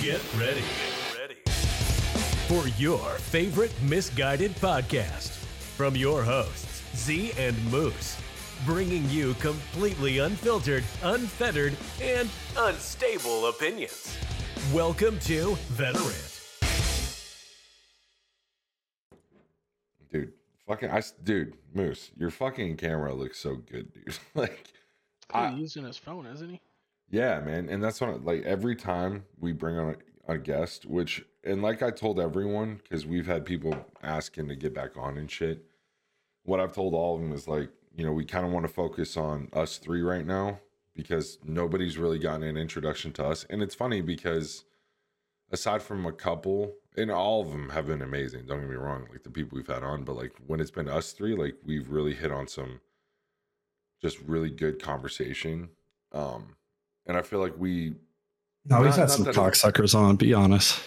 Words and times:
Get 0.00 0.20
ready. 0.38 0.60
Get 0.60 1.18
ready. 1.20 1.34
For 2.48 2.66
your 2.80 2.98
favorite 3.18 3.72
misguided 3.82 4.52
podcast 4.56 5.28
from 5.76 5.94
your 5.96 6.22
hosts, 6.22 6.82
Zee 6.96 7.32
and 7.38 7.56
Moose, 7.70 8.16
bringing 8.66 9.08
you 9.10 9.34
completely 9.34 10.18
unfiltered, 10.18 10.84
unfettered, 11.02 11.76
and 12.02 12.28
unstable 12.56 13.46
opinions. 13.46 14.16
Welcome 14.72 15.18
to 15.20 15.54
Veterant. 15.70 16.26
dude. 20.12 20.32
Fucking, 20.66 20.90
I, 20.90 20.98
s- 20.98 21.12
dude, 21.24 21.54
Moose, 21.74 22.10
your 22.16 22.30
fucking 22.30 22.76
camera 22.76 23.12
looks 23.14 23.38
so 23.38 23.56
good, 23.56 23.92
dude. 23.92 24.18
like, 24.34 24.68
I- 25.32 25.50
He's 25.50 25.60
using 25.60 25.84
his 25.84 25.96
phone, 25.96 26.26
isn't 26.26 26.48
he? 26.50 26.60
Yeah, 27.10 27.40
man, 27.40 27.68
and 27.68 27.82
that's 27.82 28.00
what 28.00 28.24
like 28.24 28.42
every 28.44 28.76
time 28.76 29.24
we 29.38 29.52
bring 29.52 29.78
on 29.78 29.96
a, 30.28 30.34
a 30.34 30.38
guest, 30.38 30.86
which 30.86 31.24
and 31.44 31.60
like 31.60 31.82
I 31.82 31.90
told 31.90 32.20
everyone 32.20 32.80
because 32.82 33.04
we've 33.04 33.26
had 33.26 33.44
people 33.44 33.74
asking 34.02 34.48
to 34.48 34.56
get 34.56 34.74
back 34.74 34.96
on 34.96 35.18
and 35.18 35.30
shit. 35.30 35.64
What 36.44 36.60
I've 36.60 36.72
told 36.72 36.94
all 36.94 37.16
of 37.16 37.20
them 37.20 37.32
is 37.32 37.46
like, 37.46 37.70
you 37.94 38.04
know, 38.04 38.12
we 38.12 38.24
kind 38.24 38.46
of 38.46 38.52
want 38.52 38.66
to 38.66 38.72
focus 38.72 39.16
on 39.16 39.48
us 39.52 39.78
three 39.78 40.02
right 40.02 40.26
now 40.26 40.60
because 40.94 41.38
nobody's 41.44 41.98
really 41.98 42.18
gotten 42.18 42.44
an 42.44 42.56
introduction 42.56 43.12
to 43.14 43.26
us, 43.26 43.44
and 43.50 43.60
it's 43.60 43.74
funny 43.74 44.00
because 44.00 44.64
aside 45.50 45.82
from 45.82 46.06
a 46.06 46.12
couple, 46.12 46.74
and 46.96 47.10
all 47.10 47.42
of 47.42 47.50
them 47.50 47.70
have 47.70 47.86
been 47.86 48.02
amazing. 48.02 48.46
Don't 48.46 48.60
get 48.60 48.70
me 48.70 48.76
wrong, 48.76 49.06
like 49.10 49.24
the 49.24 49.30
people 49.30 49.56
we've 49.56 49.66
had 49.66 49.82
on, 49.82 50.04
but 50.04 50.16
like 50.16 50.32
when 50.46 50.60
it's 50.60 50.70
been 50.70 50.88
us 50.88 51.12
three, 51.12 51.34
like 51.34 51.56
we've 51.64 51.90
really 51.90 52.14
hit 52.14 52.30
on 52.30 52.46
some 52.46 52.80
just 54.00 54.20
really 54.20 54.50
good 54.50 54.80
conversation. 54.80 55.70
Um, 56.12 56.56
and 57.10 57.18
I 57.18 57.22
feel 57.22 57.40
like 57.40 57.54
we 57.58 57.94
No, 58.64 58.80
we've 58.80 58.94
had 58.94 59.10
some 59.10 59.24
that 59.24 59.30
it- 59.30 59.36
cocksuckers 59.38 59.94
on. 59.94 60.16
Be 60.16 60.32
honest. 60.32 60.80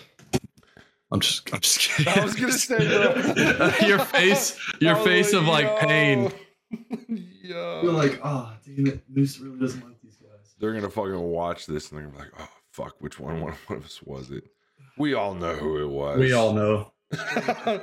I'm 1.12 1.20
just, 1.20 1.54
I'm 1.54 1.60
just 1.60 1.80
kidding. 1.80 2.12
I 2.12 2.24
was 2.26 2.34
gonna 2.34 2.52
say, 2.52 2.78
bro. 2.88 3.72
your 3.88 4.00
face, 4.00 4.60
your 4.82 4.96
I 4.96 4.98
was 4.98 5.04
face 5.08 5.34
of 5.34 5.46
like 5.46 5.78
pain. 5.80 6.32
Yo. 7.44 7.82
You're 7.84 7.94
like, 7.94 8.20
oh, 8.24 8.52
damn 8.66 8.88
it, 8.88 9.04
Moose 9.08 9.38
really 9.40 9.60
doesn't 9.60 9.86
like 9.86 10.02
these 10.02 10.16
guys. 10.16 10.56
they're 10.60 10.74
gonna 10.74 10.90
fucking 10.90 11.20
watch 11.20 11.68
this 11.68 11.92
and 11.92 12.00
they're 12.00 12.08
gonna 12.08 12.18
be 12.18 12.24
like, 12.24 12.34
oh 12.40 12.50
fuck, 12.72 12.96
which 13.00 13.20
one 13.20 13.42
one 13.42 13.54
of 13.70 13.86
us 13.86 14.02
was 14.02 14.32
it? 14.32 14.46
We 14.98 15.14
all 15.14 15.36
know 15.36 15.54
who 15.54 15.84
it 15.84 15.88
was. 15.88 16.18
We 16.18 16.34
all 16.34 16.54
know. 16.54 16.94
yeah, 17.12 17.80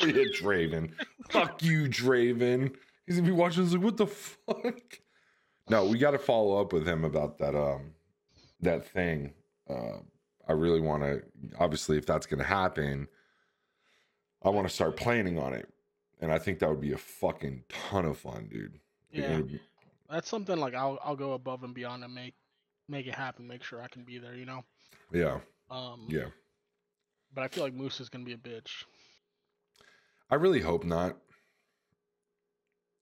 Draven. 0.00 0.92
Fuck 1.28 1.62
you, 1.62 1.84
Draven. 1.88 2.74
He's 3.06 3.16
gonna 3.16 3.26
be 3.28 3.32
watching 3.34 3.64
this 3.64 3.74
like, 3.74 3.82
what 3.82 3.98
the 3.98 4.06
fuck? 4.06 5.00
No, 5.68 5.86
we 5.86 5.98
gotta 5.98 6.18
follow 6.18 6.60
up 6.60 6.72
with 6.72 6.86
him 6.86 7.04
about 7.04 7.38
that 7.38 7.54
um 7.54 7.92
that 8.60 8.86
thing. 8.86 9.32
Uh 9.68 9.98
I 10.46 10.52
really 10.52 10.80
wanna 10.80 11.20
obviously 11.58 11.96
if 11.98 12.06
that's 12.06 12.26
gonna 12.26 12.44
happen, 12.44 13.08
I 14.42 14.50
wanna 14.50 14.68
start 14.68 14.96
planning 14.96 15.38
on 15.38 15.54
it. 15.54 15.68
And 16.20 16.32
I 16.32 16.38
think 16.38 16.58
that 16.60 16.68
would 16.70 16.80
be 16.80 16.92
a 16.92 16.98
fucking 16.98 17.64
ton 17.68 18.04
of 18.04 18.18
fun, 18.18 18.48
dude. 18.50 18.78
Yeah, 19.10 19.40
be- 19.40 19.60
that's 20.10 20.28
something 20.28 20.58
like 20.58 20.74
I'll 20.74 20.98
I'll 21.02 21.16
go 21.16 21.32
above 21.32 21.64
and 21.64 21.74
beyond 21.74 22.04
and 22.04 22.14
make 22.14 22.34
make 22.88 23.06
it 23.06 23.14
happen. 23.14 23.46
Make 23.46 23.62
sure 23.64 23.80
I 23.82 23.88
can 23.88 24.04
be 24.04 24.18
there. 24.18 24.34
You 24.34 24.44
know. 24.46 24.64
yeah, 25.12 25.40
Um. 25.70 26.06
yeah. 26.08 26.26
But 27.34 27.42
I 27.44 27.48
feel 27.48 27.64
like 27.64 27.74
Moose 27.74 28.00
is 28.00 28.08
gonna 28.08 28.24
be 28.24 28.34
a 28.34 28.36
bitch. 28.36 28.84
I 30.30 30.36
really 30.36 30.60
hope 30.60 30.84
not. 30.84 31.16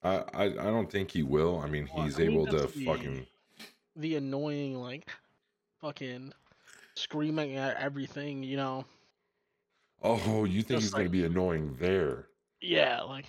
I 0.02 0.24
I, 0.34 0.44
I 0.44 0.48
don't 0.48 0.90
think 0.90 1.10
he 1.10 1.22
will. 1.22 1.60
I 1.60 1.68
mean, 1.68 1.86
he's 1.86 2.16
I 2.16 2.24
mean, 2.24 2.32
able 2.32 2.46
to 2.46 2.62
the- 2.62 2.68
fucking 2.68 3.26
The 3.96 4.16
annoying 4.16 4.80
like, 4.80 5.06
fucking, 5.80 6.32
screaming 6.94 7.56
at 7.56 7.76
everything. 7.76 8.42
You 8.42 8.56
know. 8.56 8.84
Oh, 10.02 10.44
you 10.44 10.62
think 10.62 10.80
Just 10.80 10.82
he's 10.82 10.94
going 10.94 11.06
to 11.06 11.10
be 11.10 11.24
annoying 11.24 11.76
there? 11.78 12.26
Yeah. 12.60 13.02
Like. 13.02 13.26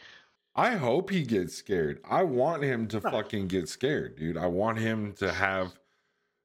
I 0.55 0.71
hope 0.75 1.09
he 1.09 1.23
gets 1.23 1.55
scared. 1.55 1.99
I 2.07 2.23
want 2.23 2.63
him 2.63 2.87
to 2.89 3.01
fucking 3.01 3.47
get 3.47 3.67
scared, 3.67 4.15
dude. 4.17 4.37
I 4.37 4.45
want 4.45 4.77
him 4.79 5.13
to 5.13 5.31
have 5.31 5.73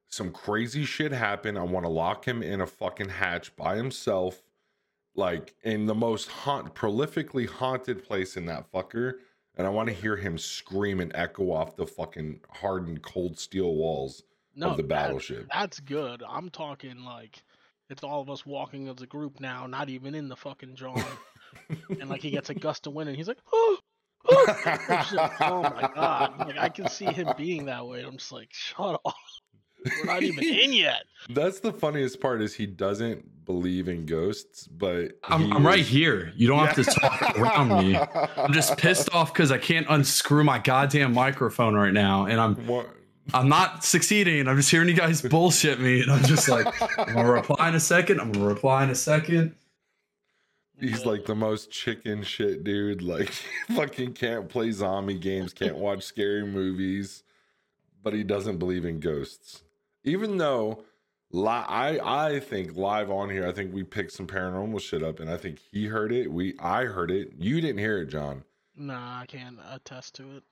some 0.09 0.33
crazy 0.33 0.85
shit 0.87 1.13
happen. 1.13 1.59
I 1.59 1.63
want 1.63 1.85
to 1.85 1.91
lock 1.91 2.27
him 2.27 2.43
in 2.43 2.63
a 2.63 2.67
fucking 2.67 3.11
hatch 3.11 3.55
by 3.57 3.77
himself, 3.77 4.43
like 5.15 5.55
in 5.63 5.85
the 5.85 5.95
most 5.95 6.29
haunt, 6.29 6.75
prolifically 6.75 7.47
haunted 7.47 8.03
place 8.03 8.37
in 8.39 8.47
that 8.47 8.73
fucker. 8.73 9.15
And 9.59 9.67
I 9.67 9.71
want 9.71 9.89
to 9.89 9.95
hear 9.95 10.17
him 10.17 10.39
scream 10.39 11.01
and 11.01 11.11
echo 11.15 11.51
off 11.51 11.75
the 11.77 11.87
fucking 11.87 12.41
hardened 12.49 13.03
cold 13.03 13.39
steel 13.39 13.75
walls 13.75 14.23
No, 14.55 14.71
of 14.71 14.77
the 14.77 14.83
that- 14.85 14.89
battleship. 14.89 15.49
That's 15.53 15.81
good. 15.81 16.23
I'm 16.27 16.49
talking 16.49 17.05
like 17.05 17.43
it's 17.91 18.05
all 18.05 18.21
of 18.21 18.31
us 18.31 18.47
walking 18.47 18.89
as 18.89 19.03
a 19.03 19.07
group 19.07 19.41
now, 19.41 19.67
not 19.67 19.89
even 19.89 20.15
in 20.15 20.29
the 20.29 20.37
fucking 20.37 20.77
John. 20.77 21.03
and 22.01 22.09
like 22.09 22.21
he 22.23 22.31
gets 22.31 22.51
a 22.51 22.55
gust 22.55 22.87
of 22.87 22.93
wind 22.93 23.09
and 23.09 23.17
he's 23.19 23.27
like, 23.29 23.39
oh, 23.53 23.79
oh. 24.29 24.47
Just 24.89 25.15
oh 25.41 25.63
my 25.63 25.91
god. 25.95 26.35
Like 26.39 26.59
I 26.59 26.69
can 26.69 26.89
see 26.89 27.07
him 27.07 27.29
being 27.37 27.67
that 27.67 27.87
way. 27.87 28.03
I'm 28.03 28.17
just 28.19 28.31
like, 28.33 28.49
shut 28.53 29.01
up. 29.05 29.15
We're 29.85 30.05
not 30.05 30.23
even 30.23 30.45
in 30.45 30.73
yet. 30.73 31.05
That's 31.31 31.61
the 31.61 31.73
funniest 31.73 32.21
part 32.21 32.41
is 32.43 32.55
he 32.55 32.67
doesn't 32.67 33.45
believe 33.45 33.89
in 33.89 34.07
ghosts, 34.07 34.67
but 34.67 35.13
I'm, 35.25 35.43
he 35.43 35.53
I'm 35.53 35.67
right 35.67 35.85
here. 35.85 36.33
You 36.37 36.49
don't 36.49 36.65
have 36.67 36.75
to 36.77 36.85
talk 36.85 37.39
around 37.39 37.69
me. 37.69 37.97
I'm 38.37 38.53
just 38.53 38.77
pissed 38.77 39.13
off 39.15 39.33
because 39.33 39.51
I 39.51 39.59
can't 39.59 39.87
unscrew 39.89 40.45
my 40.45 40.59
goddamn 40.59 41.15
microphone 41.15 41.75
right 41.75 41.93
now, 41.93 42.27
and 42.27 42.41
I'm 42.41 42.55
What? 42.67 42.95
I'm 43.35 43.49
not 43.49 43.85
succeeding. 43.85 44.49
I'm 44.49 44.57
just 44.57 44.71
hearing 44.71 44.89
you 44.89 44.95
guys 44.95 45.21
bullshit 45.31 45.81
me, 45.81 46.01
and 46.03 46.11
I'm 46.11 46.25
just 46.25 46.49
like, 46.49 46.67
I'm 46.99 47.15
gonna 47.15 47.31
reply 47.31 47.69
in 47.69 47.75
a 47.75 47.81
second. 47.81 48.21
I'm 48.21 48.33
gonna 48.33 48.47
reply 48.47 48.85
in 48.85 48.91
a 48.91 48.95
second. 48.95 49.55
He's 50.81 51.05
like 51.05 51.25
the 51.25 51.35
most 51.35 51.71
chicken 51.71 52.23
shit 52.23 52.65
dude. 52.65 53.03
Like, 53.03 53.31
fucking 53.75 54.15
can't 54.15 54.49
play 54.49 54.71
zombie 54.71 55.19
games, 55.19 55.53
can't 55.53 55.77
watch 55.77 56.05
scary 56.05 56.47
movies, 56.47 57.25
but 58.03 58.13
he 58.13 58.23
doesn't 58.23 58.59
believe 58.59 58.85
in 58.85 59.01
ghosts. 59.01 59.63
Even 60.09 60.39
though, 60.39 60.83
li- 61.31 61.47
I 61.49 61.99
I 62.35 62.41
think 62.41 62.77
live 62.77 63.11
on 63.11 63.29
here, 63.31 63.47
I 63.47 63.53
think 63.53 63.73
we 63.73 63.85
picked 63.85 64.13
some 64.13 64.27
paranormal 64.27 64.81
shit 64.81 65.03
up, 65.03 65.21
and 65.21 65.31
I 65.31 65.37
think 65.37 65.61
he 65.71 65.87
heard 65.87 66.11
it. 66.13 66.33
We 66.33 66.55
I 66.59 66.85
heard 66.85 67.11
it. 67.11 67.33
You 67.39 67.61
didn't 67.61 67.79
hear 67.79 67.99
it, 67.99 68.07
John. 68.07 68.45
Nah, 68.75 69.21
I 69.21 69.27
can't 69.27 69.59
attest 69.71 70.15
to 70.17 70.37
it. 70.37 70.43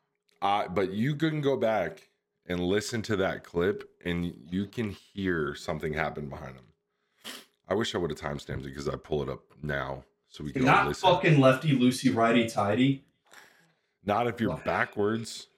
Uh, 0.42 0.68
but 0.68 0.92
you 0.92 1.14
can 1.16 1.40
go 1.40 1.56
back 1.56 2.08
and 2.46 2.60
listen 2.60 3.00
to 3.02 3.16
that 3.16 3.42
clip, 3.44 3.88
and 4.04 4.32
you 4.50 4.66
can 4.66 4.90
hear 4.90 5.54
something 5.54 5.94
happen 5.94 6.28
behind 6.28 6.54
him. 6.56 6.64
I 7.68 7.74
wish 7.74 7.94
I 7.94 7.98
would 7.98 8.10
have 8.10 8.20
timestamped 8.20 8.60
it 8.60 8.64
because 8.66 8.88
I 8.88 8.96
pull 8.96 9.22
it 9.22 9.28
up 9.28 9.40
now 9.62 10.04
so 10.28 10.44
we 10.44 10.52
can 10.52 10.64
Not 10.64 10.86
listen. 10.86 11.08
fucking 11.10 11.40
lefty 11.40 11.76
loosey 11.76 12.14
righty 12.14 12.46
tighty. 12.48 13.04
Not 14.04 14.28
if 14.28 14.40
you're 14.40 14.56
backwards. 14.58 15.48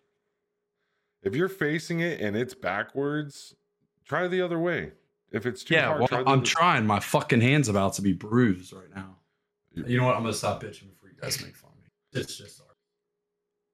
If 1.22 1.34
you're 1.34 1.50
facing 1.50 2.00
it 2.00 2.20
and 2.20 2.34
it's 2.36 2.54
backwards, 2.54 3.54
try 4.08 4.26
the 4.26 4.40
other 4.40 4.58
way. 4.58 4.92
If 5.30 5.44
it's 5.46 5.62
too 5.62 5.74
Yeah, 5.74 5.86
hard, 5.88 5.98
well, 6.00 6.08
try 6.08 6.22
the 6.22 6.30
I'm 6.30 6.38
other- 6.38 6.46
trying. 6.46 6.86
My 6.86 7.00
fucking 7.00 7.40
hand's 7.42 7.68
about 7.68 7.92
to 7.94 8.02
be 8.02 8.12
bruised 8.14 8.72
right 8.72 8.88
now. 8.94 9.18
You- 9.74 9.84
You 9.86 9.96
know 9.98 10.06
what? 10.06 10.16
I'm 10.16 10.22
gonna 10.22 10.32
stop 10.34 10.62
bitching 10.62 10.88
before 10.90 11.10
you 11.10 11.16
guys 11.20 11.40
make 11.44 11.54
fun 11.54 11.70
of 11.72 11.76
me. 11.82 11.90
It's 12.20 12.36
just 12.36 12.58
hard. 12.58 12.74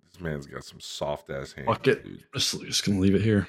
This 0.04 0.20
man's 0.20 0.46
got 0.46 0.64
some 0.64 0.80
soft 0.80 1.30
ass 1.30 1.52
hands, 1.52 1.66
Fuck 1.68 1.86
it. 1.86 2.04
dude. 2.04 2.24
Just, 2.34 2.60
just 2.62 2.84
gonna 2.84 2.98
leave 3.00 3.14
it 3.14 3.22
here. 3.22 3.48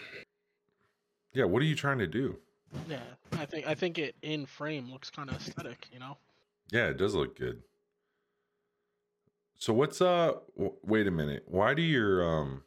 Yeah, 1.33 1.45
what 1.45 1.61
are 1.61 1.65
you 1.65 1.75
trying 1.75 1.97
to 1.99 2.07
do? 2.07 2.39
Yeah, 2.87 2.99
I 3.33 3.45
think 3.45 3.67
I 3.67 3.73
think 3.75 3.97
it 3.97 4.15
in 4.21 4.45
frame 4.45 4.89
looks 4.91 5.09
kind 5.09 5.29
of 5.29 5.35
aesthetic. 5.37 5.87
You 5.91 5.99
know. 5.99 6.17
Yeah, 6.71 6.87
it 6.87 6.97
does 6.97 7.13
look 7.15 7.37
good. 7.37 7.61
So 9.57 9.73
what's 9.73 10.01
uh? 10.01 10.33
W- 10.55 10.75
wait 10.83 11.07
a 11.07 11.11
minute. 11.11 11.43
Why 11.47 11.73
do 11.73 11.81
your 11.81 12.23
um? 12.23 12.63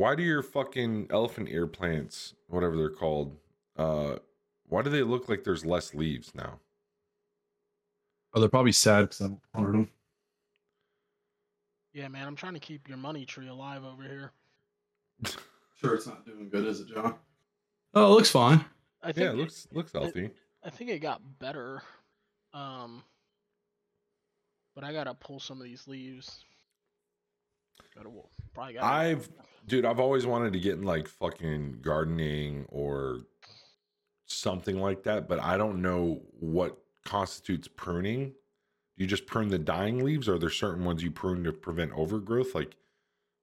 Why 0.00 0.14
do 0.14 0.22
your 0.22 0.42
fucking 0.42 1.08
elephant 1.10 1.50
ear 1.50 1.66
plants, 1.66 2.32
whatever 2.48 2.74
they're 2.74 2.88
called, 2.88 3.36
uh, 3.76 4.16
why 4.66 4.80
do 4.80 4.88
they 4.88 5.02
look 5.02 5.28
like 5.28 5.44
there's 5.44 5.62
less 5.62 5.92
leaves 5.92 6.34
now? 6.34 6.58
Oh, 8.32 8.40
they're 8.40 8.48
probably 8.48 8.72
sad 8.72 9.02
because 9.02 9.20
I 9.20 9.30
wanted 9.54 9.74
them. 9.74 9.90
Yeah, 11.92 12.08
man, 12.08 12.26
I'm 12.26 12.34
trying 12.34 12.54
to 12.54 12.60
keep 12.60 12.88
your 12.88 12.96
money 12.96 13.26
tree 13.26 13.48
alive 13.48 13.84
over 13.84 14.02
here. 14.02 14.32
Sure, 15.82 15.94
it's 15.94 16.06
not 16.06 16.26
doing 16.26 16.50
good, 16.50 16.66
is 16.66 16.80
it, 16.80 16.88
John? 16.88 17.14
Oh, 17.94 18.06
it 18.12 18.14
looks 18.14 18.30
fine. 18.30 18.62
I 19.02 19.12
think 19.12 19.24
Yeah, 19.24 19.30
it 19.32 19.36
looks 19.36 19.66
looks 19.72 19.92
healthy. 19.92 20.28
I 20.62 20.68
think 20.68 20.90
it 20.90 20.98
got 20.98 21.22
better. 21.38 21.80
Um, 22.52 23.02
but 24.74 24.84
I 24.84 24.92
gotta 24.92 25.14
pull 25.14 25.40
some 25.40 25.56
of 25.56 25.64
these 25.64 25.88
leaves. 25.88 26.44
Gotta 27.94 28.10
wo- 28.10 28.28
probably 28.52 28.74
got. 28.74 28.84
I've, 28.84 29.26
dude, 29.70 29.84
I've 29.84 30.00
always 30.00 30.26
wanted 30.26 30.52
to 30.52 30.60
get 30.60 30.74
in 30.74 30.82
like 30.82 31.08
fucking 31.08 31.78
gardening 31.80 32.66
or 32.68 33.20
something 34.26 34.80
like 34.80 35.04
that, 35.04 35.28
but 35.28 35.38
I 35.40 35.56
don't 35.56 35.80
know 35.80 36.20
what 36.38 36.76
constitutes 37.04 37.68
pruning. 37.68 38.26
Do 38.98 39.04
you 39.04 39.06
just 39.06 39.26
prune 39.26 39.48
the 39.48 39.58
dying 39.58 40.04
leaves, 40.04 40.28
or 40.28 40.34
are 40.34 40.38
there 40.38 40.50
certain 40.50 40.84
ones 40.84 41.02
you 41.02 41.10
prune 41.10 41.44
to 41.44 41.52
prevent 41.52 41.92
overgrowth? 41.92 42.54
Like, 42.54 42.76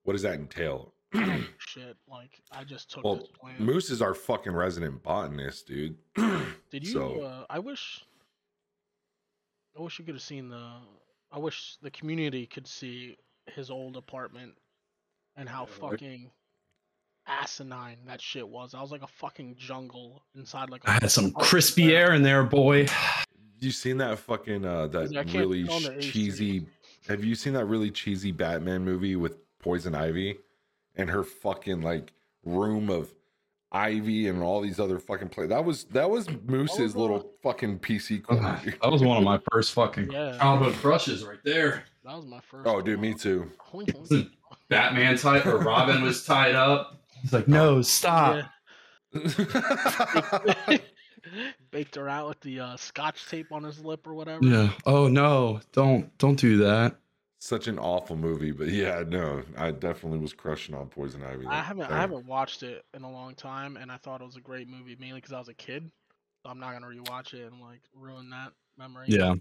what 0.04 0.14
does 0.14 0.22
that 0.22 0.36
entail? 0.36 0.94
I 1.14 1.46
shit. 1.58 1.96
Like 2.10 2.42
I 2.52 2.64
just 2.66 2.92
took 2.92 3.04
Well, 3.06 3.28
plant. 3.40 3.60
Moose 3.62 3.90
is 3.90 4.02
our 4.02 4.14
fucking 4.14 4.52
resident 4.52 5.02
botanist, 5.02 5.68
dude. 5.68 5.96
Did 6.70 6.86
you? 6.86 6.92
so- 6.94 7.22
Uh, 7.22 7.46
I 7.50 7.60
wish. 7.60 8.04
I 9.78 9.82
wish 9.82 9.98
you 9.98 10.06
could 10.06 10.16
have 10.16 10.22
seen 10.24 10.50
the. 10.50 10.72
I 11.32 11.40
wish 11.40 11.78
the 11.82 11.92
community 11.92 12.46
could 12.46 12.68
see 12.68 13.18
his 13.48 13.70
old 13.70 13.96
apartment, 13.98 14.54
and 15.38 15.48
how 15.48 15.66
Yeah, 15.66 15.84
like- 15.84 15.92
fucking 15.92 16.32
asinine 17.28 17.98
that 18.06 18.22
shit 18.22 18.48
was. 18.48 18.74
I 18.74 18.82
was 18.82 18.92
like 18.92 19.02
a 19.04 19.08
fucking 19.08 19.56
jungle 19.58 20.24
inside 20.36 20.70
like. 20.70 20.88
I 20.88 20.98
a 20.98 21.00
had 21.02 21.12
some 21.12 21.32
crispy 21.32 21.88
square. 21.88 22.08
air 22.10 22.14
in 22.14 22.24
there, 22.24 22.44
boy. 22.44 22.88
you 23.60 23.72
seen 23.72 23.98
that 23.98 24.20
fucking 24.20 24.64
uh 24.66 24.88
that 24.88 25.10
really 25.34 25.64
turn 25.66 25.74
on 25.74 25.84
the 25.84 25.90
ch- 25.90 26.06
AC. 26.06 26.12
cheesy 26.12 26.66
have 27.08 27.24
you 27.24 27.34
seen 27.36 27.54
that 27.54 27.66
really 27.66 27.90
cheesy 27.90 28.32
batman 28.32 28.84
movie 28.86 29.16
with 29.16 29.34
poison 29.60 29.96
ivy 29.96 30.38
and 30.96 31.10
her 31.10 31.24
fucking 31.24 31.82
like 31.82 32.14
room 32.46 32.90
of 32.92 33.12
ivy 33.72 34.28
and 34.28 34.44
all 34.44 34.62
these 34.62 34.80
other 34.80 35.00
fucking 35.00 35.28
play 35.30 35.48
that 35.48 35.66
was 35.66 35.86
that 35.86 36.08
was 36.08 36.28
moose's 36.46 36.96
uh, 36.96 37.00
little 37.00 37.32
fucking 37.42 37.80
pc 37.80 38.22
corner. 38.24 38.62
That 38.80 38.92
was 38.92 39.02
one 39.02 39.18
of 39.18 39.24
my 39.24 39.40
first 39.52 39.74
fucking 39.74 40.12
Yeah. 40.12 40.38
childhood 40.38 40.76
crushes 40.76 41.26
right 41.26 41.40
there. 41.44 41.84
That 42.06 42.16
was 42.16 42.26
my 42.28 42.40
first. 42.42 42.68
oh 42.70 42.80
dude 42.80 43.00
uh, 43.00 43.02
me 43.02 43.14
too 43.16 43.50
Batman 44.70 45.18
tied 45.18 45.46
or 45.46 45.58
Robin 45.60 46.02
was 46.02 46.26
tied 46.26 46.56
up. 46.56 47.02
He's 47.22 47.34
like, 47.34 47.48
no, 47.48 47.82
stop. 47.82 48.46
Yeah. 49.14 50.78
Baked 51.72 51.96
her 51.96 52.08
out 52.08 52.30
with 52.30 52.40
the 52.42 52.60
uh, 52.60 52.78
scotch 52.78 53.28
tape 53.28 53.52
on 53.52 53.64
his 53.64 53.84
lip 53.84 54.08
or 54.08 54.14
whatever. 54.14 54.44
Yeah. 54.44 54.70
Oh 54.86 55.08
no, 55.08 55.60
don't 55.74 56.16
don't 56.18 56.40
do 56.40 56.58
that. 56.60 56.96
such 57.40 57.68
an 57.68 57.78
awful 57.78 58.16
movie 58.16 58.52
but 58.52 58.68
yeah 58.68 59.04
no 59.08 59.44
i 59.58 59.70
definitely 59.70 60.18
was 60.18 60.34
crushing 60.34 60.74
on 60.74 60.88
poison 60.88 61.22
ivy 61.22 61.46
I 61.46 61.62
haven't 61.62 61.92
I 61.92 62.00
haven't 62.00 62.26
watched 62.26 62.64
it 62.64 62.84
in 62.96 63.04
a 63.04 63.12
long 63.12 63.36
time, 63.36 63.78
and 63.78 63.92
I 63.92 63.98
thought 63.98 64.22
it 64.22 64.26
was 64.26 64.38
a 64.38 64.42
great 64.42 64.68
movie 64.68 64.98
mainly 65.00 65.20
because 65.20 65.34
I 65.34 65.38
was 65.40 65.48
a 65.48 65.54
kid. 65.54 65.92
So 66.44 66.50
I'm 66.50 66.60
not 66.60 66.74
gonna 66.74 66.88
rewatch 66.88 67.34
it 67.34 67.52
and 67.52 67.62
like 67.62 67.82
ruin 67.96 68.30
that 68.32 68.54
memory. 68.78 69.06
Yeah. 69.08 69.36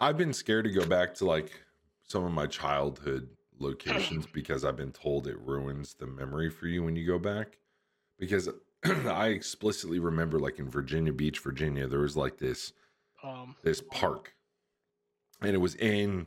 I've 0.00 0.18
been 0.18 0.32
scared 0.34 0.64
to 0.64 0.70
go 0.70 0.84
back 0.84 1.14
to 1.14 1.24
like 1.24 1.50
some 2.06 2.24
of 2.24 2.32
my 2.32 2.46
childhood 2.46 3.28
locations 3.60 4.26
because 4.32 4.64
I've 4.64 4.76
been 4.76 4.92
told 4.92 5.26
it 5.26 5.38
ruins 5.40 5.94
the 5.94 6.06
memory 6.06 6.50
for 6.50 6.66
you 6.66 6.84
when 6.84 6.96
you 6.96 7.06
go 7.06 7.18
back. 7.18 7.58
Because 8.18 8.48
I 8.84 9.28
explicitly 9.28 9.98
remember 9.98 10.38
like 10.38 10.58
in 10.58 10.70
Virginia 10.70 11.12
Beach, 11.12 11.38
Virginia, 11.40 11.86
there 11.86 12.00
was 12.00 12.16
like 12.16 12.38
this 12.38 12.72
Um. 13.22 13.56
this 13.62 13.80
park. 13.80 14.34
And 15.40 15.54
it 15.54 15.58
was 15.58 15.74
in 15.76 16.26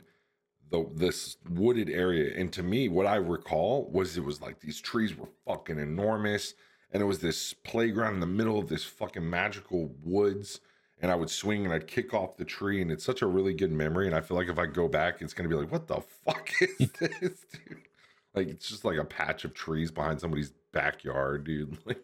the 0.70 0.88
this 0.94 1.36
wooded 1.48 1.90
area. 1.90 2.32
And 2.38 2.52
to 2.54 2.62
me, 2.62 2.88
what 2.88 3.06
I 3.06 3.16
recall 3.16 3.90
was 3.92 4.16
it 4.16 4.24
was 4.24 4.40
like 4.40 4.60
these 4.60 4.80
trees 4.80 5.16
were 5.16 5.28
fucking 5.46 5.78
enormous. 5.78 6.54
And 6.92 7.02
it 7.02 7.06
was 7.06 7.20
this 7.20 7.54
playground 7.54 8.14
in 8.14 8.20
the 8.20 8.26
middle 8.26 8.58
of 8.58 8.68
this 8.68 8.84
fucking 8.84 9.28
magical 9.28 9.94
woods. 10.02 10.60
And 11.02 11.10
I 11.10 11.16
would 11.16 11.28
swing 11.30 11.64
and 11.64 11.74
I'd 11.74 11.86
kick 11.88 12.14
off 12.14 12.36
the 12.36 12.44
tree. 12.44 12.80
And 12.80 12.90
it's 12.90 13.04
such 13.04 13.22
a 13.22 13.26
really 13.26 13.52
good 13.52 13.72
memory. 13.72 14.06
And 14.06 14.14
I 14.14 14.20
feel 14.20 14.36
like 14.36 14.48
if 14.48 14.58
I 14.58 14.66
go 14.66 14.88
back, 14.88 15.20
it's 15.20 15.34
gonna 15.34 15.48
be 15.48 15.56
like, 15.56 15.70
what 15.70 15.88
the 15.88 16.00
fuck 16.24 16.48
is 16.60 16.90
this, 17.00 17.44
dude? 17.52 17.82
Like 18.34 18.48
it's 18.48 18.68
just 18.68 18.84
like 18.84 18.98
a 18.98 19.04
patch 19.04 19.44
of 19.44 19.52
trees 19.52 19.90
behind 19.90 20.20
somebody's 20.20 20.52
backyard, 20.72 21.44
dude. 21.44 21.76
Like 21.86 22.02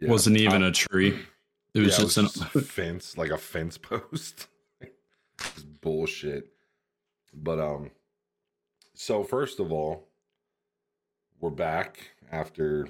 yeah. 0.00 0.10
Wasn't 0.10 0.36
even 0.36 0.62
I- 0.64 0.68
a 0.68 0.72
tree. 0.72 1.18
It 1.72 1.80
was 1.80 1.96
yeah, 1.98 2.04
just 2.04 2.18
it 2.18 2.20
an 2.20 2.26
just 2.26 2.54
a 2.54 2.60
fence, 2.60 3.16
like 3.16 3.30
a 3.30 3.38
fence 3.38 3.78
post. 3.78 4.48
Just 5.38 5.80
bullshit. 5.80 6.52
But 7.32 7.58
um, 7.58 7.90
so 8.94 9.24
first 9.24 9.58
of 9.60 9.72
all, 9.72 10.08
we're 11.40 11.50
back 11.50 12.10
after 12.30 12.88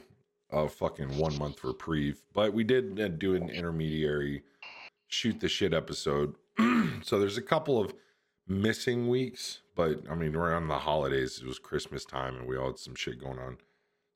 a 0.50 0.68
fucking 0.68 1.16
one 1.16 1.36
month 1.38 1.64
reprieve, 1.64 2.22
but 2.34 2.52
we 2.52 2.62
did 2.62 3.00
uh, 3.00 3.08
do 3.08 3.34
an 3.34 3.48
intermediary 3.48 4.42
shoot 5.14 5.40
the 5.40 5.49
shit 5.49 5.72
episode. 5.72 6.34
so 7.02 7.19
there's 7.19 7.38
a 7.38 7.43
couple 7.43 7.81
of 7.81 7.94
missing 8.46 9.08
weeks, 9.08 9.61
but 9.75 10.00
I 10.11 10.14
mean 10.14 10.34
on 10.37 10.69
the 10.69 10.78
holidays. 10.78 11.40
It 11.43 11.46
was 11.46 11.58
Christmas 11.58 12.05
time, 12.05 12.37
and 12.37 12.46
we 12.46 12.56
all 12.56 12.69
had 12.69 12.78
some 12.78 12.94
shit 12.94 13.20
going 13.20 13.38
on. 13.38 13.58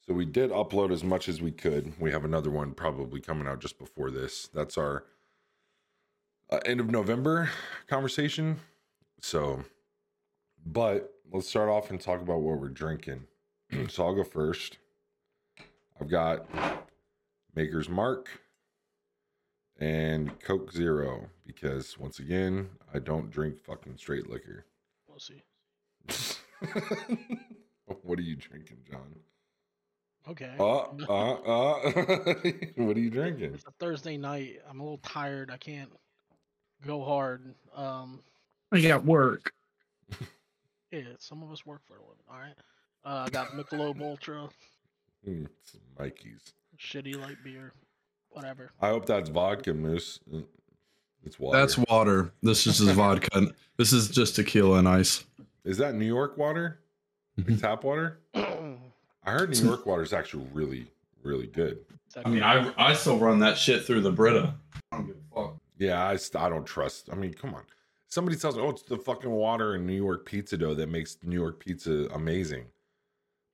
So 0.06 0.14
we 0.14 0.24
did 0.24 0.50
upload 0.50 0.90
as 0.90 1.04
much 1.04 1.28
as 1.28 1.40
we 1.40 1.52
could. 1.52 1.92
We 2.00 2.10
have 2.10 2.24
another 2.24 2.50
one 2.50 2.72
probably 2.72 3.20
coming 3.20 3.46
out 3.46 3.60
just 3.60 3.78
before 3.78 4.10
this. 4.10 4.48
That's 4.48 4.78
our 4.78 5.04
uh, 6.50 6.60
end 6.64 6.80
of 6.80 6.90
November 6.90 7.50
conversation. 7.88 8.58
So, 9.20 9.64
but 10.64 11.12
let's 11.30 11.48
start 11.48 11.68
off 11.68 11.90
and 11.90 12.00
talk 12.00 12.22
about 12.22 12.40
what 12.40 12.58
we're 12.58 12.68
drinking. 12.68 13.24
so 13.88 14.06
I'll 14.06 14.14
go 14.14 14.24
first. 14.24 14.78
I've 16.00 16.08
got 16.08 16.46
Maker's 17.54 17.88
Mark 17.88 18.28
and 19.78 20.38
Coke 20.40 20.72
Zero 20.72 21.28
because 21.46 21.98
once 21.98 22.18
again, 22.18 22.68
I 22.94 22.98
don't 22.98 23.30
drink 23.30 23.58
fucking 23.64 23.96
straight 23.96 24.28
liquor. 24.28 24.64
We'll 25.08 25.18
see. 25.18 25.42
what 28.02 28.18
are 28.18 28.22
you 28.22 28.36
drinking, 28.36 28.78
John? 28.90 29.14
Okay. 30.28 30.54
Uh, 30.58 30.86
uh, 31.08 31.32
uh. 31.34 31.92
what 32.76 32.96
are 32.96 33.00
you 33.00 33.10
drinking? 33.10 33.54
It's 33.54 33.64
a 33.66 33.70
Thursday 33.78 34.16
night. 34.16 34.60
I'm 34.68 34.80
a 34.80 34.82
little 34.82 34.98
tired. 34.98 35.50
I 35.50 35.56
can't 35.56 35.90
go 36.86 37.02
hard. 37.04 37.54
Um. 37.74 38.20
I 38.72 38.80
got 38.80 39.04
work. 39.04 39.52
Yeah. 40.90 41.02
Some 41.18 41.42
of 41.42 41.50
us 41.52 41.66
work 41.66 41.82
for 41.86 41.98
a 41.98 42.00
living. 42.00 42.16
All 42.30 42.38
right. 42.38 42.54
Uh, 43.04 43.24
I 43.26 43.28
got 43.28 43.48
Michelob 43.48 44.00
Ultra, 44.00 44.48
It's 45.22 45.76
Mikey's. 45.98 46.54
shitty 46.78 47.14
light 47.20 47.36
beer, 47.44 47.74
whatever. 48.30 48.70
I 48.80 48.88
hope 48.88 49.06
that's 49.06 49.28
vodka, 49.28 49.74
Moose. 49.74 50.20
It's 51.24 51.38
water. 51.38 51.58
That's 51.58 51.78
water. 51.78 52.32
This 52.42 52.66
is 52.66 52.78
just 52.78 52.92
vodka. 52.92 53.48
This 53.76 53.92
is 53.92 54.08
just 54.08 54.36
tequila 54.36 54.78
and 54.78 54.88
ice. 54.88 55.24
Is 55.64 55.76
that 55.78 55.94
New 55.94 56.06
York 56.06 56.36
water? 56.38 56.80
Like 57.36 57.46
Mhm. 57.46 57.60
tap 57.60 57.84
water? 57.84 58.18
I 58.34 59.30
heard 59.32 59.50
New 59.50 59.66
York 59.68 59.84
water 59.86 60.02
is 60.02 60.12
actually 60.12 60.46
really, 60.52 60.86
really 61.22 61.46
good. 61.46 61.84
I 62.24 62.28
mean, 62.28 62.42
I 62.42 62.72
I 62.78 62.94
still 62.94 63.18
run 63.18 63.38
that 63.40 63.58
shit 63.58 63.84
through 63.84 64.00
the 64.00 64.10
Brita. 64.12 64.54
I 64.90 64.96
don't 64.96 65.06
give 65.06 65.16
a 65.16 65.34
fuck. 65.34 65.56
Yeah, 65.76 66.02
I, 66.02 66.18
I 66.44 66.48
don't 66.48 66.64
trust. 66.64 67.08
I 67.12 67.14
mean, 67.14 67.34
come 67.34 67.54
on. 67.54 67.62
Somebody 68.08 68.36
tells 68.38 68.56
me, 68.56 68.62
oh, 68.62 68.70
it's 68.70 68.82
the 68.82 68.96
fucking 68.96 69.30
water 69.30 69.74
in 69.74 69.86
New 69.86 69.92
York 69.94 70.24
pizza 70.24 70.56
dough 70.56 70.74
that 70.74 70.88
makes 70.88 71.18
New 71.22 71.36
York 71.36 71.60
pizza 71.60 72.08
amazing. 72.14 72.64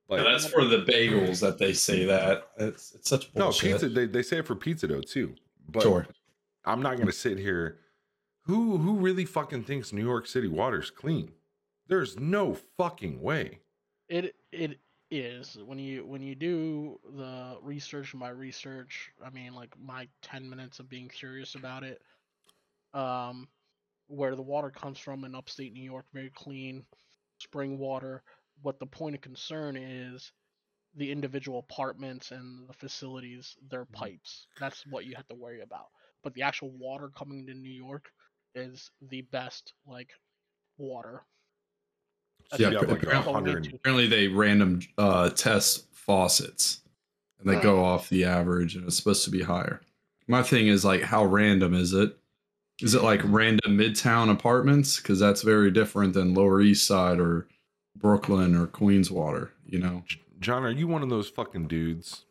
But 0.09 0.21
Yeah, 0.21 0.33
that's 0.33 0.47
for 0.47 0.65
the 0.65 0.79
bagels 0.83 1.41
that 1.41 1.59
they 1.59 1.73
say 1.73 2.05
that. 2.05 2.51
It's 2.59 2.93
it's 2.95 3.09
such 3.09 3.31
no, 3.35 3.45
bullshit. 3.45 3.73
pizza, 3.73 3.89
they, 3.89 4.07
they 4.07 4.23
say 4.23 4.39
it 4.39 4.47
for 4.47 4.55
pizza 4.55 4.87
dough 4.87 5.01
too. 5.01 5.35
But 5.69 5.83
Sure. 5.83 6.07
I'm 6.65 6.83
not 6.83 6.97
going 6.97 7.07
to 7.07 7.13
sit 7.13 7.39
here. 7.39 7.79
Who 8.43 8.77
who 8.77 8.97
really 8.97 9.25
fucking 9.25 9.65
thinks 9.65 9.93
New 9.93 10.05
York 10.05 10.27
City 10.27 10.49
water's 10.49 10.91
clean? 10.91 11.33
There's 11.89 12.19
no 12.19 12.55
fucking 12.77 13.21
way. 13.21 13.61
It 14.09 14.35
it 14.53 14.79
is 15.11 15.57
when 15.65 15.79
you 15.79 16.05
when 16.05 16.23
you 16.23 16.35
do 16.35 16.99
the 17.17 17.57
research 17.63 18.13
and 18.13 18.21
my 18.21 18.29
research. 18.29 19.11
I 19.25 19.31
mean, 19.31 19.55
like 19.55 19.75
my 19.81 20.09
ten 20.21 20.49
minutes 20.49 20.79
of 20.79 20.89
being 20.89 21.09
curious 21.09 21.55
about 21.55 21.83
it. 21.83 22.03
Um, 22.93 23.49
where 24.07 24.37
the 24.37 24.43
water 24.43 24.71
comes 24.71 24.99
from 24.99 25.25
in 25.25 25.35
upstate 25.35 25.73
New 25.73 25.83
York, 25.83 26.05
very 26.13 26.31
clean 26.31 26.85
spring 27.39 27.79
water. 27.79 28.23
What 28.65 28.79
the 28.81 28.87
point 28.87 29.15
of 29.15 29.21
concern 29.21 29.77
is 29.77 30.33
the 30.97 31.13
individual 31.13 31.59
apartments 31.59 32.31
and 32.31 32.67
the 32.67 32.73
facilities, 32.73 33.57
their 33.69 33.85
pipes. 33.85 34.47
That's 34.59 34.87
what 34.87 35.05
you 35.05 35.15
have 35.17 35.27
to 35.29 35.35
worry 35.35 35.61
about. 35.61 35.89
But 36.23 36.33
the 36.33 36.41
actual 36.41 36.71
water 36.71 37.11
coming 37.15 37.41
into 37.41 37.53
New 37.53 37.69
York 37.71 38.07
is 38.55 38.91
the 39.11 39.21
best 39.21 39.75
like 39.87 40.09
water. 40.79 41.27
That's 42.51 42.63
Yeah, 42.63 42.69
like 42.69 43.03
apparently- 43.03 43.71
Apparently, 43.75 44.07
they 44.07 44.29
random 44.29 44.81
uh, 44.97 45.29
test 45.29 45.87
faucets, 45.93 46.81
and 47.39 47.47
they 47.47 47.61
go 47.61 47.85
off 47.85 48.09
the 48.09 48.25
average, 48.25 48.77
and 48.77 48.87
it's 48.87 48.97
supposed 48.97 49.25
to 49.27 49.31
be 49.31 49.43
higher. 49.43 49.83
My 50.27 50.43
thing 50.43 50.69
is 50.69 50.87
like, 50.87 51.03
how 51.03 51.27
random 51.27 51.75
is 51.75 51.93
it? 51.93 52.17
Is 52.81 52.95
it 52.95 53.03
like 53.03 53.21
random 53.25 53.77
midtown 53.77 54.31
apartments? 54.31 54.97
Because 54.97 55.21
that's 55.21 55.43
very 55.43 55.71
different 55.71 56.15
than 56.15 56.33
Lower 56.33 56.63
East 56.63 56.87
Side 56.87 57.21
or 57.21 57.47
Brooklyn 57.97 58.55
or 58.55 58.67
Queens 58.67 59.11
water. 59.11 59.53
You 59.67 59.79
know, 59.81 60.05
John, 60.41 60.65
are 60.65 60.71
you 60.71 60.87
one 60.87 61.03
of 61.03 61.09
those 61.11 61.29
fucking 61.29 61.69
dudes? 61.69 62.25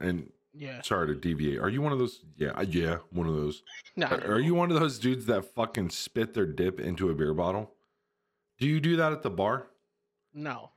And 0.00 0.30
Yeah. 0.54 0.80
sorry 0.82 1.08
to 1.08 1.14
deviate. 1.14 1.58
Are 1.58 1.68
you 1.68 1.82
one 1.82 1.92
of 1.92 1.98
those? 1.98 2.24
Yeah, 2.36 2.50
uh, 2.50 2.62
yeah, 2.68 2.98
one 3.10 3.26
of 3.26 3.34
those. 3.34 3.62
No, 3.96 4.06
Are, 4.06 4.32
are 4.34 4.40
you 4.40 4.54
one 4.54 4.70
of 4.70 4.78
those 4.78 4.98
dudes 4.98 5.26
that 5.26 5.54
fucking 5.54 5.90
spit 5.90 6.34
their 6.34 6.46
dip 6.46 6.78
into 6.80 7.10
a 7.10 7.14
beer 7.14 7.34
bottle? 7.34 7.74
Do 8.58 8.66
you 8.66 8.80
do 8.80 8.96
that 8.96 9.12
at 9.12 9.22
the 9.22 9.30
bar? 9.30 9.68
No. 10.34 10.70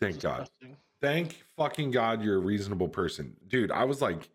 Thank 0.00 0.16
It's 0.16 0.22
God. 0.24 0.38
disgusting. 0.40 0.76
Thank 1.00 1.44
fucking 1.56 1.90
God 1.90 2.22
you're 2.22 2.36
a 2.36 2.40
reasonable 2.40 2.88
person. 2.88 3.36
Dude, 3.48 3.70
I 3.70 3.84
was 3.84 4.00
like 4.00 4.28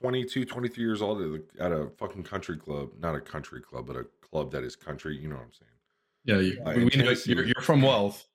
22, 0.00 0.44
23 0.44 0.82
years 0.84 1.02
old 1.02 1.40
at 1.58 1.72
a, 1.72 1.88
fucking 1.98 2.22
country 2.24 2.56
club. 2.56 2.90
Not 2.98 3.14
a 3.14 3.20
country 3.20 3.60
club, 3.60 3.86
but 3.86 3.96
a 3.96 4.04
club 4.20 4.50
that 4.52 4.62
is 4.64 4.74
country. 4.76 5.16
You 5.16 5.28
know 5.28 5.36
what 5.36 5.44
I'm 5.44 5.52
saying. 5.52 5.70
yeah, 6.24 6.38
you, 6.54 6.62
Right, 6.64 6.76
we 6.76 7.02
know 7.02 7.14
you're, 7.26 7.44
you're 7.46 7.62
from 7.62 7.82
wealth. 7.82 8.26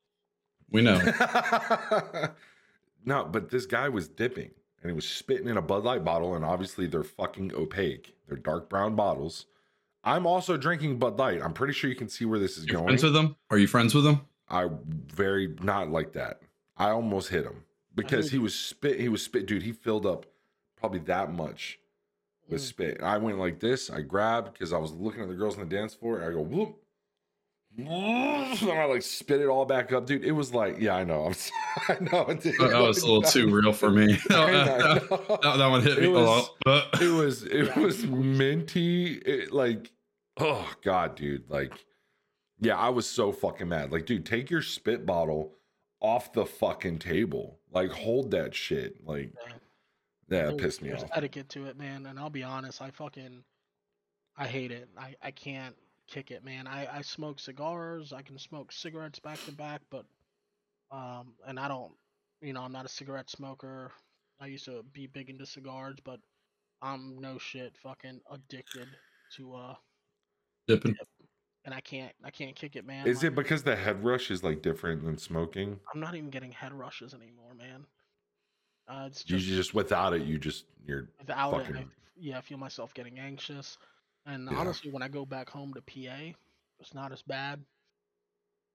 We 0.71 0.81
know. 0.81 0.99
No, 3.05 3.23
but 3.23 3.49
this 3.49 3.65
guy 3.65 3.87
was 3.87 4.09
dipping 4.09 4.51
and 4.81 4.91
he 4.91 4.95
was 4.95 5.07
spitting 5.07 5.47
in 5.47 5.55
a 5.55 5.61
Bud 5.61 5.83
Light 5.85 6.03
bottle, 6.03 6.35
and 6.35 6.43
obviously 6.43 6.87
they're 6.87 7.03
fucking 7.03 7.53
opaque. 7.55 8.15
They're 8.27 8.37
dark 8.37 8.69
brown 8.69 8.95
bottles. 8.95 9.45
I'm 10.03 10.25
also 10.25 10.57
drinking 10.57 10.99
Bud 10.99 11.17
Light. 11.17 11.41
I'm 11.41 11.53
pretty 11.53 11.73
sure 11.73 11.89
you 11.89 11.95
can 11.95 12.09
see 12.09 12.25
where 12.25 12.37
this 12.37 12.57
is 12.57 12.65
You 12.65 12.73
going. 12.73 12.85
friends 12.87 13.03
with 13.03 13.13
them? 13.13 13.35
Are 13.49 13.57
you 13.57 13.67
friends 13.67 13.95
with 13.95 14.03
them? 14.03 14.21
I 14.49 14.67
very 15.07 15.55
not 15.61 15.89
like 15.89 16.13
that. 16.13 16.41
I 16.77 16.89
almost 16.89 17.29
hit 17.29 17.45
him 17.45 17.63
because 17.95 18.29
he 18.31 18.37
was 18.37 18.53
spit. 18.53 18.99
He 18.99 19.09
was 19.09 19.23
spit, 19.23 19.45
dude. 19.45 19.63
He 19.63 19.71
filled 19.71 20.05
up 20.05 20.25
probably 20.75 20.99
that 20.99 21.31
much 21.33 21.79
with 22.49 22.61
Mm. 22.61 22.65
spit. 22.65 23.01
I 23.01 23.17
went 23.17 23.39
like 23.39 23.59
this. 23.61 23.89
I 23.89 24.01
grabbed 24.01 24.51
because 24.53 24.73
I 24.73 24.77
was 24.77 24.91
looking 24.91 25.21
at 25.21 25.29
the 25.29 25.33
girls 25.35 25.57
on 25.57 25.67
the 25.67 25.75
dance 25.75 25.93
floor. 25.93 26.21
I 26.23 26.31
go 26.31 26.41
whoop. 26.41 26.77
And 28.61 28.71
I 28.71 28.85
like 28.85 29.03
spit 29.03 29.39
it 29.39 29.47
all 29.47 29.65
back 29.65 29.91
up, 29.93 30.07
dude. 30.07 30.23
It 30.25 30.31
was 30.31 30.51
like, 30.53 30.79
yeah, 30.79 30.95
I 30.95 31.03
know. 31.03 31.25
I'm, 31.25 31.31
s- 31.31 31.51
I 31.87 31.97
know. 31.99 32.25
Dude. 32.33 32.55
That 32.59 32.69
that 32.71 32.79
was 32.81 33.03
a 33.03 33.05
little 33.05 33.21
too 33.21 33.53
real 33.53 33.71
for 33.71 33.91
me. 33.91 34.17
I 34.31 34.51
that, 34.63 35.39
that 35.57 35.67
one 35.67 35.81
hit 35.83 35.97
It 35.99 36.01
me 36.01 36.07
a 36.07 36.11
was- 36.11 36.49
lot. 36.65 37.01
it 37.01 37.13
was 37.13 37.43
it 37.43 37.75
was 37.75 38.03
minty 38.07 39.13
it, 39.13 39.51
like 39.53 39.91
oh 40.39 40.71
god 40.83 41.15
dude 41.15 41.49
like 41.49 41.73
yeah 42.59 42.77
i 42.77 42.89
was 42.89 43.09
so 43.09 43.31
fucking 43.31 43.67
mad 43.69 43.91
like 43.91 44.05
dude 44.05 44.23
take 44.23 44.51
your 44.51 44.61
spit 44.61 45.03
bottle 45.03 45.53
off 45.99 46.31
the 46.33 46.45
fucking 46.45 46.99
table 46.99 47.59
like 47.71 47.89
hold 47.91 48.29
that 48.31 48.53
shit 48.53 49.03
like 49.05 49.33
Yeah. 49.47 49.53
yeah 50.45 50.49
it 50.49 50.57
pissed 50.59 50.81
me 50.83 50.89
off. 50.91 50.99
there's 50.99 51.11
off 51.11 51.17
etiquette 51.17 51.49
to 51.49 51.65
it, 51.65 51.77
man. 51.77 52.05
And 52.05 52.19
I'll 52.19 52.29
be 52.29 52.43
honest, 52.43 52.81
I 52.81 52.91
fucking, 52.91 53.43
I 54.37 54.45
hate 54.45 54.71
it. 54.71 54.89
I, 54.97 55.15
I 55.23 55.31
can't 55.31 55.75
kick 56.07 56.31
it, 56.31 56.43
man. 56.43 56.67
I, 56.67 56.87
I 56.97 57.01
smoke 57.01 57.39
cigars. 57.39 58.13
I 58.13 58.21
can 58.21 58.37
smoke 58.37 58.71
cigarettes 58.71 59.19
back 59.19 59.43
to 59.45 59.51
back, 59.51 59.81
but, 59.89 60.05
um, 60.91 61.33
and 61.45 61.59
I 61.59 61.67
don't, 61.67 61.91
you 62.41 62.53
know, 62.53 62.61
I'm 62.61 62.71
not 62.71 62.85
a 62.85 62.89
cigarette 62.89 63.29
smoker. 63.29 63.91
I 64.39 64.47
used 64.47 64.65
to 64.65 64.83
be 64.93 65.07
big 65.07 65.29
into 65.29 65.45
cigars, 65.45 65.97
but 66.03 66.19
I'm 66.81 67.19
no 67.19 67.37
shit 67.37 67.75
fucking 67.81 68.21
addicted 68.31 68.87
to, 69.35 69.55
uh, 69.55 69.75
Dipping. 70.67 70.95
and 71.65 71.73
I 71.73 71.79
can't, 71.81 72.13
I 72.23 72.29
can't 72.29 72.55
kick 72.55 72.75
it, 72.75 72.85
man. 72.85 73.07
is 73.07 73.17
Like, 73.17 73.31
it 73.31 73.35
because 73.35 73.63
the 73.63 73.75
head 73.75 74.03
rush 74.03 74.31
is 74.31 74.43
like 74.43 74.61
different 74.61 75.03
than 75.03 75.17
smoking 75.17 75.79
I'm 75.93 75.99
not 75.99 76.15
even 76.15 76.29
getting 76.29 76.51
head 76.51 76.73
rushes 76.73 77.13
anymore, 77.13 77.53
man. 77.57 77.85
Uh, 78.87 79.07
it's 79.07 79.29
you 79.29 79.37
just, 79.37 79.49
just 79.49 79.73
without 79.73 80.13
it 80.13 80.21
you 80.21 80.37
just 80.37 80.65
you're 80.85 81.09
without 81.19 81.59
it, 81.69 81.75
I, 81.75 81.85
yeah, 82.17 82.37
I 82.37 82.41
feel 82.41 82.57
myself 82.57 82.93
getting 82.93 83.19
anxious. 83.19 83.77
And 84.27 84.49
Yeah. 84.49 84.59
honestly, 84.59 84.91
when 84.91 85.01
I 85.01 85.07
go 85.07 85.25
back 85.25 85.49
home 85.49 85.73
to 85.73 85.81
PA, 85.81 86.33
it's 86.79 86.93
not 86.93 87.11
as 87.11 87.21
bad. 87.23 87.63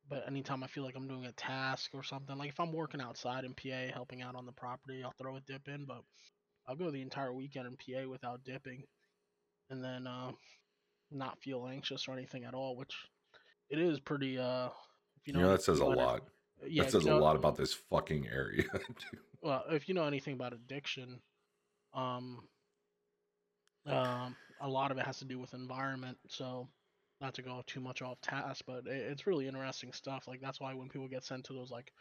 But 0.08 0.26
anytime 0.26 0.64
I 0.64 0.66
feel 0.66 0.82
like 0.82 0.96
I'm 0.96 1.06
doing 1.06 1.26
a 1.26 1.32
task 1.32 1.90
or 1.94 2.02
something, 2.02 2.36
like 2.36 2.48
if 2.48 2.58
I'm 2.58 2.72
working 2.72 3.00
outside 3.00 3.44
in 3.44 3.54
PA, 3.54 3.92
helping 3.92 4.22
out 4.22 4.34
on 4.34 4.46
the 4.46 4.52
property, 4.52 5.02
I'll 5.04 5.12
throw 5.12 5.36
a 5.36 5.40
dip 5.42 5.68
in. 5.68 5.84
But 5.84 6.02
I'll 6.66 6.74
go 6.76 6.90
the 6.90 7.02
entire 7.02 7.32
weekend 7.32 7.66
in 7.68 7.76
PA 7.76 8.08
without 8.08 8.42
dipping, 8.44 8.82
and 9.70 9.84
then 9.84 10.06
uh, 10.06 10.32
not 11.10 11.40
feel 11.40 11.68
anxious 11.68 12.08
or 12.08 12.14
anything 12.14 12.44
at 12.44 12.54
all. 12.54 12.76
Which 12.76 12.94
it 13.70 13.78
is 13.78 14.00
pretty. 14.00 14.38
Uh, 14.38 14.70
if 15.16 15.26
you 15.26 15.34
know, 15.34 15.48
that 15.50 15.62
says 15.62 15.80
a 15.80 15.84
what 15.84 15.98
it- 15.98 16.00
lot 16.00 16.22
Yeah, 16.66 16.82
that 16.82 16.88
if 16.88 16.94
you 16.94 17.00
says 17.00 17.04
a 17.04 17.14
lot 17.14 17.36
about 17.36 17.56
this 17.56 17.74
fucking 17.74 18.28
area 18.28 18.64
well, 19.42 19.64
if 19.70 19.88
you 19.88 19.94
know 19.94 20.04
anything 20.04 20.34
about 20.34 20.52
addiction, 20.52 21.20
um, 21.94 22.48
um, 23.86 24.36
a 24.62 24.68
lot 24.68 24.92
of 24.92 24.98
it 24.98 25.06
has 25.06 25.18
to 25.20 25.26
do 25.26 25.40
with 25.40 25.54
environment. 25.54 26.18
So, 26.28 26.68
not 27.20 27.34
to 27.36 27.42
go 27.42 27.62
too 27.66 27.80
much 27.80 28.02
off 28.02 28.20
task, 28.22 28.64
but 28.66 28.86
it, 28.88 28.96
it's 29.12 29.26
really 29.28 29.48
interesting 29.48 29.92
stuff. 29.92 30.28
Like 30.28 30.40
that's 30.42 30.60
why 30.60 30.74
when 30.74 30.90
people 30.90 31.08
get 31.08 31.24
sent 31.24 31.46
to 31.46 31.54
those 31.54 31.72
like 31.72 31.92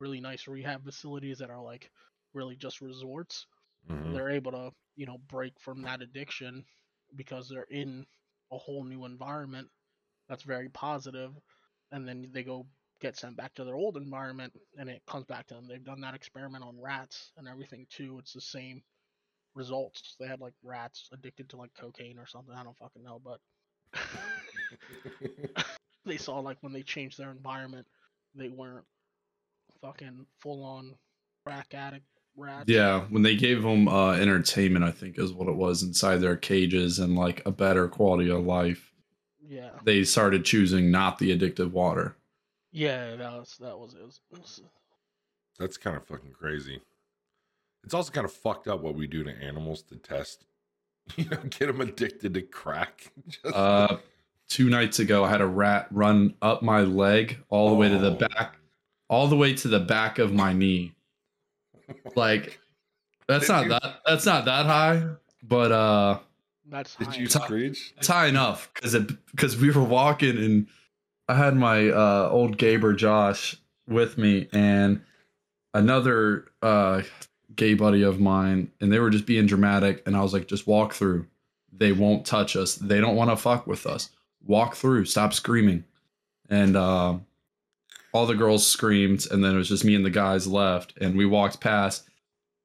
really 0.00 0.20
nice 0.20 0.48
rehab 0.48 0.84
facilities 0.84 1.38
that 1.40 1.50
are 1.50 1.62
like 1.62 1.92
really 2.34 2.56
just 2.56 2.82
resorts, 2.82 3.46
Mhm. 3.88 4.14
they're 4.14 4.30
able 4.30 4.52
to 4.52 4.72
you 4.96 5.06
know 5.06 5.18
break 5.18 5.60
from 5.60 5.82
that 5.82 6.02
addiction 6.02 6.66
because 7.16 7.48
they're 7.48 7.64
in 7.64 8.06
a 8.52 8.58
whole 8.58 8.84
new 8.84 9.04
environment 9.06 9.70
that's 10.28 10.42
very 10.44 10.68
positive 10.70 11.34
and 11.92 12.08
then 12.08 12.30
they 12.32 12.44
go 12.44 12.66
get 13.00 13.16
sent 13.16 13.36
back 13.36 13.54
to 13.54 13.64
their 13.64 13.76
old 13.76 13.96
environment 13.96 14.52
and 14.78 14.88
it 14.90 15.02
comes 15.06 15.26
back 15.26 15.46
to 15.46 15.54
them 15.54 15.66
they've 15.66 15.84
done 15.84 16.00
that 16.02 16.14
experiment 16.14 16.64
on 16.64 16.80
rats 16.80 17.32
and 17.36 17.48
everything 17.48 17.86
too 17.90 18.18
it's 18.18 18.32
the 18.34 18.40
same 18.40 18.82
results 19.54 20.16
they 20.20 20.26
had 20.26 20.40
like 20.40 20.52
rats 20.62 21.08
addicted 21.12 21.48
to 21.48 21.56
like 21.56 21.70
cocaine 21.78 22.18
or 22.18 22.26
something 22.26 22.54
i 22.54 22.62
don't 22.62 22.76
fucking 22.78 23.02
know 23.02 23.20
but 23.24 23.40
they 26.04 26.16
saw 26.16 26.38
like 26.38 26.56
when 26.60 26.72
they 26.72 26.82
changed 26.82 27.18
their 27.18 27.30
environment 27.30 27.86
they 28.34 28.48
weren't 28.48 28.84
fucking 29.80 30.24
full 30.40 30.62
on 30.62 30.94
crack 31.44 31.74
addict 31.74 32.04
rats 32.36 32.64
Yeah, 32.68 33.00
when 33.08 33.22
they 33.22 33.34
gave 33.34 33.62
them 33.62 33.88
uh, 33.88 34.12
entertainment, 34.12 34.84
I 34.84 34.90
think 34.92 35.18
is 35.18 35.32
what 35.32 35.48
it 35.48 35.56
was 35.56 35.82
inside 35.82 36.18
their 36.18 36.36
cages 36.36 36.98
and 36.98 37.16
like 37.16 37.42
a 37.46 37.50
better 37.50 37.88
quality 37.88 38.30
of 38.30 38.44
life. 38.44 38.92
yeah 39.48 39.70
They 39.84 40.04
started 40.04 40.44
choosing 40.44 40.90
not 40.90 41.18
the 41.18 41.36
addictive 41.36 41.72
water. 41.72 42.16
Yeah, 42.72 43.16
that 43.16 43.32
was 43.32 43.56
that 43.60 43.76
was 43.78 43.94
it. 43.94 44.02
Was, 44.04 44.20
it 44.32 44.38
was- 44.38 44.62
That's 45.58 45.76
kind 45.76 45.96
of 45.96 46.06
fucking 46.06 46.32
crazy. 46.32 46.80
It's 47.84 47.94
also 47.94 48.12
kind 48.12 48.24
of 48.24 48.32
fucked 48.32 48.68
up 48.68 48.80
what 48.82 48.94
we 48.94 49.06
do 49.06 49.24
to 49.24 49.30
animals 49.42 49.82
to 49.84 49.96
test, 49.96 50.44
you 51.16 51.24
know, 51.26 51.38
get 51.48 51.66
them 51.66 51.80
addicted 51.80 52.34
to 52.34 52.42
crack. 52.42 53.12
Just- 53.28 53.54
Uh, 53.54 53.98
two 54.48 54.68
nights 54.68 54.98
ago, 54.98 55.24
I 55.24 55.30
had 55.30 55.40
a 55.40 55.46
rat 55.46 55.86
run 55.90 56.34
up 56.42 56.62
my 56.62 56.80
leg 56.80 57.38
all 57.48 57.68
the 57.70 57.76
way 57.76 57.88
to 57.88 57.98
the 57.98 58.12
Oh. 58.12 58.28
back, 58.28 58.56
all 59.08 59.28
the 59.28 59.36
way 59.36 59.54
to 59.54 59.68
the 59.68 59.80
back 59.80 60.18
of 60.18 60.32
my 60.32 60.52
knee. 60.52 60.92
Like, 62.14 62.60
that's 63.26 63.46
Did 63.46 63.52
not 63.52 63.62
you- 63.64 63.68
that. 63.70 64.00
That's 64.06 64.26
not 64.26 64.44
that 64.44 64.66
high, 64.66 65.08
but 65.42 65.72
uh, 65.72 66.18
that's 66.68 66.94
Did 66.96 67.08
high 67.08 67.14
you 67.14 67.20
enough. 67.22 67.44
screech? 67.44 67.94
it's 67.96 68.06
high 68.06 68.26
enough 68.26 68.70
because 68.74 68.94
it 68.94 69.08
because 69.32 69.56
we 69.56 69.70
were 69.72 69.82
walking 69.82 70.36
and 70.38 70.66
I 71.28 71.34
had 71.34 71.56
my 71.56 71.88
uh, 71.88 72.28
old 72.30 72.58
Gaber 72.58 72.96
Josh 72.96 73.56
with 73.88 74.18
me 74.18 74.48
and 74.52 75.02
another 75.74 76.46
uh, 76.62 77.02
gay 77.56 77.74
buddy 77.74 78.02
of 78.02 78.20
mine, 78.20 78.70
and 78.80 78.92
they 78.92 78.98
were 78.98 79.10
just 79.10 79.26
being 79.26 79.46
dramatic. 79.46 80.02
And 80.06 80.16
I 80.16 80.22
was 80.22 80.32
like, 80.32 80.46
just 80.46 80.66
walk 80.66 80.94
through. 80.94 81.26
They 81.72 81.92
won't 81.92 82.26
touch 82.26 82.56
us. 82.56 82.74
They 82.76 83.00
don't 83.00 83.16
want 83.16 83.30
to 83.30 83.36
fuck 83.36 83.66
with 83.66 83.86
us. 83.86 84.10
Walk 84.44 84.74
through. 84.74 85.04
Stop 85.06 85.32
screaming. 85.32 85.84
And 86.48 86.76
uh, 86.76 87.18
all 88.12 88.26
the 88.26 88.34
girls 88.34 88.66
screamed, 88.66 89.26
and 89.30 89.44
then 89.44 89.54
it 89.54 89.58
was 89.58 89.68
just 89.68 89.84
me 89.84 89.94
and 89.94 90.04
the 90.04 90.10
guys 90.10 90.46
left. 90.46 90.96
And 91.00 91.16
we 91.16 91.26
walked 91.26 91.60
past. 91.60 92.08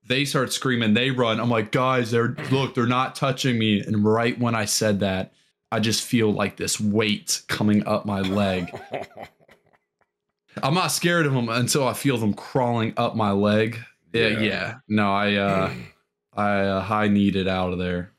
They 0.08 0.25
start 0.25 0.54
screaming. 0.54 0.94
They 0.94 1.12
run. 1.12 1.39
I'm 1.39 1.50
like, 1.50 1.72
guys, 1.72 2.12
they're 2.12 2.36
look. 2.51 2.75
They're 2.75 2.86
not 2.86 3.15
touching 3.15 3.58
me. 3.58 3.82
And 3.82 4.06
right 4.06 4.38
when 4.39 4.56
I 4.56 4.65
said 4.65 5.00
that, 5.00 5.34
I 5.72 5.80
just 5.80 6.04
feel 6.04 6.32
like 6.32 6.58
this 6.58 6.80
weight 6.80 7.42
coming 7.48 7.86
up 7.88 8.06
my 8.06 8.22
leg. 8.22 8.72
I'm 10.63 10.74
not 10.74 10.88
scared 10.88 11.25
of 11.25 11.34
them 11.34 11.50
until 11.50 11.88
I 11.88 11.94
feel 11.94 12.18
them 12.18 12.34
crawling 12.34 12.94
up 12.98 13.15
my 13.15 13.32
leg. 13.32 13.80
Yeah, 14.16 14.28
Yeah. 14.30 14.40
yeah. 14.42 14.76
No, 14.88 15.14
I 15.14 15.36
uh 15.36 15.74
I 16.34 16.60
uh, 16.62 16.82
high 16.82 17.08
needed 17.08 17.48
out 17.48 17.72
of 17.72 17.80
there 17.80 18.12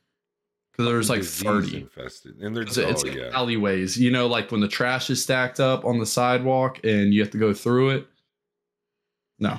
because 0.73 0.87
there 0.87 0.97
was 0.97 1.11
like 1.11 1.21
Disease 1.21 1.43
30. 1.43 1.77
infested, 1.83 2.37
and 2.41 2.57
there's 2.57 2.79
It's, 2.79 2.79
it's 2.79 3.05
oh 3.05 3.09
yeah, 3.09 3.31
alleyways, 3.35 3.99
you 3.99 4.11
know, 4.11 4.27
like 4.27 4.51
when 4.51 4.61
the 4.61 4.69
trash 4.69 5.11
is 5.11 5.23
stacked 5.23 5.61
up 5.61 5.85
on 5.85 5.99
the 5.99 6.07
sidewalk 6.07 6.81
and 6.85 7.13
you 7.13 7.21
have 7.21 7.31
to 7.33 7.39
go 7.39 7.53
through 7.53 7.91
it. 7.91 8.07
No, 9.39 9.59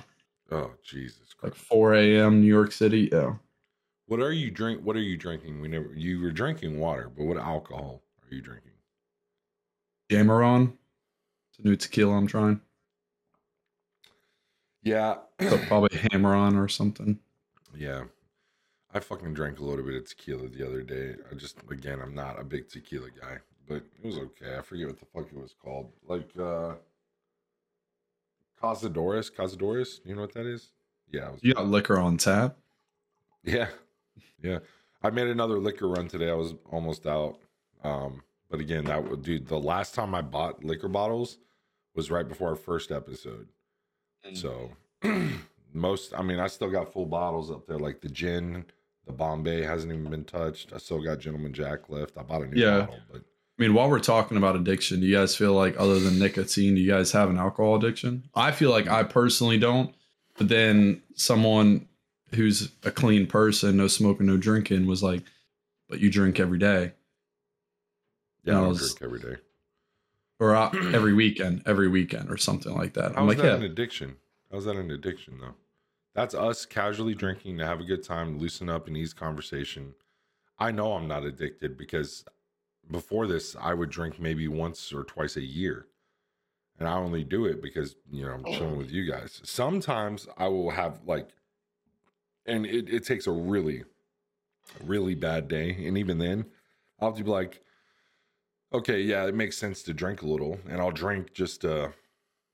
oh 0.52 0.72
Jesus 0.84 1.34
Christ. 1.38 1.56
like 1.56 1.56
4 1.56 1.94
a.m. 1.96 2.42
New 2.42 2.48
York 2.48 2.72
City. 2.72 3.10
Yeah, 3.12 3.36
What 4.08 4.20
are 4.22 4.32
you 4.34 4.50
drink? 4.50 4.82
What 4.84 4.96
are 4.96 5.02
you 5.02 5.18
drinking? 5.18 5.62
We 5.62 5.68
never. 5.68 5.94
You 5.96 6.20
were 6.22 6.32
drinking 6.32 6.80
water, 6.80 7.12
but 7.16 7.26
what 7.26 7.38
alcohol 7.38 8.02
are 8.24 8.34
you 8.34 8.42
drinking? 8.42 8.72
Jamaron. 10.10 10.74
It's 11.52 11.60
a 11.60 11.68
new 11.68 11.76
tequila 11.76 12.16
I'm 12.16 12.28
trying. 12.28 12.60
Yeah, 14.88 15.16
So 15.42 15.58
probably 15.68 15.98
Hammer 16.12 16.34
on 16.34 16.56
or 16.56 16.68
something. 16.68 17.20
yeah. 17.76 18.04
I 18.94 19.00
fucking 19.02 19.34
drank 19.34 19.60
a 19.60 19.64
little 19.66 19.84
bit 19.86 19.96
of 19.96 20.08
tequila 20.08 20.48
the 20.48 20.66
other 20.66 20.82
day. 20.82 21.16
I 21.30 21.36
just, 21.36 21.58
again, 21.70 22.00
I'm 22.02 22.16
not 22.16 22.40
a 22.40 22.44
big 22.44 22.70
tequila 22.70 23.10
guy, 23.10 23.40
but 23.68 23.84
it 24.02 24.06
was 24.06 24.18
okay. 24.18 24.56
I 24.58 24.62
forget 24.62 24.88
what 24.88 24.98
the 25.00 25.06
fuck 25.06 25.28
it 25.28 25.38
was 25.38 25.54
called. 25.62 25.92
Like, 26.08 26.30
uh, 26.40 26.76
Cazadores. 28.62 29.32
Cazadores. 29.32 30.00
You 30.06 30.16
know 30.16 30.22
what 30.22 30.34
that 30.34 30.46
is? 30.46 30.72
Yeah. 31.12 31.32
Was 31.32 31.44
You 31.44 31.54
got 31.54 31.68
liquor 31.68 32.00
on 32.00 32.18
tap. 32.18 32.58
Yeah. 33.44 33.68
Yeah. 34.42 34.60
I 35.04 35.10
made 35.10 35.28
another 35.28 35.60
liquor 35.60 35.88
run 35.88 36.08
today. 36.08 36.30
I 36.30 36.34
was 36.34 36.54
almost 36.72 37.06
out. 37.06 37.38
Um, 37.84 38.24
but 38.50 38.60
again, 38.60 38.86
that 38.86 39.08
would 39.08 39.22
dude, 39.22 39.48
the 39.48 39.60
last 39.60 39.94
time 39.94 40.16
I 40.16 40.22
bought 40.22 40.64
liquor 40.64 40.88
bottles 40.88 41.38
was 41.94 42.10
right 42.10 42.28
before 42.28 42.50
our 42.50 42.56
first 42.56 42.92
episode. 42.92 43.50
So 44.34 44.72
most 45.74 46.14
I 46.18 46.22
mean, 46.22 46.40
I 46.40 46.48
still 46.48 46.70
got 46.70 46.92
full 46.92 47.06
bottles 47.06 47.52
up 47.52 47.66
there, 47.68 47.80
like 47.80 48.02
the 48.02 48.10
gin, 48.10 48.66
the 49.06 49.14
Bombay 49.14 49.62
hasn't 49.64 49.92
even 49.94 50.10
been 50.10 50.26
touched. 50.26 50.74
I 50.74 50.78
still 50.78 51.02
got 51.02 51.20
Gentleman 51.20 51.54
Jack 51.54 51.90
left. 51.90 52.18
I 52.18 52.24
bought 52.24 52.42
a 52.44 52.48
new 52.48 52.62
Yeah. 52.62 52.80
bottle, 52.82 53.00
but 53.12 53.22
I 53.22 53.62
mean, 53.64 53.74
while 53.74 53.90
we're 53.90 54.00
talking 54.00 54.38
about 54.38 54.56
addiction, 54.56 55.00
do 55.00 55.08
you 55.08 55.16
guys 55.16 55.36
feel 55.36 55.54
like 55.54 55.76
other 55.80 56.00
than 56.00 56.20
nicotine, 56.20 56.76
do 56.76 56.82
you 56.82 56.92
guys 56.92 57.12
have 57.14 57.30
an 57.30 57.38
alcohol 57.38 57.76
addiction? 57.76 58.24
I 58.36 58.52
feel 58.52 58.70
like 58.70 58.88
I 58.88 59.04
personally 59.04 59.58
don't. 59.58 59.96
But 60.38 60.50
then 60.50 61.02
someone 61.16 61.88
who's 62.36 62.72
a 62.84 62.92
clean 62.92 63.26
person, 63.26 63.78
no 63.78 63.88
smoking, 63.88 64.28
no 64.28 64.38
drinking, 64.38 64.86
was 64.86 65.02
like, 65.02 65.24
"But 65.90 66.00
you 66.00 66.12
drink 66.12 66.40
every 66.40 66.60
day, 66.60 66.92
Yeah, 68.44 68.62
I 68.62 68.66
I 68.66 68.68
was- 68.68 68.94
drink 68.94 69.02
every 69.02 69.20
day. 69.20 69.42
Or 70.40 70.56
uh, 70.56 70.72
every 70.94 71.14
weekend, 71.14 71.64
every 71.66 71.88
weekend, 71.88 72.30
or 72.30 72.38
something 72.38 72.76
like 72.76 72.94
that." 72.94 73.16
How 73.16 73.22
I'm 73.22 73.28
like, 73.28 73.38
that 73.38 73.46
"Yeah, 73.46 73.56
an 73.56 73.64
addiction? 73.64 74.18
How's 74.52 74.66
that 74.66 74.76
an 74.76 74.92
addiction 74.92 75.40
though? 75.40 75.56
That's 76.14 76.34
us 76.34 76.66
casually 76.66 77.14
drinking 77.14 77.60
to 77.60 77.66
have 77.66 77.80
a 77.80 77.84
good 77.84 78.04
time, 78.04 78.40
loosen 78.40 78.70
up, 78.70 78.88
and 78.88 78.98
ease 78.98 79.14
conversation. 79.14 79.94
I 80.58 80.72
know 80.72 80.94
I'm 80.94 81.08
not 81.08 81.24
addicted 81.24 81.78
because 81.78 82.26
before 82.90 83.28
this, 83.28 83.56
I 83.60 83.74
would 83.74 83.90
drink 83.90 84.20
maybe 84.20 84.48
once 84.48 84.92
or 84.92 85.04
twice 85.04 85.36
a 85.36 85.46
year. 85.46 85.86
And 86.80 86.88
I 86.88 86.94
only 86.94 87.24
do 87.24 87.46
it 87.46 87.62
because, 87.62 87.96
you 88.12 88.26
know, 88.26 88.32
I'm 88.32 88.46
chilling 88.46 88.78
with 88.78 88.92
you 88.92 89.10
guys. 89.10 89.42
Sometimes 89.44 90.28
I 90.38 90.48
will 90.48 90.70
have 90.72 91.02
like, 91.06 91.30
and 92.46 92.66
it, 92.66 92.88
it 92.90 93.06
takes 93.06 93.28
a 93.28 93.32
really, 93.32 93.84
really 94.84 95.16
bad 95.16 95.48
day. 95.48 95.72
And 95.86 95.98
even 95.98 96.20
then, 96.20 96.46
I'll 97.00 97.12
be 97.12 97.24
like, 97.24 97.64
okay, 98.74 99.02
yeah, 99.02 99.26
it 99.26 99.36
makes 99.36 99.58
sense 99.58 99.84
to 99.84 99.94
drink 99.94 100.22
a 100.22 100.28
little. 100.28 100.60
And 100.70 100.82
I'll 100.82 100.92
drink 100.92 101.34
just 101.34 101.62
to, 101.62 101.94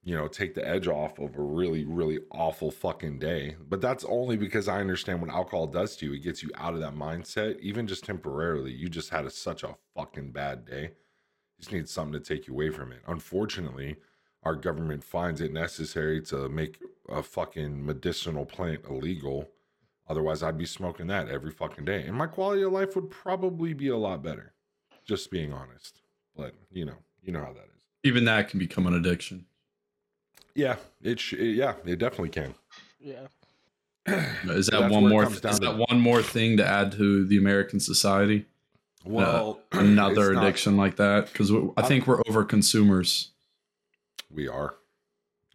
you 0.03 0.15
know, 0.15 0.27
take 0.27 0.53
the 0.53 0.67
edge 0.67 0.88
off 0.88 1.20
of 1.20 1.36
a 1.36 1.41
really, 1.41 1.86
really 1.86 2.20
awful 2.32 2.72
fucking 2.72 3.20
day. 3.20 3.55
But 3.67 3.82
that's 3.82 4.05
only 4.05 4.38
because 4.38 4.67
I 4.67 4.79
understand 4.79 5.22
what 5.22 5.32
alcohol 5.32 5.67
does 5.67 5.96
to 5.98 6.05
you. 6.05 6.13
It 6.13 6.24
gets 6.24 6.43
you 6.43 6.50
out 6.55 6.74
of 6.74 6.79
that 6.82 6.96
mindset, 6.96 7.60
even 7.60 7.88
just 7.88 8.03
temporarily. 8.03 8.72
You 8.72 8.89
just 8.89 9.10
had 9.10 9.25
a, 9.25 9.29
such 9.29 9.63
a 9.63 9.75
fucking 9.96 10.32
bad 10.32 10.65
day. 10.65 10.84
You 10.84 11.60
just 11.60 11.72
need 11.72 11.89
something 11.89 12.13
to 12.13 12.20
take 12.20 12.48
you 12.48 12.53
away 12.53 12.70
from 12.70 12.91
it. 12.91 13.01
Unfortunately, 13.08 13.98
our 14.43 14.55
government 14.55 15.03
finds 15.03 15.41
it 15.41 15.53
necessary 15.53 16.22
to 16.22 16.50
make 16.50 16.79
a 17.10 17.24
fucking 17.24 17.86
medicinal 17.86 18.46
plant 18.46 18.82
illegal. 18.89 19.50
Otherwise, 20.10 20.43
I'd 20.43 20.58
be 20.58 20.65
smoking 20.65 21.08
that 21.08 21.29
every 21.29 21.51
fucking 21.51 21.86
day. 21.86 22.03
And 22.03 22.17
my 22.17 22.27
quality 22.27 22.62
of 22.63 22.74
life 22.74 22.93
would 22.96 23.10
probably 23.10 23.74
be 23.74 23.88
a 23.88 23.98
lot 23.98 24.22
better. 24.22 24.53
Just 25.05 25.32
being 25.32 25.53
honest. 25.53 26.02
But, 26.36 26.54
you 26.72 26.86
know, 26.86 26.96
you 27.22 27.32
know 27.32 27.40
how 27.42 27.54
that 27.54 27.66
is. 27.66 27.82
even 28.04 28.25
that 28.25 28.50
can 28.50 28.60
become 28.60 28.88
an 28.88 28.94
addiction." 28.94 29.46
Yeah, 30.56 30.75
it 31.02 31.20
sh- 31.20 31.34
yeah, 31.34 31.74
it 31.86 31.98
definitely 32.00 32.30
can. 32.30 32.54
Yeah. 33.00 33.28
Is 34.44 34.68
that 34.68 34.90
one 34.92 35.08
more? 35.10 35.24
comes 35.24 35.36
Is 35.36 35.42
down 35.42 35.54
to- 35.54 35.60
that 35.60 35.86
one 35.90 36.00
more 36.00 36.22
thing 36.22 36.58
to 36.58 36.66
add 36.68 36.92
to 36.94 37.25
the 37.25 37.38
American 37.38 37.80
society? 37.80 38.46
Uh, 39.06 39.10
well, 39.10 39.60
Another 39.72 40.32
it's 40.32 40.36
not- 40.36 40.44
addiction 40.44 40.78
like 40.78 40.98
that? 40.98 41.28
Because 41.32 41.52
I 41.78 41.82
think 41.84 42.06
we're 42.08 42.22
over 42.28 42.44
consumers. 42.44 43.32
we 44.30 44.48
are. 44.48 44.75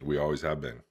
We 0.01 0.17
always 0.17 0.41
have 0.41 0.61
been. 0.61 0.81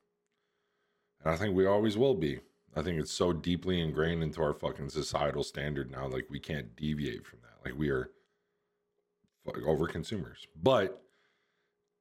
And 1.25 1.35
I 1.35 1.37
think 1.37 1.55
we 1.57 1.67
always 1.67 1.97
will 1.97 2.15
be. 2.15 2.41
I 2.77 2.83
think 2.83 3.01
it's 3.01 3.13
so 3.13 3.33
deeply 3.33 3.81
ingrained 3.81 4.23
into 4.23 4.41
our 4.43 4.53
fucking 4.55 4.91
societal 4.91 5.43
standard 5.43 5.91
now. 5.91 6.07
Like 6.07 6.27
we 6.31 6.39
can't 6.39 6.77
deviate 6.77 7.27
from 7.27 7.41
that. 7.43 7.65
Like 7.69 7.79
we 7.79 7.89
are 7.91 8.05
fu- 8.05 8.11
over 9.67 9.87
consumers. 9.87 10.47
But 10.63 11.03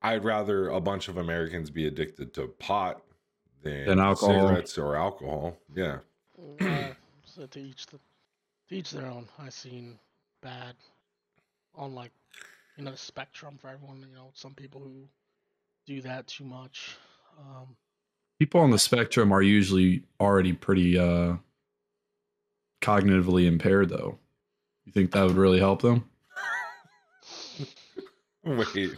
I'd 0.01 0.23
rather 0.23 0.69
a 0.69 0.79
bunch 0.79 1.07
of 1.07 1.17
Americans 1.17 1.69
be 1.69 1.87
addicted 1.87 2.33
to 2.35 2.47
pot 2.47 3.01
than 3.63 3.85
Than 3.85 3.99
alcohol. 3.99 4.47
cigarettes 4.47 4.77
or 4.77 4.95
alcohol. 4.95 5.57
Yeah. 5.75 5.99
Uh, 6.61 6.89
so 7.25 7.45
to 7.47 7.59
each 7.59 7.85
the, 7.87 7.97
to 8.69 8.75
each 8.75 8.91
their 8.91 9.07
own. 9.07 9.27
I've 9.39 9.53
seen 9.53 9.97
bad 10.41 10.75
on 11.75 11.95
like 11.95 12.11
you 12.77 12.83
know 12.83 12.91
the 12.91 12.97
spectrum 12.97 13.57
for 13.59 13.69
everyone. 13.69 14.05
You 14.07 14.15
know, 14.15 14.29
some 14.33 14.53
people 14.53 14.81
who 14.81 15.07
do 15.85 16.01
that 16.01 16.27
too 16.27 16.43
much. 16.45 16.97
Um, 17.39 17.75
People 18.39 18.61
on 18.61 18.69
the 18.69 18.77
spectrum 18.77 19.31
are 19.31 19.41
usually 19.41 20.03
already 20.19 20.53
pretty 20.53 20.97
uh 20.97 21.37
cognitively 22.81 23.47
impaired, 23.47 23.89
though. 23.89 24.19
You 24.85 24.91
think 24.91 25.11
that 25.11 25.23
would 25.25 25.35
really 25.35 25.59
help 25.59 25.81
them? 25.81 26.07
Wait. 28.47 28.91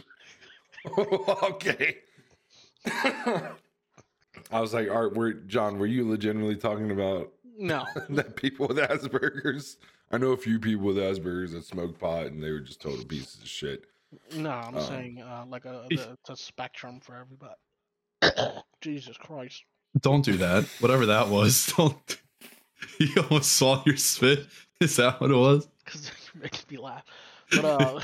okay. 0.98 1.96
I 4.52 4.60
was 4.60 4.72
like, 4.72 4.88
Art, 4.90 5.14
were 5.14 5.32
John, 5.32 5.78
were 5.78 5.86
you 5.86 6.08
legitimately 6.08 6.56
talking 6.56 6.90
about 6.90 7.32
no, 7.58 7.84
that 8.10 8.36
people 8.36 8.68
with 8.68 8.78
Asperger's? 8.78 9.76
I 10.12 10.18
know 10.18 10.32
a 10.32 10.36
few 10.36 10.58
people 10.58 10.86
with 10.86 10.96
Asperger's 10.96 11.52
that 11.52 11.64
smoke 11.64 11.98
pot 11.98 12.26
and 12.26 12.42
they 12.42 12.50
were 12.50 12.60
just 12.60 12.80
total 12.80 13.04
pieces 13.04 13.40
of 13.42 13.48
shit. 13.48 13.84
no, 14.34 14.50
I'm 14.50 14.76
Um, 14.76 14.82
saying 14.84 15.22
uh, 15.22 15.44
like 15.48 15.64
a 15.66 15.86
If- 15.90 16.06
the, 16.06 16.12
it's 16.12 16.30
a 16.30 16.36
spectrum 16.36 17.00
for 17.00 17.16
everybody. 17.16 17.54
Jesus 18.80 19.16
Christ! 19.16 19.64
Don't 20.00 20.24
do 20.24 20.36
that. 20.38 20.64
Whatever 20.80 21.06
that 21.06 21.28
was. 21.28 21.72
Don't. 21.76 22.16
You 22.98 23.08
almost 23.22 23.52
saw 23.52 23.82
your 23.84 23.96
spit. 23.96 24.46
Is 24.80 24.96
that 24.96 25.20
what 25.20 25.30
it 25.30 25.34
was? 25.36 25.68
Because 25.84 26.08
it 26.08 26.42
makes 26.42 26.64
me 26.70 26.76
laugh. 26.78 27.04
But 27.50 27.64
uh, 27.64 28.00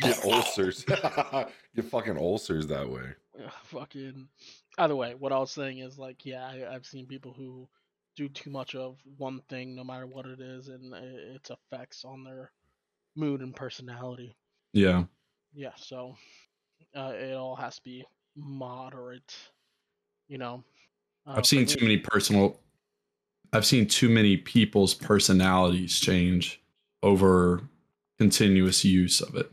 Get 0.00 0.24
ulcers. 0.24 0.84
Get 0.84 1.84
fucking 1.90 2.18
ulcers 2.18 2.66
that 2.68 2.88
way. 2.88 3.10
Yeah, 3.38 3.50
fucking 3.64 4.28
either 4.78 4.96
way 4.96 5.14
what 5.14 5.32
i 5.32 5.38
was 5.38 5.50
saying 5.50 5.78
is 5.78 5.98
like 5.98 6.24
yeah 6.24 6.44
I, 6.46 6.74
i've 6.74 6.86
seen 6.86 7.06
people 7.06 7.32
who 7.32 7.68
do 8.16 8.28
too 8.28 8.50
much 8.50 8.74
of 8.74 8.96
one 9.18 9.40
thing 9.48 9.74
no 9.74 9.84
matter 9.84 10.06
what 10.06 10.26
it 10.26 10.40
is 10.40 10.68
and 10.68 10.94
its 10.94 11.50
effects 11.50 12.04
on 12.04 12.24
their 12.24 12.52
mood 13.16 13.40
and 13.40 13.54
personality 13.54 14.36
Yeah. 14.72 15.04
yeah 15.52 15.72
so 15.76 16.16
uh, 16.96 17.12
it 17.14 17.34
all 17.34 17.56
has 17.56 17.76
to 17.76 17.82
be 17.82 18.04
moderate 18.36 19.34
you 20.28 20.38
know 20.38 20.62
uh, 21.26 21.34
I've 21.36 21.46
seen 21.46 21.64
too 21.64 21.80
many 21.82 21.96
personal. 21.96 22.60
I've 23.54 23.64
seen 23.64 23.86
too 23.86 24.10
many 24.10 24.36
people's 24.36 24.92
personalities 24.92 25.98
change 25.98 26.62
over 27.02 27.62
continuous 28.18 28.84
use 28.84 29.20
of 29.20 29.34
it. 29.36 29.50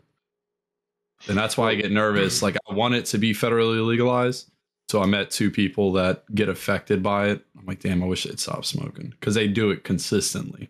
And 1.28 1.38
that's 1.38 1.58
why 1.58 1.70
I 1.70 1.76
get 1.76 1.92
nervous. 1.92 2.42
Like, 2.42 2.58
I 2.70 2.74
want 2.74 2.96
it 2.96 3.06
to 3.08 3.18
be 3.18 3.34
federally 3.34 3.86
legalized. 3.86 4.50
So 4.90 5.02
I 5.02 5.06
met 5.06 5.32
two 5.32 5.50
people 5.52 5.94
that 5.94 6.24
get 6.34 6.50
affected 6.50 7.02
by 7.04 7.30
it. 7.30 7.46
I'm 7.58 7.66
like, 7.66 7.80
damn, 7.80 8.04
I 8.04 8.08
wish 8.08 8.24
they'd 8.26 8.40
stop 8.40 8.66
smoking 8.66 9.10
because 9.12 9.36
they 9.36 9.48
do 9.48 9.70
it 9.70 9.84
consistently. 9.84 10.70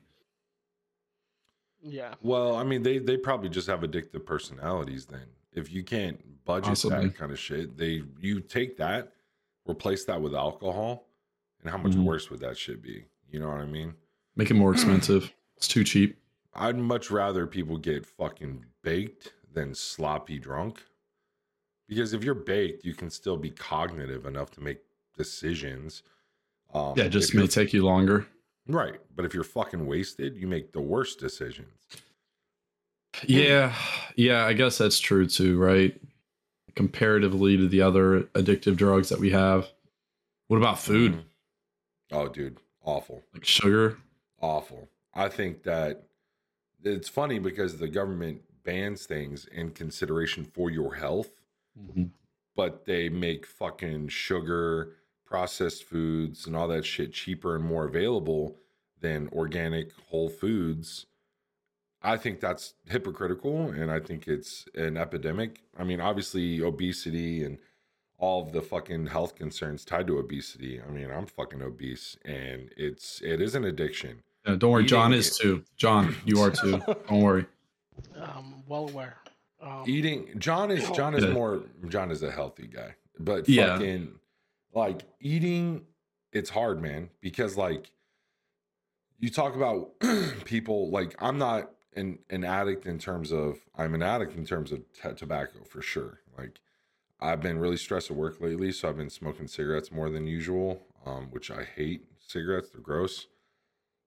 yeah 1.81 2.13
Well, 2.21 2.55
I 2.55 2.63
mean, 2.63 2.83
they 2.83 2.99
they 2.99 3.17
probably 3.17 3.49
just 3.49 3.67
have 3.67 3.79
addictive 3.81 4.25
personalities. 4.25 5.05
Then, 5.05 5.25
if 5.53 5.71
you 5.71 5.83
can't 5.83 6.19
budget 6.45 6.65
Possibly. 6.69 7.07
that 7.07 7.17
kind 7.17 7.31
of 7.31 7.39
shit, 7.39 7.77
they 7.77 8.03
you 8.19 8.39
take 8.41 8.77
that, 8.77 9.13
replace 9.67 10.05
that 10.05 10.21
with 10.21 10.35
alcohol, 10.35 11.07
and 11.61 11.69
how 11.71 11.77
much 11.77 11.93
Mhm. 11.93 12.03
worse 12.03 12.29
would 12.29 12.41
that 12.41 12.57
shit 12.57 12.81
be? 12.81 13.05
You 13.31 13.39
know 13.39 13.47
what 13.47 13.59
I 13.61 13.65
mean? 13.65 13.93
Make 14.35 14.51
it 14.51 14.55
more 14.55 14.71
expensive. 14.73 15.33
It's 15.57 15.67
too 15.67 15.83
cheap. 15.83 16.17
I'd 16.53 16.77
much 16.77 17.09
rather 17.11 17.47
people 17.47 17.77
get 17.77 18.05
fucking 18.05 18.65
baked 18.83 19.33
than 19.53 19.73
sloppy 19.73 20.37
drunk. 20.39 20.83
Because 21.87 22.13
if 22.13 22.23
you're 22.23 22.33
baked, 22.35 22.85
you 22.85 22.93
can 22.93 23.09
still 23.09 23.37
be 23.37 23.49
cognitive 23.51 24.25
enough 24.25 24.51
to 24.51 24.61
make 24.61 24.79
decisions. 25.17 26.03
Um, 26.73 26.93
Yeah, 26.97 27.05
it 27.05 27.09
just 27.09 27.33
may 27.35 27.47
take 27.47 27.73
you 27.73 27.83
longer. 27.85 28.27
right. 28.67 28.99
But 29.15 29.25
if 29.25 29.33
you're 29.33 29.43
fucking 29.43 29.85
wasted, 29.85 30.35
you 30.37 30.47
make 30.47 30.71
the 30.71 30.79
worst 30.81 31.19
decisions. 31.19 31.69
Yeah, 33.27 33.75
yeah, 34.15 34.45
I 34.45 34.53
guess 34.53 34.77
that's 34.77 34.99
true 34.99 35.27
too, 35.27 35.57
right? 35.59 35.99
Comparatively 36.75 37.57
to 37.57 37.67
the 37.67 37.81
other 37.81 38.21
addictive 38.35 38.77
drugs 38.77 39.09
that 39.09 39.19
we 39.19 39.29
have. 39.31 39.67
What 40.47 40.57
about 40.57 40.79
food? 40.79 41.13
Mhm. 41.13 41.23
Oh, 42.13 42.27
dude, 42.29 42.57
awful, 42.83 43.23
Like 43.33 43.45
sugar? 43.45 43.97
awful. 44.39 44.89
I 45.13 45.27
think 45.29 45.63
that 45.63 46.07
it's 46.83 47.09
funny 47.09 47.39
because 47.39 47.77
the 47.77 47.87
government 47.87 48.41
bans 48.63 49.05
things 49.05 49.45
in 49.45 49.71
consideration 49.71 50.45
for 50.45 50.69
your 50.69 50.95
health. 50.95 51.31
Mm-hmm. 51.79 52.03
but 52.53 52.85
they 52.85 53.07
make 53.07 53.45
fucking 53.45 54.09
sugar, 54.09 54.97
processed 55.25 55.85
foods, 55.85 56.45
and 56.45 56.53
all 56.53 56.67
that 56.67 56.85
shit 56.85 57.13
cheaper 57.13 57.55
and 57.55 57.63
more 57.63 57.85
available 57.85 58.57
than 58.99 59.29
organic 59.31 59.93
whole 60.09 60.27
foods. 60.29 61.05
I 62.03 62.17
think 62.17 62.41
that's 62.41 62.73
hypocritical 62.89 63.69
and 63.69 63.89
I 63.89 63.99
think 64.01 64.27
it's 64.27 64.67
an 64.75 64.97
epidemic. 64.97 65.61
I 65.79 65.85
mean, 65.85 66.01
obviously, 66.01 66.61
obesity 66.61 67.43
and 67.43 67.57
all 68.17 68.41
of 68.41 68.51
the 68.51 68.61
fucking 68.61 69.07
health 69.07 69.35
concerns 69.35 69.85
tied 69.85 70.07
to 70.07 70.17
obesity. 70.19 70.81
I 70.81 70.91
mean, 70.91 71.09
I'm 71.09 71.27
fucking 71.27 71.61
obese 71.61 72.17
and 72.25 72.69
it's 72.75 73.21
it 73.21 73.41
is 73.41 73.55
an 73.55 73.63
addiction. 73.63 74.23
Yeah, 74.45 74.55
don't 74.55 74.71
worry, 74.71 74.85
John 74.85 75.13
is 75.13 75.37
too. 75.37 75.63
John, 75.77 76.15
you 76.25 76.39
are 76.41 76.49
too. 76.51 76.81
don't 77.09 77.21
worry. 77.21 77.45
um 78.19 78.63
well 78.67 78.87
aware 78.89 79.17
um, 79.61 79.83
Eating 79.85 80.29
John 80.39 80.71
is 80.71 80.89
John 80.91 81.13
is 81.13 81.25
more 81.27 81.63
John 81.87 82.09
is 82.11 82.23
a 82.23 82.31
healthy 82.31 82.67
guy. 82.67 82.95
But 83.19 83.47
Yeah. 83.47 83.73
fucking 83.75 84.13
like 84.73 85.01
eating 85.19 85.85
it's 86.31 86.49
hard, 86.49 86.81
man, 86.81 87.09
because 87.19 87.57
like 87.57 87.91
you 89.19 89.29
talk 89.29 89.55
about 89.55 89.99
people 90.45 90.89
like 90.89 91.15
I'm 91.19 91.37
not 91.37 91.71
an 91.95 92.17
an 92.29 92.43
addict 92.43 92.85
in 92.87 92.97
terms 92.97 93.31
of 93.31 93.59
I'm 93.75 93.93
an 93.93 94.01
addict 94.01 94.35
in 94.35 94.45
terms 94.45 94.71
of 94.71 94.79
t- 94.93 95.13
tobacco 95.15 95.63
for 95.69 95.81
sure. 95.81 96.21
Like 96.37 96.59
I've 97.19 97.41
been 97.41 97.59
really 97.59 97.77
stressed 97.77 98.09
at 98.09 98.17
work 98.17 98.41
lately, 98.41 98.71
so 98.71 98.89
I've 98.89 98.97
been 98.97 99.09
smoking 99.11 99.47
cigarettes 99.47 99.91
more 99.91 100.09
than 100.09 100.25
usual, 100.25 100.81
um, 101.05 101.27
which 101.29 101.51
I 101.51 101.63
hate 101.63 102.05
cigarettes. 102.25 102.69
They're 102.71 102.81
gross. 102.81 103.27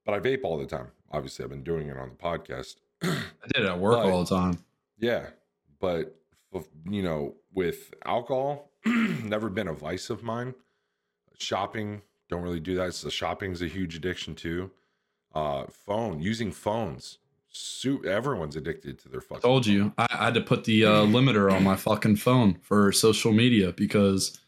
But 0.05 0.15
I 0.15 0.21
vape 0.21 0.41
all 0.45 0.59
the 0.59 0.67
time. 0.67 0.89
Obviously, 1.11 1.45
I've 1.45 1.51
been 1.51 1.63
doing 1.65 1.89
it 1.89 1.97
on 1.97 2.11
the 2.11 2.15
podcast. 2.17 2.77
I 3.03 3.17
did 3.53 3.65
it 3.65 3.69
at 3.69 3.79
work 3.79 3.97
But- 4.03 4.07
all 4.07 4.25
the 4.25 4.35
time. 4.37 4.59
Yeah, 4.99 5.27
but 5.81 6.15
you 6.89 7.03
know, 7.03 7.35
with 7.53 7.93
alcohol, 8.07 8.71
never 8.87 9.49
been 9.51 9.67
a 9.69 9.73
vice 9.75 10.09
of 10.11 10.23
mine. 10.23 10.55
Shopping, 11.39 12.03
don't 12.29 12.43
really 12.43 12.61
do 12.61 12.77
that. 12.77 12.95
So 12.95 13.09
shopping's 13.09 13.61
a 13.61 13.67
huge 13.67 13.97
addiction 13.97 14.35
too. 14.35 14.71
Uh, 15.35 15.65
phone, 15.69 16.21
using 16.21 16.53
phones. 16.53 17.19
Su- 17.49 18.05
everyone's 18.05 18.57
addicted 18.57 18.99
to 19.01 19.09
their 19.09 19.21
fucking. 19.21 19.43
told 19.43 19.67
you 19.67 19.93
I, 19.99 20.07
I 20.11 20.25
had 20.27 20.35
to 20.35 20.41
put 20.41 20.65
the 20.65 20.85
uh, 20.85 21.03
limiter 21.07 21.53
on 21.53 21.63
my 21.65 21.77
fucking 21.77 22.17
phone 22.17 22.55
for 22.63 22.91
social 22.93 23.33
media 23.33 23.73
because 23.73 24.39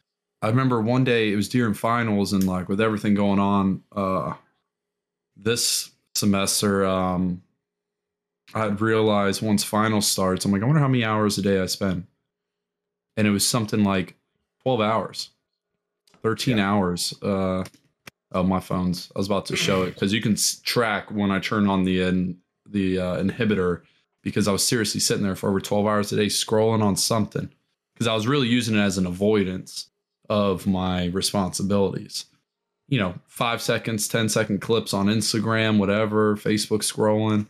I 0.43 0.49
remember 0.49 0.81
one 0.81 1.05
day 1.05 1.33
it 1.33 1.37
was 1.37 1.49
during 1.49 1.75
finals 1.75 2.33
and 2.33 2.45
like 2.45 2.69
with 2.69 2.81
everything 2.81 3.15
going 3.15 3.39
on 3.41 3.83
uh, 3.95 4.35
this 5.37 5.91
semester, 6.15 6.85
um, 6.87 7.43
I 8.55 8.61
had 8.65 8.81
realized 8.81 9.43
once 9.43 9.65
final 9.65 10.01
starts, 10.01 10.45
I'm 10.45 10.53
like, 10.53 10.63
I 10.63 10.67
wonder 10.67 10.81
how 10.81 10.89
many 10.89 11.05
hours 11.05 11.37
a 11.39 11.43
day 11.43 11.61
I 11.61 11.67
spend, 11.67 12.07
and 13.17 13.27
it 13.27 13.31
was 13.31 13.47
something 13.47 13.85
like 13.85 14.15
12 14.63 14.81
hours, 14.81 15.31
13 16.23 16.59
Yeah. 16.59 16.71
hours. 16.71 17.15
Uh, 17.23 17.65
of 18.33 18.47
my 18.49 18.59
phones. 18.59 19.11
I 19.15 19.21
was 19.21 19.29
about 19.29 19.47
to 19.47 19.57
show 19.57 19.85
it 19.85 19.95
because 19.95 20.13
you 20.13 20.21
can 20.21 20.33
s- 20.33 20.61
track 20.65 21.13
when 21.13 21.31
I 21.31 21.39
turn 21.39 21.69
on 21.69 21.85
the 21.85 22.03
in, 22.03 22.39
the 22.69 22.99
uh, 22.99 23.17
inhibitor 23.23 23.83
because 24.25 24.49
I 24.49 24.53
was 24.53 24.67
seriously 24.67 24.99
sitting 25.01 25.23
there 25.23 25.37
for 25.37 25.49
over 25.49 25.61
12 25.61 25.87
hours 25.87 26.13
a 26.13 26.17
day 26.17 26.27
scrolling 26.27 26.83
on 26.83 26.97
something 26.97 27.49
because 27.95 28.09
I 28.09 28.15
was 28.15 28.27
really 28.27 28.49
using 28.49 28.75
it 28.75 28.81
as 28.81 28.99
an 28.99 29.07
avoidance 29.07 29.89
of 30.29 30.67
my 30.67 31.07
responsibilities. 31.07 32.27
You 32.89 33.01
know, 33.01 33.15
five 33.27 33.61
seconds, 33.61 34.07
10 34.07 34.29
second 34.29 34.61
clips 34.61 34.95
on 34.95 35.07
Instagram, 35.07 35.79
whatever, 35.79 36.37
Facebook 36.37 36.83
scrolling, 36.83 37.47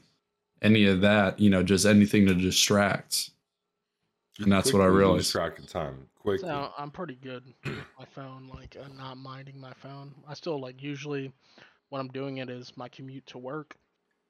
any 0.63 0.87
of 0.87 1.03
that, 1.03 1.39
you 1.39 1.51
know, 1.51 1.63
just 1.63 1.85
anything 1.85 2.27
to 2.27 2.35
distract. 2.35 3.31
And 4.39 4.51
that's 4.51 4.73
what 4.73 4.81
I 4.81 4.87
Quickly 4.87 4.93
lose 4.93 4.99
realized. 5.09 5.33
Track 5.33 5.59
of 5.59 5.67
time 5.67 6.09
quickly. 6.15 6.49
So 6.49 6.71
I'm 6.79 6.91
pretty 6.91 7.17
good 7.17 7.45
with 7.65 7.75
my 7.99 8.05
phone, 8.07 8.51
like 8.55 8.77
I'm 8.83 8.97
not 8.97 9.17
minding 9.19 9.61
my 9.61 9.73
phone. 9.75 10.15
I 10.27 10.35
still 10.35 10.61
like 10.61 10.83
usually 10.83 11.33
when 11.91 12.01
I'm 12.01 12.09
doing 12.09 12.39
it 12.39 12.51
is 12.51 12.73
my 12.77 12.89
commute 12.89 13.27
to 13.27 13.39
work, 13.39 13.77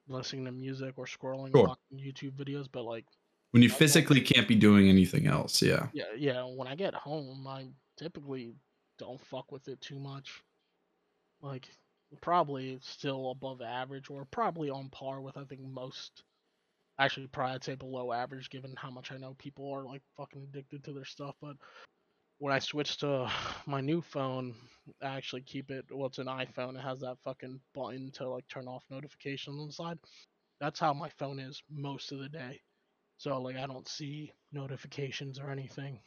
listening 0.07 0.45
to 0.45 0.51
music 0.51 0.93
or 0.97 1.05
scrolling 1.05 1.51
Sure. 1.51 1.75
YouTube 1.93 2.33
videos. 2.33 2.67
But 2.71 2.83
like, 2.83 3.05
When 3.51 3.63
you 3.63 3.69
physically 3.69 4.21
can't 4.21 4.47
be 4.47 4.55
doing 4.55 4.89
anything 4.89 5.27
else. 5.27 5.61
Yeah. 5.61 5.87
yeah, 5.93 6.03
yeah, 6.17 6.43
when 6.43 6.67
I 6.67 6.75
get 6.75 6.93
home, 6.93 7.45
I 7.47 7.67
typically 7.97 8.55
don't 8.99 9.19
fuck 9.19 9.51
with 9.51 9.67
it 9.67 9.79
too 9.81 9.99
much. 9.99 10.41
Like, 11.41 11.67
probably 12.21 12.79
still 12.81 13.31
above 13.31 13.61
average 13.61 14.09
or 14.09 14.25
probably 14.25 14.69
on 14.69 14.89
par 14.89 15.21
with 15.21 15.37
I 15.37 15.43
think 15.43 15.61
most. 15.61 16.23
Actually, 16.99 17.27
probably 17.27 17.55
I'd 17.55 17.63
say 17.63 17.75
below 17.75 18.11
average 18.11 18.49
given 18.49 18.73
how 18.75 18.89
much 18.89 19.11
I 19.11 19.17
know 19.17 19.35
people 19.37 19.71
are 19.71 19.85
like 19.85 20.01
fucking 20.15 20.41
addicted 20.41 20.83
to 20.85 20.93
their 20.93 21.05
stuff. 21.05 21.35
But 21.41 21.57
when 22.39 22.53
I 22.53 22.59
switch 22.59 22.97
to 22.97 23.31
my 23.67 23.81
new 23.81 24.01
phone, 24.01 24.55
I 25.01 25.17
actually 25.17 25.41
keep 25.41 25.69
it. 25.69 25.85
Well, 25.91 26.07
it's 26.07 26.17
an 26.17 26.27
iPhone. 26.27 26.75
It 26.75 26.81
has 26.81 27.01
that 27.01 27.17
fucking 27.23 27.59
button 27.73 28.11
to 28.13 28.29
like 28.29 28.47
turn 28.47 28.67
off 28.67 28.83
notifications 28.89 29.59
on 29.59 29.67
the 29.67 29.73
side. 29.73 29.99
That's 30.59 30.79
how 30.79 30.93
my 30.93 31.09
phone 31.19 31.39
is 31.39 31.61
most 31.69 32.11
of 32.11 32.19
the 32.19 32.29
day. 32.29 32.61
So 33.17 33.39
like 33.41 33.57
I 33.57 33.67
don't 33.67 33.87
see 33.87 34.31
notifications 34.51 35.39
or 35.39 35.51
anything. 35.51 35.99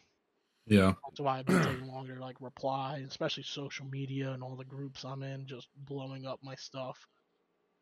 Yeah. 0.70 0.92
That's 1.04 1.20
why 1.20 1.40
I've 1.40 1.46
been 1.46 1.62
taking 1.64 1.88
longer 1.88 2.14
to 2.14 2.20
like 2.20 2.36
reply, 2.40 3.04
especially 3.06 3.42
social 3.42 3.86
media 3.86 4.30
and 4.30 4.42
all 4.42 4.54
the 4.54 4.64
groups 4.64 5.04
I'm 5.04 5.24
in, 5.24 5.44
just 5.44 5.68
blowing 5.84 6.26
up 6.26 6.38
my 6.44 6.54
stuff. 6.54 7.06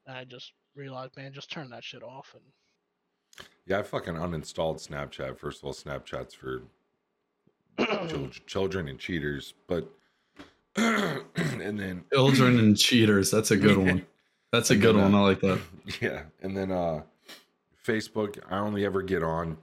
And 0.06 0.16
I 0.16 0.24
just 0.24 0.52
realized, 0.74 1.14
man, 1.16 1.34
just 1.34 1.50
turn 1.52 1.68
that 1.70 1.84
shit 1.84 2.02
off. 2.02 2.34
And 2.34 3.46
Yeah, 3.66 3.80
I 3.80 3.82
fucking 3.82 4.14
uninstalled 4.14 4.76
Snapchat. 4.84 5.38
First 5.38 5.60
of 5.60 5.66
all, 5.66 5.74
Snapchat's 5.74 6.34
for 6.34 6.62
children 8.46 8.88
and 8.88 8.98
cheaters, 8.98 9.52
but 9.66 9.86
and 10.76 11.78
then 11.78 12.04
Children 12.12 12.58
and 12.58 12.76
cheaters. 12.76 13.30
That's 13.30 13.50
a 13.50 13.56
good 13.56 13.76
one. 13.76 14.06
That's 14.50 14.70
a 14.70 14.76
good 14.76 14.96
then, 14.96 15.12
one. 15.12 15.14
uh, 15.14 15.18
I 15.18 15.22
like 15.22 15.40
that. 15.40 15.60
Yeah, 16.00 16.22
and 16.40 16.56
then 16.56 16.72
uh 16.72 17.02
Facebook, 17.86 18.38
I 18.50 18.58
only 18.58 18.86
ever 18.86 19.02
get 19.02 19.22
on 19.22 19.50
to 19.52 19.58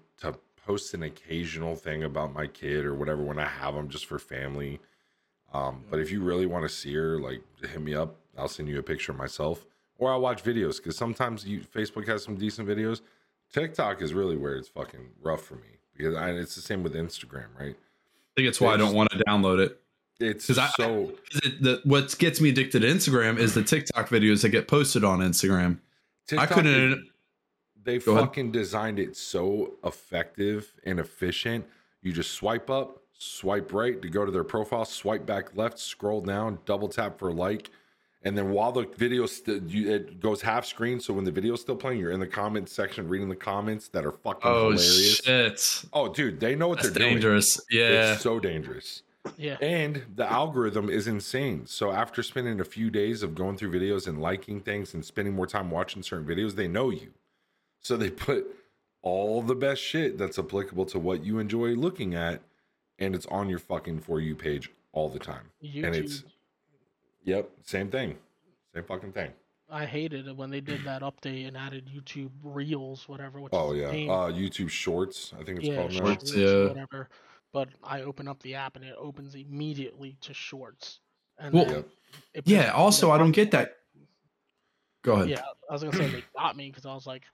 post 0.65 0.93
an 0.93 1.04
occasional 1.04 1.75
thing 1.75 2.04
about 2.04 2.34
my 2.34 2.47
kid 2.47 2.86
or 2.86 2.93
whatever 2.95 3.21
when 3.23 3.38
I 3.39 3.45
have 3.45 3.75
them 3.75 3.88
just 3.89 4.06
for 4.06 4.17
family. 4.19 4.80
Um, 5.54 5.84
but 5.89 5.99
if 5.99 6.12
you 6.12 6.21
really 6.21 6.45
want 6.45 6.63
to 6.67 6.69
see 6.69 6.93
her, 6.95 7.19
like 7.19 7.41
hit 7.62 7.82
me 7.82 7.93
up. 7.93 8.15
I'll 8.38 8.47
send 8.47 8.67
you 8.67 8.80
a 8.80 8.84
picture 8.84 9.12
of 9.13 9.17
myself, 9.17 9.65
or 9.97 10.12
I'll 10.12 10.19
watch 10.19 10.43
videos 10.43 10.78
because 10.78 10.97
sometimes 10.97 11.45
you 11.47 11.62
Facebook 11.62 12.06
has 12.08 12.23
some 12.23 12.36
decent 12.36 12.67
videos. 12.67 13.01
TikTok 13.54 14.01
is 14.01 14.13
really 14.13 14.36
where 14.36 14.56
it's 14.56 14.67
fucking 14.67 15.08
rough 15.21 15.41
for 15.43 15.56
me 15.56 15.78
because 15.95 16.15
I, 16.15 16.32
it's 16.32 16.56
the 16.56 16.62
same 16.62 16.84
with 16.84 16.93
Instagram, 16.95 17.45
right? 17.58 17.75
I 17.78 18.34
think 18.36 18.47
it's 18.49 18.60
why 18.60 18.73
I 18.73 18.78
don't 18.78 18.93
want 18.93 19.12
to 19.12 19.19
download 19.19 19.60
it. 19.65 19.80
It's 20.19 20.49
It's 20.49 20.58
'Cause 20.58 20.58
I- 20.58 20.84
so 20.84 21.06
'Cause 21.32 21.41
it- 21.43 21.62
the, 21.62 21.82
what 21.86 22.17
gets 22.19 22.41
me 22.41 22.49
addicted 22.49 22.82
to 22.82 22.88
Instagram 22.88 23.38
is 23.38 23.54
the 23.54 23.63
TikTok 23.63 24.10
videos 24.10 24.41
that 24.41 24.49
get 24.49 24.67
posted 24.67 25.04
on 25.06 25.19
Instagram. 25.19 25.80
I 26.38 26.45
couldn't. 26.47 26.91
is- 26.93 27.10
they 27.86 28.00
Go 28.00 28.12
ahead. 28.13 28.26
fucking 28.26 28.52
designed 28.52 29.00
it 29.00 29.15
so 29.15 29.74
effective 29.84 30.74
and 30.84 31.00
efficient. 31.00 31.65
You 32.02 32.12
just 32.12 32.32
swipe 32.32 32.69
up, 32.69 33.02
swipe 33.17 33.71
right 33.74 34.02
to 34.02 34.10
go 34.10 34.26
to 34.26 34.32
their 34.32 34.43
profile, 34.43 34.86
swipe 34.86 35.26
back 35.26 35.56
left, 35.56 35.80
scroll 35.80 36.21
down, 36.21 36.60
double 36.65 36.88
tap 36.89 37.17
for 37.17 37.32
like, 37.32 37.69
and 38.24 38.36
then 38.38 38.50
while 38.50 38.71
the 38.71 38.88
video 38.98 39.26
st- 39.28 39.69
you, 39.69 39.91
it 39.93 40.19
goes 40.19 40.41
half 40.41 40.65
screen, 40.65 41.00
so 41.00 41.13
when 41.13 41.24
the 41.26 41.32
video's 41.32 41.62
still 41.62 41.76
playing, 41.76 42.00
you're 42.00 42.12
in 42.12 42.19
the 42.19 42.26
comment 42.28 42.67
section 42.69 43.08
reading 43.08 43.30
the 43.30 43.36
comments 43.36 43.88
that 43.89 44.04
are 44.06 44.12
fucking 44.12 44.41
Oh 44.43 44.71
hilarious. 44.71 45.21
shit! 45.24 45.86
Oh, 45.93 46.12
dude, 46.12 46.39
they 46.39 46.56
know 46.56 46.67
what 46.67 46.80
That's 46.80 46.89
they're 46.89 47.00
doing. 47.04 47.13
dangerous. 47.15 47.62
Yeah. 47.69 48.13
It's 48.13 48.24
so 48.24 48.39
dangerous. 48.39 49.04
yeah, 49.38 49.58
And 49.62 50.04
the 50.15 50.32
algorithm 50.32 50.89
is 50.89 51.08
insane. 51.08 51.65
So 51.65 51.91
after 51.91 52.21
spending 52.24 52.60
a 52.60 52.65
few 52.65 52.89
days 52.91 53.24
of 53.24 53.34
going 53.36 53.58
through 53.58 53.71
videos 53.71 54.08
and 54.08 54.19
liking 54.21 54.60
things 54.62 54.93
and 54.95 55.04
spending 55.06 55.34
more 55.36 55.48
time 55.48 55.69
watching 55.71 56.04
certain 56.04 56.28
videos, 56.28 56.56
they 56.56 56.67
know 56.67 56.89
you. 56.91 57.12
So 57.86 57.95
they 57.98 58.10
put 58.10 58.48
all 59.04 59.43
the 59.43 59.54
best 59.54 59.80
shit 59.80 60.17
that's 60.17 60.39
applicable 60.39 60.88
to 60.88 60.98
what 60.98 61.24
you 61.24 61.38
enjoy 61.38 61.76
looking 61.76 62.15
at, 62.15 62.41
and 62.98 63.13
it's 63.13 63.28
on 63.28 63.48
your 63.48 63.60
fucking 63.60 64.00
for 64.00 64.19
you 64.19 64.34
page 64.34 64.71
all 64.91 65.08
the 65.08 65.19
time. 65.19 65.52
YouTube. 65.63 65.86
And 65.86 65.95
it's 65.95 66.24
yep, 67.26 67.48
same 67.62 67.91
thing. 67.91 68.17
Same 68.74 68.86
fucking 68.86 69.12
thing. 69.12 69.34
I 69.69 69.86
hated 69.86 70.28
it 70.28 70.36
when 70.36 70.50
they 70.50 70.62
did 70.62 70.84
that 70.86 71.04
update 71.04 71.48
and 71.48 71.56
added 71.56 71.88
YouTube 71.95 72.32
Reels, 72.43 73.08
whatever. 73.08 73.39
Which 73.39 73.54
Oh 73.54 73.74
is 73.74 73.82
yeah. 73.82 73.89
lame. 73.89 74.10
Uh 74.10 74.30
YouTube 74.30 74.69
shorts, 74.71 75.32
I 75.39 75.43
think 75.43 75.60
it's 75.60 75.67
yeah, 75.67 75.76
called. 75.76 75.93
Shorts, 75.93 76.32
shorts, 76.32 76.36
yeah. 76.36 76.67
whatever. 76.69 77.10
But 77.54 77.69
I 77.84 78.02
open 78.02 78.28
up 78.28 78.41
the 78.41 78.56
app 78.56 78.78
and 78.78 78.84
it 78.84 78.95
opens 78.98 79.36
immediately 79.36 80.17
to 80.21 80.34
shorts. 80.34 81.02
And 81.38 81.54
Well, 81.54 81.65
then 81.65 81.86
it 82.34 82.48
Yeah. 82.48 82.71
Also, 82.71 83.12
I 83.12 83.19
don't 83.19 83.32
get 83.32 83.52
that. 83.52 83.76
Go 85.04 85.17
ahead. 85.17 85.30
Yeah, 85.30 85.43
I 85.69 85.74
was 85.74 85.84
gonna 85.84 85.95
say 85.95 86.08
they 86.08 86.24
got 86.36 86.58
me 86.58 86.71
because 86.71 86.88
I 86.88 86.95
was 86.95 87.06
like, 87.06 87.21
it 87.21 87.28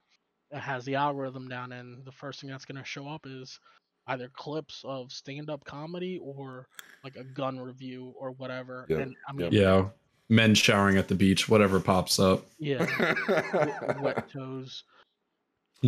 has 0.54 0.86
the 0.86 0.96
algorithm 0.96 1.48
down, 1.48 1.72
and 1.72 2.04
the 2.06 2.12
first 2.12 2.42
thing 2.42 2.50
that's 2.50 2.66
gonna 2.66 2.84
show 2.84 3.08
up 3.08 3.26
is 3.26 3.60
either 4.08 4.30
clips 4.36 4.82
of 4.86 5.12
stand-up 5.12 5.64
comedy 5.64 6.20
or 6.22 6.68
like 7.04 7.16
a 7.16 7.24
gun 7.24 7.60
review 7.60 8.14
or 8.18 8.32
whatever. 8.32 8.86
Yep, 8.90 9.00
And 9.00 9.16
I 9.30 9.34
mean, 9.34 9.52
yep. 9.52 9.54
Yeah. 9.54 9.86
Men 10.30 10.56
showering 10.56 10.98
at 10.98 11.08
the 11.10 11.16
beach, 11.16 11.50
whatever 11.50 11.80
pops 11.80 12.18
up. 12.18 12.46
yeah, 12.58 12.86
w- 13.28 14.02
wet 14.02 14.30
toes. 14.32 14.84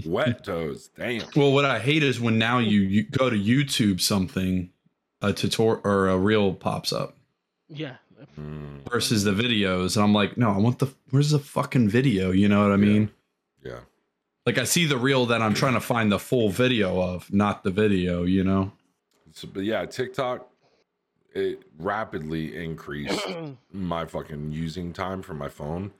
Wet 0.05 0.43
toes. 0.43 0.89
Damn. 0.97 1.23
Well, 1.35 1.53
what 1.53 1.65
I 1.65 1.79
hate 1.79 2.03
is 2.03 2.19
when 2.19 2.37
now 2.39 2.57
you, 2.59 2.81
you 2.81 3.03
go 3.03 3.29
to 3.29 3.37
YouTube 3.37 4.01
something, 4.01 4.69
a 5.21 5.31
tutorial 5.31 5.81
or 5.85 6.09
a 6.09 6.17
reel 6.17 6.53
pops 6.53 6.91
up 6.91 7.15
Yeah, 7.69 7.95
Mm, 8.39 8.89
versus 8.89 9.23
the 9.23 9.31
videos, 9.31 9.95
and 9.95 10.03
I'm 10.03 10.13
like, 10.13 10.37
no, 10.37 10.49
I 10.49 10.57
want 10.57 10.79
the 10.79 10.93
where's 11.11 11.31
the 11.31 11.39
fucking 11.39 11.89
video? 11.89 12.31
You 12.31 12.47
know 12.49 12.61
what 12.63 12.71
I 12.71 12.81
Yeah. 12.83 12.91
mean? 12.91 13.11
yeah. 13.63 13.79
Like 14.45 14.57
I 14.57 14.65
see 14.65 14.85
the 14.85 14.97
reel 14.97 15.25
that 15.27 15.41
I'm 15.41 15.53
trying 15.53 15.73
to 15.73 15.79
find 15.79 16.11
the 16.11 16.19
full 16.19 16.49
video 16.49 17.01
of, 17.01 17.31
not 17.33 17.63
the 17.63 17.71
video. 17.71 18.23
You 18.23 18.43
know? 18.43 18.71
So, 19.31 19.47
but 19.51 19.63
yeah, 19.63 19.85
TikTok 19.85 20.47
it 21.33 21.63
rapidly 21.79 22.55
increased 22.55 23.27
my 23.71 24.05
fucking 24.05 24.51
using 24.51 24.93
time 24.93 25.21
for 25.21 25.33
my 25.33 25.49
phone. 25.49 25.91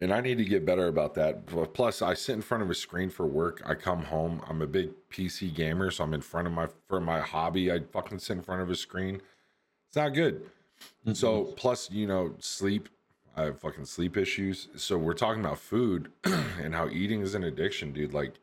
And 0.00 0.12
I 0.12 0.20
need 0.20 0.38
to 0.38 0.44
get 0.44 0.66
better 0.66 0.88
about 0.88 1.14
that. 1.14 1.46
Plus, 1.72 2.02
I 2.02 2.14
sit 2.14 2.34
in 2.34 2.42
front 2.42 2.64
of 2.64 2.70
a 2.70 2.74
screen 2.74 3.10
for 3.10 3.26
work. 3.26 3.62
I 3.64 3.74
come 3.74 4.02
home. 4.02 4.42
I'm 4.48 4.60
a 4.60 4.66
big 4.66 4.90
PC 5.10 5.54
gamer, 5.54 5.90
so 5.90 6.02
I'm 6.02 6.12
in 6.12 6.20
front 6.20 6.48
of 6.48 6.52
my 6.52 6.66
for 6.88 7.00
my 7.00 7.20
hobby. 7.20 7.70
I 7.70 7.80
fucking 7.92 8.18
sit 8.18 8.38
in 8.38 8.42
front 8.42 8.60
of 8.60 8.70
a 8.70 8.74
screen. 8.74 9.22
It's 9.88 9.96
not 9.96 10.12
good. 10.12 10.42
So, 11.12 11.44
plus, 11.56 11.90
you 11.90 12.08
know, 12.08 12.34
sleep. 12.40 12.88
I 13.36 13.44
have 13.44 13.60
fucking 13.60 13.86
sleep 13.86 14.16
issues. 14.16 14.68
So 14.76 14.96
we're 14.96 15.14
talking 15.14 15.44
about 15.44 15.58
food 15.58 16.10
and 16.24 16.74
how 16.74 16.88
eating 16.88 17.20
is 17.20 17.34
an 17.34 17.44
addiction, 17.44 17.92
dude. 17.92 18.14
Like, 18.14 18.34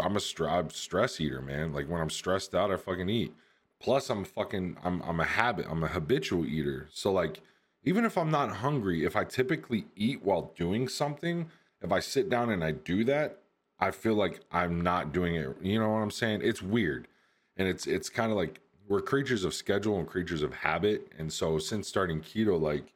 I'm 0.00 0.16
a 0.16 0.20
stress 0.20 1.20
eater, 1.20 1.40
man. 1.40 1.72
Like 1.72 1.88
when 1.88 2.00
I'm 2.00 2.10
stressed 2.10 2.54
out, 2.54 2.70
I 2.70 2.76
fucking 2.76 3.08
eat. 3.08 3.34
Plus, 3.80 4.08
I'm 4.08 4.24
fucking, 4.24 4.78
I'm, 4.82 5.02
I'm 5.02 5.20
a 5.20 5.24
habit, 5.24 5.66
I'm 5.68 5.84
a 5.84 5.88
habitual 5.88 6.46
eater. 6.46 6.88
So, 6.92 7.12
like, 7.12 7.40
even 7.82 8.04
if 8.04 8.16
I'm 8.16 8.30
not 8.30 8.56
hungry, 8.56 9.04
if 9.04 9.14
I 9.14 9.24
typically 9.24 9.86
eat 9.94 10.24
while 10.24 10.52
doing 10.56 10.88
something, 10.88 11.50
if 11.82 11.92
I 11.92 12.00
sit 12.00 12.30
down 12.30 12.50
and 12.50 12.64
I 12.64 12.72
do 12.72 13.04
that, 13.04 13.40
I 13.78 13.90
feel 13.90 14.14
like 14.14 14.40
I'm 14.50 14.80
not 14.80 15.12
doing 15.12 15.34
it. 15.34 15.54
You 15.60 15.80
know 15.80 15.90
what 15.90 15.98
I'm 15.98 16.10
saying? 16.10 16.40
It's 16.42 16.62
weird. 16.62 17.08
And 17.56 17.68
it's, 17.68 17.86
it's 17.86 18.08
kind 18.08 18.30
of 18.30 18.38
like 18.38 18.60
we're 18.88 19.02
creatures 19.02 19.44
of 19.44 19.52
schedule 19.52 19.98
and 19.98 20.08
creatures 20.08 20.42
of 20.42 20.54
habit. 20.54 21.12
And 21.18 21.30
so, 21.30 21.58
since 21.58 21.86
starting 21.86 22.20
keto, 22.20 22.58
like, 22.58 22.94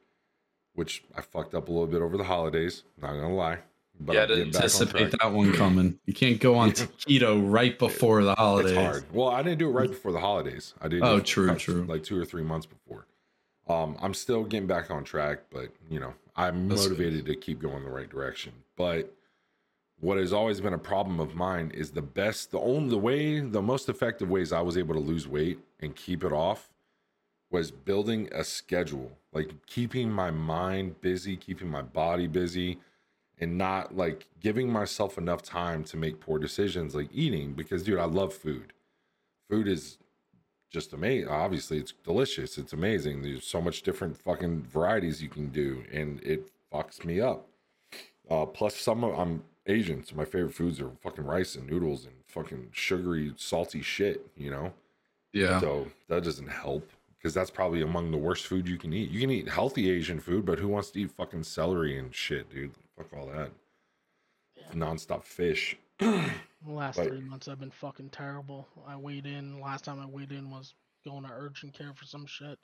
which 0.79 1.03
I 1.13 1.19
fucked 1.19 1.53
up 1.55 1.67
a 1.67 1.71
little 1.71 1.87
bit 1.87 2.01
over 2.01 2.15
the 2.15 2.23
holidays, 2.23 2.83
not 3.01 3.11
gonna 3.11 3.35
lie. 3.35 3.57
But 3.99 4.15
yeah, 4.15 4.25
to 4.27 4.33
back 4.33 4.39
on 4.39 4.47
anticipate 4.47 5.11
that 5.19 5.33
one 5.33 5.51
coming. 5.51 5.99
You 6.05 6.13
can't 6.13 6.39
go 6.39 6.55
on 6.55 6.71
keto 6.71 7.43
right 7.51 7.77
before 7.77 8.23
the 8.23 8.33
holidays. 8.33 8.71
It's 8.71 8.79
hard. 8.79 9.03
Well, 9.13 9.27
I 9.27 9.43
didn't 9.43 9.59
do 9.59 9.67
it 9.67 9.73
right 9.73 9.89
before 9.89 10.13
the 10.13 10.21
holidays. 10.21 10.73
I 10.81 10.87
did. 10.87 11.03
Oh, 11.03 11.17
it 11.17 11.25
true, 11.25 11.47
like, 11.47 11.57
true. 11.57 11.83
Like 11.83 12.03
two 12.03 12.17
or 12.17 12.23
three 12.23 12.43
months 12.43 12.65
before. 12.65 13.07
Um, 13.67 13.97
I'm 14.01 14.13
still 14.13 14.45
getting 14.45 14.67
back 14.67 14.89
on 14.89 15.03
track, 15.03 15.39
but 15.51 15.67
you 15.89 15.99
know, 15.99 16.13
I'm 16.37 16.69
That's 16.69 16.87
motivated 16.87 17.25
to 17.25 17.35
keep 17.35 17.59
going 17.59 17.83
the 17.83 17.91
right 17.91 18.09
direction. 18.09 18.53
But 18.77 19.13
what 19.99 20.17
has 20.17 20.31
always 20.31 20.61
been 20.61 20.73
a 20.73 20.79
problem 20.79 21.19
of 21.19 21.35
mine 21.35 21.71
is 21.73 21.91
the 21.91 22.01
best, 22.01 22.51
the 22.51 22.59
only 22.59 22.89
the 22.89 22.97
way, 22.97 23.41
the 23.41 23.61
most 23.61 23.89
effective 23.89 24.29
ways 24.29 24.53
I 24.53 24.61
was 24.61 24.77
able 24.77 24.93
to 24.93 25.01
lose 25.01 25.27
weight 25.27 25.59
and 25.81 25.93
keep 25.93 26.23
it 26.23 26.31
off 26.31 26.69
was 27.51 27.69
building 27.69 28.29
a 28.31 28.45
schedule, 28.45 29.17
like 29.33 29.51
keeping 29.65 30.11
my 30.11 30.31
mind 30.31 30.99
busy, 31.01 31.35
keeping 31.37 31.69
my 31.69 31.81
body 31.81 32.27
busy, 32.27 32.79
and 33.39 33.57
not 33.57 33.95
like 33.95 34.27
giving 34.39 34.71
myself 34.71 35.17
enough 35.17 35.41
time 35.41 35.83
to 35.85 35.97
make 35.97 36.19
poor 36.19 36.39
decisions 36.39 36.95
like 36.95 37.09
eating 37.13 37.53
because 37.53 37.83
dude, 37.83 37.99
I 37.99 38.05
love 38.05 38.33
food. 38.33 38.73
Food 39.49 39.67
is 39.67 39.97
just 40.71 40.93
amazing. 40.93 41.29
Obviously, 41.29 41.77
it's 41.79 41.93
delicious. 42.03 42.57
It's 42.57 42.73
amazing. 42.73 43.21
There's 43.23 43.45
so 43.45 43.61
much 43.61 43.81
different 43.81 44.17
fucking 44.17 44.63
varieties 44.63 45.21
you 45.23 45.29
can 45.29 45.49
do, 45.49 45.83
and 45.91 46.21
it 46.21 46.51
fucks 46.71 47.03
me 47.03 47.19
up. 47.19 47.47
Uh, 48.29 48.45
plus, 48.45 48.75
some 48.75 49.03
of, 49.03 49.17
I'm 49.17 49.43
Asian, 49.65 50.05
so 50.05 50.15
my 50.15 50.25
favorite 50.25 50.53
foods 50.53 50.79
are 50.79 50.91
fucking 51.01 51.23
rice 51.23 51.55
and 51.55 51.67
noodles 51.67 52.05
and 52.05 52.13
fucking 52.27 52.69
sugary, 52.71 53.33
salty 53.37 53.81
shit. 53.81 54.27
You 54.37 54.51
know, 54.51 54.73
Yeah. 55.33 55.59
so 55.59 55.87
that 56.07 56.23
doesn't 56.23 56.47
help 56.49 56.87
because 57.19 57.33
that's 57.33 57.51
probably 57.51 57.81
among 57.81 58.11
the 58.11 58.17
worst 58.17 58.47
food 58.47 58.67
you 58.67 58.77
can 58.77 58.93
eat. 58.93 59.09
You 59.11 59.19
can 59.19 59.29
eat 59.29 59.49
healthy 59.49 59.89
Asian 59.91 60.19
food, 60.19 60.45
but 60.45 60.57
who 60.59 60.67
wants 60.69 60.89
to 60.91 61.01
eat 61.01 61.11
fucking 61.11 61.43
celery 61.43 61.97
and 61.99 62.15
shit, 62.15 62.49
dude? 62.49 62.71
Fuck 62.97 63.07
all 63.17 63.27
that. 63.27 63.51
Nonstop 64.73 65.23
fish. 65.23 65.77
The 66.65 66.73
last 66.73 66.97
Like- 66.97 67.07
three 67.07 67.21
months 67.21 67.47
I've 67.47 67.61
been 67.61 67.71
fucking 67.71 68.09
terrible. 68.09 68.67
I 68.85 68.97
weighed 68.97 69.25
in. 69.25 69.61
Last 69.61 69.85
time 69.85 69.97
I 70.01 70.05
weighed 70.05 70.33
in 70.33 70.49
was 70.49 70.73
going 71.05 71.23
to 71.23 71.29
urgent 71.31 71.73
care 71.73 71.93
for 71.93 72.03
some 72.03 72.25
shit. 72.25 72.59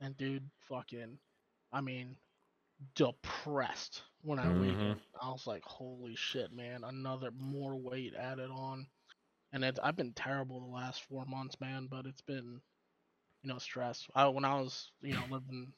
And 0.00 0.16
dude, 0.16 0.48
fucking, 0.60 1.18
I 1.70 1.82
mean, 1.82 2.16
depressed 2.94 4.02
when 4.22 4.38
I 4.38 4.48
weighed 4.48 4.70
in. 4.70 4.76
Mm-hmm. 4.94 5.26
I 5.26 5.30
was 5.30 5.46
like, 5.46 5.62
holy 5.64 6.14
shit, 6.16 6.52
man, 6.54 6.84
another 6.84 7.30
more 7.38 7.76
weight 7.76 8.14
added 8.18 8.48
on. 8.50 8.86
And 9.52 9.62
it's 9.62 9.78
I've 9.82 9.96
been 9.96 10.12
terrible 10.12 10.60
the 10.60 10.74
last 10.74 11.02
four 11.02 11.26
months, 11.26 11.60
man. 11.60 11.86
But 11.90 12.06
it's 12.06 12.22
been, 12.22 12.62
know, 13.48 13.58
stress. 13.58 14.06
I 14.14 14.28
when 14.28 14.44
I 14.44 14.60
was, 14.60 14.90
you 15.02 15.14
know, 15.14 15.24
living, 15.30 15.72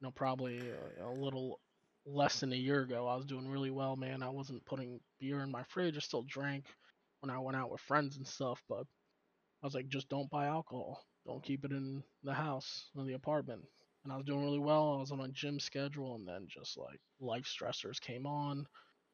you 0.00 0.06
know, 0.06 0.10
probably 0.10 0.60
a, 1.00 1.06
a 1.06 1.12
little 1.12 1.60
less 2.06 2.40
than 2.40 2.52
a 2.52 2.56
year 2.56 2.82
ago, 2.82 3.06
I 3.06 3.16
was 3.16 3.26
doing 3.26 3.48
really 3.48 3.70
well, 3.70 3.96
man. 3.96 4.22
I 4.22 4.30
wasn't 4.30 4.64
putting 4.66 5.00
beer 5.20 5.40
in 5.40 5.50
my 5.50 5.64
fridge. 5.64 5.96
I 5.96 6.00
still 6.00 6.24
drank 6.28 6.64
when 7.20 7.30
I 7.30 7.38
went 7.38 7.56
out 7.56 7.70
with 7.70 7.80
friends 7.80 8.16
and 8.16 8.26
stuff, 8.26 8.62
but 8.68 8.86
I 9.62 9.66
was 9.66 9.74
like, 9.74 9.88
just 9.88 10.08
don't 10.08 10.30
buy 10.30 10.46
alcohol. 10.46 11.04
Don't 11.26 11.42
keep 11.42 11.64
it 11.64 11.72
in 11.72 12.02
the 12.22 12.34
house, 12.34 12.90
in 12.96 13.06
the 13.06 13.14
apartment. 13.14 13.62
And 14.04 14.12
I 14.12 14.16
was 14.16 14.24
doing 14.24 14.44
really 14.44 14.60
well. 14.60 14.94
I 14.94 15.00
was 15.00 15.10
on 15.10 15.20
a 15.20 15.28
gym 15.28 15.60
schedule, 15.60 16.14
and 16.14 16.26
then 16.26 16.46
just 16.48 16.78
like 16.78 17.00
life 17.20 17.44
stressors 17.44 18.00
came 18.00 18.26
on. 18.26 18.66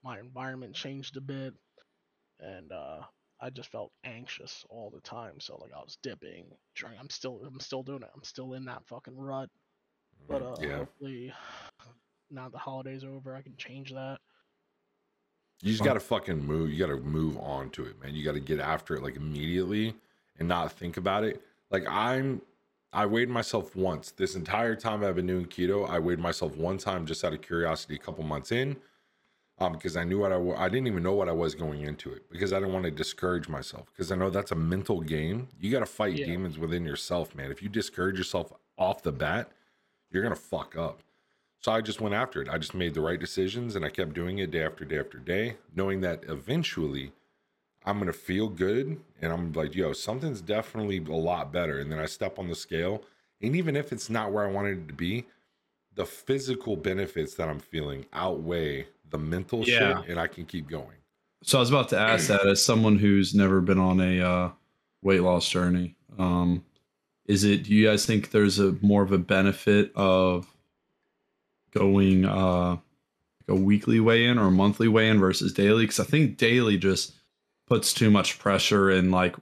My 0.05 0.19
environment 0.21 0.75
changed 0.75 1.17
a 1.17 1.21
bit, 1.23 1.55
and 2.41 2.71
uh, 2.71 3.01
I 3.45 3.51
just 3.51 3.71
felt 3.71 3.93
anxious 4.05 4.65
all 4.71 4.91
the 4.91 5.03
time. 5.03 5.39
So 5.39 5.59
like 5.61 5.73
I 5.77 5.81
was 5.81 5.99
dipping, 6.03 6.47
drink. 6.75 6.97
I'm 6.99 7.11
still, 7.11 7.43
I'm 7.47 7.61
still 7.61 7.83
doing 7.83 8.03
it. 8.03 8.09
I'm 8.15 8.25
still 8.25 8.55
in 8.55 8.65
that 8.65 8.87
fucking 8.87 9.15
rut. 9.15 9.51
But 10.27 10.41
uh, 10.41 10.57
yeah. 10.63 10.79
hopefully, 10.79 11.33
now 12.31 12.49
the 12.49 12.57
holidays 12.57 13.05
are 13.05 13.13
over, 13.15 13.37
I 13.37 13.43
can 13.43 13.55
change 13.59 13.93
that. 13.93 14.17
You 15.61 15.73
just 15.73 15.85
gotta 15.85 16.01
fucking 16.01 16.43
move. 16.43 16.71
You 16.71 16.79
gotta 16.79 17.01
move 17.01 17.37
on 17.37 17.69
to 17.71 17.85
it, 17.85 18.03
man. 18.03 18.15
You 18.15 18.25
gotta 18.25 18.41
get 18.41 18.61
after 18.61 18.97
it 18.97 19.03
like 19.03 19.17
immediately 19.17 19.95
and 20.39 20.49
not 20.49 20.73
think 20.73 20.97
about 20.97 21.23
it. 21.25 21.43
Like 21.71 21.85
I'm, 21.87 22.41
I 22.95 23.05
weighed 23.05 23.29
myself 23.29 23.77
once 23.77 24.11
this 24.11 24.37
entire 24.37 24.75
time 24.75 25.05
I've 25.05 25.17
been 25.17 25.27
doing 25.27 25.47
keto. 25.47 25.89
I 25.89 25.99
weighed 25.99 26.19
myself 26.19 26.57
one 26.57 26.79
time 26.79 27.05
just 27.05 27.23
out 27.25 27.35
of 27.35 27.43
curiosity, 27.43 27.97
a 27.97 27.99
couple 27.99 28.25
months 28.25 28.53
in, 28.53 28.77
um, 29.59 29.73
because 29.73 29.97
I 29.97 30.05
knew 30.05 30.19
what 30.19 30.33
I, 30.33 30.39
I 30.65 30.69
didn't 30.69 30.87
even 30.89 31.03
know 31.03 31.15
what 31.15 31.29
I 31.29 31.33
was 31.33 31.55
going 31.55 31.83
into 31.83 32.13
it 32.13 32.29
because 32.31 32.53
I 32.53 32.59
didn't 32.59 32.73
want 32.73 32.85
to 32.85 32.91
discourage 32.91 33.49
myself 33.49 33.87
because 33.93 34.11
I 34.11 34.17
know 34.17 34.31
that's 34.31 34.51
a 34.53 34.57
mental 34.57 35.01
game. 35.01 35.49
You 35.61 35.71
gotta 35.71 35.87
fight 35.87 36.15
Yeah. 36.15 36.27
demons 36.27 36.59
within 36.59 36.85
yourself, 36.85 37.35
man. 37.35 37.51
If 37.51 37.63
you 37.63 37.69
discourage 37.69 38.19
yourself 38.19 38.53
off 38.77 39.03
the 39.03 39.13
bat, 39.13 39.51
you're 40.11 40.23
gonna 40.23 40.35
fuck 40.35 40.77
up. 40.77 41.03
So 41.61 41.73
I 41.73 41.81
just 41.81 42.01
went 42.01 42.15
after 42.15 42.43
it. 42.43 42.49
I 42.51 42.59
just 42.59 42.75
made 42.75 42.93
the 42.95 43.01
right 43.01 43.19
decisions 43.19 43.75
and 43.75 43.85
I 43.85 43.89
kept 43.91 44.13
doing 44.13 44.39
it 44.39 44.51
day 44.51 44.63
after 44.65 44.85
day 44.85 44.99
after 44.99 45.19
day, 45.19 45.57
knowing 45.75 46.01
that 46.03 46.25
eventually 46.29 47.13
I'm 47.87 47.99
going 47.99 48.07
to 48.07 48.19
feel 48.19 48.49
good. 48.49 49.01
And 49.21 49.33
I'm 49.33 49.53
like, 49.53 49.75
yo, 49.75 49.93
something's 49.93 50.41
definitely 50.41 50.99
a 50.99 51.17
lot 51.17 51.53
better. 51.53 51.79
And 51.79 51.91
then 51.93 51.99
I 51.99 52.07
step 52.07 52.39
on 52.39 52.49
the 52.49 52.55
scale. 52.55 53.03
And 53.43 53.55
even 53.57 53.77
if 53.77 53.93
it's 53.93 54.09
not 54.11 54.33
where 54.33 54.47
I 54.47 54.51
wanted 54.51 54.79
it 54.79 54.89
to 54.89 54.95
be, 54.95 55.27
the 55.95 56.05
physical 56.07 56.77
benefits 56.77 57.35
that 57.35 57.49
I'm 57.49 57.59
feeling 57.61 58.05
outweigh 58.13 58.87
the 59.11 59.19
mental 59.19 59.63
Yeah. 59.65 60.01
shit 60.03 60.11
and 60.11 60.19
I 60.21 60.27
can 60.27 60.45
keep 60.45 60.69
going. 60.69 60.97
So 61.43 61.59
I 61.59 61.61
was 61.61 61.71
about 61.71 61.89
to 61.91 61.99
ask 61.99 62.29
that 62.29 62.47
as 62.47 62.65
someone 62.65 62.99
who's 62.99 63.35
never 63.35 63.61
been 63.61 63.79
on 63.79 64.01
a 64.01 64.21
uh, 64.21 64.51
weight 65.03 65.21
loss 65.21 65.49
journey. 65.49 65.95
Um, 66.19 66.65
is 67.27 67.45
it? 67.45 67.65
Do 67.65 67.75
you 67.75 67.87
guys 67.87 68.07
think 68.07 68.31
there's 68.31 68.59
a 68.59 68.77
more 68.81 69.03
of 69.03 69.13
a 69.13 69.19
benefit 69.19 69.93
of 69.95 70.47
going 71.73 72.25
uh, 72.25 72.71
like 72.71 72.79
a 73.49 73.55
weekly 73.55 74.01
weigh 74.01 74.25
in 74.27 74.39
or 74.39 74.47
a 74.47 74.51
monthly 74.51 74.89
weigh 74.89 75.09
in 75.09 75.19
versus 75.19 75.53
daily? 75.53 75.85
Because 75.85 76.01
I 76.01 76.05
think 76.05 76.37
daily 76.39 76.77
just 76.79 77.13
puts 77.67 77.93
too 77.93 78.11
much 78.11 78.39
pressure 78.39 78.91
and 78.91 79.11
like 79.11 79.37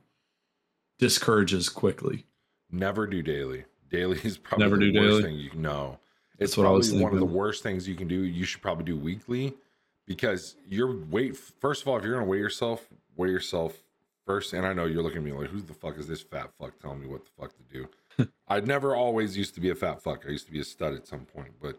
discourages 0.98 1.68
quickly. 1.68 2.24
Never 2.70 3.06
do 3.06 3.22
daily. 3.22 3.64
Daily 3.90 4.18
is 4.24 4.38
probably 4.38 4.64
Never 4.64 4.76
the 4.76 4.92
do 4.92 4.98
worst 5.00 5.08
daily? 5.10 5.22
thing 5.22 5.36
you 5.38 5.54
know. 5.54 5.98
It's 6.42 6.56
what 6.56 6.66
I 6.66 6.70
was 6.70 6.88
probably 6.88 7.04
one 7.04 7.12
of 7.14 7.20
the 7.20 7.26
worst 7.26 7.62
things 7.62 7.88
you 7.88 7.94
can 7.94 8.08
do. 8.08 8.22
You 8.22 8.44
should 8.44 8.62
probably 8.62 8.84
do 8.84 8.96
weekly 8.96 9.54
because 10.06 10.56
your 10.68 10.96
weight. 11.06 11.36
First 11.36 11.82
of 11.82 11.88
all, 11.88 11.96
if 11.96 12.04
you're 12.04 12.14
gonna 12.14 12.26
weigh 12.26 12.38
yourself, 12.38 12.86
weigh 13.16 13.30
yourself 13.30 13.82
first. 14.26 14.52
And 14.52 14.66
I 14.66 14.72
know 14.72 14.86
you're 14.86 15.02
looking 15.02 15.18
at 15.18 15.24
me 15.24 15.32
like, 15.32 15.48
who 15.48 15.60
the 15.60 15.74
fuck 15.74 15.98
is 15.98 16.06
this 16.06 16.22
fat 16.22 16.50
fuck 16.58 16.78
telling 16.80 17.00
me 17.00 17.06
what 17.06 17.24
the 17.24 17.30
fuck 17.38 17.52
to 17.56 17.62
do? 17.72 18.28
I 18.48 18.60
never 18.60 18.94
always 18.94 19.36
used 19.36 19.54
to 19.54 19.60
be 19.60 19.70
a 19.70 19.74
fat 19.74 20.02
fuck. 20.02 20.24
I 20.26 20.30
used 20.30 20.46
to 20.46 20.52
be 20.52 20.60
a 20.60 20.64
stud 20.64 20.94
at 20.94 21.06
some 21.06 21.24
point, 21.24 21.52
but 21.60 21.78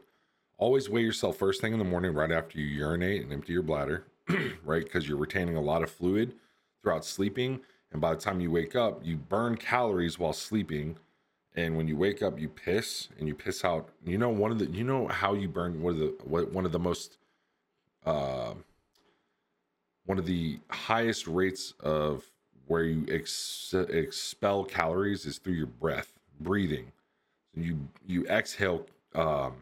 always 0.57 0.89
weigh 0.89 1.01
yourself 1.01 1.37
first 1.37 1.61
thing 1.61 1.73
in 1.73 1.79
the 1.79 1.85
morning, 1.85 2.13
right 2.13 2.31
after 2.31 2.59
you 2.59 2.65
urinate 2.65 3.23
and 3.23 3.33
empty 3.33 3.53
your 3.53 3.63
bladder, 3.63 4.05
right? 4.63 4.83
Because 4.83 5.07
you're 5.07 5.17
retaining 5.17 5.55
a 5.55 5.61
lot 5.61 5.83
of 5.83 5.91
fluid 5.91 6.33
throughout 6.81 7.05
sleeping. 7.05 7.61
And 7.91 8.01
by 8.01 8.13
the 8.13 8.19
time 8.19 8.41
you 8.41 8.51
wake 8.51 8.75
up, 8.75 9.05
you 9.05 9.17
burn 9.17 9.55
calories 9.57 10.17
while 10.17 10.33
sleeping. 10.33 10.97
And 11.55 11.77
when 11.77 11.87
you 11.87 11.95
wake 11.95 12.23
up, 12.23 12.39
you 12.39 12.49
piss 12.49 13.09
and 13.19 13.27
you 13.27 13.35
piss 13.35 13.63
out. 13.63 13.89
You 14.05 14.17
know, 14.17 14.29
one 14.29 14.51
of 14.51 14.59
the, 14.59 14.65
you 14.65 14.83
know 14.83 15.07
how 15.07 15.33
you 15.33 15.47
burn 15.47 15.81
one 15.81 15.93
of 15.93 15.99
the, 15.99 16.15
what, 16.23 16.51
one 16.51 16.65
of 16.65 16.71
the 16.71 16.79
most, 16.79 17.17
uh, 18.05 18.53
one 20.05 20.17
of 20.17 20.25
the 20.25 20.59
highest 20.69 21.27
rates 21.27 21.73
of 21.79 22.23
where 22.65 22.83
you 22.83 23.05
ex- 23.09 23.73
expel 23.89 24.63
calories 24.63 25.25
is 25.25 25.37
through 25.37 25.53
your 25.53 25.67
breath, 25.67 26.13
breathing. 26.39 26.91
You, 27.55 27.87
you 28.07 28.25
exhale, 28.25 28.87
um, 29.13 29.53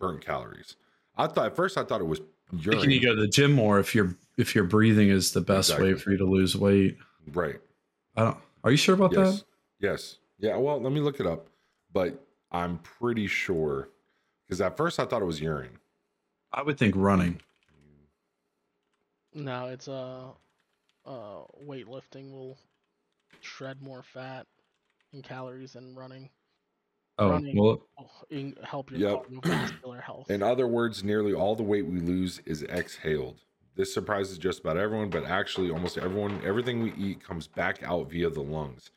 burnt 0.00 0.20
calories. 0.24 0.74
I 1.16 1.28
thought 1.28 1.46
at 1.46 1.56
first 1.56 1.78
I 1.78 1.84
thought 1.84 2.00
it 2.00 2.04
was 2.04 2.20
urine. 2.58 2.80
Can 2.80 2.90
you 2.90 3.00
go 3.00 3.14
to 3.14 3.20
the 3.20 3.28
gym 3.28 3.52
more 3.52 3.78
if 3.78 3.94
you're 3.94 4.16
if 4.36 4.54
your 4.54 4.64
breathing 4.64 5.10
is 5.10 5.32
the 5.32 5.40
best 5.40 5.70
Exactly. 5.70 5.92
way 5.92 5.98
for 5.98 6.10
you 6.10 6.16
to 6.18 6.24
lose 6.24 6.56
weight? 6.56 6.96
right. 7.32 7.60
I 8.16 8.24
don't. 8.24 8.36
Are 8.64 8.70
you 8.70 8.76
sure 8.76 8.94
about 8.94 9.12
Yes. 9.12 9.38
that? 9.38 9.44
Yes. 9.80 10.16
Yeah. 10.40 10.56
Well, 10.56 10.80
let 10.80 10.92
me 10.92 11.00
look 11.00 11.20
it 11.20 11.26
up, 11.26 11.48
but 11.92 12.26
I'm 12.50 12.78
pretty 12.78 13.26
sure 13.26 13.90
because 14.46 14.60
at 14.60 14.76
first 14.76 14.98
I 14.98 15.04
thought 15.04 15.22
it 15.22 15.26
was 15.26 15.40
urine. 15.40 15.78
I 16.52 16.62
would 16.62 16.78
think 16.78 16.94
running. 16.96 17.40
No, 19.32 19.66
it's 19.66 19.88
uh, 19.88 20.32
uh, 21.06 21.44
weightlifting 21.64 22.32
will 22.32 22.58
shred 23.40 23.80
more 23.82 24.02
fat 24.02 24.46
and 25.12 25.22
calories 25.24 25.74
than 25.74 25.94
running. 25.94 26.30
Oh 27.18 27.30
Running. 27.30 27.56
well, 27.56 27.88
will 28.30 28.54
help 28.64 28.90
your 28.90 29.00
Yep. 29.00 29.26
cardiovascular 29.28 30.02
health. 30.02 30.30
In 30.30 30.42
other 30.42 30.66
words, 30.66 31.04
nearly 31.04 31.34
all 31.34 31.54
the 31.54 31.62
weight 31.62 31.86
we 31.86 32.00
lose 32.00 32.38
is 32.40 32.62
exhaled. 32.64 33.40
This 33.76 33.92
surprises 33.92 34.38
just 34.38 34.60
about 34.60 34.76
everyone, 34.76 35.10
but 35.10 35.24
actually, 35.24 35.70
almost 35.70 35.98
everyone, 35.98 36.40
everything 36.44 36.82
we 36.82 36.92
eat 36.94 37.22
comes 37.22 37.46
back 37.46 37.82
out 37.82 38.10
via 38.10 38.30
the 38.30 38.42
lungs. 38.42 38.90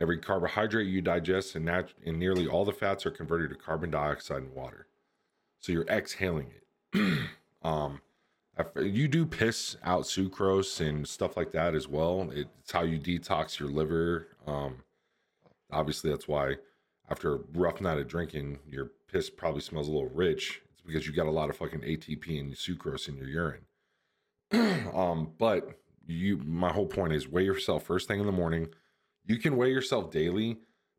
Every 0.00 0.18
carbohydrate 0.18 0.86
you 0.86 1.00
digest 1.00 1.56
and, 1.56 1.64
nat- 1.64 1.92
and 2.06 2.18
nearly 2.18 2.46
all 2.46 2.64
the 2.64 2.72
fats 2.72 3.04
are 3.04 3.10
converted 3.10 3.50
to 3.50 3.56
carbon 3.56 3.90
dioxide 3.90 4.42
and 4.42 4.54
water. 4.54 4.86
So 5.60 5.72
you're 5.72 5.88
exhaling 5.88 6.52
it. 6.52 7.28
um, 7.62 8.00
you 8.80 9.08
do 9.08 9.26
piss 9.26 9.76
out 9.82 10.02
sucrose 10.02 10.80
and 10.86 11.06
stuff 11.06 11.36
like 11.36 11.52
that 11.52 11.74
as 11.74 11.88
well. 11.88 12.30
It's 12.32 12.72
how 12.72 12.82
you 12.82 12.98
detox 12.98 13.58
your 13.58 13.68
liver. 13.68 14.28
Um, 14.46 14.78
obviously, 15.70 16.10
that's 16.10 16.28
why 16.28 16.56
after 17.10 17.34
a 17.34 17.40
rough 17.54 17.80
night 17.80 17.98
of 17.98 18.08
drinking, 18.08 18.58
your 18.68 18.90
piss 19.10 19.30
probably 19.30 19.60
smells 19.60 19.88
a 19.88 19.92
little 19.92 20.10
rich. 20.10 20.62
It's 20.72 20.82
because 20.82 21.06
you 21.06 21.12
got 21.12 21.26
a 21.26 21.30
lot 21.30 21.50
of 21.50 21.56
fucking 21.56 21.80
ATP 21.80 22.40
and 22.40 22.52
sucrose 22.54 23.08
in 23.08 23.16
your 23.16 23.28
urine. 23.28 23.64
um, 24.94 25.32
but 25.38 25.78
you, 26.06 26.38
my 26.38 26.72
whole 26.72 26.86
point 26.86 27.12
is 27.12 27.28
weigh 27.28 27.44
yourself 27.44 27.84
first 27.84 28.08
thing 28.08 28.20
in 28.20 28.26
the 28.26 28.32
morning. 28.32 28.68
You 29.28 29.36
can 29.36 29.58
weigh 29.58 29.70
yourself 29.70 30.10
daily, 30.10 30.56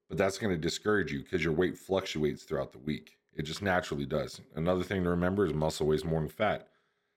but 0.07 0.19
that's 0.19 0.37
going 0.37 0.53
to 0.53 0.61
discourage 0.61 1.11
you 1.11 1.23
because 1.23 1.43
your 1.43 1.51
weight 1.51 1.75
fluctuates 1.75 2.43
throughout 2.43 2.71
the 2.71 2.77
week. 2.77 3.17
It 3.33 3.41
just 3.41 3.63
naturally 3.63 4.05
does. 4.05 4.39
Another 4.55 4.83
thing 4.83 5.03
to 5.03 5.09
remember 5.09 5.47
is 5.47 5.53
muscle 5.53 5.87
weighs 5.87 6.05
more 6.05 6.19
than 6.19 6.29
fat. 6.29 6.67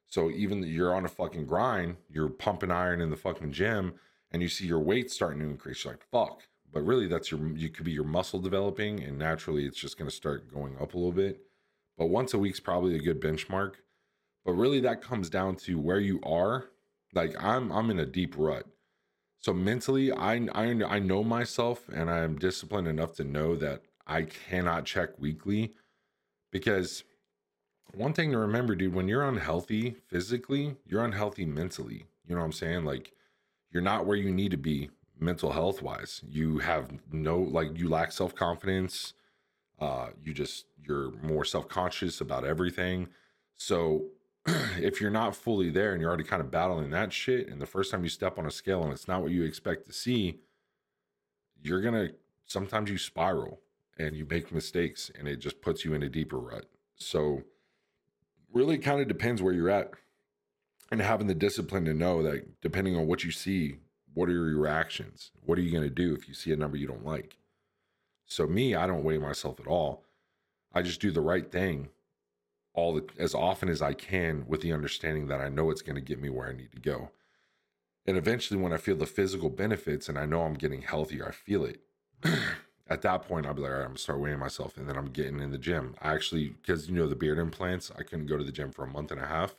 So 0.06 0.30
even 0.30 0.62
you're 0.62 0.94
on 0.94 1.04
a 1.04 1.10
fucking 1.10 1.44
grind, 1.44 1.96
you're 2.10 2.30
pumping 2.30 2.70
iron 2.70 3.02
in 3.02 3.10
the 3.10 3.16
fucking 3.16 3.52
gym, 3.52 3.92
and 4.30 4.40
you 4.40 4.48
see 4.48 4.66
your 4.66 4.80
weight 4.80 5.10
starting 5.10 5.40
to 5.40 5.50
increase. 5.50 5.84
You're 5.84 5.92
like, 5.92 6.04
fuck. 6.10 6.44
But 6.72 6.86
really, 6.86 7.08
that's 7.08 7.30
your 7.30 7.46
you 7.48 7.68
could 7.68 7.84
be 7.84 7.92
your 7.92 8.04
muscle 8.04 8.40
developing, 8.40 9.02
and 9.02 9.18
naturally, 9.18 9.66
it's 9.66 9.78
just 9.78 9.98
going 9.98 10.08
to 10.08 10.16
start 10.16 10.50
going 10.50 10.76
up 10.80 10.94
a 10.94 10.96
little 10.96 11.12
bit. 11.12 11.42
But 11.98 12.06
once 12.06 12.32
a 12.32 12.38
week's 12.38 12.60
probably 12.60 12.96
a 12.96 13.02
good 13.02 13.20
benchmark. 13.20 13.74
But 14.46 14.52
really, 14.52 14.80
that 14.80 15.02
comes 15.02 15.28
down 15.28 15.56
to 15.56 15.78
where 15.78 16.00
you 16.00 16.20
are. 16.22 16.70
Like 17.12 17.34
I'm, 17.38 17.70
I'm 17.70 17.90
in 17.90 17.98
a 17.98 18.06
deep 18.06 18.34
rut. 18.38 18.66
So 19.42 19.52
mentally, 19.52 20.12
I, 20.12 20.34
I, 20.54 20.66
I 20.84 20.98
know 21.00 21.24
myself, 21.24 21.88
and 21.92 22.08
I 22.08 22.20
am 22.20 22.38
disciplined 22.38 22.86
enough 22.86 23.14
to 23.14 23.24
know 23.24 23.56
that 23.56 23.82
I 24.06 24.22
cannot 24.22 24.84
check 24.84 25.18
weekly, 25.18 25.74
because 26.52 27.02
one 27.94 28.12
thing 28.12 28.30
to 28.30 28.38
remember, 28.38 28.76
dude, 28.76 28.94
when 28.94 29.08
you're 29.08 29.28
unhealthy 29.28 29.96
physically, 30.06 30.76
you're 30.86 31.04
unhealthy 31.04 31.44
mentally. 31.44 32.06
You 32.26 32.34
know 32.34 32.40
what 32.40 32.46
I'm 32.46 32.52
saying? 32.52 32.84
Like 32.84 33.12
you're 33.72 33.82
not 33.82 34.06
where 34.06 34.16
you 34.16 34.30
need 34.30 34.52
to 34.52 34.56
be 34.56 34.90
mental 35.18 35.52
health 35.52 35.82
wise. 35.82 36.22
You 36.26 36.58
have 36.58 36.90
no 37.12 37.38
like 37.38 37.76
you 37.78 37.88
lack 37.88 38.12
self 38.12 38.34
confidence. 38.34 39.14
Uh, 39.80 40.08
you 40.22 40.32
just 40.32 40.66
you're 40.86 41.10
more 41.22 41.44
self 41.44 41.68
conscious 41.68 42.20
about 42.20 42.44
everything. 42.44 43.08
So 43.56 44.06
if 44.46 45.00
you're 45.00 45.10
not 45.10 45.36
fully 45.36 45.70
there 45.70 45.92
and 45.92 46.00
you're 46.00 46.10
already 46.10 46.24
kind 46.24 46.40
of 46.40 46.50
battling 46.50 46.90
that 46.90 47.12
shit, 47.12 47.48
and 47.48 47.60
the 47.60 47.66
first 47.66 47.90
time 47.90 48.02
you 48.02 48.08
step 48.08 48.38
on 48.38 48.46
a 48.46 48.50
scale 48.50 48.82
and 48.82 48.92
it's 48.92 49.08
not 49.08 49.22
what 49.22 49.30
you 49.30 49.44
expect 49.44 49.86
to 49.86 49.92
see, 49.92 50.40
you're 51.62 51.80
gonna 51.80 52.08
sometimes 52.46 52.90
you 52.90 52.98
spiral 52.98 53.60
and 53.98 54.16
you 54.16 54.26
make 54.28 54.52
mistakes 54.52 55.10
and 55.18 55.28
it 55.28 55.36
just 55.36 55.60
puts 55.60 55.84
you 55.84 55.94
in 55.94 56.02
a 56.02 56.08
deeper 56.08 56.38
rut. 56.38 56.66
So 56.96 57.42
really 58.52 58.78
kind 58.78 59.00
of 59.00 59.08
depends 59.08 59.40
where 59.40 59.54
you're 59.54 59.70
at 59.70 59.92
and 60.90 61.00
having 61.00 61.26
the 61.26 61.34
discipline 61.34 61.84
to 61.86 61.94
know 61.94 62.22
that 62.22 62.60
depending 62.60 62.96
on 62.96 63.06
what 63.06 63.24
you 63.24 63.30
see, 63.30 63.76
what 64.14 64.28
are 64.28 64.32
your 64.32 64.58
reactions? 64.58 65.30
What 65.44 65.58
are 65.58 65.62
you 65.62 65.80
to 65.80 65.88
do 65.88 66.14
if 66.14 66.28
you 66.28 66.34
see 66.34 66.52
a 66.52 66.56
number 66.56 66.76
you 66.76 66.86
don't 66.86 67.04
like? 67.04 67.38
So 68.26 68.46
me, 68.46 68.74
I 68.74 68.86
don't 68.86 69.04
weigh 69.04 69.18
myself 69.18 69.60
at 69.60 69.66
all. 69.66 70.04
I 70.74 70.82
just 70.82 71.00
do 71.00 71.10
the 71.10 71.20
right 71.20 71.50
thing 71.50 71.88
all 72.74 72.94
the, 72.94 73.04
as 73.18 73.34
often 73.34 73.68
as 73.68 73.82
I 73.82 73.92
can 73.92 74.44
with 74.46 74.62
the 74.62 74.72
understanding 74.72 75.28
that 75.28 75.40
I 75.40 75.48
know 75.48 75.70
it's 75.70 75.82
going 75.82 75.96
to 75.96 76.00
get 76.00 76.20
me 76.20 76.30
where 76.30 76.48
I 76.48 76.54
need 76.54 76.72
to 76.72 76.80
go. 76.80 77.10
And 78.06 78.16
eventually 78.16 78.58
when 78.58 78.72
I 78.72 78.78
feel 78.78 78.96
the 78.96 79.06
physical 79.06 79.50
benefits 79.50 80.08
and 80.08 80.18
I 80.18 80.26
know 80.26 80.42
I'm 80.42 80.54
getting 80.54 80.82
healthier, 80.82 81.28
I 81.28 81.32
feel 81.32 81.64
it. 81.64 81.80
At 82.88 83.02
that 83.02 83.22
point, 83.22 83.46
I'll 83.46 83.54
be 83.54 83.62
like, 83.62 83.70
all 83.70 83.76
right, 83.76 83.84
I'm 83.84 83.90
gonna 83.90 83.98
start 83.98 84.20
weighing 84.20 84.38
myself, 84.38 84.76
and 84.76 84.88
then 84.88 84.98
I'm 84.98 85.06
getting 85.06 85.40
in 85.40 85.50
the 85.50 85.58
gym. 85.58 85.94
I 86.02 86.12
actually, 86.12 86.48
because 86.48 86.88
you 86.88 86.94
know 86.94 87.06
the 87.06 87.14
beard 87.14 87.38
implants, 87.38 87.90
I 87.96 88.02
couldn't 88.02 88.26
go 88.26 88.36
to 88.36 88.44
the 88.44 88.52
gym 88.52 88.70
for 88.70 88.84
a 88.84 88.90
month 88.90 89.12
and 89.12 89.20
a 89.20 89.26
half. 89.26 89.54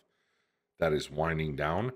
That 0.80 0.93
is 0.93 1.10
winding 1.10 1.56
down, 1.56 1.93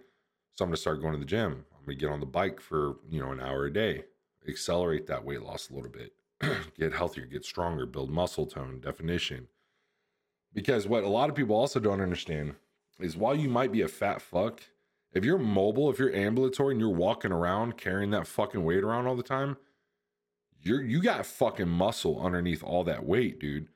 so 0.56 0.64
I'm 0.64 0.70
gonna 0.70 0.78
start 0.78 1.02
going 1.02 1.14
to 1.14 1.20
the 1.20 1.26
gym. 1.26 1.66
I'm 1.78 1.86
gonna 1.86 1.98
get 1.98 2.10
on 2.10 2.22
the 2.22 2.26
bike 2.26 2.60
for 2.60 2.96
you 3.10 3.20
know 3.20 3.32
an 3.32 3.42
hour 3.42 3.66
a 3.66 3.74
day, 3.74 4.06
accelerate 4.48 5.06
that 5.08 5.26
weight 5.26 5.44
loss 5.44 5.70
a 5.70 5.76
little 5.76 5.92
bit, 5.92 6.14
get 6.80 6.94
healthier, 6.94 7.26
get 7.26 7.46
stronger, 7.46 7.86
build 7.86 8.10
muscle 8.10 8.48
tone, 8.48 8.80
definition. 8.80 9.48
Because 10.54 10.88
what 10.88 11.04
a 11.04 11.10
lot 11.10 11.30
of 11.30 11.36
people 11.36 11.56
also 11.56 11.80
don't 11.80 12.02
understand 12.02 12.56
is 13.00 13.16
while 13.16 13.36
you 13.36 13.50
might 13.50 13.72
be 13.72 13.82
a 13.82 13.88
fat 13.88 14.22
fuck, 14.22 14.62
if 15.14 15.24
you're 15.24 15.38
mobile, 15.38 15.90
if 15.90 16.00
you're 16.00 16.14
ambulatory 16.14 16.74
and 16.74 16.82
you're 16.82 16.90
walking 16.90 17.32
around 17.32 17.78
carrying 17.78 18.12
that 18.12 18.28
fucking 18.28 18.64
weight 18.64 18.84
around 18.84 19.08
all 19.08 19.16
the 19.16 19.24
time, 19.24 19.58
you're 20.62 20.82
you 20.82 21.02
got 21.02 21.26
fucking 21.26 21.70
muscle 21.70 22.20
underneath 22.24 22.64
all 22.64 22.84
that 22.84 23.06
weight, 23.06 23.40
dude. 23.40 23.68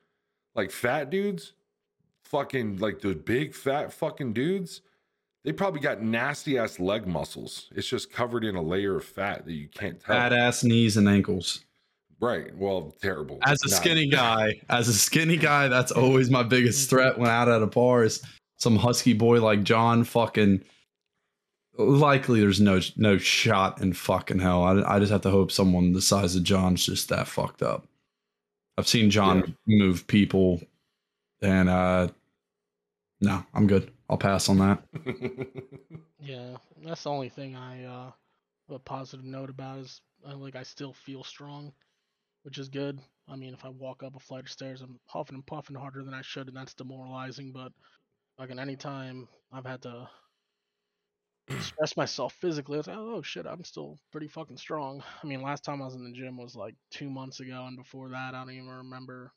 Like 0.54 0.70
fat 0.70 1.10
dudes, 1.10 1.52
fucking 2.24 2.78
like 2.78 3.00
the 3.00 3.14
big 3.14 3.54
fat 3.54 3.92
fucking 3.92 4.32
dudes, 4.32 4.82
they 5.44 5.52
probably 5.52 5.80
got 5.80 6.02
nasty 6.02 6.58
ass 6.58 6.78
leg 6.78 7.06
muscles. 7.06 7.68
It's 7.74 7.88
just 7.88 8.12
covered 8.12 8.44
in 8.44 8.56
a 8.56 8.62
layer 8.62 8.96
of 8.96 9.04
fat 9.04 9.44
that 9.46 9.52
you 9.52 9.68
can't 9.68 10.00
tell. 10.00 10.14
Fat 10.14 10.32
ass 10.32 10.62
knees 10.62 10.96
and 10.96 11.08
ankles. 11.08 11.64
Right. 12.22 12.56
Well, 12.56 12.94
terrible. 13.02 13.40
As 13.42 13.60
a 13.64 13.68
skinny 13.68 14.06
guy, 14.10 14.60
as 14.70 14.86
a 14.88 14.94
skinny 14.94 15.36
guy, 15.36 15.66
that's 15.66 15.90
always 15.90 16.30
my 16.30 16.44
biggest 16.44 16.88
threat 16.88 17.18
when 17.18 17.28
out 17.28 17.48
at 17.48 17.62
a 17.62 17.66
bar 17.66 18.04
is 18.04 18.22
some 18.58 18.76
husky 18.76 19.12
boy 19.12 19.42
like 19.42 19.64
John 19.64 20.04
fucking 20.04 20.62
likely 21.76 22.40
there's 22.40 22.60
no 22.60 22.80
no 22.96 23.18
shot 23.18 23.80
in 23.82 23.92
fucking 23.92 24.38
hell. 24.38 24.62
I, 24.62 24.96
I 24.96 24.98
just 25.00 25.10
have 25.10 25.22
to 25.22 25.30
hope 25.30 25.50
someone 25.50 25.92
the 25.92 26.00
size 26.00 26.36
of 26.36 26.44
John's 26.44 26.86
just 26.86 27.08
that 27.08 27.26
fucked 27.26 27.60
up. 27.60 27.88
I've 28.78 28.86
seen 28.88 29.10
John 29.10 29.56
yeah. 29.66 29.78
move 29.78 30.06
people, 30.06 30.60
and 31.40 31.68
uh, 31.68 32.06
no, 33.20 33.44
I'm 33.52 33.66
good. 33.66 33.90
I'll 34.08 34.16
pass 34.16 34.48
on 34.48 34.58
that. 34.58 34.82
yeah, 36.20 36.56
that's 36.84 37.02
the 37.02 37.10
only 37.10 37.30
thing 37.30 37.56
I 37.56 37.84
uh, 37.84 38.10
a 38.70 38.78
positive 38.78 39.24
note 39.24 39.50
about 39.50 39.78
is 39.78 40.00
uh, 40.24 40.36
like 40.36 40.54
I 40.54 40.62
still 40.62 40.92
feel 40.92 41.24
strong, 41.24 41.72
which 42.42 42.58
is 42.58 42.68
good. 42.68 43.00
I 43.28 43.36
mean, 43.36 43.54
if 43.54 43.64
I 43.64 43.68
walk 43.68 44.02
up 44.02 44.16
a 44.16 44.20
flight 44.20 44.44
of 44.44 44.50
stairs, 44.50 44.82
I'm 44.82 44.98
huffing 45.06 45.36
and 45.36 45.46
puffing 45.46 45.76
harder 45.76 46.02
than 46.02 46.14
I 46.14 46.22
should, 46.22 46.48
and 46.48 46.56
that's 46.56 46.74
demoralizing. 46.74 47.52
But 47.52 47.72
like, 48.38 48.50
any 48.50 48.76
time 48.76 49.28
I've 49.52 49.66
had 49.66 49.82
to 49.82 50.08
stress 51.60 51.96
myself 51.96 52.34
physically. 52.40 52.76
I 52.76 52.78
was 52.78 52.86
like, 52.86 52.96
oh, 52.96 53.16
oh 53.16 53.22
shit, 53.22 53.46
I'm 53.46 53.64
still 53.64 53.98
pretty 54.10 54.28
fucking 54.28 54.56
strong. 54.56 55.02
I 55.22 55.26
mean, 55.26 55.42
last 55.42 55.64
time 55.64 55.82
I 55.82 55.86
was 55.86 55.94
in 55.94 56.04
the 56.04 56.12
gym 56.12 56.36
was 56.36 56.54
like 56.54 56.74
two 56.90 57.10
months 57.10 57.40
ago, 57.40 57.64
and 57.66 57.76
before 57.76 58.10
that, 58.10 58.34
I 58.34 58.44
don't 58.44 58.54
even 58.54 58.68
remember 58.68 59.32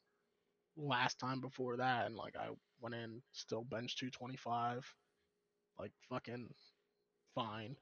last 0.78 1.20
time 1.20 1.42
before 1.42 1.78
that. 1.78 2.06
And 2.06 2.16
like, 2.16 2.36
I 2.36 2.50
went 2.80 2.96
in 2.96 3.22
still 3.34 3.64
bench 3.64 3.98
225, 3.98 4.86
like 5.80 5.92
fucking 6.10 6.50
fine. 7.34 7.76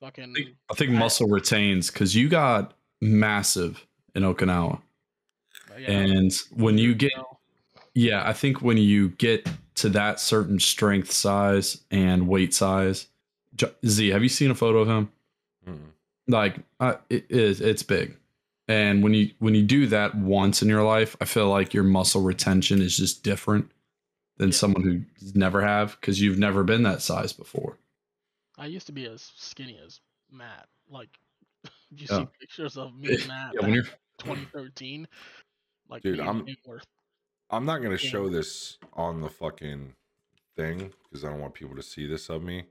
Fucking. 0.00 0.30
I 0.30 0.32
think, 0.34 0.56
I 0.70 0.74
think 0.74 0.90
muscle 0.90 1.28
retains 1.28 1.90
because 1.90 2.14
you 2.14 2.28
got 2.28 2.74
massive 3.00 3.86
in 4.16 4.22
Okinawa, 4.22 4.80
yeah, 5.78 5.90
and 5.90 6.32
when 6.54 6.78
you 6.78 6.94
get, 6.94 7.12
yeah, 7.94 8.26
I 8.26 8.32
think 8.32 8.62
when 8.62 8.76
you 8.76 9.10
get 9.10 9.48
to 9.76 9.88
that 9.90 10.18
certain 10.18 10.58
strength 10.58 11.12
size 11.12 11.82
and 11.90 12.26
weight 12.26 12.54
size 12.54 13.06
Z, 13.86 14.08
have 14.08 14.22
you 14.22 14.28
seen 14.28 14.50
a 14.50 14.54
photo 14.54 14.78
of 14.78 14.88
him? 14.88 15.12
Mm-hmm. 15.68 15.88
Like, 16.28 16.56
uh, 16.80 16.94
it 17.10 17.26
is. 17.28 17.60
It's 17.60 17.82
big, 17.82 18.16
and 18.68 19.02
when 19.02 19.14
you 19.14 19.30
when 19.38 19.54
you 19.54 19.62
do 19.62 19.86
that 19.88 20.14
once 20.14 20.62
in 20.62 20.68
your 20.68 20.82
life, 20.82 21.16
I 21.20 21.24
feel 21.24 21.48
like 21.48 21.74
your 21.74 21.84
muscle 21.84 22.22
retention 22.22 22.80
is 22.80 22.96
just 22.96 23.22
different 23.22 23.70
than 24.38 24.48
yeah. 24.48 24.54
someone 24.54 24.82
who 24.82 25.00
never 25.34 25.62
have 25.62 25.98
because 26.00 26.20
you've 26.20 26.38
never 26.38 26.64
been 26.64 26.82
that 26.82 27.02
size 27.02 27.32
before. 27.32 27.78
I 28.58 28.66
used 28.66 28.86
to 28.86 28.92
be 28.92 29.06
as 29.06 29.32
skinny 29.36 29.78
as 29.84 30.00
Matt. 30.30 30.66
Like, 30.90 31.18
you 31.90 32.06
yeah. 32.08 32.18
see 32.18 32.28
pictures 32.40 32.76
of 32.76 32.96
me 32.98 33.14
and 33.14 33.28
Matt 33.28 33.52
yeah, 33.54 33.60
when 33.62 33.74
you're 33.74 33.84
2013. 34.18 35.08
Like, 35.88 36.02
dude, 36.02 36.20
I'm 36.20 36.46
worth. 36.66 36.84
I'm 37.50 37.64
not 37.64 37.82
gonna 37.82 37.96
show 37.96 38.28
this 38.28 38.78
on 38.94 39.20
the 39.20 39.30
fucking 39.30 39.94
thing 40.56 40.92
because 41.04 41.24
I 41.24 41.28
don't 41.28 41.40
want 41.40 41.54
people 41.54 41.76
to 41.76 41.82
see 41.82 42.06
this 42.06 42.28
of 42.28 42.42
me. 42.42 42.64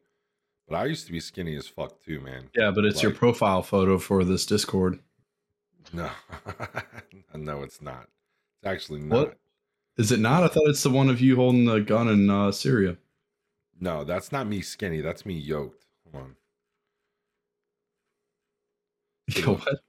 But 0.68 0.76
I 0.76 0.86
used 0.86 1.06
to 1.06 1.12
be 1.12 1.20
skinny 1.20 1.56
as 1.56 1.68
fuck 1.68 2.04
too, 2.04 2.20
man. 2.20 2.50
Yeah, 2.56 2.72
but 2.72 2.86
it's 2.86 2.98
like, 2.98 3.04
your 3.04 3.12
profile 3.14 3.62
photo 3.62 3.98
for 3.98 4.24
this 4.24 4.46
Discord. 4.46 5.00
No, 5.94 6.10
no, 7.36 7.62
it's 7.62 7.82
not. 7.82 8.08
It's 8.58 8.68
actually 8.68 9.02
not. 9.02 9.16
What? 9.16 9.38
Is 9.98 10.12
it 10.12 10.20
not? 10.20 10.44
I 10.44 10.48
thought 10.48 10.68
it's 10.68 10.84
the 10.84 10.90
one 10.90 11.10
of 11.10 11.22
you 11.22 11.36
holding 11.36 11.66
the 11.66 11.80
gun 11.80 12.10
in 12.10 12.30
uh, 12.30 12.52
Syria. 12.52 12.98
No, 13.80 14.04
that's 14.04 14.32
not 14.32 14.48
me 14.48 14.62
skinny. 14.62 15.02
That's 15.02 15.26
me 15.26 15.36
yoked. 15.36 15.86
Hold 16.12 16.24
on. 16.24 16.36
Yo, 19.36 19.56
what? 19.56 19.80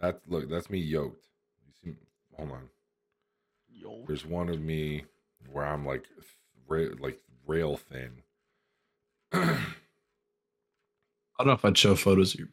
That 0.00 0.20
look. 0.28 0.48
That's 0.48 0.70
me 0.70 0.78
yoked. 0.78 1.26
You 1.66 1.92
see? 1.92 1.98
Hold 2.36 2.50
on. 2.52 2.68
Yoked. 3.72 4.06
There's 4.08 4.24
one 4.26 4.48
of 4.48 4.60
me 4.60 5.04
where 5.52 5.66
I'm 5.66 5.84
like, 5.86 6.04
ra- 6.68 6.86
like 7.00 7.18
rail 7.46 7.76
thin. 7.76 8.22
I 9.32 9.58
don't 11.38 11.46
know 11.46 11.52
if 11.52 11.64
I'd 11.64 11.78
show 11.78 11.94
photos 11.94 12.34
of 12.34 12.40
you. 12.40 12.48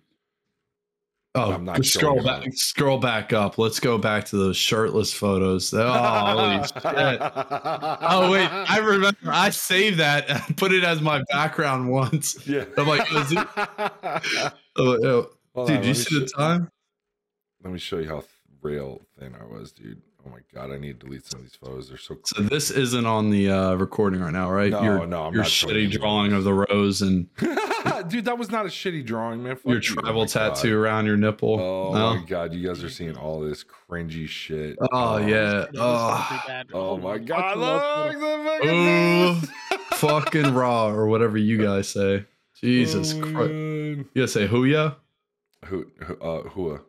Oh, 1.36 1.52
I'm 1.52 1.66
not 1.66 1.86
scroll 1.86 2.24
back. 2.24 2.44
them. 2.44 2.52
Scroll 2.54 2.98
back 2.98 3.32
up. 3.32 3.58
Let's 3.60 3.80
go 3.80 3.98
back 4.00 4.26
to 4.26 4.38
those 4.38 4.58
shirtless 4.58 5.14
photos. 5.14 5.72
Oh, 5.74 5.88
holy 5.92 6.58
shit! 6.64 6.74
Oh 7.22 8.32
wait, 8.32 8.48
I 8.48 8.80
remember. 8.80 9.18
I 9.28 9.52
saved 9.52 10.00
that 10.00 10.28
and 10.30 10.58
put 10.58 10.72
it 10.72 10.84
as 10.84 11.00
my 11.00 11.24
background 11.30 11.92
once. 11.92 12.48
yeah. 12.48 12.66
I'm 12.78 12.88
like, 12.88 13.02
is 13.14 13.34
Oh, 14.78 15.30
oh. 15.56 15.68
Dude, 15.68 15.78
on, 15.78 15.84
you 15.84 15.94
see 15.94 16.20
the 16.20 16.26
time? 16.28 16.72
Let 17.64 17.74
me 17.74 17.80
show 17.80 17.98
you 18.00 18.08
how 18.08 18.20
th- 18.20 18.30
rail 18.62 19.02
thin 19.20 19.36
I 19.40 19.46
was, 19.46 19.72
dude. 19.72 20.02
Oh 20.26 20.30
my 20.30 20.40
god, 20.54 20.72
I 20.74 20.78
need 20.78 21.00
to 21.00 21.06
delete 21.06 21.26
some 21.26 21.40
of 21.40 21.46
these 21.46 21.56
photos. 21.56 21.88
They're 21.90 21.98
so. 21.98 22.18
So 22.26 22.42
this 22.44 22.70
isn't 22.70 23.06
on 23.06 23.30
the 23.30 23.50
uh, 23.50 23.74
recording 23.76 24.20
right 24.20 24.34
now, 24.34 24.52
right? 24.52 24.72
No, 24.72 24.82
your, 24.84 25.08
no, 25.08 25.24
I'm 25.24 25.34
your 25.34 25.44
not 25.44 25.52
showing 25.52 25.76
shitty 25.76 25.92
drawing 25.92 26.34
of 26.34 26.44
the 26.44 26.54
rose 26.54 27.02
and 27.02 27.28
dude, 28.10 28.26
that 28.26 28.38
was 28.38 28.52
not 28.52 28.66
a 28.66 28.70
shitty 28.70 29.06
drawing, 29.06 29.42
man. 29.44 29.56
Fuck 29.56 29.66
your 29.66 29.82
you. 29.82 29.96
Oh 29.98 30.02
tribal 30.02 30.22
my 30.22 30.26
tattoo 30.28 30.70
God. 30.72 30.76
around 30.78 31.06
your 31.06 31.18
nipple. 31.18 31.60
Oh 31.60 31.94
no? 31.94 32.16
my 32.16 32.26
god, 32.26 32.54
you 32.54 32.68
guys 32.68 32.84
are 32.84 32.90
seeing 32.90 33.16
all 33.16 33.40
this 33.40 33.64
cringy 33.64 34.28
shit. 34.28 34.78
Oh, 34.92 35.18
yeah. 35.18 35.66
Yeah, 35.72 35.80
Oh, 35.82 36.26
pretty 36.28 36.44
bad. 36.48 36.68
Oh 36.74 36.98
my 36.98 37.18
god, 37.20 37.56
fucking 37.56 38.20
look 38.20 38.44
the 38.44 38.50
fucking 38.50 38.70
Ooh. 38.70 39.78
fucking 39.98 40.54
raw 40.54 40.90
or 40.90 41.08
whatever 41.08 41.38
you 41.38 41.62
guys 41.64 41.88
say. 41.90 42.26
Jesus 42.60 43.14
Oh 43.14 43.22
Christ. 43.22 43.36
God. 43.36 43.50
You 43.50 44.06
guys 44.16 44.34
say 44.34 44.48
huya? 44.48 44.96
Who, 45.66 45.88
who, 46.04 46.16
uh, 46.20 46.42
Hua. 46.50 46.80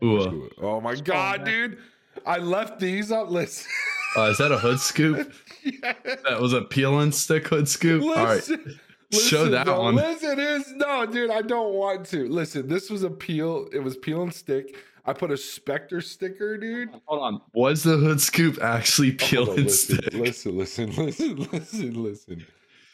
Hua. 0.00 0.30
Hua. 0.30 0.48
Oh 0.60 0.80
my 0.80 0.94
god, 0.94 1.44
dude. 1.44 1.78
I 2.24 2.38
left 2.38 2.78
these 2.80 3.12
up. 3.12 3.30
Listen. 3.30 3.70
Uh, 4.16 4.22
is 4.30 4.38
that 4.38 4.52
a 4.52 4.58
hood 4.58 4.80
scoop? 4.80 5.32
Yeah. 5.82 5.94
That 6.22 6.40
was 6.40 6.52
a 6.52 6.62
peel 6.62 7.00
and 7.00 7.12
stick 7.12 7.48
hood 7.48 7.68
scoop. 7.68 8.00
All 8.04 8.14
right. 8.14 8.36
Listen, 8.36 8.78
Show 9.10 9.18
listen, 9.18 9.50
that 9.50 9.66
though, 9.66 9.82
one. 9.82 9.96
Listen, 9.96 10.38
it's 10.38 10.70
no, 10.70 11.04
dude. 11.06 11.28
I 11.28 11.42
don't 11.42 11.74
want 11.74 12.06
to. 12.10 12.28
Listen, 12.28 12.68
this 12.68 12.88
was 12.88 13.02
a 13.02 13.10
peel. 13.10 13.66
It 13.72 13.80
was 13.80 13.96
peel 13.96 14.22
and 14.22 14.32
stick. 14.32 14.76
I 15.04 15.12
put 15.12 15.32
a 15.32 15.36
Spectre 15.36 16.00
sticker, 16.00 16.56
dude. 16.56 16.90
Hold 17.06 17.20
on. 17.20 17.40
Was 17.52 17.82
the 17.82 17.96
hood 17.96 18.20
scoop 18.20 18.62
actually 18.62 19.10
peel 19.12 19.46
Hold 19.46 19.48
on, 19.48 19.56
and 19.58 19.66
listen, 19.66 19.96
stick? 19.96 20.14
listen, 20.14 20.56
listen, 20.56 20.90
listen, 20.96 21.36
listen, 21.50 22.02
listen. 22.04 22.46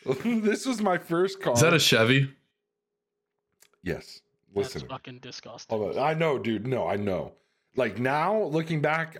this 0.43 0.65
was 0.65 0.81
my 0.81 0.97
first 0.97 1.43
car. 1.43 1.53
Is 1.53 1.61
that 1.61 1.75
a 1.75 1.79
Chevy? 1.79 2.31
yes? 3.83 4.23
That's 4.55 4.75
Listen, 4.75 4.89
fucking 4.89 5.19
disgusting. 5.21 5.79
hold 5.79 5.97
on. 5.97 6.03
I 6.03 6.15
know, 6.15 6.39
dude. 6.39 6.67
No, 6.67 6.87
I 6.87 6.97
know. 6.97 7.33
Like 7.77 7.99
now, 7.99 8.43
looking 8.43 8.81
back, 8.81 9.17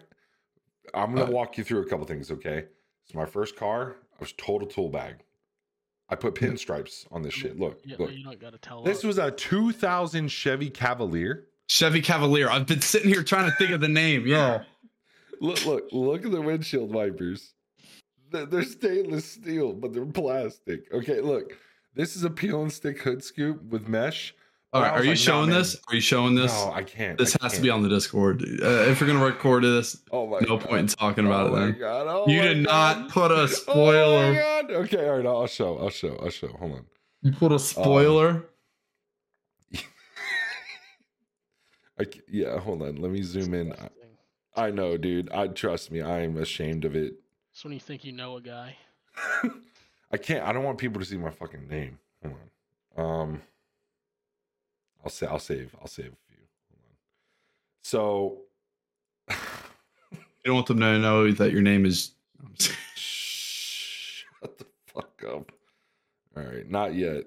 I'm 0.95 1.15
gonna 1.15 1.29
Uh, 1.29 1.31
walk 1.31 1.57
you 1.59 1.65
through 1.65 1.81
a 1.83 1.87
couple 1.89 2.05
things. 2.07 2.31
Okay, 2.31 2.67
it's 3.05 3.15
my 3.15 3.25
first 3.25 3.57
car. 3.57 3.97
I 4.13 4.17
was 4.21 4.33
total 4.33 4.69
tool 4.69 4.89
bag. 4.91 5.17
I 6.09 6.17
put 6.17 6.35
pinstripes 6.35 7.07
on 7.11 7.23
this 7.23 7.33
shit. 7.33 7.59
Look, 7.59 7.81
Yeah, 7.85 7.97
look. 7.99 8.13
you 8.13 8.23
don't 8.23 8.39
gotta 8.39 8.59
tell 8.59 8.83
This 8.83 8.99
us. 8.99 9.05
was 9.05 9.19
a 9.19 9.31
2000 9.31 10.29
Chevy 10.29 10.69
Cavalier. 10.69 11.47
Chevy 11.69 12.03
Cavalier. 12.03 12.51
I've 12.51 12.67
been 12.67 12.83
sitting 12.83 13.09
here 13.09 13.23
trying 13.23 13.51
to 13.51 13.57
think 13.57 13.71
of 13.71 13.81
the 13.81 13.89
name. 13.89 14.27
Yeah. 14.27 14.65
Look, 15.41 15.65
look, 15.67 15.89
look 15.91 16.25
at 16.25 16.31
the 16.31 16.41
windshield 16.41 16.95
wipers. 16.95 17.55
They're, 18.31 18.47
they're 18.47 18.63
stainless 18.63 19.25
steel, 19.25 19.73
but 19.73 19.93
they're 19.93 20.07
plastic. 20.07 20.83
Okay, 20.93 21.21
look. 21.21 21.59
This 21.97 22.15
is 22.15 22.23
a 22.23 22.31
peel 22.31 22.63
and 22.63 22.73
stick 22.73 23.03
hood 23.03 23.25
scoop 23.25 23.61
with 23.65 23.89
mesh. 23.89 24.37
All 24.75 24.81
But 24.81 24.87
right. 24.87 24.93
I 24.93 24.95
Are 24.95 24.97
was 24.99 25.05
you 25.07 25.11
like, 25.13 25.19
nah, 25.19 25.23
showing 25.25 25.51
man. 25.51 25.59
this? 25.59 25.77
Are 25.89 25.95
you 25.95 26.01
showing 26.01 26.35
this? 26.35 26.53
No, 26.53 26.73
I 26.73 26.83
can't. 26.83 27.19
this 27.19 27.37
I 27.37 27.45
has 27.45 27.53
to 27.53 27.57
can't. 27.57 27.63
be 27.65 27.71
on 27.71 27.83
the 27.83 27.89
Discord. 27.91 28.43
Uh, 28.43 28.67
if 28.91 29.01
you're 29.01 29.07
gonna 29.09 29.25
record 29.25 29.65
this, 29.65 29.99
Oh 30.11 30.27
my 30.27 30.39
no 30.41 30.57
God. 30.57 30.61
point 30.69 30.81
in 30.81 30.87
talking 30.89 31.27
about 31.27 31.49
oh 31.51 31.55
it 31.55 31.59
my 31.59 31.61
then. 31.67 31.79
God. 31.79 32.07
Oh 32.09 32.27
you 32.29 32.39
my 32.39 32.45
did 32.49 32.65
God. 32.67 32.99
not 33.01 33.09
put 33.11 33.31
a 33.33 33.49
spoiler. 33.55 33.97
Oh 33.97 34.31
spoiler. 34.31 34.33
my 34.33 34.39
God. 34.39 34.71
Okay, 34.71 35.09
all 35.09 35.17
right. 35.17 35.27
I'll 35.27 35.47
show. 35.47 35.79
I'll 35.79 35.91
show. 35.91 36.17
I'll 36.23 36.31
show. 36.31 36.49
Hold 36.49 36.73
on. 36.73 36.87
you 37.21 37.33
put 37.33 37.53
a 37.53 37.59
spoiler. 37.59 38.47
I, 42.01 42.07
yeah, 42.29 42.59
hold 42.59 42.83
on. 42.83 42.97
Let 42.97 43.11
me 43.11 43.23
zoom 43.23 43.55
in. 43.55 43.73
I, 43.75 43.89
I 44.67 44.71
know, 44.71 44.97
dude. 44.97 45.31
I 45.33 45.49
trust 45.49 45.91
me. 45.91 46.01
I 46.01 46.21
am 46.23 46.37
ashamed 46.39 46.85
of 46.85 46.97
it. 46.97 47.15
That's 47.53 47.65
when 47.65 47.75
you 47.75 47.81
think 47.81 48.05
you 48.05 48.13
know 48.13 48.37
a 48.37 48.41
guy. 48.41 48.77
I 50.11 50.17
can't. 50.17 50.45
I 50.47 50.53
don't 50.53 50.65
want 50.65 50.79
people 50.79 51.01
to 51.01 51.07
see 51.07 51.17
my 51.17 51.31
fucking 51.31 51.69
name. 51.69 51.99
Hold 52.23 52.37
on. 52.97 53.21
Um, 53.21 53.43
I'll 55.05 55.11
say. 55.11 55.27
I'll 55.27 55.39
save. 55.39 55.75
I'll 55.81 55.87
save 55.89 56.07
a 56.07 56.17
few. 56.29 56.45
Hold 56.71 56.83
on. 56.89 56.97
So, 57.83 58.39
you 60.11 60.17
don't 60.45 60.55
want 60.55 60.67
them 60.67 60.81
to 60.81 60.99
know 60.99 61.31
that 61.33 61.53
your 61.53 61.63
name 61.63 61.85
is. 61.87 62.13
shut 62.95 64.59
the 64.59 64.67
fuck 64.87 65.23
up. 65.27 65.53
All 66.37 66.43
right, 66.45 66.69
not 66.69 66.95
yet. 66.95 67.25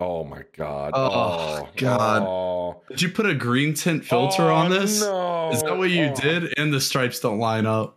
Oh 0.00 0.24
my 0.24 0.42
god. 0.56 0.90
Oh, 0.94 1.68
God. 1.76 2.22
Oh. 2.22 2.82
Did 2.88 3.00
you 3.00 3.10
put 3.10 3.26
a 3.26 3.34
green 3.34 3.74
tint 3.74 4.04
filter 4.04 4.42
Oh, 4.50 4.54
on 4.54 4.70
this? 4.70 4.94
Is 4.96 5.00
that 5.02 5.76
what 5.78 5.90
you 5.90 6.06
Oh. 6.06 6.14
did? 6.20 6.58
And 6.58 6.72
the 6.74 6.80
stripes 6.80 7.20
don't 7.20 7.38
line 7.38 7.64
up. 7.64 7.96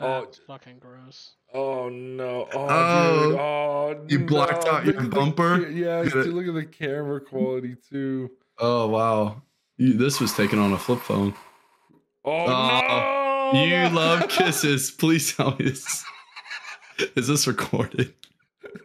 Oh, 0.00 0.24
That's 0.24 0.38
fucking 0.38 0.78
gross. 0.78 1.32
oh 1.52 1.88
no. 1.90 2.48
Oh, 2.54 2.66
Oh, 2.68 3.28
dude. 3.28 3.38
Oh, 3.38 4.04
you 4.08 4.18
blacked 4.26 4.64
no. 4.64 4.70
out 4.72 4.84
your 4.86 4.94
Look 4.94 5.04
at 5.04 5.10
the 5.10 5.16
bumper? 5.16 5.58
ca- 5.64 5.68
Yeah, 5.70 5.98
Look 6.00 6.06
at 6.16 6.24
dude, 6.24 6.34
look 6.34 6.46
at 6.48 6.54
the 6.54 6.64
camera 6.64 7.20
quality 7.20 7.76
too. 7.90 8.30
Oh 8.58 8.88
wow, 8.88 9.42
you, 9.76 9.94
this 9.94 10.20
was 10.20 10.32
taken 10.32 10.58
on 10.58 10.72
a 10.72 10.78
flip 10.78 11.00
phone. 11.00 11.34
Oh, 12.24 12.46
Oh, 12.46 13.50
no. 13.54 13.64
You 13.64 13.88
love 13.90 14.28
kisses. 14.28 14.90
Please 14.90 15.34
tell 15.34 15.50
me 15.56 15.64
this. 15.66 16.04
Is 17.16 17.26
this 17.28 17.46
recorded? 17.46 18.14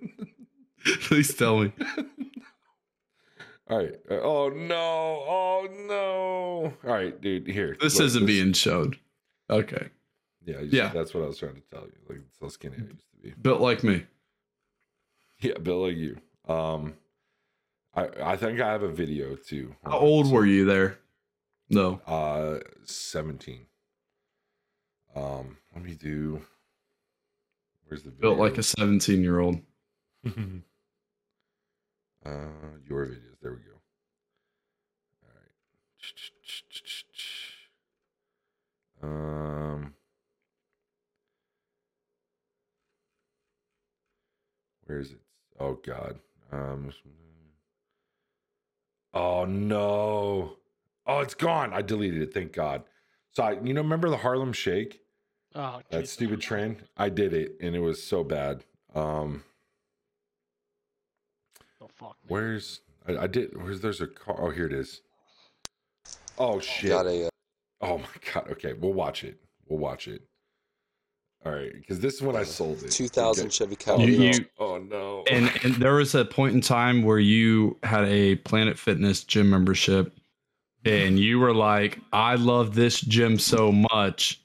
Please 1.01 1.33
tell 1.33 1.59
me. 1.59 1.71
All 3.69 3.77
right. 3.77 3.93
Uh, 4.09 4.13
Oh 4.21 4.49
no. 4.49 4.75
Oh 4.75 5.67
no. 5.87 6.73
All 6.89 6.93
right, 6.95 7.19
dude. 7.19 7.47
Here. 7.47 7.75
This 7.81 7.95
look, 7.97 8.05
isn't 8.05 8.25
this- 8.25 8.27
being 8.35 8.53
showed. 8.53 8.97
Okay. 9.49 9.89
Yeah. 10.45 10.61
Yeah. 10.61 10.89
That's 10.93 11.13
what 11.13 11.23
I 11.23 11.27
was 11.27 11.37
trying 11.37 11.55
to 11.55 11.61
tell 11.61 11.83
you. 11.83 11.97
Like 12.07 12.19
it's 12.27 12.39
how 12.39 12.47
skinny 12.49 12.75
I 12.77 12.81
used 12.81 13.09
to 13.11 13.17
be. 13.21 13.33
Built 13.41 13.61
like 13.61 13.83
me. 13.83 14.05
Yeah, 15.41 15.57
Bill, 15.57 15.81
like 15.85 15.97
you. 15.97 16.17
Um, 16.47 16.93
I 17.93 18.07
I 18.23 18.37
think 18.37 18.61
I 18.61 18.71
have 18.71 18.83
a 18.83 18.91
video 18.91 19.35
too. 19.35 19.75
How 19.83 19.99
old 19.99 20.31
were 20.31 20.45
you 20.45 20.65
there? 20.65 20.99
No. 21.69 21.99
Uh, 22.07 22.59
seventeen. 22.85 23.65
Um, 25.15 25.57
let 25.73 25.83
me 25.83 25.93
do. 25.93 26.41
Where's 27.87 28.03
the 28.03 28.11
video? 28.11 28.35
Built 28.35 28.39
like 28.39 28.57
a 28.57 28.63
17 28.63 29.21
year 29.21 29.39
old. 29.39 29.55
uh, 30.25 30.31
your 32.87 33.05
videos. 33.05 33.39
There 33.41 33.51
we 33.51 33.59
go. 33.59 33.79
All 35.23 35.31
right. 35.33 35.51
Um. 39.03 39.93
Where 44.85 44.99
is 44.99 45.11
it? 45.11 45.19
Oh 45.59 45.79
God. 45.85 46.19
Um. 46.51 46.91
Oh 49.13 49.45
no. 49.45 50.57
Oh, 51.07 51.19
it's 51.19 51.35
gone. 51.35 51.73
I 51.73 51.81
deleted 51.81 52.21
it. 52.21 52.33
Thank 52.33 52.53
God. 52.53 52.83
So 53.31 53.43
I, 53.43 53.51
you 53.61 53.73
know, 53.73 53.81
remember 53.81 54.09
the 54.09 54.17
Harlem 54.17 54.53
Shake? 54.53 55.01
Oh, 55.53 55.81
That 55.89 56.01
Jesus 56.01 56.13
stupid 56.13 56.41
trend. 56.41 56.83
I 56.97 57.09
did 57.09 57.33
it, 57.33 57.57
and 57.61 57.75
it 57.75 57.79
was 57.79 58.01
so 58.03 58.23
bad. 58.23 58.63
Um. 58.93 59.43
Oh, 61.81 61.87
fuck 61.87 62.17
me. 62.23 62.27
Where's 62.27 62.81
I, 63.07 63.17
I 63.17 63.27
did? 63.27 63.55
Where's 63.61 63.81
there's 63.81 64.01
a 64.01 64.07
car? 64.07 64.35
Oh, 64.39 64.49
here 64.49 64.65
it 64.65 64.73
is. 64.73 65.01
Oh 66.37 66.59
shit! 66.59 66.89
Got 66.89 67.07
a 67.07 67.27
uh, 67.27 67.29
Oh 67.81 67.97
my 67.99 68.33
god. 68.33 68.51
Okay, 68.51 68.73
we'll 68.73 68.93
watch 68.93 69.23
it. 69.23 69.39
We'll 69.67 69.79
watch 69.79 70.07
it. 70.07 70.21
All 71.45 71.51
right, 71.51 71.71
because 71.73 71.99
this 71.99 72.15
is 72.15 72.21
when 72.23 72.35
I 72.35 72.43
sold 72.43 72.81
it. 72.83 72.89
2000 72.91 73.45
Okay. 73.45 73.49
Chevy 73.51 73.75
Cavalier. 73.75 74.09
You- 74.09 74.29
you- 74.39 74.45
oh 74.59 74.77
no. 74.79 75.23
And, 75.29 75.51
and 75.63 75.75
there 75.75 75.93
was 75.93 76.15
a 76.15 76.25
point 76.25 76.55
in 76.55 76.61
time 76.61 77.03
where 77.03 77.19
you 77.19 77.77
had 77.83 78.03
a 78.05 78.35
Planet 78.37 78.79
Fitness 78.79 79.23
gym 79.23 79.49
membership 79.51 80.11
and 80.85 81.19
you 81.19 81.39
were 81.39 81.53
like, 81.53 81.99
I 82.11 82.35
love 82.35 82.73
this 82.75 82.99
gym 82.99 83.37
so 83.39 83.71
much. 83.71 84.41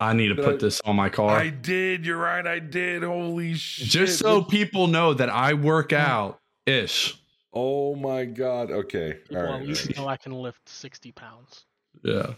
I 0.00 0.12
need 0.14 0.28
to 0.28 0.34
Did 0.34 0.44
put 0.44 0.54
I- 0.54 0.58
this 0.58 0.80
on 0.86 0.96
my 0.96 1.08
car. 1.10 1.36
I 1.36 1.48
did. 1.50 2.04
You're 2.06 2.16
right. 2.18 2.46
I 2.46 2.58
did. 2.58 3.02
Holy 3.02 3.54
shit! 3.54 3.88
Just 3.88 4.18
so 4.18 4.42
people 4.42 4.86
know 4.88 5.14
that 5.14 5.30
I 5.30 5.54
work 5.54 5.92
out 5.94 6.40
ish. 6.66 7.18
Oh 7.54 7.94
my 7.94 8.26
god. 8.26 8.70
Okay. 8.70 9.18
All 9.30 9.36
Well, 9.36 9.42
right. 9.44 9.52
All 9.54 9.60
you 9.66 9.74
right. 9.74 9.96
know 9.96 10.06
I 10.08 10.18
can 10.18 10.32
lift 10.32 10.68
60 10.68 11.12
pounds. 11.12 11.64
Yeah. 12.02 12.14
All 12.22 12.34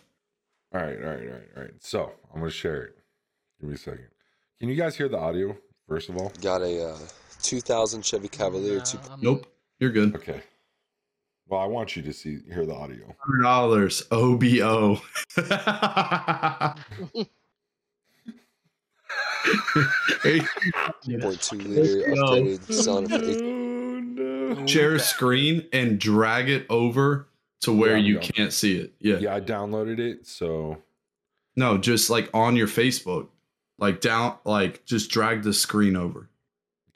right. 0.73 0.73
All 0.73 0.83
right. 0.83 0.99
All 1.03 1.11
right. 1.11 1.49
All 1.57 1.63
right. 1.65 1.73
So 1.81 2.13
I'm 2.33 2.39
gonna 2.41 2.51
share 2.53 2.83
it. 2.85 2.98
Give 3.61 3.69
me 3.71 3.75
a 3.75 3.79
second. 3.79 4.09
Can 4.61 4.69
you 4.69 4.75
guys 4.77 4.97
hear 4.97 5.09
the 5.09 5.19
audio? 5.19 5.57
First 5.89 6.09
of 6.09 6.17
all. 6.17 6.33
Got 6.43 6.63
a 6.63 6.91
uh, 6.91 6.99
2000 7.43 8.05
Chevy 8.05 8.29
Cavalier. 8.29 8.79
Nah, 8.79 8.85
two, 8.85 8.99
Nope. 9.21 9.47
You're 9.81 9.91
good. 9.91 10.15
Okay. 10.17 10.43
Well, 11.49 11.61
I 11.61 11.65
want 11.67 11.97
you 11.97 12.03
to 12.03 12.13
see 12.13 12.41
hear 12.53 12.67
the 12.67 12.75
audio. 12.75 13.15
Hundred 13.21 13.43
dollars 13.43 14.03
OBO. 14.11 15.01
Hey, 20.23 20.41
See, 21.03 21.17
that's 21.17 21.49
2.2 21.49 21.49
fucking 21.51 21.75
liter 21.75 22.09
Let's 22.09 22.21
go. 22.21 22.27
updated 22.27 22.73
sound 22.73 23.07
effect. 23.13 23.41
Oh 23.41 24.01
no. 24.61 24.67
share 24.67 24.95
a 24.95 24.99
screen 24.99 25.67
and 25.73 25.99
drag 25.99 26.49
it 26.51 26.67
over 26.69 27.29
to 27.63 27.73
where 27.73 27.97
Yeah, 27.97 28.05
you 28.05 28.15
yeah. 28.17 28.21
can't 28.21 28.53
see 28.53 28.77
it. 28.79 28.93
Yeah. 28.99 29.19
Yeah, 29.19 29.35
I 29.37 29.41
downloaded 29.41 29.99
it, 30.01 30.27
so 30.27 30.79
No, 31.57 31.79
just 31.79 32.11
like 32.11 32.29
on 32.35 32.57
your 32.57 32.67
Facebook. 32.67 33.29
Like 33.79 34.01
down 34.01 34.39
like 34.45 34.85
just 34.85 35.11
drag 35.11 35.43
the 35.43 35.53
screen 35.55 35.97
over. 35.97 36.29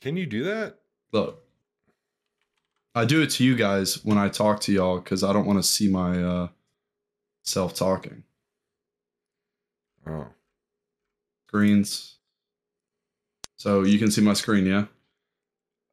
can 0.00 0.16
you 0.16 0.26
do 0.26 0.44
that? 0.44 0.78
Look. 1.12 1.38
I 2.94 3.04
do 3.06 3.22
it 3.22 3.30
to 3.30 3.44
you 3.44 3.54
guys 3.56 4.04
when 4.04 4.18
I 4.18 4.28
talk 4.28 4.60
to 4.62 4.72
y'all 4.72 4.98
because 4.98 5.24
I 5.24 5.32
don't 5.32 5.46
want 5.46 5.58
to 5.58 5.62
see 5.62 5.88
my 5.88 6.22
uh 6.22 6.48
self 7.42 7.74
talking. 7.74 8.24
Oh, 10.06 10.26
Screens. 11.48 12.16
So 13.56 13.82
you 13.84 13.98
can 13.98 14.10
see 14.10 14.20
my 14.20 14.32
screen, 14.32 14.66
yeah? 14.66 14.86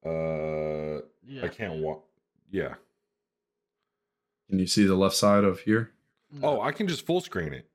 uh, 0.03 1.01
Yeah. 1.23 1.43
I 1.43 1.47
can't 1.49 1.75
walk. 1.83 2.03
Yeah. 2.49 2.73
Can 4.49 4.57
you 4.57 4.65
see 4.65 4.85
the 4.85 4.95
left 4.95 5.15
side 5.15 5.43
of 5.43 5.59
here? 5.59 5.91
Oh, 6.41 6.59
I 6.61 6.71
can 6.71 6.87
just 6.87 7.05
full 7.05 7.21
screen 7.21 7.53
it. 7.53 7.67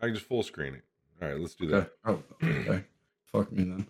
I 0.00 0.06
can 0.06 0.14
just 0.14 0.26
full 0.26 0.44
screen 0.44 0.74
it. 0.74 0.84
All 1.20 1.28
right, 1.28 1.38
let's 1.40 1.54
do 1.54 1.74
Okay. 1.74 1.88
that. 1.88 1.90
Oh, 2.04 2.22
okay. 2.42 2.84
Fuck 3.32 3.52
me 3.52 3.64
then. 3.64 3.86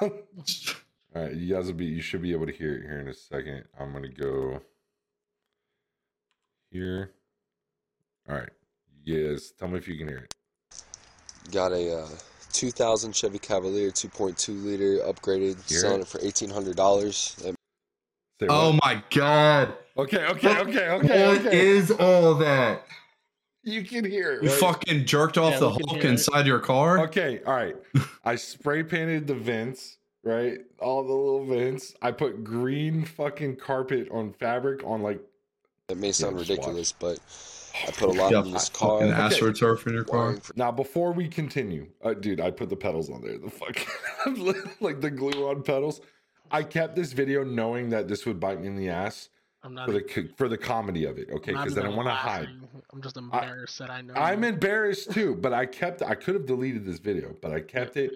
All 0.00 1.22
right, 1.22 1.34
you 1.34 1.54
guys 1.54 1.66
will 1.66 1.74
be. 1.74 1.86
You 1.86 2.00
should 2.02 2.22
be 2.22 2.32
able 2.32 2.46
to 2.46 2.52
hear 2.52 2.74
it 2.76 2.82
here 2.82 2.98
in 3.00 3.08
a 3.08 3.14
second. 3.14 3.64
I'm 3.78 3.92
gonna 3.92 4.08
go 4.08 4.60
here. 6.70 7.10
All 8.28 8.36
right. 8.36 8.50
Yes. 9.04 9.52
Tell 9.58 9.68
me 9.68 9.78
if 9.78 9.86
you 9.86 9.96
can 9.98 10.08
hear 10.08 10.18
it. 10.18 10.34
Got 11.52 11.72
a 11.72 12.00
uh, 12.02 12.08
2000 12.52 13.14
Chevy 13.14 13.38
Cavalier 13.38 13.90
2.2 13.90 14.64
liter 14.64 14.98
upgraded, 15.04 15.68
Hear 15.68 15.80
selling 15.80 16.00
it? 16.00 16.02
it 16.02 16.08
for 16.08 16.18
$1,800. 16.18 17.54
That 18.40 18.48
Oh 18.48 18.72
my 18.82 19.02
god. 19.10 19.74
Okay. 19.96 20.24
Okay. 20.26 20.58
Okay. 20.58 20.88
Okay. 20.88 21.26
What 21.28 21.46
Okay. 21.46 21.66
is 21.66 21.90
all 21.92 22.34
that? 22.36 22.86
You 23.64 23.82
can 23.84 24.04
hear 24.04 24.32
it. 24.32 24.42
You 24.42 24.50
right? 24.50 24.58
fucking 24.60 25.06
jerked 25.06 25.38
off 25.38 25.54
Yeah, 25.54 25.58
the 25.60 25.68
we 25.70 25.84
Hulk 25.88 26.04
inside 26.04 26.46
your 26.46 26.58
car? 26.60 27.00
Okay, 27.00 27.40
all 27.46 27.54
right. 27.54 27.76
I 28.24 28.36
spray 28.36 28.82
painted 28.82 29.26
the 29.26 29.34
vents, 29.34 29.98
right? 30.22 30.58
All 30.78 31.02
the 31.02 31.12
little 31.12 31.44
vents. 31.46 31.94
I 32.02 32.12
put 32.12 32.44
green 32.44 33.04
fucking 33.04 33.56
carpet 33.56 34.08
on 34.10 34.32
fabric 34.34 34.84
on 34.84 35.02
like 35.02 35.20
that 35.88 35.96
may 35.96 36.12
sound 36.12 36.38
just 36.38 36.50
watch. 36.50 36.58
ridiculous, 36.58 36.92
but 36.92 37.18
I 37.86 37.90
put 37.92 38.08
a 38.10 38.12
lot 38.12 38.32
Yeah, 38.32 38.42
in 38.42 38.52
this 38.52 38.68
fucking 38.68 39.12
car. 39.12 39.24
Okay. 39.26 39.36
astroturf 39.36 39.86
in 39.86 39.94
your 39.94 40.04
car. 40.04 40.36
now 40.56 40.70
before 40.70 41.12
we 41.12 41.28
continue, 41.28 41.86
uh, 42.02 42.14
dude, 42.14 42.40
I 42.40 42.50
put 42.50 42.68
the 42.70 42.76
pedals 42.76 43.10
on 43.10 43.22
there. 43.22 43.38
The 43.38 43.50
fuck 43.50 43.76
like 44.80 45.00
the 45.00 45.10
glue 45.10 45.48
on 45.48 45.62
pedals. 45.62 46.00
I 46.50 46.62
kept 46.62 46.94
this 46.96 47.12
video 47.12 47.42
knowing 47.44 47.90
that 47.90 48.06
this 48.08 48.26
would 48.26 48.38
bite 48.38 48.60
me 48.60 48.66
in 48.68 48.76
the 48.76 48.88
ass 48.90 49.30
I'm 49.64 49.74
not. 49.74 49.86
for 49.86 49.92
the 49.92 50.02
co- 50.02 50.28
for 50.36 50.48
the 50.48 50.58
comedy 50.58 51.04
of 51.06 51.18
it, 51.18 51.28
okay? 51.30 51.52
I'm 51.54 51.64
Because 51.64 51.78
I 51.78 51.82
don't 51.82 51.96
want 51.96 52.06
to 52.08 52.14
hide. 52.14 52.48
I'm 52.92 53.02
just 53.02 53.16
embarrassed 53.16 53.78
that 53.78 53.90
I 53.90 54.02
know. 54.02 54.12
I'm 54.14 54.42
you. 54.42 54.50
embarrassed 54.50 55.10
too, 55.12 55.34
but 55.34 55.52
I 55.54 55.64
kept. 55.66 56.02
I 56.02 56.14
could 56.14 56.34
have 56.34 56.46
deleted 56.46 56.84
this 56.84 56.98
video, 56.98 57.34
but 57.40 57.50
I 57.52 57.60
kept 57.60 57.96
it 57.96 58.12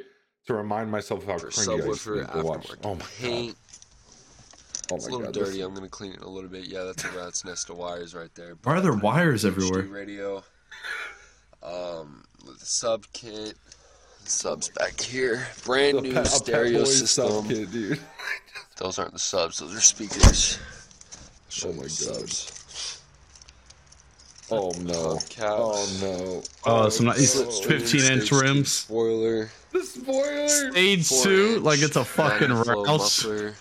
to 0.47 0.55
remind 0.55 0.91
myself 0.91 1.23
of 1.23 1.27
how 1.29 1.39
for 1.39 1.49
cringy 1.49 1.83
I 1.83 1.87
used 1.87 2.05
to 2.05 2.11
subwoofer 2.11 2.35
be 2.35 2.41
watch. 2.43 2.71
Oh 2.85 2.95
my 2.95 3.01
paint. 3.21 3.57
god! 3.57 4.93
Oh 4.93 4.97
It's 4.97 5.07
a 5.07 5.11
little 5.11 5.25
god! 5.27 5.35
this- 5.35 5.49
dirty. 5.49 5.61
I'm 5.63 5.75
gonna 5.75 5.89
clean 5.89 6.13
it 6.13 6.21
a 6.23 6.29
little 6.29 6.51
bit. 6.51 6.67
Yeah, 6.67 6.85
that's 6.85 7.05
a 7.05 7.09
rat's 7.13 7.45
nest 7.45 7.71
of 7.71 7.79
wires 7.79 8.15
right 8.15 8.35
there. 8.35 8.57
Why 8.63 8.75
are 8.77 8.81
there 8.83 8.93
wires 8.93 9.45
HD 9.45 9.49
everywhere? 9.49 9.83
Radio. 9.85 10.45
Um, 11.63 12.25
with 12.47 12.61
the 12.61 12.67
sub 12.67 13.05
kit. 13.13 13.55
The 14.25 14.31
subs 14.31 14.69
back 14.69 15.01
here. 15.01 15.47
Brand 15.65 15.99
The 15.99 16.03
new 16.03 16.13
Pet- 16.15 16.27
stereo 16.27 16.85
system. 16.85 17.29
sub 17.29 17.49
kit, 17.49 17.71
dude. 17.73 17.99
Those 18.77 18.99
aren't 18.99 19.13
the 19.15 19.19
subs. 19.19 19.59
Those 19.59 19.75
are 19.75 19.81
speakers. 19.81 20.59
I'll 21.65 21.73
show 21.73 21.73
Oh 21.73 21.73
you 21.73 21.81
my 21.81 21.87
the 21.87 22.19
God. 22.21 22.99
Oh 24.51 24.71
no! 24.81 25.17
Hubcaps. 25.17 25.43
Oh 25.43 25.99
no! 26.01 26.43
Oh, 26.65 26.89
some 26.89 27.07
nice 27.07 27.33
Slip 27.33 27.81
15 27.81 28.01
inch 28.01 28.23
stage 28.23 28.29
two 28.31 28.41
rims. 28.41 28.73
Spoiler. 28.73 29.51
The 29.73 29.83
spoiler. 29.83 30.49
Stage 30.49 31.07
four 31.09 31.23
two, 31.23 31.59
like 31.61 31.81
it's 31.83 31.97
a 31.97 32.05
fucking 32.05 32.49
Dynaflow 32.49 32.87
Rouse. 32.87 33.25
Muffler. 33.25 33.55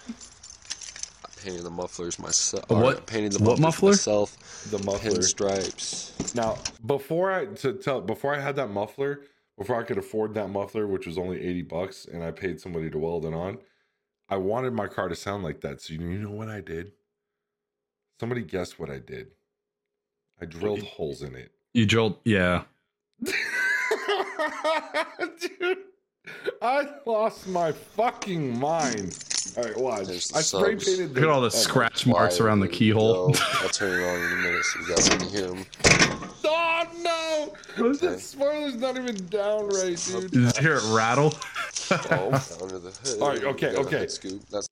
I 1.26 1.30
painted 1.44 1.64
the 1.64 1.70
mufflers 1.70 2.20
myself. 2.20 2.70
What- 2.70 2.98
I 2.98 3.00
painted 3.02 3.34
the 3.34 3.44
what 3.44 3.60
muffler? 3.60 3.92
myself. 3.92 4.38
The 4.72 4.80
muffler. 4.80 5.22
stripes. 5.22 6.14
Now, 6.36 6.58
before 6.86 7.32
I 7.34 7.46
to 7.48 7.74
tell 7.74 8.00
before 8.00 8.34
I 8.34 8.40
had 8.40 8.56
that 8.56 8.70
muffler, 8.70 9.22
before 9.58 9.78
I 9.78 9.84
could 9.84 9.98
afford 9.98 10.36
that 10.36 10.50
muffler, 10.50 10.88
which 10.88 11.06
was 11.06 11.18
only 11.18 11.42
eighty 11.42 11.64
bucks, 11.64 12.06
and 12.06 12.24
I 12.24 12.32
paid 12.32 12.62
somebody 12.62 12.90
to 12.90 12.98
weld 12.98 13.26
it 13.26 13.34
on, 13.34 13.58
I 14.30 14.38
wanted 14.38 14.72
my 14.72 14.88
car 14.88 15.10
to 15.10 15.16
sound 15.16 15.44
like 15.44 15.60
that. 15.62 15.82
So 15.82 15.94
you 15.94 16.00
know 16.00 16.32
what 16.32 16.48
I 16.48 16.62
did? 16.62 16.94
Somebody 18.20 18.42
guess 18.42 18.80
what 18.80 18.90
I 18.90 19.00
did? 19.00 19.28
I 20.42 20.46
drilled 20.46 20.82
holes 20.84 21.22
in 21.22 21.36
it. 21.36 21.52
You 21.74 21.86
drilled, 21.86 22.18
yeah. 22.24 22.64
Dude, 23.24 23.34
I 26.62 26.88
lost 27.06 27.48
my 27.48 27.72
fucking 27.72 28.60
mind. 28.60 29.18
All 29.56 29.64
right, 29.64 29.78
watch. 29.78 30.08
There's 30.08 30.32
I 30.34 30.42
spray 30.42 30.74
subs. 30.74 30.86
painted. 30.86 31.16
Look 31.16 31.24
at 31.24 31.30
all 31.30 31.42
the 31.42 31.50
scratch 31.52 32.06
marks 32.06 32.40
around 32.40 32.60
the 32.60 32.68
keyhole. 32.68 33.30
go. 33.32 33.40
I'll 33.62 33.70
turn 33.70 34.00
it 34.00 34.06
on 34.08 34.16
in 34.20 34.32
a 34.32 34.36
minute 34.42 34.64
so 34.64 34.80
you 34.80 34.88
guys 34.88 35.10
can 35.10 35.30
hear 35.30 35.48
them. 35.48 35.66
Oh 36.50 37.54
no! 37.78 37.94
The 37.94 38.20
spoiler's 38.20 38.76
not 38.76 38.98
even 38.98 39.16
down 39.28 39.68
right, 39.70 39.98
dude. 40.08 40.32
Did 40.32 40.58
you 40.58 40.62
hear 40.62 40.76
it 40.78 40.84
rattle? 40.94 41.34
Oh. 41.92 42.58
Under 42.62 42.80
the 42.80 42.92
hood. 42.92 43.22
All 43.22 43.30
right, 43.30 43.44
okay, 43.44 43.72
You 43.72 43.76
got 43.78 43.86
a 43.86 43.88
okay. 43.88 44.08
Scoop. 44.08 44.48
That's 44.50 44.68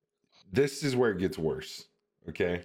This 0.51 0.83
is 0.83 0.95
where 0.95 1.11
it 1.11 1.17
gets 1.19 1.37
worse. 1.37 1.85
Okay. 2.29 2.63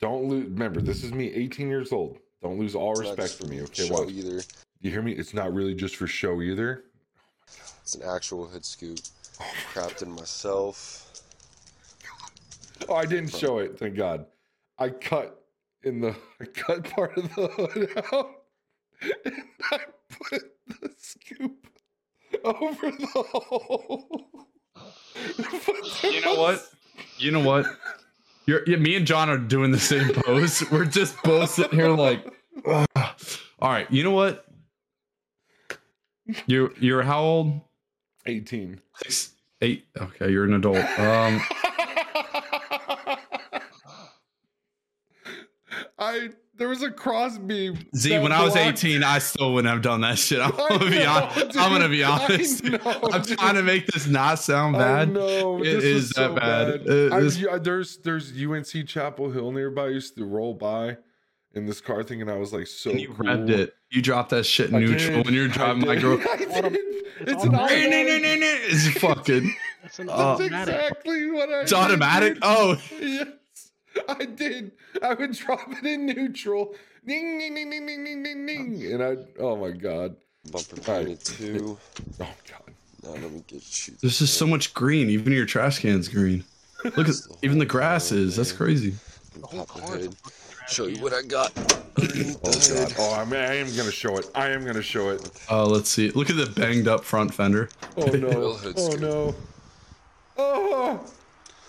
Don't 0.00 0.24
lose. 0.24 0.48
Remember, 0.48 0.80
this 0.80 1.02
is 1.04 1.12
me, 1.12 1.32
18 1.32 1.68
years 1.68 1.92
old. 1.92 2.18
Don't 2.42 2.58
lose 2.58 2.74
all 2.74 2.94
not 2.94 3.00
respect 3.00 3.20
just 3.20 3.40
for 3.40 3.46
me. 3.46 3.62
Okay, 3.62 3.86
show 3.86 3.94
watch. 4.02 4.10
either. 4.10 4.42
You 4.80 4.90
hear 4.90 5.02
me? 5.02 5.12
It's 5.12 5.34
not 5.34 5.52
really 5.52 5.74
just 5.74 5.96
for 5.96 6.06
show 6.06 6.40
either. 6.40 6.84
It's 7.82 7.94
an 7.94 8.02
actual 8.08 8.46
hood 8.46 8.64
scoop. 8.64 8.98
Crapped 9.72 10.02
in 10.02 10.10
myself. 10.10 11.04
Oh, 12.88 12.94
I 12.94 13.06
didn't 13.06 13.34
show 13.34 13.58
it. 13.58 13.78
Thank 13.78 13.96
God. 13.96 14.26
I 14.78 14.90
cut 14.90 15.44
in 15.82 16.00
the 16.00 16.14
I 16.40 16.44
cut 16.44 16.84
part 16.90 17.16
of 17.16 17.34
the 17.34 17.48
hood 17.48 18.04
out, 18.12 18.30
and 19.24 19.34
I 19.70 19.78
put 20.10 20.42
the 20.68 20.90
scoop 20.96 21.66
over 22.44 22.90
the 22.90 23.06
hole. 23.06 24.26
You 26.04 26.20
know 26.20 26.36
what? 26.36 26.64
You 27.18 27.32
know 27.32 27.40
what? 27.40 27.66
You're, 28.48 28.62
yeah, 28.66 28.78
me 28.78 28.96
and 28.96 29.06
John 29.06 29.28
are 29.28 29.36
doing 29.36 29.72
the 29.72 29.78
same 29.78 30.08
pose. 30.08 30.64
We're 30.72 30.86
just 30.86 31.22
both 31.22 31.50
sitting 31.50 31.78
here 31.78 31.90
like, 31.90 32.24
"Ugh." 32.66 32.86
all 33.58 33.68
right. 33.68 33.86
You 33.90 34.02
know 34.02 34.12
what? 34.12 34.46
You 36.46 36.72
you're 36.80 37.02
how 37.02 37.20
old? 37.20 37.60
18. 38.24 38.80
Six, 39.02 39.32
eight. 39.60 39.84
Okay, 40.00 40.30
you're 40.30 40.46
an 40.46 40.54
adult. 40.54 40.78
Um, 40.78 41.42
I 45.98 46.30
there 46.58 46.68
was 46.68 46.82
a 46.82 46.90
cross 46.90 47.38
beam. 47.38 47.78
Z, 47.96 48.10
that 48.10 48.22
when 48.22 48.32
I 48.32 48.42
was 48.44 48.56
18, 48.56 49.02
I 49.02 49.18
still 49.20 49.54
wouldn't 49.54 49.72
have 49.72 49.82
done 49.82 50.00
that 50.02 50.18
shit. 50.18 50.40
I'm 50.42 50.50
gonna 50.52 50.90
be 50.90 50.98
know, 50.98 51.12
honest. 51.30 51.56
I'm 51.58 51.72
gonna 51.72 51.88
be 51.88 52.04
honest. 52.04 52.64
know, 52.64 52.78
I'm 53.12 53.22
dude. 53.22 53.38
trying 53.38 53.54
to 53.54 53.62
make 53.62 53.86
this 53.86 54.06
not 54.06 54.38
sound 54.38 54.76
bad. 54.76 55.12
No, 55.12 55.58
It 55.58 55.64
this 55.64 55.84
is 55.84 55.94
was 55.94 56.08
that 56.10 56.14
so 56.14 56.34
bad. 56.34 56.84
bad. 56.84 56.92
It 56.94 57.48
I- 57.52 57.58
there's 57.58 57.98
there's 57.98 58.32
UNC 58.32 58.86
Chapel 58.86 59.30
Hill 59.30 59.52
nearby. 59.52 59.84
I 59.84 59.88
used 59.88 60.16
to 60.16 60.24
roll 60.24 60.54
by 60.54 60.98
in 61.54 61.66
this 61.66 61.80
car 61.80 62.02
thing, 62.02 62.20
and 62.20 62.30
I 62.30 62.36
was 62.36 62.52
like 62.52 62.66
so 62.66 62.90
And 62.90 63.00
you 63.00 63.08
cool. 63.08 63.26
revved 63.26 63.50
it. 63.50 63.74
You 63.90 64.02
dropped 64.02 64.30
that 64.30 64.44
shit 64.44 64.72
I 64.72 64.78
neutral 64.80 65.16
did, 65.18 65.24
when 65.26 65.34
you're 65.34 65.48
driving 65.48 65.86
my 65.86 65.96
girl. 65.96 66.18
It's 66.20 67.42
an 67.42 67.54
automatic. 67.54 67.54
automatic. 67.54 68.60
It's 68.68 68.98
fucking. 69.00 69.54
It's 69.84 69.98
an 69.98 70.06
That's 70.08 70.18
automatic. 70.20 70.74
exactly 70.74 71.30
what 71.30 71.48
I. 71.48 71.60
It's 71.62 71.72
automatic. 71.72 72.34
dude. 72.34 72.42
Oh, 72.44 72.76
Yes, 73.00 73.28
I 74.08 74.24
did. 74.24 74.72
I 75.02 75.14
would 75.14 75.32
drop 75.32 75.70
it 75.70 75.84
in 75.84 76.06
neutral. 76.06 76.74
Ding 77.06 77.38
ding 77.38 77.54
ding 77.54 77.70
ding 77.70 77.86
ding 77.86 78.04
ding 78.04 78.22
ding 78.22 78.46
ding. 78.46 78.92
And 78.92 79.02
I. 79.02 79.16
Oh 79.38 79.56
my 79.56 79.70
god. 79.70 80.16
Bumper 80.50 80.76
All 80.90 80.96
right. 80.96 81.06
painted 81.06 81.24
too. 81.24 81.78
Oh 82.20 82.28
god. 82.50 82.74
Now 83.02 83.10
let 83.10 83.30
me 83.32 83.44
get 83.46 83.88
you. 83.88 83.94
there's 84.00 84.18
just 84.18 84.34
so 84.34 84.46
much 84.46 84.74
green. 84.74 85.08
Even 85.10 85.32
your 85.32 85.46
trash 85.46 85.78
can's 85.78 86.08
green. 86.08 86.44
Look 86.84 87.08
at 87.08 87.14
even 87.42 87.58
the 87.58 87.66
grass 87.66 88.12
is. 88.12 88.36
That's 88.36 88.52
crazy. 88.52 88.94
Pop 89.40 89.72
the 89.74 89.80
hood. 89.80 90.16
Show 90.68 90.86
you 90.86 91.00
what 91.02 91.14
I 91.14 91.22
got 91.22 91.52
Oh 92.00 92.52
god. 92.68 92.94
Oh, 92.98 93.14
I 93.14 93.24
mean, 93.24 93.40
I 93.40 93.54
am 93.56 93.74
gonna 93.76 93.90
show 93.90 94.16
it. 94.18 94.30
I 94.34 94.48
am 94.48 94.64
gonna 94.64 94.82
show 94.82 95.10
it. 95.10 95.28
Uh, 95.50 95.66
let's 95.66 95.88
see. 95.88 96.10
Look 96.10 96.30
at 96.30 96.36
the 96.36 96.46
banged 96.46 96.86
up 96.86 97.04
front 97.04 97.34
fender. 97.34 97.70
Oh 97.96 98.06
no. 98.06 98.58
Oh 98.76 98.96
no. 99.00 99.34
Oh. 100.36 101.00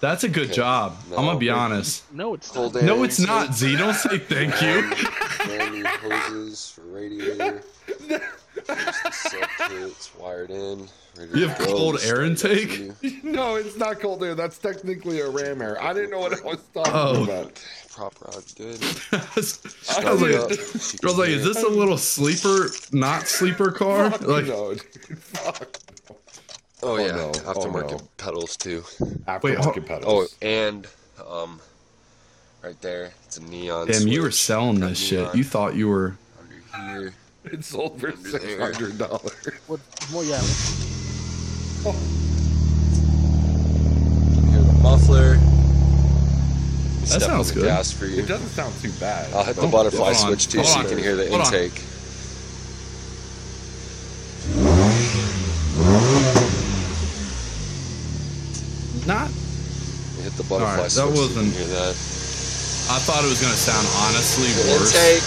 That's 0.02 0.24
a 0.24 0.30
good 0.30 0.45
Okay. 0.47 0.54
job. 0.56 0.97
I'm 1.10 1.26
gonna 1.26 1.38
be 1.39 1.47
No. 1.47 1.56
honest. 1.56 2.04
No, 2.14 2.34
it's 2.34 2.50
Cold 2.50 2.74
not. 2.76 2.84
air 2.84 2.88
No, 2.88 3.04
it's 3.04 3.20
not. 3.20 3.54
Z, 3.54 3.76
don't 3.76 3.93
say 3.93 4.18
thank 4.18 4.62
you. 4.62 4.89
Brand 5.45 5.88
hoses 5.88 6.80
radiator. 6.86 7.62
Just 7.88 9.04
the 9.04 9.12
sub 9.12 9.70
kit's 9.70 10.10
wired 10.18 10.52
in. 10.52 10.88
Ready 11.18 11.39
You 11.39 11.47
have 11.50 11.58
go. 11.58 11.66
cold 11.66 12.00
Start 12.00 12.18
air 12.20 12.24
intake? 12.26 12.91
no, 13.24 13.56
it's 13.56 13.76
not 13.76 14.00
cold 14.00 14.24
air. 14.24 14.36
That's 14.36 14.58
technically 14.58 15.20
a 15.20 15.30
ram 15.30 15.62
air. 15.62 15.82
I 15.82 15.91
didn't 15.93 16.12
know 16.12 16.20
what 16.20 16.34
I 16.39 16.41
was 16.45 16.60
talking 16.74 16.93
Oh. 16.95 17.24
about. 17.24 17.62
Prop 17.93 18.16
rod 18.22 18.43
good. 18.56 18.80
I 19.12 19.28
was 19.36 19.60
I 20.00 20.12
was 20.12 20.22
like. 20.22 20.34
I 20.36 21.08
was 21.08 21.18
like, 21.18 21.30
is 21.30 21.43
this 21.43 21.62
a 21.64 21.68
little 21.68 21.97
sleeper, 21.97 22.70
not 22.93 23.28
sleeper 23.28 23.72
car? 23.72 24.12
Fuck 24.12 24.22
Like, 24.22 24.45
no, 24.45 24.74
dude. 24.76 25.20
Fuck. 25.20 25.78
Oh 26.82 26.98
yeah, 26.98 27.12
no. 27.12 27.30
Oh, 27.46 27.54
aftermarket 27.54 27.92
no. 27.92 28.08
pedals 28.18 28.56
too. 28.58 28.82
Aftermarket 29.28 29.78
Oh, 29.78 29.82
pedals. 29.82 30.36
and 30.42 30.88
um, 31.30 31.60
right 32.64 32.80
there, 32.82 33.12
it's 33.26 33.38
a 33.38 33.44
neon. 33.44 33.88
damn, 33.88 34.08
you 34.08 34.22
were 34.22 34.32
selling 34.32 34.80
Got 34.80 34.90
this 34.90 35.00
shit. 35.00 35.36
You 35.36 35.44
thought 35.44 35.76
you 35.76 35.90
were. 35.90 36.16
under 36.74 37.02
here. 37.02 37.14
It 37.46 37.64
sold 37.66 38.00
for 38.00 38.12
six 38.16 38.44
hundred 38.58 38.98
dollars. 38.98 39.34
What, 39.68 39.80
well, 40.14 40.24
yeah. 40.24 40.42
You 41.86 41.94
can 44.36 44.48
hear 44.50 44.62
the 44.62 44.74
muffler. 44.82 45.36
That 47.02 47.08
Step 47.08 47.22
sounds 47.24 47.52
good. 47.52 47.64
Gas 47.64 47.92
for 47.92 48.06
you. 48.06 48.22
It 48.22 48.28
doesn't 48.28 48.50
sound 48.50 48.74
too 48.82 48.92
bad. 49.00 49.34
I'll 49.34 49.44
hit 49.44 49.56
the 49.56 49.64
Oh, 49.64 49.68
butterfly 49.72 50.14
hold 50.14 50.16
switch 50.40 50.48
too, 50.48 50.60
hold 50.60 50.70
so 50.70 50.80
on, 50.80 50.84
you 50.86 50.90
can 50.92 50.98
hear 51.00 51.16
the 51.16 51.28
hold 51.30 51.42
on. 51.42 51.52
Intake. 59.10 59.18
Not. 59.18 59.30
You 60.18 60.24
hit 60.24 60.34
the 60.38 60.43
butterfly 60.43 60.70
Alright, 60.70 60.89
that 60.89 60.91
switch. 60.91 60.93
so 60.93 61.07
you 61.10 61.14
wasn't- 61.18 61.53
can 61.53 61.66
hear 61.66 61.74
that. 61.76 61.95
I 62.89 62.97
thought 63.05 63.24
it 63.24 63.30
was 63.30 63.39
gonna 63.41 63.55
sound 63.55 63.86
honestly 64.05 64.49
The 64.53 64.64
worse. 64.74 64.93
intake. 64.95 65.20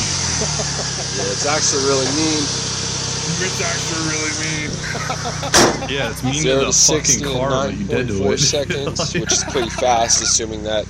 yeah, 0.00 1.28
it's 1.34 1.44
actually 1.46 1.84
really 1.84 2.06
mean. 2.16 2.42
It's 3.42 3.60
actually 3.62 4.08
really 4.08 4.32
mean. 4.44 4.70
Yeah, 5.90 6.10
it's 6.10 6.22
mean 6.22 6.34
to 6.34 6.40
Zero 6.40 6.60
the 6.60 6.66
to 6.66 6.72
sixty 6.72 7.24
fucking 7.24 7.34
in 7.34 7.40
car 7.48 7.66
that 7.66 7.74
you 7.76 7.84
did 7.84 7.96
nine 7.96 8.06
to 8.06 8.12
point 8.12 8.22
four 8.22 8.34
it. 8.34 8.38
seconds, 8.38 9.12
which 9.14 9.32
is 9.32 9.42
pretty 9.44 9.68
fast, 9.70 10.22
assuming 10.22 10.62
that 10.62 10.86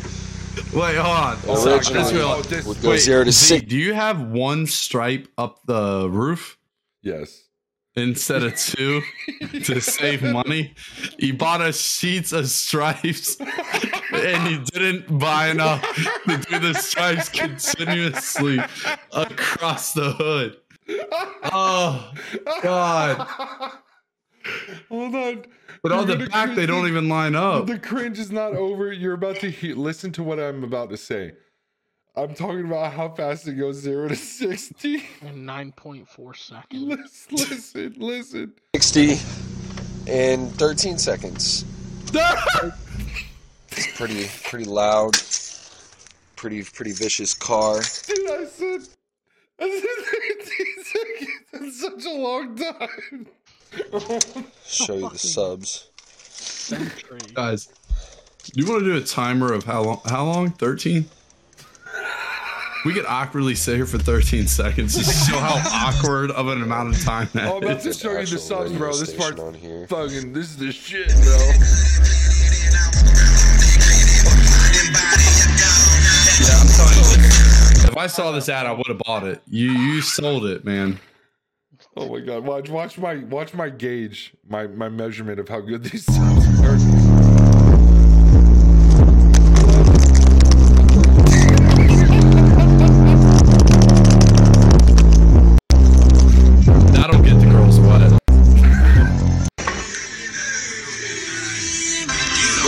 Wait, 0.74 0.96
hold 0.96 1.16
on. 1.16 1.38
Originally- 1.66 2.02
Let's 2.02 2.12
Oh, 2.12 2.42
this- 2.42 2.66
would 2.66 2.82
go 2.82 2.90
Wait, 2.90 3.00
zero 3.00 3.24
to 3.24 3.32
Z, 3.32 3.46
six. 3.60 3.66
do 3.66 3.76
you 3.78 3.94
have 3.94 4.20
one 4.20 4.66
stripe 4.66 5.26
up 5.38 5.60
the 5.66 6.06
roof 6.10 6.58
Yes. 7.02 7.44
Instead 8.00 8.42
of 8.42 8.56
two 8.56 9.02
to 9.64 9.80
save 9.80 10.22
money? 10.22 10.74
He 11.18 11.32
bought 11.32 11.60
us 11.60 11.80
sheets 11.80 12.32
of 12.32 12.48
stripes 12.48 13.36
and 14.12 14.48
he 14.48 14.58
didn't 14.72 15.18
buy 15.18 15.48
enough 15.48 15.82
to 16.26 16.36
do 16.38 16.58
the 16.58 16.74
stripes 16.74 17.28
continuously 17.28 18.60
across 19.12 19.92
the 19.92 20.12
hood. 20.12 20.56
Oh 21.52 22.12
God. 22.62 23.28
Hold 24.88 25.14
on. 25.14 25.44
But 25.82 25.92
on 25.92 26.06
You're 26.06 26.16
the 26.16 26.26
gonna 26.26 26.46
back, 26.46 26.56
they 26.56 26.66
don't 26.66 26.86
even 26.88 27.08
line 27.08 27.34
up. 27.34 27.66
The 27.66 27.78
cringe 27.78 28.18
is 28.18 28.30
not 28.30 28.54
over. 28.54 28.92
You're 28.92 29.14
about 29.14 29.36
to 29.36 29.50
hear. 29.50 29.74
Listen 29.74 30.12
to 30.12 30.22
what 30.22 30.38
I'm 30.38 30.62
about 30.64 30.90
to 30.90 30.96
say. 30.96 31.32
I'm 32.16 32.34
talking 32.34 32.66
about 32.66 32.92
how 32.92 33.08
fast 33.10 33.46
it 33.46 33.54
goes 33.54 33.76
zero 33.76 34.08
to 34.08 34.16
sixty. 34.16 34.96
In 35.22 35.46
9.4 35.46 36.36
seconds. 36.36 37.26
listen, 37.30 37.36
listen, 37.36 37.94
listen. 37.98 38.52
60 38.74 39.16
in 40.06 40.48
13 40.50 40.98
seconds. 40.98 41.64
It's 42.12 43.96
pretty 43.96 44.28
pretty 44.44 44.64
loud. 44.64 45.16
Pretty 46.36 46.64
pretty 46.64 46.92
vicious 46.92 47.32
car. 47.34 47.80
Dude, 48.06 48.30
I 48.30 48.44
said, 48.46 48.80
I 49.60 49.70
said 49.70 50.04
13 50.42 50.84
seconds. 50.84 51.30
That's 51.52 51.80
such 51.80 52.04
a 52.06 52.16
long 52.16 52.56
time. 52.56 53.26
Show 54.66 54.96
you 54.96 55.08
the 55.10 55.18
subs. 55.18 55.90
Century. 56.18 57.20
Guys, 57.34 57.68
do 58.42 58.60
you 58.60 58.66
want 58.68 58.80
to 58.80 58.92
do 58.92 58.96
a 58.96 59.00
timer 59.00 59.52
of 59.52 59.64
how 59.64 59.82
long? 59.82 60.00
How 60.06 60.24
long? 60.24 60.50
13? 60.50 61.04
We 62.84 62.94
could 62.94 63.04
awkwardly 63.06 63.54
sit 63.54 63.76
here 63.76 63.84
for 63.86 63.98
13 63.98 64.46
seconds 64.46 64.96
to 64.96 65.04
show 65.04 65.38
how 65.38 65.60
awkward 65.92 66.30
of 66.30 66.48
an 66.48 66.62
amount 66.62 66.94
of 66.94 67.02
time 67.04 67.28
that 67.34 67.48
Oh, 67.48 67.58
I'm 67.58 67.62
about 67.62 67.84
is. 67.84 67.96
to 67.98 68.02
show 68.02 68.08
you 68.10 68.14
the 68.16 68.22
Actual 68.22 68.38
subs, 68.38 68.72
bro. 68.72 68.96
This 68.96 69.10
station 69.12 69.36
part 69.36 69.88
fucking. 69.88 70.32
This 70.32 70.48
is 70.50 70.56
the 70.56 70.72
shit, 70.72 71.08
bro. 71.08 71.36
Yeah, 76.40 76.56
I'm 76.58 76.68
telling 76.68 77.20
you, 77.20 77.88
if 77.90 77.96
I 77.98 78.06
saw 78.06 78.32
this 78.32 78.48
ad, 78.48 78.64
I 78.64 78.72
would 78.72 78.86
have 78.86 78.98
bought 78.98 79.24
it. 79.24 79.42
You 79.46 79.70
you 79.72 80.00
sold 80.00 80.46
it, 80.46 80.64
man. 80.64 80.98
Oh 81.96 82.08
my 82.08 82.20
god! 82.20 82.44
Watch, 82.44 82.70
watch 82.70 82.96
my, 82.96 83.16
watch 83.16 83.52
my 83.52 83.68
gauge, 83.68 84.32
my 84.48 84.66
my 84.66 84.88
measurement 84.88 85.38
of 85.38 85.48
how 85.50 85.60
good 85.60 85.84
these 85.84 86.04
subs 86.06 86.46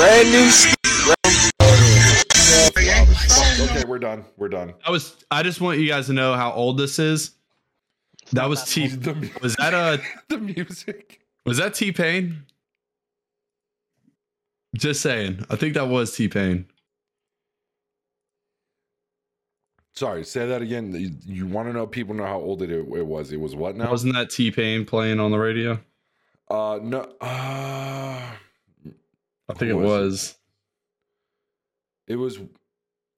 Brand 0.03 0.33
new 0.33 0.39
s- 0.39 0.75
Okay, 3.61 3.85
we're 3.87 4.01
done. 4.01 4.25
We're 4.37 4.49
done. 4.49 4.75
I 4.85 4.91
was. 4.91 5.25
I 5.31 5.45
just 5.45 5.61
want 5.61 5.79
you 5.79 5.87
guys 5.87 6.07
to 6.09 6.13
know 6.13 6.35
how 6.35 6.51
old 6.53 6.77
this 6.77 6.99
is. 6.99 7.37
That 8.33 8.49
was 8.49 8.65
T. 8.65 8.89
The, 8.97 9.31
Was 9.41 9.55
that 9.57 9.73
a? 9.75 10.03
the 10.29 10.39
music. 10.39 11.21
Was 11.47 11.59
that 11.59 11.75
T 11.75 11.93
Pain? 11.93 12.45
Just 14.77 15.03
saying. 15.03 15.45
I 15.49 15.55
think 15.55 15.75
that 15.75 15.87
was 15.87 16.17
T 16.17 16.27
Pain. 16.27 16.67
Sorry, 19.95 20.25
say 20.25 20.49
that 20.49 20.63
again. 20.63 20.93
You, 20.93 21.13
you 21.25 21.47
want 21.47 21.69
to 21.69 21.73
know? 21.73 21.87
People 21.87 22.17
know 22.17 22.27
how 22.27 22.41
old 22.41 22.61
it, 22.63 22.71
it 22.71 23.07
was. 23.07 23.31
It 23.31 23.37
was 23.39 23.55
what 23.55 23.77
now? 23.77 23.89
Wasn't 23.89 24.15
that 24.15 24.31
T 24.31 24.51
Pain 24.51 24.85
playing 24.85 25.21
on 25.21 25.31
the 25.31 25.39
radio? 25.39 25.79
Uh, 26.51 26.81
no. 26.83 27.03
Uh, 27.21 28.21
I 29.49 29.55
think 29.55 29.73
Who 29.73 29.79
it 29.79 29.83
was 29.83 29.89
was. 29.91 30.39
it 32.07 32.17
was. 32.17 32.39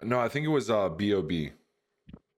No, 0.03 0.19
I 0.19 0.29
think 0.29 0.45
it 0.47 0.51
was 0.51 0.71
uh 0.71 0.89
B.O.B. 0.89 1.51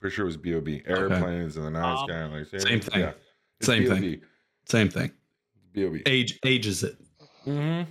Pretty 0.00 0.14
sure 0.14 0.24
it 0.24 0.28
was 0.28 0.36
B.O.B. 0.36 0.82
Airplanes 0.86 1.56
and 1.56 1.64
the 1.66 1.70
night 1.70 1.92
Um, 2.02 2.08
sky. 2.08 2.26
Like, 2.26 2.60
Same 2.62 2.80
thing. 2.80 3.00
Yeah. 3.00 3.12
It's 3.58 3.66
Same 3.66 3.82
B.O.B. 3.84 4.00
thing. 4.00 4.20
Same 4.68 4.88
thing. 4.90 5.12
B.O.B. 5.72 6.02
Age 6.06 6.38
ages 6.44 6.82
it. 6.82 6.96
Mm-hmm. 7.46 7.90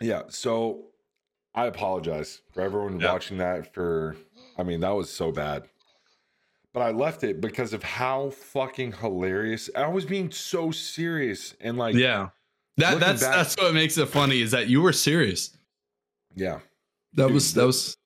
Yeah. 0.00 0.22
So 0.28 0.86
I 1.54 1.66
apologize 1.66 2.42
for 2.52 2.60
everyone 2.62 3.00
Yeah. 3.00 3.12
watching 3.12 3.38
that. 3.38 3.72
For 3.74 4.16
I 4.58 4.62
mean, 4.62 4.80
that 4.80 4.90
was 4.94 5.10
so 5.10 5.32
bad. 5.32 5.64
But 6.72 6.82
I 6.82 6.90
left 6.90 7.24
it 7.24 7.40
because 7.40 7.72
of 7.72 7.82
how 7.82 8.30
fucking 8.30 8.92
hilarious. 8.92 9.70
I 9.74 9.88
was 9.88 10.04
being 10.04 10.30
so 10.30 10.70
serious 10.70 11.54
and 11.60 11.76
like, 11.78 11.94
Yeah. 11.94 12.28
That 12.78 12.94
Looking 12.94 13.00
that's 13.00 13.22
back- 13.22 13.34
that's 13.36 13.56
what 13.56 13.72
makes 13.74 13.96
it 13.96 14.06
funny 14.08 14.40
is 14.42 14.50
that 14.50 14.68
you 14.68 14.82
were 14.82 14.92
serious. 14.92 15.56
yeah. 16.34 16.60
That 17.14 17.28
Dude, 17.28 17.34
was 17.34 17.54
the- 17.54 17.60
that 17.62 17.66
was 17.66 17.96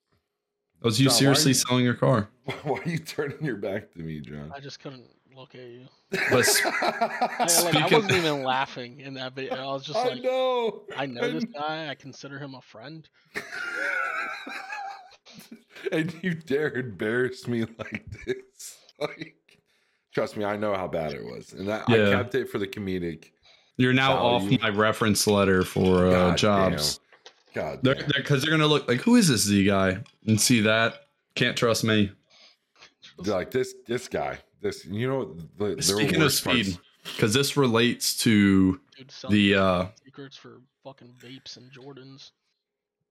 that 0.80 0.84
was 0.86 1.00
you 1.00 1.08
John, 1.08 1.14
seriously 1.18 1.50
you- 1.50 1.54
selling 1.54 1.84
your 1.84 1.94
car. 1.94 2.28
Why 2.62 2.78
are 2.78 2.88
you 2.88 2.98
turning 2.98 3.44
your 3.44 3.56
back 3.56 3.90
to 3.92 3.98
me, 4.00 4.20
John? 4.20 4.52
I 4.54 4.60
just 4.60 4.78
couldn't 4.80 5.08
look 5.34 5.54
at 5.56 5.60
you. 5.62 5.86
But 6.10 6.40
s- 6.40 6.60
I, 6.64 7.62
like, 7.64 7.74
I 7.76 7.88
wasn't 7.94 8.12
even 8.12 8.42
laughing 8.44 9.00
in 9.00 9.14
that 9.14 9.32
video. 9.34 9.54
I 9.56 9.72
was 9.72 9.84
just 9.84 9.96
like, 9.96 10.06
I 10.06 10.14
like, 10.14 10.22
know. 10.22 10.82
I 10.96 11.06
know 11.06 11.30
this 11.30 11.44
guy. 11.44 11.88
I 11.88 11.94
consider 11.96 12.38
him 12.38 12.54
a 12.54 12.60
friend. 12.62 13.08
and 15.92 16.14
you 16.22 16.34
dare 16.34 16.72
embarrass 16.74 17.46
me 17.48 17.64
like 17.78 18.04
this. 18.26 18.76
Like, 19.00 19.34
trust 20.12 20.36
me, 20.36 20.44
I 20.44 20.56
know 20.56 20.74
how 20.74 20.86
bad 20.88 21.12
it 21.12 21.24
was, 21.24 21.52
and 21.52 21.72
I, 21.72 21.82
I 21.86 21.96
kept 22.12 22.34
it 22.34 22.48
for 22.48 22.58
the 22.58 22.66
comedic. 22.66 23.30
You're 23.81 23.93
now 23.93 24.16
Value. 24.16 24.55
off 24.57 24.61
my 24.62 24.68
reference 24.68 25.26
letter 25.26 25.64
for 25.64 26.07
uh, 26.07 26.11
God 26.11 26.39
jobs. 26.39 26.99
damn. 26.99 27.07
God, 27.53 27.81
They're 27.83 27.95
damn. 27.95 28.09
because 28.16 28.43
they're, 28.43 28.51
gonna 28.51 28.66
look 28.66 28.87
like 28.87 29.01
who 29.01 29.16
is 29.16 29.28
this 29.28 29.43
Z 29.43 29.64
guy 29.64 29.99
and 30.26 30.41
see 30.41 30.61
that 30.61 31.07
can't 31.35 31.57
trust 31.57 31.85
me. 31.85 32.12
They're 33.18 33.35
like 33.35 33.51
this 33.51 33.74
this 33.87 34.09
guy. 34.09 34.39
This 34.61 34.85
you 34.85 35.09
know 35.09 35.37
the, 35.59 35.83
Speaking 35.83 36.22
of 36.22 36.33
speed, 36.33 36.78
because 37.05 37.35
this 37.35 37.57
relates 37.57 38.16
to 38.18 38.81
Dude, 38.97 39.12
the 39.31 39.55
uh 39.55 39.87
secrets 40.05 40.37
for 40.37 40.61
fucking 40.85 41.14
vapes 41.18 41.57
and 41.57 41.70
Jordans. 41.72 42.31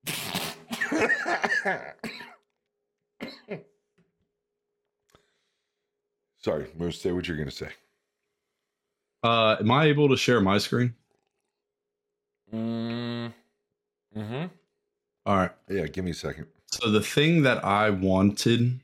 Sorry, 6.40 6.68
Moose. 6.78 7.02
Say 7.02 7.12
what 7.12 7.28
you're 7.28 7.38
gonna 7.38 7.52
say. 7.52 7.70
Uh, 9.24 9.58
am 9.60 9.70
I 9.72 9.86
able 9.86 10.10
to 10.10 10.18
share 10.18 10.40
my 10.42 10.58
screen? 10.58 10.96
Mm, 12.54 13.34
hmm 14.14 14.46
All 15.26 15.36
right. 15.38 15.52
Yeah, 15.70 15.88
give 15.88 16.06
me 16.06 16.12
a 16.12 16.16
second. 16.16 16.48
So 16.68 16.90
the 16.90 17.02
thing 17.02 17.44
that 17.44 17.64
I 17.66 17.90
wanted 17.90 18.80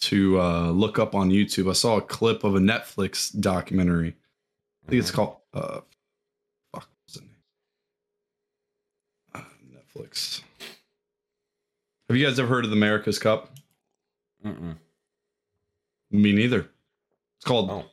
to 0.00 0.40
uh, 0.40 0.70
look 0.70 0.98
up 0.98 1.14
on 1.14 1.30
YouTube, 1.30 1.68
I 1.70 1.74
saw 1.74 1.96
a 1.96 2.02
clip 2.02 2.44
of 2.44 2.54
a 2.56 2.58
Netflix 2.60 3.38
documentary. 3.38 4.16
I 4.86 4.90
think 4.90 5.00
it's 5.00 5.10
Mhm. 5.10 5.14
called 5.14 5.36
uh, 5.52 5.80
fuck, 6.72 6.88
what's 7.02 7.14
the 7.14 7.20
name? 7.20 7.36
Uh, 9.34 9.42
Netflix. 9.72 10.42
Have 12.08 12.16
you 12.16 12.26
guys 12.26 12.38
ever 12.38 12.48
heard 12.48 12.64
of 12.64 12.70
the 12.70 12.76
America's 12.76 13.18
Cup? 13.18 13.54
Mm-mm. 14.44 14.76
Me 16.10 16.32
neither. 16.32 16.68
It's 17.36 17.44
called 17.44 17.70
Oh, 17.70 17.84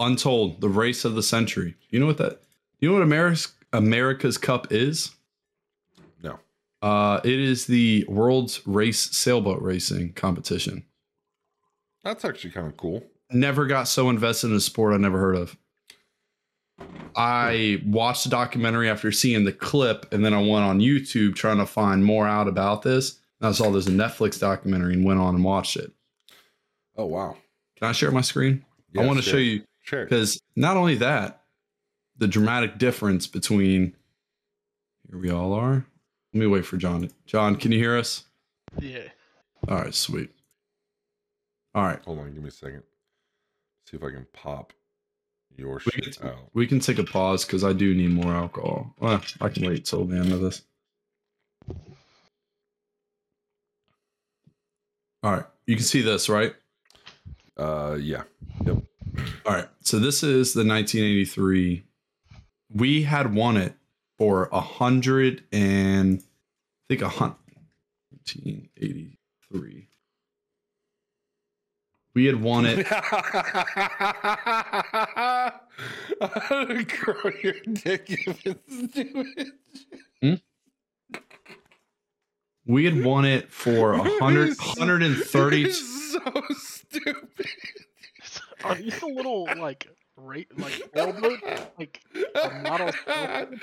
Untold: 0.00 0.60
The 0.60 0.68
Race 0.68 1.04
of 1.04 1.14
the 1.14 1.22
Century. 1.22 1.74
You 1.90 2.00
know 2.00 2.06
what 2.06 2.18
that? 2.18 2.40
You 2.80 2.88
know 2.88 2.94
what 2.94 3.02
America's 3.02 3.52
America's 3.72 4.38
Cup 4.38 4.72
is? 4.72 5.10
no. 6.22 6.38
Uh, 6.80 7.20
it 7.24 7.38
is 7.38 7.66
the 7.66 8.04
world's 8.08 8.66
race 8.66 9.10
sailboat 9.16 9.60
racing 9.60 10.12
competition. 10.12 10.84
That's 12.04 12.24
actually 12.24 12.50
kind 12.50 12.66
of 12.66 12.76
cool. 12.76 13.02
Never 13.30 13.66
got 13.66 13.88
so 13.88 14.08
invested 14.08 14.50
in 14.50 14.56
a 14.56 14.60
sport 14.60 14.94
I 14.94 14.96
never 14.96 15.18
heard 15.18 15.36
of. 15.36 15.56
I 17.16 17.82
watched 17.84 18.24
the 18.24 18.30
documentary 18.30 18.88
after 18.88 19.10
seeing 19.10 19.44
the 19.44 19.52
clip, 19.52 20.06
and 20.12 20.24
then 20.24 20.32
I 20.32 20.38
went 20.38 20.64
on 20.64 20.80
YouTube 20.80 21.34
trying 21.34 21.58
to 21.58 21.66
find 21.66 22.04
more 22.04 22.26
out 22.26 22.46
about 22.46 22.82
this. 22.82 23.18
And 23.40 23.48
I 23.48 23.52
saw 23.52 23.70
there's 23.70 23.88
a 23.88 23.90
Netflix 23.90 24.38
documentary 24.38 24.94
and 24.94 25.04
went 25.04 25.20
on 25.20 25.34
and 25.34 25.44
watched 25.44 25.76
it. 25.76 25.92
Oh, 26.96 27.06
wow. 27.06 27.36
Can 27.76 27.88
I 27.88 27.92
share 27.92 28.10
my 28.10 28.20
screen? 28.20 28.64
I 28.96 29.04
want 29.04 29.18
to 29.18 29.22
share 29.22 29.34
show 29.34 29.38
you 29.38 29.62
Share 29.88 30.02
it. 30.02 30.10
because 30.10 30.38
not 30.54 30.76
only 30.76 30.96
that, 30.96 31.40
the 32.18 32.28
dramatic 32.28 32.76
difference 32.76 33.26
between 33.26 33.96
here 35.08 35.18
we 35.18 35.30
all 35.30 35.54
are. 35.54 35.86
Let 36.34 36.40
me 36.40 36.46
wait 36.46 36.66
for 36.66 36.76
John. 36.76 37.08
John, 37.24 37.56
can 37.56 37.72
you 37.72 37.78
hear 37.78 37.96
us? 37.96 38.24
Yeah. 38.78 39.08
All 39.66 39.78
right, 39.78 39.94
sweet. 39.94 40.30
All 41.74 41.84
right, 41.84 42.00
Hold 42.04 42.18
on, 42.18 42.34
give 42.34 42.42
me 42.42 42.48
a 42.48 42.52
second. 42.52 42.82
See 43.86 43.96
if 43.96 44.02
I 44.02 44.10
can 44.10 44.26
pop 44.34 44.74
your 45.56 45.80
we 45.86 45.92
shit 45.92 46.20
can, 46.20 46.28
out. 46.28 46.50
we 46.52 46.66
can 46.66 46.80
take 46.80 46.98
a 46.98 47.04
pause 47.04 47.46
because 47.46 47.64
I 47.64 47.72
do 47.72 47.94
need 47.94 48.10
more 48.10 48.34
alcohol. 48.34 48.94
Well, 49.00 49.22
I 49.40 49.48
can 49.48 49.66
wait 49.66 49.86
till 49.86 50.04
the 50.04 50.18
end 50.18 50.32
of 50.34 50.40
this. 50.40 50.60
All 55.22 55.32
right, 55.32 55.46
you 55.66 55.76
can 55.76 55.84
see 55.84 56.02
this, 56.02 56.28
right? 56.28 56.54
Uh, 57.56 57.96
yeah. 57.98 58.24
All 59.46 59.54
right. 59.54 59.68
So 59.80 59.98
this 59.98 60.22
is 60.22 60.52
the 60.54 60.60
1983. 60.64 61.82
We 62.70 63.02
had 63.02 63.34
won 63.34 63.56
it 63.56 63.74
for 64.16 64.48
a 64.52 64.60
hundred 64.60 65.42
and 65.52 66.20
I 66.20 66.22
think 66.88 67.02
a 67.02 67.08
hundred. 67.08 67.36
1983. 68.34 69.88
We 72.14 72.24
had 72.26 72.42
won 72.42 72.66
it. 72.66 72.86
Grow 76.88 77.30
your 77.42 77.54
dick 77.72 78.04
if 78.08 78.40
it's 78.44 78.90
stupid. 78.90 79.52
We 82.66 82.84
had 82.84 83.02
won 83.04 83.24
it 83.24 83.50
for 83.50 83.94
a 83.94 84.02
hundred, 84.18 84.48
130. 84.58 85.62
It's 85.64 86.12
so 86.12 86.20
stupid. 86.50 87.46
Are 88.64 88.74
these 88.74 88.98
the 89.00 89.06
little 89.06 89.44
like 89.58 89.86
rate 90.16 90.48
like 90.58 90.82
sailboat 90.94 91.40
like 91.78 92.00
a 92.14 92.50
model? 92.62 92.90
I'm 93.06 93.58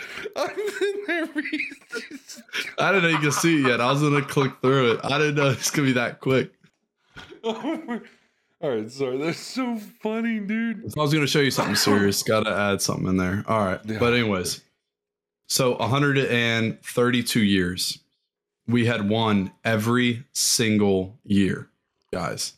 in 0.49 1.03
there 1.07 1.25
reading. 1.35 1.67
I 2.79 2.91
didn't 2.91 3.03
know 3.03 3.09
you 3.09 3.17
could 3.19 3.33
see 3.33 3.59
it 3.61 3.67
yet. 3.67 3.81
I 3.81 3.91
was 3.91 4.01
gonna 4.01 4.21
click 4.21 4.53
through 4.61 4.93
it. 4.93 4.99
I 5.03 5.17
didn't 5.17 5.35
know 5.35 5.49
it's 5.49 5.69
gonna 5.69 5.87
be 5.87 5.93
that 5.93 6.19
quick. 6.19 6.51
Oh 7.43 7.81
my- 7.85 8.01
All 8.61 8.71
right, 8.71 8.89
sorry. 8.91 9.17
That's 9.19 9.37
so 9.37 9.77
funny, 10.01 10.39
dude. 10.39 10.91
I 10.97 11.01
was 11.01 11.13
gonna 11.13 11.27
show 11.27 11.41
you 11.41 11.51
something 11.51 11.75
serious, 11.75 12.23
gotta 12.23 12.49
add 12.49 12.81
something 12.81 13.07
in 13.07 13.17
there. 13.17 13.43
All 13.47 13.63
right. 13.63 13.79
Yeah. 13.85 13.99
But 13.99 14.13
anyways, 14.13 14.61
so 15.47 15.75
132 15.77 17.39
years. 17.43 17.99
We 18.67 18.87
had 18.87 19.07
won 19.07 19.51
every 19.63 20.23
single 20.33 21.19
year, 21.23 21.69
guys. 22.11 22.53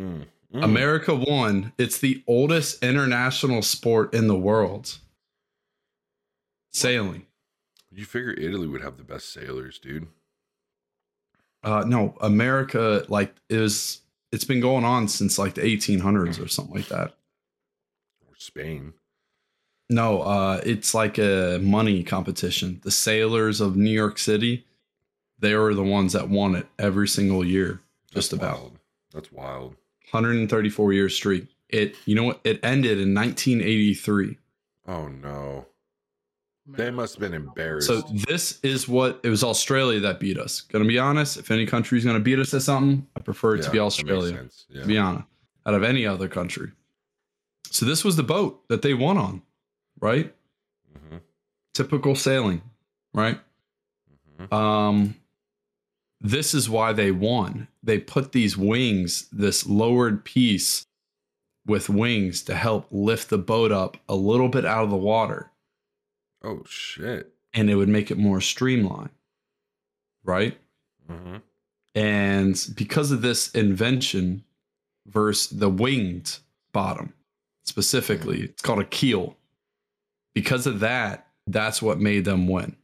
Mm, 0.00 0.24
mm. 0.52 0.64
America 0.64 1.14
won. 1.14 1.72
It's 1.78 1.98
the 1.98 2.22
oldest 2.26 2.82
international 2.82 3.62
sport 3.62 4.14
in 4.14 4.28
the 4.28 4.38
world. 4.38 4.98
Sailing. 6.72 7.26
You 7.90 8.04
figure 8.04 8.32
Italy 8.32 8.68
would 8.68 8.82
have 8.82 8.96
the 8.96 9.04
best 9.04 9.32
sailors, 9.32 9.78
dude. 9.78 10.06
Uh 11.62 11.84
no, 11.86 12.16
America 12.20 13.04
like 13.08 13.34
is 13.50 14.00
it's 14.32 14.44
been 14.44 14.60
going 14.60 14.84
on 14.84 15.08
since 15.08 15.38
like 15.38 15.54
the 15.54 15.62
1800s 15.62 16.42
or 16.42 16.48
something 16.48 16.76
like 16.76 16.88
that. 16.88 17.14
Or 18.26 18.34
Spain. 18.38 18.94
No, 19.90 20.22
uh 20.22 20.60
it's 20.64 20.94
like 20.94 21.18
a 21.18 21.58
money 21.60 22.02
competition. 22.04 22.80
The 22.84 22.92
sailors 22.92 23.60
of 23.60 23.76
New 23.76 23.90
York 23.90 24.18
City, 24.18 24.64
they 25.38 25.54
were 25.56 25.74
the 25.74 25.82
ones 25.82 26.12
that 26.12 26.28
won 26.28 26.54
it 26.54 26.66
every 26.78 27.08
single 27.08 27.44
year, 27.44 27.80
just 28.12 28.30
That's 28.30 28.40
about. 28.40 28.58
wild. 28.58 28.78
That's 29.12 29.32
wild. 29.32 29.76
134 30.12 30.92
year 30.92 31.08
streak. 31.08 31.46
It 31.68 31.94
you 32.06 32.14
know 32.14 32.24
what? 32.24 32.40
It 32.44 32.60
ended 32.62 32.98
in 33.00 33.14
1983. 33.14 34.38
Oh 34.86 35.08
no. 35.08 35.66
They 36.66 36.90
must 36.90 37.14
have 37.14 37.20
been 37.20 37.34
embarrassed. 37.34 37.88
So 37.88 38.00
this 38.02 38.60
is 38.62 38.86
what 38.86 39.18
it 39.24 39.28
was 39.28 39.42
Australia 39.42 39.98
that 40.00 40.20
beat 40.20 40.38
us. 40.38 40.60
Gonna 40.60 40.84
be 40.84 40.98
honest, 40.98 41.36
if 41.36 41.50
any 41.50 41.66
country's 41.66 42.04
gonna 42.04 42.20
beat 42.20 42.38
us 42.38 42.54
at 42.54 42.62
something, 42.62 43.06
I 43.16 43.20
prefer 43.20 43.54
it 43.56 43.58
to 43.58 43.64
Yeah, 43.64 43.70
be 43.70 43.78
that 43.78 43.82
makes 43.84 43.86
Australia. 43.86 44.36
sense. 44.36 44.66
Yeah. 44.68 44.82
To 44.82 44.86
be 44.86 44.98
honest, 44.98 45.24
out 45.66 45.74
of 45.74 45.82
any 45.82 46.06
other 46.06 46.28
country. 46.28 46.70
So 47.70 47.86
this 47.86 48.04
was 48.04 48.16
the 48.16 48.22
boat 48.22 48.66
that 48.68 48.82
they 48.82 48.94
won 48.94 49.16
on, 49.16 49.42
right? 50.00 50.32
hmm 51.08 51.16
Typical 51.74 52.14
sailing, 52.14 52.62
right? 53.14 53.40
hmm 54.38 54.54
Um, 54.54 55.14
this 56.20 56.54
is 56.54 56.68
why 56.68 56.92
they 56.92 57.10
won. 57.10 57.68
They 57.82 57.98
put 57.98 58.32
these 58.32 58.56
wings, 58.56 59.28
this 59.32 59.66
lowered 59.66 60.24
piece 60.24 60.86
with 61.66 61.88
wings 61.88 62.42
to 62.42 62.54
help 62.54 62.86
lift 62.90 63.30
the 63.30 63.38
boat 63.38 63.72
up 63.72 63.96
a 64.08 64.14
little 64.14 64.48
bit 64.48 64.64
out 64.64 64.84
of 64.84 64.90
the 64.90 64.96
water 64.96 65.50
Oh 66.42 66.62
shit. 66.66 67.32
and 67.54 67.70
it 67.70 67.76
would 67.76 67.88
make 67.88 68.10
it 68.10 68.18
more 68.18 68.40
streamlined. 68.40 69.10
Right? 70.24 70.58
hmm 71.08 71.36
And 71.94 72.66
because 72.76 73.10
of 73.12 73.22
this 73.22 73.50
invention 73.52 74.44
versus 75.06 75.56
the 75.58 75.68
winged 75.70 76.38
bottom, 76.72 77.12
specifically, 77.64 78.42
it's 78.42 78.62
called 78.62 78.80
a 78.80 78.84
keel. 78.84 79.36
Because 80.34 80.66
of 80.66 80.80
that, 80.80 81.26
that's 81.46 81.80
what 81.82 81.98
made 81.98 82.24
them 82.24 82.46
win. 82.48 82.76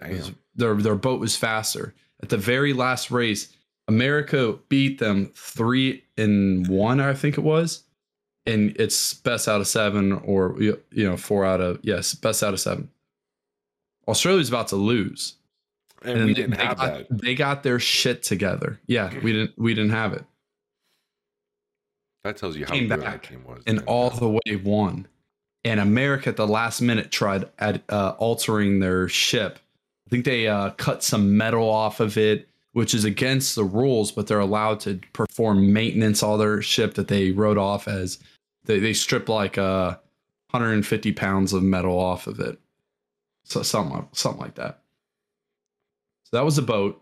Damn. 0.00 0.36
Their 0.54 0.74
their 0.74 0.94
boat 0.96 1.20
was 1.20 1.36
faster. 1.36 1.94
At 2.22 2.28
the 2.28 2.36
very 2.36 2.72
last 2.72 3.10
race, 3.10 3.54
America 3.88 4.58
beat 4.68 4.98
them 4.98 5.32
three 5.34 6.04
in 6.16 6.64
one, 6.68 7.00
I 7.00 7.14
think 7.14 7.36
it 7.36 7.42
was, 7.42 7.82
and 8.46 8.76
it's 8.78 9.14
best 9.14 9.48
out 9.48 9.60
of 9.60 9.66
seven, 9.66 10.12
or 10.12 10.56
you 10.60 10.80
know 10.92 11.16
four 11.16 11.44
out 11.44 11.60
of 11.60 11.80
yes, 11.82 12.14
best 12.14 12.42
out 12.42 12.54
of 12.54 12.60
seven. 12.60 12.90
Australia's 14.08 14.48
about 14.48 14.68
to 14.68 14.76
lose, 14.76 15.34
And, 16.02 16.20
we 16.24 16.26
they- 16.28 16.34
didn't 16.34 16.56
they 16.58 16.64
have 16.64 16.76
got, 16.76 17.08
that. 17.08 17.18
They 17.20 17.34
got 17.34 17.62
their 17.62 17.78
shit 17.80 18.22
together. 18.22 18.80
Yeah, 18.86 19.12
we 19.22 19.32
didn't 19.32 19.58
we 19.58 19.74
didn't 19.74 19.90
have 19.92 20.12
it, 20.12 20.24
That 22.24 22.36
tells 22.36 22.56
you 22.56 22.64
how 22.64 22.72
came 22.72 22.88
good 22.88 23.00
that 23.02 23.22
team 23.24 23.44
was. 23.44 23.62
and 23.66 23.78
then. 23.78 23.84
all 23.86 24.10
the 24.10 24.28
way 24.28 24.56
won. 24.62 25.08
And 25.64 25.78
America 25.78 26.28
at 26.28 26.36
the 26.36 26.46
last 26.46 26.80
minute 26.80 27.12
tried 27.12 27.48
at 27.58 27.82
uh, 27.88 28.14
altering 28.18 28.80
their 28.80 29.08
ship. 29.08 29.58
I 30.12 30.14
think 30.14 30.26
they 30.26 30.46
uh, 30.46 30.72
cut 30.72 31.02
some 31.02 31.38
metal 31.38 31.70
off 31.70 31.98
of 31.98 32.18
it, 32.18 32.46
which 32.72 32.92
is 32.92 33.06
against 33.06 33.54
the 33.54 33.64
rules, 33.64 34.12
but 34.12 34.26
they're 34.26 34.40
allowed 34.40 34.78
to 34.80 35.00
perform 35.14 35.72
maintenance 35.72 36.22
on 36.22 36.38
their 36.38 36.60
ship 36.60 36.92
that 36.94 37.08
they 37.08 37.30
wrote 37.30 37.56
off 37.56 37.88
as 37.88 38.18
they, 38.66 38.78
they 38.78 38.92
stripped 38.92 39.30
like 39.30 39.56
uh, 39.56 39.96
150 40.50 41.12
pounds 41.12 41.54
of 41.54 41.62
metal 41.62 41.98
off 41.98 42.26
of 42.26 42.40
it. 42.40 42.58
So 43.44 43.62
something 43.62 43.96
like- 43.96 44.08
something 44.12 44.42
like 44.42 44.56
that. 44.56 44.82
So 46.24 46.36
that 46.36 46.44
was 46.44 46.56
the 46.56 46.62
boat. 46.62 47.00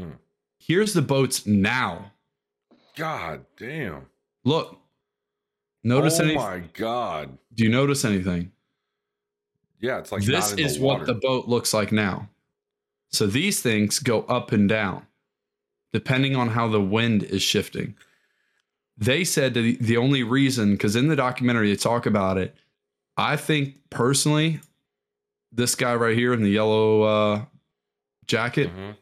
Mm. 0.00 0.14
Here's 0.58 0.94
the 0.94 1.02
boats 1.02 1.46
now. 1.46 2.10
God 2.96 3.44
damn. 3.56 4.06
Look. 4.44 4.80
Notice 5.84 6.18
oh 6.18 6.24
any 6.24 6.34
my 6.34 6.64
god. 6.74 7.38
do 7.54 7.62
you 7.62 7.70
notice 7.70 8.04
anything? 8.04 8.50
Yeah, 9.80 9.98
it's 9.98 10.10
like 10.12 10.22
this 10.24 10.52
is 10.52 10.78
the 10.78 10.82
what 10.84 11.06
the 11.06 11.14
boat 11.14 11.48
looks 11.48 11.72
like 11.72 11.92
now. 11.92 12.28
So 13.10 13.26
these 13.26 13.60
things 13.62 13.98
go 14.00 14.22
up 14.22 14.52
and 14.52 14.68
down 14.68 15.06
depending 15.92 16.36
on 16.36 16.48
how 16.48 16.68
the 16.68 16.80
wind 16.80 17.22
is 17.22 17.42
shifting. 17.42 17.94
they 19.00 19.22
said 19.24 19.54
that 19.54 19.76
the, 19.80 19.96
only 19.96 20.22
reason, 20.24 20.72
because 20.72 20.96
in 20.96 21.06
the 21.06 21.14
documentary 21.14 21.70
they 21.70 21.76
talk 21.76 22.04
about 22.04 22.36
it, 22.36 22.54
I 23.16 23.36
think 23.36 23.76
personally, 23.90 24.60
this 25.52 25.76
guy 25.76 25.94
right 25.94 26.16
here 26.16 26.32
in 26.34 26.42
the 26.42 26.50
yellow 26.50 27.02
uh, 27.02 27.44
jacket, 28.26 28.70
Mhm. 28.76 28.96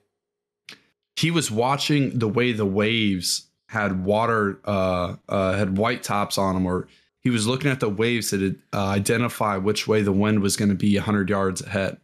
he 1.17 1.31
was 1.31 1.51
watching 1.51 2.19
the 2.19 2.29
way 2.29 2.53
the 2.53 2.67
waves 2.67 3.47
had 3.69 4.05
water, 4.05 4.61
uh, 4.67 5.17
uh, 5.31 5.55
had 5.57 5.79
white 5.79 6.03
tops 6.03 6.37
on 6.39 6.55
them, 6.55 6.67
or 6.67 6.89
he 7.27 7.31
was 7.31 7.49
looking 7.49 7.73
at 7.73 7.81
the 7.81 7.89
waves 7.89 8.31
to 8.31 8.57
uh, 8.73 8.87
identify 8.87 9.57
which 9.57 9.89
way 9.89 10.01
the 10.01 10.13
wind 10.13 10.39
was 10.39 10.57
going 10.57 10.69
to 10.69 10.77
be 10.77 10.95
100 10.95 11.29
yards 11.29 11.61
ahead 11.61 11.97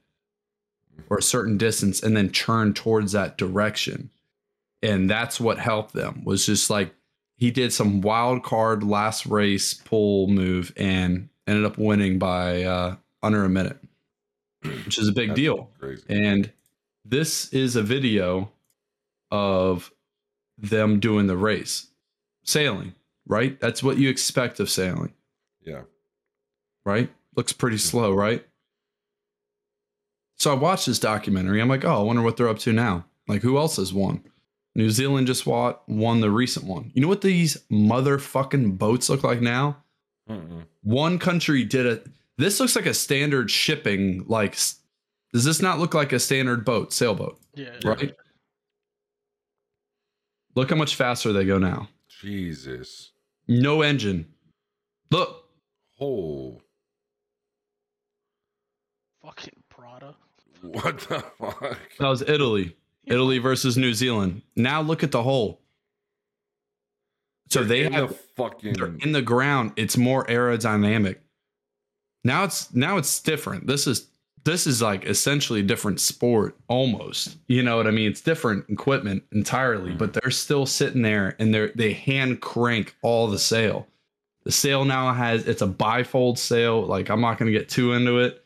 or 1.08 1.18
a 1.18 1.22
certain 1.22 1.56
distance 1.56 2.02
and 2.02 2.16
then 2.16 2.32
churn 2.32 2.74
towards 2.74 3.12
that 3.12 3.38
direction. 3.38 4.10
And 4.82 5.08
that's 5.08 5.38
what 5.38 5.60
helped 5.60 5.92
them 5.92 6.24
was 6.24 6.44
just 6.44 6.70
like 6.70 6.92
he 7.36 7.52
did 7.52 7.72
some 7.72 8.00
wild 8.00 8.42
card 8.42 8.82
last 8.82 9.24
race 9.24 9.74
pull 9.74 10.26
move 10.26 10.72
and 10.76 11.28
ended 11.46 11.66
up 11.66 11.78
winning 11.78 12.18
by 12.18 12.64
uh, 12.64 12.96
under 13.22 13.44
a 13.44 13.48
minute, 13.48 13.78
which 14.64 14.98
is 14.98 15.06
a 15.06 15.12
big 15.12 15.28
That's 15.28 15.40
deal. 15.40 15.70
Crazy. 15.78 16.02
And 16.08 16.50
this 17.04 17.48
is 17.52 17.76
a 17.76 17.82
video 17.84 18.50
of 19.30 19.92
them 20.58 20.98
doing 20.98 21.28
the 21.28 21.36
race, 21.36 21.86
sailing, 22.42 22.96
right? 23.26 23.58
That's 23.60 23.82
what 23.82 23.98
you 23.98 24.08
expect 24.08 24.60
of 24.60 24.68
sailing, 24.70 25.12
Yeah. 25.64 25.82
right? 26.84 27.10
Looks 27.36 27.52
pretty 27.52 27.78
slow, 27.78 28.12
right? 28.12 28.46
So 30.36 30.50
I 30.50 30.54
watched 30.54 30.86
this 30.86 30.98
documentary. 30.98 31.60
I'm 31.60 31.68
like, 31.68 31.84
oh, 31.84 32.00
I 32.00 32.02
wonder 32.02 32.22
what 32.22 32.36
they're 32.36 32.48
up 32.48 32.58
to 32.60 32.72
now. 32.72 33.06
Like, 33.28 33.42
who 33.42 33.56
else 33.58 33.76
has 33.76 33.92
won? 33.92 34.24
New 34.74 34.90
Zealand 34.90 35.26
just 35.26 35.46
won, 35.46 35.74
won 35.86 36.20
the 36.20 36.30
recent 36.30 36.66
one. 36.66 36.90
You 36.94 37.02
know 37.02 37.08
what 37.08 37.20
these 37.20 37.56
motherfucking 37.70 38.78
boats 38.78 39.08
look 39.08 39.22
like 39.22 39.40
now? 39.40 39.76
Mm-mm. 40.28 40.64
One 40.82 41.18
country 41.18 41.62
did 41.64 41.86
it. 41.86 42.06
This 42.38 42.58
looks 42.58 42.74
like 42.74 42.86
a 42.86 42.94
standard 42.94 43.50
shipping. 43.50 44.24
Like, 44.26 44.54
does 45.32 45.44
this 45.44 45.60
not 45.62 45.78
look 45.78 45.94
like 45.94 46.12
a 46.12 46.18
standard 46.18 46.64
boat, 46.64 46.92
sailboat? 46.92 47.38
Yeah. 47.54 47.70
right? 47.84 48.14
Look 50.54 50.70
how 50.70 50.76
much 50.76 50.96
faster 50.96 51.32
they 51.32 51.44
go 51.44 51.58
now. 51.58 51.88
Jesus. 52.22 53.10
No 53.48 53.82
engine. 53.82 54.26
Look, 55.10 55.44
Oh. 56.00 56.60
Fucking 59.22 59.62
Prada. 59.68 60.14
What 60.62 61.00
the 61.00 61.20
fuck? 61.38 61.78
that 61.98 62.08
was 62.08 62.22
Italy. 62.22 62.76
Italy 63.04 63.38
versus 63.38 63.76
New 63.76 63.94
Zealand. 63.94 64.42
Now 64.56 64.80
look 64.80 65.02
at 65.02 65.10
the 65.10 65.22
hole. 65.22 65.60
So 67.50 67.62
they 67.64 67.84
In 67.84 67.92
have 67.92 68.08
the 68.10 68.14
fucking. 68.36 68.72
they're 68.74 68.94
in 69.00 69.12
the 69.12 69.22
ground. 69.22 69.72
It's 69.76 69.96
more 69.96 70.24
aerodynamic. 70.26 71.16
Now 72.24 72.44
it's 72.44 72.72
now 72.74 72.96
it's 72.96 73.20
different. 73.20 73.66
This 73.66 73.86
is 73.86 74.08
this 74.44 74.66
is 74.66 74.82
like 74.82 75.04
essentially 75.04 75.60
a 75.60 75.64
different 75.64 76.00
sport 76.00 76.56
almost. 76.68 77.38
You 77.48 77.62
know 77.62 77.76
what 77.76 77.86
I 77.86 77.90
mean? 77.90 78.10
It's 78.10 78.20
different 78.20 78.68
equipment 78.68 79.22
entirely, 79.32 79.92
but 79.92 80.12
they're 80.12 80.30
still 80.30 80.66
sitting 80.66 81.02
there 81.02 81.36
and 81.38 81.54
they're 81.54 81.72
they 81.74 81.92
hand 81.92 82.40
crank 82.40 82.96
all 83.02 83.28
the 83.28 83.38
sail. 83.38 83.86
The 84.44 84.52
sail 84.52 84.84
now 84.84 85.12
has 85.12 85.46
it's 85.46 85.62
a 85.62 85.68
bifold 85.68 86.38
sail. 86.38 86.84
Like 86.84 87.08
I'm 87.08 87.20
not 87.20 87.38
gonna 87.38 87.52
get 87.52 87.68
too 87.68 87.92
into 87.92 88.18
it, 88.18 88.44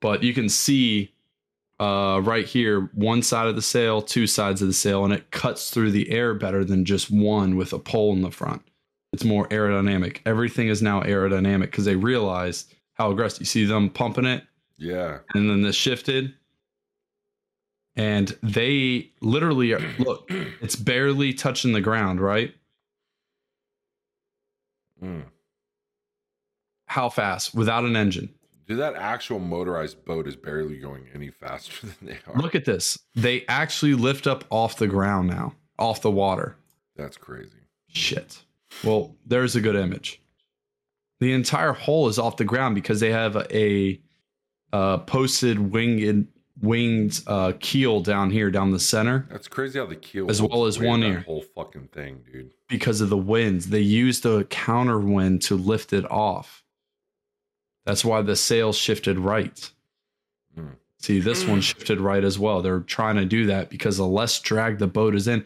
but 0.00 0.22
you 0.22 0.34
can 0.34 0.48
see 0.48 1.14
uh 1.80 2.20
right 2.22 2.44
here 2.44 2.90
one 2.94 3.22
side 3.22 3.46
of 3.46 3.56
the 3.56 3.62
sail, 3.62 4.02
two 4.02 4.26
sides 4.26 4.60
of 4.60 4.68
the 4.68 4.74
sail, 4.74 5.04
and 5.04 5.14
it 5.14 5.30
cuts 5.30 5.70
through 5.70 5.92
the 5.92 6.10
air 6.10 6.34
better 6.34 6.64
than 6.64 6.84
just 6.84 7.10
one 7.10 7.56
with 7.56 7.72
a 7.72 7.78
pole 7.78 8.12
in 8.12 8.22
the 8.22 8.30
front. 8.30 8.62
It's 9.14 9.24
more 9.24 9.48
aerodynamic. 9.48 10.18
Everything 10.26 10.68
is 10.68 10.82
now 10.82 11.00
aerodynamic 11.02 11.62
because 11.62 11.86
they 11.86 11.96
realized 11.96 12.74
how 12.94 13.10
aggressive. 13.10 13.40
You 13.40 13.46
see 13.46 13.64
them 13.64 13.88
pumping 13.88 14.26
it, 14.26 14.44
Yeah. 14.78 15.18
and 15.34 15.50
then 15.50 15.62
this 15.62 15.76
shifted, 15.76 16.34
and 17.96 18.36
they 18.42 19.10
literally 19.20 19.72
are, 19.72 19.80
look. 19.98 20.30
It's 20.60 20.76
barely 20.76 21.34
touching 21.34 21.72
the 21.72 21.80
ground, 21.80 22.20
right? 22.20 22.54
Mm. 25.02 25.24
How 26.86 27.08
fast 27.08 27.54
without 27.54 27.84
an 27.84 27.96
engine? 27.96 28.30
Dude, 28.66 28.78
that 28.80 28.96
actual 28.96 29.38
motorized 29.38 30.04
boat 30.04 30.28
is 30.28 30.36
barely 30.36 30.78
going 30.78 31.06
any 31.14 31.30
faster 31.30 31.86
than 31.86 31.96
they 32.02 32.18
are. 32.26 32.40
Look 32.40 32.54
at 32.54 32.64
this. 32.64 32.98
They 33.14 33.44
actually 33.48 33.94
lift 33.94 34.26
up 34.26 34.44
off 34.50 34.76
the 34.76 34.86
ground 34.86 35.28
now, 35.28 35.54
off 35.78 36.02
the 36.02 36.10
water. 36.10 36.56
That's 36.96 37.16
crazy. 37.16 37.58
Shit. 37.88 38.42
Well, 38.84 39.16
there's 39.26 39.56
a 39.56 39.60
good 39.60 39.76
image. 39.76 40.20
The 41.20 41.32
entire 41.32 41.72
hull 41.72 42.08
is 42.08 42.18
off 42.18 42.36
the 42.36 42.44
ground 42.44 42.74
because 42.74 43.00
they 43.00 43.10
have 43.10 43.34
a, 43.36 43.56
a 43.56 44.00
uh, 44.72 44.98
posted 44.98 45.58
winged 45.58 46.28
winged 46.60 47.22
uh, 47.28 47.52
keel 47.60 48.00
down 48.00 48.30
here, 48.30 48.50
down 48.50 48.72
the 48.72 48.80
center, 48.80 49.26
That's 49.30 49.46
crazy 49.46 49.78
how 49.78 49.86
the 49.86 49.94
keel 49.96 50.28
As 50.28 50.42
well 50.42 50.64
as 50.66 50.78
one 50.78 51.02
ear. 51.04 51.20
whole 51.20 51.42
fucking 51.54 51.88
thing, 51.92 52.24
dude. 52.32 52.50
because 52.68 53.00
of 53.00 53.10
the 53.10 53.16
winds. 53.16 53.68
They 53.68 53.80
used 53.80 54.26
a 54.26 54.42
counter 54.44 54.98
wind 54.98 55.42
to 55.42 55.54
lift 55.54 55.92
it 55.92 56.10
off. 56.10 56.64
That's 57.86 58.04
why 58.04 58.22
the 58.22 58.34
sail 58.36 58.72
shifted 58.72 59.18
right. 59.20 59.70
Mm. 60.58 60.74
See, 60.98 61.20
this 61.20 61.46
one 61.46 61.60
shifted 61.62 62.00
right 62.00 62.24
as 62.24 62.38
well. 62.40 62.60
They're 62.60 62.80
trying 62.80 63.16
to 63.16 63.24
do 63.24 63.46
that 63.46 63.70
because 63.70 63.96
the 63.96 64.06
less 64.06 64.40
drag 64.40 64.78
the 64.78 64.88
boat 64.88 65.14
is 65.14 65.28
in. 65.28 65.44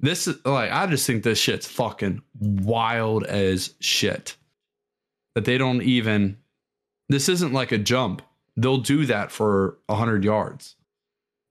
This 0.00 0.26
is 0.26 0.44
like 0.44 0.70
I 0.72 0.86
just 0.86 1.06
think 1.06 1.22
this 1.22 1.38
shit's 1.38 1.66
fucking 1.68 2.20
wild 2.40 3.24
as 3.24 3.74
shit. 3.80 4.36
That 5.34 5.44
they 5.44 5.56
don't 5.56 5.82
even 5.82 6.36
this 7.08 7.28
isn't 7.28 7.52
like 7.52 7.70
a 7.72 7.78
jump. 7.78 8.22
They'll 8.58 8.78
do 8.78 9.06
that 9.06 9.30
for 9.30 9.78
100 9.86 10.24
yards. 10.24 10.74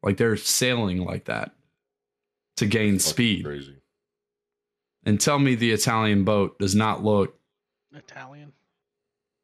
Like 0.04 0.18
they're 0.18 0.36
sailing 0.36 1.06
like 1.06 1.26
that 1.26 1.52
to 2.58 2.66
gain 2.66 2.96
Fucking 2.96 3.00
speed. 3.00 3.46
Crazy. 3.46 3.78
And 5.06 5.20
tell 5.20 5.40
me 5.40 5.56
the 5.56 5.72
Italian 5.72 6.26
boat 6.26 6.60
does 6.60 6.76
not 6.76 7.04
look 7.04 7.40
Italian. 7.94 8.52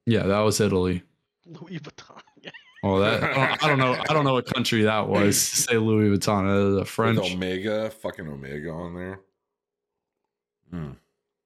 Yeah, 0.06 0.24
that 0.24 0.40
was 0.40 0.60
Italy. 0.60 1.04
Louis 1.46 1.80
Vuitton. 1.80 2.20
Oh, 2.86 3.00
that 3.00 3.24
I 3.64 3.68
don't, 3.70 3.80
know. 3.80 3.94
I 3.94 4.12
don't 4.12 4.26
know 4.26 4.34
what 4.34 4.46
country 4.54 4.82
that 4.82 5.08
was. 5.08 5.40
Say 5.42 5.78
Louis 5.78 6.10
Vuitton. 6.10 6.44
the 6.44 6.76
a 6.76 6.80
With 6.80 6.90
French, 6.90 7.34
Omega, 7.34 7.90
fucking 7.90 8.28
Omega 8.28 8.70
on 8.72 8.94
there. 8.94 9.20
Mm. 10.74 10.98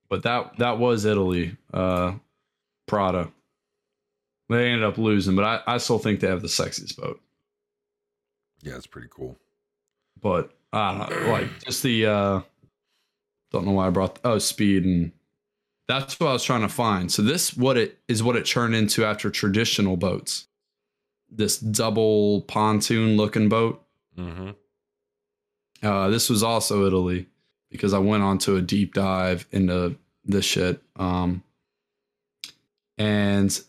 but 0.10 0.24
that 0.24 0.58
that 0.58 0.80
was 0.80 1.06
Italy. 1.06 1.56
Uh, 1.72 2.14
Prada. 2.88 3.32
They 4.50 4.70
ended 4.70 4.84
up 4.84 4.98
losing, 4.98 5.36
but 5.36 5.44
I, 5.44 5.76
I 5.76 5.78
still 5.78 6.00
think 6.00 6.20
they 6.20 6.28
have 6.28 6.42
the 6.42 6.48
sexiest 6.48 6.98
boat. 6.98 7.20
Yeah, 8.62 8.76
it's 8.76 8.88
pretty 8.88 9.10
cool. 9.12 9.38
But 10.22 10.52
I 10.72 10.98
don't 10.98 11.10
know, 11.10 11.32
like 11.32 11.64
just 11.64 11.84
the 11.84 12.06
uh, 12.06 12.42
don't 13.52 13.66
know 13.66 13.74
why 13.74 13.88
I 13.88 13.92
brought 13.92 14.20
oh 14.24 14.40
speed 14.40 14.86
and 14.86 15.12
that's 15.88 16.20
what 16.20 16.30
I 16.30 16.34
was 16.34 16.44
trying 16.44 16.62
to 16.62 16.70
find. 16.70 17.12
So 17.12 17.22
this 17.22 17.56
what 17.56 17.78
it 17.78 18.00
is 18.08 18.22
what 18.22 18.36
it 18.36 18.46
turned 18.46 18.76
into 18.76 19.06
after 19.06 19.30
traditional 19.30 19.98
boats. 19.98 20.48
This 21.30 21.58
double 21.58 22.42
pontoon 22.42 23.18
looking 23.18 23.50
boat. 23.50 23.84
Mm-hmm. 24.18 24.52
Uh, 25.84 26.10
this 26.10 26.30
was 26.30 26.44
also 26.44 26.86
Italy 26.86 27.28
because 27.70 27.94
I 27.94 28.00
went 28.00 28.24
on 28.24 28.38
to 28.40 28.56
a 28.56 28.62
deep 28.62 28.94
dive 28.94 29.48
into 29.52 29.96
this 30.26 30.46
shit. 30.46 30.82
Um, 30.96 31.44
and 32.98 33.60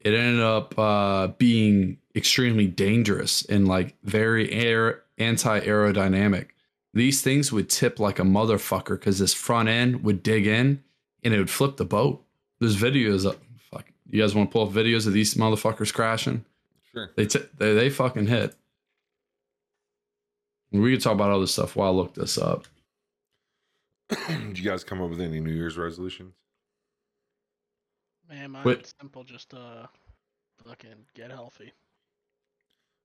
it 0.00 0.14
ended 0.14 0.42
up 0.42 0.78
uh, 0.78 1.28
being 1.38 1.98
extremely 2.14 2.66
dangerous 2.66 3.44
and 3.46 3.66
like 3.66 3.96
very 4.04 4.50
air 4.52 5.02
anti 5.18 5.60
aerodynamic. 5.60 6.48
These 6.94 7.22
things 7.22 7.52
would 7.52 7.68
tip 7.68 7.98
like 7.98 8.18
a 8.18 8.22
motherfucker 8.22 8.98
because 8.98 9.18
this 9.18 9.34
front 9.34 9.68
end 9.68 10.02
would 10.04 10.22
dig 10.22 10.46
in 10.46 10.82
and 11.22 11.34
it 11.34 11.38
would 11.38 11.50
flip 11.50 11.76
the 11.76 11.84
boat. 11.84 12.24
There's 12.60 12.76
videos 12.76 13.26
of 13.26 13.38
fuck. 13.70 13.86
You 14.10 14.22
guys 14.22 14.34
want 14.34 14.50
to 14.50 14.52
pull 14.52 14.66
up 14.66 14.72
videos 14.72 15.06
of 15.06 15.12
these 15.12 15.34
motherfuckers 15.34 15.92
crashing? 15.92 16.44
Sure. 16.92 17.10
They 17.16 17.26
t- 17.26 17.44
they 17.56 17.74
they 17.74 17.90
fucking 17.90 18.26
hit. 18.26 18.54
We 20.70 20.92
could 20.92 21.02
talk 21.02 21.14
about 21.14 21.30
other 21.30 21.46
stuff 21.46 21.76
while 21.76 21.88
I 21.88 21.94
look 21.94 22.14
this 22.14 22.36
up. 22.36 22.66
Did 24.28 24.58
you 24.58 24.64
guys 24.64 24.84
come 24.84 25.00
up 25.00 25.10
with 25.10 25.20
any 25.20 25.40
New 25.40 25.52
Year's 25.52 25.76
resolutions? 25.76 26.34
Man, 28.28 28.50
mine's 28.50 28.64
Wait. 28.64 28.92
simple. 29.00 29.24
Just 29.24 29.54
uh, 29.54 29.86
fucking 30.66 31.06
get 31.14 31.30
healthy. 31.30 31.72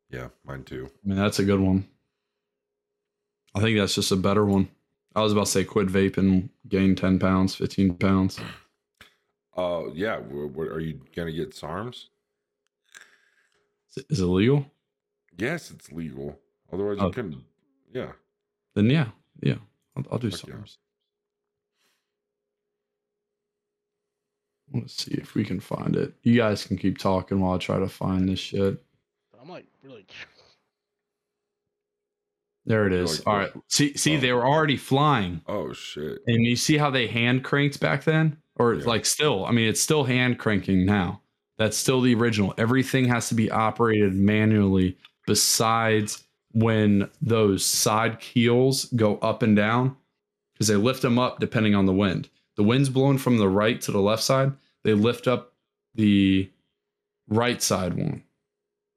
Yeah, 0.09 0.27
mine 0.45 0.63
too. 0.63 0.89
I 1.03 1.07
mean, 1.07 1.17
that's 1.17 1.39
a 1.39 1.43
good 1.45 1.59
one. 1.59 1.87
I 3.55 3.61
think 3.61 3.77
that's 3.77 3.95
just 3.95 4.11
a 4.11 4.15
better 4.15 4.45
one. 4.45 4.69
I 5.15 5.21
was 5.21 5.31
about 5.31 5.45
to 5.45 5.51
say 5.51 5.63
quit 5.63 5.87
vaping, 5.87 6.49
gain 6.67 6.95
10 6.95 7.19
pounds, 7.19 7.55
15 7.55 7.95
pounds. 7.95 8.39
Uh, 9.55 9.83
yeah. 9.93 10.17
What, 10.17 10.49
what, 10.51 10.67
are 10.69 10.79
you 10.79 10.99
gonna 11.15 11.31
get 11.31 11.51
SARMs? 11.51 12.05
Is- 13.95 14.05
Is 14.09 14.19
it 14.19 14.25
legal? 14.25 14.65
Yes, 15.37 15.71
it's 15.71 15.91
legal. 15.91 16.39
Otherwise, 16.71 16.97
Oh. 16.99 17.07
you 17.07 17.13
couldn't. 17.13 17.43
Yeah. 17.93 18.13
Then 18.75 18.89
yeah, 18.89 19.09
yeah, 19.41 19.57
I'll, 19.95 20.03
I'll 20.13 20.17
do 20.17 20.31
Fuck 20.31 20.49
yeah. 20.49 20.55
Let's 24.73 25.05
see 25.05 25.13
if 25.13 25.35
we 25.35 25.43
can 25.45 25.59
find 25.59 25.95
it. 25.95 26.13
You 26.23 26.35
guys 26.37 26.65
can 26.65 26.77
keep 26.77 26.97
talking 26.97 27.39
while 27.39 27.53
I 27.53 27.57
try 27.59 27.77
to 27.79 27.87
find 27.87 28.27
this 28.27 28.39
shit. 28.39 28.81
I'm 29.41 29.47
like 29.49 29.65
really. 29.83 30.05
There 32.65 32.87
it 32.87 32.93
is. 32.93 33.19
Like 33.19 33.27
All 33.27 33.33
what? 33.33 33.55
right. 33.55 33.63
See, 33.67 33.95
see, 33.97 34.15
Oh. 34.17 34.19
they 34.19 34.31
were 34.31 34.45
already 34.47 34.77
flying, 34.77 35.41
Oh 35.47 35.73
shit. 35.73 36.19
and 36.27 36.45
you 36.45 36.55
see 36.55 36.77
how 36.77 36.89
they 36.89 37.07
hand 37.07 37.43
cranked 37.43 37.79
back 37.79 38.03
then, 38.05 38.37
or 38.55 38.73
Yeah. 38.75 38.85
like 38.85 39.05
still. 39.05 39.45
I 39.45 39.51
mean, 39.51 39.67
it's 39.67 39.81
still 39.81 40.05
hand 40.05 40.39
cranking 40.39 40.85
now. 40.85 41.21
That's 41.57 41.77
still 41.77 42.01
the 42.01 42.15
original. 42.15 42.53
Everything 42.57 43.05
has 43.09 43.27
to 43.29 43.35
be 43.35 43.51
operated 43.51 44.13
manually, 44.15 44.97
besides 45.27 46.23
when 46.53 47.09
those 47.21 47.65
side 47.65 48.19
keels 48.19 48.85
go 48.95 49.17
up 49.17 49.43
and 49.43 49.55
down, 49.55 49.95
because 50.53 50.67
they 50.67 50.75
lift 50.75 51.01
them 51.01 51.19
up 51.19 51.39
depending 51.39 51.75
on 51.75 51.85
the 51.85 51.93
wind. 51.93 52.29
The 52.55 52.63
wind's 52.63 52.89
blowing 52.89 53.17
from 53.17 53.37
the 53.37 53.49
right 53.49 53.81
to 53.81 53.91
the 53.91 54.01
left 54.01 54.23
side. 54.23 54.53
They 54.83 54.93
lift 54.93 55.27
up 55.27 55.53
the 55.95 56.49
right 57.27 57.61
side 57.61 57.93
one. 57.95 58.23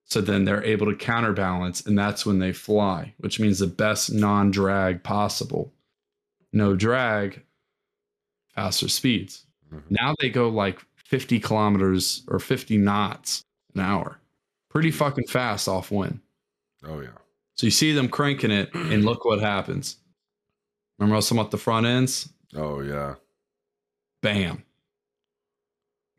So 0.05 0.21
then 0.21 0.45
they're 0.45 0.63
able 0.65 0.87
to 0.87 0.97
counterbalance, 0.97 1.85
and 1.85 1.99
that's 1.99 2.25
when 2.25 2.39
they 2.39 2.53
fly, 2.53 3.13
which 3.19 3.41
means 3.41 3.59
the 3.59 3.67
best 3.67 4.13
non 4.13 4.51
drag 4.51 5.03
possible. 5.03 5.73
No 6.53 6.77
drag, 6.77 7.43
faster 8.55 8.89
speeds. 8.89 9.47
Mhm. 9.73 9.83
Now 9.91 10.15
they 10.21 10.31
go 10.31 10.49
like 10.49 10.81
50 10.97 11.41
kilometers 11.41 12.23
or 12.29 12.39
50 12.39 12.79
knots 12.79 13.43
an 13.75 13.81
hour. 13.81 14.21
Pretty 14.71 14.91
fucking 14.93 15.27
fast 15.27 15.67
off 15.69 15.91
wind. 15.91 16.21
Oh 16.85 17.01
yeah. 17.01 17.19
So 17.57 17.67
you 17.67 17.71
see 17.73 17.93
them 17.93 18.09
cranking 18.09 18.51
it, 18.51 18.73
and 18.75 19.05
look 19.05 19.25
what 19.25 19.41
happens. 19.41 19.97
Remember 20.99 21.15
I 21.15 21.19
was 21.19 21.27
talking 21.29 21.41
about 21.41 21.51
the 21.51 21.59
front 21.59 21.87
ends? 21.87 22.29
Oh 22.55 22.81
yeah. 22.81 23.15
Bam. 24.23 24.63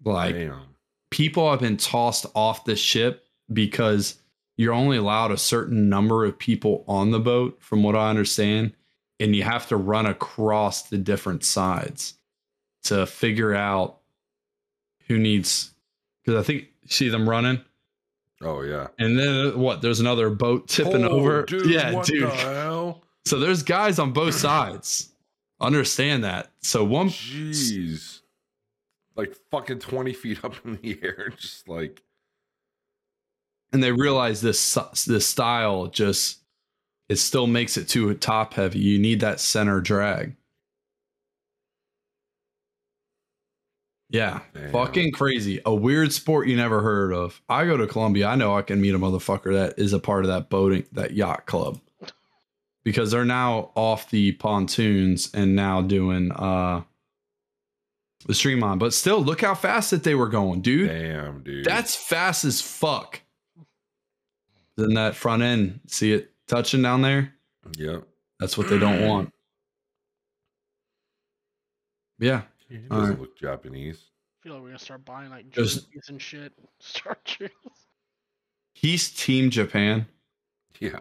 Like 0.03 0.35
Damn. 0.35 0.61
people 1.09 1.49
have 1.51 1.59
been 1.59 1.77
tossed 1.77 2.25
off 2.35 2.65
the 2.65 2.75
ship 2.75 3.25
because 3.51 4.15
you're 4.57 4.73
only 4.73 4.97
allowed 4.97 5.31
a 5.31 5.37
certain 5.37 5.89
number 5.89 6.25
of 6.25 6.37
people 6.39 6.83
on 6.87 7.11
the 7.11 7.19
boat, 7.19 7.57
from 7.61 7.83
what 7.83 7.95
I 7.95 8.09
understand, 8.09 8.73
and 9.19 9.35
you 9.35 9.43
have 9.43 9.67
to 9.67 9.77
run 9.77 10.05
across 10.05 10.83
the 10.83 10.97
different 10.97 11.43
sides 11.43 12.15
to 12.83 13.05
figure 13.05 13.53
out 13.53 13.99
who 15.07 15.17
needs. 15.17 15.71
Because 16.23 16.41
I 16.41 16.45
think 16.45 16.65
see 16.87 17.09
them 17.09 17.29
running, 17.29 17.61
Oh 18.41 18.61
yeah. 18.61 18.87
and 18.99 19.17
then 19.17 19.47
uh, 19.53 19.57
what? 19.57 19.81
There's 19.81 19.99
another 19.99 20.29
boat 20.29 20.67
tipping 20.67 21.05
Oh, 21.05 21.09
over. 21.09 21.43
Dude, 21.43 21.69
yeah, 21.69 22.01
dude. 22.03 22.29
the? 22.31 23.01
So 23.25 23.39
there's 23.39 23.63
guys 23.63 23.99
on 23.99 24.11
both 24.13 24.35
sides. 24.35 25.09
Understand 25.59 26.23
that. 26.23 26.51
So 26.61 26.83
one 26.83 27.09
Jeez. 27.09 28.21
Like 29.17 29.35
fucking 29.51 29.79
20 29.79 30.13
feet 30.13 30.43
up 30.45 30.53
in 30.63 30.79
the 30.81 30.99
air. 31.03 31.33
Just 31.37 31.67
like 31.67 32.03
and 33.73 33.83
they 33.83 33.91
realize 33.91 34.41
this 34.41 34.77
this 35.05 35.27
style 35.27 35.87
just 35.87 36.39
it 37.09 37.17
still 37.17 37.47
makes 37.47 37.77
it 37.77 37.87
too 37.87 38.13
top 38.15 38.53
heavy. 38.53 38.79
You 38.79 38.99
need 38.99 39.21
that 39.21 39.39
center 39.39 39.79
drag. 39.81 40.35
Yeah, 44.09 44.39
Damn. 44.53 44.71
fucking 44.71 45.11
crazy. 45.11 45.61
A 45.65 45.75
weird 45.75 46.13
sport 46.13 46.47
you 46.47 46.55
never 46.55 46.81
heard 46.81 47.13
of. 47.13 47.41
I 47.49 47.65
go 47.65 47.75
to 47.75 47.87
Columbia. 47.87 48.27
I 48.27 48.35
know 48.35 48.55
I 48.55 48.61
can 48.61 48.79
meet 48.79 48.95
a 48.95 48.99
motherfucker 48.99 49.53
that 49.53 49.77
is 49.77 49.91
a 49.91 49.99
part 49.99 50.23
of 50.23 50.29
that 50.29 50.49
boating, 50.49 50.85
that 50.93 51.11
yacht 51.11 51.45
club, 51.45 51.81
because 52.83 53.11
they're 53.11 53.25
now 53.25 53.71
off 53.75 54.09
the 54.09 54.31
pontoons 54.33 55.29
and 55.33 55.55
now 55.55 55.81
doing 55.81 56.31
uh 56.31 56.83
the 58.27 58.33
streamline. 58.33 58.77
But 58.77 58.93
still, 58.93 59.21
look 59.23 59.41
how 59.41 59.55
fast 59.55 59.91
that 59.91 60.03
they 60.03 60.13
were 60.15 60.29
going, 60.29 60.61
dude. 60.61 60.89
damn, 60.89 61.41
dude. 61.43 61.65
That's 61.65 61.95
fast 61.95 62.45
as 62.45 62.61
fuck. 62.61 63.21
Then 64.75 64.93
that 64.93 65.15
front 65.15 65.41
end, 65.41 65.79
see 65.87 66.13
it 66.13 66.31
touching 66.47 66.83
down 66.83 67.01
there? 67.01 67.33
Yep. 67.77 68.03
That's 68.39 68.57
what 68.57 68.69
they 68.69 68.77
don't 68.77 69.07
want. 69.07 69.33
It 72.19 72.25
Yeah. 72.25 72.41
doesn't 72.69 72.91
Alright. 72.91 73.19
look 73.19 73.37
Japanese. 73.37 73.97
I 73.97 74.43
feel 74.43 74.53
like 74.53 74.61
we're 74.61 74.69
gonna 74.69 74.79
start 74.79 75.05
buying 75.05 75.29
like 75.29 75.51
There's- 75.53 75.75
jerseys 75.75 76.09
and 76.09 76.21
shit. 76.21 76.53
Start 76.79 77.23
jerseys. 77.25 77.53
He's 78.73 79.09
Team 79.11 79.49
Japan. 79.49 80.05
Yeah. 80.79 80.99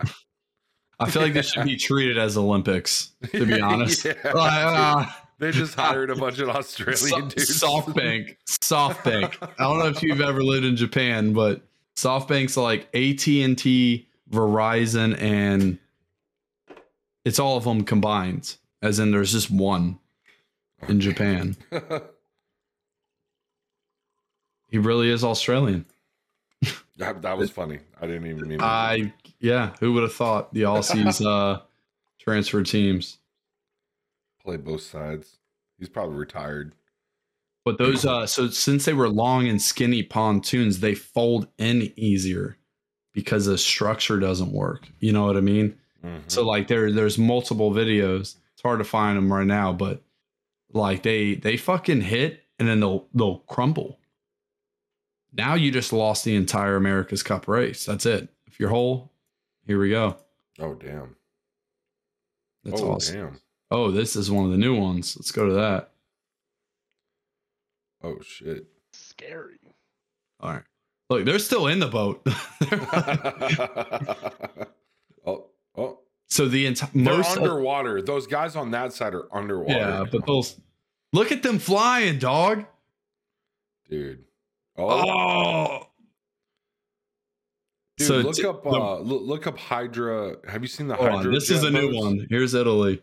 I 0.99 1.11
feel 1.11 1.21
like 1.21 1.35
this 1.35 1.51
should 1.53 1.67
be 1.67 1.77
treated 1.89 2.17
as 2.17 2.39
Olympics, 2.39 3.13
to 3.33 3.45
be 3.45 3.61
honest. 3.61 4.07
Yeah, 4.07 4.15
Like, 4.33 4.53
uh, 4.65 5.07
They 5.39 5.51
just 5.53 5.75
hired 5.75 6.11
a 6.11 6.17
bunch 6.17 6.39
of 6.39 6.49
Australian 6.49 6.97
So- 6.97 7.21
dudes. 7.37 7.61
SoftBank. 7.63 8.37
SoftBank. 8.49 9.51
I 9.59 9.65
don't 9.65 9.79
know 9.79 9.87
if 9.89 10.03
you've 10.03 10.21
ever 10.21 10.43
lived 10.43 10.65
in 10.65 10.77
Japan, 10.77 11.33
but 11.33 11.63
SoftBank's 11.97 12.57
like 12.57 12.83
AT&T, 12.95 14.09
Verizon, 14.31 15.21
and 15.21 15.79
it's 17.25 17.39
all 17.39 17.57
of 17.57 17.65
them 17.65 17.85
combined. 17.85 18.57
As 18.83 18.99
in, 18.99 19.11
there's 19.11 19.33
just 19.33 19.51
one 19.51 19.99
in 20.89 21.01
Japan. 21.01 21.57
He 24.69 24.79
really 24.79 25.11
is 25.11 25.23
Australian. 25.25 25.87
that, 26.97 27.23
that 27.23 27.39
was 27.39 27.51
funny. 27.51 27.79
I 28.01 28.07
didn't 28.07 28.27
even 28.27 28.49
mean. 28.49 28.59
That. 28.59 28.65
I 28.65 29.13
yeah, 29.39 29.75
who 29.81 29.93
would 29.93 30.03
have 30.03 30.13
thought 30.15 30.53
the 30.53 30.63
Aussies 30.63 31.25
uh 31.25 31.61
transfer 32.19 32.63
teams? 32.63 33.19
Play 34.47 34.57
both 34.57 34.83
sides. 34.83 35.39
He's 35.79 35.89
probably 35.89 36.17
retired. 36.17 36.73
But 37.65 37.79
those 37.79 38.07
uh 38.07 38.27
so 38.27 38.49
since 38.49 38.85
they 38.85 38.93
were 38.93 39.09
long 39.09 39.49
and 39.49 39.61
skinny 39.61 40.05
pontoons, 40.05 40.79
they 40.79 40.95
fold 40.95 41.49
in 41.59 41.93
easier 41.97 42.57
because 43.13 43.47
the 43.47 43.59
structure 43.59 44.21
doesn't 44.21 44.53
work. 44.53 44.87
You 45.01 45.13
know 45.13 45.27
what 45.27 45.37
I 45.37 45.41
mean? 45.41 45.77
Mhm. 46.05 46.23
So 46.29 46.47
like 46.47 46.69
there 46.69 46.93
there's 46.93 47.19
multiple 47.19 47.73
videos. 47.73 48.37
It's 48.53 48.63
hard 48.63 48.79
to 48.79 48.85
find 48.85 49.19
them 49.19 49.33
right 49.33 49.47
now, 49.47 49.73
but 49.73 50.03
like 50.73 51.03
they 51.03 51.35
they 51.35 51.57
fucking 51.57 52.03
hit 52.03 52.45
and 52.61 52.69
then 52.69 52.79
they'll 52.79 53.09
they'll 53.13 53.39
crumble. 53.41 53.99
Now 55.33 55.55
you 55.55 55.73
just 55.73 55.93
lost 55.93 56.25
the 56.25 56.37
entire 56.37 56.77
America's 56.77 57.25
Cup 57.25 57.49
race. 57.49 57.85
That's 57.85 58.07
it. 58.07 58.29
If 58.47 58.61
you're 58.61 58.71
whole, 58.71 59.11
here 59.67 59.81
we 59.81 59.91
go. 59.91 60.17
oh 60.61 60.75
damn. 60.75 61.17
That's 62.63 62.81
oh 62.81 62.93
awesome. 62.93 63.15
damn. 63.17 63.41
Oh, 63.71 63.91
this 63.91 64.15
is 64.17 64.31
one 64.31 64.45
of 64.45 64.51
the 64.53 64.57
new 64.57 64.79
ones. 64.79 65.17
Let's 65.17 65.33
go 65.33 65.47
to 65.47 65.55
that. 65.55 65.91
Oh 68.03 68.17
shit. 68.23 68.67
Scary. 68.93 69.59
All 70.41 70.53
right. 70.53 70.63
Look, 71.11 71.25
they're 71.25 71.39
still 71.39 71.67
in 71.69 71.79
the 71.81 71.87
boat. 71.89 72.25
oh 75.27 75.47
oh. 75.77 75.99
so 76.29 76.49
the 76.49 76.67
entire 76.67 76.91
most 76.95 77.37
underwater. 77.37 78.03
Those 78.03 78.27
guys 78.27 78.57
on 78.57 78.71
that 78.73 78.93
side 78.93 79.15
are 79.15 79.27
underwater. 79.35 79.73
yeah, 79.79 80.05
but 80.11 80.27
those 80.27 80.61
look 81.13 81.33
at 81.33 81.43
them 81.43 81.59
flying, 81.59 82.19
dog. 82.19 82.65
dude. 83.89 84.25
Oh, 84.79 84.89
Oh, 84.89 85.87
dude, 87.97 88.09
so 88.09 88.17
look 88.19 88.35
t- 88.37 88.45
up 88.47 88.63
the- 88.63 88.69
uh 88.71 88.99
look, 88.99 89.23
look 89.23 89.47
up 89.47 89.59
Hydra. 89.59 90.37
Have 90.49 90.63
you 90.63 90.69
seen 90.69 90.87
the 90.89 90.95
hold 90.97 91.11
Hydra? 91.11 91.27
on. 91.29 91.35
This 91.35 91.51
is 91.51 91.63
jet 91.63 91.69
a 91.69 91.71
new 91.73 91.95
one. 91.97 92.27
Here's 92.31 92.55
Italy. 92.55 93.03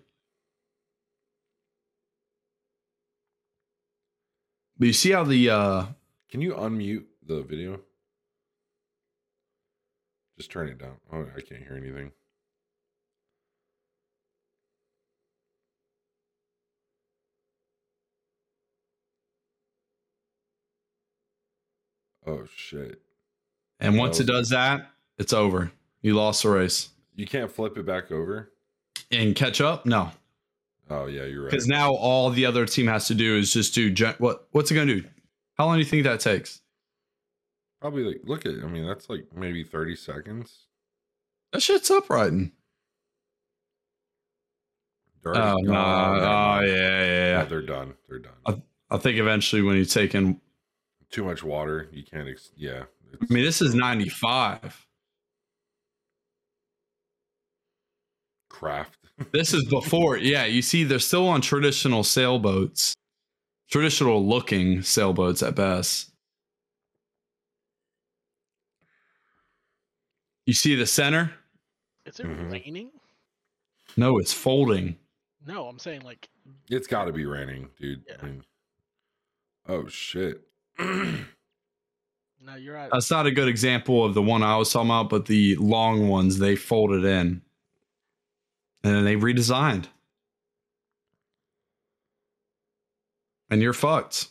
But 4.84 4.88
you 4.88 4.92
see 4.92 5.12
how 5.12 5.24
the 5.24 5.50
uh 5.50 5.86
Can 6.30 6.42
you 6.42 6.56
unmute 6.56 7.06
the 7.26 7.42
video? 7.42 7.80
Just 10.38 10.52
turn 10.52 10.68
it 10.68 10.78
down. 10.78 10.98
Oh, 11.10 11.22
I 11.22 11.40
can't 11.40 11.64
hear 11.64 11.78
anything. 11.78 12.12
Oh 22.28 22.46
shit. 22.54 23.02
and 23.80 23.98
once 23.98 24.20
it 24.20 24.26
does 24.26 24.50
that, 24.50 24.92
it's 25.18 25.32
over. 25.32 25.72
You 26.02 26.16
lost 26.16 26.44
the 26.44 26.50
race. 26.50 26.90
You 27.16 27.26
can't 27.26 27.50
flip 27.50 27.78
it 27.78 27.86
back 27.86 28.12
over? 28.12 28.52
And 29.10 29.34
catch 29.34 29.62
up? 29.62 29.86
No. 29.86 30.12
Oh 30.90 31.06
yeah, 31.06 31.24
you're 31.26 31.44
right. 31.44 31.52
Because 31.52 31.68
now 31.68 31.94
all 31.94 32.30
the 32.30 32.46
other 32.46 32.66
team 32.66 32.88
has 32.88 33.08
to 33.08 33.16
do 33.16 33.36
is 33.38 33.52
just 33.54 33.74
do 33.74 33.90
gen- 33.90 34.16
what 34.20 34.48
what's 34.52 34.70
it 34.72 34.76
gonna 34.76 34.96
do? 34.96 35.04
How 35.58 35.66
long 35.66 35.76
do 35.76 35.80
you 35.80 35.86
think 35.86 36.04
that 36.04 36.20
takes? 36.20 36.62
Probably 37.82 38.04
like 38.04 38.22
look 38.24 38.46
at 38.46 38.54
I 38.64 38.68
mean 38.68 38.86
that's 38.88 39.10
like 39.10 39.28
maybe 39.36 39.64
30 39.64 39.96
seconds. 39.96 40.68
That 41.52 41.62
shit's 41.62 41.90
uprighting. 41.92 42.52
They're 45.24 45.38
Oh, 45.38 45.40
oh 45.40 45.44
already 45.52 45.68
no! 45.68 45.74
Oh 45.78 46.60
yeah, 46.60 46.66
yeah, 46.66 46.66
Yeah, 46.66 47.38
yeah. 47.40 47.44
they're 47.46 47.62
done. 47.62 47.94
They're 48.10 48.20
done. 48.20 48.34
I- 48.46 48.62
I 48.90 48.98
think 48.98 49.18
eventually 49.18 49.64
when 49.64 49.76
you 49.78 49.86
take 49.86 50.14
in, 50.14 50.40
Too 51.10 51.24
much 51.24 51.42
water. 51.44 51.90
You 51.92 52.04
can't. 52.04 52.28
Ex- 52.28 52.52
yeah. 52.56 52.84
I 53.22 53.34
mean, 53.34 53.44
this 53.44 53.60
is 53.62 53.74
ninety 53.74 54.10
five. 54.10 54.86
craft. 58.50 59.00
This 59.32 59.54
is 59.54 59.64
before, 59.66 60.18
yeah. 60.18 60.46
You 60.46 60.62
see, 60.62 60.84
they're 60.84 61.00
still 61.00 61.28
on 61.28 61.42
traditional 61.42 62.04
sailboats, 62.04 62.94
traditional 63.70 64.26
looking 64.26 64.82
sailboats 64.82 65.44
at 65.44 65.56
best. 65.56 66.12
You 70.46 70.54
see 70.54 70.76
the 70.76 70.86
center? 70.86 71.32
Is 72.06 72.20
it 72.20 72.26
Mhm. 72.26 72.52
raining? 72.52 72.92
No, 73.96 74.18
it's 74.18 74.34
folding. 74.34 74.98
No, 75.46 75.68
I'm 75.68 75.80
saying 75.80 76.02
like 76.02 76.30
It's 76.70 76.88
got 76.88 77.06
to 77.06 77.14
be 77.14 77.26
raining, 77.26 77.70
dude. 77.80 78.04
Yeah. 78.08 78.16
I 78.22 78.26
mean, 78.26 78.44
oh 79.68 79.88
shit. 79.88 80.42
no, 80.80 81.26
you're 82.58 82.76
at 82.76 82.92
That's 82.92 83.12
not 83.12 83.26
a 83.28 83.32
good 83.32 83.48
example 83.48 84.04
of 84.04 84.14
the 84.14 84.22
one 84.22 84.44
I 84.44 84.58
was 84.58 84.72
talking 84.72 84.90
about, 84.90 85.10
but 85.10 85.26
the 85.28 85.56
long 85.58 86.08
ones 86.10 86.40
they 86.40 86.56
folded 86.56 87.06
in. 87.06 87.42
And 88.84 88.96
then 88.96 89.06
they 89.06 89.16
redesigned. 89.16 89.86
And 93.50 93.62
you're 93.62 93.74
fucked. 93.74 94.30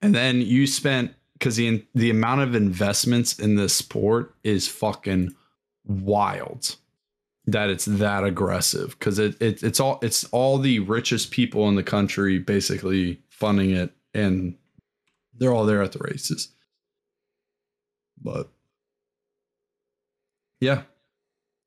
And 0.00 0.14
then 0.14 0.40
you 0.40 0.66
spent 0.66 1.14
because 1.34 1.56
the 1.56 1.84
the 1.94 2.10
amount 2.10 2.40
of 2.42 2.54
investments 2.54 3.38
in 3.38 3.56
this 3.56 3.74
sport 3.74 4.34
is 4.44 4.68
fucking 4.68 5.34
wild. 5.84 6.76
That 7.46 7.70
it's 7.70 7.86
that 7.86 8.22
aggressive 8.22 8.90
because 8.90 9.18
it, 9.18 9.40
it 9.42 9.64
it's 9.64 9.80
all 9.80 9.98
it's 10.02 10.24
all 10.26 10.58
the 10.58 10.78
richest 10.78 11.32
people 11.32 11.68
in 11.68 11.74
the 11.74 11.82
country 11.82 12.38
basically 12.38 13.20
funding 13.30 13.70
it, 13.70 13.92
and 14.14 14.56
they're 15.34 15.52
all 15.52 15.66
there 15.66 15.82
at 15.82 15.90
the 15.90 15.98
races. 15.98 16.48
But 18.20 18.48
yeah, 20.60 20.82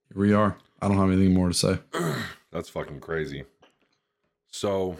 here 0.07 0.21
we 0.21 0.34
are. 0.34 0.57
I 0.86 0.88
don't 0.88 0.97
have 0.97 1.09
anything 1.09 1.33
more 1.33 1.47
to 1.47 1.53
say. 1.55 1.79
That's 2.51 2.69
fucking 2.69 2.99
crazy. 2.99 3.45
So 4.51 4.97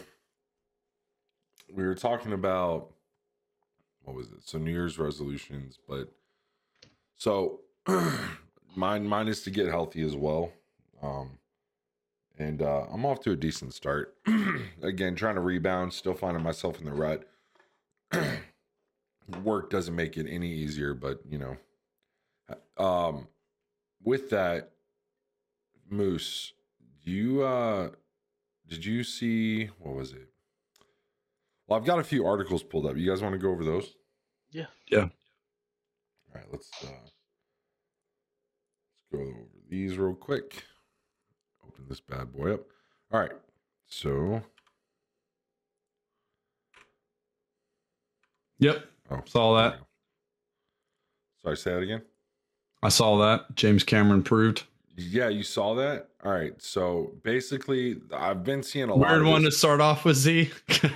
we 1.72 1.84
were 1.84 1.94
talking 1.94 2.32
about 2.32 2.90
what 4.02 4.16
was 4.16 4.32
it? 4.32 4.38
So 4.42 4.58
New 4.58 4.72
Year's 4.72 4.98
resolutions, 4.98 5.78
but 5.88 6.12
so 7.16 7.60
mine 8.74 9.06
mine 9.06 9.28
is 9.28 9.42
to 9.42 9.50
get 9.50 9.68
healthy 9.68 10.02
as 10.02 10.16
well. 10.16 10.50
Um 11.00 11.38
and 12.36 12.62
uh 12.62 12.86
I'm 12.92 13.06
off 13.06 13.20
to 13.20 13.30
a 13.30 13.36
decent 13.36 13.72
start. 13.72 14.16
Again, 14.82 15.14
trying 15.14 15.36
to 15.36 15.40
rebound, 15.40 15.92
still 15.92 16.14
finding 16.14 16.42
myself 16.42 16.80
in 16.80 16.86
the 16.86 16.92
rut. 16.92 17.28
Work 19.44 19.70
doesn't 19.70 19.94
make 19.94 20.16
it 20.16 20.26
any 20.28 20.50
easier, 20.50 20.94
but 20.94 21.20
you 21.30 21.38
know. 21.38 21.56
Um 22.76 23.28
with 24.02 24.30
that 24.30 24.72
Moose, 25.88 26.52
do 27.04 27.10
you 27.10 27.42
uh 27.42 27.90
did 28.68 28.84
you 28.84 29.04
see 29.04 29.66
what 29.78 29.94
was 29.94 30.12
it? 30.12 30.28
Well, 31.66 31.78
I've 31.78 31.86
got 31.86 31.98
a 31.98 32.04
few 32.04 32.26
articles 32.26 32.62
pulled 32.62 32.86
up. 32.86 32.96
You 32.96 33.08
guys 33.10 33.22
want 33.22 33.32
to 33.34 33.38
go 33.38 33.50
over 33.50 33.64
those? 33.64 33.94
Yeah. 34.50 34.66
Yeah. 34.90 35.08
All 35.08 36.34
right, 36.34 36.44
let's 36.50 36.70
uh 36.82 36.88
let's 36.88 37.12
go 39.12 39.18
over 39.20 39.46
these 39.68 39.96
real 39.98 40.14
quick. 40.14 40.64
Open 41.66 41.84
this 41.88 42.00
bad 42.00 42.32
boy 42.32 42.54
up. 42.54 42.60
All 43.12 43.20
right. 43.20 43.32
So, 43.88 44.42
Yep, 48.58 48.84
oh, 49.10 49.20
saw 49.26 49.56
that. 49.56 49.80
Sorry, 51.42 51.56
say 51.56 51.72
that 51.72 51.82
again. 51.82 52.02
I 52.82 52.88
saw 52.88 53.18
that. 53.18 53.54
James 53.54 53.84
Cameron 53.84 54.22
proved. 54.22 54.64
Yeah, 54.96 55.28
you 55.28 55.42
saw 55.42 55.74
that. 55.74 56.08
All 56.24 56.32
right. 56.32 56.54
So 56.60 57.12
basically, 57.22 57.96
I've 58.14 58.42
been 58.44 58.62
seeing 58.62 58.88
a 58.88 58.94
lot. 58.94 59.08
Weird 59.10 59.22
of 59.22 59.28
one 59.28 59.42
to 59.42 59.50
start 59.52 59.80
off 59.80 60.04
with 60.04 60.16
Z. 60.16 60.50
but 60.68 60.88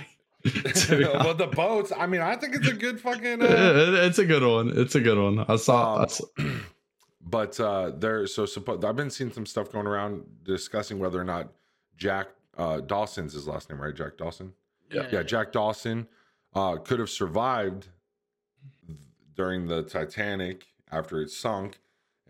the 1.37 1.49
boats. 1.55 1.91
I 1.95 2.07
mean, 2.07 2.21
I 2.21 2.35
think 2.35 2.55
it's 2.55 2.67
a 2.67 2.73
good 2.73 2.99
fucking. 2.99 3.41
Uh, 3.41 4.01
it's 4.05 4.17
a 4.17 4.25
good 4.25 4.43
one. 4.43 4.71
It's 4.75 4.95
a 4.95 5.01
good 5.01 5.17
one. 5.19 5.45
I 5.47 5.55
saw. 5.57 5.97
I 5.97 6.01
Um, 6.03 6.09
saw- 6.09 6.25
but 7.23 7.59
uh 7.59 7.91
there 7.99 8.25
so 8.25 8.45
suppo- 8.45 8.83
i've 8.83 8.95
been 8.95 9.11
seeing 9.11 9.31
some 9.31 9.45
stuff 9.45 9.71
going 9.71 9.85
around 9.85 10.23
discussing 10.43 10.97
whether 10.97 11.21
or 11.21 11.23
not 11.23 11.49
jack 11.95 12.29
uh 12.57 12.79
dawson's 12.79 13.33
his 13.33 13.47
last 13.47 13.69
name 13.69 13.79
right 13.79 13.95
jack 13.95 14.17
dawson 14.17 14.51
Yeah. 14.91 15.05
yeah 15.11 15.21
jack 15.21 15.51
dawson 15.51 16.07
uh 16.55 16.77
could 16.77 16.97
have 16.97 17.11
survived 17.11 17.89
during 19.35 19.67
the 19.67 19.83
titanic 19.83 20.65
after 20.91 21.21
it 21.21 21.29
sunk 21.29 21.77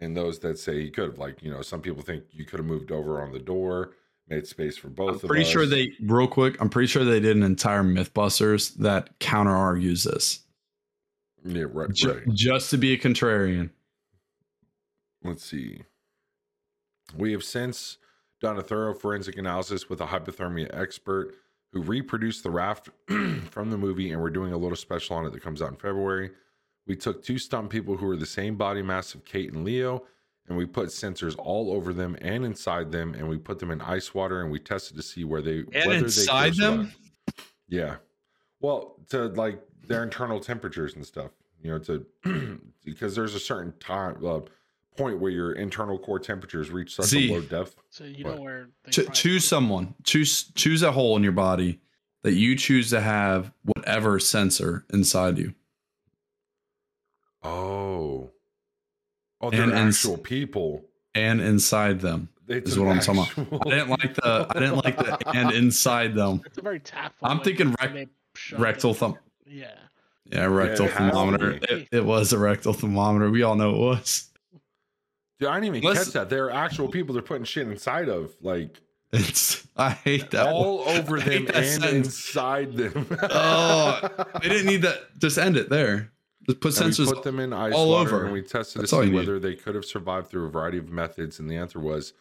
and 0.02 0.18
those 0.18 0.40
that 0.40 0.60
say 0.60 0.82
he 0.82 0.90
could 0.90 1.06
have 1.06 1.20
like 1.20 1.42
you 1.42 1.52
know 1.52 1.62
some 1.62 1.82
people 1.82 2.02
think 2.02 2.24
you 2.32 2.44
could 2.44 2.60
have 2.60 2.66
moved 2.66 2.92
over 2.92 3.22
on 3.22 3.32
the 3.32 3.40
door 3.40 3.92
made 4.28 4.48
space 4.48 4.78
for 4.78 4.90
both 4.90 5.24
I'm 5.24 5.30
pretty 5.30 5.46
sure 5.46 5.66
they 5.66 5.94
real 6.02 6.28
quick. 6.28 6.60
I'm 6.60 6.70
pretty 6.70 6.88
sure 6.88 7.06
they 7.06 7.20
did 7.20 7.38
an 7.38 7.44
entire 7.44 7.84
MythBusters 7.84 8.76
that 8.76 9.18
counter 9.20 9.56
argues 9.56 10.04
this, 10.04 10.40
yeah 11.46 11.66
right, 11.72 11.90
right. 12.04 12.34
just 12.34 12.70
to 12.72 12.78
be 12.78 12.94
a 12.94 12.98
contrarian. 12.98 13.70
let's 15.24 15.46
see. 15.46 15.84
We 17.16 17.34
have 17.34 17.44
since 17.44 17.98
done 18.40 18.58
a 18.58 18.62
thorough 18.62 18.94
forensic 18.94 19.38
analysis 19.38 19.90
with 19.90 20.02
a 20.02 20.08
hypothermia 20.08 20.70
expert 20.74 21.36
who 21.74 21.82
reproduced 21.82 22.44
the 22.44 22.52
raft 22.52 22.90
from 23.50 23.70
the 23.70 23.78
movie, 23.78 24.12
and 24.12 24.22
we're 24.22 24.30
doing 24.30 24.54
a 24.54 24.58
little 24.58 24.76
special 24.76 25.16
on 25.16 25.26
it 25.26 25.32
that 25.32 25.44
comes 25.44 25.62
out 25.62 25.70
in 25.70 25.76
February. 25.76 26.32
We 26.88 26.96
took 26.96 27.24
two 27.24 27.38
stunt 27.38 27.70
people 27.70 27.98
who 27.98 28.06
were 28.06 28.18
the 28.18 28.26
same 28.26 28.56
body 28.56 28.82
mass 28.82 29.14
of 29.16 29.24
Kate 29.26 29.54
and 29.54 29.64
Leo, 29.64 30.04
and 30.48 30.58
we 30.58 30.66
put 30.66 30.90
sensors 30.90 31.36
all 31.38 31.72
over 31.72 31.94
them 31.94 32.18
and 32.22 32.44
inside 32.44 32.92
them, 32.92 33.14
and 33.14 33.28
we 33.30 33.38
put 33.38 33.60
them 33.60 33.72
in 33.72 33.82
ice 33.82 34.14
water, 34.14 34.42
and 34.42 34.52
we 34.52 34.60
tested 34.60 34.98
to 34.98 35.04
see 35.04 35.24
where 35.24 35.42
they 35.42 35.64
And 35.74 35.88
whether 35.88 36.06
inside 36.06 36.44
they 36.44 36.50
could 36.52 36.58
them? 36.60 36.78
survive. 36.84 36.98
Yeah, 37.70 37.96
well, 38.60 38.96
to 39.10 39.28
like 39.28 39.62
their 39.88 40.04
internal 40.04 40.40
temperatures 40.40 40.96
and 40.96 41.06
stuff, 41.06 41.32
you 41.64 41.72
know, 41.72 41.80
to 41.80 42.06
because 42.86 43.16
there's 43.16 43.36
a 43.36 43.40
certain 43.40 43.74
time 43.80 44.26
uh, 44.26 44.42
point 44.98 45.20
where 45.20 45.32
your 45.32 45.54
internal 45.54 45.98
core 45.98 46.20
temperatures 46.20 46.70
reach 46.70 46.96
such 46.96 47.06
Z. 47.06 47.30
a 47.30 47.34
low 47.34 47.42
depth. 47.42 47.76
So 47.90 48.04
you 48.04 48.26
What? 48.26 48.36
know 48.36 48.42
where 48.42 48.68
they 48.84 48.92
Cho- 48.92 49.10
choose 49.12 49.46
someone. 49.46 49.94
Choose 50.04 50.52
choose 50.56 50.84
a 50.84 50.92
hole 50.92 51.16
in 51.16 51.24
your 51.24 51.32
body 51.32 51.80
that 52.24 52.34
you 52.34 52.56
choose 52.58 52.90
to 52.90 53.00
have 53.02 53.54
whatever 53.64 54.20
sensor 54.20 54.86
inside 54.92 55.38
you. 55.38 55.54
Oh, 57.44 58.32
oh, 59.42 59.50
they're 59.50 59.64
And- 59.64 59.72
and 59.74 59.88
s- 59.90 59.98
actual 60.06 60.18
people. 60.18 60.86
and 61.16 61.42
inside 61.42 62.00
them. 62.02 62.30
They 62.48 62.58
is 62.58 62.78
what 62.78 62.90
I'm 62.90 63.00
talking 63.00 63.44
about. 63.50 63.68
I 63.68 63.70
didn't 63.70 63.90
like 63.90 64.14
the 64.16 64.46
I 64.50 64.60
didn't 64.60 64.84
like 64.84 64.98
the 64.98 65.30
and 65.34 65.52
inside 65.52 66.16
them. 66.16 66.42
It's 66.46 66.58
a 66.58 66.62
very 66.62 66.80
tactful. 66.80 67.28
I'm 67.28 67.40
thinking 67.42 67.74
rec- 67.82 68.10
rectal 68.58 68.92
it. 68.92 68.98
thumb. 68.98 69.18
Yeah. 69.46 69.72
Yeah, 70.26 70.46
rectal 70.46 70.86
it 70.88 70.92
thermometer. 70.94 71.52
It, 71.70 71.88
it 71.92 72.06
was 72.06 72.34
a 72.34 72.38
rectal 72.38 72.74
thermometer. 72.74 73.30
We 73.30 73.44
all 73.44 73.56
know 73.56 73.72
it 73.76 73.78
was. 73.80 74.30
Dude, 75.40 75.50
I 75.50 75.60
didn't 75.60 75.76
even 75.78 75.88
Let's- 75.90 76.06
catch 76.06 76.14
that. 76.14 76.30
They're 76.30 76.52
actual 76.52 76.88
people 76.90 77.14
they're 77.14 77.22
putting 77.24 77.46
shit 77.46 77.68
inside 77.68 78.10
of, 78.10 78.34
like 78.42 78.80
It's 79.14 79.66
I 79.78 79.92
hate 79.92 80.32
that. 80.32 80.48
all 80.48 80.80
one. 80.86 80.98
over 80.98 81.20
them 81.20 81.48
and 81.54 81.66
sentence. 81.66 82.08
inside 82.08 82.74
them. 82.76 83.08
Oh, 83.24 84.10
They 84.42 84.50
didn't 84.50 84.68
need 84.68 84.82
that. 84.84 85.18
Just 85.20 85.38
end 85.38 85.56
it 85.58 85.70
there. 85.70 86.12
Just 86.48 86.60
put 86.60 86.78
And 86.78 86.86
we 86.88 86.92
sensors. 86.92 87.14
put 87.14 87.24
them 87.24 87.40
in 87.40 87.54
ice 87.54 87.74
all 87.74 87.90
water 87.90 88.16
over. 88.16 88.24
and 88.26 88.34
we 88.34 88.42
tested 88.42 88.82
That's 88.82 88.92
to 88.92 88.98
see 89.04 89.10
need. 89.10 89.16
whether 89.16 89.40
they 89.40 89.56
could 89.56 89.76
have 89.76 89.86
survived 89.86 90.28
through 90.30 90.46
a 90.46 90.50
variety 90.50 90.78
of 90.80 90.90
methods. 90.90 91.40
And 91.40 91.50
the 91.50 91.56
answer 91.56 91.80
was 91.80 92.14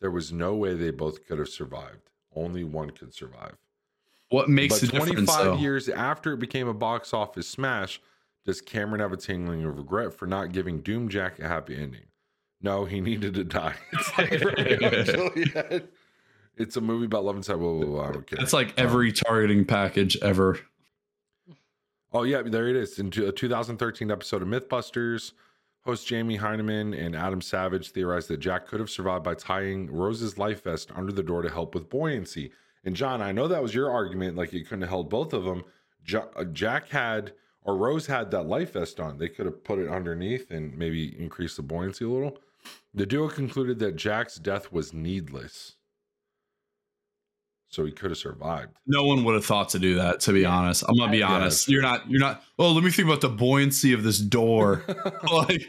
there 0.00 0.10
was 0.10 0.32
no 0.32 0.54
way 0.54 0.74
they 0.74 0.90
both 0.90 1.26
could 1.26 1.38
have 1.38 1.48
survived. 1.48 2.10
Only 2.34 2.64
one 2.64 2.90
could 2.90 3.14
survive. 3.14 3.56
what 4.30 4.48
makes 4.48 4.74
but 4.74 4.80
the 4.80 4.86
difference? 4.98 5.30
25 5.30 5.44
though? 5.44 5.56
years 5.58 5.88
after 5.88 6.32
it 6.32 6.38
became 6.38 6.68
a 6.68 6.74
box 6.74 7.12
office 7.14 7.46
smash, 7.48 8.00
does 8.44 8.60
Cameron 8.60 9.00
have 9.00 9.12
a 9.12 9.16
tingling 9.16 9.64
of 9.64 9.76
regret 9.76 10.12
for 10.14 10.26
not 10.26 10.52
giving 10.52 10.80
Doom 10.80 11.08
Jack 11.08 11.38
a 11.38 11.46
happy 11.48 11.76
ending? 11.76 12.06
No, 12.62 12.84
he 12.86 13.00
needed 13.02 13.34
to 13.34 13.44
die. 13.44 13.74
It's 13.92 14.18
like 14.18 14.30
Romeo 14.42 14.88
and 14.90 15.06
Juliet. 15.06 15.90
It's 16.56 16.76
a 16.76 16.80
movie 16.80 17.04
about 17.04 17.24
love 17.24 17.34
and 17.34 17.44
sex. 17.44 17.58
Whoa, 17.58 17.74
whoa, 17.78 17.86
whoa, 17.86 18.00
I 18.00 18.12
don't 18.12 18.26
care. 18.26 18.38
It's 18.40 18.54
like 18.54 18.72
every 18.78 19.12
targeting 19.12 19.66
package 19.66 20.16
ever. 20.22 20.58
Oh 22.16 22.22
yeah, 22.22 22.40
there 22.40 22.66
it 22.66 22.76
is. 22.76 22.98
In 22.98 23.08
a 23.08 23.30
2013 23.30 24.10
episode 24.10 24.40
of 24.40 24.48
MythBusters, 24.48 25.32
host 25.84 26.06
Jamie 26.06 26.38
Hyneman 26.38 26.98
and 26.98 27.14
Adam 27.14 27.42
Savage 27.42 27.90
theorized 27.90 28.28
that 28.28 28.38
Jack 28.38 28.66
could 28.66 28.80
have 28.80 28.88
survived 28.88 29.22
by 29.22 29.34
tying 29.34 29.90
Rose's 29.92 30.38
life 30.38 30.64
vest 30.64 30.90
under 30.96 31.12
the 31.12 31.22
door 31.22 31.42
to 31.42 31.50
help 31.50 31.74
with 31.74 31.90
buoyancy. 31.90 32.52
And 32.86 32.96
John, 32.96 33.20
I 33.20 33.32
know 33.32 33.48
that 33.48 33.62
was 33.62 33.74
your 33.74 33.90
argument, 33.90 34.34
like 34.34 34.54
you 34.54 34.64
couldn't 34.64 34.80
have 34.80 34.88
held 34.88 35.10
both 35.10 35.34
of 35.34 35.44
them. 35.44 35.64
Uh, 36.10 36.44
Jack 36.44 36.88
had 36.88 37.34
or 37.64 37.76
Rose 37.76 38.06
had 38.06 38.30
that 38.30 38.46
life 38.46 38.72
vest 38.72 38.98
on. 38.98 39.18
They 39.18 39.28
could 39.28 39.44
have 39.44 39.62
put 39.62 39.78
it 39.78 39.90
underneath 39.90 40.50
and 40.50 40.74
maybe 40.74 41.14
increased 41.20 41.56
the 41.56 41.62
buoyancy 41.64 42.06
a 42.06 42.08
little. 42.08 42.38
The 42.94 43.04
duo 43.04 43.28
concluded 43.28 43.78
that 43.80 43.96
Jack's 43.96 44.36
death 44.36 44.72
was 44.72 44.94
needless. 44.94 45.76
So 47.76 47.84
he 47.84 47.92
could 47.92 48.10
have 48.10 48.16
survived. 48.16 48.72
No 48.86 49.04
one 49.04 49.22
would 49.24 49.34
have 49.34 49.44
thought 49.44 49.68
to 49.70 49.78
do 49.78 49.96
that. 49.96 50.20
To 50.20 50.32
be 50.32 50.46
honest, 50.46 50.82
I'm 50.88 50.96
gonna 50.96 51.12
be 51.12 51.18
Yeah, 51.18 51.28
honest. 51.28 51.66
that's 51.66 51.68
You're 51.68 51.82
not. 51.82 52.10
You're 52.10 52.20
not. 52.20 52.42
Oh, 52.58 52.72
let 52.72 52.82
me 52.82 52.90
think 52.90 53.06
about 53.06 53.20
the 53.20 53.28
buoyancy 53.28 53.92
of 53.92 54.02
this 54.02 54.18
door. 54.18 54.82
like, 55.30 55.68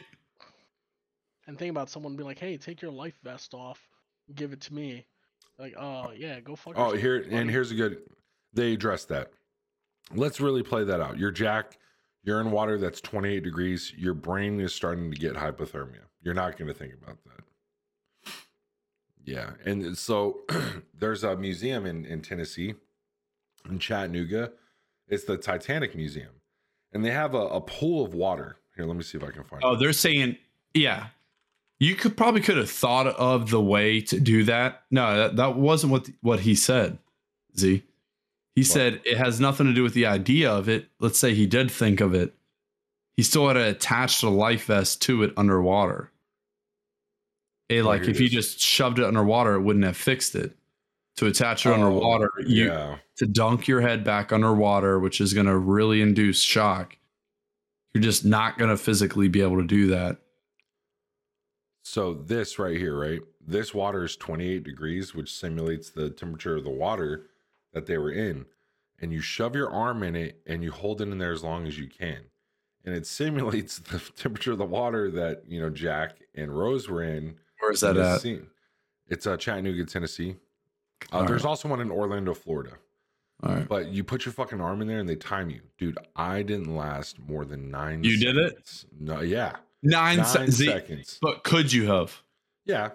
And 1.47 1.59
think 1.59 1.69
about 1.69 1.89
someone 1.89 2.15
being 2.15 2.25
like, 2.27 2.39
"Hey, 2.39 2.55
take 2.55 2.81
your 2.81 2.91
life 2.91 3.19
vest 3.25 3.53
off, 3.53 3.85
give 4.33 4.53
it 4.53 4.61
to 4.61 4.73
me." 4.73 5.05
Like, 5.59 5.75
oh 5.77 6.11
yeah, 6.15 6.39
go 6.39 6.55
fuck. 6.55 6.75
Oh, 6.77 6.93
yourself, 6.93 7.01
here 7.01 7.25
and 7.29 7.51
here's 7.51 7.71
a 7.71 7.75
good. 7.75 7.97
They 8.53 8.71
addressed 8.71 9.09
that. 9.09 9.31
let's 10.15 10.39
really 10.39 10.63
play 10.63 10.85
that 10.85 11.01
out. 11.01 11.17
You're 11.19 11.31
Jack. 11.31 11.77
You're 12.23 12.39
in 12.39 12.51
water 12.51 12.77
that's 12.77 13.01
28 13.01 13.43
degrees. 13.43 13.91
Your 13.97 14.13
brain 14.13 14.61
is 14.61 14.73
starting 14.73 15.11
to 15.11 15.17
get 15.17 15.33
hypothermia. 15.35 16.03
You're 16.21 16.33
not 16.33 16.55
going 16.57 16.69
to 16.69 16.73
think 16.73 16.93
about 16.93 17.17
that. 17.25 17.43
Yeah, 19.27 19.51
and 19.65 19.97
so 19.97 20.39
there's 20.97 21.23
a 21.25 21.35
museum 21.35 21.85
in 21.85 22.05
in 22.05 22.21
Tennessee, 22.21 22.75
in 23.69 23.77
Chattanooga. 23.77 24.53
It's 25.09 25.25
the 25.25 25.37
Titanic 25.37 25.95
Museum, 25.95 26.31
and 26.93 27.03
they 27.03 27.11
have 27.11 27.33
a, 27.33 27.47
a 27.47 27.61
pool 27.61 28.05
of 28.05 28.13
water. 28.13 28.57
Here, 28.75 28.85
let 28.85 28.95
me 28.95 29.03
see 29.03 29.17
if 29.17 29.23
I 29.23 29.31
can 29.31 29.43
find. 29.43 29.63
Oh, 29.65 29.73
it. 29.73 29.79
they're 29.79 29.93
saying, 29.93 30.37
yeah. 30.73 31.07
You 31.79 31.93
could 31.93 32.17
probably 32.17 32.41
could 32.41 32.57
have 32.57 32.71
thought 32.71 33.05
of 33.05 33.51
the 33.51 33.61
way 33.61 34.01
to 34.01 34.19
do 34.19 34.45
that. 34.45 34.83
No, 34.89 35.15
that, 35.15 35.35
that 35.35 35.57
wasn't 35.57 35.91
what 35.91 36.09
what 36.21 36.39
he 36.39 36.55
said. 36.55 36.97
Z. 37.59 37.83
He 38.55 38.63
said 38.63 39.01
it 39.05 39.17
has 39.17 39.39
nothing 39.39 39.67
to 39.67 39.73
do 39.73 39.83
with 39.83 39.93
the 39.93 40.07
idea 40.07 40.49
of 40.51 40.67
it. 40.67 40.87
Let's 40.99 41.19
say 41.19 41.35
he 41.35 41.45
did 41.45 41.69
think 41.69 42.01
of 42.01 42.15
it. 42.15 42.33
He 43.15 43.23
still 43.23 43.47
had 43.47 43.53
to 43.53 43.67
attach 43.67 44.21
the 44.21 44.31
life 44.31 44.65
vest 44.65 45.01
to 45.03 45.21
it 45.21 45.33
underwater. 45.37 46.11
It, 47.69 47.83
like 47.83 48.03
if 48.03 48.19
you 48.19 48.29
just 48.29 48.59
shoved 48.59 48.99
it 48.99 49.05
underwater, 49.05 49.55
it 49.55 49.61
wouldn't 49.61 49.85
have 49.85 49.97
fixed 49.97 50.35
it. 50.35 50.55
To 51.17 51.25
attach 51.25 51.65
it 51.65 51.69
oh, 51.69 51.73
underwater, 51.73 52.29
you 52.45 52.67
yeah. 52.67 52.97
to 53.17 53.25
dunk 53.25 53.67
your 53.67 53.81
head 53.81 54.03
back 54.03 54.31
underwater, 54.31 54.99
which 54.99 55.19
is 55.19 55.33
going 55.33 55.47
to 55.47 55.57
really 55.57 56.01
induce 56.01 56.41
shock. 56.41 56.95
You're 57.93 58.03
just 58.03 58.23
not 58.23 58.59
going 58.59 58.69
to 58.69 58.77
physically 58.77 59.27
be 59.27 59.41
able 59.41 59.57
to 59.57 59.65
do 59.65 59.87
that. 59.87 60.19
So 61.81 62.13
this 62.13 62.59
right 62.59 62.77
here, 62.77 62.99
right? 62.99 63.21
This 63.39 63.73
water 63.73 64.03
is 64.03 64.15
28 64.17 64.63
degrees, 64.63 65.15
which 65.15 65.33
simulates 65.33 65.89
the 65.89 66.09
temperature 66.09 66.57
of 66.57 66.65
the 66.65 66.69
water 66.69 67.27
that 67.73 67.85
they 67.85 67.97
were 67.97 68.11
in. 68.11 68.45
And 68.99 69.13
you 69.13 69.21
shove 69.21 69.55
your 69.55 69.71
arm 69.71 70.03
in 70.03 70.15
it 70.15 70.41
and 70.45 70.63
you 70.63 70.71
hold 70.71 71.01
it 71.01 71.07
in 71.07 71.17
there 71.17 71.31
as 71.31 71.43
long 71.43 71.65
as 71.65 71.79
you 71.79 71.87
can. 71.87 72.25
And 72.83 72.93
it 72.93 73.07
simulates 73.07 73.79
the 73.79 73.99
temperature 74.17 74.51
of 74.51 74.57
the 74.57 74.65
water 74.65 75.09
that, 75.11 75.43
you 75.47 75.61
know, 75.61 75.69
Jack 75.69 76.17
and 76.35 76.55
Rose 76.55 76.89
were 76.89 77.03
in. 77.03 77.37
Where's 77.59 77.81
in 77.83 77.89
that 77.95 78.01
this 78.01 78.15
at? 78.15 78.21
scene. 78.21 78.47
It's 79.09 79.25
uh, 79.27 79.37
Chattanooga, 79.37 79.85
Tennessee. 79.85 80.35
Uh, 81.13 81.17
All 81.17 81.25
there's 81.25 81.43
right. 81.43 81.49
also 81.49 81.69
one 81.69 81.79
in 81.81 81.91
Orlando, 81.91 82.33
Florida. 82.33 82.71
All 83.43 83.53
right. 83.53 83.67
But 83.67 83.89
you 83.89 84.03
put 84.03 84.25
your 84.25 84.33
fucking 84.33 84.59
arm 84.59 84.81
in 84.81 84.87
there 84.87 84.99
and 84.99 85.07
they 85.07 85.15
time 85.15 85.49
you. 85.49 85.61
Dude, 85.77 85.97
I 86.15 86.41
didn't 86.41 86.75
last 86.75 87.19
more 87.19 87.45
than 87.45 87.69
nine 87.69 88.03
You 88.03 88.17
did 88.17 88.35
it? 88.37 88.85
No, 88.99 89.21
yeah. 89.21 89.57
Nine, 89.83 90.17
Nine 90.17 90.25
se- 90.25 90.47
Z- 90.49 90.65
seconds. 90.65 91.19
But 91.21 91.43
could 91.43 91.71
you 91.71 91.85
have? 91.87 92.21
Yeah. 92.65 92.89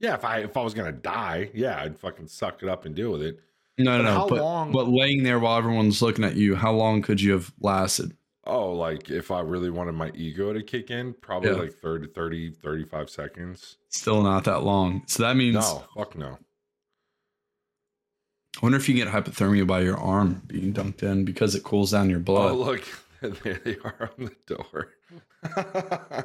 Yeah, 0.00 0.14
if 0.14 0.24
I 0.24 0.38
if 0.40 0.56
I 0.56 0.62
was 0.62 0.74
gonna 0.74 0.92
die, 0.92 1.50
yeah, 1.54 1.80
I'd 1.80 1.98
fucking 1.98 2.26
suck 2.28 2.62
it 2.62 2.68
up 2.68 2.84
and 2.86 2.94
deal 2.94 3.10
with 3.12 3.22
it. 3.22 3.40
No, 3.78 3.96
But 3.98 4.02
no, 4.02 4.10
how 4.12 4.18
no. 4.24 4.28
But, 4.28 4.38
long- 4.42 4.72
but 4.72 4.88
laying 4.88 5.22
there 5.22 5.38
while 5.38 5.56
everyone's 5.58 6.02
looking 6.02 6.24
at 6.24 6.34
you, 6.36 6.56
how 6.56 6.72
long 6.72 7.00
could 7.02 7.20
you 7.20 7.32
have 7.32 7.52
lasted? 7.60 8.16
Oh, 8.48 8.72
like 8.72 9.10
if 9.10 9.30
I 9.30 9.40
really 9.40 9.70
wanted 9.70 9.92
my 9.92 10.10
ego 10.14 10.52
to 10.52 10.62
kick 10.62 10.90
in, 10.90 11.12
probably 11.14 11.50
Yeah. 11.50 11.56
like 11.56 11.74
30, 11.74 12.08
30, 12.08 12.50
35 12.52 13.10
seconds. 13.10 13.76
Still 13.90 14.22
not 14.22 14.44
that 14.44 14.62
long. 14.62 15.02
So 15.06 15.22
that 15.22 15.36
means 15.36 15.54
No, 15.56 15.84
fuck 15.94 16.16
no. 16.16 16.38
I 18.56 18.60
wonder 18.62 18.78
if 18.78 18.88
you 18.88 18.94
get 18.94 19.08
hypothermia 19.08 19.66
by 19.66 19.80
your 19.82 19.98
arm 19.98 20.42
being 20.46 20.72
dunked 20.72 21.02
in 21.02 21.24
because 21.24 21.54
it 21.54 21.62
cools 21.62 21.92
down 21.92 22.10
your 22.10 22.18
oh, 22.20 22.22
blood 22.22 22.50
Oh, 22.52 22.54
look, 22.56 22.82
there 23.20 23.60
they 23.64 23.76
are 23.84 24.10
on 24.18 24.24
the 24.24 24.54
door. 24.54 24.88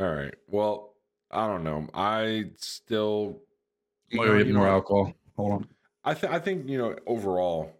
All 0.00 0.14
right. 0.14 0.34
Well, 0.46 0.94
I 1.30 1.46
don't 1.46 1.64
know. 1.64 1.88
I 1.92 2.44
still 2.56 3.40
I'm 4.12 4.18
you 4.20 4.26
know- 4.26 4.38
get 4.38 4.46
you 4.46 4.52
know 4.52 4.58
more 4.60 4.68
alcohol. 4.68 5.12
Hold 5.36 5.52
on. 5.52 5.68
I 6.04 6.14
think 6.14 6.32
I 6.32 6.38
think 6.38 6.68
you 6.68 6.78
know 6.78 6.96
overall, 7.06 7.72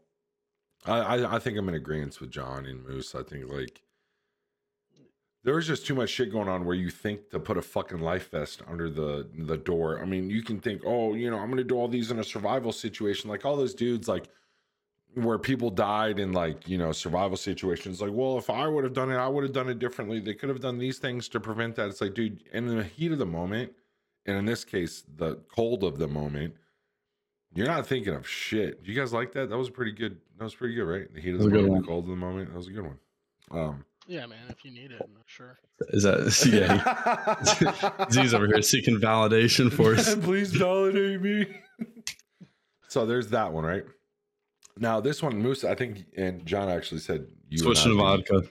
I, 0.87 1.37
I 1.37 1.39
think 1.39 1.59
I'm 1.59 1.69
in 1.69 1.75
agreement 1.75 2.21
with 2.21 2.31
John 2.31 2.67
and 2.67 2.85
Moose. 2.85 3.15
I 3.15 3.23
think 3.23 3.51
like 3.51 3.83
there 5.47 5.55
was 5.55 5.67
just 5.67 5.87
too 5.87 5.95
much 5.95 6.11
shit 6.11 6.33
going 6.33 6.49
on 6.49 6.65
where 6.65 6.75
you 6.75 6.91
think 6.91 7.31
to 7.31 7.39
put 7.39 7.57
a 7.57 7.63
fucking 7.63 8.01
life 8.01 8.31
vest 8.31 8.63
under 8.69 8.91
the 8.91 9.29
the 9.39 9.57
door. 9.57 10.01
I 10.01 10.05
mean, 10.05 10.29
you 10.29 10.43
can 10.43 10.61
think, 10.61 10.83
oh, 10.85 11.15
you 11.15 11.31
know, 11.31 11.39
I'm 11.39 11.51
gonna 11.51 11.65
do 11.65 11.77
all 11.77 11.89
these 11.89 12.11
in 12.11 12.19
a 12.19 12.25
survival 12.25 12.73
situation, 12.73 13.31
like 13.31 13.45
all 13.45 13.57
those 13.57 13.75
dudes, 13.75 14.09
like 14.09 14.29
where 15.15 15.39
people 15.39 15.71
died 15.71 16.19
in 16.19 16.33
like 16.33 16.69
you 16.69 16.77
know 16.77 16.93
survival 16.93 17.37
situations. 17.37 18.01
Like, 18.01 18.11
well, 18.13 18.39
if 18.39 18.51
I 18.51 18.67
would 18.67 18.85
have 18.85 18.93
done 18.93 19.11
it, 19.11 19.17
I 19.17 19.29
would 19.29 19.45
have 19.45 19.53
done 19.53 19.69
it 19.69 19.79
differently. 19.79 20.21
They 20.21 20.35
could 20.35 20.49
have 20.49 20.61
done 20.61 20.79
these 20.79 20.99
things 20.99 21.29
to 21.29 21.41
prevent 21.41 21.77
that. 21.77 21.89
It's 21.89 22.01
like, 22.01 22.15
dude, 22.15 22.43
in 22.53 22.67
the 22.67 22.83
heat 22.85 23.13
of 23.13 23.19
the 23.19 23.27
moment, 23.27 23.73
and 24.27 24.37
in 24.37 24.45
this 24.45 24.65
case, 24.65 25.05
the 25.17 25.37
cold 25.55 25.85
of 25.85 25.99
the 25.99 26.09
moment. 26.09 26.55
You're 27.57 27.67
not 27.67 27.87
thinking 27.87 28.15
of 28.15 28.29
shit. 28.29 28.81
You 28.85 28.95
guys 28.95 29.13
like 29.13 29.33
that? 29.33 29.49
That 29.51 29.57
was 29.57 29.71
pretty 29.71 29.93
good. 29.93 30.19
That 30.39 30.45
was 30.45 30.55
pretty 30.55 30.75
good, 30.75 30.85
right? 30.85 31.13
The 31.13 31.21
heat 31.21 31.35
of 31.35 31.39
That 31.41 31.51
the 31.51 31.57
was 31.57 31.63
moment, 31.67 31.85
the 31.85 31.89
cold 31.89 32.05
of 32.05 32.11
the 32.11 32.17
moment. 32.17 32.51
That 32.51 32.57
was 32.57 32.69
a 32.69 32.71
good 32.73 32.85
one. 32.85 32.99
Um, 33.51 33.85
Yeah, 34.07 34.27
man. 34.27 34.39
If 34.49 34.65
you 34.65 34.71
need 34.71 34.93
it, 34.93 35.03
sure. 35.27 35.59
Is 35.89 36.03
that 36.05 36.21
yeah? 37.97 38.07
Z's 38.11 38.35
over 38.35 38.47
here 38.47 38.63
seeking 38.63 38.99
validation 38.99 39.73
for 39.73 39.95
us. 39.95 40.15
Please 40.21 40.53
validate 40.53 41.21
me. 41.23 41.47
so 42.89 43.07
there's 43.07 43.29
that 43.29 43.53
one, 43.53 43.65
right? 43.65 43.85
Now 44.79 45.01
this 45.01 45.23
one, 45.23 45.39
Moose, 45.39 45.65
I 45.65 45.75
think, 45.75 46.05
and 46.17 46.45
John 46.45 46.69
actually 46.69 47.01
said 47.01 47.27
you 47.49 47.59
and 47.59 47.61
Switching 47.61 47.93
to 47.93 47.97
vodka. 47.99 48.43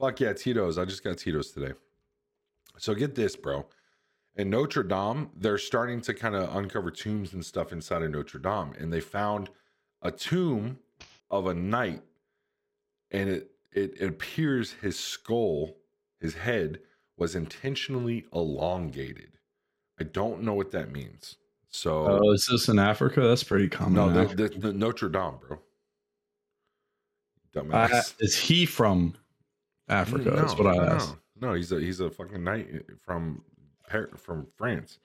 Fuck 0.00 0.20
yeah, 0.20 0.32
Tito's. 0.32 0.78
I 0.78 0.84
just 0.84 1.04
got 1.04 1.18
Tito's 1.18 1.52
today. 1.52 1.72
So 2.78 2.94
get 2.94 3.14
this, 3.14 3.36
bro. 3.36 3.66
In 4.38 4.50
Notre 4.50 4.84
Dame, 4.84 5.30
they're 5.36 5.58
starting 5.58 6.00
to 6.02 6.14
kind 6.14 6.36
of 6.36 6.54
uncover 6.54 6.92
tombs 6.92 7.34
and 7.34 7.44
stuff 7.44 7.72
inside 7.72 8.02
of 8.02 8.12
Notre 8.12 8.38
Dame, 8.38 8.72
and 8.78 8.92
they 8.92 9.00
found 9.00 9.50
a 10.00 10.12
tomb 10.12 10.78
of 11.28 11.46
a 11.46 11.54
knight, 11.54 12.02
and 13.10 13.28
it 13.28 13.50
it, 13.72 13.94
it 14.00 14.08
appears 14.08 14.72
his 14.80 14.98
skull, 14.98 15.76
his 16.20 16.34
head, 16.34 16.80
was 17.16 17.34
intentionally 17.34 18.24
elongated. 18.32 19.32
I 20.00 20.04
don't 20.04 20.42
know 20.42 20.54
what 20.54 20.70
that 20.70 20.92
means. 20.92 21.36
So 21.68 22.06
Oh, 22.06 22.32
is 22.32 22.46
this 22.50 22.68
in 22.68 22.78
Africa? 22.78 23.20
That's 23.20 23.44
pretty 23.44 23.68
common. 23.68 23.94
no, 23.94 24.24
the, 24.24 24.34
the, 24.34 24.48
the 24.48 24.72
Notre 24.72 25.08
Dame, 25.08 25.34
bro. 25.46 25.58
Uh, 27.72 28.02
is 28.20 28.36
he 28.38 28.64
from 28.64 29.14
Africa? 29.88 30.30
That's 30.30 30.56
what 30.56 30.68
I 30.68 30.76
no, 30.76 30.82
asked. 30.94 31.16
No, 31.40 31.54
he's 31.54 31.72
a 31.72 31.80
he's 31.80 31.98
a 31.98 32.08
fucking 32.08 32.44
knight 32.44 32.68
from 33.04 33.42
from 34.16 34.46
France. 34.56 34.98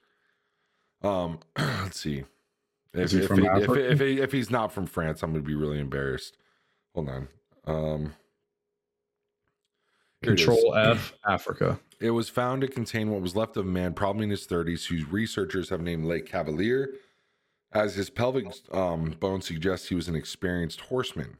Um, 1.02 1.38
let's 1.58 2.00
see. 2.00 2.24
If, 2.92 3.10
he 3.10 3.18
if, 3.24 3.28
he- 3.30 3.46
if, 3.62 3.68
if, 3.92 4.00
he- 4.00 4.20
if 4.20 4.32
he's 4.32 4.50
not 4.50 4.72
from 4.72 4.86
France, 4.86 5.22
I'm 5.22 5.32
gonna 5.32 5.42
be 5.42 5.54
really 5.54 5.80
embarrassed. 5.80 6.36
Hold 6.94 7.08
on. 7.08 7.28
Um, 7.66 8.14
here 10.22 10.32
it 10.34 10.40
is. 10.40 10.46
Control 10.46 10.74
F, 10.76 11.12
Africa. 11.26 11.80
It 12.00 12.10
was 12.10 12.28
found 12.28 12.60
to 12.62 12.68
contain 12.68 13.10
what 13.10 13.20
was 13.20 13.34
left 13.36 13.56
of 13.56 13.66
a 13.66 13.68
man, 13.68 13.94
probably 13.94 14.24
in 14.24 14.30
his 14.30 14.46
30s, 14.46 14.86
whose 14.86 15.08
researchers 15.10 15.70
have 15.70 15.80
named 15.80 16.04
Le 16.04 16.20
Cavalier, 16.20 16.94
as 17.72 17.94
his 17.94 18.10
pelvic 18.10 18.46
um, 18.72 19.14
bone 19.20 19.40
suggests 19.40 19.88
he 19.88 19.94
was 19.94 20.08
an 20.08 20.14
experienced 20.14 20.80
horseman. 20.82 21.38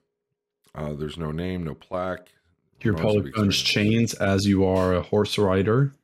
Uh, 0.74 0.92
there's 0.94 1.18
no 1.18 1.30
name, 1.30 1.64
no 1.64 1.74
plaque. 1.74 2.30
Your 2.82 2.94
pelvic 2.94 3.34
bones 3.34 4.14
as 4.14 4.46
you 4.46 4.64
are 4.64 4.94
a 4.94 5.02
horse 5.02 5.38
rider. 5.38 5.94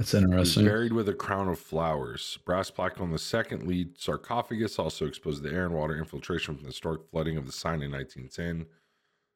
That's 0.00 0.14
interesting. 0.14 0.64
buried 0.64 0.94
with 0.94 1.10
a 1.10 1.12
crown 1.12 1.48
of 1.48 1.58
flowers. 1.58 2.38
Brass 2.46 2.70
plaque 2.70 2.98
on 3.02 3.10
the 3.10 3.18
second 3.18 3.66
lead 3.66 3.98
sarcophagus, 3.98 4.78
also 4.78 5.04
exposed 5.04 5.42
to 5.44 5.52
air 5.52 5.66
and 5.66 5.74
water 5.74 5.94
infiltration 5.98 6.54
from 6.54 6.62
the 6.62 6.68
historic 6.68 7.02
flooding 7.10 7.36
of 7.36 7.44
the 7.44 7.52
Seine 7.52 7.84
in 7.84 7.92
1910. 7.92 8.66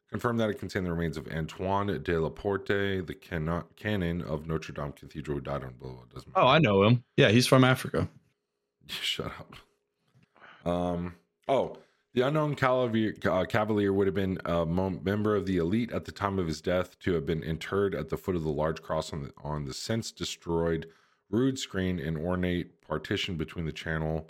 Confirmed 0.08 0.40
that 0.40 0.48
it 0.48 0.58
contained 0.58 0.86
the 0.86 0.90
remains 0.90 1.18
of 1.18 1.28
Antoine 1.28 2.02
de 2.02 2.18
la 2.18 2.30
Porte, 2.30 3.06
the 3.06 3.14
cano- 3.14 3.66
canon 3.76 4.22
of 4.22 4.46
Notre 4.46 4.72
Dame 4.72 4.92
Cathedral, 4.92 5.36
who 5.36 5.42
died 5.42 5.64
on 5.64 5.74
doesn't 6.14 6.32
Oh, 6.34 6.46
I 6.46 6.58
know 6.60 6.82
him. 6.84 7.04
Yeah, 7.18 7.28
he's 7.28 7.46
from 7.46 7.62
Africa. 7.62 8.08
Shut 8.88 9.26
up. 9.26 9.56
Um. 10.66 11.14
Oh, 11.46 11.76
the 12.14 12.22
unknown 12.22 12.54
Cavalier, 12.54 13.14
uh, 13.24 13.44
Cavalier 13.44 13.92
would 13.92 14.06
have 14.06 14.14
been 14.14 14.38
a 14.44 14.64
member 14.64 15.34
of 15.36 15.46
the 15.46 15.56
elite 15.58 15.92
at 15.92 16.04
the 16.04 16.12
time 16.12 16.38
of 16.38 16.46
his 16.46 16.60
death 16.60 16.98
to 17.00 17.12
have 17.14 17.26
been 17.26 17.42
interred 17.42 17.94
at 17.94 18.08
the 18.08 18.16
foot 18.16 18.36
of 18.36 18.42
the 18.44 18.50
large 18.52 18.80
cross 18.82 19.12
on 19.12 19.22
the 19.24 19.32
on 19.42 19.64
the 19.64 19.74
since 19.74 20.12
destroyed 20.12 20.86
rood 21.30 21.58
screen 21.58 21.98
and 21.98 22.16
ornate 22.16 22.80
partition 22.80 23.36
between 23.36 23.64
the 23.66 23.72
channel, 23.72 24.28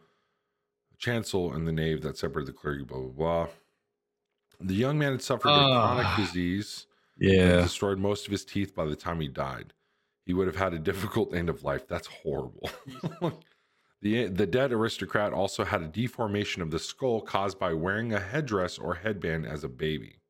chancel 0.98 1.52
and 1.52 1.66
the 1.68 1.72
nave 1.72 2.00
that 2.02 2.16
separated 2.16 2.48
the 2.48 2.56
clergy. 2.58 2.84
Blah 2.84 2.98
blah 3.00 3.08
blah. 3.44 3.48
The 4.60 4.74
young 4.74 4.98
man 4.98 5.12
had 5.12 5.22
suffered 5.22 5.48
a 5.48 5.52
Ah. 5.52 5.94
chronic 6.00 6.16
disease 6.26 6.86
Yeah. 7.18 7.62
destroyed 7.62 7.98
most 7.98 8.26
of 8.26 8.32
his 8.32 8.44
teeth 8.44 8.74
by 8.74 8.86
the 8.86 8.96
time 8.96 9.20
he 9.20 9.28
died. 9.28 9.74
He 10.24 10.32
would 10.32 10.46
have 10.46 10.56
had 10.56 10.72
a 10.72 10.78
difficult 10.78 11.34
end 11.34 11.50
of 11.50 11.64
life. 11.64 11.86
That's 11.86 12.06
horrible. 12.06 12.70
the 14.04 14.28
the 14.28 14.46
dead 14.46 14.70
aristocrat 14.70 15.32
also 15.32 15.64
had 15.64 15.82
a 15.82 15.88
deformation 15.88 16.60
of 16.62 16.70
the 16.70 16.78
skull 16.78 17.22
caused 17.22 17.58
by 17.58 17.72
wearing 17.72 18.12
a 18.12 18.20
headdress 18.20 18.78
or 18.78 18.94
headband 18.94 19.46
as 19.46 19.64
a 19.64 19.68
baby. 19.68 20.20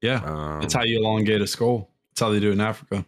Yeah. 0.00 0.22
Um, 0.24 0.60
That's 0.60 0.72
how 0.72 0.84
you 0.84 0.98
elongate 0.98 1.40
a 1.40 1.46
skull. 1.46 1.90
That's 2.10 2.20
how 2.20 2.30
they 2.30 2.38
do 2.38 2.50
it 2.50 2.52
in 2.52 2.60
Africa. 2.60 3.04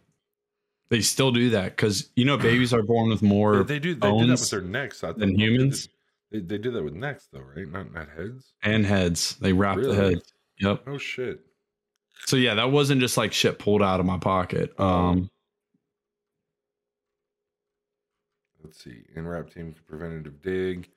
They 0.91 1.01
still 1.03 1.31
do 1.31 1.51
that 1.51 1.77
because 1.77 2.11
you 2.17 2.25
know 2.25 2.37
babies 2.37 2.75
are 2.75 2.83
born 2.83 3.09
with 3.11 3.23
more 3.23 3.63
they, 3.63 3.75
they 3.75 3.79
do 3.79 3.95
they 3.95 4.11
do 4.11 4.27
that 4.27 4.41
with 4.41 4.51
their 4.51 4.61
necks. 4.61 5.05
I 5.05 5.13
than 5.13 5.39
humans? 5.39 5.89
They, 6.33 6.41
they 6.41 6.59
do 6.59 6.73
that 6.73 6.83
with 6.83 6.95
necks 6.95 7.29
though, 7.33 7.41
right? 7.41 7.69
Not 7.71 7.93
not 7.93 8.09
heads. 8.11 8.53
and 8.63 8.85
heads. 8.85 9.37
They 9.41 9.53
wrap 9.53 9.77
the 9.77 9.83
Really? 9.83 9.97
heads. 9.97 10.33
Yep. 10.61 10.83
Oh 10.89 10.99
shit. 10.99 11.41
So 12.27 12.37
yeah, 12.37 12.55
that 12.55 12.73
wasn't 12.73 13.01
just 13.01 13.17
like 13.17 13.33
shit 13.33 13.61
pulled 13.61 13.83
out 13.83 14.01
of 14.01 14.07
my 14.07 14.19
pocket. 14.19 14.79
Um, 14.81 15.31
Let's 18.63 18.83
see. 18.83 19.03
NRAP 19.17 19.53
team 19.55 19.75
preventative 19.87 20.43
dig. 20.43 20.91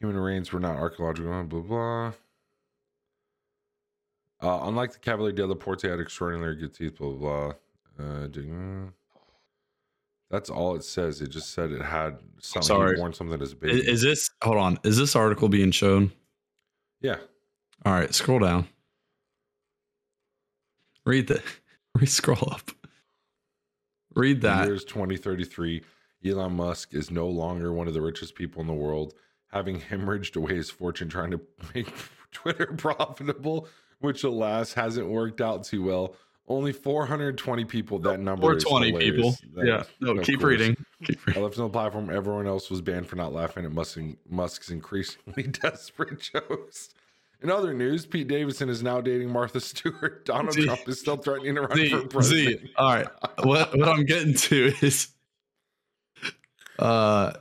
Human 0.00 0.16
remains 0.16 0.52
were 0.52 0.60
not 0.60 0.76
archaeological. 0.76 1.44
Blah 1.44 1.60
blah. 1.60 2.12
Uh, 4.42 4.68
unlike 4.68 4.92
the 4.92 4.98
Cavalier 4.98 5.32
de 5.32 5.46
la 5.46 5.54
Porte, 5.54 5.82
had 5.82 6.00
extraordinarily 6.00 6.56
good 6.56 6.74
teeth. 6.74 6.98
Blah 6.98 7.10
blah. 7.12 7.52
blah. 7.96 8.06
Uh, 8.06 8.26
dig- 8.26 8.50
that's 10.30 10.50
all 10.50 10.74
it 10.74 10.82
says. 10.84 11.20
It 11.20 11.28
just 11.28 11.50
said 11.52 11.70
it 11.70 11.80
had 11.82 12.18
something. 12.40 12.66
Sorry. 12.66 12.98
Worn 12.98 13.12
something 13.12 13.40
as 13.40 13.52
a 13.52 13.54
is, 13.54 13.54
baby. 13.54 13.78
is 13.88 14.02
this 14.02 14.30
hold 14.42 14.56
on? 14.56 14.78
Is 14.82 14.96
this 14.96 15.14
article 15.14 15.48
being 15.48 15.70
shown? 15.70 16.12
yeah. 17.00 17.16
All 17.84 17.92
right, 17.92 18.14
scroll 18.14 18.38
down. 18.38 18.66
Read 21.04 21.28
the. 21.28 21.42
Re 21.94 22.06
scroll 22.06 22.48
up. 22.50 22.70
Read 24.16 24.40
that. 24.40 24.66
year 24.66 24.74
is 24.74 24.84
2033. 24.84 25.82
Elon 26.24 26.52
Musk 26.56 26.94
is 26.94 27.10
no 27.10 27.26
longer 27.28 27.72
one 27.72 27.88
of 27.88 27.94
the 27.94 28.00
richest 28.02 28.34
people 28.34 28.60
in 28.60 28.66
the 28.66 28.72
world, 28.72 29.14
having 29.48 29.80
hemorrhaged 29.90 30.36
away 30.36 30.54
his 30.56 30.70
fortune 30.70 31.08
trying 31.08 31.30
to 31.32 31.40
make 31.74 31.92
Twitter 32.32 32.66
profitable, 32.76 33.68
which 34.00 34.24
alas 34.24 34.72
hasn't 34.74 35.08
worked 35.08 35.40
out 35.40 35.64
too 35.64 35.82
well. 35.84 36.16
Only 36.46 36.72
420 36.72 37.64
people. 37.64 37.98
That 38.00 38.20
number 38.20 38.48
Or 38.48 38.56
is 38.56 38.64
twenty 38.64 38.92
people. 38.92 39.34
That- 39.54 39.66
yeah. 39.66 39.82
No, 40.00 40.18
keep 40.20 40.42
reading. 40.42 40.76
Keep 41.02 41.20
I 41.20 41.22
reading. 41.28 41.42
left 41.42 41.58
on 41.58 41.64
the 41.64 41.70
platform. 41.70 42.10
Everyone 42.10 42.46
else 42.46 42.68
was 42.68 42.82
banned 42.82 43.06
for 43.06 43.16
not 43.16 43.32
laughing 43.32 43.64
at 43.64 43.72
Musk, 43.72 43.98
Musk's 44.28 44.68
increasingly 44.70 45.44
desperate 45.44 46.20
jokes. 46.20 46.90
In 47.42 47.50
other 47.50 47.72
news, 47.72 48.04
Pete 48.04 48.28
Davidson 48.28 48.68
is 48.68 48.82
now 48.82 49.00
dating 49.00 49.30
Martha 49.30 49.58
Stewart. 49.60 50.26
Donald 50.26 50.52
Z- 50.52 50.66
Trump 50.66 50.86
is 50.86 51.00
still 51.00 51.16
threatening 51.16 51.54
to 51.54 51.62
run 51.62 51.78
Z, 51.78 51.88
for 51.88 52.06
president. 52.08 52.60
Z. 52.60 52.72
All 52.76 52.94
right. 52.94 53.06
What 53.42 53.74
what 53.78 53.88
I'm 53.88 54.04
getting 54.04 54.34
to 54.34 54.72
is 54.82 55.08
uh 56.78 57.32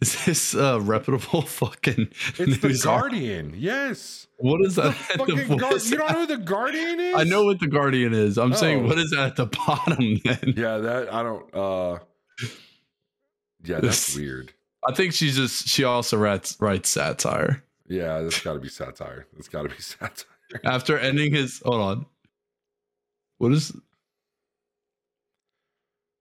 is 0.00 0.24
this 0.26 0.54
uh 0.54 0.78
reputable 0.82 1.42
fucking 1.46 2.08
It's 2.38 2.58
the 2.58 2.68
article? 2.68 2.82
Guardian. 2.82 3.54
Yes. 3.56 4.26
What 4.38 4.60
is 4.66 4.74
that? 4.76 4.88
the- 4.88 4.92
fucking 4.92 5.36
Guar- 5.58 5.90
you 5.90 5.96
don't 5.96 6.10
know 6.12 6.18
who 6.20 6.26
the 6.26 6.36
Guardian 6.36 7.00
is? 7.00 7.14
I 7.16 7.24
know 7.24 7.44
what 7.44 7.58
the 7.60 7.66
Guardian 7.68 8.12
is. 8.12 8.36
I'm 8.36 8.52
saying 8.54 8.84
Oh. 8.84 8.88
what 8.88 8.98
is 8.98 9.10
that 9.10 9.26
at 9.28 9.36
the 9.36 9.46
bottom 9.46 10.16
then? 10.24 10.54
Yeah, 10.56 10.78
that 10.78 11.12
I 11.12 11.22
don't. 11.22 11.54
uh 11.54 11.98
Yeah, 13.64 13.80
that's 13.80 14.06
This- 14.06 14.16
weird. 14.16 14.52
I 14.88 14.92
think 14.94 15.14
she's 15.14 15.34
just 15.34 15.66
she 15.66 15.82
also 15.84 16.16
writes 16.16 16.56
writes 16.60 16.88
satire. 16.88 17.64
Yeah, 17.88 18.20
that's 18.20 18.40
got 18.40 18.52
to 18.52 18.60
be 18.60 18.68
satire. 18.68 19.26
That's 19.32 19.48
got 19.48 19.62
to 19.62 19.68
be 19.68 19.80
satire. 19.80 20.26
After 20.64 20.96
ending 20.98 21.32
his 21.34 21.60
hold 21.64 21.80
on. 21.80 22.06
What 23.38 23.52
is 23.52 23.72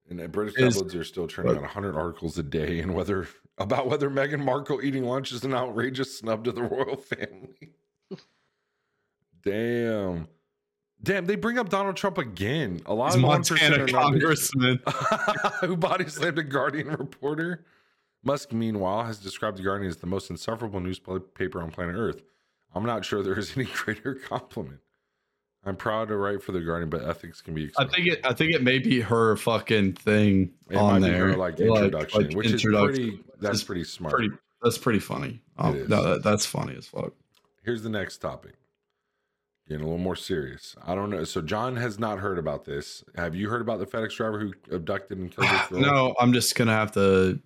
And 0.10 0.22
uh, 0.22 0.28
British 0.28 0.56
Is- 0.58 0.76
tabloids 0.76 0.96
are 0.96 1.04
still 1.04 1.28
churning 1.28 1.56
out 1.56 1.62
100 1.62 1.96
articles 1.96 2.38
a 2.38 2.44
day, 2.44 2.80
and 2.80 2.94
whether 2.94 3.28
about 3.58 3.88
whether 3.88 4.10
Meghan 4.10 4.44
Markle 4.44 4.84
eating 4.84 5.04
lunch 5.04 5.32
is 5.32 5.44
an 5.44 5.54
outrageous 5.54 6.18
snub 6.20 6.44
to 6.46 6.52
the 6.52 6.64
royal 6.64 6.98
family. 6.98 7.72
Damn. 9.44 10.28
Damn, 11.04 11.26
they 11.26 11.36
bring 11.36 11.58
up 11.60 11.70
Donald 11.70 11.96
Trump 11.98 12.18
again. 12.18 12.82
A 12.86 12.94
lot 12.94 13.08
his 13.08 13.16
of 13.16 13.22
Montana 13.22 13.78
1% 13.78 13.80
are 13.80 13.92
not- 13.92 14.02
congressman? 14.04 14.80
who 15.62 15.76
body 15.78 16.08
slammed 16.08 16.40
a 16.40 16.44
Guardian 16.44 16.88
reporter. 16.88 17.66
Musk, 18.24 18.52
meanwhile, 18.54 19.04
has 19.04 19.20
described 19.20 19.58
the 19.58 19.64
Guardian 19.64 19.90
as 19.90 19.98
the 19.98 20.08
most 20.08 20.32
insufferable 20.32 20.80
newspaper 20.80 21.62
on 21.62 21.70
planet 21.70 21.96
Earth. 21.96 22.24
I'm 22.74 22.86
not 22.86 23.06
sure 23.06 23.22
there 23.22 23.38
is 23.38 23.56
any 23.56 23.66
greater 23.66 24.16
compliment. 24.16 24.80
I'm 25.66 25.76
proud 25.76 26.10
to 26.10 26.18
write 26.18 26.44
for 26.44 26.52
the 26.52 26.62
Guardian, 26.62 26.90
but 26.90 27.04
ethics 27.04 27.42
can 27.42 27.56
be. 27.56 27.72
I 27.78 27.86
think 27.86 28.08
it 28.08 28.22
I 28.24 28.34
think 28.34 28.54
it 28.54 28.62
may 28.62 28.78
be 28.78 29.02
her 29.02 29.36
fucking 29.36 29.94
thing 29.94 30.52
It 30.70 30.78
on 30.78 31.02
there. 31.02 31.30
her, 31.30 31.38
like 31.38 31.60
introduction, 31.60 32.22
like 32.22 32.36
which 32.36 32.52
introduction. 32.52 32.90
is 32.90 32.98
pretty. 33.00 33.24
That's 33.40 33.64
pretty 33.64 33.84
smart. 33.84 34.14
pretty 34.14 34.36
that's 34.62 34.78
pretty 34.78 35.00
funny. 35.00 35.42
It 35.58 35.62
um, 35.64 35.76
is. 35.76 35.90
no, 35.90 36.04
that, 36.04 36.24
that's 36.24 36.46
funny 36.46 36.76
as 36.76 36.88
fuck. 36.88 37.14
Here's 37.64 37.82
the 37.82 37.90
next 37.90 38.18
topic. 38.18 38.54
Getting 39.68 39.84
a 39.84 39.88
little 39.88 40.04
more 40.04 40.16
serious. 40.16 40.76
I 40.86 40.94
don't 40.94 41.10
know. 41.10 41.24
So 41.24 41.42
John 41.42 41.76
has 41.78 41.98
not 41.98 42.20
heard 42.20 42.38
about 42.38 42.66
this. 42.66 43.04
Have 43.16 43.34
you 43.34 43.50
heard 43.50 43.62
about 43.62 43.80
the 43.80 43.88
FedEx 43.88 44.16
driver 44.16 44.40
who 44.40 44.54
abducted 44.72 45.18
and 45.18 45.32
killed 45.32 45.50
girl? 45.70 45.80
No, 45.80 46.16
I'm 46.20 46.34
just 46.34 46.56
gonna 46.56 46.74
have 46.74 46.92
to. 46.92 47.40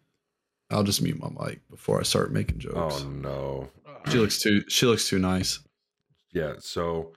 I'll 0.69 0.83
just 0.83 1.01
mute 1.01 1.19
my 1.19 1.29
mic 1.45 1.61
before 1.69 1.99
I 1.99 2.03
start 2.03 2.33
making 2.33 2.59
jokes. 2.59 3.01
Oh 3.01 3.09
no. 3.09 3.69
She 4.09 4.17
looks 4.17 4.41
too. 4.41 4.63
She 4.67 4.85
looks 4.85 5.07
too 5.07 5.19
nice. 5.19 5.59
Yeah. 6.33 6.53
So 6.59 7.13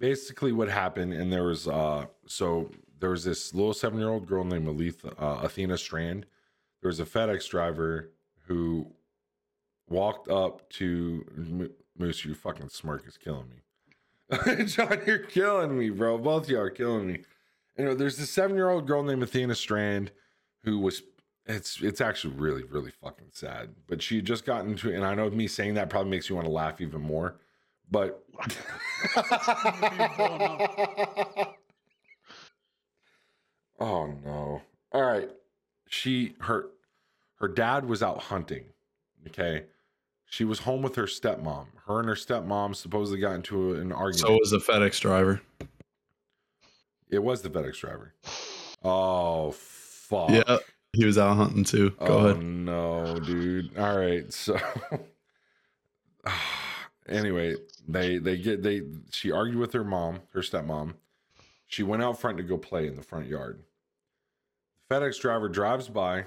basically, 0.00 0.50
what 0.50 0.68
happened, 0.68 1.12
and 1.12 1.32
there 1.32 1.44
was 1.44 1.68
uh, 1.68 2.06
so 2.26 2.70
there 2.98 3.10
was 3.10 3.22
this 3.22 3.54
little 3.54 3.74
seven 3.74 4.00
year 4.00 4.08
old 4.08 4.26
girl 4.26 4.42
named 4.42 4.66
Aletha, 4.66 5.14
uh, 5.22 5.44
Athena 5.44 5.78
Strand. 5.78 6.26
There 6.82 6.88
was 6.88 6.98
a 6.98 7.04
FedEx 7.04 7.48
driver 7.48 8.10
who 8.46 8.90
walked 9.88 10.28
up 10.28 10.68
to 10.70 11.70
Moose. 11.96 12.24
You 12.24 12.34
fucking 12.34 12.70
smirk 12.70 13.06
is 13.06 13.16
killing 13.16 13.48
me. 13.50 14.64
John, 14.64 15.00
you're 15.06 15.18
killing 15.18 15.78
me, 15.78 15.90
bro. 15.90 16.18
Both 16.18 16.44
of 16.44 16.50
you 16.50 16.58
are 16.58 16.70
killing 16.70 17.06
me. 17.06 17.20
You 17.76 17.84
know, 17.84 17.94
there's 17.94 18.16
this 18.16 18.30
seven 18.30 18.56
year 18.56 18.70
old 18.70 18.86
girl 18.86 19.02
named 19.04 19.22
Athena 19.22 19.54
Strand 19.54 20.10
who 20.64 20.78
was. 20.78 21.02
It's 21.46 21.80
it's 21.82 22.00
actually 22.00 22.34
really 22.34 22.62
really 22.64 22.90
fucking 22.90 23.28
sad. 23.32 23.70
But 23.88 24.02
she 24.02 24.16
had 24.16 24.24
just 24.24 24.44
got 24.44 24.66
into, 24.66 24.90
it, 24.90 24.96
and 24.96 25.04
I 25.04 25.14
know 25.14 25.28
me 25.30 25.46
saying 25.46 25.74
that 25.74 25.90
probably 25.90 26.10
makes 26.10 26.28
you 26.28 26.36
want 26.36 26.46
to 26.46 26.52
laugh 26.52 26.80
even 26.80 27.00
more. 27.00 27.36
But 27.90 28.22
oh 33.80 34.14
no! 34.24 34.62
All 34.92 35.02
right, 35.02 35.28
she 35.88 36.34
her 36.40 36.66
her 37.36 37.48
dad 37.48 37.88
was 37.88 38.02
out 38.02 38.20
hunting. 38.22 38.64
Okay, 39.26 39.64
she 40.26 40.44
was 40.44 40.60
home 40.60 40.82
with 40.82 40.94
her 40.94 41.06
stepmom. 41.06 41.66
Her 41.86 41.98
and 41.98 42.08
her 42.08 42.14
stepmom 42.14 42.76
supposedly 42.76 43.20
got 43.20 43.34
into 43.34 43.74
an 43.74 43.90
argument. 43.90 44.18
So 44.18 44.38
was 44.38 44.50
the 44.52 44.58
FedEx 44.58 45.00
driver. 45.00 45.40
it 47.10 47.22
was 47.22 47.42
the 47.42 47.50
FedEx 47.50 47.80
driver. 47.80 48.14
Oh 48.84 49.50
fuck! 49.50 50.30
Yeah, 50.30 50.58
he 50.92 51.04
was 51.04 51.18
out 51.18 51.36
hunting 51.36 51.64
too. 51.64 51.90
Go 51.90 52.06
oh, 52.06 52.26
ahead. 52.28 52.42
no, 52.42 53.18
dude. 53.18 53.76
All 53.76 53.98
right, 53.98 54.32
so 54.32 54.56
anyway, 57.10 57.56
they 57.88 58.18
they 58.18 58.36
get 58.36 58.62
they 58.62 58.82
she 59.12 59.30
argued 59.30 59.58
with 59.58 59.72
her 59.72 59.84
mom, 59.84 60.20
her 60.32 60.40
stepmom. 60.40 60.94
She 61.66 61.82
went 61.82 62.02
out 62.02 62.20
front 62.20 62.36
to 62.38 62.42
go 62.42 62.56
play 62.56 62.86
in 62.86 62.96
the 62.96 63.02
front 63.02 63.26
yard. 63.26 63.62
The 64.88 64.94
FedEx 64.96 65.20
driver 65.20 65.48
drives 65.48 65.88
by, 65.88 66.24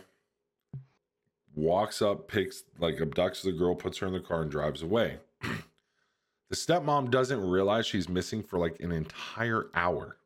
walks 1.53 2.01
up, 2.01 2.27
picks 2.27 2.63
like 2.79 2.97
abducts 2.97 3.41
the 3.41 3.51
girl, 3.51 3.75
puts 3.75 3.97
her 3.97 4.07
in 4.07 4.13
the 4.13 4.19
car, 4.19 4.41
and 4.43 4.51
drives 4.51 4.81
away. 4.81 5.17
the 5.41 6.55
stepmom 6.55 7.09
doesn't 7.09 7.41
realize 7.41 7.85
she's 7.85 8.07
missing 8.07 8.41
for 8.41 8.57
like 8.57 8.79
an 8.79 8.91
entire 8.91 9.67
hour, 9.73 10.17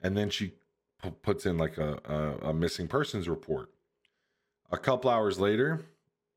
and 0.00 0.16
then 0.16 0.28
she 0.28 0.54
pu- 1.00 1.10
puts 1.10 1.46
in 1.46 1.56
like 1.56 1.78
a, 1.78 1.98
a, 2.04 2.48
a 2.48 2.54
missing 2.54 2.88
persons 2.88 3.28
report. 3.28 3.70
A 4.72 4.78
couple 4.78 5.10
hours 5.10 5.38
later, 5.38 5.82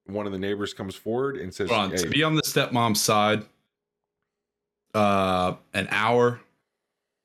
one 0.05 0.25
of 0.25 0.31
the 0.31 0.39
neighbors 0.39 0.73
comes 0.73 0.95
forward 0.95 1.37
and 1.37 1.53
says, 1.53 1.71
on, 1.71 1.91
"Hey, 1.91 1.97
to 1.97 2.09
be 2.09 2.23
on 2.23 2.35
the 2.35 2.41
stepmom's 2.41 3.01
side, 3.01 3.45
uh, 4.93 5.55
an 5.73 5.87
hour, 5.89 6.41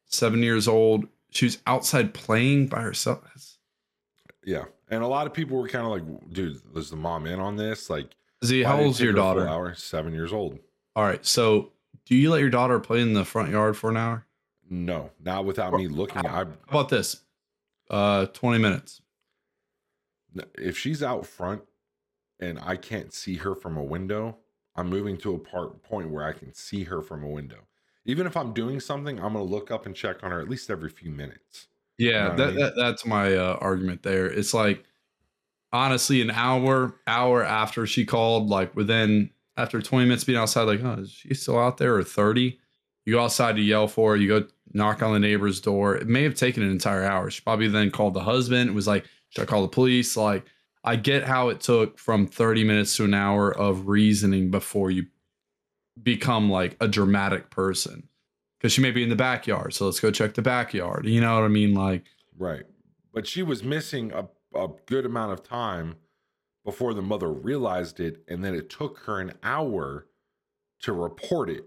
seven 0.07 0.43
years 0.43 0.69
old. 0.69 1.07
She 1.31 1.45
was 1.45 1.59
outside 1.67 2.15
playing 2.15 2.69
by 2.69 2.81
herself. 2.81 3.21
yeah." 4.45 4.65
And 4.91 5.03
a 5.03 5.07
lot 5.07 5.27
of 5.27 5.35
people 5.35 5.59
were 5.59 5.69
kind 5.69 5.85
of 5.85 5.91
like, 5.93 6.33
"Dude, 6.33 6.61
was 6.73 6.91
the 6.91 6.97
mom 6.97 7.27
in 7.27 7.41
on 7.41 7.57
this?" 7.57 7.91
Like, 7.91 8.15
Z, 8.45 8.63
how 8.63 8.81
old's 8.81 9.01
your 9.01 9.13
daughter? 9.13 9.47
Hour, 9.47 9.75
seven 9.75 10.15
years 10.15 10.33
old. 10.33 10.59
All 10.97 11.05
right, 11.05 11.25
so 11.25 11.73
do 12.07 12.15
you 12.17 12.31
let 12.31 12.41
your 12.41 12.51
daughter 12.51 12.79
play 12.81 13.01
in 13.01 13.13
the 13.13 13.25
front 13.25 13.51
yard 13.51 13.77
for 13.77 13.91
an 13.91 13.97
hour? 13.97 14.25
No, 14.71 15.11
not 15.21 15.45
without 15.45 15.73
me 15.75 15.89
looking. 15.89 16.19
I 16.19 16.29
How 16.29 16.47
about 16.69 16.89
this? 16.89 17.23
Uh, 17.91 18.27
twenty 18.27 18.59
minutes. 18.59 19.03
if 20.57 20.79
she's 20.79 21.03
out 21.03 21.27
front 21.27 21.63
and 22.41 22.59
I 22.63 22.77
can't 22.77 23.13
see 23.13 23.37
her 23.37 23.55
from 23.55 23.77
a 23.77 23.83
window, 23.83 24.37
I'm 24.77 24.89
moving 24.89 25.17
to 25.19 25.35
a 25.35 25.39
part 25.39 25.83
point 25.83 26.11
where 26.11 26.25
I 26.25 26.33
can 26.33 26.55
see 26.55 26.85
her 26.85 27.03
from 27.03 27.25
a 27.25 27.29
window. 27.29 27.67
Even 28.05 28.27
if 28.27 28.37
I'm 28.37 28.53
doing 28.53 28.81
something, 28.81 29.19
I'm 29.19 29.33
gonna 29.33 29.43
look 29.43 29.71
up 29.71 29.87
and 29.87 29.95
check 29.95 30.23
on 30.23 30.31
her 30.31 30.41
at 30.41 30.49
least 30.49 30.71
every 30.71 30.89
few 30.89 31.11
minutes. 31.11 31.69
Yeah, 31.99 32.29
know 32.29 32.31
what 32.31 32.41
I 32.41 32.47
mean? 32.47 32.57
that 32.57 32.77
that's 32.77 33.05
my 33.05 33.35
uh, 33.35 33.59
argument 33.61 34.03
there. 34.03 34.27
It's 34.27 34.55
like 34.55 34.85
honestly, 35.73 36.23
an 36.23 36.31
hour 36.31 36.95
hour 37.07 37.45
after 37.45 37.87
she 37.87 38.05
called, 38.05 38.49
like 38.49 38.75
within 38.75 39.31
after 39.57 39.83
twenty 39.83 40.07
minutes 40.07 40.25
being 40.25 40.39
outside, 40.39 40.63
like, 40.63 40.83
oh, 40.83 41.01
is 41.01 41.11
she 41.11 41.35
still 41.35 41.59
out 41.59 41.79
there 41.79 41.97
or 41.97 42.05
thirty? 42.05 42.59
You 43.05 43.15
go 43.15 43.25
outside 43.25 43.57
to 43.57 43.63
yell 43.63 43.89
for 43.89 44.13
her. 44.13 44.17
You 44.17 44.29
go 44.29 44.47
knock 44.73 45.03
on 45.03 45.13
the 45.13 45.19
neighbor's 45.19 45.61
door. 45.61 45.97
It 45.97 46.07
may 46.07 46.23
have 46.25 46.35
taken 46.35 46.63
an 46.63 46.71
entire 46.71 47.05
hour. 47.05 47.31
She 47.31 47.41
probably 47.41 47.69
then 47.69 47.91
called 47.91 48.15
the 48.15 48.21
husband. 48.21 48.71
It 48.71 48.75
was 48.75 48.87
like, 48.87 49.07
should 49.31 49.43
I 49.43 49.47
call 49.47 49.63
the 49.63 49.69
police? 49.69 50.17
Like, 50.17 50.45
I 50.89 50.97
get 50.97 51.25
how 51.25 51.51
it 51.51 51.61
took 51.61 51.99
from 51.99 52.27
30 52.27 52.65
minutes 52.65 52.97
to 52.97 53.05
an 53.05 53.13
hour 53.13 53.55
of 53.55 53.89
reasoning 53.89 54.51
before 54.51 54.91
you 54.91 55.05
become 56.03 56.51
like 56.51 56.79
a 56.81 56.89
dramatic 56.89 57.51
person. 57.51 58.09
Because 58.57 58.73
she 58.73 58.81
may 58.81 58.91
be 58.91 59.03
in 59.03 59.11
the 59.11 59.15
backyard. 59.15 59.75
So 59.75 59.85
let's 59.85 60.01
go 60.01 60.11
check 60.11 60.33
the 60.33 60.41
backyard. 60.41 61.05
You 61.05 61.21
know 61.21 61.35
what 61.35 61.45
I 61.45 61.49
mean? 61.49 61.75
Like, 61.75 62.07
Right. 62.39 62.63
But 63.13 63.27
she 63.27 63.43
was 63.43 63.63
missing 63.63 64.13
a, 64.13 64.29
a 64.59 64.69
good 64.87 65.05
amount 65.05 65.33
of 65.33 65.43
time 65.43 65.97
before 66.65 66.95
the 66.95 67.03
mother 67.03 67.31
realized 67.31 68.01
it. 68.01 68.23
And 68.27 68.43
then 68.43 68.55
it 68.55 68.71
took 68.71 69.01
her 69.01 69.21
an 69.21 69.35
hour 69.43 70.07
to 70.85 70.95
report 70.95 71.51
it. 71.51 71.67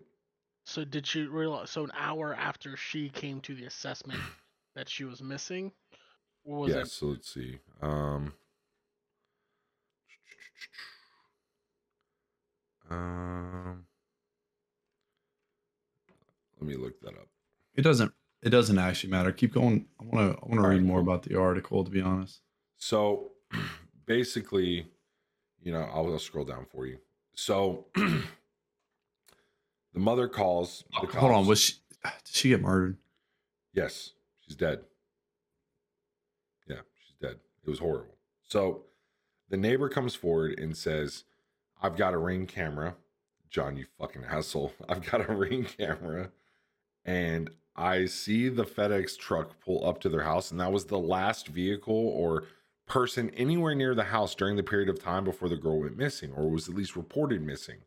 So 0.65 0.84
did 0.84 1.06
she 1.06 1.27
realize? 1.27 1.69
So 1.69 1.84
an 1.84 1.91
hour 1.95 2.34
after 2.34 2.76
she 2.76 3.10
came 3.10 3.39
to 3.41 3.53
the 3.53 3.65
assessment 3.65 4.19
that 4.76 4.89
she 4.89 5.03
was 5.03 5.22
missing, 5.22 5.73
or 6.43 6.61
was 6.61 6.73
yes. 6.73 6.93
So 6.93 7.06
let's 7.07 7.31
see. 7.31 7.60
Um, 7.84 8.34
um, 12.91 13.85
let 16.59 16.68
me 16.68 16.76
look 16.76 16.99
that 17.01 17.09
up. 17.09 17.27
it 17.76 17.81
doesn't 17.81 18.11
it 18.41 18.49
doesn't 18.49 18.80
actually 18.80 19.11
matter. 19.11 19.31
Keep 19.31 19.53
going. 19.53 19.85
I 19.99 20.03
want 20.03 20.34
to 20.34 20.43
I 20.43 20.47
want 20.47 20.61
to 20.61 20.68
read 20.68 20.84
more 20.84 20.99
about 20.99 21.23
the 21.23 21.39
article 21.39 21.84
to 21.84 21.91
be 21.91 22.01
honest. 22.01 22.41
So 22.77 23.31
basically, 24.05 24.88
you 25.61 25.72
know, 25.72 25.88
I'll, 25.93 26.11
I'll 26.11 26.19
scroll 26.19 26.45
down 26.45 26.65
for 26.72 26.88
you. 26.88 26.97
So 27.34 27.85
the 27.95 28.23
mother 29.93 30.27
calls. 30.27 30.84
The 31.01 31.07
Hold 31.19 31.31
on, 31.31 31.47
was 31.47 31.59
she 31.59 31.73
did 32.03 32.11
she 32.35 32.49
get 32.49 32.61
murdered? 32.61 32.97
Yes, 33.73 34.11
she's 34.41 34.55
dead. 34.55 34.81
Yeah, 36.68 36.81
she's 37.05 37.15
dead. 37.22 37.38
It 37.65 37.69
was 37.69 37.80
horrible. 37.80 38.18
So 38.47 38.85
the 39.49 39.57
neighbor 39.57 39.88
comes 39.88 40.15
forward 40.15 40.59
and 40.59 40.76
says, 40.76 41.23
I've 41.82 41.95
got 41.98 42.14
a 42.14 42.18
ring 42.18 42.45
camera. 42.45 42.95
John, 43.49 43.76
you 43.76 43.86
fucking 43.99 44.24
asshole. 44.26 44.74
I've 44.90 45.10
got 45.10 45.30
a 45.30 45.34
ring 45.34 45.66
camera. 45.66 46.32
And 47.06 47.49
I 47.76 48.06
see 48.06 48.49
the 48.49 48.64
FedEx 48.66 49.18
truck 49.18 49.60
pull 49.64 49.86
up 49.88 49.99
to 50.02 50.10
their 50.10 50.22
house. 50.24 50.52
And 50.52 50.60
that 50.60 50.72
was 50.72 50.86
the 50.86 50.99
last 50.99 51.48
vehicle 51.48 51.94
or 51.95 52.44
person 52.88 53.30
anywhere 53.32 53.74
near 53.74 53.95
the 53.95 54.03
house 54.03 54.36
during 54.36 54.56
the 54.58 54.64
period 54.64 54.90
of 54.90 55.02
time 55.02 55.24
before 55.24 55.49
the 55.49 55.56
girl 55.58 55.80
went 55.80 55.98
missing 55.98 56.32
or 56.34 56.49
was 56.49 56.68
at 56.70 56.76
least 56.76 56.95
reported 56.95 57.41
missing. 57.41 57.78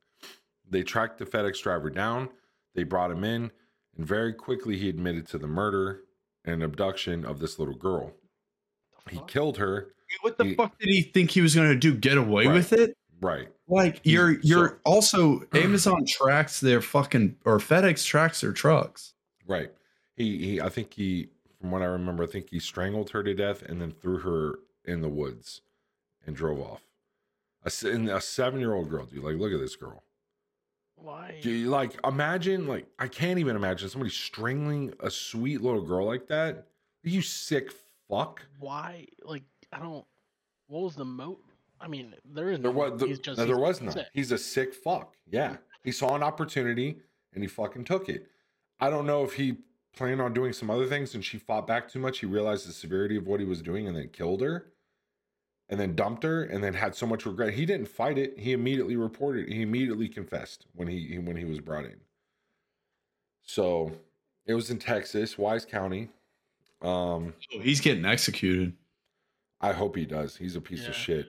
They 0.69 0.83
tracked 0.83 1.19
the 1.19 1.27
FedEx 1.27 1.63
driver 1.63 1.91
down. 1.91 2.31
They 2.75 2.83
brought 2.85 3.11
him 3.11 3.23
in. 3.23 3.53
And 3.97 4.07
very 4.07 4.33
quickly, 4.33 4.77
he 4.79 4.89
admitted 4.89 5.29
to 5.29 5.39
the 5.39 5.47
murder 5.47 6.01
and 6.45 6.63
abduction 6.63 7.25
of 7.25 7.39
this 7.39 7.59
little 7.59 7.75
girl. 7.77 8.13
He 9.11 9.21
killed 9.29 9.59
her. 9.59 9.93
What 10.23 10.39
the 10.39 10.45
He- 10.45 10.55
fuck 10.55 10.79
did 10.79 10.89
he 10.89 11.03
think 11.03 11.31
he 11.31 11.41
was 11.43 11.55
going 11.55 11.69
to 11.69 11.77
do? 11.77 11.95
Get 11.95 12.17
away 12.19 12.47
Right. 12.47 12.55
with 12.55 12.73
it? 12.73 12.97
Right. 13.21 13.49
Like 13.67 14.01
He- 14.05 14.13
you're 14.13 14.39
you're 14.41 14.81
also 14.85 15.43
Amazon 15.55 16.05
tracks 16.07 16.61
their 16.61 16.81
fucking 16.81 17.37
or 17.45 17.59
FedEx 17.59 18.05
tracks 18.05 18.41
their 18.43 18.53
trucks. 18.53 19.15
Right. 19.47 19.71
He, 20.17 20.39
he, 20.39 20.61
I 20.61 20.69
think 20.69 20.95
he, 20.95 21.29
from 21.61 21.71
what 21.73 21.83
I 21.83 21.87
remember, 21.87 22.23
I 22.23 22.27
think 22.27 22.51
he 22.51 22.61
strangled 22.61 23.11
her 23.11 23.23
to 23.23 23.35
death 23.35 23.63
and 23.63 23.81
then 23.81 23.91
threw 23.91 24.19
her 24.19 24.61
in 24.85 25.01
the 25.01 25.09
woods 25.09 25.63
and 26.27 26.37
drove 26.37 26.61
off. 26.61 26.83
A, 27.65 27.71
se- 27.71 27.91
and 27.93 28.09
a 28.09 28.21
seven 28.21 28.61
year 28.61 28.75
old 28.75 28.91
girl, 28.91 29.07
dude. 29.07 29.25
Like, 29.25 29.37
look 29.37 29.53
at 29.53 29.59
this 29.59 29.75
girl. 29.77 30.05
Why? 30.97 31.41
Do 31.43 31.51
you, 31.51 31.69
like, 31.71 31.99
imagine, 32.07 32.67
like, 32.69 32.87
I 32.99 33.09
can't 33.09 33.39
even 33.41 33.57
imagine 33.57 33.89
somebody 33.89 34.11
strangling 34.11 34.93
a 35.01 35.11
sweet 35.11 35.61
little 35.63 35.83
girl 35.83 36.07
like 36.07 36.29
that. 36.29 36.69
You 37.03 37.21
sick 37.21 37.71
fuck. 38.09 38.41
Why? 38.61 39.07
Like 39.25 39.43
I 39.73 39.79
don't. 39.81 40.05
What 40.69 40.83
was 40.83 40.95
the 40.95 41.05
moat? 41.05 41.43
I 41.81 41.89
mean, 41.89 42.15
there 42.25 42.51
is 42.51 42.61
There 42.61 42.73
no. 42.73 42.79
was, 42.91 43.01
the, 43.01 43.07
he's 43.07 43.19
just, 43.19 43.39
no, 43.39 43.45
there 43.47 43.57
he's 43.57 43.63
was 43.63 43.81
none. 43.83 43.93
sick. 43.93 44.07
He's 44.13 44.33
a 44.33 44.39
sick 44.39 44.73
fuck. 44.75 45.17
Yeah. 45.31 45.57
He 45.83 45.93
saw 45.93 46.15
an 46.15 46.23
opportunity 46.23 46.99
and 47.35 47.43
he 47.43 47.49
fucking 47.49 47.85
took 47.85 48.09
it. 48.09 48.27
I 48.81 48.91
don't 48.91 49.07
know 49.07 49.23
if 49.25 49.35
he 49.35 49.59
planned 49.97 50.21
on 50.21 50.33
doing 50.33 50.53
some 50.53 50.71
other 50.71 50.87
things 50.87 51.15
and 51.15 51.25
she 51.25 51.39
fought 51.39 51.67
back 51.67 51.89
too 51.89 51.99
much. 51.99 52.19
He 52.19 52.27
realized 52.27 52.67
the 52.69 52.73
severity 52.73 53.17
of 53.17 53.27
what 53.27 53.39
he 53.41 53.47
was 53.47 53.61
doing 53.63 53.87
and 53.87 53.97
then 53.97 54.09
killed 54.09 54.41
her 54.41 54.67
and 55.69 55.79
then 55.79 55.95
dumped 55.95 56.23
her 56.23 56.45
and 56.45 56.63
then 56.65 56.75
had 56.75 56.95
so 56.95 57.07
much 57.07 57.27
regret. 57.27 57.53
He 57.55 57.67
didn't 57.67 57.89
fight 57.89 58.19
it. 58.19 58.39
He 58.39 58.53
immediately 58.53 58.97
reported. 58.97 59.49
He 59.53 59.63
immediately 59.63 60.09
confessed 60.09 60.67
when 60.75 60.89
he 60.89 61.19
when 61.19 61.37
he 61.37 61.45
was 61.45 61.61
brought 61.61 61.85
in. 61.85 61.97
So 63.43 63.93
it 64.47 64.55
was 64.55 64.71
in 64.71 64.79
Texas, 64.79 65.37
Wise 65.39 65.65
County. 65.65 66.09
Um, 66.83 67.35
Oh, 67.55 67.61
he's 67.61 67.81
getting 67.81 68.05
executed. 68.05 68.75
I 69.61 69.73
hope 69.73 69.97
he 69.97 70.05
does. 70.07 70.37
He's 70.37 70.57
a 70.57 70.61
piece 70.61 70.83
Yeah. 70.83 70.89
of 70.89 70.95
shit. 70.95 71.29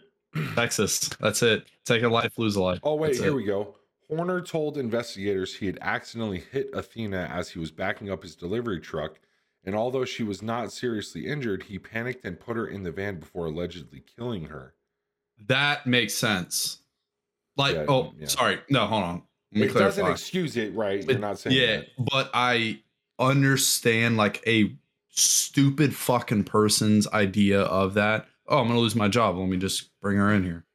Texas. 0.55 1.09
That's 1.19 1.41
it. 1.43 1.65
Take 1.85 2.03
a 2.03 2.09
life, 2.09 2.37
lose 2.37 2.55
a 2.55 2.61
life. 2.61 2.79
Oh 2.83 2.95
wait, 2.95 3.09
That's 3.09 3.19
here 3.19 3.31
it. 3.31 3.35
we 3.35 3.43
go. 3.45 3.75
Horner 4.09 4.41
told 4.41 4.77
investigators 4.77 5.55
he 5.55 5.65
had 5.65 5.79
accidentally 5.81 6.43
hit 6.51 6.69
Athena 6.73 7.29
as 7.33 7.49
he 7.49 7.59
was 7.59 7.71
backing 7.71 8.11
up 8.11 8.21
his 8.21 8.35
delivery 8.35 8.79
truck, 8.79 9.19
and 9.63 9.75
although 9.75 10.05
she 10.05 10.21
was 10.23 10.41
not 10.43 10.71
seriously 10.71 11.25
injured, 11.25 11.63
he 11.63 11.79
panicked 11.79 12.23
and 12.25 12.39
put 12.39 12.55
her 12.55 12.67
in 12.67 12.83
the 12.83 12.91
van 12.91 13.19
before 13.19 13.47
allegedly 13.47 14.03
killing 14.15 14.45
her. 14.45 14.75
That 15.47 15.87
makes 15.87 16.13
sense. 16.13 16.79
Like, 17.57 17.75
Yeah, 17.75 17.85
oh, 17.87 18.13
yeah. 18.19 18.27
sorry. 18.27 18.59
No, 18.69 18.85
hold 18.85 19.03
on. 19.03 19.23
Let 19.53 19.59
me 19.61 19.67
It 19.67 19.73
doesn't 19.73 20.01
clarify. 20.03 20.11
excuse 20.11 20.55
it, 20.57 20.75
right? 20.75 21.03
You're 21.03 21.17
not 21.17 21.39
saying 21.39 21.55
yeah, 21.57 21.77
that. 21.77 21.87
but 21.97 22.29
I 22.33 22.81
understand 23.17 24.17
like 24.17 24.43
a 24.47 24.75
stupid 25.09 25.95
fucking 25.95 26.43
person's 26.43 27.07
idea 27.07 27.61
of 27.61 27.93
that. 27.95 28.27
Oh, 28.47 28.59
I'm 28.59 28.67
gonna 28.67 28.79
lose 28.79 28.95
my 28.95 29.07
job. 29.07 29.37
Let 29.37 29.47
me 29.49 29.57
just 29.57 29.89
bring 30.01 30.17
her 30.17 30.31
in 30.33 30.43
here, 30.43 30.65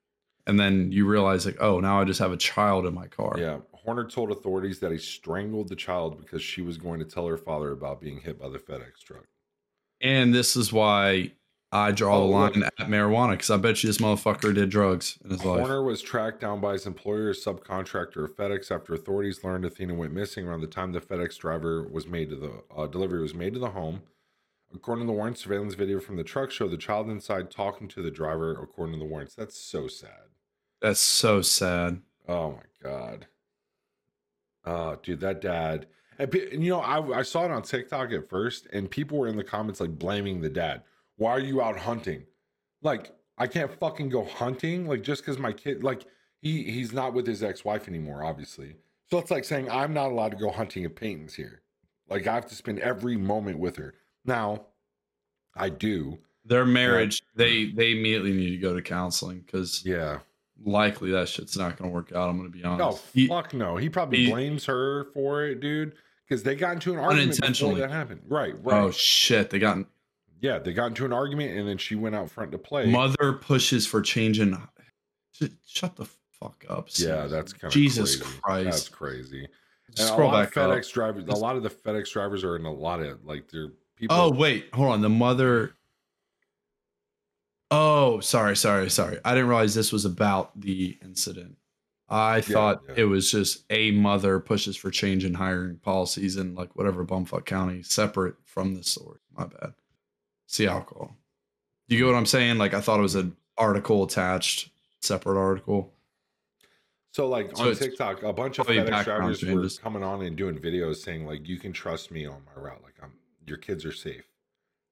and 0.46 0.58
then 0.58 0.90
you 0.92 1.06
realize 1.06 1.46
like, 1.46 1.56
oh, 1.60 1.80
now 1.80 2.00
I 2.00 2.04
just 2.04 2.20
have 2.20 2.32
a 2.32 2.36
child 2.36 2.86
in 2.86 2.94
my 2.94 3.06
car. 3.06 3.36
Yeah. 3.38 3.58
Horner 3.72 4.04
told 4.06 4.30
authorities 4.30 4.78
that 4.80 4.92
he 4.92 4.98
strangled 4.98 5.68
the 5.68 5.76
child 5.76 6.18
because 6.20 6.42
she 6.42 6.60
was 6.60 6.76
going 6.76 6.98
to 7.00 7.06
tell 7.06 7.26
her 7.26 7.38
father 7.38 7.72
about 7.72 7.98
being 8.00 8.20
hit 8.20 8.38
by 8.38 8.48
the 8.50 8.58
FedEx 8.58 8.98
truck. 9.02 9.24
And 10.02 10.34
this 10.34 10.54
is 10.54 10.70
why 10.70 11.32
I 11.72 11.90
draw 11.92 12.18
Oh, 12.18 12.20
the 12.20 12.26
look. 12.36 12.56
line 12.56 12.64
at 12.64 12.76
marijuana 12.88 13.30
because 13.32 13.48
I 13.48 13.56
bet 13.56 13.82
you 13.82 13.88
this 13.88 13.96
motherfucker 13.96 14.54
did 14.54 14.68
drugs 14.68 15.18
in 15.24 15.30
his 15.30 15.42
life. 15.46 15.60
Horner 15.60 15.82
was 15.82 16.02
tracked 16.02 16.40
down 16.42 16.60
by 16.60 16.72
his 16.72 16.86
employer, 16.86 17.32
subcontractor 17.32 18.22
of 18.24 18.36
FedEx, 18.36 18.70
after 18.70 18.92
authorities 18.92 19.42
learned 19.44 19.64
Athena 19.64 19.94
went 19.94 20.12
missing 20.12 20.46
around 20.46 20.60
the 20.60 20.66
time 20.66 20.92
the 20.92 21.00
FedEx 21.00 21.38
driver 21.38 21.82
was 21.88 22.06
made 22.06 22.28
to 22.30 22.36
the 22.36 22.62
uh, 22.76 22.86
delivery 22.86 23.22
was 23.22 23.34
made 23.34 23.54
to 23.54 23.60
the 23.60 23.70
home. 23.70 24.02
According 24.74 25.04
to 25.04 25.06
the 25.06 25.16
warrants, 25.16 25.42
surveillance 25.42 25.74
video 25.74 25.98
from 26.00 26.16
the 26.16 26.24
truck 26.24 26.50
showed 26.50 26.70
the 26.70 26.76
child 26.76 27.10
inside 27.10 27.50
talking 27.50 27.88
to 27.88 28.02
the 28.02 28.10
driver. 28.10 28.52
According 28.52 28.94
to 28.94 28.98
the 28.98 29.04
warrants, 29.04 29.34
that's 29.34 29.58
so 29.58 29.88
sad. 29.88 30.28
That's 30.80 31.00
so 31.00 31.42
sad. 31.42 32.02
Oh 32.28 32.52
my 32.52 32.88
god. 32.88 33.26
Oh, 34.64 34.96
dude, 35.02 35.20
that 35.20 35.40
dad. 35.40 35.86
And, 36.18 36.32
you 36.34 36.70
know, 36.70 36.80
I, 36.80 37.20
I 37.20 37.22
saw 37.22 37.46
it 37.46 37.50
on 37.50 37.62
TikTok 37.62 38.12
at 38.12 38.28
first, 38.28 38.66
and 38.72 38.90
people 38.90 39.18
were 39.18 39.28
in 39.28 39.36
the 39.36 39.44
comments 39.44 39.80
like 39.80 39.98
blaming 39.98 40.40
the 40.40 40.50
dad. 40.50 40.82
Why 41.16 41.30
are 41.30 41.40
you 41.40 41.62
out 41.62 41.78
hunting? 41.78 42.24
Like, 42.82 43.12
I 43.38 43.46
can't 43.46 43.72
fucking 43.80 44.10
go 44.10 44.24
hunting. 44.24 44.86
Like, 44.86 45.02
just 45.02 45.22
because 45.22 45.38
my 45.38 45.52
kid, 45.52 45.82
like, 45.82 46.04
he 46.40 46.62
he's 46.64 46.92
not 46.92 47.14
with 47.14 47.26
his 47.26 47.42
ex 47.42 47.64
wife 47.64 47.88
anymore, 47.88 48.22
obviously. 48.22 48.76
So 49.10 49.18
it's 49.18 49.30
like 49.30 49.44
saying 49.44 49.70
I'm 49.70 49.92
not 49.92 50.10
allowed 50.10 50.32
to 50.32 50.36
go 50.36 50.50
hunting 50.50 50.84
if 50.84 50.94
Peyton's 50.94 51.34
here. 51.34 51.62
Like, 52.08 52.26
I 52.26 52.34
have 52.34 52.46
to 52.46 52.54
spend 52.54 52.78
every 52.80 53.16
moment 53.16 53.58
with 53.58 53.76
her. 53.76 53.94
Now, 54.24 54.66
I 55.56 55.68
do. 55.68 56.18
Their 56.44 56.64
marriage, 56.64 57.22
they 57.36 57.66
they 57.72 57.92
immediately 57.92 58.32
need 58.32 58.50
to 58.50 58.56
go 58.56 58.74
to 58.74 58.82
counseling 58.82 59.40
because 59.40 59.84
Yeah. 59.84 60.20
likely 60.64 61.10
that 61.12 61.28
shit's 61.28 61.56
not 61.56 61.76
going 61.76 61.90
to 61.90 61.94
work 61.94 62.12
out. 62.12 62.28
I'm 62.28 62.38
going 62.38 62.50
to 62.50 62.56
be 62.56 62.62
No, 62.62 62.70
honest. 62.72 63.04
He- 63.12 63.26
fuck 63.28 63.52
no. 63.54 63.76
He 63.76 63.88
probably 63.88 64.24
he- 64.24 64.30
blames 64.30 64.64
her 64.66 65.04
for 65.12 65.44
it, 65.44 65.60
dude. 65.60 65.94
Because 66.28 66.42
they 66.44 66.54
got 66.54 66.72
into 66.74 66.92
an 66.92 66.98
argument 67.00 67.30
Unintentionally. 67.30 67.80
that 67.80 67.90
happened. 67.90 68.22
Right, 68.28 68.54
oh, 68.56 68.60
right. 68.62 68.82
Oh 68.84 68.90
shit! 68.92 69.50
They 69.50 69.58
got 69.58 69.78
yeah, 70.40 70.58
they 70.60 70.72
got 70.72 70.86
into 70.86 71.04
an 71.04 71.12
argument 71.12 71.58
and 71.58 71.66
then 71.68 71.76
she 71.76 71.96
went 71.96 72.14
out 72.14 72.30
front 72.30 72.52
to 72.52 72.58
play. 72.58 72.86
mother 72.86 73.32
pushes 73.34 73.84
for 73.86 74.00
changing. 74.00 74.56
Sh- 75.32 75.48
Shut 75.66 75.96
the 75.96 76.06
fuck 76.40 76.64
up. 76.68 76.88
yeah, 76.94 77.26
that's 77.26 77.52
kind 77.52 77.64
of 77.64 77.72
Jesus 77.74 78.16
crazy. 78.16 78.38
Christ. 78.42 78.64
That's 78.64 78.88
crazy. 78.88 79.48
And 79.88 79.98
Scroll 79.98 80.30
back 80.30 80.54
of 80.56 80.70
up. 80.70 80.78
FedEx 80.78 80.92
drivers. 80.92 81.24
A 81.28 81.32
lot 81.34 81.56
of 81.56 81.64
the 81.64 81.70
FedEx 81.70 82.12
drivers 82.12 82.44
are 82.44 82.54
in 82.54 82.64
a 82.64 82.72
lot 82.72 83.00
of 83.02 83.24
like 83.24 83.50
they're 83.50 83.72
people. 84.00 84.16
Oh 84.16 84.30
wait, 84.30 84.66
hold 84.72 84.92
on. 84.92 85.00
The 85.02 85.08
mother. 85.08 85.74
Oh, 87.70 88.18
sorry, 88.18 88.56
sorry, 88.56 88.90
sorry. 88.90 89.18
I 89.24 89.34
didn't 89.34 89.48
realize 89.48 89.74
this 89.74 89.92
was 89.92 90.04
about 90.04 90.60
the 90.60 90.98
incident. 91.04 91.56
I 92.08 92.40
thought 92.40 92.82
yeah. 92.88 92.94
it 92.96 93.04
was 93.04 93.30
just 93.30 93.64
a 93.70 93.92
mother 93.92 94.40
pushes 94.40 94.76
for 94.76 94.90
change 94.90 95.24
in 95.24 95.34
hiring 95.34 95.76
policies 95.76 96.36
in 96.36 96.56
like 96.56 96.74
whatever 96.74 97.04
bumfuck 97.04 97.44
county, 97.44 97.84
separate 97.84 98.34
from 98.44 98.74
the 98.74 98.82
story. 98.82 99.20
My 99.36 99.46
bad. 99.46 99.74
See 100.48 100.66
alcohol. 100.66 101.16
You 101.86 101.98
get 101.98 102.06
what 102.06 102.16
I'm 102.16 102.26
saying? 102.26 102.58
Like 102.58 102.74
I 102.74 102.80
thought 102.80 102.98
it 102.98 103.02
was 103.02 103.14
an 103.14 103.36
article 103.56 104.02
attached, 104.02 104.70
separate 105.00 105.38
article. 105.38 105.92
So 107.12 107.28
like 107.28 107.56
So 107.56 107.68
on 107.68 107.76
TikTok, 107.76 108.24
a 108.24 108.32
bunch 108.32 108.58
of 108.58 108.66
FedEx 108.66 109.04
drivers 109.04 109.44
were 109.44 109.68
coming 109.80 110.02
on 110.02 110.22
and 110.22 110.36
doing 110.36 110.58
videos 110.58 110.96
saying 110.96 111.26
like, 111.26 111.46
"You 111.46 111.58
can 111.58 111.72
trust 111.72 112.10
me 112.10 112.26
on 112.26 112.42
my 112.44 112.60
route. 112.60 112.82
Like, 112.82 112.94
I'm 113.00 113.12
your 113.50 113.58
kids 113.58 113.84
are 113.84 113.92
safe." 113.92 114.24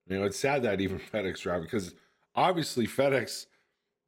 You 0.08 0.18
know, 0.18 0.24
it's 0.26 0.38
sad 0.38 0.62
that 0.64 0.80
even 0.82 0.98
FedEx 1.12 1.40
driver 1.40 1.62
because 1.62 1.94
obviously 2.34 2.86
FedEx 2.86 3.46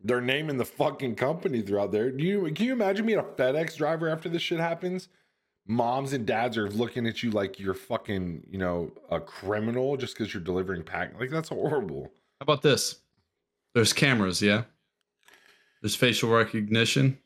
They're 0.02 0.20
naming 0.20 0.56
the 0.56 0.64
fucking 0.64 1.16
company 1.16 1.62
throughout 1.62 1.92
there. 1.92 2.10
Do 2.10 2.24
you 2.24 2.52
can 2.52 2.66
you 2.66 2.72
imagine 2.72 3.06
being 3.06 3.18
a 3.18 3.22
FedEx 3.22 3.76
driver 3.76 4.08
after 4.08 4.28
this 4.28 4.42
shit 4.42 4.60
happens? 4.60 5.08
Moms 5.66 6.12
and 6.14 6.26
dads 6.26 6.56
are 6.58 6.68
looking 6.70 7.06
at 7.06 7.22
you 7.22 7.30
like 7.30 7.60
you're 7.60 7.74
fucking, 7.74 8.44
you 8.50 8.58
know, 8.58 8.92
a 9.10 9.20
criminal 9.20 9.96
just 9.96 10.14
because 10.16 10.32
you're 10.34 10.42
delivering 10.42 10.82
pack. 10.82 11.18
Like 11.20 11.30
that's 11.30 11.50
horrible. 11.50 12.04
How 12.40 12.44
about 12.44 12.62
this? 12.62 12.96
There's 13.74 13.92
cameras, 13.92 14.42
yeah. 14.42 14.64
There's 15.82 15.94
facial 15.94 16.30
recognition. 16.30 17.18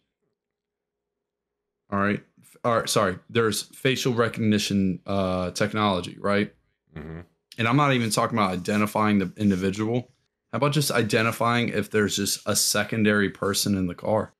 All 1.90 2.00
right. 2.00 2.22
All 2.64 2.78
right. 2.80 2.88
Sorry. 2.88 3.18
There's 3.30 3.62
facial 3.62 4.14
recognition 4.14 5.00
uh, 5.06 5.52
technology, 5.52 6.16
right? 6.20 6.52
Hmm 6.94 7.20
And 7.58 7.68
I'm 7.68 7.76
not 7.76 7.92
even 7.92 8.10
talking 8.10 8.36
about 8.38 8.52
identifying 8.52 9.18
the 9.18 9.32
individual. 9.36 10.10
How 10.52 10.58
about 10.58 10.72
just 10.72 10.90
identifying 10.90 11.68
if 11.68 11.90
there's 11.90 12.16
just 12.16 12.40
a 12.46 12.56
secondary 12.56 13.30
person 13.30 13.76
in 13.76 13.86
the 13.86 13.94
car? 13.94 14.34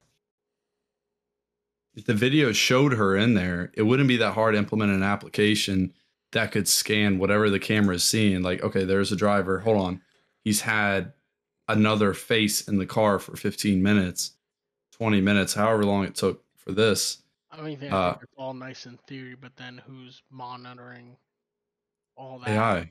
If 1.94 2.04
the 2.06 2.14
video 2.14 2.52
showed 2.52 2.92
her 2.94 3.16
in 3.16 3.34
there, 3.34 3.70
it 3.74 3.82
wouldn't 3.82 4.08
be 4.08 4.16
that 4.16 4.32
hard 4.32 4.54
to 4.54 4.58
implement 4.58 4.92
an 4.92 5.02
application 5.02 5.92
that 6.32 6.50
could 6.50 6.66
scan 6.66 7.18
whatever 7.18 7.48
the 7.48 7.60
camera 7.60 7.94
is 7.94 8.04
seeing. 8.04 8.42
Like, 8.42 8.62
okay, 8.62 8.84
there's 8.84 9.12
a 9.12 9.16
driver. 9.16 9.60
Hold 9.60 9.78
on. 9.80 10.02
He's 10.42 10.62
had 10.62 11.12
another 11.68 12.12
face 12.12 12.66
in 12.68 12.78
the 12.78 12.86
car 12.86 13.18
for 13.18 13.36
15 13.36 13.82
minutes, 13.82 14.32
20 14.92 15.20
minutes, 15.20 15.54
however 15.54 15.84
long 15.84 16.04
it 16.04 16.16
took 16.16 16.44
for 16.56 16.72
this. 16.72 17.22
I 17.50 17.60
mean, 17.62 17.76
I 17.76 17.80
think 17.80 17.92
Uh, 17.92 18.16
it's 18.20 18.32
all 18.36 18.54
nice 18.54 18.86
in 18.86 18.98
theory, 19.06 19.34
but 19.36 19.56
then 19.56 19.78
who's 19.78 20.22
monitoring 20.30 21.16
all 22.16 22.38
that? 22.40 22.48
AI. 22.48 22.90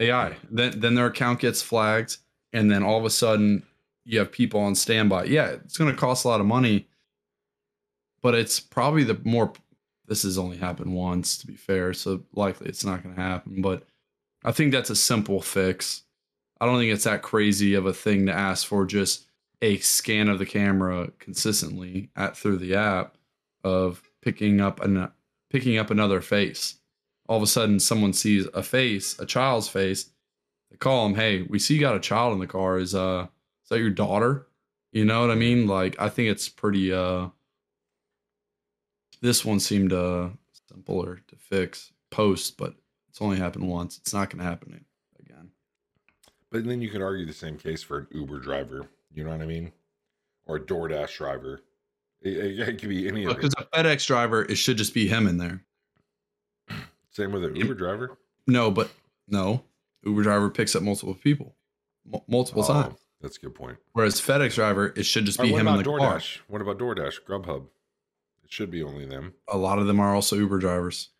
AI. 0.00 0.36
Then 0.50 0.80
then 0.80 0.94
their 0.94 1.06
account 1.06 1.40
gets 1.40 1.62
flagged, 1.62 2.18
and 2.52 2.70
then 2.70 2.82
all 2.82 2.98
of 2.98 3.04
a 3.04 3.10
sudden 3.10 3.64
you 4.04 4.18
have 4.18 4.32
people 4.32 4.60
on 4.60 4.74
standby. 4.74 5.24
Yeah, 5.24 5.48
it's 5.50 5.78
going 5.78 5.90
to 5.90 5.96
cost 5.96 6.24
a 6.24 6.28
lot 6.28 6.40
of 6.40 6.46
money, 6.46 6.88
but 8.22 8.34
it's 8.34 8.60
probably 8.60 9.04
the 9.04 9.20
more. 9.24 9.52
This 10.06 10.22
has 10.24 10.38
only 10.38 10.56
happened 10.56 10.92
once, 10.92 11.38
to 11.38 11.46
be 11.46 11.54
fair, 11.54 11.92
so 11.92 12.24
likely 12.34 12.68
it's 12.68 12.84
not 12.84 13.02
going 13.02 13.14
to 13.14 13.20
happen. 13.20 13.62
But 13.62 13.84
I 14.44 14.50
think 14.50 14.72
that's 14.72 14.90
a 14.90 14.96
simple 14.96 15.40
fix. 15.40 16.02
I 16.60 16.66
don't 16.66 16.78
think 16.78 16.92
it's 16.92 17.04
that 17.04 17.22
crazy 17.22 17.74
of 17.74 17.86
a 17.86 17.92
thing 17.92 18.26
to 18.26 18.32
ask 18.32 18.66
for. 18.66 18.84
Just 18.86 19.26
a 19.62 19.78
scan 19.78 20.28
of 20.28 20.38
the 20.38 20.46
camera 20.46 21.10
consistently 21.18 22.10
at 22.16 22.36
through 22.36 22.56
the 22.56 22.74
app 22.74 23.16
of 23.62 24.02
picking 24.22 24.60
up 24.60 24.80
an 24.80 25.10
picking 25.50 25.78
up 25.78 25.90
another 25.90 26.20
face 26.20 26.76
all 27.30 27.36
of 27.36 27.44
a 27.44 27.46
sudden 27.46 27.78
someone 27.78 28.12
sees 28.12 28.46
a 28.54 28.62
face, 28.62 29.16
a 29.20 29.24
child's 29.24 29.68
face, 29.68 30.10
they 30.68 30.76
call 30.76 31.04
them, 31.06 31.14
"Hey, 31.14 31.42
we 31.42 31.60
see 31.60 31.74
you 31.74 31.80
got 31.80 31.94
a 31.94 32.00
child 32.00 32.32
in 32.32 32.40
the 32.40 32.46
car. 32.48 32.76
Is 32.76 32.92
uh, 32.92 33.28
is 33.62 33.68
that 33.68 33.78
your 33.78 33.90
daughter?" 33.90 34.48
You 34.90 35.04
know 35.04 35.20
what 35.20 35.30
I 35.30 35.36
mean? 35.36 35.68
Like, 35.68 35.94
I 36.00 36.08
think 36.08 36.28
it's 36.28 36.48
pretty. 36.48 36.92
uh 36.92 37.28
This 39.20 39.44
one 39.44 39.60
seemed 39.60 39.92
uh 39.92 40.30
simpler 40.68 41.20
to 41.28 41.36
fix 41.36 41.92
post, 42.10 42.56
but 42.56 42.74
it's 43.08 43.22
only 43.22 43.36
happened 43.36 43.68
once. 43.68 43.98
It's 43.98 44.12
not 44.12 44.28
going 44.28 44.38
to 44.38 44.44
happen 44.44 44.84
again. 45.20 45.50
But 46.50 46.64
then 46.64 46.82
you 46.82 46.90
could 46.90 47.00
argue 47.02 47.24
the 47.26 47.32
same 47.32 47.56
case 47.56 47.80
for 47.84 47.98
an 47.98 48.06
Uber 48.10 48.40
driver. 48.40 48.88
You 49.14 49.22
know 49.22 49.30
what 49.30 49.40
I 49.40 49.46
mean? 49.46 49.70
Or 50.46 50.56
a 50.56 50.60
DoorDash 50.60 51.16
driver. 51.16 51.60
It, 52.22 52.36
it- 52.36 52.68
it 52.68 52.78
could 52.80 52.88
be 52.88 53.06
any 53.06 53.24
of 53.24 53.36
Because 53.36 53.54
a 53.56 53.64
FedEx 53.66 54.04
driver, 54.04 54.42
it 54.42 54.56
should 54.56 54.76
just 54.76 54.92
be 54.94 55.06
him 55.06 55.28
in 55.28 55.38
there. 55.38 55.64
Same 57.20 57.32
with 57.32 57.44
an 57.44 57.54
Uber 57.54 57.74
driver. 57.74 58.16
No, 58.46 58.70
but 58.70 58.90
no, 59.28 59.62
Uber 60.04 60.22
driver 60.22 60.48
picks 60.48 60.74
up 60.74 60.82
multiple 60.82 61.12
people, 61.14 61.54
m- 62.12 62.20
multiple 62.26 62.64
Oh, 62.64 62.66
times. 62.82 62.98
That's 63.20 63.36
a 63.36 63.40
good 63.40 63.54
point. 63.54 63.76
Whereas 63.92 64.18
FedEx 64.18 64.54
driver, 64.54 64.94
it 64.96 65.02
should 65.04 65.26
just 65.26 65.38
All 65.38 65.44
be 65.44 65.50
right, 65.52 65.56
what 65.56 65.60
him 65.60 65.66
in 65.68 65.74
about 65.80 65.84
the 65.84 65.98
car. 65.98 66.16
DoorDash? 66.18 66.38
What 66.48 66.62
about 66.62 66.78
DoorDash? 66.78 67.20
Grubhub. 67.28 67.66
It 68.42 68.50
should 68.50 68.70
be 68.70 68.82
only 68.82 69.04
them. 69.04 69.34
A 69.48 69.58
lot 69.58 69.78
of 69.78 69.86
them 69.86 70.00
are 70.00 70.14
also 70.14 70.34
Uber 70.36 70.58
drivers. 70.60 71.10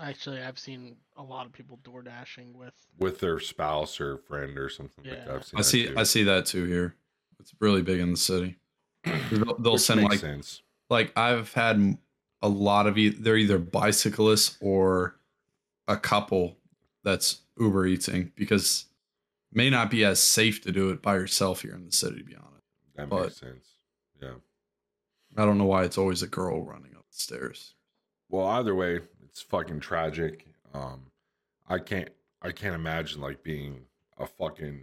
Actually, 0.00 0.40
I've 0.40 0.60
seen 0.60 0.94
a 1.16 1.22
lot 1.24 1.44
of 1.46 1.52
people 1.52 1.80
door 1.82 2.02
dashing 2.02 2.56
with. 2.56 2.74
with 3.00 3.18
their 3.18 3.40
spouse 3.40 4.00
or 4.00 4.18
friend 4.18 4.56
or 4.56 4.68
something 4.68 5.04
like 5.04 5.26
that. 5.26 5.26
Yeah. 5.26 5.34
I've 5.34 5.44
seen 5.44 5.58
I 5.58 5.60
that 5.60 5.64
see 5.64 5.86
too. 5.88 5.94
I 5.96 6.02
see 6.04 6.22
that 6.22 6.46
too 6.46 6.64
here. 6.66 6.94
It's 7.40 7.52
really 7.58 7.82
big 7.82 7.98
in 7.98 8.12
the 8.12 8.16
city. 8.16 8.58
They'll, 9.32 9.56
they'll 9.58 9.78
send 9.78 10.04
like 10.04 10.20
sense. 10.20 10.62
like 10.88 11.12
I've 11.18 11.52
had 11.52 11.76
m- 11.76 11.98
a 12.44 12.48
lot 12.48 12.86
of 12.86 12.98
e- 12.98 13.08
they're 13.08 13.36
either 13.38 13.58
bicyclists 13.58 14.56
or 14.60 15.16
a 15.88 15.96
couple 15.96 16.56
that's 17.02 17.40
Uber 17.58 17.86
eating 17.86 18.32
because 18.36 18.84
may 19.52 19.70
not 19.70 19.90
be 19.90 20.04
as 20.04 20.20
safe 20.20 20.60
to 20.62 20.72
do 20.72 20.90
it 20.90 21.00
by 21.00 21.14
yourself 21.14 21.62
here 21.62 21.74
in 21.74 21.86
the 21.86 21.92
city 21.92 22.18
to 22.18 22.24
be 22.24 22.34
honest. 22.36 22.64
That 22.96 23.08
but- 23.08 23.22
makes 23.22 23.36
sense. 23.40 23.68
Yeah. 24.20 24.34
I 25.36 25.44
don't 25.44 25.58
know 25.58 25.64
why 25.64 25.84
it's 25.84 25.98
always 25.98 26.22
a 26.22 26.26
girl 26.28 26.62
running 26.62 26.94
up 26.96 27.06
the 27.10 27.16
stairs. 27.18 27.74
Well, 28.28 28.46
either 28.46 28.74
way, 28.74 29.00
it's 29.24 29.40
fucking 29.42 29.80
tragic. 29.80 30.46
Um, 30.72 31.06
I 31.68 31.78
can't. 31.78 32.08
I 32.42 32.52
can't 32.52 32.74
imagine 32.74 33.20
like 33.20 33.42
being 33.42 33.80
a 34.18 34.26
fucking. 34.26 34.82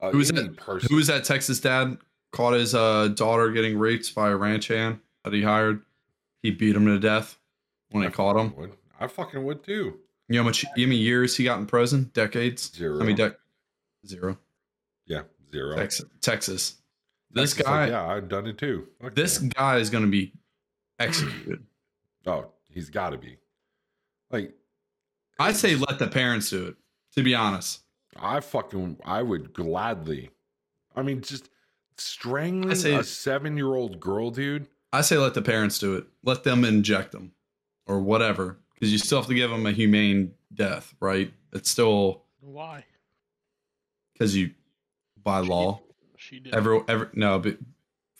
Uh, 0.00 0.10
Who 0.12 0.18
was 0.18 0.30
that- 0.30 0.56
person. 0.56 0.88
Who 0.90 0.96
was 0.96 1.06
that 1.08 1.24
Texas 1.24 1.60
dad 1.60 1.98
caught 2.32 2.54
his 2.54 2.74
uh, 2.74 3.08
daughter 3.08 3.50
getting 3.50 3.78
raped 3.78 4.14
by 4.14 4.30
a 4.30 4.36
ranch 4.36 4.68
hand 4.68 4.98
that 5.24 5.32
he 5.32 5.42
hired? 5.42 5.82
He 6.42 6.50
beat 6.50 6.76
him 6.76 6.86
to 6.86 6.98
death 6.98 7.38
when 7.90 8.04
I 8.04 8.06
he 8.06 8.12
caught 8.12 8.36
him. 8.36 8.54
Would. 8.56 8.72
I 8.98 9.06
fucking 9.06 9.44
would 9.44 9.62
too. 9.64 9.98
You 10.28 10.36
know 10.36 10.42
how 10.42 10.48
much? 10.48 10.62
You 10.62 10.68
know 10.68 10.82
how 10.84 10.88
many 10.88 10.96
years 10.96 11.36
he 11.36 11.44
got 11.44 11.58
in 11.58 11.66
prison? 11.66 12.10
Decades? 12.14 12.72
Zero. 12.74 13.00
I 13.00 13.04
mean, 13.04 13.16
dec 13.16 13.34
zero. 14.06 14.38
yeah, 15.06 15.22
zero. 15.52 15.76
Texas. 15.76 16.06
Texas. 16.20 16.74
This 17.32 17.50
Texas, 17.50 17.66
guy. 17.66 17.80
like, 17.82 17.90
yeah, 17.90 18.06
I've 18.06 18.28
done 18.28 18.46
it 18.46 18.58
too. 18.58 18.88
Fuck 19.00 19.14
This 19.14 19.40
yeah. 19.40 19.48
guy 19.54 19.76
is 19.78 19.90
going 19.90 20.04
to 20.04 20.10
be 20.10 20.32
executed. 20.98 21.64
Oh, 22.26 22.52
he's 22.68 22.90
got 22.90 23.10
to 23.10 23.16
be. 23.16 23.38
Like, 24.30 24.52
I 25.38 25.54
say 25.54 25.74
let 25.74 25.98
the 25.98 26.06
parents 26.06 26.50
do 26.50 26.66
it. 26.66 26.76
To 27.14 27.22
be 27.22 27.34
honest, 27.34 27.80
I 28.14 28.40
fucking. 28.40 28.98
I 29.06 29.22
would 29.22 29.54
gladly. 29.54 30.28
I 30.94 31.00
mean, 31.00 31.22
just 31.22 31.48
strangling 31.96 32.72
a 32.72 33.02
seven-year-old 33.02 34.00
girl, 34.00 34.30
dude. 34.30 34.66
I 34.92 35.02
say 35.02 35.16
let 35.18 35.34
the 35.34 35.42
parents 35.42 35.78
do 35.78 35.94
it. 35.96 36.06
Let 36.24 36.44
them 36.44 36.64
inject 36.64 37.12
them 37.12 37.32
or 37.86 38.00
whatever, 38.00 38.58
because 38.74 38.92
you 38.92 38.98
still 38.98 39.18
have 39.18 39.28
to 39.28 39.34
give 39.34 39.50
them 39.50 39.66
a 39.66 39.72
humane 39.72 40.32
death, 40.52 40.94
right? 41.00 41.32
It's 41.52 41.70
still 41.70 42.24
Why? 42.40 42.84
because 44.12 44.36
you, 44.36 44.50
by 45.22 45.42
She 45.42 45.48
law, 45.48 45.80
She 46.16 46.40
did. 46.40 46.54
Every, 46.54 46.80
every 46.88 47.08
no, 47.14 47.38
but 47.38 47.58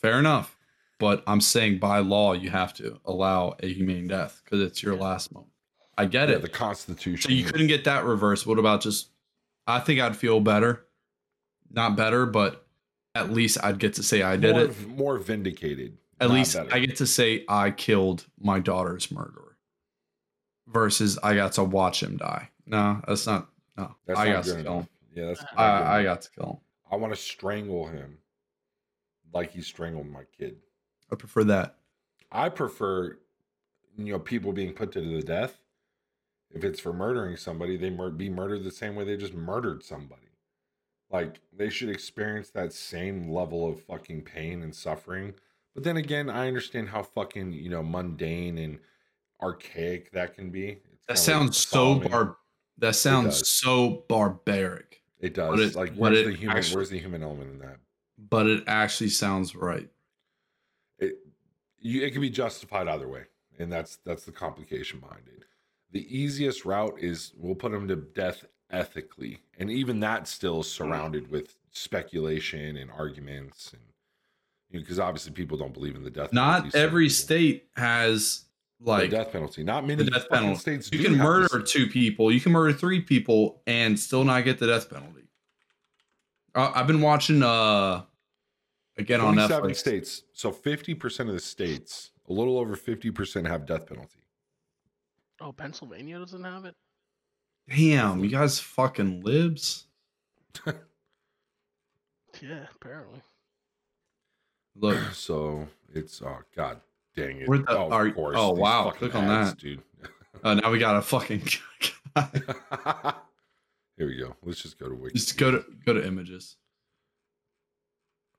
fair 0.01 0.19
enough. 0.19 0.57
But 0.99 1.23
I'm 1.27 1.41
saying 1.41 1.79
by 1.79 2.01
law 2.01 2.35
you 2.35 2.51
have 2.51 2.75
to 2.75 3.01
allow 3.07 3.57
a 3.63 3.73
humane 3.73 4.07
death 4.09 4.43
because 4.45 4.61
it's 4.61 4.83
your 4.83 4.95
Yeah. 4.95 5.01
last 5.03 5.33
moment. 5.33 5.53
I 5.97 6.05
get 6.07 6.29
Yeah, 6.29 6.37
it. 6.37 6.43
the 6.43 6.49
Constitution. 6.49 7.31
so 7.31 7.35
you 7.35 7.45
couldn't 7.45 7.67
get 7.69 7.85
that 7.85 8.05
reversed. 8.05 8.47
What 8.47 8.59
about 8.59 8.81
just? 8.83 9.09
I 9.67 9.81
think 9.81 10.01
I'd 10.01 10.17
feel 10.17 10.41
better, 10.41 10.85
not 11.71 11.97
better, 11.97 12.27
but 12.27 12.67
at 13.15 13.31
least 13.33 13.59
I'd 13.63 13.79
get 13.79 13.95
to 13.95 14.03
say 14.03 14.23
I 14.23 14.37
did 14.37 14.53
more, 14.53 14.65
it. 14.65 14.89
More 14.89 15.19
vindicated. 15.19 15.97
At 16.21 16.29
not 16.29 16.35
least 16.35 16.55
better. 16.55 16.75
I 16.75 16.79
get 16.81 16.97
to 16.97 17.07
say 17.07 17.45
I 17.49 17.71
killed 17.71 18.27
my 18.39 18.61
daughter's 18.61 19.11
murderer. 19.11 19.57
Versus 20.69 21.19
I 21.23 21.35
got 21.35 21.53
to 21.55 21.65
watch 21.65 22.03
him 22.03 22.17
die. 22.17 22.51
No, 22.67 23.01
that's 23.09 23.27
not. 23.27 23.49
No, 23.77 23.97
That's 24.07 24.21
I 24.21 24.27
not 24.27 24.33
got 24.33 24.45
to 24.45 24.63
kill 24.63 24.79
him. 24.81 24.89
Yeah, 25.15 25.27
that's. 25.27 25.45
I, 25.57 25.99
I 25.99 26.03
got 26.05 26.23
to 26.23 26.31
kill 26.31 26.47
him. 26.47 26.57
I 26.93 26.97
want 26.97 27.13
to 27.13 27.21
strangle 27.21 27.87
him, 27.87 28.19
like 29.33 29.53
he 29.53 29.63
strangled 29.63 30.09
my 30.09 30.23
kid. 30.39 30.59
I 31.11 31.17
prefer 31.17 31.43
that. 31.45 31.77
I 32.31 32.49
prefer, 32.49 33.19
you 33.97 34.13
know, 34.13 34.19
people 34.21 34.53
being 34.53 34.73
put 34.73 34.93
to 34.93 35.01
the 35.01 35.23
death. 35.23 35.59
If 36.53 36.63
it's 36.65 36.81
for 36.81 36.93
murdering 36.93 37.37
somebody, 37.37 37.77
they 37.77 37.91
mur- 37.91 38.11
be 38.11 38.29
murdered 38.29 38.63
the 38.65 38.71
same 38.71 38.95
way 38.95 39.05
they 39.05 39.17
just 39.17 39.35
murdered 39.35 39.83
somebody. 39.83 40.29
Like 41.11 41.41
they 41.57 41.71
should 41.71 41.89
experience 41.89 42.51
that 42.51 42.73
same 42.73 43.31
level 43.31 43.69
of 43.69 43.83
fucking 43.83 44.23
pain 44.23 44.63
and 44.63 44.75
suffering. 44.75 45.35
But 45.75 45.85
then 45.85 45.97
again, 45.97 46.29
I 46.29 46.49
understand 46.49 46.89
how 46.89 47.03
fucking 47.03 47.53
you 47.53 47.71
know 47.71 47.83
mundane 47.83 48.59
and 48.59 48.79
archaic 49.41 50.11
that 50.13 50.35
can 50.35 50.51
be. 50.51 50.79
It's 50.93 51.07
That 51.09 51.19
sounds 51.19 51.57
so 51.59 51.97
bar. 52.01 52.37
That 52.79 52.97
sounds 52.97 53.49
so 53.49 54.05
barbaric. 54.09 55.03
It 55.21 55.35
does. 55.35 55.51
but 55.51 55.61
it- 55.61 55.75
like 55.75 55.95
where's 55.95 56.25
the 56.25 56.33
human? 56.33 56.57
actually- 56.57 56.77
where's 56.77 56.91
the 56.91 56.99
human 56.99 57.23
element 57.23 57.51
in 57.53 57.59
that? 57.61 57.77
but 58.29 58.47
it 58.47 58.63
actually 58.67 59.09
sounds 59.09 59.55
right. 59.57 59.89
it 60.99 61.15
you, 61.79 62.03
it 62.05 62.11
can 62.11 62.21
be 62.21 62.29
justified 62.29 62.87
either 62.87 63.09
way 63.09 63.23
and 63.59 63.73
that's 63.73 63.97
that's 64.05 64.25
the 64.25 64.33
complication 64.33 65.01
behind 65.01 65.23
it 65.27 65.45
the 65.91 66.05
easiest 66.15 66.67
route 66.67 66.95
is 67.01 67.33
we'll 67.39 67.55
put 67.55 67.73
him 67.73 67.89
to 67.89 67.97
death 67.97 68.45
ethically 68.71 69.39
and 69.59 69.71
even 69.71 70.01
that 70.01 70.29
still 70.29 70.63
surrounded 70.63 71.31
with 71.31 71.57
speculation 71.71 72.77
and 72.77 72.91
arguments 72.91 73.73
and 73.73 73.81
because 74.73 74.99
obviously 74.99 75.33
people 75.33 75.57
don't 75.59 75.75
believe 75.75 75.97
in 75.97 76.03
the 76.05 76.11
death 76.11 76.31
penalty, 76.31 76.63
Not 76.65 76.73
some 76.73 76.81
every 76.81 77.05
people- 77.07 77.15
state 77.15 77.69
has 77.77 78.45
the 78.83 78.91
like 78.91 79.11
death 79.11 79.31
penalty 79.33 79.63
not 79.63 79.87
many 79.87 80.03
the 80.05 80.11
death 80.11 80.29
penalty. 80.31 80.59
states 80.59 80.89
you 80.93 80.99
do 80.99 81.05
can 81.05 81.19
murder 81.19 81.59
this. 81.59 81.71
two 81.71 81.87
people, 81.87 82.33
you 82.33 82.41
can 82.41 82.53
murder 82.53 82.73
three 82.73 83.01
people 83.01 83.63
and 83.67 83.99
still 83.99 84.25
not 84.25 84.45
get 84.45 84.59
the 84.59 84.67
death 84.67 84.89
penalty. 84.89 85.25
Uh, 86.55 86.73
I've 86.75 86.87
been 86.87 87.01
watching 87.03 87.43
uh 87.43 88.05
again 88.97 89.21
on 89.21 89.35
27 89.35 89.71
Netflix. 89.71 89.77
states. 89.77 90.23
So 90.33 90.51
50% 90.51 91.21
of 91.29 91.35
the 91.35 91.41
states, 91.41 92.11
a 92.29 92.33
little 92.33 92.59
over 92.59 92.75
50% 92.77 93.47
have 93.47 93.67
death 93.67 93.87
penalty. 93.87 94.19
Oh, 95.41 95.53
Pennsylvania 95.53 96.19
doesn't 96.19 96.43
have 96.45 96.65
it. 96.65 96.75
Damn, 97.69 98.23
you 98.25 98.31
guys 98.31 98.59
fucking 98.61 99.23
libs. 99.23 99.85
Yeah, 102.41 102.65
apparently. 102.75 103.21
Look, 104.77 104.99
So 105.13 105.67
it's 105.93 106.23
oh 106.23 106.39
god 106.57 106.81
dang 107.17 107.39
it. 107.41 107.47
The- 107.49 107.65
oh, 107.69 107.91
are- 107.91 108.13
oh, 108.17 108.51
wow, 108.53 108.91
click 108.91 109.15
on 109.15 109.25
ads, 109.25 109.51
that. 109.51 109.59
dude. 109.59 109.83
uh, 110.45 110.55
now 110.63 110.71
we 110.71 110.79
got 110.79 110.97
a 110.97 111.03
fucking. 111.03 111.43
Here 112.17 114.07
we 114.09 114.17
go. 114.17 114.35
Let's 114.43 114.63
just 114.63 114.79
go 114.79 114.89
to 114.89 114.95
Wiki. 114.95 115.15
Just 115.19 115.37
go 115.37 115.51
to 115.51 115.65
go 115.85 115.93
to 115.93 116.05
images. 116.07 116.57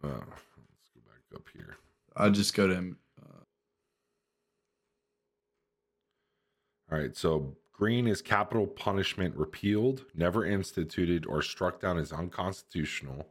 Uh, 0.03 0.07
let's 0.07 0.19
go 0.95 1.01
back 1.05 1.21
up 1.35 1.43
here. 1.53 1.77
I 2.15 2.29
just 2.29 2.55
go 2.55 2.67
to 2.67 2.75
im- 2.75 2.97
uh, 3.21 3.43
All 6.91 6.97
right. 6.99 7.15
So 7.15 7.55
green 7.71 8.07
is 8.07 8.21
capital 8.21 8.65
punishment 8.65 9.35
repealed, 9.35 10.05
never 10.15 10.45
instituted, 10.45 11.27
or 11.27 11.43
struck 11.43 11.79
down 11.79 11.99
as 11.99 12.11
unconstitutional. 12.11 13.27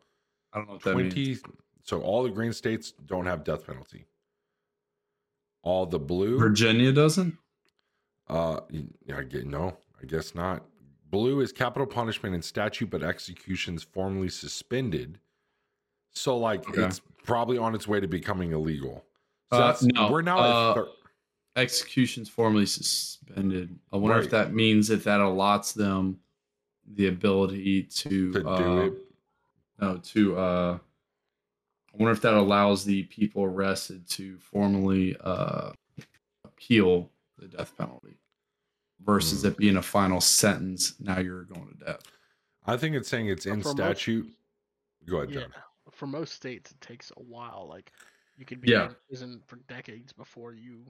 I 0.52 0.58
don't 0.58 0.66
know 0.68 0.72
what 0.74 0.82
that 0.84 0.96
means. 0.96 1.42
20 1.90 2.02
so 2.02 2.06
all 2.08 2.22
the 2.22 2.30
green 2.30 2.52
states 2.52 2.92
don't 3.06 3.26
have 3.26 3.44
death 3.44 3.66
penalty. 3.66 4.06
All 5.62 5.86
the 5.86 5.98
blue 5.98 6.38
Virginia 6.38 6.92
doesn't. 6.92 7.36
uh 8.28 8.60
I 9.14 9.22
get 9.24 9.46
no, 9.46 9.76
I 10.02 10.06
guess 10.06 10.34
not. 10.34 10.64
Blue 11.10 11.40
is 11.40 11.52
capital 11.52 11.86
punishment 11.86 12.34
in 12.34 12.42
statute 12.42 12.90
but 12.90 13.02
executions 13.02 13.82
formally 13.82 14.28
suspended. 14.28 15.18
So 16.12 16.36
like 16.38 16.68
Okay. 16.68 16.84
it's 16.84 17.00
probably 17.24 17.58
on 17.58 17.74
its 17.74 17.86
way 17.86 18.00
to 18.00 18.08
becoming 18.08 18.52
illegal. 18.52 19.04
So 19.52 19.58
Uh, 19.58 19.66
that's, 19.66 19.82
no, 19.82 20.10
we're 20.10 20.22
now 20.22 20.38
uh, 20.38 20.74
thir- 20.74 20.88
Executions 21.56 22.28
formally 22.28 22.64
suspended. 22.64 23.76
I 23.92 23.96
wonder 23.96 24.18
if 24.20 24.30
that 24.30 24.54
means 24.54 24.88
if 24.88 25.02
that 25.04 25.18
allots 25.20 25.74
them 25.74 26.20
the 26.86 27.08
ability 27.08 27.82
to, 27.82 28.32
to 28.32 28.48
uh, 28.48 28.56
do 28.56 28.80
it. 28.82 28.92
No, 29.80 29.96
to 29.98 30.38
uh 30.38 30.78
I 31.92 31.96
wonder 31.96 32.12
if 32.12 32.20
that 32.22 32.34
allows 32.34 32.84
the 32.84 33.02
people 33.04 33.42
arrested 33.44 34.08
to 34.10 34.38
formally 34.38 35.16
uh 35.20 35.72
appeal 36.44 37.10
the 37.38 37.48
death 37.48 37.76
penalty 37.76 38.16
versus 39.04 39.42
Hmm. 39.42 39.48
it 39.48 39.56
being 39.56 39.76
a 39.76 39.82
final 39.82 40.20
sentence. 40.20 40.98
Now 41.00 41.18
you're 41.20 41.44
going 41.44 41.68
to 41.78 41.84
death. 41.84 42.02
I 42.66 42.76
think 42.76 42.94
it's 42.94 43.08
saying 43.08 43.28
it's 43.28 43.46
in 43.46 43.62
for 43.62 43.68
most- 43.68 43.76
statute. 43.76 44.30
Go 45.06 45.18
ahead, 45.18 45.30
Yeah. 45.34 45.40
John. 45.42 45.52
For 45.92 46.06
most 46.06 46.34
states, 46.34 46.70
it 46.70 46.80
takes 46.80 47.10
a 47.16 47.22
while. 47.22 47.66
Like 47.68 47.92
you 48.36 48.44
could 48.44 48.60
be 48.60 48.70
Yeah. 48.70 48.86
in 48.90 48.96
prison 49.08 49.42
for 49.46 49.56
decades 49.68 50.12
before 50.12 50.52
you. 50.54 50.84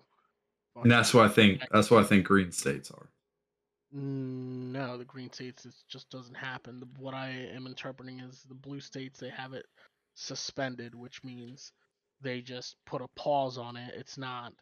And 0.76 0.90
that's 0.90 1.14
what 1.14 1.24
I 1.24 1.28
think 1.32 1.62
that's 1.70 1.90
what 1.90 2.04
I 2.04 2.06
think 2.06 2.26
green 2.26 2.52
states 2.52 2.90
are. 2.90 3.08
Mm, 3.94 4.70
No, 4.72 4.96
the 4.96 5.04
green 5.04 5.32
states 5.32 5.64
it 5.64 5.74
just 5.88 6.10
doesn't 6.10 6.34
happen. 6.36 6.78
The, 6.80 6.86
what 6.98 7.14
I 7.14 7.30
am 7.30 7.66
interpreting 7.66 8.20
is 8.20 8.42
the 8.44 8.54
blue 8.54 8.80
states 8.80 9.18
they 9.18 9.30
have 9.30 9.52
it 9.52 9.66
suspended, 10.20 10.94
which 10.94 11.24
means 11.24 11.72
they 12.20 12.40
just 12.40 12.76
put 12.86 13.00
a 13.02 13.08
pause 13.16 13.56
on 13.58 13.76
it. 13.76 13.92
It's 13.96 14.18
not. 14.18 14.52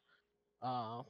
Uh, 0.63 1.03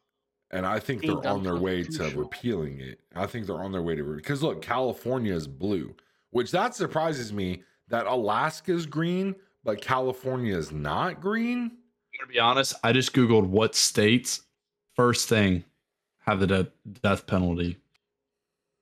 And 0.51 0.65
I 0.66 0.79
think 0.79 1.03
they're 1.03 1.27
on 1.27 1.43
their 1.43 1.57
way 1.57 1.83
to 1.85 2.11
repealing 2.16 2.81
it. 2.81 3.01
I 3.15 3.27
think 3.27 3.47
they're 3.47 3.62
on 3.62 3.73
their 3.73 3.83
way 3.83 3.95
to 3.97 4.03
because 4.16 4.43
look, 4.43 4.62
California 4.62 5.35
is 5.35 5.47
blue, 5.47 5.95
which 6.31 6.51
that 6.53 6.75
surprises 6.75 7.33
me 7.33 7.62
that 7.89 8.07
Alaska's 8.07 8.87
green, 8.87 9.35
but 9.65 9.81
California 9.81 10.57
is 10.57 10.73
not 10.73 11.20
green. 11.20 11.59
I'm 11.65 11.70
gonna 12.27 12.33
be 12.33 12.39
honest. 12.39 12.75
I 12.83 12.93
just 12.93 13.12
googled 13.12 13.47
what 13.47 13.75
states 13.75 14.43
first 14.95 15.29
thing 15.29 15.65
have 16.20 16.41
the 16.41 16.47
de- 16.47 16.73
death 17.03 17.27
penalty. 17.27 17.79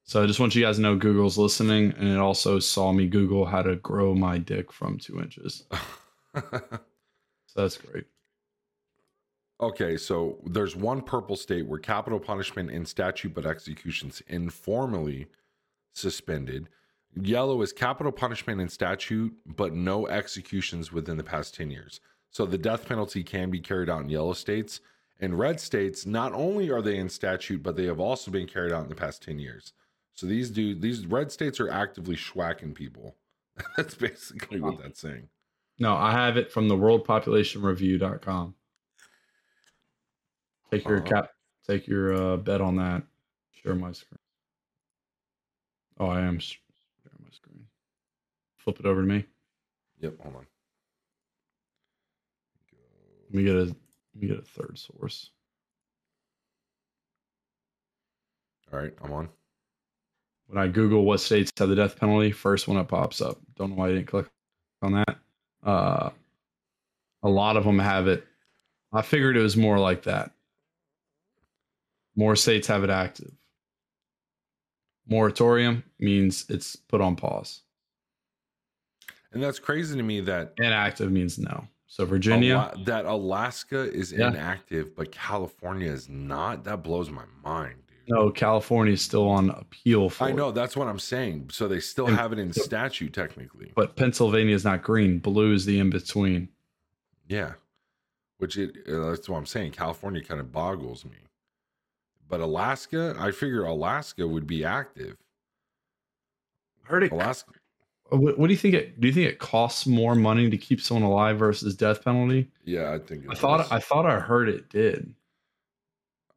So 0.06 0.22
I 0.22 0.26
just 0.26 0.38
want 0.38 0.54
you 0.54 0.62
guys 0.62 0.76
to 0.76 0.82
know 0.82 0.96
Google's 0.96 1.36
listening, 1.36 1.92
and 1.98 2.08
it 2.08 2.18
also 2.18 2.60
saw 2.60 2.92
me 2.92 3.08
Google 3.08 3.44
how 3.44 3.62
to 3.62 3.74
grow 3.76 4.14
my 4.14 4.38
dick 4.38 4.72
from 4.72 4.98
two 4.98 5.20
inches. 5.20 5.64
So 7.48 7.62
that's 7.62 7.78
great. 7.78 8.04
okay, 9.60 9.96
so 9.96 10.36
there's 10.44 10.76
one 10.76 11.00
purple 11.00 11.36
state 11.36 11.66
where 11.66 11.78
capital 11.78 12.20
punishment 12.20 12.70
in 12.70 12.84
statute 12.84 13.32
but 13.32 13.46
executions 13.46 14.22
informally 14.28 15.28
suspended. 15.94 16.68
Yellow 17.18 17.62
is 17.62 17.72
capital 17.72 18.12
punishment 18.12 18.60
in 18.60 18.68
statute 18.68 19.32
but 19.46 19.72
no 19.72 20.06
executions 20.06 20.92
within 20.92 21.16
the 21.16 21.24
past 21.24 21.54
10 21.54 21.70
years. 21.70 22.00
So 22.30 22.44
the 22.44 22.58
death 22.58 22.86
penalty 22.86 23.22
can 23.24 23.50
be 23.50 23.60
carried 23.60 23.88
out 23.88 24.02
in 24.02 24.10
yellow 24.10 24.34
states. 24.34 24.80
And 25.18 25.38
red 25.38 25.58
states, 25.58 26.04
not 26.04 26.34
only 26.34 26.70
are 26.70 26.82
they 26.82 26.98
in 26.98 27.08
statute, 27.08 27.62
but 27.62 27.74
they 27.76 27.86
have 27.86 28.00
also 28.00 28.30
been 28.30 28.46
carried 28.46 28.74
out 28.74 28.82
in 28.82 28.90
the 28.90 28.94
past 28.94 29.22
10 29.22 29.38
years. 29.38 29.72
So 30.16 30.26
these 30.26 30.50
do 30.50 30.74
these 30.74 31.06
red 31.06 31.30
states 31.30 31.60
are 31.60 31.70
actively 31.70 32.16
schwacking 32.16 32.74
people. 32.74 33.14
that's 33.76 33.94
basically 33.94 34.60
what 34.60 34.82
that's 34.82 35.00
saying. 35.00 35.28
No, 35.78 35.94
I 35.94 36.10
have 36.12 36.36
it 36.38 36.50
from 36.50 36.68
the 36.68 36.74
worldpopulationreview.com. 36.76 38.54
Take 40.70 40.84
your 40.86 40.98
Uh-huh. 40.98 41.06
cap 41.08 41.30
take 41.66 41.86
your 41.86 42.14
uh, 42.14 42.36
bet 42.38 42.60
on 42.60 42.76
that. 42.76 43.02
Share 43.50 43.74
my 43.74 43.92
screen. 43.92 44.18
Oh, 45.98 46.06
I 46.06 46.20
am 46.22 46.38
sh- 46.38 46.60
sharing 47.02 47.22
my 47.22 47.30
screen. 47.30 47.66
Flip 48.56 48.78
it 48.80 48.86
over 48.86 49.00
to 49.02 49.06
me. 49.06 49.24
Yep, 50.00 50.20
hold 50.22 50.36
on. 50.36 50.46
Let 53.24 53.34
me 53.34 53.42
get 53.44 53.56
a 53.56 53.64
let 53.64 53.74
me 54.14 54.28
get 54.28 54.38
a 54.38 54.42
third 54.42 54.78
source. 54.78 55.30
All 58.72 58.78
right, 58.78 58.94
I'm 59.02 59.12
on. 59.12 59.28
When 60.48 60.62
I 60.62 60.68
Google 60.68 61.04
what 61.04 61.20
states 61.20 61.50
have 61.58 61.68
the 61.68 61.74
death 61.74 61.98
penalty, 61.98 62.30
first 62.30 62.68
one 62.68 62.76
that 62.76 62.88
pops 62.88 63.20
up. 63.20 63.38
Don't 63.56 63.70
know 63.70 63.76
why 63.76 63.88
I 63.88 63.92
didn't 63.94 64.06
click 64.06 64.26
on 64.82 64.92
that. 64.92 65.16
Uh, 65.64 66.10
a 67.22 67.28
lot 67.28 67.56
of 67.56 67.64
them 67.64 67.78
have 67.78 68.06
it. 68.06 68.24
I 68.92 69.02
figured 69.02 69.36
it 69.36 69.42
was 69.42 69.56
more 69.56 69.78
like 69.78 70.04
that. 70.04 70.30
More 72.14 72.36
states 72.36 72.66
have 72.68 72.84
it 72.84 72.90
active. 72.90 73.32
Moratorium 75.08 75.82
means 75.98 76.46
it's 76.48 76.76
put 76.76 77.00
on 77.00 77.16
pause. 77.16 77.62
And 79.32 79.42
that's 79.42 79.58
crazy 79.58 79.96
to 79.96 80.02
me 80.02 80.20
that 80.20 80.54
Inactive 80.58 81.10
means 81.10 81.38
no. 81.38 81.66
So 81.88 82.04
Virginia, 82.04 82.54
Ala- 82.74 82.84
that 82.84 83.04
Alaska 83.04 83.80
is 83.92 84.12
Yeah. 84.12 84.28
inactive, 84.28 84.94
but 84.96 85.12
California 85.12 85.90
is 85.90 86.08
not. 86.08 86.64
That 86.64 86.82
blows 86.82 87.10
my 87.10 87.24
mind. 87.44 87.82
No, 88.08 88.30
California 88.30 88.92
is 88.94 89.02
still 89.02 89.28
on 89.28 89.50
appeal 89.50 90.08
for 90.10 90.24
I 90.24 90.30
it. 90.30 90.34
know 90.36 90.50
that's 90.52 90.76
what 90.76 90.88
I'm 90.88 90.98
saying. 90.98 91.50
So 91.52 91.66
they 91.68 91.80
still 91.80 92.06
And- 92.06 92.16
have 92.16 92.32
it 92.32 92.38
in 92.38 92.52
statute, 92.52 93.12
technically. 93.12 93.72
but 93.74 93.96
Pennsylvania 93.96 94.54
is 94.54 94.64
not 94.64 94.82
green. 94.82 95.18
Blue 95.18 95.52
is 95.52 95.64
the 95.66 95.78
in 95.78 95.90
between. 95.90 96.48
Yeah, 97.28 97.54
which 98.38 98.56
it 98.56 98.76
uh, 98.88 99.10
that's 99.10 99.28
what 99.28 99.38
I'm 99.38 99.46
saying. 99.46 99.72
California 99.72 100.22
kind 100.22 100.40
of 100.40 100.52
boggles 100.52 101.04
me. 101.04 101.16
But 102.28 102.40
Alaska, 102.40 103.14
I 103.18 103.30
figure 103.30 103.64
Alaska 103.64 104.26
would 104.26 104.46
be 104.46 104.64
active. 104.64 105.16
Heard 106.84 107.02
it. 107.04 107.12
Alaska, 107.12 107.52
What, 108.10 108.38
what 108.38 108.46
do 108.46 108.52
you 108.52 108.58
think? 108.58 108.74
It 108.74 109.00
do 109.00 109.08
you 109.08 109.14
think 109.14 109.28
it 109.28 109.38
costs 109.40 109.86
more 109.86 110.14
money 110.14 110.48
to 110.50 110.56
keep 110.56 110.80
someone 110.80 111.02
alive 111.10 111.38
versus 111.38 111.74
death 111.74 112.04
penalty? 112.04 112.48
yeah, 112.64 112.92
I 112.94 112.98
think. 112.98 113.24
It 113.24 113.30
I 113.30 113.34
thought. 113.34 113.72
I 113.72 113.80
thought 113.80 114.06
I 114.06 114.20
heard 114.20 114.48
it 114.48 114.68
did. 114.70 115.12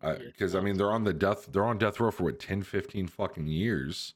Because 0.02 0.56
I 0.56 0.62
mean 0.62 0.78
they're 0.78 0.92
on 0.92 1.04
the 1.04 1.14
death 1.14 1.48
they're 1.52 1.66
on 1.66 1.78
death 1.78 2.00
row 2.00 2.12
for 2.12 2.24
what 2.26 2.40
10 2.40 2.64
15 2.64 3.08
fucking 3.08 3.48
years 3.48 4.14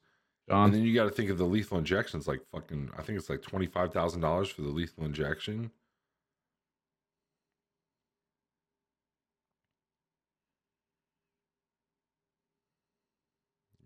John, 0.49 0.65
and 0.65 0.73
then 0.75 0.83
you 0.83 0.93
got 0.93 1.05
to 1.05 1.09
think 1.11 1.29
of 1.29 1.37
the 1.37 1.45
lethal 1.45 1.77
injections 1.77 2.27
like 2.27 2.41
fucking 2.51 2.91
i 2.97 3.01
think 3.01 3.17
it's 3.19 3.29
like 3.29 3.41
$25000 3.41 4.47
for 4.51 4.61
the 4.61 4.67
lethal 4.69 5.05
injection 5.05 5.71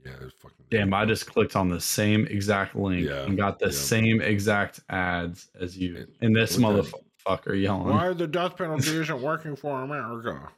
yeah 0.05 0.11
it's 0.21 0.33
fucking 0.35 0.65
damn! 0.69 0.93
I 0.93 1.05
just 1.05 1.25
clicked 1.27 1.55
on 1.55 1.69
the 1.69 1.81
same 1.81 2.25
exact 2.27 2.75
link 2.75 3.07
Yeah, 3.07 3.23
and 3.23 3.37
got 3.37 3.59
the 3.59 3.65
yeah. 3.67 3.71
same 3.71 4.21
exact 4.21 4.79
ads 4.89 5.49
as 5.59 5.77
you. 5.77 5.95
It- 5.97 6.09
And 6.21 6.35
this 6.35 6.57
motherfucker 6.57 7.59
yelling. 7.61 7.87
why 7.93 8.13
the 8.13 8.27
death 8.27 8.57
penalty 8.57 8.95
isn't 8.95 9.21
working 9.21 9.55
for 9.55 9.81
america 9.81 10.49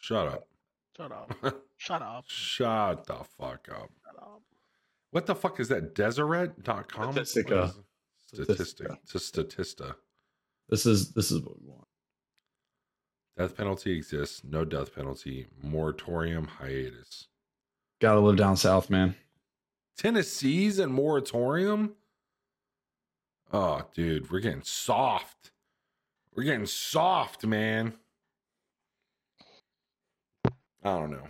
shut 0.00 0.26
up 0.26 0.48
shut 0.96 1.12
up. 1.12 1.32
Shut 1.78 2.00
up. 2.00 2.24
shut 2.28 3.06
the 3.06 3.14
fuck 3.38 3.68
up 3.70 3.90
Shut 4.06 4.22
up. 4.22 4.42
what 5.10 5.26
the 5.26 5.34
fuck 5.34 5.58
is 5.58 5.66
that 5.68 5.94
deseret.com 5.96 7.14
Statistica. 7.14 7.74
statistic 8.28 8.86
Statistica. 9.04 9.16
statista 9.16 9.94
This 10.68 10.86
is 10.86 11.12
this 11.12 11.32
is 11.32 11.40
what 11.40 11.60
we 11.60 11.66
want. 11.68 11.88
Death 13.36 13.56
penalty 13.56 13.92
exists. 13.96 14.42
No 14.44 14.64
death 14.64 14.94
penalty. 14.94 15.48
Moratorium 15.62 16.46
hiatus. 16.46 17.26
Got 18.00 18.14
to 18.14 18.20
live 18.20 18.36
down 18.36 18.56
south, 18.56 18.88
man. 18.90 19.16
Tennessee's 19.96 20.78
and 20.78 20.92
moratorium. 20.94 21.94
Oh, 23.52 23.82
dude, 23.94 24.30
we're 24.30 24.40
getting 24.40 24.62
soft. 24.62 25.50
We're 26.34 26.42
getting 26.44 26.66
soft, 26.66 27.44
man. 27.44 27.94
I 30.84 30.98
don't 30.98 31.10
know. 31.10 31.26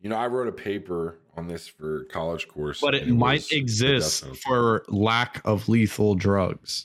You 0.00 0.10
know, 0.10 0.16
I 0.16 0.28
wrote 0.28 0.46
a 0.48 0.52
paper 0.52 1.18
on 1.36 1.48
this 1.48 1.66
for 1.66 2.04
college 2.04 2.46
course, 2.46 2.80
But 2.80 2.94
it, 2.94 3.02
and 3.04 3.18
might 3.18 3.34
was 3.34 3.48
the 3.48 3.56
death 3.56 3.62
exist 3.62 4.24
for 4.46 4.84
lack 4.88 5.40
of 5.44 5.68
lethal 5.68 6.14
drugs. 6.14 6.84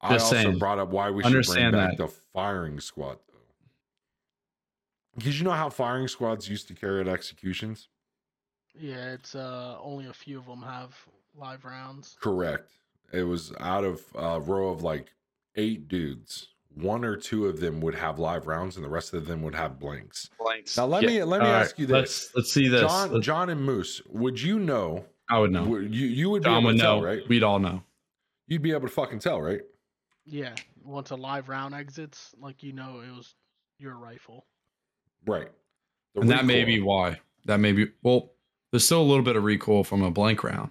I 0.00 0.14
just 0.14 0.32
also 0.32 0.42
saying. 0.42 0.58
brought 0.58 0.78
up 0.78 0.88
why 0.90 1.10
we 1.10 1.22
should 1.22 1.28
bring 1.28 1.34
Understand 1.36 1.72
back 1.72 1.96
that. 1.96 2.06
the 2.06 2.08
firing 2.32 2.80
squad, 2.80 3.18
though. 3.28 3.34
Because 5.16 5.38
you 5.38 5.44
know 5.44 5.52
how 5.52 5.68
firing 5.68 6.08
squads 6.08 6.48
used 6.48 6.68
to 6.68 6.74
carry 6.74 7.00
out 7.00 7.08
executions? 7.08 7.88
Yeah, 8.74 9.12
it's 9.12 9.34
uh 9.34 9.76
only 9.82 10.06
a 10.06 10.12
few 10.14 10.38
of 10.38 10.46
them 10.46 10.62
have 10.62 10.96
live 11.36 11.64
rounds. 11.66 12.16
Correct. 12.20 12.72
It 13.12 13.24
was 13.24 13.52
out 13.60 13.84
of 13.84 14.02
a 14.14 14.40
row 14.40 14.70
of 14.70 14.82
like 14.82 15.12
eight 15.56 15.86
dudes. 15.88 16.48
One 16.74 17.04
or 17.04 17.16
two 17.16 17.46
of 17.46 17.60
them 17.60 17.80
would 17.80 17.94
have 17.94 18.18
live 18.18 18.46
rounds, 18.46 18.76
and 18.76 18.84
the 18.84 18.88
rest 18.88 19.12
of 19.14 19.26
them 19.26 19.42
would 19.42 19.54
have 19.54 19.78
blanks. 19.78 20.30
Blanks. 20.38 20.76
Now 20.76 20.86
let 20.86 21.04
me 21.04 21.22
let 21.22 21.40
me 21.42 21.46
All 21.46 21.52
ask 21.54 21.72
right, 21.72 21.80
you 21.80 21.86
Let's 21.86 22.26
this, 22.28 22.36
let's 22.36 22.52
see 22.52 22.68
this. 22.68 22.80
John, 22.80 23.12
Let's- 23.12 23.26
John 23.26 23.50
and 23.50 23.62
Moose. 23.62 24.00
Would 24.08 24.40
you 24.40 24.58
know? 24.58 25.04
I 25.30 25.38
would 25.38 25.50
know. 25.52 25.64
would- 25.64 25.94
You 25.94 26.06
you 26.06 26.30
would 26.30 26.42
be 26.42 26.46
John 26.48 26.58
able 26.62 26.66
would 26.68 26.76
to 26.76 26.82
tell, 26.82 27.00
know. 27.00 27.06
right? 27.06 27.28
We'd 27.28 27.42
all 27.42 27.58
know. 27.58 27.82
You'd 28.46 28.62
be 28.62 28.72
able 28.72 28.82
to 28.88 28.88
fucking 28.88 29.18
tell, 29.20 29.40
right? 29.40 29.60
Yeah, 30.24 30.54
once 30.84 31.10
a 31.10 31.16
live 31.16 31.48
round 31.48 31.74
exits, 31.74 32.34
like 32.38 32.62
you 32.62 32.72
know, 32.72 33.00
it 33.00 33.14
was 33.16 33.34
your 33.78 33.96
rifle. 33.96 34.46
Right. 35.26 35.48
The 36.14 36.20
and 36.22 36.30
that 36.30 36.44
may 36.44 36.64
be 36.64 36.80
why. 36.80 37.20
That 37.46 37.58
may 37.58 37.72
be. 37.72 37.88
Well, 38.02 38.32
there's 38.70 38.84
still 38.84 39.00
a 39.00 39.04
little 39.04 39.24
bit 39.24 39.36
of 39.36 39.44
recoil 39.44 39.84
from 39.84 40.02
a 40.02 40.10
blank 40.10 40.42
round, 40.44 40.70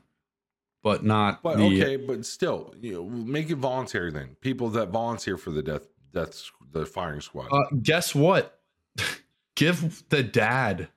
but 0.83 1.03
not 1.03 1.43
But 1.43 1.57
the. 1.57 1.65
okay, 1.65 1.95
but 1.95 2.25
still, 2.25 2.73
you 2.81 2.93
know, 2.93 3.03
make 3.05 3.49
it 3.49 3.55
voluntary 3.57 4.11
then. 4.11 4.35
People 4.41 4.69
that 4.71 4.89
volunteer 4.89 5.37
for 5.37 5.51
the 5.51 5.61
death 5.61 5.83
death 6.13 6.43
the 6.71 6.85
firing 6.85 7.21
squad. 7.21 7.47
Uh, 7.51 7.63
guess 7.81 8.15
what? 8.15 8.59
Give 9.55 10.03
the 10.09 10.23
dad 10.23 10.87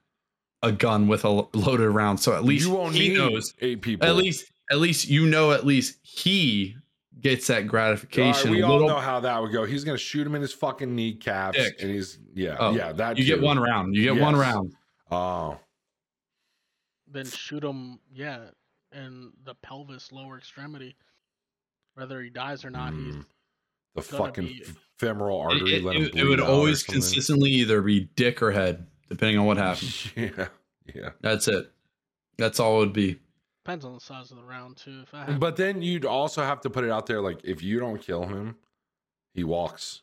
a 0.63 0.73
gun 0.73 1.09
with 1.09 1.25
a 1.25 1.29
loaded 1.53 1.91
round, 1.91 2.21
so 2.21 2.33
at 2.35 2.45
least 2.45 2.67
you 2.67 2.73
won't 2.75 2.95
he 2.95 3.09
need 3.11 3.19
knows. 3.19 3.53
eight 3.61 3.83
people. 3.83 4.07
At 4.09 4.17
least, 4.17 4.51
at 4.71 4.79
least 4.79 5.09
you 5.09 5.27
know. 5.27 5.53
At 5.53 5.67
least 5.67 5.99
he 6.03 6.77
gets 7.21 7.49
that 7.49 7.55
All 7.55 7.61
right, 7.63 7.69
gratification. 7.71 8.51
we 8.51 8.63
a 8.63 8.67
all 8.67 8.81
know 8.87 8.97
how 8.99 9.21
that 9.21 9.43
would 9.43 9.53
go. 9.53 9.65
He's 9.65 9.85
gonna 9.85 9.99
shoot 9.99 10.27
him 10.27 10.35
in 10.35 10.41
his 10.43 10.53
fucking 10.53 10.95
kneecaps, 10.95 11.59
Dick. 11.59 11.75
and 11.81 11.91
he's 11.91 12.19
yeah, 12.35 12.57
Oh, 12.59 12.75
yeah. 12.75 12.93
That 12.93 13.19
you 13.19 13.25
get 13.25 13.41
one 13.43 13.59
round. 13.59 13.95
You 13.95 14.15
get 14.15 14.23
one 14.23 14.37
round. 14.37 14.73
Oh, 15.11 15.59
Then 17.07 17.27
shoot 17.27 17.63
him, 17.63 17.99
yeah, 18.13 18.39
in 18.95 19.33
the 19.45 19.55
pelvis, 19.57 20.13
lower 20.13 20.39
extremity. 20.39 20.97
Whether 21.95 22.23
he 22.23 22.31
dies 22.31 22.65
or 22.65 22.71
not, 22.71 22.93
he's 22.95 23.15
mm. 23.17 23.25
the 23.95 24.03
fucking 24.03 24.47
be- 24.47 24.65
femoral 24.99 25.41
artery. 25.41 25.77
it- 25.77 25.85
let 25.85 25.97
him 25.97 26.03
it- 26.05 26.15
it 26.17 26.25
would 26.25 26.41
out 26.41 26.49
always 26.49 26.83
consistently 26.83 27.51
either 27.51 27.83
be 27.83 28.09
dick 28.17 28.43
or 28.43 28.51
head, 28.51 28.87
depending 29.09 29.39
on 29.39 29.47
what 29.47 29.57
happens. 29.69 30.11
Yeah, 30.17 30.49
yeah. 30.95 31.11
That's 31.21 31.49
it. 31.49 31.71
That's 32.37 32.59
all 32.59 32.77
it 32.77 32.87
would 32.87 32.93
be. 32.93 33.21
depends 33.65 33.85
on 33.85 33.95
the 33.95 34.01
size 34.01 34.31
of 34.31 34.37
the 34.39 34.43
round 34.45 34.77
too. 34.77 35.01
If 35.05 35.15
I 35.15 35.25
have, 35.25 35.41
But 35.41 35.57
then 35.57 35.83
you'd 35.83 36.05
also 36.05 36.43
have 36.43 36.61
to 36.63 36.71
put 36.71 36.85
it 36.85 36.91
out 36.91 37.07
there 37.07 37.21
like 37.21 37.41
if 37.45 37.63
you 37.63 37.79
don't 37.79 38.01
kill 38.01 38.27
him, 38.27 38.57
he 39.35 39.45
walks 39.45 40.03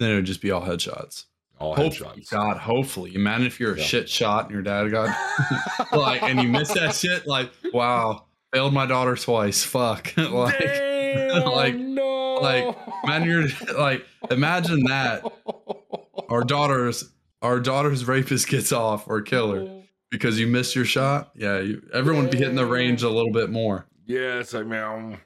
Then 0.00 0.10
it 0.10 0.14
would 0.16 0.24
just 0.26 0.40
be 0.42 0.50
all 0.50 0.62
headshots. 0.62 1.26
All 1.60 1.74
Hopefully, 1.76 2.08
headshots. 2.22 2.30
God, 2.30 2.56
hopefully. 2.56 3.14
Imagine 3.14 3.46
if 3.46 3.60
you're 3.60 3.74
a 3.74 3.78
Yeah. 3.78 3.84
shit 3.84 4.08
shot 4.08 4.44
and 4.46 4.52
your 4.54 4.62
dad 4.62 4.90
got 4.90 5.14
like, 5.92 6.22
and 6.22 6.40
you 6.42 6.48
miss 6.48 6.72
that 6.72 6.94
shit. 6.94 7.26
Like, 7.26 7.50
wow, 7.72 8.24
failed 8.52 8.72
my 8.72 8.86
daughter 8.86 9.14
twice. 9.16 9.62
Fuck. 9.62 10.14
like, 10.16 10.58
Damn, 10.58 11.44
like- 11.52 11.76
no. 11.76 12.34
like, 12.40 12.76
man, 13.06 13.24
you're 13.24 13.46
like, 13.78 14.04
imagine 14.30 14.84
that 14.84 15.22
our 16.28 16.42
daughter's 16.44 17.12
our 17.42 17.58
daughter's 17.60 18.06
rapist 18.06 18.48
gets 18.48 18.70
off 18.72 19.08
or 19.08 19.20
killer 19.22 19.82
because 20.10 20.38
you 20.38 20.46
missed 20.46 20.74
your 20.76 20.84
shot. 20.84 21.30
Yeah, 21.34 21.58
you, 21.60 21.82
everyone 21.92 22.24
would 22.24 22.30
be 22.32 22.38
hitting 22.38 22.54
the 22.54 22.66
range 22.66 23.02
a 23.02 23.08
little 23.10 23.32
bit 23.32 23.50
more. 23.50 23.86
Yeah, 24.06 24.38
it's 24.40 24.52
like 24.54 24.66
man, 24.66 24.84
I'm 24.84 25.16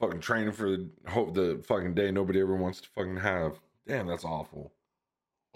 fucking 0.00 0.20
training 0.20 0.52
for 0.52 0.70
the 0.70 0.88
hope 1.08 1.34
the 1.34 1.62
fucking 1.66 1.94
day 1.94 2.10
nobody 2.10 2.40
ever 2.40 2.56
wants 2.56 2.80
to 2.82 2.88
fucking 2.96 3.16
have. 3.18 3.58
Damn, 3.86 4.06
that's 4.06 4.24
awful. 4.24 4.72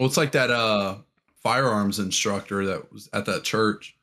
Well, 0.03 0.09
it's 0.09 0.17
like 0.17 0.33
that 0.33 0.51
uh 0.51 0.97
firearms 1.41 1.97
instructor 1.97 2.65
that 2.65 2.91
was 2.91 3.09
at 3.13 3.25
that 3.27 3.45
church. 3.45 3.95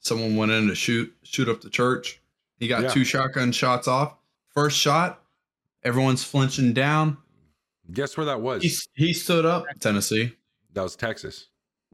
Someone 0.00 0.34
went 0.34 0.50
in 0.50 0.66
to 0.66 0.74
shoot 0.74 1.14
shoot 1.22 1.48
up 1.48 1.60
the 1.60 1.70
church. 1.70 2.20
He 2.58 2.66
got 2.66 2.82
Yeah. 2.82 2.88
two 2.88 3.04
shotgun 3.04 3.52
shots 3.52 3.86
off. 3.86 4.16
First 4.52 4.76
shot, 4.76 5.22
everyone's 5.84 6.24
flinching 6.24 6.72
down. 6.72 7.18
Guess 7.92 8.16
where 8.16 8.26
that 8.26 8.40
was? 8.40 8.64
He, 8.64 8.72
he 9.06 9.12
stood 9.12 9.46
up. 9.46 9.64
Tennessee, 9.78 10.32
that 10.72 10.82
was 10.82 10.96
Texas. 10.96 11.46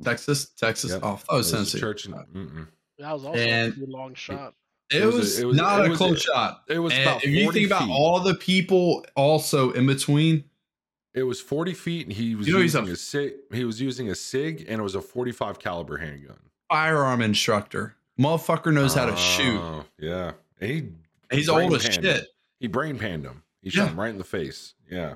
Texas, 0.02 0.46
Texas. 0.56 0.92
Yep. 0.92 1.00
Oh, 1.02 1.20
that 1.28 1.36
was 1.36 1.48
It 1.50 1.52
a 1.52 1.56
Tennessee. 1.59 1.80
church. 1.80 2.05
That 2.05 3.12
was 3.12 3.24
also 3.26 3.38
and- 3.38 3.76
a 3.76 3.86
long 3.90 4.14
shot. 4.14 4.55
It, 4.90 5.02
It 5.02 5.06
was 5.12 5.38
a- 5.38 5.42
it 5.42 5.44
was- 5.44 5.56
not 5.59 5.80
it 5.80 5.86
a 5.86 5.90
was 5.90 5.98
close 5.98 6.16
a- 6.16 6.20
shot. 6.20 6.62
It 6.66 6.78
was 6.78 6.94
And 6.94 7.02
about 7.02 7.24
if 7.24 7.28
you 7.30 7.44
40 7.44 7.59
think 7.59 7.72
about 7.72 7.90
all 7.90 8.20
the 8.20 8.36
people 8.36 9.05
also 9.16 9.70
in 9.72 9.86
between, 9.86 10.44
It 11.19 11.24
was 11.24 11.40
40 11.40 11.74
feet, 11.74 12.07
and 12.07 12.12
he 12.15 12.35
was 12.35 12.47
You 12.47 12.55
know 12.55 12.61
he's 12.61 12.74
a- 12.74 12.78
using 12.81 12.93
a, 12.93 12.97
sig. 12.97 13.32
He 13.53 13.65
was 13.65 13.81
using 13.81 14.09
a 14.11 14.15
sig, 14.15 14.65
and 14.69 14.78
it 14.81 14.82
was 14.82 14.95
a 14.95 15.01
45 15.03 15.59
caliber 15.59 15.97
handgun. 15.99 16.39
firearm 16.69 17.20
instructor, 17.23 17.97
motherfucker 18.20 18.73
knows 18.73 18.95
how 18.95 19.07
to 19.07 19.16
shoot. 19.16 19.59
Oh, 19.61 19.85
Yeah, 19.99 20.32
and 20.61 20.70
he 20.70 20.89
He's 21.36 21.49
old 21.49 21.74
as 21.74 21.82
shit. 21.82 22.05
him. 22.05 22.20
He 22.61 22.66
brain 22.69 22.99
panned 22.99 23.24
him. 23.24 23.43
He 23.62 23.70
shot 23.70 23.85
Yeah. 23.85 23.89
him 23.90 24.01
right 24.01 24.11
in 24.11 24.19
the 24.19 24.24
face. 24.24 24.74
Yeah. 24.90 25.15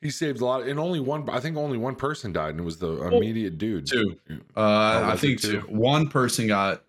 He 0.00 0.10
saved 0.10 0.40
a 0.40 0.44
lot, 0.46 0.62
and 0.66 0.78
only 0.80 0.98
one. 1.00 1.28
I 1.28 1.40
think 1.40 1.56
only 1.58 1.76
one 1.76 1.94
person 1.94 2.32
died, 2.32 2.50
and 2.50 2.60
it 2.60 2.64
was 2.64 2.78
the 2.78 3.02
immediate 3.02 3.58
dude. 3.58 3.86
Two. 3.86 4.18
Uh, 4.56 5.10
I 5.12 5.16
think 5.16 5.40
two? 5.42 5.60
two. 5.60 5.66
One 5.68 6.08
person 6.08 6.46
got 6.46 6.84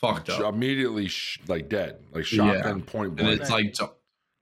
fucked 0.00 0.30
up, 0.30 0.52
immediately 0.54 1.06
sh- 1.08 1.38
like 1.46 1.68
dead, 1.68 1.98
like 2.12 2.30
Yeah. 2.32 2.54
shotgun 2.54 2.82
point 2.82 3.08
and 3.10 3.16
blank. 3.18 3.40
it's 3.40 3.50
like, 3.50 3.76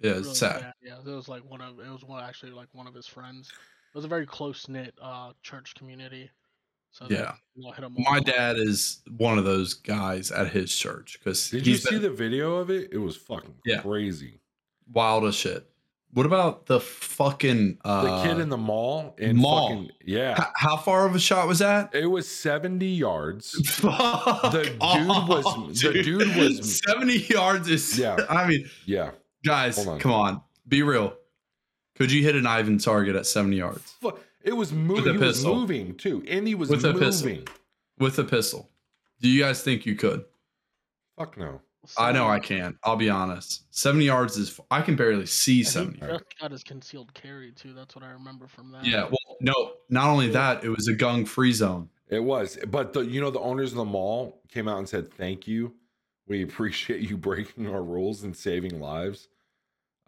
yeah, 0.00 0.10
it's 0.12 0.22
Really 0.22 0.34
sad. 0.34 0.60
bad, 0.60 0.72
Yeah, 0.82 0.98
it 1.04 1.14
was 1.14 1.28
like 1.28 1.42
one 1.48 1.60
of 1.60 1.78
it 1.80 1.90
was 1.90 2.04
one 2.04 2.22
actually 2.22 2.52
like 2.52 2.68
one 2.72 2.86
of 2.86 2.94
his 2.94 3.06
friends. 3.06 3.48
It 3.48 3.96
was 3.96 4.04
a 4.04 4.08
very 4.08 4.26
close 4.26 4.68
knit 4.68 4.94
uh 5.00 5.32
church 5.42 5.74
community. 5.74 6.30
So 6.90 7.06
they, 7.06 7.16
Yeah. 7.16 7.34
you 7.54 7.64
know, 7.64 7.72
hit 7.72 7.84
him 7.84 7.94
My 7.98 8.18
dad 8.20 8.56
is 8.58 9.00
one 9.16 9.38
of 9.38 9.44
those 9.44 9.74
guys 9.74 10.30
at 10.30 10.48
his 10.48 10.74
church 10.74 11.18
because 11.18 11.50
Did 11.50 11.66
you 11.66 11.74
he's 11.74 11.84
see 11.84 11.90
been 11.96 12.02
the 12.02 12.10
video 12.10 12.56
of 12.56 12.70
it? 12.70 12.88
It 12.92 12.98
was 12.98 13.16
fucking 13.16 13.56
Yeah. 13.64 13.80
crazy. 13.82 14.40
wild 14.90 15.24
as 15.24 15.34
shit. 15.34 15.68
What 16.14 16.24
about 16.24 16.64
the 16.64 16.80
fucking 16.80 17.80
The 17.84 17.88
uh, 17.88 18.22
kid 18.24 18.38
in 18.40 18.48
the 18.48 18.56
mall 18.56 19.14
in 19.18 19.36
mall. 19.36 19.68
fucking 19.68 19.90
yeah. 20.06 20.34
h- 20.40 20.46
how 20.54 20.78
far 20.78 21.04
of 21.04 21.14
a 21.14 21.18
shot 21.20 21.46
was 21.46 21.58
that? 21.58 21.94
It 21.94 22.06
was 22.06 22.26
70 22.26 22.86
yards. 22.86 23.50
Fuck 23.76 24.50
The 24.52 24.62
dude 24.64 24.78
off, 24.80 25.28
was- 25.28 25.80
the 25.82 26.02
dude 26.02 26.34
was- 26.36 26.80
seventy 26.86 27.18
yards. 27.28 27.68
Is 27.68 27.98
Yeah. 27.98 28.16
I 28.30 28.46
mean, 28.48 28.70
Yeah. 28.86 29.10
Guys, 29.48 29.76
Hold 29.76 29.88
on. 29.88 29.98
come 30.00 30.12
on, 30.12 30.40
be 30.66 30.82
real. 30.82 31.14
Could 31.96 32.12
you 32.12 32.22
hit 32.22 32.36
an 32.36 32.46
Ivan 32.46 32.78
target 32.78 33.16
at 33.16 33.26
seventy 33.26 33.56
yards 33.56 33.96
It 34.44 34.52
was 34.52 34.72
moving. 34.72 35.16
a 35.16 35.18
He 35.18 35.24
was 35.24 35.44
moving 35.44 35.94
too. 35.96 36.22
And 36.28 36.46
he 36.46 36.54
was 36.54 36.70
With 36.70 36.84
a 36.84 36.92
moving. 36.92 37.08
pistol. 37.08 37.54
with 37.98 38.18
a 38.18 38.24
pistol? 38.24 38.70
Do 39.20 39.28
you 39.28 39.42
guys 39.42 39.62
think 39.62 39.84
you 39.84 39.96
could? 39.96 40.24
Fuck 41.18 41.36
no. 41.36 41.60
I 41.96 42.12
know 42.12 42.28
I 42.28 42.38
can't. 42.38 42.76
I'll 42.84 42.96
be 42.96 43.08
honest. 43.08 43.64
Seventy 43.74 44.04
yards 44.04 44.36
is. 44.36 44.60
I 44.70 44.82
can 44.82 44.94
barely 44.94 45.26
see 45.26 45.58
he 45.58 45.64
seventy. 45.64 45.98
just 46.00 46.24
got 46.40 46.50
his 46.52 46.62
concealed 46.62 47.12
carry 47.14 47.50
too. 47.52 47.72
That's 47.72 47.94
what 47.96 48.04
I 48.04 48.10
remember 48.10 48.46
from 48.46 48.70
that. 48.72 48.84
Yeah. 48.84 49.04
Well, 49.04 49.36
no. 49.40 49.72
Not 49.88 50.08
only 50.08 50.28
that, 50.30 50.62
it 50.64 50.68
was 50.68 50.86
a 50.88 50.94
gung 50.94 51.26
free 51.26 51.52
zone. 51.52 51.88
It 52.08 52.20
was. 52.22 52.58
But 52.68 52.92
the 52.92 53.00
you 53.00 53.20
know 53.20 53.30
the 53.30 53.40
owners 53.40 53.72
of 53.72 53.78
the 53.78 53.84
mall 53.86 54.40
came 54.48 54.68
out 54.68 54.78
and 54.78 54.88
said, 54.88 55.12
"Thank 55.14 55.48
you. 55.48 55.74
We 56.26 56.42
appreciate 56.42 57.08
you 57.08 57.16
breaking 57.16 57.66
our 57.68 57.82
rules 57.82 58.22
and 58.22 58.36
saving 58.36 58.80
lives." 58.80 59.28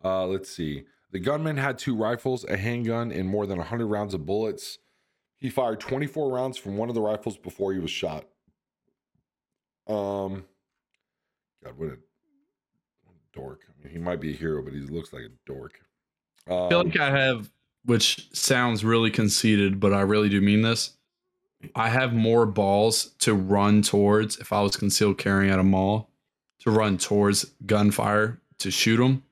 Uh 0.02 0.26
let's 0.26 0.50
see. 0.50 0.84
The 1.12 1.18
gunman 1.18 1.56
had 1.56 1.78
two 1.78 1.96
rifles, 1.96 2.44
a 2.44 2.56
handgun, 2.56 3.10
and 3.10 3.28
more 3.28 3.46
than 3.46 3.58
100 3.58 3.86
rounds 3.86 4.14
of 4.14 4.24
bullets. 4.24 4.78
He 5.36 5.50
fired 5.50 5.80
24 5.80 6.32
rounds 6.32 6.56
from 6.56 6.76
one 6.76 6.88
of 6.88 6.94
the 6.94 7.00
rifles 7.00 7.36
before 7.36 7.72
he 7.72 7.78
was 7.78 7.90
shot. 7.90 8.26
Um 9.86 10.44
God, 11.64 11.76
what 11.76 11.86
a, 11.86 11.98
what 13.04 13.16
a 13.16 13.38
dork. 13.38 13.60
I 13.68 13.82
mean, 13.82 13.92
he 13.92 13.98
might 13.98 14.20
be 14.20 14.32
a 14.32 14.36
hero, 14.36 14.62
but 14.62 14.72
he 14.72 14.80
looks 14.80 15.12
like 15.12 15.22
a 15.22 15.30
dork. 15.46 15.80
Um, 16.48 16.64
I 16.64 16.68
feel 16.70 16.84
like 16.84 16.98
I 16.98 17.10
have, 17.10 17.50
which 17.84 18.28
sounds 18.32 18.84
really 18.84 19.10
conceited, 19.10 19.78
but 19.78 19.92
I 19.92 20.00
really 20.00 20.28
do 20.28 20.40
mean 20.40 20.62
this. 20.62 20.96
I 21.74 21.90
have 21.90 22.14
more 22.14 22.46
balls 22.46 23.10
to 23.18 23.34
run 23.34 23.82
towards 23.82 24.38
if 24.38 24.52
I 24.52 24.62
was 24.62 24.76
concealed 24.76 25.18
carrying 25.18 25.52
at 25.52 25.58
a 25.58 25.64
mall 25.64 26.10
to 26.60 26.70
run 26.70 26.96
towards 26.96 27.44
gunfire 27.66 28.40
to 28.58 28.70
shoot 28.70 28.96
them 28.96 29.24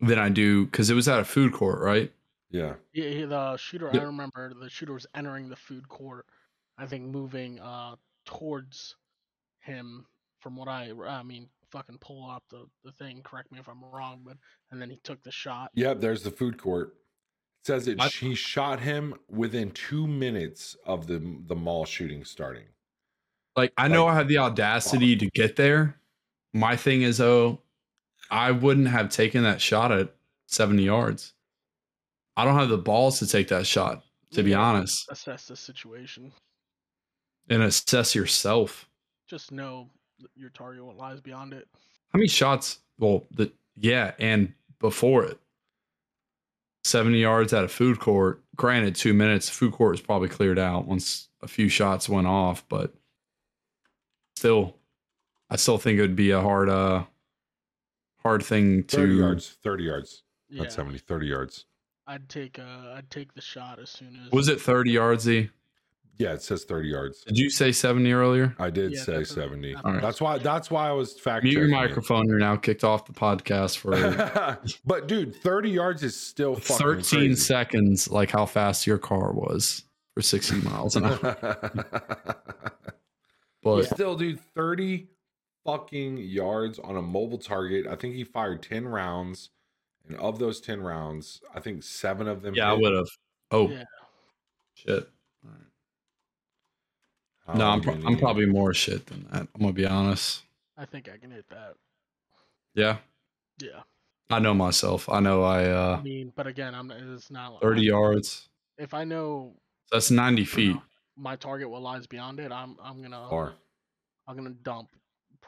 than 0.00 0.18
I 0.18 0.28
do 0.28 0.66
because 0.66 0.90
it 0.90 0.94
was 0.94 1.08
at 1.08 1.20
a 1.20 1.24
food 1.24 1.52
court, 1.52 1.80
right? 1.80 2.12
yeah. 2.50 2.74
Yeah, 2.92 3.26
the 3.26 3.56
shooter. 3.56 3.90
Yeah. 3.92 4.00
I 4.00 4.04
remember 4.04 4.52
the 4.54 4.70
shooter 4.70 4.92
was 4.94 5.06
entering 5.14 5.48
the 5.48 5.56
food 5.56 5.88
court. 5.88 6.26
I 6.78 6.86
think 6.86 7.04
moving 7.04 7.58
uh 7.60 7.96
towards 8.24 8.96
him. 9.60 10.06
From 10.40 10.54
what 10.56 10.68
I, 10.68 10.92
I 11.04 11.24
mean, 11.24 11.48
fucking 11.72 11.98
pull 11.98 12.30
up 12.30 12.44
the, 12.48 12.66
the 12.84 12.92
thing. 12.92 13.22
Correct 13.24 13.50
me 13.50 13.58
if 13.58 13.68
I'm 13.68 13.84
wrong, 13.92 14.20
but 14.24 14.36
and 14.70 14.80
then 14.80 14.88
he 14.88 14.98
took 15.02 15.20
the 15.24 15.32
shot. 15.32 15.72
Yep, 15.74 16.00
there's 16.00 16.22
the 16.22 16.30
food 16.30 16.58
court. 16.58 16.94
It 17.62 17.66
says 17.66 17.88
it. 17.88 18.00
I- 18.00 18.08
She 18.08 18.34
shot 18.36 18.78
him 18.80 19.14
within 19.28 19.72
two 19.72 20.06
minutes 20.06 20.76
of 20.86 21.06
the 21.08 21.18
the 21.46 21.56
mall 21.56 21.84
shooting 21.84 22.24
starting. 22.24 22.66
Like 23.56 23.72
I 23.76 23.88
know 23.88 24.04
Like, 24.04 24.14
I 24.14 24.16
have 24.18 24.28
the 24.28 24.38
audacity 24.38 25.16
to 25.16 25.26
get 25.34 25.56
there. 25.56 26.00
My 26.54 26.76
thing 26.76 27.02
is 27.02 27.18
though, 27.18 27.60
I 28.30 28.50
wouldn't 28.50 28.88
have 28.88 29.08
taken 29.10 29.42
that 29.44 29.60
shot 29.60 29.90
at 29.92 30.14
70 30.46 30.82
yards. 30.82 31.32
I 32.36 32.44
don't 32.44 32.58
have 32.58 32.68
the 32.68 32.78
balls 32.78 33.18
to 33.20 33.26
take 33.26 33.48
that 33.48 33.66
shot, 33.66 34.02
to 34.32 34.42
be 34.42 34.54
honest, 34.54 35.06
Assess 35.10 35.46
the 35.48 35.56
situation. 35.56 36.32
and 37.48 37.62
assess 37.62 38.14
yourself. 38.14 38.88
Just 39.26 39.50
know 39.52 39.88
your 40.36 40.50
target 40.50 40.84
what 40.84 40.96
lies 40.96 41.20
beyond 41.20 41.52
it. 41.52 41.66
How 42.12 42.18
many 42.18 42.28
shots? 42.28 42.78
Well, 42.98 43.26
the 43.30 43.52
yeah, 43.76 44.12
and 44.18 44.52
before 44.80 45.24
it, 45.24 45.38
70 46.84 47.18
yards 47.18 47.52
at 47.52 47.64
a 47.64 47.68
food 47.68 47.98
court. 48.00 48.42
Granted, 48.56 48.94
two 48.94 49.14
minutes, 49.14 49.48
food 49.48 49.72
court 49.72 49.92
was 49.92 50.00
probably 50.00 50.28
cleared 50.28 50.58
out 50.58 50.86
once 50.86 51.28
a 51.42 51.48
few 51.48 51.68
shots 51.68 52.08
went 52.08 52.26
off, 52.26 52.64
but 52.68 52.94
still, 54.36 54.76
I 55.50 55.56
still 55.56 55.78
think 55.78 55.98
it 55.98 56.02
would 56.02 56.16
be 56.16 56.30
a 56.30 56.40
hard, 56.40 56.68
uh, 56.68 57.04
hard 58.22 58.42
thing 58.42 58.84
to. 58.84 58.96
30 58.96 59.14
yards. 59.14 59.56
30 59.62 59.84
yards. 59.84 60.22
Yeah, 60.48 60.62
Not 60.62 60.72
70, 60.72 60.98
30 60.98 61.26
yards. 61.26 61.64
I'd 62.06 62.28
take 62.28 62.58
uh, 62.58 62.94
I'd 62.94 63.10
take 63.10 63.34
the 63.34 63.40
shot 63.42 63.78
as 63.78 63.90
soon 63.90 64.18
as. 64.26 64.32
Was 64.32 64.48
it 64.48 64.60
30 64.60 64.90
yards? 64.92 65.24
Zee? 65.24 65.50
Yeah, 66.18 66.32
it 66.32 66.42
says 66.42 66.64
30 66.64 66.88
yards. 66.88 67.22
Did 67.22 67.38
you 67.38 67.48
say 67.48 67.70
70 67.70 68.10
earlier? 68.12 68.56
I 68.58 68.70
did 68.70 68.92
Yeah, 68.92 69.02
say 69.02 69.22
70. 69.24 69.74
that's 69.74 70.00
That's 70.02 70.20
why 70.20 70.38
that's 70.38 70.68
why 70.70 70.88
I 70.88 70.92
was 70.92 71.20
fact 71.20 71.44
Mute 71.44 71.52
your 71.52 71.62
checking 71.68 71.74
it. 71.76 71.80
microphone. 71.88 72.26
You're 72.26 72.38
now 72.40 72.56
kicked 72.56 72.82
off 72.82 73.04
the 73.06 73.12
podcast 73.12 73.76
for 73.76 73.92
but 74.84 75.06
dude, 75.06 75.36
30 75.36 75.70
yards 75.70 76.02
is 76.02 76.18
still 76.18 76.56
fucking 76.56 76.86
13 76.86 77.02
crazy. 77.20 77.34
seconds, 77.36 78.10
like 78.10 78.30
how 78.32 78.46
fast 78.46 78.84
your 78.86 78.98
car 78.98 79.32
was 79.32 79.84
for 80.14 80.22
60 80.22 80.62
miles 80.62 80.96
an 80.96 81.04
hour. 81.04 82.36
But 83.62 83.84
Still, 83.86 84.16
dude, 84.16 84.40
30 84.54 85.08
fucking 85.68 86.16
yards 86.16 86.78
on 86.78 86.96
a 86.96 87.02
mobile 87.02 87.36
target. 87.38 87.86
I 87.86 87.94
think 87.94 88.14
he 88.14 88.24
fired 88.24 88.62
10 88.62 88.86
rounds. 88.88 89.50
And 90.08 90.16
of 90.16 90.38
those 90.38 90.60
10 90.62 90.80
rounds, 90.80 91.42
I 91.54 91.60
think 91.60 91.82
seven 91.82 92.26
of 92.28 92.40
them. 92.40 92.54
yeah, 92.54 92.70
I 92.70 92.72
would 92.72 92.94
have. 92.94 93.08
Oh, 93.50 93.68
Yeah. 93.68 93.84
shit. 94.74 95.10
How 97.46 97.52
No, 97.54 97.66
I'm, 97.66 97.80
pro- 97.82 97.94
I'm 98.06 98.16
probably 98.18 98.46
more 98.46 98.72
shit 98.72 99.06
than 99.06 99.26
that. 99.30 99.42
I'm 99.54 99.60
going 99.60 99.68
to 99.68 99.72
be 99.74 99.86
honest. 99.86 100.42
I 100.78 100.86
think 100.86 101.08
I 101.12 101.18
can 101.18 101.30
hit 101.30 101.46
that. 101.50 101.74
Yeah. 102.74 102.98
Yeah. 103.60 103.82
I 104.30 104.38
know 104.38 104.54
myself. 104.54 105.08
I 105.10 105.20
know 105.20 105.42
I, 105.42 105.64
uh, 105.66 105.96
I 105.98 106.02
mean, 106.02 106.32
but 106.36 106.46
again, 106.46 106.74
I'm 106.74 106.90
it's 106.90 107.30
not 107.30 107.52
like 107.54 107.62
30 107.62 107.82
yards. 107.82 108.48
If 108.78 108.94
I 108.94 109.04
know 109.04 109.54
That's 109.90 110.10
90 110.10 110.40
you 110.42 110.46
feet. 110.46 110.74
know, 110.74 110.82
my 111.16 111.36
target, 111.36 111.68
what 111.68 111.82
lies 111.82 112.06
beyond 112.06 112.38
it, 112.40 112.52
I'm 112.52 112.76
I'm 112.82 113.00
gonna 113.02 113.26
Or 113.28 113.54
I'm 114.26 114.36
gonna 114.36 114.50
dump 114.50 114.90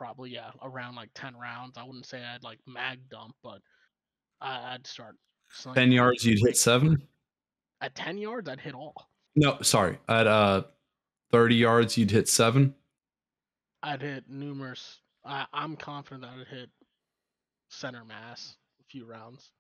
probably 0.01 0.31
yeah 0.31 0.51
around 0.63 0.95
like 0.95 1.11
ten 1.15 1.37
rounds. 1.37 1.77
I 1.77 1.85
wouldn't 1.85 2.07
say 2.07 2.23
I'd 2.25 2.43
like 2.43 2.59
mag 2.67 3.01
dump, 3.11 3.35
but 3.43 3.61
I, 4.41 4.75
I'd 4.75 4.87
start. 4.87 5.17
10 5.75 5.91
yards, 5.91 6.25
you'd 6.25 6.39
hit 6.39 6.57
seven? 6.57 7.03
At 7.81 7.95
ten 7.95 8.17
yards, 8.17 8.49
I'd 8.49 8.61
hit 8.61 8.75
all. 8.75 9.11
No, 9.37 9.59
sorry. 9.63 9.99
At 10.09 10.27
uh, 10.27 10.63
30 11.33 11.57
yards, 11.57 11.99
you'd 11.99 12.11
hit 12.11 12.29
seven. 12.29 12.73
I'd 13.83 14.01
hit 14.01 14.25
numerous. 14.29 15.01
I, 15.25 15.47
I'm 15.53 15.77
confident 15.77 16.23
that 16.23 16.31
I'd 16.31 16.47
hit 16.47 16.71
center 17.69 18.05
mass 18.05 18.57
a 18.81 18.85
few 18.85 19.05
rounds. 19.05 19.51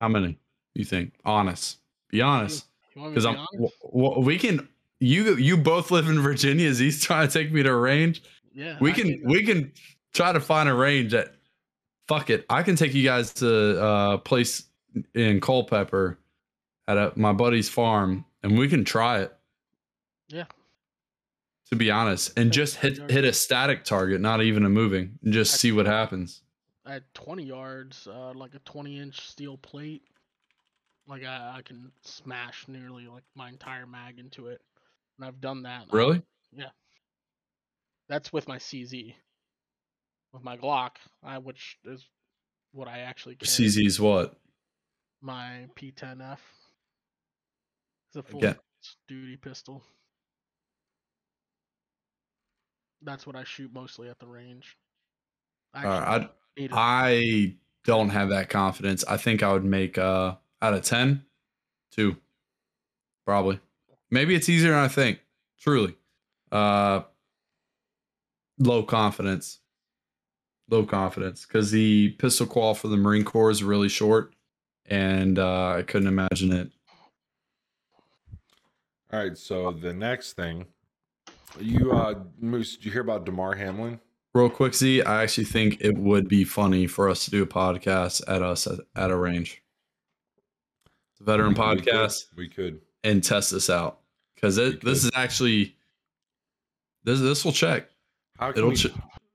How 0.00 0.08
many 0.08 0.38
you 0.74 0.84
think? 0.84 1.14
Honest. 1.24 1.78
Be 2.08 2.22
honest. 2.22 2.66
You 2.94 3.02
want 3.02 3.12
me 3.12 3.14
Because 3.14 3.26
I'm, 3.26 3.34
be 3.34 3.58
w- 3.58 3.70
w- 3.92 4.24
we 4.24 4.38
can, 4.38 4.68
you 5.00 5.36
you 5.36 5.56
both 5.56 5.90
live 5.90 6.08
in 6.08 6.20
Virginia. 6.20 6.68
Is 6.68 6.78
he's 6.78 7.02
trying 7.02 7.26
to 7.26 7.32
take 7.32 7.52
me 7.52 7.64
to 7.64 7.74
range? 7.74 8.22
Yeah, 8.54 8.76
we 8.80 8.90
I 8.90 8.94
can 8.94 9.20
we 9.24 9.44
can 9.44 9.72
try 10.12 10.32
to 10.32 10.40
find 10.40 10.68
a 10.68 10.74
range 10.74 11.12
that 11.12 11.34
fuck 12.08 12.28
it 12.30 12.44
i 12.50 12.62
can 12.62 12.76
take 12.76 12.92
you 12.92 13.02
guys 13.04 13.32
to 13.32 13.82
a 13.82 14.18
place 14.18 14.64
in 15.14 15.40
culpeper 15.40 16.18
at 16.88 16.98
a, 16.98 17.12
my 17.16 17.32
buddy's 17.32 17.68
farm 17.68 18.24
and 18.42 18.58
we 18.58 18.68
can 18.68 18.84
try 18.84 19.20
it 19.20 19.32
Yeah. 20.28 20.44
to 21.70 21.76
be 21.76 21.90
honest 21.90 22.38
and 22.38 22.52
just 22.52 22.76
hit 22.76 23.10
hit 23.10 23.24
a 23.24 23.32
static 23.32 23.84
target 23.84 24.20
not 24.20 24.42
even 24.42 24.64
a 24.66 24.68
moving 24.68 25.18
and 25.22 25.32
just 25.32 25.54
see 25.60 25.72
what 25.72 25.86
happens 25.86 26.42
at 26.84 27.04
20 27.14 27.44
yards, 27.44 28.08
uh, 28.08 28.32
like 28.34 28.56
a 28.56 28.58
20 28.58 28.98
inch 28.98 29.20
steel 29.28 29.56
plate, 29.56 30.02
like 31.06 31.22
I, 31.24 31.54
I 31.58 31.62
can 31.62 31.92
smash 32.02 32.66
nearly 32.66 33.06
like 33.06 33.22
my 33.36 33.48
entire 33.48 33.86
mag 33.86 34.18
into 34.18 34.48
it. 34.48 34.60
And 35.16 35.24
I've 35.24 35.40
done 35.40 35.62
that. 35.62 35.82
uh, 35.82 35.96
really 35.96 36.22
That's 38.12 38.30
with 38.30 38.46
my 38.46 38.58
CZ. 38.58 39.14
With 40.34 40.44
my 40.44 40.58
Glock, 40.58 40.90
I, 41.24 41.38
which 41.38 41.78
is 41.86 42.04
what 42.72 42.86
I 42.86 42.98
actually 42.98 43.36
carry. 43.36 43.48
cz's 43.48 43.98
what 43.98 44.36
My 45.22 45.66
P10F. 45.76 46.36
It's 48.08 48.16
a 48.16 48.22
full 48.22 48.40
Again. 48.40 48.56
duty 49.08 49.38
pistol. 49.38 49.82
That's 53.00 53.26
what 53.26 53.34
I 53.34 53.44
shoot 53.44 53.72
mostly 53.72 54.10
at 54.10 54.18
the 54.18 54.26
range. 54.26 54.76
I 55.72 55.78
actually 55.78 56.06
I'd- 56.14 56.28
need 56.58 56.70
a- 56.72 56.76
i 56.76 57.56
don't 57.84 58.10
have 58.10 58.28
that 58.28 58.50
confidence 58.50 59.04
i 59.08 59.16
think 59.16 59.42
i 59.42 59.50
would 59.50 59.64
make 59.64 59.96
uh 59.96 60.36
out 60.60 60.74
of 60.74 60.82
10 60.84 61.24
two 61.90 62.14
probably 63.26 63.58
maybe 64.10 64.34
it's 64.34 64.50
easier 64.50 64.72
than 64.72 64.80
i 64.80 64.86
think 64.88 65.18
truly 65.58 65.96
uh 66.52 67.00
low 68.62 68.82
confidence 68.82 69.58
low 70.70 70.84
confidence 70.84 71.44
because 71.46 71.70
the 71.70 72.10
pistol 72.18 72.46
qual 72.46 72.74
for 72.74 72.88
the 72.88 72.96
marine 72.96 73.24
corps 73.24 73.50
is 73.50 73.62
really 73.62 73.88
short 73.88 74.34
and 74.86 75.38
uh 75.38 75.70
i 75.78 75.82
couldn't 75.82 76.08
imagine 76.08 76.52
it 76.52 76.70
all 79.12 79.18
right. 79.18 79.36
So 79.36 79.70
the 79.72 79.92
next 79.92 80.32
thing, 80.34 80.64
you 81.60 81.92
uh, 81.92 82.14
Moose, 82.40 82.76
did 82.76 82.86
you 82.86 82.92
hear 82.92 83.02
about 83.02 83.26
Damar 83.26 83.54
Hamlin? 83.54 84.00
real 84.34 84.48
quick 84.48 84.74
Zee 84.74 85.02
i 85.02 85.22
actually 85.22 85.44
think 85.44 85.76
it 85.80 85.98
would 85.98 86.26
be 86.28 86.42
funny 86.44 86.86
for 86.86 87.10
us 87.10 87.26
to 87.26 87.30
do 87.30 87.42
a 87.42 87.46
podcast 87.46 88.22
at 88.26 88.40
us 88.42 88.66
at, 88.66 88.78
at 88.96 89.10
a 89.10 89.16
range 89.16 89.62
It's 91.12 91.20
a 91.20 91.24
veteran 91.24 91.50
We 91.50 91.54
podcast 91.56 92.24
We 92.34 92.48
could. 92.48 92.80
and 93.04 93.22
test 93.22 93.50
this 93.50 93.68
out 93.68 93.98
because 94.34 94.56
this 94.56 94.76
could. 94.76 94.88
is 94.88 95.10
actually 95.14 95.76
this 97.04 97.20
this 97.20 97.44
will 97.44 97.52
check. 97.52 97.88
How 98.38 98.52
can 98.52 98.58
It'll 98.58 98.70
we, 98.70 98.76
ch- 98.76 98.86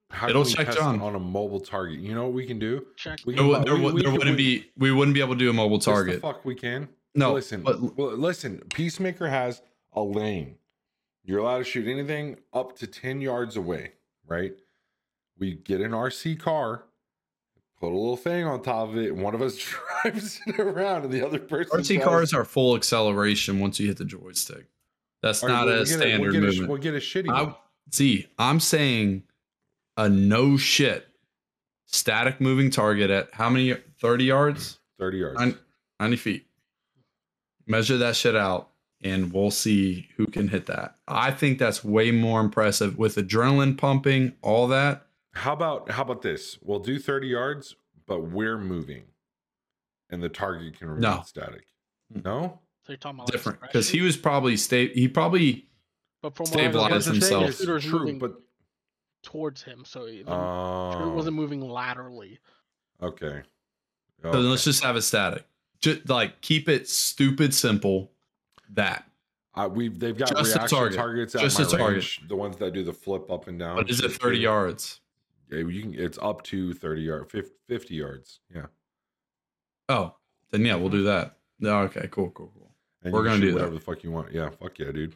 how 0.09 0.29
it'll 0.29 0.43
can 0.43 0.53
check 0.53 0.65
test 0.67 0.77
John. 0.77 1.01
on 1.01 1.15
a 1.15 1.19
mobile 1.19 1.59
target? 1.59 1.99
You 1.99 2.15
know 2.15 2.23
what 2.25 2.33
we 2.33 2.45
can 2.45 2.59
do? 2.59 2.85
check. 2.95 3.19
we 3.25 3.35
can- 3.35 3.47
would- 3.47 3.65
there, 3.65 3.75
we- 3.75 3.81
would- 3.81 3.93
we 3.93 4.01
there 4.01 4.09
can- 4.11 4.17
wouldn't 4.19 4.37
we- 4.37 4.59
be 4.59 4.71
we 4.77 4.91
wouldn't 4.91 5.13
be 5.15 5.21
able 5.21 5.33
to 5.33 5.39
do 5.39 5.49
a 5.49 5.53
mobile 5.53 5.77
Yes, 5.77 5.85
the 5.85 5.91
target. 5.91 6.21
fuck, 6.21 6.45
we 6.45 6.55
can. 6.55 6.89
No, 7.15 7.33
listen, 7.33 7.61
but- 7.61 7.97
well, 7.97 8.15
listen. 8.15 8.59
Peacemaker 8.73 9.27
has 9.27 9.61
a 9.93 10.01
lane. 10.01 10.55
You're 11.23 11.39
allowed 11.39 11.59
to 11.59 11.63
shoot 11.63 11.87
anything 11.87 12.37
up 12.53 12.77
to 12.77 12.87
ten 12.87 13.21
yards 13.21 13.57
away, 13.57 13.93
right? 14.25 14.53
We 15.37 15.53
get 15.55 15.81
an 15.81 15.91
RC 15.93 16.35
car, 16.39 16.85
put 17.79 17.87
a 17.91 17.95
little 17.97 18.17
thing 18.17 18.45
on 18.45 18.61
top 18.63 18.89
of 18.89 18.97
it, 18.97 19.11
and 19.11 19.21
one 19.21 19.35
of 19.35 19.41
us 19.41 19.57
drives 20.03 20.39
it 20.47 20.59
around, 20.59 21.03
and 21.05 21.13
the 21.13 21.25
other 21.25 21.39
person. 21.39 21.79
RC 21.79 21.95
drives- 21.95 22.03
cars 22.05 22.33
are 22.33 22.45
full 22.45 22.75
acceleration 22.75 23.59
once 23.59 23.79
you 23.79 23.87
hit 23.87 23.97
the 23.97 24.05
joystick. 24.05 24.65
That's 25.21 25.43
All 25.43 25.49
right, 25.49 25.55
not 25.55 25.65
we'll- 25.65 25.73
a 25.75 25.77
we'll 25.79 25.85
standard 25.85 26.21
we'll 26.21 26.31
get 26.31 26.41
movement. 26.41 26.65
A, 26.65 26.71
we'll 26.71 26.81
get 26.81 26.93
a 26.93 26.97
shitty 26.97 27.27
one. 27.27 27.35
I, 27.49 27.55
see, 27.91 28.27
I'm 28.37 28.59
saying 28.59 29.23
a 29.95 30.07
no 30.09 30.57
shit 30.57 31.07
static 31.85 32.39
moving 32.41 32.69
target 32.69 33.09
at 33.09 33.33
how 33.33 33.49
many? 33.49 33.75
Thirty 33.99 34.25
yards, 34.25 34.79
Thirty 34.99 35.17
yards. 35.19 35.39
Nine- 35.39 35.57
ninety 35.99 36.17
feet. 36.17 36.45
Measure 37.65 37.97
that 37.97 38.15
shit 38.15 38.35
out, 38.35 38.69
and 39.01 39.33
we'll 39.33 39.51
see 39.51 40.07
who 40.15 40.25
can 40.27 40.47
hit 40.47 40.67
that. 40.67 40.95
I 41.07 41.31
think 41.31 41.59
that's 41.59 41.83
way 41.83 42.11
more 42.11 42.39
impressive 42.39 42.97
with 42.97 43.15
adrenaline 43.15 43.77
pumping, 43.77 44.33
all 44.41 44.67
that. 44.69 45.07
How 45.33 45.53
about 45.53 45.91
how 45.91 46.03
about 46.03 46.21
this? 46.21 46.57
We'll 46.61 46.79
do 46.79 46.97
30 46.97 47.27
yards, 47.27 47.75
but 48.05 48.21
we're 48.29 48.57
moving. 48.57 49.03
And 50.09 50.23
the 50.23 50.29
target 50.29 50.79
can 50.79 50.87
remain 50.87 51.01
No. 51.01 51.23
static. 51.25 51.65
No? 52.09 52.61
So 52.85 52.93
you're 52.93 52.97
talking 52.97 53.19
about 53.19 53.31
Different 53.31 53.59
because 53.59 53.89
he 53.89 53.99
was 54.01 54.15
probably 54.15 54.55
state 54.55 54.93
He 54.93 55.09
probably 55.09 55.66
but 56.21 56.35
from 56.35 56.45
what 56.47 56.57
I 56.57 56.61
stabilized 56.63 57.07
understand, 57.07 57.15
the 57.21 57.25
thing 57.25 57.39
himself. 57.41 57.49
is 57.49 57.57
shooter's 57.57 57.85
true, 57.85 57.99
moving 57.99 58.19
but 58.19 58.41
towards 59.23 59.63
him, 59.63 59.83
so 59.85 60.05
the 60.05 60.17
shooter 60.19 60.31
uh, 60.31 61.09
wasn't 61.09 61.35
moving 61.35 61.61
laterally. 61.61 62.39
okay. 63.01 63.41
So 64.23 64.31
let's 64.39 64.63
just 64.63 64.83
have 64.83 64.95
it 64.95 65.03
static. 65.03 65.45
Just 65.79 66.09
like 66.09 66.41
keep 66.41 66.67
it 66.67 66.89
stupid 66.89 67.53
simple. 67.53 68.11
That. 68.71 69.05
Uh, 69.53 69.69
we've 69.71 69.97
they've 69.99 70.17
got 70.17 70.29
Just 70.29 70.55
a 70.55 70.57
reaction 70.59 70.77
target. 70.77 70.97
targets 70.97 71.35
at 71.35 71.41
Just 71.41 71.59
my 71.59 71.65
a 71.65 71.67
target. 71.69 71.93
range, 71.93 72.21
the 72.27 72.35
ones 72.35 72.57
that 72.57 72.73
do 72.73 72.83
the 72.83 72.93
flip 72.93 73.29
up 73.31 73.47
and 73.47 73.57
down. 73.59 73.75
But 73.77 73.89
is 73.89 74.01
it 74.01 74.11
30 74.11 74.39
yards? 74.39 74.99
Yeah, 75.51 75.59
you 75.59 75.81
can. 75.81 75.93
It's 75.93 76.17
up 76.21 76.41
to 76.43 76.73
thirty 76.73 77.01
yard, 77.03 77.29
50, 77.31 77.51
50 77.67 77.95
yards. 77.95 78.39
Yeah, 78.53 78.65
Oh, 79.87 80.15
then 80.51 80.65
yeah, 80.65 80.75
we'll 80.75 80.89
do 80.89 81.03
that. 81.03 81.37
No, 81.59 81.79
okay, 81.81 82.07
cool, 82.11 82.29
cool, 82.31 82.51
cool. 82.53 82.71
and 83.03 83.13
We're 83.13 83.23
gonna 83.23 83.35
shoot 83.37 83.41
do 83.41 83.47
that. 83.51 83.53
whatever 83.55 83.73
the 83.75 83.79
fuck 83.79 84.03
you 84.03 84.11
want. 84.11 84.33
Yeah, 84.33 84.49
fuck 84.49 84.77
yeah, 84.79 84.91
dude. 84.91 85.15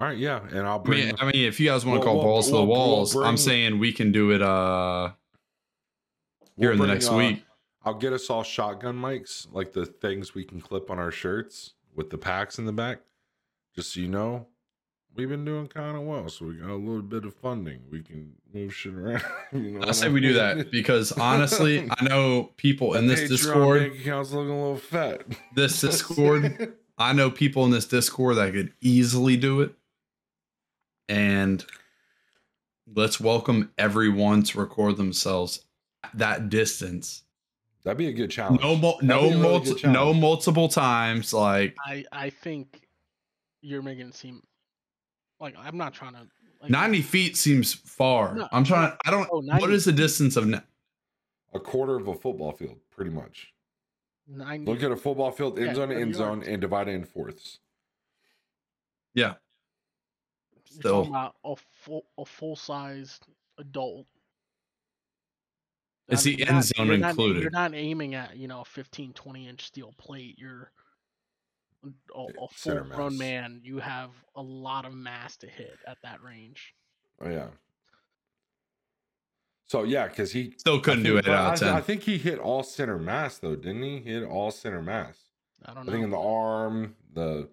All 0.00 0.06
right, 0.06 0.16
yeah, 0.18 0.40
and 0.50 0.60
I'll 0.66 0.78
I 0.78 0.82
bring. 0.82 1.06
mean, 1.06 1.14
I 1.18 1.24
mean, 1.24 1.44
if 1.44 1.58
you 1.58 1.68
guys 1.68 1.84
want 1.84 2.00
to 2.00 2.06
We'll- 2.06 2.14
call 2.14 2.14
we'll- 2.16 2.24
balls 2.34 2.46
to 2.48 2.52
we'll- 2.52 2.62
the 2.62 2.68
walls, 2.68 3.16
I'm 3.16 3.36
saying 3.36 3.78
we 3.78 3.92
can 3.92 4.12
do 4.12 4.30
it 4.30 4.40
uh 4.42 5.10
here 6.56 6.72
in 6.72 6.78
the 6.78 6.84
bring, 6.84 6.94
next 6.94 7.10
uh, 7.10 7.14
week. 7.16 7.44
I'll 7.84 7.94
get 7.94 8.12
us 8.12 8.28
all 8.30 8.42
shotgun 8.42 8.96
mics, 8.96 9.46
like 9.52 9.72
the 9.72 9.86
things 9.86 10.34
we 10.34 10.44
can 10.44 10.60
clip 10.60 10.90
on 10.90 10.98
our 10.98 11.10
shirts 11.10 11.74
with 11.94 12.10
the 12.10 12.18
packs 12.18 12.58
in 12.58 12.66
the 12.66 12.72
back. 12.72 13.00
Just 13.74 13.94
so 13.94 14.00
you 14.00 14.08
know, 14.08 14.46
we've 15.14 15.28
been 15.28 15.44
doing 15.44 15.66
kind 15.68 15.96
of 15.96 16.02
well, 16.02 16.28
so 16.28 16.46
we 16.46 16.54
got 16.54 16.70
a 16.70 16.74
little 16.74 17.02
bit 17.02 17.24
of 17.24 17.34
funding. 17.34 17.80
We 17.90 18.02
can 18.02 18.34
move 18.52 18.74
shit 18.74 18.94
around. 18.94 19.22
You 19.52 19.78
know 19.80 19.86
I 19.88 19.92
say 19.92 20.06
I 20.06 20.10
we 20.10 20.20
do 20.20 20.34
that 20.34 20.70
because 20.70 21.10
honestly, 21.12 21.88
I 21.98 22.04
know 22.04 22.50
people 22.56 22.94
in 22.94 23.06
this 23.08 23.20
Patreon 23.22 23.28
Discord, 23.28 23.82
account's 23.82 24.30
looking 24.32 24.50
a 24.52 24.56
little 24.60 24.76
fat. 24.76 25.22
this 25.54 25.80
Discord, 25.80 26.74
I 26.98 27.12
know 27.14 27.30
people 27.30 27.64
in 27.64 27.70
this 27.70 27.86
Discord 27.86 28.36
that 28.36 28.52
could 28.52 28.72
easily 28.80 29.36
do 29.36 29.60
it. 29.62 29.74
And 31.08 31.64
let's 32.94 33.20
welcome 33.20 33.70
everyone 33.78 34.42
to 34.44 34.58
record 34.58 34.96
themselves 34.96 35.64
at 36.04 36.10
that 36.18 36.48
distance. 36.50 37.22
That'd 37.84 37.98
be 37.98 38.08
a 38.08 38.12
good 38.12 38.30
challenge. 38.30 38.60
No, 38.60 38.76
mul- 38.76 38.98
no, 39.02 39.22
really 39.22 39.36
multi- 39.36 39.74
challenge. 39.74 39.84
no 39.94 40.12
multiple 40.12 40.68
times. 40.68 41.32
Like 41.32 41.76
I 41.86 42.04
I 42.12 42.30
think 42.30 42.86
you're 43.62 43.82
making 43.82 44.08
it 44.08 44.14
seem 44.14 44.42
like 45.40 45.54
I'm 45.58 45.76
not 45.78 45.94
trying 45.94 46.12
to. 46.14 46.26
Like, 46.60 46.70
90 46.70 47.02
feet 47.02 47.36
seems 47.36 47.72
far. 47.72 48.34
No, 48.34 48.48
I'm 48.50 48.64
trying. 48.64 48.92
I 49.06 49.10
don't. 49.12 49.28
Oh, 49.30 49.36
what 49.36 49.44
90 49.60 49.74
is 49.74 49.84
the 49.84 49.92
distance 49.92 50.36
of? 50.36 50.46
na- 50.48 50.60
a 51.54 51.60
quarter 51.60 51.96
of 51.96 52.08
a 52.08 52.14
football 52.14 52.52
field, 52.52 52.76
pretty 52.90 53.10
much. 53.12 53.54
90, 54.26 54.70
Look 54.70 54.82
at 54.82 54.90
a 54.90 54.96
football 54.96 55.30
field, 55.30 55.56
end 55.58 55.68
Yeah, 55.68 55.74
zone 55.74 55.88
to 55.88 55.94
30 55.94 56.02
end 56.02 56.14
zone, 56.14 56.42
and 56.42 56.60
divide 56.60 56.88
it 56.88 56.92
in 56.92 57.04
fourths. 57.04 57.60
Yeah. 59.14 59.34
You're 60.70 60.80
still. 60.80 60.92
talking 61.04 61.10
about 61.10 61.36
a 61.44 61.54
full 61.82 62.04
a 62.18 62.24
full 62.24 62.56
sized 62.56 63.26
adult. 63.58 64.06
Is 66.08 66.20
I 66.20 66.22
the 66.22 66.30
mean, 66.30 66.38
you're 66.38 66.48
end 66.48 66.56
not- 66.56 66.64
zone 66.64 66.86
you're 66.86 66.96
not- 66.98 67.10
included? 67.10 67.42
you're 67.42 67.50
not 67.50 67.74
aiming 67.74 68.14
at 68.14 68.36
you 68.36 68.48
know 68.48 68.60
a 68.62 68.64
15, 68.64 69.12
20 69.12 69.48
inch 69.48 69.66
steel 69.66 69.92
plate. 69.98 70.36
You're 70.38 70.72
a, 71.84 72.18
a 72.18 72.24
eh, 72.24 72.46
full 72.52 72.80
grown 72.84 73.18
man. 73.18 73.60
You 73.62 73.78
have 73.78 74.10
a 74.34 74.42
lot 74.42 74.84
of 74.84 74.94
mass 74.94 75.36
to 75.38 75.46
hit 75.46 75.78
at 75.86 75.98
that 76.02 76.22
range. 76.22 76.74
Oh 77.20 77.28
yeah. 77.28 77.48
So 79.66 79.82
yeah, 79.82 80.08
because 80.08 80.32
he 80.32 80.54
Still 80.56 80.80
couldn't 80.80 81.00
I 81.00 81.08
do 81.10 81.16
it 81.18 81.28
out 81.28 81.60
of 81.60 81.68
I, 81.68 81.78
I 81.78 81.80
think 81.82 82.02
he 82.02 82.16
hit 82.16 82.38
all 82.38 82.62
center 82.62 82.98
mass 82.98 83.38
though, 83.38 83.54
didn't 83.54 83.82
he? 83.82 83.98
He 84.00 84.10
hit 84.12 84.24
all 84.24 84.50
center 84.50 84.80
mass. 84.80 85.18
I 85.64 85.72
I 85.72 85.74
don't 85.74 85.84
know. 85.86 85.92
I 85.92 85.94
think 85.94 86.04
in 86.04 86.10
the 86.10 86.18
arm, 86.18 86.96
the 87.12 87.48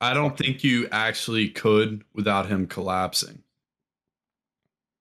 I 0.00 0.14
don't 0.14 0.36
think 0.36 0.62
you 0.62 0.88
actually 0.92 1.48
could 1.48 2.04
without 2.14 2.46
him 2.46 2.66
collapsing. 2.66 3.42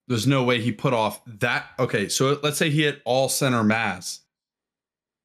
There's 0.07 0.25
no 0.27 0.43
way 0.43 0.61
he 0.61 0.71
put 0.71 0.93
off 0.93 1.21
that. 1.25 1.67
Okay, 1.77 2.07
so 2.09 2.39
let's 2.41 2.57
say 2.57 2.69
he 2.69 2.83
hit 2.83 3.01
all 3.05 3.29
center 3.29 3.63
mass. 3.63 4.21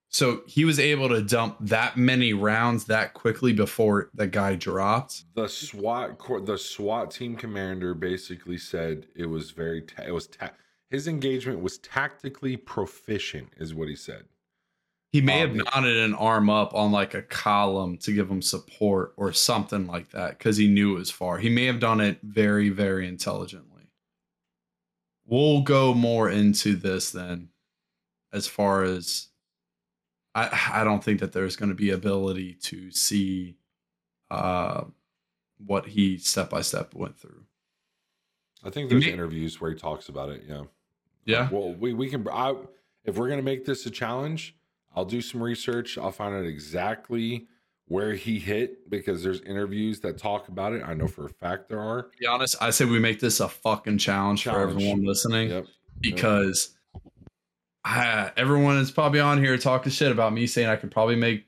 So 0.08 0.42
he 0.46 0.66
was 0.66 0.78
able 0.78 1.08
to 1.08 1.22
dump 1.22 1.56
that 1.60 1.96
many 1.96 2.34
rounds 2.34 2.84
that 2.84 3.14
quickly 3.14 3.54
before 3.54 4.10
the 4.12 4.26
guy 4.26 4.56
dropped. 4.56 5.24
the 5.34 5.48
SWAT 5.48 6.18
the 6.44 6.58
SWAT 6.58 7.10
team 7.10 7.34
commander 7.34 7.94
basically 7.94 8.58
said 8.58 9.06
it 9.16 9.24
was 9.24 9.52
very 9.52 9.80
ta- 9.80 10.02
it 10.02 10.12
was 10.12 10.26
ta- 10.26 10.50
his 10.90 11.08
engagement 11.08 11.62
was 11.62 11.78
tactically 11.78 12.58
proficient, 12.58 13.48
is 13.56 13.72
what 13.72 13.88
he 13.88 13.96
said. 13.96 14.24
He 15.12 15.20
may 15.20 15.40
have 15.40 15.54
knotted 15.54 15.96
an 15.98 16.14
arm 16.14 16.48
up 16.48 16.72
on 16.74 16.90
like 16.90 17.12
a 17.12 17.20
column 17.20 17.98
to 17.98 18.12
give 18.12 18.30
him 18.30 18.40
support 18.40 19.12
or 19.18 19.30
something 19.34 19.86
like 19.86 20.10
that 20.12 20.38
because 20.38 20.56
he 20.56 20.68
knew 20.68 20.96
it 20.96 21.00
was 21.00 21.10
far. 21.10 21.36
He 21.36 21.50
may 21.50 21.66
have 21.66 21.80
done 21.80 22.00
it 22.00 22.18
very, 22.22 22.70
very 22.70 23.06
intelligently. 23.06 23.68
We'll 25.26 25.60
go 25.62 25.92
more 25.92 26.30
into 26.30 26.74
this 26.76 27.10
then, 27.10 27.48
as 28.32 28.46
far 28.46 28.84
as 28.84 29.28
I, 30.34 30.80
I 30.80 30.84
don't 30.84 31.04
think 31.04 31.20
that 31.20 31.32
there's 31.32 31.56
going 31.56 31.68
to 31.68 31.74
be 31.74 31.90
ability 31.90 32.54
to 32.62 32.90
see 32.90 33.56
uh, 34.30 34.84
what 35.64 35.86
he 35.86 36.16
step 36.16 36.48
by 36.48 36.62
step 36.62 36.94
went 36.94 37.18
through. 37.18 37.42
I 38.64 38.70
think 38.70 38.88
He 38.88 38.94
there's 38.94 39.06
may- 39.06 39.12
interviews 39.12 39.60
where 39.60 39.70
he 39.70 39.76
talks 39.76 40.08
about 40.08 40.30
it. 40.30 40.44
Yeah. 40.48 40.62
Yeah, 41.26 41.48
Well, 41.52 41.74
we 41.74 41.92
we 41.92 42.08
can. 42.08 42.26
I, 42.28 42.54
if 43.04 43.16
we're 43.16 43.28
gonna 43.28 43.42
make 43.42 43.64
this 43.64 43.84
a 43.86 43.90
challenge, 43.90 44.56
I'll 44.94 45.04
do 45.04 45.20
some 45.22 45.42
research. 45.42 45.96
I'll 45.98 46.12
find 46.12 46.34
out 46.34 46.44
exactly 46.44 47.46
where 47.86 48.14
he 48.14 48.38
hit 48.38 48.88
because 48.88 49.22
there's 49.22 49.40
interviews 49.42 50.00
that 50.00 50.18
talk 50.18 50.48
about 50.48 50.72
it. 50.72 50.82
I 50.86 50.94
know 50.94 51.06
for 51.08 51.26
a 51.26 51.28
fact 51.30 51.68
there 51.68 51.80
are. 51.80 52.02
to 52.04 52.18
be 52.18 52.26
honest, 52.26 52.56
I 52.60 52.70
say 52.70 52.84
we 52.84 52.98
make 52.98 53.20
this 53.20 53.40
a 53.40 53.48
fucking 53.48 53.98
challenge, 53.98 54.44
for 54.44 54.58
everyone 54.60 55.04
listening. 55.04 55.50
Yep. 55.50 55.66
because 56.00 56.74
I, 57.84 58.30
everyone 58.36 58.76
is 58.78 58.90
probably 58.90 59.20
on 59.20 59.42
here 59.42 59.58
talking 59.58 59.90
shit 59.92 60.12
about 60.12 60.32
me 60.32 60.46
saying 60.46 60.68
I 60.68 60.76
could 60.76 60.90
probably 60.90 61.16
make. 61.16 61.46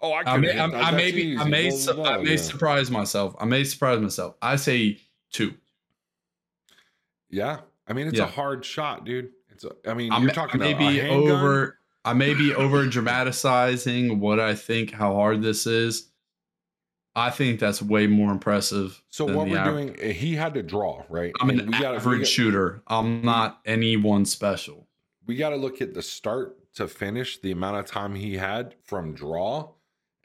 Oh, 0.00 0.12
I 0.12 0.20
I 0.20 0.24
could. 0.34 0.40
may, 0.42 0.58
I, 0.58 0.64
I 0.66 0.90
may, 0.92 1.10
be, 1.10 1.36
I 1.36 1.44
may, 1.44 1.70
su- 1.70 2.00
I 2.02 2.18
may 2.22 2.30
yeah. 2.32 2.36
surprise 2.36 2.90
myself. 2.90 3.34
I 3.40 3.46
may 3.46 3.64
surprise 3.64 3.98
myself. 4.00 4.36
I 4.40 4.54
say 4.56 4.98
two. 5.32 5.54
yeah. 7.30 7.60
I 7.88 7.94
mean, 7.94 8.06
it's 8.06 8.18
Yeah. 8.18 8.24
a 8.24 8.28
hard 8.28 8.64
shot, 8.66 9.04
dude. 9.06 9.30
It's. 9.64 9.86
I 9.86 9.94
mean, 9.94 10.12
I 10.12 10.18
you're 10.18 10.26
may, 10.26 10.32
I 10.32 10.34
talking 10.34 10.60
may 10.60 10.72
about 10.72 10.78
be 10.92 11.00
over. 11.02 11.78
I 12.04 12.12
may 12.14 12.32
be 12.34 12.54
over 12.54 12.86
dramatizing 12.86 14.20
what 14.20 14.40
I 14.40 14.54
think 14.54 14.92
how 14.92 15.14
hard 15.14 15.42
this 15.42 15.66
is. 15.66 16.08
I 17.16 17.30
think 17.30 17.58
that's 17.58 17.82
way 17.82 18.06
more 18.06 18.30
impressive. 18.30 19.02
So 19.10 19.26
than 19.26 19.34
what 19.36 19.48
we're 19.48 19.58
av- 19.58 19.64
doing, 19.74 19.96
eh, 19.98 20.12
he 20.12 20.36
had 20.36 20.54
to 20.54 20.62
draw, 20.62 21.02
right? 21.08 21.32
I'm 21.40 21.50
And 21.50 21.60
an 21.60 21.66
we 21.66 21.72
gotta- 21.72 21.90
we 21.90 21.96
average 21.96 22.20
got- 22.20 22.28
shooter. 22.28 22.82
I'm 22.86 23.22
not 23.22 23.60
anyone 23.66 24.24
special. 24.24 24.86
we 25.26 25.36
got 25.36 25.50
to 25.50 25.56
look 25.56 25.82
at 25.82 25.92
the 25.92 26.00
start 26.00 26.56
to 26.76 26.88
finish 26.88 27.38
the 27.40 27.50
amount 27.50 27.76
of 27.76 27.84
time 27.84 28.14
he 28.14 28.34
had 28.38 28.74
from 28.84 29.12
draw 29.14 29.68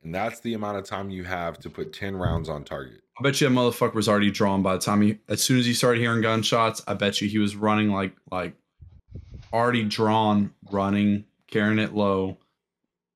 and 0.01 0.15
that's 0.15 0.39
the 0.41 0.53
amount 0.53 0.77
of 0.77 0.85
time 0.85 1.10
you 1.10 1.23
have 1.26 1.57
to 1.60 1.69
put 1.69 1.91
10 1.91 2.15
rounds 2.15 2.47
on 2.47 2.64
target 2.64 3.01
I 3.19 3.23
bet 3.23 3.41
you 3.41 3.49
that 3.49 3.53
motherfucker 3.53 3.95
was 3.95 4.07
already 4.07 4.31
drawn 4.31 4.61
by 4.64 4.73
the 4.76 4.80
time 4.80 5.01
he, 5.01 5.18
as 5.27 5.43
soon 5.43 5.60
as 5.60 5.65
he 5.65 5.73
started 5.73 5.99
hearing 5.99 6.22
gunshots. 6.22 6.81
I 6.88 6.93
bet 6.93 7.19
you 7.22 7.27
he 7.27 7.38
was 7.38 7.55
running 7.55 7.89
like, 7.91 8.15
like 8.31 8.53
already 9.53 9.84
drawn, 9.84 10.53
running, 10.71 11.25
carrying 11.47 11.80
it 11.80 11.93
low. 11.93 12.38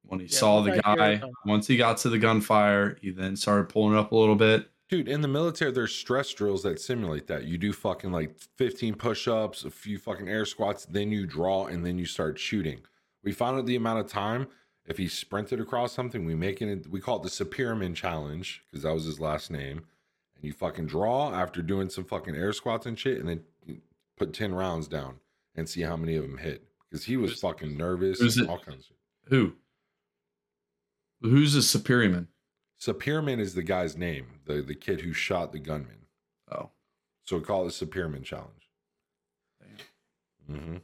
When 0.03 0.22
he 0.22 0.27
Yeah, 0.27 0.38
saw 0.38 0.61
the 0.61 0.80
guy, 0.80 1.22
once 1.45 1.68
he 1.68 1.76
got 1.76 1.97
to 1.97 2.09
the 2.09 2.19
gunfire, 2.19 2.97
he 3.01 3.09
then 3.09 3.35
started 3.35 3.68
pulling 3.68 3.97
up 3.97 4.11
a 4.14 4.15
little 4.15 4.35
bit. 4.35 4.69
dude 4.88 5.09
in 5.09 5.19
the 5.19 5.27
military 5.27 5.69
there's 5.69 5.93
stress 5.93 6.31
drills 6.34 6.64
that 6.64 6.80
simulate 6.80 7.27
that. 7.27 7.43
You 7.43 7.57
do 7.57 7.73
fucking 7.73 8.11
like 8.14 8.38
15 8.55 8.95
push-ups 8.95 9.65
a 9.65 9.72
few 9.72 9.97
fucking 9.99 10.30
air 10.30 10.45
squats 10.45 10.85
then 10.85 11.11
you 11.11 11.26
draw 11.27 11.65
and 11.65 11.85
then 11.85 11.97
you 11.97 12.05
start 12.05 12.39
shooting. 12.39 12.80
We 13.22 13.34
found 13.34 13.57
out 13.59 13.65
the 13.65 13.76
amount 13.76 13.99
of 13.99 14.07
time 14.07 14.47
if 14.85 14.97
he 14.97 15.09
sprinted 15.09 15.59
across 15.59 15.91
something 15.91 16.23
we 16.23 16.35
make 16.35 16.61
it 16.61 16.89
we 16.89 17.01
call 17.01 17.18
it 17.18 17.23
the 17.23 17.30
Superiorman 17.30 17.95
challenge 17.95 18.64
because 18.72 18.84
that 18.84 18.93
was 18.93 19.03
his 19.03 19.19
last 19.19 19.51
name. 19.51 19.84
And 20.35 20.45
you 20.45 20.53
fucking 20.53 20.85
draw 20.85 21.34
after 21.34 21.61
doing 21.61 21.89
some 21.89 22.05
fucking 22.05 22.35
air 22.35 22.53
squats 22.53 22.85
and 22.85 22.97
shit 22.97 23.18
and 23.18 23.27
then 23.27 23.81
put 24.15 24.34
10 24.34 24.53
rounds 24.55 24.88
down 24.88 25.19
and 25.58 25.68
see 25.68 25.82
how 25.82 25.98
many 25.98 26.16
of 26.16 26.24
them 26.24 26.38
hit 26.38 26.64
because 26.90 27.04
he 27.04 27.18
was 27.18 27.32
Who's- 27.32 27.42
fucking 27.42 27.76
nervous 27.76 28.20
who's 28.20 28.38
and 28.38 28.48
it? 28.48 28.50
all 28.50 28.60
kinds 28.60 28.80
of 28.80 28.86
shit. 28.86 28.98
Who? 29.30 29.54
Who's 31.22 31.54
the 31.54 31.62
superior 31.62 32.10
man? 32.10 32.28
Superiorman 32.80 33.40
is 33.40 33.56
the 33.56 33.64
guy's 33.64 33.98
name 33.98 34.40
the 34.46 34.62
the 34.62 34.76
kid 34.76 35.02
who 35.02 35.12
shot 35.14 35.52
the 35.52 35.60
gunman 35.60 36.06
Oh, 36.52 36.70
So 37.26 37.38
we 37.38 37.44
call 37.44 37.64
it 37.68 37.78
the 37.78 37.86
Superiorman 37.86 38.24
Challenge. 38.24 38.70
Mm-hmm. 40.50 40.78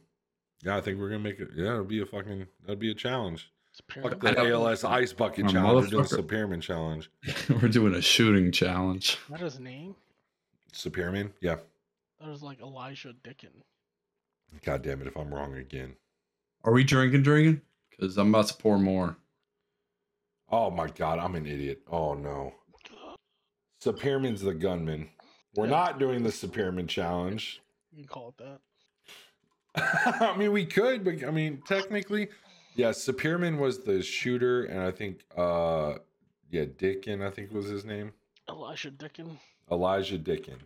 Yeah, 0.62 0.76
I 0.76 0.80
think 0.80 0.98
we're 0.98 1.08
gonna 1.08 1.20
make 1.20 1.40
it. 1.40 1.48
Yeah, 1.54 1.72
it'll 1.72 1.84
be 1.84 2.02
a 2.02 2.06
fucking. 2.06 2.46
That'll 2.62 2.76
be 2.76 2.90
a 2.90 2.94
challenge. 2.94 3.50
Superior- 3.72 4.10
Fuck 4.10 4.20
the 4.20 4.38
ALS 4.50 4.84
Ice 4.84 5.12
Bucket 5.12 5.48
Challenge. 5.48 5.84
We're 5.84 5.90
doing 5.90 6.02
the 6.04 6.08
motherfucker. 6.16 6.22
Superiorman 6.28 6.60
Challenge. 6.62 7.10
we're 7.62 7.68
doing 7.68 7.94
a 7.94 8.02
shooting 8.02 8.52
challenge. 8.52 9.18
That 9.30 9.40
is 9.40 9.54
his 9.54 9.60
name. 9.60 9.94
Superiorman. 10.72 11.32
Yeah. 11.40 11.56
That 12.20 12.28
was 12.28 12.42
like 12.42 12.60
Elijah 12.60 13.14
Dicken. 13.24 13.50
God 14.62 14.82
damn 14.82 15.00
it! 15.00 15.08
If 15.08 15.16
I'm 15.16 15.32
wrong 15.32 15.54
again. 15.56 15.94
Are 16.64 16.72
we 16.72 16.84
drinking, 16.84 17.22
drinking? 17.22 17.60
Because 17.90 18.16
I'm 18.16 18.28
about 18.34 18.48
to 18.48 18.54
pour 18.54 18.78
more. 18.78 19.16
Oh 20.50 20.70
my 20.70 20.88
god, 20.88 21.18
I'm 21.18 21.34
an 21.34 21.46
idiot. 21.46 21.82
Oh 21.90 22.14
no. 22.14 22.54
Superiorman's 23.82 24.40
the 24.40 24.54
gunman. 24.54 25.10
We're 25.54 25.66
Yeah. 25.66 25.70
not 25.72 25.98
doing 25.98 26.22
the 26.22 26.30
Superiorman 26.30 26.88
Challenge. 26.88 27.60
You 27.92 27.98
can 28.04 28.08
call 28.08 28.34
it 28.38 28.60
that. 29.76 30.20
I 30.22 30.36
mean, 30.36 30.52
we 30.52 30.64
could, 30.64 31.04
but 31.04 31.22
I 31.24 31.30
mean, 31.30 31.62
technically, 31.66 32.28
yeah. 32.76 32.90
Superiorman 32.90 33.58
was 33.58 33.84
the 33.84 34.02
shooter, 34.02 34.64
and 34.64 34.80
I 34.80 34.90
think, 34.90 35.20
uh, 35.36 35.94
yeah, 36.50 36.64
Dicken, 36.64 37.22
I 37.22 37.30
think 37.30 37.52
was 37.52 37.66
his 37.66 37.84
name. 37.84 38.12
Elijah 38.48 38.90
Dicken. 38.90 39.38
Elijah 39.70 40.18
Dicken. 40.18 40.58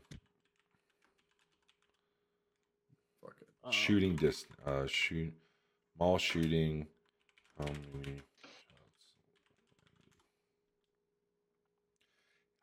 Um, 3.69 3.73
shooting 3.73 4.17
dis 4.17 4.47
uh 4.67 4.87
shoot 4.87 5.33
mall 5.99 6.17
shooting 6.19 6.87
shots? 7.59 7.69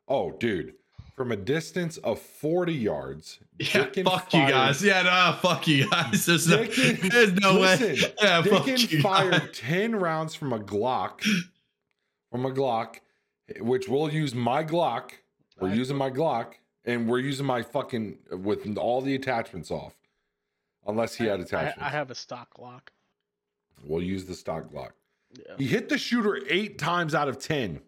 oh 0.07 0.31
dude 0.31 0.73
from 1.15 1.31
a 1.31 1.35
distance 1.35 1.97
of 1.97 2.19
40 2.19 2.73
yards 2.73 3.39
Yeah, 3.59 3.85
fuck 4.03 4.33
you 4.33 4.47
guys. 4.47 4.83
Yeah, 4.83 5.03
no, 5.03 5.37
fuck 5.41 5.65
you 5.65 5.89
guys. 5.89 6.25
There's 6.25 6.45
no, 6.45 6.63
there's 6.65 7.33
no 7.35 7.53
way. 7.61 7.77
listen, 7.77 8.11
Yeah, 8.21 8.41
fuck 8.41 8.65
Dicken 8.65 8.91
you 8.91 9.01
fired 9.01 9.31
guys. 9.31 9.49
10 9.53 9.95
rounds 9.95 10.35
from 10.35 10.51
a 10.51 10.59
glock 10.59 11.21
from 12.31 12.45
a 12.45 12.51
glock 12.51 12.95
which 13.59 13.87
we'll 13.87 14.11
use 14.11 14.33
my 14.35 14.63
glock 14.63 15.11
we're 15.59 15.73
using 15.73 15.95
my 15.95 16.09
glock 16.09 16.55
and 16.83 17.07
we're 17.07 17.19
using 17.19 17.45
my 17.45 17.61
fucking 17.61 18.17
with 18.31 18.77
all 18.77 19.01
the 19.01 19.15
attachments 19.15 19.71
off 19.71 19.93
unless 20.85 21.15
he 21.15 21.25
had 21.25 21.39
I, 21.39 21.43
attachments 21.43 21.79
I 21.81 21.89
have 21.89 22.11
a 22.11 22.15
stock 22.15 22.49
lock. 22.59 22.91
We'll 23.83 24.01
use 24.03 24.25
the 24.25 24.33
stock 24.33 24.71
Glock. 24.71 24.91
Yeah. 25.37 25.55
He 25.57 25.65
hit 25.67 25.89
the 25.89 25.97
shooter 25.97 26.39
eight 26.49 26.77
times 26.79 27.13
out 27.13 27.27
of 27.27 27.39
ten. 27.39 27.81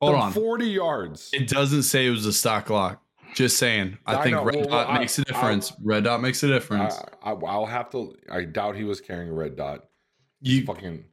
Hold 0.00 0.14
on. 0.16 0.32
40 0.32 0.66
yards. 0.66 1.30
It 1.32 1.48
doesn't 1.48 1.84
say 1.84 2.06
it 2.06 2.10
was 2.10 2.26
a 2.26 2.32
stock 2.32 2.68
lock. 2.70 3.00
Just 3.34 3.58
saying. 3.58 3.98
I, 4.06 4.16
I 4.16 4.22
think 4.22 4.36
know. 4.36 4.44
red 4.44 4.54
Well, 4.56 4.68
well, 4.68 4.84
dot 4.86 4.90
I- 4.94 4.98
makes 4.98 5.18
a 5.18 5.22
I- 5.22 5.24
difference. 5.24 5.72
red 5.82 6.04
dot 6.04 6.20
makes 6.20 6.42
a 6.42 6.48
difference. 6.48 6.94
I, 7.22 7.32
I, 7.32 7.34
I'll 7.34 7.66
have 7.66 7.90
to. 7.90 8.14
I 8.30 8.42
doubt 8.44 8.76
he 8.76 8.84
was 8.84 9.00
carrying 9.00 9.30
a 9.30 9.34
red 9.34 9.56
dot. 9.56 9.84
you 10.40 10.64
Fucking. 10.64 11.04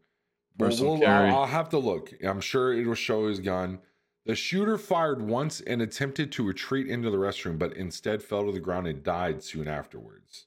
Personal 0.58 0.94
we'll- 0.94 1.02
carry. 1.02 1.30
I'll, 1.30 1.40
I'll 1.42 1.46
have 1.48 1.70
to 1.70 1.78
look. 1.80 2.14
I'm 2.24 2.42
sure 2.42 2.74
it'll 2.74 2.94
show 2.96 3.28
his 3.28 3.40
gun. 3.40 3.80
The 4.26 4.36
shooter 4.36 4.78
fired 4.78 5.22
once 5.22 5.62
and 5.62 5.82
attempted 5.82 6.32
to 6.34 6.44
retreat 6.46 6.88
into 6.88 7.10
the 7.10 7.18
restroom, 7.18 7.58
but 7.58 7.76
instead 7.76 8.22
fell 8.22 8.46
to 8.46 8.52
the 8.52 8.60
ground 8.60 8.86
and 8.88 9.02
died 9.04 9.44
soon 9.44 9.68
afterwards. 9.68 10.46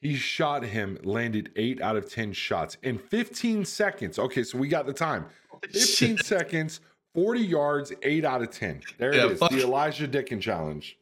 He 0.00 0.14
shot 0.16 0.62
him, 0.64 0.98
landed 1.02 1.50
eight 1.56 1.80
out 1.82 1.96
of 1.96 2.10
10 2.10 2.32
shots 2.32 2.78
in 2.82 2.98
15 2.98 3.64
seconds. 3.66 4.18
Okay, 4.18 4.42
so 4.42 4.56
we 4.58 4.66
got 4.68 4.86
the 4.86 4.92
time. 4.94 5.26
15 5.70 6.16
seconds, 6.18 6.80
40 7.14 7.40
yards, 7.40 7.92
8 8.02 8.24
out 8.24 8.40
of 8.40 8.50
10. 8.50 8.80
There 8.98 9.14
Yeah, 9.14 9.26
it 9.26 9.32
is. 9.32 9.38
fuck- 9.38 9.50
The 9.50 9.60
Elijah 9.62 10.06
Dicken 10.08 10.40
challenge. 10.40 10.96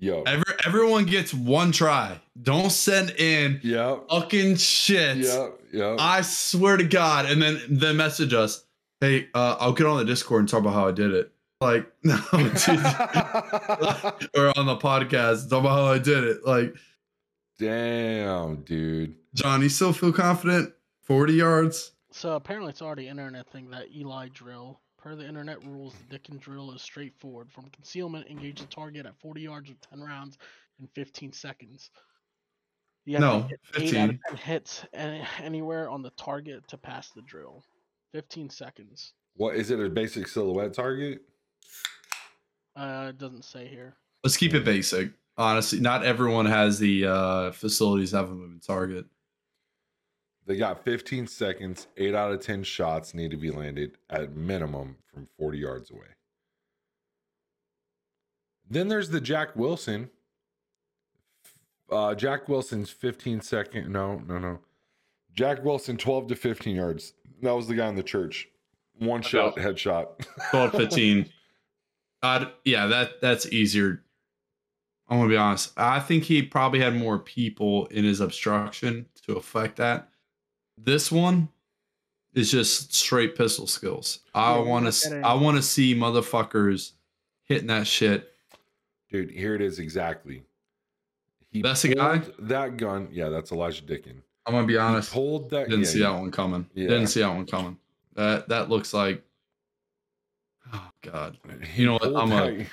Yo. 0.00 0.22
Every, 0.24 0.42
everyone 0.66 1.04
gets 1.06 1.32
one 1.32 1.70
try. 1.70 2.20
Don't 2.42 2.70
send 2.70 3.10
in 3.10 3.60
Yep. 3.62 4.08
fucking 4.10 4.56
shit. 4.56 5.18
Yep. 5.18 5.60
Yep. 5.72 5.96
I 6.00 6.20
swear 6.22 6.76
to 6.76 6.84
God. 6.84 7.26
And 7.26 7.40
then 7.40 7.60
then 7.70 7.96
message 7.96 8.34
us. 8.34 8.64
Hey, 9.00 9.28
uh, 9.34 9.56
I'll 9.60 9.72
get 9.72 9.86
on 9.86 9.98
the 9.98 10.04
Discord 10.04 10.40
and 10.40 10.48
talk 10.48 10.60
about 10.60 10.74
how 10.74 10.88
I 10.88 10.92
did 10.92 11.12
it. 11.12 11.32
Like, 11.64 11.90
no, 12.02 12.16
dude. 12.32 12.44
or 14.36 14.52
on 14.58 14.66
the 14.66 14.76
podcast, 14.76 15.48
talk 15.48 15.60
about 15.60 15.76
how 15.78 15.86
I 15.86 15.98
did 15.98 16.24
it. 16.24 16.46
Like, 16.46 16.74
Damn, 17.58 18.62
dude. 18.62 19.14
John, 19.34 19.62
you 19.62 19.68
still 19.68 19.92
feel 19.92 20.12
confident? 20.12 20.72
40 21.04 21.32
yards? 21.34 21.92
So 22.10 22.34
apparently, 22.34 22.70
it's 22.70 22.82
already 22.82 23.06
an 23.06 23.18
internet 23.18 23.48
thing 23.50 23.70
that 23.70 23.86
Eli 23.94 24.28
drill. 24.32 24.80
Per 24.98 25.14
the 25.14 25.26
internet 25.26 25.64
rules, 25.64 25.94
the 25.94 26.18
Dicken 26.18 26.38
drill 26.38 26.72
is 26.72 26.82
straightforward. 26.82 27.52
From 27.52 27.68
concealment, 27.70 28.26
engage 28.28 28.60
the 28.60 28.66
target 28.66 29.06
at 29.06 29.18
40 29.20 29.42
yards 29.42 29.68
with 29.68 29.80
10 29.90 30.00
rounds 30.00 30.38
in 30.80 30.88
15 30.94 31.32
seconds. 31.32 31.90
You 33.04 33.18
have 33.18 33.22
to 33.22 33.26
No, 33.26 33.48
get 33.48 33.60
eight 33.82 33.96
out 33.96 34.10
of 34.10 34.16
15. 34.16 34.20
10 34.28 34.36
hits 34.38 34.84
any, 34.94 35.22
anywhere 35.42 35.90
on 35.90 36.02
the 36.02 36.10
target 36.10 36.66
to 36.68 36.78
pass 36.78 37.10
the 37.10 37.22
drill. 37.22 37.62
15 38.12 38.48
seconds. 38.50 39.12
What 39.36 39.56
is 39.56 39.70
it? 39.70 39.78
A 39.80 39.88
basic 39.90 40.26
silhouette 40.26 40.72
target? 40.74 41.22
Uh, 42.76 43.06
it 43.10 43.18
doesn't 43.18 43.44
say 43.44 43.66
here. 43.68 43.94
Let's 44.22 44.36
keep 44.36 44.54
it 44.54 44.64
basic. 44.64 45.10
Honestly, 45.36 45.80
not 45.80 46.04
everyone 46.04 46.46
has 46.46 46.78
the 46.78 47.06
uh, 47.06 47.50
facilities 47.52 48.10
to 48.10 48.16
have 48.18 48.30
a 48.30 48.34
moving 48.34 48.60
target. 48.60 49.06
They 50.46 50.56
got 50.56 50.84
15 50.84 51.26
seconds. 51.26 51.88
Eight 51.96 52.14
out 52.14 52.32
of 52.32 52.40
10 52.40 52.62
shots 52.62 53.14
need 53.14 53.30
to 53.30 53.36
be 53.36 53.50
landed 53.50 53.96
at 54.10 54.36
minimum 54.36 54.96
from 55.12 55.26
40 55.38 55.58
yards 55.58 55.90
away. 55.90 56.06
Then 58.68 58.88
there's 58.88 59.10
the 59.10 59.20
Jack 59.20 59.56
Wilson. 59.56 60.10
Uh, 61.90 62.14
Jack 62.14 62.48
Wilson's 62.48 62.90
15 62.90 63.40
second. 63.40 63.90
No, 63.90 64.22
no, 64.26 64.38
no. 64.38 64.58
Jack 65.34 65.64
Wilson, 65.64 65.96
12 65.96 66.28
to 66.28 66.36
15 66.36 66.76
yards. 66.76 67.14
That 67.42 67.52
was 67.52 67.66
the 67.66 67.74
guy 67.74 67.88
in 67.88 67.96
the 67.96 68.02
church. 68.02 68.48
One 68.98 69.22
shot, 69.22 69.56
headshot. 69.56 70.24
12, 70.50 70.72
15. 70.72 71.26
I'd, 72.24 72.48
yeah, 72.64 72.86
that 72.86 73.20
that's 73.20 73.46
easier. 73.46 74.02
I'm 75.08 75.18
gonna 75.18 75.28
be 75.28 75.36
honest. 75.36 75.72
I 75.76 76.00
think 76.00 76.24
he 76.24 76.42
probably 76.42 76.80
had 76.80 76.96
more 76.96 77.18
people 77.18 77.86
in 77.86 78.04
his 78.04 78.20
obstruction 78.20 79.06
to 79.26 79.34
affect 79.36 79.76
that. 79.76 80.08
This 80.78 81.12
one 81.12 81.48
is 82.32 82.50
just 82.50 82.94
straight 82.94 83.36
pistol 83.36 83.66
skills. 83.66 84.20
I 84.34 84.54
Yeah, 84.56 84.62
want 84.64 84.92
to. 84.92 85.08
that. 85.10 85.24
I 85.24 85.34
want 85.34 85.56
to 85.58 85.62
see 85.62 85.94
motherfuckers 85.94 86.92
hitting 87.44 87.66
that 87.68 87.86
shit. 87.86 88.32
Dude, 89.10 89.30
here 89.30 89.54
it 89.54 89.60
is 89.60 89.78
exactly. 89.78 90.42
He 91.50 91.62
That's 91.62 91.82
the 91.82 91.94
guy? 91.94 92.22
That 92.40 92.76
gun. 92.78 93.08
Yeah, 93.12 93.28
that's 93.28 93.52
Elijah 93.52 93.82
Dicken. 93.82 94.22
I'm 94.46 94.54
gonna 94.54 94.66
be 94.66 94.72
He 94.72 94.78
honest. 94.78 95.12
pulled 95.12 95.50
that. 95.50 95.68
Didn't 95.68 95.84
yeah, 95.84 95.86
see 95.90 95.98
he- 95.98 96.04
that 96.04 96.10
one 96.18 96.30
coming. 96.30 96.66
Yeah. 96.74 96.88
Didn't 96.88 97.06
see 97.08 97.20
that 97.20 97.28
one 97.34 97.46
coming. 97.46 97.78
That 98.14 98.48
that 98.48 98.70
looks 98.70 98.92
like. 98.94 99.22
Oh 100.72 100.90
God. 101.02 101.38
You 101.76 101.86
know 101.86 101.92
what? 101.94 102.16
I'm 102.16 102.32
a- 102.32 102.66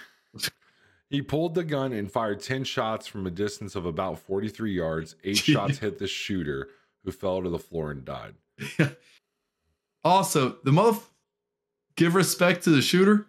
He 1.09 1.22
pulled 1.22 1.55
the 1.55 1.63
gun 1.65 1.91
and 1.91 2.09
fired 2.09 2.41
10 2.41 2.63
shots 2.63 3.05
from 3.05 3.27
a 3.27 3.31
distance 3.31 3.76
of 3.76 3.85
about 3.85 4.18
43 4.19 4.73
yards. 4.73 5.15
Eight 5.26 5.38
shots 5.38 5.77
hit 5.80 5.99
the 5.99 6.07
shooter, 6.07 6.69
who 7.03 7.11
fell 7.11 7.41
to 7.43 7.49
the 7.49 7.59
floor 7.59 7.91
and 7.91 8.05
died. 8.05 8.35
Also, 10.03 10.57
the 10.63 10.72
mother 10.72 10.97
give 11.95 12.15
respect 12.15 12.63
to 12.63 12.72
the 12.72 12.81
shooter. 12.81 13.27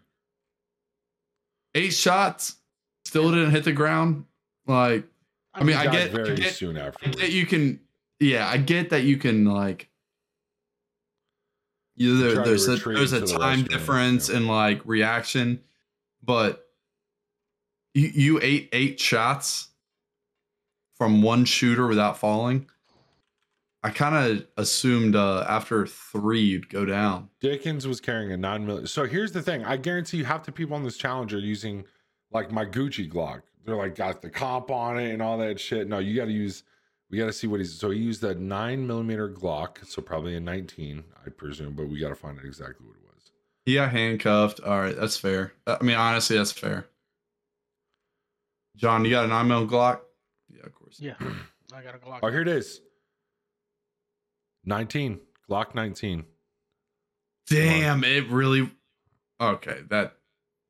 Eight 1.74 1.90
shots, 1.92 2.56
still 3.04 3.30
didn't 3.30 3.50
hit 3.50 3.64
the 3.64 3.72
ground. 3.72 4.24
Like, 4.66 5.04
I 5.52 5.64
mean, 5.64 5.76
I 5.76 5.84
get, 5.84 6.08
I 6.10 6.12
very 6.12 6.34
get, 6.36 6.54
soon 6.54 6.78
I 6.78 6.90
get 7.10 7.30
you 7.30 7.44
can, 7.44 7.80
yeah, 8.20 8.48
I 8.48 8.56
get 8.56 8.88
that 8.90 9.02
you 9.02 9.18
can 9.18 9.44
like. 9.44 9.88
You 11.94 12.18
there, 12.18 12.44
there's 12.44 12.68
a 12.68 12.76
there's 12.76 13.12
a 13.12 13.20
the 13.20 13.26
time 13.26 13.64
difference 13.64 14.28
yeah. 14.28 14.36
and 14.36 14.48
like 14.48 14.80
reaction, 14.84 15.60
but 16.22 16.66
you 17.94 18.08
you 18.08 18.40
ate 18.42 18.68
eight 18.72 18.98
shots 18.98 19.68
from 20.96 21.22
one 21.22 21.44
shooter 21.44 21.86
without 21.86 22.16
falling. 22.16 22.66
I 23.84 23.90
kind 23.90 24.14
of 24.14 24.46
assumed 24.56 25.16
uh, 25.16 25.44
after 25.48 25.86
three 25.86 26.40
you'd 26.40 26.68
go 26.68 26.84
down. 26.84 27.28
Dickens 27.40 27.86
was 27.86 28.00
carrying 28.00 28.30
a 28.30 28.36
nine 28.36 28.64
millimeter. 28.64 28.86
So 28.86 29.04
here's 29.04 29.32
the 29.32 29.42
thing: 29.42 29.64
I 29.64 29.76
guarantee 29.76 30.18
you, 30.18 30.24
half 30.24 30.44
the 30.44 30.52
people 30.52 30.76
on 30.76 30.84
this 30.84 30.96
challenge 30.96 31.34
are 31.34 31.40
using 31.40 31.84
like 32.30 32.52
my 32.52 32.64
Gucci 32.64 33.10
Glock. 33.10 33.42
They're 33.64 33.76
like 33.76 33.94
got 33.94 34.22
the 34.22 34.30
comp 34.30 34.70
on 34.70 34.98
it 34.98 35.12
and 35.12 35.20
all 35.20 35.38
that 35.38 35.58
shit. 35.60 35.88
No, 35.88 35.98
you 35.98 36.16
got 36.16 36.26
to 36.26 36.32
use. 36.32 36.62
We 37.12 37.18
got 37.18 37.26
to 37.26 37.32
see 37.32 37.46
what 37.46 37.60
he's. 37.60 37.78
So 37.78 37.90
he 37.90 38.00
used 38.00 38.24
a 38.24 38.34
nine 38.34 38.86
millimeter 38.86 39.28
Glock, 39.28 39.86
so 39.86 40.00
probably 40.00 40.34
a 40.34 40.40
19, 40.40 41.04
I 41.24 41.28
presume, 41.28 41.74
but 41.74 41.88
we 41.88 42.00
got 42.00 42.08
to 42.08 42.14
find 42.14 42.38
out 42.38 42.46
exactly 42.46 42.86
what 42.86 42.96
it 42.96 43.02
was. 43.04 43.30
He 43.66 43.74
got 43.74 43.90
handcuffed. 43.92 44.60
All 44.60 44.80
right, 44.80 44.96
that's 44.96 45.18
fair. 45.18 45.52
Uh, 45.66 45.76
I 45.78 45.84
mean, 45.84 45.96
honestly, 45.96 46.38
that's 46.38 46.52
fair. 46.52 46.86
John, 48.76 49.04
you 49.04 49.10
got 49.10 49.26
a 49.26 49.28
nine 49.28 49.46
mil 49.46 49.66
Glock? 49.66 50.00
Yeah, 50.50 50.64
of 50.64 50.74
course. 50.74 50.98
Yeah, 50.98 51.14
I 51.74 51.82
got 51.82 51.94
a 51.94 51.98
Glock. 51.98 52.20
Oh, 52.22 52.30
here 52.30 52.40
it 52.40 52.48
is. 52.48 52.80
19 54.64 55.20
Glock 55.50 55.74
19. 55.74 56.24
Damn, 57.46 58.04
it 58.04 58.26
really. 58.28 58.70
Okay, 59.38 59.80
that 59.90 60.16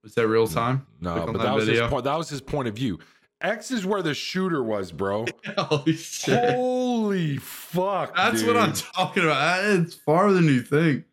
was 0.03 0.17
that 0.17 0.27
real 0.27 0.49
time. 0.49 0.89
No, 1.01 1.13
Click 1.13 1.27
on 1.29 1.33
but 1.35 1.39
that 1.39 1.45
that 1.45 1.55
was 1.55 1.69
his 1.69 1.81
point. 1.83 2.05
That 2.05 2.19
was 2.19 2.29
his 2.29 2.41
point 2.41 2.67
of 2.67 2.75
view. 2.75 2.99
X 3.43 3.71
is 3.71 3.85
where 3.85 4.03
the 4.03 4.15
shooter 4.15 4.63
was, 4.63 4.93
bro. 4.93 5.27
Holy 5.59 5.95
shit! 5.95 6.55
Holy 6.55 7.37
fuck! 7.39 8.17
That's 8.17 8.43
what 8.45 8.57
I'm 8.57 8.73
talking 8.73 9.25
about. 9.25 9.65
It's 9.65 9.95
farther 9.95 10.35
than 10.35 10.45
you 10.45 10.63
think. 10.63 11.05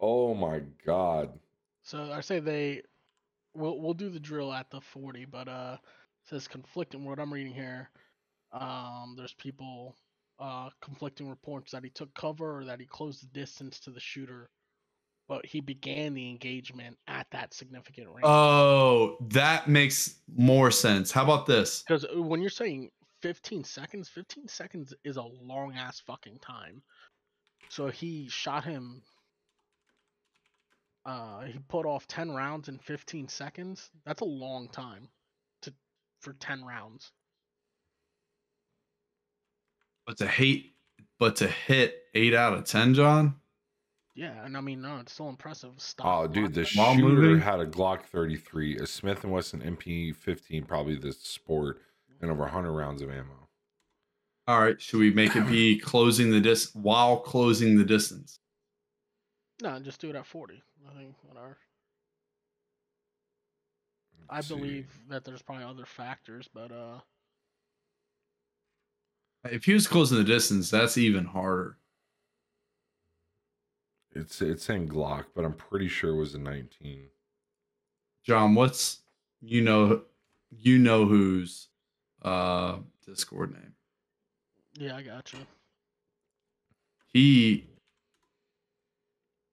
Oh 0.00 0.34
my 0.34 0.62
god. 0.84 1.30
So 1.82 2.12
I 2.12 2.20
say 2.20 2.40
they, 2.40 2.82
we'll 3.54 3.80
we'll 3.80 3.94
do 3.94 4.10
the 4.10 4.20
drill 4.20 4.52
at 4.52 4.70
the 4.70 4.80
40, 4.80 5.26
but 5.26 5.48
uh, 5.48 5.76
it 5.80 6.28
says 6.28 6.48
conflicting. 6.48 7.04
What 7.04 7.20
I'm 7.20 7.32
reading 7.32 7.54
here, 7.54 7.88
um, 8.52 9.14
there's 9.16 9.34
people, 9.34 9.94
uh, 10.40 10.70
conflicting 10.82 11.30
reports 11.30 11.70
that 11.72 11.84
he 11.84 11.90
took 11.90 12.12
cover 12.14 12.58
or 12.58 12.64
that 12.64 12.80
he 12.80 12.86
closed 12.86 13.22
the 13.22 13.38
distance 13.38 13.78
to 13.80 13.90
the 13.90 14.00
shooter, 14.00 14.50
but 15.28 15.44
he 15.44 15.60
began 15.60 16.14
the 16.14 16.28
engagement 16.28 16.96
at 17.08 17.26
that 17.32 17.52
significant 17.52 18.08
range. 18.08 18.24
Oh, 18.24 19.16
that 19.30 19.68
makes 19.68 20.16
more 20.36 20.70
sense. 20.70 21.10
How 21.10 21.24
about 21.24 21.46
this? 21.46 21.82
Because 21.82 22.06
when 22.14 22.40
you're 22.40 22.50
saying 22.50 22.90
15 23.22 23.64
seconds, 23.64 24.08
15 24.08 24.48
seconds 24.48 24.94
is 25.04 25.16
a 25.16 25.22
long 25.22 25.74
ass 25.76 26.00
fucking 26.06 26.38
time. 26.38 26.82
So 27.68 27.88
he 27.88 28.28
shot 28.28 28.64
him. 28.64 29.02
Uh, 31.04 31.42
he 31.42 31.58
put 31.68 31.86
off 31.86 32.06
10 32.06 32.32
rounds 32.32 32.68
in 32.68 32.78
15 32.78 33.28
seconds. 33.28 33.90
That's 34.04 34.20
a 34.22 34.26
long 34.26 34.68
time 34.68 35.08
to 35.62 35.72
for 36.20 36.32
ten 36.34 36.64
rounds. 36.64 37.12
But 40.06 40.18
to 40.18 40.26
hate, 40.26 40.74
but 41.18 41.36
to 41.36 41.48
hit 41.48 41.96
eight 42.14 42.34
out 42.34 42.54
of 42.54 42.64
ten, 42.64 42.94
John. 42.94 43.36
Yeah, 44.16 44.44
and 44.44 44.56
I 44.56 44.62
mean, 44.62 44.80
no, 44.80 44.96
it's 44.98 45.12
still 45.12 45.28
impressive. 45.28 45.74
Stop 45.76 46.06
Oh, 46.06 46.26
dude, 46.26 46.54
the 46.54 46.64
While 46.74 46.94
shooter 46.94 47.06
moving? 47.06 47.38
had 47.38 47.60
a 47.60 47.66
Glock 47.66 48.02
33, 48.04 48.78
a 48.78 48.86
Smith 48.86 49.22
and 49.24 49.32
Wesson 49.32 49.60
MP15, 49.60 50.66
probably 50.66 50.96
the 50.96 51.12
sport, 51.12 51.82
and 52.22 52.30
over 52.30 52.42
100 52.44 52.72
rounds 52.72 53.02
of 53.02 53.10
ammo. 53.10 53.48
All 54.48 54.60
right, 54.60 54.80
should 54.80 55.00
we 55.00 55.12
make 55.12 55.36
it 55.36 55.46
be 55.46 55.78
closing 55.80 56.30
the 56.30 56.40
dis 56.40 56.74
while 56.74 57.18
closing 57.18 57.76
the 57.76 57.84
distance? 57.84 58.38
no, 59.62 59.78
just 59.80 60.00
do 60.00 60.10
it 60.10 60.16
at 60.16 60.26
forty. 60.26 60.62
I 60.88 60.94
think 60.98 61.14
whatever. 61.22 61.56
I 64.28 64.40
Let's 64.40 64.48
see. 64.48 64.54
believe 64.54 65.00
that 65.08 65.24
there's 65.24 65.42
probably 65.42 65.64
other 65.64 65.86
factors, 65.86 66.48
but 66.52 66.72
uh, 66.72 67.00
If 69.44 69.64
he 69.64 69.72
was 69.74 69.86
closing 69.86 70.18
the 70.18 70.24
distance, 70.24 70.70
that's 70.70 70.98
even 70.98 71.26
harder. 71.26 71.78
It's 74.16 74.40
it's 74.40 74.64
saying 74.64 74.88
Glock, 74.88 75.26
but 75.34 75.44
I'm 75.44 75.52
pretty 75.52 75.88
sure 75.88 76.10
it 76.10 76.16
was 76.16 76.34
a 76.34 76.38
19. 76.38 77.08
John, 78.24 78.54
what's 78.54 79.00
you 79.40 79.60
know 79.60 80.02
you 80.50 80.78
know 80.78 81.04
whose 81.04 81.68
uh 82.22 82.78
Discord 83.04 83.52
name? 83.52 83.74
yeah, 84.78 84.96
I 84.96 85.02
got 85.02 85.32
you. 85.32 85.40
He 87.12 87.68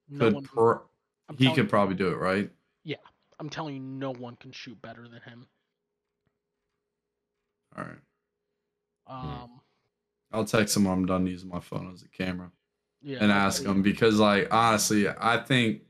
No 0.10 0.26
could 0.26 0.34
one, 0.36 0.44
pro- 0.44 0.82
I'm 1.30 1.38
he 1.38 1.54
could 1.54 1.70
probably 1.70 1.96
do 1.96 2.08
it, 2.10 2.18
right? 2.18 2.50
Yeah, 2.84 2.98
I'm 3.40 3.50
telling 3.50 3.76
you, 3.76 3.82
no 3.82 4.14
one 4.14 4.36
can 4.38 4.52
shoot 4.52 4.82
better 4.82 5.04
than 5.04 5.22
him. 5.22 5.48
All 7.78 7.84
right. 7.84 8.00
Um, 9.08 9.62
I'll 10.32 10.46
text 10.46 10.78
him 10.78 10.86
when 10.86 10.94
I'm 10.94 11.06
done 11.06 11.28
using 11.28 11.50
my 11.50 11.60
phone 11.60 11.92
as 11.94 12.04
a 12.04 12.08
camera 12.08 12.52
yeah, 13.04 13.18
and 13.22 13.32
ask 13.32 13.64
him 13.64 13.82
because 13.82 14.20
like 14.20 14.48
honestly, 14.52 15.08
I 15.08 15.38
think 15.38 15.82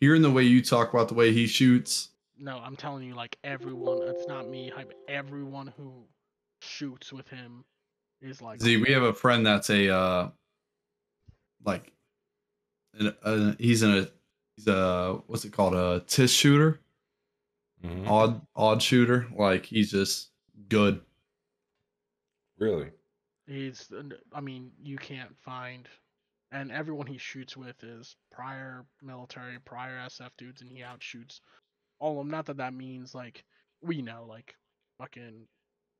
hearing 0.00 0.22
the 0.22 0.30
way 0.30 0.42
you 0.42 0.62
talk 0.62 0.92
about 0.92 1.08
the 1.08 1.14
way 1.14 1.32
he 1.32 1.46
shoots, 1.46 2.10
No, 2.38 2.58
I'm 2.58 2.76
telling 2.76 3.06
you, 3.06 3.14
like 3.14 3.36
everyone. 3.44 4.02
It's 4.02 4.26
not 4.26 4.48
me. 4.48 4.68
Hype. 4.68 4.92
Everyone 5.08 5.72
who 5.76 6.04
shoots 6.60 7.12
with 7.12 7.28
him 7.28 7.64
is 8.20 8.42
like. 8.42 8.60
See, 8.60 8.76
we 8.76 8.92
have 8.92 9.02
a 9.02 9.12
friend 9.14 9.44
that's 9.46 9.70
a 9.70 9.88
uh 9.94 10.30
like 11.64 11.92
an, 12.94 13.14
uh, 13.22 13.54
he's 13.58 13.82
in 13.82 13.90
a 13.90 14.08
he's 14.56 14.66
a 14.68 15.20
what's 15.26 15.44
it 15.44 15.52
called 15.52 15.74
a 15.74 16.02
tis 16.06 16.32
shooter, 16.32 16.80
Mhm. 17.84 18.08
odd 18.08 18.46
odd 18.54 18.82
shooter. 18.82 19.26
Like 19.36 19.66
he's 19.66 19.90
just 19.90 20.30
good. 20.68 21.00
Really? 22.58 22.90
He's. 23.46 23.92
I 24.32 24.40
mean, 24.40 24.72
you 24.82 24.96
can't 24.96 25.36
find, 25.38 25.88
and 26.52 26.70
everyone 26.70 27.06
he 27.06 27.18
shoots 27.18 27.56
with 27.56 27.82
is 27.82 28.16
prior 28.30 28.84
military, 29.02 29.58
prior 29.64 29.98
SF 30.06 30.30
dudes, 30.38 30.62
and 30.62 30.70
he 30.70 30.80
outshoots 30.80 31.40
all 31.98 32.12
of 32.12 32.18
them. 32.18 32.30
Not 32.30 32.46
that 32.46 32.58
that 32.58 32.74
means 32.74 33.14
like 33.14 33.44
we 33.80 34.02
know 34.02 34.26
like 34.28 34.54
fucking 34.98 35.46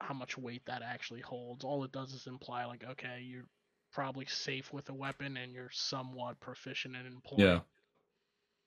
how 0.01 0.14
much 0.14 0.39
weight 0.39 0.62
that 0.66 0.82
actually 0.82 1.20
holds. 1.20 1.64
All 1.64 1.85
it 1.85 1.93
does 1.93 2.12
is 2.12 2.27
imply 2.27 2.64
like 2.66 2.85
okay, 2.85 3.23
you're 3.23 3.47
probably 3.93 4.27
safe 4.27 4.73
with 4.73 4.89
a 4.89 4.94
weapon 4.94 5.36
and 5.36 5.52
you're 5.52 5.70
somewhat 5.73 6.39
proficient 6.40 6.97
in 6.97 7.06
employing. 7.06 7.40
Yeah. 7.40 7.60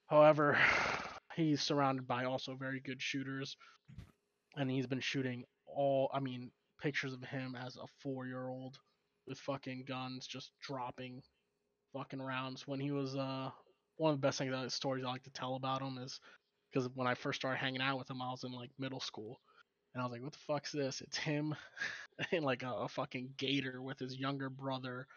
However, 0.07 0.57
he's 1.35 1.61
surrounded 1.61 2.07
by 2.07 2.25
also 2.25 2.55
very 2.55 2.79
good 2.79 3.01
shooters, 3.01 3.55
and 4.57 4.69
he's 4.69 4.87
been 4.87 4.99
shooting 4.99 5.45
all. 5.65 6.09
I 6.13 6.19
mean, 6.19 6.51
pictures 6.81 7.13
of 7.13 7.23
him 7.23 7.55
as 7.55 7.77
a 7.77 7.87
four-year-old 8.01 8.77
with 9.27 9.39
fucking 9.39 9.85
guns, 9.87 10.27
just 10.27 10.51
dropping 10.61 11.21
fucking 11.93 12.21
rounds. 12.21 12.67
When 12.67 12.79
he 12.79 12.91
was 12.91 13.15
uh, 13.15 13.49
one 13.97 14.13
of 14.13 14.19
the 14.19 14.27
best 14.27 14.37
things, 14.37 14.53
uh, 14.53 14.69
stories 14.69 15.03
I 15.05 15.09
like 15.09 15.23
to 15.23 15.31
tell 15.31 15.55
about 15.55 15.81
him 15.81 15.97
is 15.97 16.19
because 16.71 16.89
when 16.93 17.07
I 17.07 17.15
first 17.15 17.41
started 17.41 17.57
hanging 17.57 17.81
out 17.81 17.97
with 17.97 18.09
him, 18.09 18.21
I 18.21 18.31
was 18.31 18.43
in 18.43 18.51
like 18.51 18.71
middle 18.77 18.99
school, 18.99 19.39
and 19.93 20.01
I 20.01 20.05
was 20.05 20.11
like, 20.11 20.21
"What 20.21 20.33
the 20.33 20.39
fuck's 20.39 20.71
this?" 20.71 21.01
It's 21.01 21.17
him 21.17 21.55
in 22.31 22.43
like 22.43 22.63
a, 22.63 22.71
a 22.71 22.87
fucking 22.87 23.33
gator 23.37 23.81
with 23.81 23.99
his 23.99 24.17
younger 24.17 24.49
brother 24.49 25.07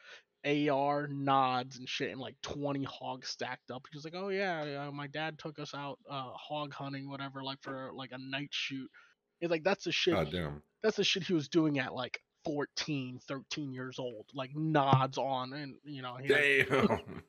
AR 0.44 1.06
nods 1.06 1.78
and 1.78 1.88
shit 1.88 2.10
and 2.10 2.20
like 2.20 2.34
20 2.42 2.84
hogs 2.84 3.28
stacked 3.28 3.70
up. 3.70 3.86
He 3.90 3.96
was 3.96 4.04
like, 4.04 4.14
"Oh 4.16 4.28
yeah, 4.28 4.86
uh, 4.86 4.90
my 4.90 5.06
dad 5.06 5.38
took 5.38 5.58
us 5.58 5.74
out 5.74 5.98
uh, 6.10 6.30
hog 6.34 6.72
hunting, 6.72 7.08
whatever, 7.08 7.42
like 7.42 7.62
for 7.62 7.90
like 7.94 8.10
a 8.12 8.18
night 8.18 8.50
shoot." 8.50 8.90
He's 9.40 9.50
like, 9.50 9.64
"That's 9.64 9.84
the 9.84 9.92
shit. 9.92 10.14
God 10.14 10.30
damn. 10.30 10.62
That's 10.82 10.96
the 10.96 11.04
shit 11.04 11.24
he 11.24 11.34
was 11.34 11.48
doing 11.48 11.78
at 11.78 11.94
like 11.94 12.20
14, 12.44 13.20
13 13.26 13.72
years 13.72 13.98
old. 13.98 14.26
Like 14.34 14.54
nods 14.54 15.18
on, 15.18 15.52
and 15.52 15.74
you 15.84 16.02
know, 16.02 16.16
Damn. 16.26 17.00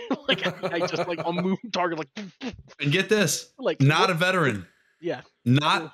like 0.28 0.46
I 0.64 0.78
just 0.86 1.06
like 1.06 1.20
a 1.24 1.32
moving 1.32 1.70
target, 1.70 1.98
like 1.98 2.08
And 2.80 2.92
get 2.92 3.08
this, 3.08 3.52
like 3.58 3.80
not 3.80 4.10
a 4.10 4.14
veteran, 4.14 4.66
yeah, 5.00 5.20
not 5.44 5.92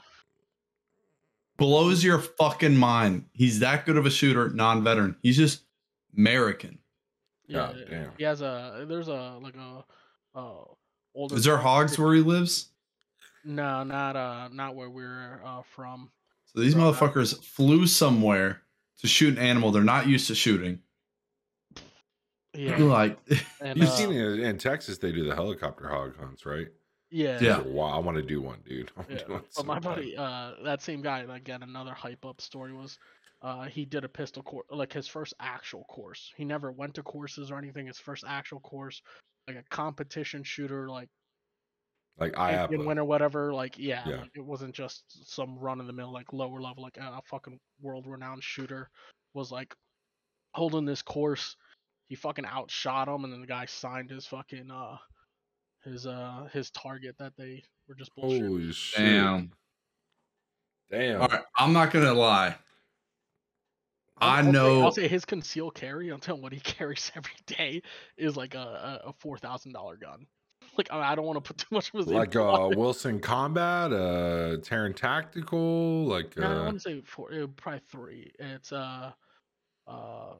blows 1.56 2.04
your 2.04 2.20
fucking 2.20 2.76
mind. 2.76 3.24
He's 3.32 3.58
that 3.60 3.84
good 3.84 3.96
of 3.96 4.06
a 4.06 4.10
shooter, 4.10 4.50
non-veteran. 4.50 5.16
He's 5.22 5.36
just 5.36 5.62
American. 6.16 6.78
yeah. 7.46 7.56
God 7.56 7.84
damn. 7.90 8.10
He 8.16 8.24
has 8.24 8.40
a 8.40 8.86
there's 8.88 9.08
a 9.08 9.38
like 9.42 9.56
a 9.56 9.84
uh 10.38 10.64
older. 11.14 11.34
Is 11.34 11.44
there 11.44 11.58
hogs 11.58 11.98
where 11.98 12.14
he 12.14 12.20
lives? 12.20 12.70
No, 13.44 13.82
not 13.82 14.16
uh, 14.16 14.48
not 14.52 14.76
where 14.76 14.90
we're 14.90 15.40
uh 15.44 15.62
from. 15.74 16.10
So 16.58 16.62
these 16.62 16.74
Well, 16.74 16.92
motherfuckers 16.92 17.40
flew 17.44 17.86
somewhere 17.86 18.62
to 18.98 19.06
shoot 19.06 19.38
an 19.38 19.38
animal 19.38 19.70
they're 19.70 19.84
not 19.84 20.08
used 20.08 20.26
to 20.26 20.34
shooting. 20.34 20.80
Yeah, 22.52 22.78
Like, 22.78 23.16
and, 23.60 23.78
You've 23.78 23.90
uh, 23.90 23.92
seen 23.92 24.12
it 24.12 24.40
in 24.40 24.58
Texas, 24.58 24.98
they 24.98 25.12
do 25.12 25.24
the 25.24 25.36
helicopter 25.36 25.86
hog 25.86 26.16
hunts, 26.18 26.44
right? 26.44 26.66
yeah, 27.12 27.40
Yeah. 27.40 27.62
Wow, 27.62 27.90
I 27.90 27.98
want 28.00 28.16
to 28.16 28.24
do 28.24 28.42
one, 28.42 28.58
dude. 28.66 28.90
I 28.96 29.04
Yeah, 29.08 29.18
do 29.24 29.32
one 29.34 29.42
but 29.44 29.54
so 29.54 29.62
my 29.62 29.78
buddy, 29.78 30.16
uh, 30.16 30.54
that 30.64 30.82
same 30.82 31.00
guy, 31.00 31.20
again, 31.20 31.62
another 31.62 31.94
hype 31.94 32.24
up 32.24 32.40
story 32.40 32.72
was, 32.72 32.98
uh, 33.40 33.66
he 33.66 33.84
did 33.84 34.02
a 34.02 34.08
pistol 34.08 34.42
course, 34.42 34.66
like 34.68 34.92
his 34.92 35.06
first 35.06 35.34
actual 35.38 35.84
course. 35.84 36.32
He 36.36 36.44
never 36.44 36.72
went 36.72 36.94
to 36.94 37.04
courses 37.04 37.52
or 37.52 37.58
anything. 37.58 37.86
His 37.86 38.00
first 38.00 38.24
actual 38.26 38.58
course, 38.58 39.00
like 39.46 39.58
a 39.58 39.62
competition 39.70 40.42
shooter, 40.42 40.88
like 40.88 41.08
Like 42.18 42.34
champion 42.34 42.80
IAPA. 42.82 42.86
win 42.86 42.98
or 42.98 43.04
whatever. 43.04 43.52
Like, 43.54 43.78
yeah, 43.78 44.02
Yeah. 44.06 44.20
like, 44.22 44.30
it 44.34 44.44
wasn't 44.44 44.74
just 44.74 45.04
some 45.32 45.58
run 45.58 45.78
in 45.80 45.86
the 45.86 45.92
mill, 45.92 46.12
like 46.12 46.32
lower 46.32 46.60
level, 46.60 46.82
like 46.82 46.96
a, 46.96 47.00
a 47.02 47.20
fucking 47.30 47.58
world 47.80 48.06
renowned 48.08 48.42
shooter 48.42 48.90
was 49.34 49.52
like 49.52 49.74
holding 50.54 50.84
this 50.84 51.02
course. 51.02 51.54
He 52.08 52.16
fucking 52.16 52.46
outshot 52.46 53.06
him, 53.06 53.24
and 53.24 53.32
then 53.32 53.40
the 53.40 53.46
guy 53.46 53.66
signed 53.66 54.10
his 54.10 54.26
fucking 54.26 54.70
uh 54.70 54.96
his 55.84 56.06
uh 56.06 56.48
his 56.52 56.70
target 56.72 57.14
that 57.18 57.34
they 57.36 57.62
were 57.86 57.94
just 57.94 58.14
bullshit. 58.16 58.42
Holy 58.42 58.72
shit. 58.72 58.98
damn. 59.04 59.52
Damn. 60.90 61.20
All 61.20 61.28
right, 61.28 61.42
I'm 61.56 61.72
not 61.72 61.92
gonna 61.92 62.14
lie. 62.14 62.56
I 64.20 64.26
I'll- 64.26 64.30
I'll 64.38 64.44
say- 64.44 64.50
know. 64.50 64.82
I'll 64.82 64.92
say 64.92 65.06
his 65.08 65.24
concealed 65.24 65.74
carry. 65.74 66.10
I'll 66.10 66.18
tell 66.18 66.34
him 66.36 66.42
what 66.42 66.52
he 66.52 66.60
carries 66.64 67.12
every 67.14 67.30
day 67.46 67.82
is 68.16 68.36
like 68.36 68.54
a 68.54 69.00
a, 69.04 69.08
a 69.10 69.12
four 69.20 69.38
thousand 69.38 69.72
dollar 69.74 69.96
gun. 69.96 70.26
Like 70.78 70.92
I, 70.92 71.12
I 71.12 71.14
don't 71.16 71.26
want 71.26 71.36
to 71.36 71.40
put 71.40 71.58
too 71.58 71.74
much 71.74 71.88
of 71.92 71.98
his 71.98 72.06
Like 72.06 72.36
uh. 72.36 72.70
Wilson 72.76 73.18
Combat, 73.18 73.92
uh 73.92 74.56
Taran 74.58 74.94
Tactical, 74.94 76.04
like 76.06 76.36
No, 76.36 76.46
I 76.46 76.52
uh 76.52 76.64
wouldn't 76.66 76.82
say 76.82 77.02
four. 77.04 77.32
It 77.32 77.40
would 77.40 77.56
probably 77.56 77.80
three. 77.90 78.32
It's 78.38 78.72
uh 78.72 79.10
uh. 79.88 80.34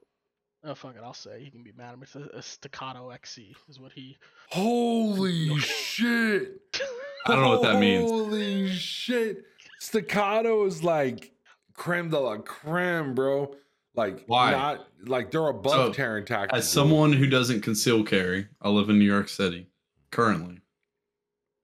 Oh 0.65 0.75
fuck 0.75 0.97
it! 0.97 1.03
I'll 1.05 1.15
say 1.15 1.43
he 1.43 1.51
can 1.51 1.63
be 1.63 1.73
mad 1.77 1.93
at 1.93 1.99
me. 1.99 2.05
It's 2.05 2.17
a, 2.17 2.29
a 2.35 2.43
staccato 2.43 3.11
XC 3.11 3.55
is 3.69 3.79
what 3.81 3.93
he. 3.93 4.17
Holy 4.51 5.59
shit. 5.59 6.61
I 7.27 7.35
don't 7.35 7.43
know 7.43 7.51
what 7.51 7.63
that 7.63 7.81
means. 7.81 8.11
Holy 8.11 8.69
shit. 8.69 9.45
Staccato 9.81 10.65
is 10.67 10.83
like 10.83 11.33
creme 11.75 12.11
de 12.11 12.19
la 12.19 12.39
creme, 12.39 13.15
bro. 13.15 13.55
Like 13.95 14.25
Why? 14.27 14.53
not 14.53 14.89
like 15.07 15.31
they're 15.31 15.49
above 15.49 15.95
So, 15.95 16.03
Taran 16.03 16.27
Tactical. 16.27 16.59
As 16.59 16.71
someone 16.71 17.13
who 17.13 17.27
doesn't 17.27 17.63
conceal 17.63 18.05
carry, 18.05 18.47
I 18.63 18.69
live 18.69 18.89
in 18.89 18.99
New 18.99 19.05
York 19.05 19.29
City 19.29 19.69
currently. 20.11 20.61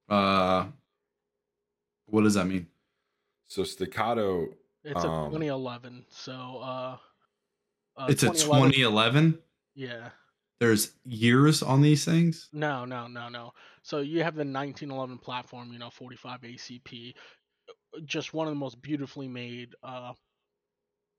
Uh, 0.09 0.67
what 2.07 2.23
does 2.23 2.35
that 2.35 2.47
mean? 2.47 2.67
so 3.47 3.63
staccato 3.63 4.49
It's 4.83 5.05
a 5.05 5.09
Um, 5.09 5.31
2011. 5.31 6.05
So 6.11 6.33
uh. 6.63 6.97
uh 7.97 8.07
it's 8.09 8.23
a 8.23 8.31
2011. 8.31 9.39
Yeah. 9.75 10.11
There's 10.61 10.93
years 11.05 11.63
on 11.63 11.81
these 11.81 12.05
things. 12.05 12.49
No, 12.53 12.85
no, 12.85 13.07
no, 13.07 13.29
no. 13.29 13.53
So 13.83 14.01
you 14.01 14.23
have 14.23 14.35
the 14.35 14.41
1911 14.41 15.19
platform, 15.19 15.73
you 15.73 15.79
know, 15.79 15.91
45 15.91 16.43
ACP, 16.43 17.15
uh, 17.69 18.01
just 18.05 18.35
one 18.35 18.47
of 18.47 18.53
the 18.53 18.59
most 18.59 18.81
beautifully 18.83 19.29
made 19.29 19.75
uh 19.83 20.13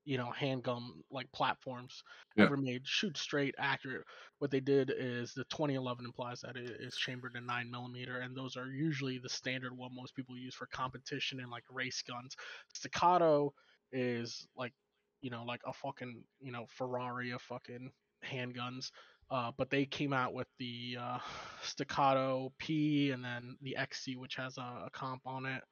you 0.06 0.18
know 0.18 0.30
handgun 0.32 1.02
like 1.10 1.30
platforms 1.32 2.04
Yeah. 2.36 2.44
ever 2.44 2.56
made. 2.56 2.86
Shoot 2.86 3.18
straight, 3.18 3.54
accurate. 3.58 4.06
What 4.38 4.50
they 4.52 4.60
did 4.60 4.92
is 4.96 5.34
the 5.34 5.44
2011 5.46 6.06
implies 6.06 6.40
that 6.42 6.56
it 6.56 6.70
is 6.80 6.96
chambered 6.96 7.36
in 7.36 7.46
nine 7.46 7.70
millimeter, 7.70 8.20
and 8.20 8.36
those 8.36 8.56
are 8.56 8.68
usually 8.68 9.18
the 9.18 9.30
standard 9.30 9.76
one 9.76 9.94
most 9.94 10.16
people 10.16 10.38
use 10.38 10.54
for 10.54 10.66
competition 10.68 11.40
and 11.40 11.50
like 11.50 11.64
race 11.70 12.02
guns. 12.02 12.36
Staccato 12.74 13.54
is 13.92 14.48
like 14.56 14.74
you 15.22 15.30
know 15.30 15.44
like 15.44 15.62
a 15.66 15.72
fucking 15.74 16.24
you 16.40 16.52
know 16.52 16.66
Ferrari 16.68 17.32
of 17.32 17.42
fucking 17.42 17.90
handguns. 18.24 18.90
Uh, 19.30 19.50
but 19.56 19.70
they 19.70 19.84
came 19.86 20.12
out 20.12 20.34
with 20.34 20.48
the 20.58 20.96
uh, 21.00 21.18
Staccato 21.62 22.52
P 22.58 23.10
and 23.10 23.24
then 23.24 23.56
the 23.62 23.76
XC, 23.76 24.16
which 24.16 24.36
has 24.36 24.58
a, 24.58 24.84
a 24.86 24.90
comp 24.92 25.22
on 25.26 25.46
it 25.46 25.62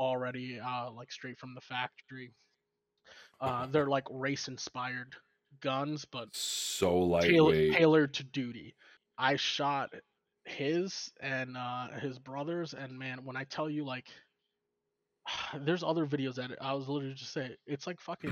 already, 0.00 0.58
uh, 0.60 0.90
like 0.90 1.12
straight 1.12 1.38
from 1.38 1.54
the 1.54 1.60
factory. 1.60 2.32
Uh, 3.42 3.66
they're 3.66 3.88
like 3.88 4.04
race 4.10 4.46
inspired 4.48 5.14
guns, 5.60 6.04
but 6.04 6.28
So 6.32 6.90
tailor- 7.20 7.46
lightweight. 7.50 7.72
tailored 7.74 8.14
to 8.14 8.24
duty. 8.24 8.74
I 9.18 9.36
shot 9.36 9.90
his 10.44 11.12
and 11.20 11.56
uh, 11.56 11.88
his 12.00 12.18
brothers, 12.18 12.72
and 12.74 12.98
man, 12.98 13.24
when 13.24 13.36
I 13.36 13.44
tell 13.44 13.68
you 13.68 13.84
like, 13.84 14.06
there's 15.58 15.82
other 15.82 16.06
videos 16.06 16.36
that 16.36 16.50
I 16.60 16.72
was 16.74 16.88
literally 16.88 17.14
just 17.14 17.32
saying, 17.32 17.54
it's 17.66 17.86
like 17.86 18.00
fucking, 18.00 18.30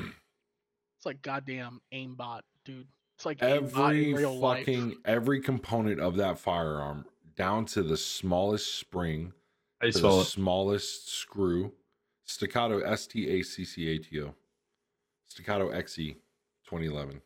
it's 0.96 1.06
like 1.06 1.22
goddamn 1.22 1.80
aimbot, 1.92 2.40
dude. 2.64 2.86
It's 3.16 3.26
like 3.26 3.42
every 3.42 4.14
real 4.14 4.38
life. 4.38 4.60
fucking 4.66 4.96
every 5.04 5.40
component 5.42 6.00
of 6.00 6.16
that 6.16 6.38
firearm 6.38 7.04
down 7.36 7.66
to 7.66 7.82
the 7.82 7.96
smallest 7.96 8.76
spring 8.78 9.32
I 9.82 9.90
saw 9.90 10.16
the 10.16 10.20
it. 10.22 10.24
smallest 10.24 11.08
screw 11.10 11.72
staccato 12.24 12.80
s-t-a-c-c-a-t-o 12.80 14.34
staccato 15.30 15.70
xe 15.70 16.16
2011 16.68 17.20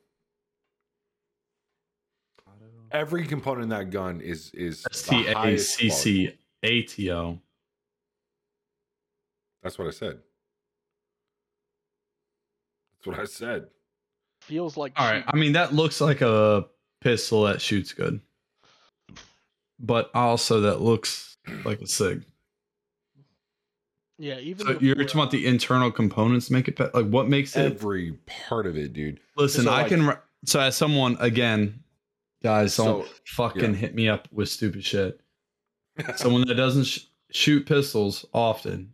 every 2.92 3.24
component 3.26 3.64
in 3.64 3.68
that 3.70 3.90
gun 3.90 4.20
is 4.20 4.50
is 4.54 4.84
S 4.92 5.02
the 5.02 5.22
T 5.24 5.26
A 5.28 5.34
highest 5.34 5.74
C 5.76 5.88
quality. 5.88 6.26
C 6.26 6.38
A 6.62 6.82
T 6.82 7.10
O. 7.12 7.40
that's 9.62 9.78
what 9.78 9.88
i 9.88 9.90
said 9.90 10.18
that's 12.98 13.06
what 13.06 13.18
i 13.18 13.24
said 13.24 13.68
Feels 14.42 14.76
like 14.76 14.92
All 14.96 15.06
right. 15.06 15.24
cheap. 15.24 15.30
I 15.32 15.36
mean, 15.38 15.52
that 15.52 15.72
looks 15.72 16.02
like 16.02 16.20
a 16.20 16.66
pistol 17.00 17.44
that 17.44 17.62
shoots 17.62 17.94
good, 17.94 18.20
but 19.80 20.10
also 20.14 20.60
that 20.60 20.82
looks 20.82 21.38
like 21.64 21.80
a 21.80 21.86
sig. 21.86 22.26
Yeah, 24.18 24.38
even 24.38 24.66
So 24.66 24.78
you're 24.80 24.94
talking 24.96 25.20
about 25.20 25.30
the 25.30 25.46
internal 25.46 25.90
components 25.90 26.50
make 26.50 26.68
it 26.68 26.76
pe- 26.76 26.90
like 26.94 27.06
what 27.06 27.28
makes 27.28 27.56
it? 27.56 27.72
every 27.72 28.12
part 28.48 28.66
of 28.66 28.76
it 28.76 28.92
dude 28.92 29.20
Listen, 29.36 29.64
so, 29.64 29.70
I 29.72 29.82
like- 29.82 29.88
can. 29.88 30.16
So 30.46 30.60
as 30.60 30.76
someone 30.76 31.16
again, 31.20 31.82
guys, 32.42 32.76
don't 32.76 33.06
So, 33.06 33.12
fucking 33.26 33.72
yeah. 33.72 33.78
hit 33.80 33.94
me 33.94 34.08
up 34.08 34.28
with 34.30 34.48
stupid 34.50 34.84
shit. 34.84 35.20
someone 36.16 36.46
that 36.48 36.54
doesn't 36.56 36.84
sh- 36.84 37.00
shoot 37.30 37.64
pistols 37.66 38.24
often, 38.34 38.92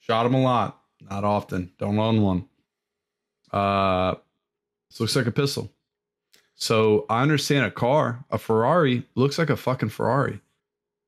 shot 0.00 0.24
them 0.24 0.34
a 0.34 0.40
lot, 0.42 0.80
not 1.00 1.22
often. 1.24 1.70
Don't 1.78 1.98
own 1.98 2.22
one. 2.22 2.46
Uh, 3.52 4.14
this 4.90 5.00
looks 5.00 5.16
like 5.16 5.26
a 5.26 5.30
pistol. 5.32 5.70
So 6.56 7.06
I 7.08 7.22
understand 7.22 7.64
a 7.66 7.70
car, 7.70 8.24
a 8.30 8.36
Ferrari 8.38 9.04
looks 9.14 9.38
like 9.38 9.50
a 9.50 9.56
fucking 9.56 9.88
Ferrari. 9.90 10.40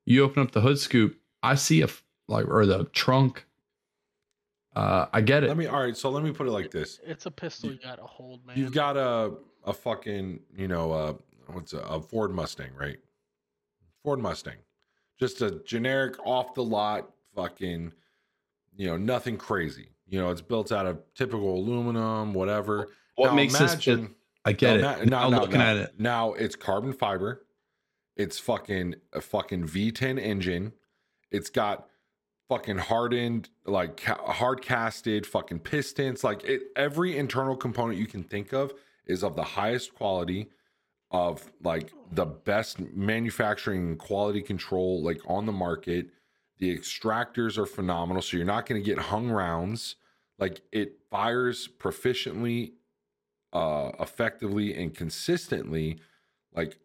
You 0.07 0.25
open 0.25 0.43
up 0.43 0.53
the 0.53 0.61
hood 0.61 0.79
scoop, 0.79 1.17
I 1.43 1.57
see 1.57 1.81
a 1.83 1.85
f- 1.85 2.03
like 2.29 2.47
or 2.49 2.67
the 2.67 2.85
trunk. 2.87 3.47
Uh, 4.75 5.07
I 5.13 5.21
get 5.21 5.45
it. 5.45 5.49
let 5.49 5.57
me 5.59 5.67
all 5.67 5.83
right 5.83 5.95
so 5.97 6.09
let 6.09 6.25
me 6.25 6.33
put 6.33 6.47
it 6.47 6.51
like 6.51 6.71
this 6.71 6.99
It's 7.05 7.27
a 7.27 7.31
pistol 7.31 7.71
you 7.73 7.79
gotta 7.83 8.03
hold, 8.05 8.47
man. 8.47 8.57
You've 8.59 8.73
got 8.73 8.97
a 8.97 9.33
a 9.65 9.73
fucking 9.73 10.41
you 10.57 10.67
know 10.67 10.93
uh 10.93 11.13
what's 11.49 11.75
a, 11.75 11.79
a 11.81 12.01
Ford 12.01 12.35
Mustang, 12.35 12.71
right? 12.75 12.97
Ford 14.03 14.19
Mustang, 14.19 14.57
just 15.21 15.43
a 15.43 15.61
generic 15.67 16.17
off 16.25 16.55
the 16.55 16.65
lot 16.65 17.11
fucking 17.37 17.93
you 18.75 18.87
know 18.87 18.97
nothing 18.97 19.37
crazy. 19.37 19.89
You 20.09 20.19
know 20.21 20.31
it's 20.31 20.41
built 20.41 20.73
out 20.73 20.87
of 20.87 21.01
typical 21.15 21.55
aluminum, 21.55 22.33
whatever. 22.33 22.89
what 23.17 23.29
Now 23.29 23.35
makes 23.35 23.53
this? 23.59 23.73
imagine- 23.73 24.07
pit- 24.09 24.17
I 24.45 24.53
get 24.53 24.81
now, 24.81 24.93
it. 24.95 25.07
Now, 25.09 25.21
Now 25.23 25.29
now, 25.29 25.41
looking 25.41 25.59
now- 25.59 25.71
at 25.71 25.77
it, 25.77 25.95
now 26.01 26.33
it's 26.33 26.57
carbon 26.57 26.93
fiber. 26.95 27.47
It's 28.17 28.39
fucking 28.41 28.97
a 29.13 29.21
fucking 29.21 29.69
V10 29.69 30.19
engine. 30.19 30.73
It's 31.31 31.49
got 31.49 31.87
fucking 32.49 32.79
hardened, 32.79 33.49
like 33.65 33.97
ca- 33.99 34.33
hard 34.33 34.63
casted 34.63 35.27
fucking 35.27 35.61
pistons. 35.61 36.25
Like 36.25 36.45
it, 36.45 36.63
every 36.77 37.17
internal 37.17 37.57
component 37.57 37.99
you 37.99 38.07
can 38.07 38.23
think 38.23 38.53
of 38.53 38.73
is 39.07 39.23
of 39.23 39.37
the 39.37 39.43
highest 39.43 39.95
quality, 39.95 40.49
of 41.11 41.51
like 41.63 41.93
the 42.11 42.27
best 42.27 42.81
manufacturing 42.81 43.97
quality 43.97 44.43
control, 44.43 45.03
like 45.03 45.21
on 45.27 45.47
the 45.47 45.53
market. 45.53 46.09
The 46.59 46.77
extractors 46.77 47.59
are 47.59 47.67
phenomenal, 47.67 48.23
so 48.23 48.37
you're 48.37 48.47
not 48.47 48.67
going 48.67 48.81
to 48.81 48.87
get 48.87 48.99
hung 48.99 49.31
rounds. 49.31 49.97
Like 50.39 50.61
it 50.73 51.01
fires 51.11 51.69
proficiently, 51.79 52.73
uh, 53.53 53.93
effectively, 53.99 54.75
and 54.75 54.95
consistently. 54.95 55.99
Like 56.55 56.79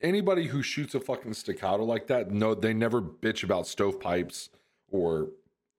anybody 0.00 0.46
who 0.46 0.62
shoots 0.62 0.94
a 0.94 1.00
fucking 1.00 1.34
staccato 1.34 1.84
like 1.84 2.08
that, 2.08 2.30
no, 2.30 2.54
they 2.54 2.74
never 2.74 3.00
bitch 3.00 3.44
about 3.44 3.66
stovepipes 3.66 4.48
or 4.92 5.30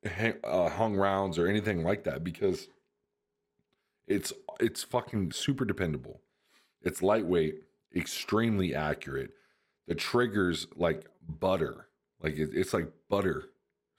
hang, 0.03 0.35
uh, 0.44 0.69
hung 0.69 0.95
rounds 0.95 1.38
or 1.40 1.48
anything 1.48 1.84
like 1.84 2.03
that 2.03 2.23
because 2.23 2.68
it's 4.07 4.34
it's 4.60 4.84
fucking 4.84 5.31
super 5.31 5.64
dependable. 5.64 6.19
It's 6.81 7.02
lightweight, 7.02 7.64
extremely 7.95 8.76
accurate. 8.76 9.31
The 9.88 9.95
triggers 9.95 10.68
like 10.76 11.06
butter, 11.40 11.88
like 12.22 12.38
it, 12.38 12.49
it's 12.53 12.73
like 12.73 12.90
butter 13.10 13.49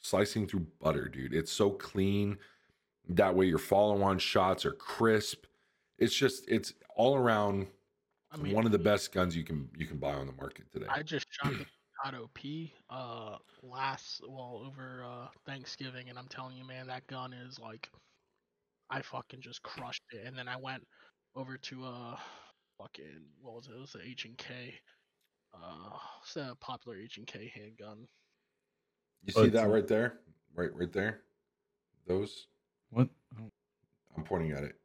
slicing 0.01 0.47
through 0.47 0.67
butter, 0.81 1.09
dude. 1.09 1.33
It's 1.33 1.51
so 1.51 1.71
clean. 1.71 2.37
That 3.09 3.35
way, 3.35 3.47
your 3.47 3.59
follow-on 3.59 4.19
shots 4.19 4.67
are 4.67 4.73
crisp. 4.73 5.47
It's 5.99 6.15
just 6.15 6.45
it's 6.49 6.75
all 6.97 7.17
around 7.17 7.69
I 8.33 8.37
mean, 8.37 8.55
one 8.55 8.67
of 8.67 8.73
the 8.73 8.79
best 8.79 9.13
guns 9.13 9.37
you 9.37 9.45
can 9.45 9.69
you 9.77 9.87
can 9.87 9.99
buy 9.99 10.13
on 10.13 10.27
the 10.27 10.33
market 10.33 10.71
today. 10.73 10.87
I 10.89 11.03
just 11.03 11.27
shot 11.31 11.53
the 11.53 11.67
Auto 12.07 12.29
P 12.35 12.73
uh 12.91 13.37
last 13.63 14.21
well 14.29 14.63
over 14.67 15.05
uh 15.05 15.29
Thanksgiving 15.47 16.11
and 16.11 16.19
I'm 16.19 16.29
telling 16.29 16.57
you 16.57 16.67
man 16.67 16.87
that 16.89 17.07
gun 17.07 17.33
is 17.33 17.59
like 17.59 17.89
I 18.91 19.01
fucking 19.01 19.41
just 19.41 19.63
crushed 19.63 20.03
it 20.13 20.27
and 20.27 20.37
then 20.37 20.47
I 20.47 20.57
went 20.57 20.87
over 21.35 21.57
to 21.57 21.85
uh 21.85 22.17
fucking 22.79 23.23
what 23.41 23.55
was 23.55 23.69
it? 23.69 23.73
It 23.77 23.81
was 23.81 23.93
the 23.93 24.03
H 24.03 24.27
and 24.27 24.37
K. 24.37 24.75
Uh 25.55 25.97
it's 26.23 26.37
a 26.37 26.55
popular 26.61 26.99
H 26.99 27.17
and 27.17 27.27
K 27.27 27.51
handgun. 27.55 28.07
You 29.25 29.33
see 29.33 29.49
that 29.49 29.71
right 29.71 29.89
there? 29.89 30.19
Right 30.55 30.75
right 30.75 30.93
there? 30.93 31.21
Those? 32.07 32.49
what? 32.91 33.09
I'm 34.17 34.25
pointing 34.25 34.53
at 34.53 34.63
it. 34.63 34.77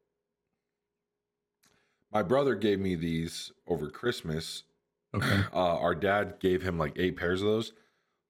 My 2.11 2.23
brother 2.23 2.55
gave 2.55 2.79
me 2.79 2.95
these 2.95 3.51
over 3.67 3.89
Christmas. 3.89 4.63
Okay. 5.15 5.41
Uh, 5.53 5.77
our 5.79 5.95
dad 5.95 6.35
gave 6.39 6.61
him 6.61 6.77
like 6.77 6.93
eight 6.97 7.17
pairs 7.17 7.41
of 7.41 7.47
those. 7.47 7.73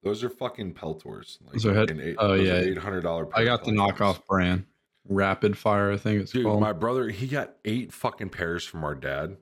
Those 0.04 0.24
are 0.24 0.30
fucking 0.30 0.74
Peltors. 0.76 1.38
Like 1.44 1.54
Those 1.54 1.66
are 1.66 1.74
head- 1.74 2.00
eight, 2.02 2.16
oh, 2.20 2.34
yeah. 2.36 2.54
eight 2.56 2.78
hundred 2.78 3.02
dollar. 3.02 3.28
I 3.36 3.44
got 3.44 3.66
the 3.66 3.72
knockoff 3.72 4.26
brand, 4.28 4.66
Rapid 5.08 5.58
Fire. 5.58 5.92
I 5.92 5.98
think 5.98 6.22
it's 6.22 6.32
Dude, 6.32 6.46
called. 6.46 6.62
my 6.62 6.72
brother 6.72 7.10
he 7.10 7.28
got 7.28 7.56
eight 7.66 7.92
fucking 7.92 8.30
pairs 8.30 8.64
from 8.64 8.86
our 8.86 8.96
dad, 8.96 9.36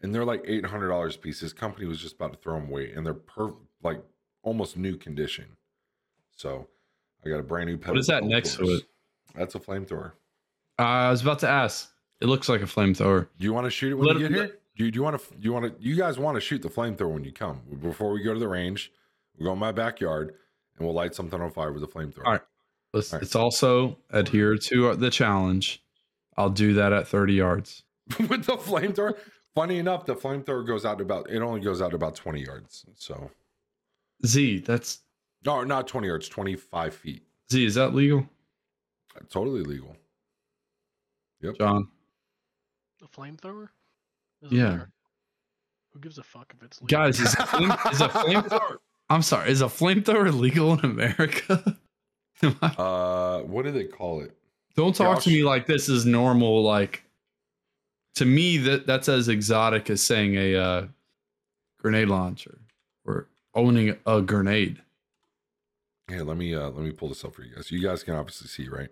and 0.00 0.14
they're 0.14 0.24
like 0.24 0.44
eight 0.46 0.64
hundred 0.66 0.88
dollars 0.88 1.16
a 1.16 1.18
piece. 1.18 1.40
His 1.40 1.52
company 1.52 1.86
was 1.86 1.98
just 2.00 2.14
about 2.14 2.32
to 2.32 2.38
throw 2.38 2.54
them 2.60 2.68
away, 2.68 2.92
and 2.92 3.04
they're 3.04 3.12
per 3.14 3.52
like 3.82 4.00
almost 4.44 4.76
new 4.76 4.96
condition. 4.96 5.46
So 6.36 6.68
I 7.26 7.28
got 7.28 7.40
a 7.40 7.42
brand 7.42 7.68
new. 7.68 7.76
What 7.78 7.98
is 7.98 8.06
that 8.06 8.22
next 8.22 8.54
to 8.58 8.64
it? 8.76 8.82
That's 9.34 9.56
a 9.56 9.60
flamethrower. 9.60 10.12
Uh, 10.78 10.82
I 10.82 11.10
was 11.10 11.22
about 11.22 11.40
to 11.40 11.48
ask. 11.48 11.90
It 12.20 12.26
looks 12.26 12.48
like 12.48 12.60
a 12.62 12.66
flamethrower. 12.66 13.26
Do 13.36 13.44
you 13.44 13.52
want 13.52 13.64
to 13.66 13.70
shoot 13.70 13.90
it 13.90 13.94
when 13.96 14.06
Let 14.06 14.18
you 14.18 14.28
get 14.28 14.36
here? 14.36 14.57
Do 14.78 14.84
you, 14.84 14.92
do 14.92 14.96
you 14.96 15.02
want 15.02 15.20
to? 15.20 15.34
Do 15.34 15.40
you 15.42 15.52
want 15.52 15.64
to? 15.66 15.74
You 15.84 15.96
guys 15.96 16.18
want 16.18 16.36
to 16.36 16.40
shoot 16.40 16.62
the 16.62 16.68
flamethrower 16.68 17.12
when 17.12 17.24
you 17.24 17.32
come 17.32 17.62
before 17.82 18.12
we 18.12 18.22
go 18.22 18.32
to 18.32 18.38
the 18.38 18.48
range? 18.48 18.92
We'll 19.36 19.48
go 19.48 19.52
in 19.52 19.58
my 19.58 19.72
backyard 19.72 20.34
and 20.76 20.86
we'll 20.86 20.94
light 20.94 21.16
something 21.16 21.40
on 21.40 21.50
fire 21.50 21.72
with 21.72 21.82
a 21.82 21.88
flamethrower. 21.88 22.24
All 22.24 22.32
right. 22.32 22.40
Let's, 22.94 23.12
All 23.12 23.18
right. 23.18 23.22
It's 23.24 23.34
also 23.34 23.98
adhere 24.10 24.56
to 24.56 24.90
uh, 24.90 24.94
the 24.94 25.10
challenge. 25.10 25.82
I'll 26.36 26.48
do 26.48 26.74
that 26.74 26.92
at 26.92 27.08
30 27.08 27.34
yards. 27.34 27.82
with 28.20 28.44
the 28.44 28.56
flamethrower. 28.56 29.18
Funny 29.54 29.78
enough, 29.78 30.06
the 30.06 30.14
flamethrower 30.14 30.64
goes 30.64 30.84
out 30.84 30.98
to 30.98 31.04
about. 31.04 31.28
It 31.28 31.42
only 31.42 31.60
goes 31.60 31.82
out 31.82 31.90
to 31.90 31.96
about 31.96 32.14
twenty 32.14 32.44
yards. 32.44 32.86
So 32.94 33.32
Zee, 34.24 34.60
that's 34.60 35.00
no, 35.44 35.64
not 35.64 35.88
twenty 35.88 36.06
yards. 36.06 36.28
Twenty 36.28 36.54
five 36.54 36.94
feet. 36.94 37.24
Zee. 37.50 37.66
Is 37.66 37.74
that 37.74 37.94
legal, 37.94 38.28
Totally 39.28 39.62
legal. 39.62 39.96
Yep. 41.40 41.58
John? 41.58 41.88
The 43.00 43.08
flamethrower? 43.08 43.70
Doesn't 44.42 44.56
Yeah. 44.56 44.64
matter. 44.70 44.90
Who 45.92 46.00
gives 46.00 46.18
a 46.18 46.22
fuck 46.22 46.52
if 46.56 46.62
it's 46.62 46.80
legal? 46.82 46.98
Guys, 46.98 47.18
is 47.20 47.34
a, 47.34 47.46
flame, 47.46 47.72
is 47.90 48.00
a 48.00 48.08
flamethrower? 48.08 48.76
I'm 49.10 49.22
sorry. 49.22 49.50
Is 49.50 49.62
a 49.62 49.66
flamethrower 49.66 50.32
legal 50.38 50.74
in 50.78 50.84
America? 50.84 51.76
Uh, 52.62 53.40
what 53.40 53.64
do 53.64 53.72
they 53.72 53.82
call 53.82 54.20
it? 54.20 54.32
Don't 54.76 54.94
talk 54.94 55.16
I'll 55.16 55.20
to 55.22 55.28
me 55.28 55.42
like 55.42 55.66
this 55.66 55.88
is 55.88 56.06
normal. 56.06 56.62
Like 56.62 57.02
to 58.14 58.24
me 58.24 58.58
that 58.58 58.86
that's 58.86 59.08
as 59.08 59.26
exotic 59.28 59.90
as 59.90 60.00
saying 60.04 60.36
a 60.36 60.54
uh, 60.54 60.86
grenade 61.80 62.06
launcher 62.06 62.60
or 63.04 63.26
owning 63.56 63.96
a 64.06 64.22
grenade. 64.22 64.80
Here, 66.08 66.22
let 66.22 66.36
me 66.36 66.54
uh 66.54 66.68
let 66.70 66.84
me 66.84 66.92
pull 66.92 67.08
this 67.08 67.24
up 67.24 67.34
for 67.34 67.42
you 67.42 67.56
guys. 67.56 67.72
You 67.72 67.82
guys 67.82 68.04
can 68.04 68.14
obviously 68.14 68.46
see, 68.46 68.68
right? 68.68 68.90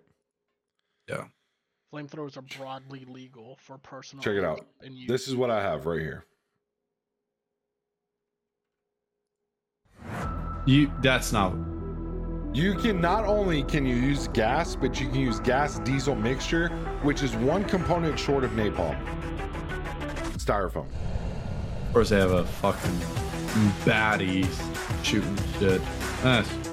Flamethrowers 1.93 2.35
are 2.35 2.41
broadly 2.57 3.05
legal 3.07 3.57
for 3.61 3.77
personal. 3.77 4.23
Check 4.23 4.35
it 4.35 4.43
out. 4.43 4.65
And 4.81 4.93
use. 4.93 5.07
This 5.07 5.27
is 5.27 5.35
what 5.35 5.49
I 5.49 5.61
have 5.61 5.85
right 5.85 6.01
here. 6.01 6.25
You 10.65 10.91
that's 11.01 11.31
not 11.31 11.53
You 12.53 12.75
can 12.75 12.99
not 12.99 13.23
only 13.23 13.63
can 13.63 13.85
you 13.85 13.95
use 13.95 14.27
gas, 14.29 14.75
but 14.75 14.99
you 14.99 15.07
can 15.07 15.19
use 15.19 15.39
gas 15.39 15.79
diesel 15.79 16.13
mixture, 16.13 16.67
which 17.03 17.23
is 17.23 17.33
one 17.37 17.63
component 17.63 18.19
short 18.19 18.43
of 18.43 18.51
napalm. 18.51 18.97
Styrofoam. 20.33 20.87
of 20.87 21.93
course 21.93 22.09
they 22.09 22.19
have 22.19 22.31
a 22.31 22.45
fucking 22.45 22.99
baddie 23.85 24.45
shooting 25.03 25.37
shit. 25.57 25.81
That's 26.21 26.66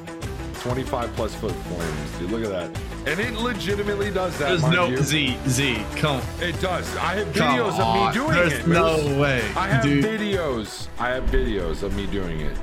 25 0.64 1.12
plus 1.14 1.34
foot 1.34 1.52
flames, 1.52 2.18
dude. 2.18 2.30
Look 2.30 2.42
at 2.42 2.48
that. 2.72 2.80
And 3.06 3.20
it 3.20 3.34
legitimately 3.38 4.10
does 4.10 4.36
that. 4.38 4.48
There's 4.48 4.62
no 4.62 4.86
you. 4.86 4.96
Zee 4.96 5.36
Zee. 5.46 5.84
Come, 5.96 6.22
It 6.40 6.58
does. 6.58 6.96
I 6.96 7.16
have 7.16 7.28
videos 7.34 7.78
of 7.78 8.06
me 8.08 8.12
doing 8.14 8.32
There's 8.34 8.52
it. 8.54 8.66
no 8.66 8.96
Moose. 8.96 9.18
way, 9.18 9.42
I 9.56 9.68
have 9.68 9.82
dude. 9.82 10.02
videos. 10.02 10.88
I 10.98 11.10
have 11.10 11.24
videos 11.24 11.82
of 11.82 11.94
me 11.94 12.06
doing 12.06 12.40
it. 12.40 12.56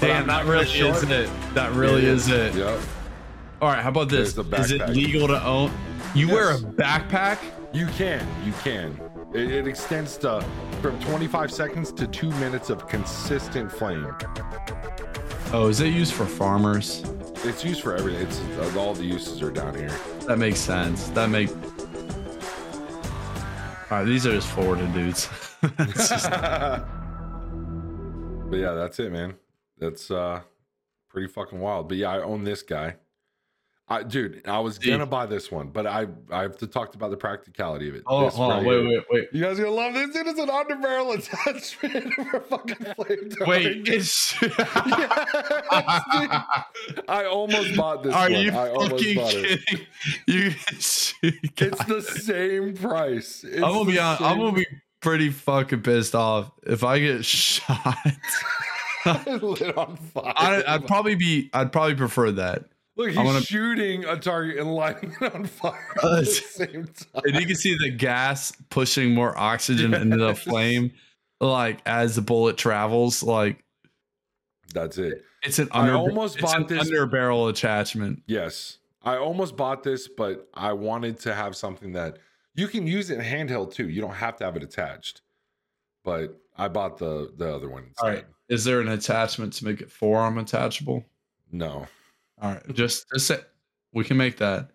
But 0.00 0.06
Damn, 0.08 0.26
that 0.26 0.44
really 0.44 0.64
is 0.66 1.02
it. 1.04 1.10
it. 1.12 1.30
That 1.54 1.72
really 1.74 2.04
is 2.04 2.28
it. 2.28 2.52
Yep. 2.56 2.80
All 3.62 3.68
right, 3.68 3.80
how 3.80 3.90
about 3.90 4.08
this? 4.08 4.36
Is 4.36 4.70
it 4.72 4.88
legal 4.88 5.28
to 5.28 5.40
own? 5.46 5.70
You 6.16 6.26
wear 6.28 6.50
a 6.50 6.58
backpack? 6.58 7.38
You 7.72 7.86
can. 7.86 8.26
You 8.44 8.52
can. 8.64 9.00
It, 9.32 9.52
it 9.52 9.68
extends 9.68 10.16
to 10.18 10.44
from 10.82 10.98
25 10.98 11.52
seconds 11.52 11.92
to 11.92 12.08
two 12.08 12.30
minutes 12.32 12.70
of 12.70 12.88
consistent 12.88 13.70
flame. 13.70 14.12
Oh, 15.56 15.68
is 15.68 15.80
it 15.80 15.94
used 15.94 16.14
for 16.14 16.26
farmers? 16.26 17.04
It's 17.44 17.64
used 17.64 17.80
for 17.80 17.94
everything. 17.94 18.22
It's 18.26 18.40
uh, 18.58 18.76
all 18.76 18.92
the 18.92 19.04
uses 19.04 19.40
are 19.40 19.52
down 19.52 19.76
here. 19.76 19.96
That 20.26 20.36
makes 20.36 20.58
sense. 20.58 21.10
That 21.10 21.30
make. 21.30 21.48
All 23.88 23.98
right, 23.98 24.04
these 24.04 24.26
are 24.26 24.32
just 24.32 24.48
Florida 24.48 24.84
dudes. 24.88 25.28
Just- 25.78 26.28
but 26.28 26.86
yeah, 28.56 28.72
that's 28.72 28.98
it, 28.98 29.12
man. 29.12 29.36
That's 29.78 30.10
uh 30.10 30.40
pretty 31.08 31.28
fucking 31.28 31.60
wild. 31.60 31.88
But 31.88 31.98
yeah, 31.98 32.10
I 32.10 32.22
own 32.22 32.42
this 32.42 32.62
guy. 32.62 32.96
I 33.86 34.02
dude, 34.02 34.40
I 34.46 34.60
was 34.60 34.78
gonna 34.78 35.04
buy 35.04 35.26
this 35.26 35.50
one, 35.52 35.68
but 35.68 35.86
I 35.86 36.06
I 36.30 36.40
have 36.40 36.56
to 36.58 36.66
talk 36.66 36.94
about 36.94 37.10
the 37.10 37.18
practicality 37.18 37.90
of 37.90 37.94
it. 37.96 38.02
hold 38.06 38.32
on, 38.32 38.40
on, 38.40 38.48
right 38.50 38.66
wait, 38.66 38.80
here. 38.80 38.88
wait, 38.88 39.04
wait. 39.10 39.28
You 39.32 39.42
guys 39.42 39.58
are 39.60 39.64
gonna 39.64 39.74
love 39.76 39.92
this. 39.92 40.08
Dude, 40.10 40.26
it's 40.26 40.38
an 40.40 40.48
underbarrel 40.48 41.18
attachment 41.18 42.14
for 42.30 42.40
fucking 42.40 42.76
flamethrowing. 42.76 43.46
Wait, 43.46 43.86
it's. 43.88 44.40
Yes. 44.40 44.54
I 47.08 47.26
almost 47.30 47.76
bought 47.76 48.02
this 48.02 48.14
Are 48.14 48.30
one. 48.30 48.40
you 48.40 48.48
I 48.50 48.68
fucking 48.74 49.14
bought 49.16 49.34
it. 49.34 49.66
kidding? 49.66 49.86
You, 50.26 50.54
It's 50.70 51.84
the 51.84 52.00
same 52.02 52.74
price. 52.76 53.44
It's 53.44 53.56
I'm 53.62 53.72
gonna 53.72 53.90
be 53.90 53.98
on. 53.98 54.16
I'm 54.20 54.38
gonna 54.38 54.52
be 54.52 54.66
pretty 55.00 55.28
fucking 55.30 55.82
pissed 55.82 56.14
off 56.14 56.50
if 56.62 56.84
I 56.84 57.00
get 57.00 57.24
shot. 57.24 57.98
lit 59.26 59.76
on 59.76 59.96
fire. 59.96 60.32
I, 60.36 60.62
I'd 60.66 60.86
probably 60.86 61.14
be. 61.16 61.50
I'd 61.52 61.70
probably 61.70 61.94
prefer 61.96 62.30
that. 62.32 62.64
Look, 62.96 63.08
he's 63.08 63.16
gonna- 63.16 63.40
shooting 63.42 64.04
a 64.04 64.16
target 64.18 64.58
and 64.58 64.72
lighting 64.74 65.14
it 65.20 65.34
on 65.34 65.46
fire 65.46 65.94
Uh, 66.02 66.18
at 66.18 66.24
the 66.24 66.24
same 66.26 66.84
time. 66.86 67.22
And 67.24 67.34
you 67.40 67.46
can 67.46 67.56
see 67.56 67.76
the 67.80 67.90
gas 67.90 68.52
pushing 68.70 69.14
more 69.14 69.36
oxygen 69.36 69.92
into 69.94 70.16
the 70.16 70.34
flame, 70.34 70.92
like 71.40 71.80
as 71.86 72.14
the 72.14 72.22
bullet 72.22 72.56
travels. 72.56 73.22
Like 73.22 73.64
That's 74.72 74.96
it. 74.98 75.24
it's 75.42 75.58
an 75.58 75.68
I 75.72 75.80
under. 75.80 75.94
almost 75.96 76.36
it's 76.36 76.44
bought 76.44 76.68
this- 76.68 76.80
under 76.80 77.06
barrel 77.06 77.48
attachment. 77.48 78.22
Yes. 78.26 78.78
I 79.02 79.16
almost 79.16 79.56
bought 79.56 79.82
this, 79.82 80.08
but 80.08 80.48
I 80.54 80.72
wanted 80.72 81.18
to 81.20 81.34
have 81.34 81.56
something 81.56 81.92
that 81.92 82.18
you 82.54 82.68
can 82.68 82.86
use 82.86 83.10
it 83.10 83.18
handheld 83.18 83.74
too. 83.74 83.88
You 83.88 84.00
don't 84.00 84.14
have 84.14 84.36
to 84.36 84.44
have 84.44 84.56
it 84.56 84.62
attached. 84.62 85.20
But 86.04 86.40
I 86.56 86.68
bought 86.68 86.98
the 86.98 87.32
the 87.36 87.52
other 87.54 87.68
one 87.68 87.84
instead. 87.88 88.04
All 88.06 88.14
right. 88.14 88.24
Is 88.48 88.64
there 88.64 88.80
an 88.80 88.88
attachment 88.88 89.52
to 89.54 89.64
make 89.64 89.80
it 89.80 89.90
forearm 89.90 90.38
attachable? 90.38 91.04
No. 91.50 91.86
All 92.40 92.52
right. 92.52 92.74
Just 92.74 93.06
just 93.12 93.26
say 93.26 93.38
we 93.92 94.04
can 94.04 94.16
make 94.16 94.38
that. 94.38 94.70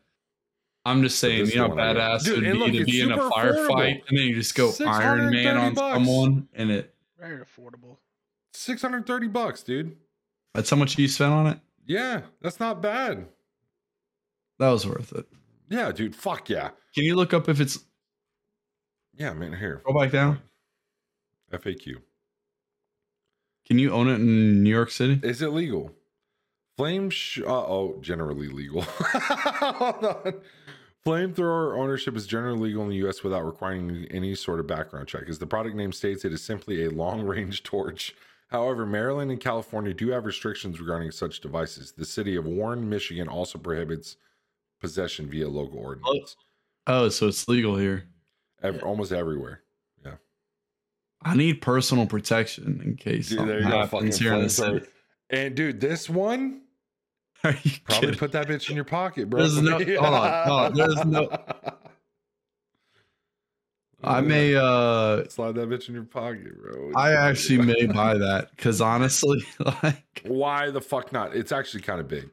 I'm 0.85 1.03
just 1.03 1.19
saying, 1.19 1.45
this 1.45 1.53
you 1.53 1.59
know, 1.59 1.65
is 1.65 1.69
the 1.71 1.75
one 1.75 1.87
I 1.87 1.93
got. 1.93 2.21
badass 2.21 2.23
Dude, 2.25 2.35
would 2.35 2.43
be 2.53 2.53
look, 2.57 2.71
to 2.71 2.85
be 2.85 3.01
in 3.01 3.11
a 3.11 3.17
firefight 3.17 4.01
and 4.07 4.17
then 4.17 4.25
you 4.27 4.35
just 4.35 4.55
go 4.55 4.71
Iron 4.87 5.29
Man 5.29 5.57
on 5.57 5.73
bucks. 5.73 5.93
someone 5.95 6.47
and 6.53 6.71
it. 6.71 6.95
Very 7.19 7.43
affordable. 7.43 7.97
630 8.53 9.27
bucks, 9.27 9.61
dude. 9.61 9.95
That's 10.53 10.69
how 10.69 10.77
much 10.77 10.97
you 10.97 11.07
spent 11.07 11.33
on 11.33 11.47
it. 11.47 11.59
Yeah, 11.85 12.21
that's 12.41 12.59
not 12.59 12.81
bad. 12.81 13.27
That 14.57 14.69
was 14.69 14.87
worth 14.87 15.13
it. 15.13 15.25
Yeah, 15.69 15.91
dude. 15.91 16.15
Fuck 16.15 16.49
yeah. 16.49 16.69
Can 16.95 17.03
you 17.03 17.15
look 17.15 17.33
up 17.33 17.49
if 17.49 17.59
it's 17.59 17.79
Yeah, 19.17 19.33
man. 19.33 19.53
Here. 19.53 19.81
go 19.85 19.93
back 19.93 20.11
down? 20.11 20.39
FAQ. 21.51 21.97
Can 23.67 23.79
you 23.79 23.91
own 23.91 24.07
it 24.07 24.15
in 24.15 24.63
New 24.63 24.69
York 24.69 24.91
City? 24.91 25.19
Is 25.23 25.41
it 25.41 25.49
legal? 25.51 25.91
Flame 26.79 27.09
sh- 27.09 27.41
uh 27.45 27.65
oh, 27.67 27.97
generally 27.99 28.47
legal. 28.47 28.83
Hold 28.83 30.05
on. 30.05 30.33
Flamethrower 31.05 31.77
ownership 31.77 32.15
is 32.15 32.25
generally 32.25 32.69
legal 32.69 32.83
in 32.83 32.89
the 32.89 33.05
US 33.05 33.21
without 33.21 33.45
requiring 33.45 34.07
any 34.11 34.33
sort 34.33 34.61
of 34.61 34.67
background 34.67 35.09
check. 35.09 35.23
As 35.27 35.39
the 35.39 35.45
product 35.45 35.75
name 35.75 35.91
states, 35.91 36.23
it 36.23 36.31
is 36.31 36.41
simply 36.41 36.85
a 36.85 36.89
long 36.89 37.23
range 37.23 37.63
torch. 37.63 38.15
However, 38.47 38.85
Maryland 38.85 39.29
and 39.29 39.41
California 39.41 39.93
do 39.93 40.07
have 40.11 40.23
restrictions 40.23 40.79
regarding 40.79 41.11
such 41.11 41.41
devices. 41.41 41.91
The 41.91 42.05
city 42.05 42.37
of 42.37 42.45
Warren, 42.45 42.89
Michigan 42.89 43.27
also 43.27 43.59
prohibits 43.59 44.15
possession 44.79 45.29
via 45.29 45.49
local 45.49 45.79
ordinance. 45.79 46.37
Oh, 46.87 47.09
so 47.09 47.27
it's 47.27 47.49
legal 47.49 47.75
here. 47.75 48.05
Ev- 48.63 48.83
almost 48.83 49.11
everywhere. 49.11 49.63
Yeah. 50.05 50.15
I 51.23 51.35
need 51.35 51.61
personal 51.61 52.05
protection 52.05 52.81
in 52.85 52.95
case 52.95 53.27
Dude, 53.27 53.39
something 53.39 53.47
there 53.53 53.63
you 53.65 53.69
go. 53.69 53.79
Happens 53.79 54.17
here 54.17 54.33
in 54.33 54.43
the 54.43 54.49
city. 54.49 54.85
And 55.29 55.55
dude, 55.55 55.81
this 55.81 56.09
one 56.09 56.61
Are 57.43 57.55
you 57.63 57.71
probably 57.85 58.07
kidding? 58.07 58.19
put 58.19 58.31
that 58.33 58.47
bitch 58.47 58.69
in 58.69 58.75
your 58.75 58.85
pocket, 58.85 59.29
bro. 59.29 59.39
There's 59.39 59.61
no- 59.61 59.77
hold 60.01 60.13
on, 60.13 60.47
hold 60.47 60.61
on, 60.61 60.73
there's 60.73 61.05
no- 61.05 61.29
I 64.01 64.21
may 64.21 64.55
uh 64.55 65.27
slide 65.27 65.55
that 65.55 65.67
bitch 65.69 65.89
in 65.89 65.95
your 65.95 66.05
pocket, 66.05 66.57
bro. 66.61 66.91
I 66.95 67.11
actually 67.11 67.61
may 67.65 67.85
buy 67.85 68.17
that 68.17 68.49
because 68.55 68.79
honestly, 68.79 69.43
like 69.83 70.21
Why 70.23 70.71
the 70.71 70.79
fuck 70.79 71.11
not? 71.11 71.35
It's 71.35 71.51
actually 71.51 71.81
kind 71.81 71.99
of 71.99 72.07
big. 72.07 72.29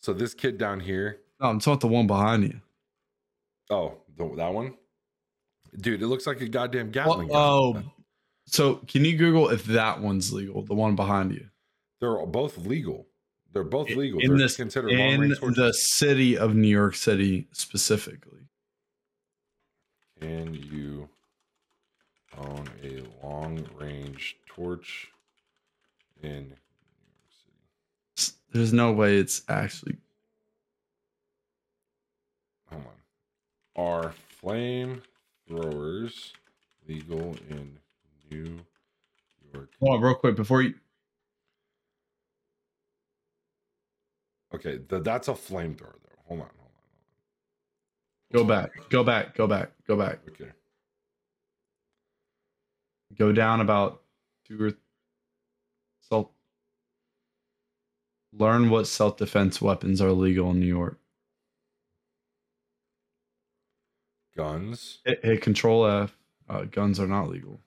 So 0.00 0.14
this 0.14 0.32
kid 0.32 0.56
down 0.56 0.80
here, 0.80 1.20
no, 1.40 1.48
I'm 1.48 1.58
talking 1.58 1.72
about 1.74 1.80
the 1.80 1.86
one 1.88 2.06
behind 2.06 2.44
you. 2.44 2.60
oh, 3.70 3.98
the, 4.16 4.34
that 4.36 4.54
one, 4.54 4.74
dude, 5.78 6.02
it 6.02 6.06
looks 6.06 6.26
like 6.26 6.40
a 6.40 6.48
goddamn 6.48 6.90
Gatling 6.90 7.28
gun. 7.28 7.36
oh, 7.36 7.82
so 8.46 8.76
can 8.88 9.04
you 9.04 9.16
Google 9.16 9.50
if 9.50 9.64
that 9.64 10.00
one's 10.00 10.32
legal? 10.32 10.62
The 10.62 10.74
one 10.74 10.96
behind 10.96 11.32
you 11.32 11.46
they're 12.00 12.26
both 12.26 12.58
legal. 12.58 13.06
They're 13.52 13.64
both 13.64 13.90
legal. 13.90 14.20
in 14.20 14.28
They're 14.30 14.38
this- 14.38 14.56
considered 14.56 14.90
in 14.92 15.28
the 15.28 15.72
city 15.74 16.36
of 16.38 16.54
New 16.54 16.68
York 16.68 16.94
City 16.94 17.48
specifically. 17.52 18.40
Can 20.20 20.54
you 20.54 21.08
own 22.38 22.68
a 22.82 23.02
long-range 23.26 24.36
torch 24.46 25.10
in 26.22 26.30
New 26.30 26.38
York 26.48 26.56
City? 28.14 28.36
There's 28.52 28.72
no 28.72 28.92
way 28.92 29.16
it's 29.18 29.42
actually. 29.48 29.98
Hold 32.70 32.84
on. 32.86 32.92
Are 33.84 34.12
flame 34.40 35.02
throwers 35.46 36.32
legal 36.88 37.36
in 37.50 37.78
New 38.30 38.60
York? 39.52 39.70
Hold 39.80 39.96
on, 39.96 40.00
real 40.02 40.14
quick 40.14 40.36
before 40.36 40.62
you. 40.62 40.74
Okay, 44.54 44.78
th- 44.88 45.02
that's 45.02 45.28
a 45.28 45.32
flamethrower 45.32 45.96
though. 46.02 46.22
Hold 46.28 46.40
on, 46.40 46.48
hold 46.58 46.70
on. 46.70 46.82
hold 48.32 48.42
on. 48.42 48.44
Go 48.44 48.44
back. 48.44 48.88
Go 48.90 49.04
back. 49.04 49.34
Go 49.34 49.46
back. 49.46 49.70
Go 49.86 49.96
back. 49.96 50.20
Okay. 50.28 50.50
Go 53.16 53.32
down 53.32 53.60
about 53.60 54.02
two 54.46 54.62
or 54.62 54.72
self. 56.00 56.28
Learn 58.32 58.70
what 58.70 58.86
self 58.86 59.16
defense 59.16 59.60
weapons 59.60 60.00
are 60.00 60.12
legal 60.12 60.50
in 60.50 60.60
New 60.60 60.66
York. 60.66 60.98
Guns. 64.36 65.00
Hit, 65.04 65.22
hit 65.22 65.42
Control 65.42 65.86
F. 65.86 66.16
Uh, 66.48 66.62
guns 66.62 66.98
are 66.98 67.06
not 67.06 67.28
legal. 67.28 67.60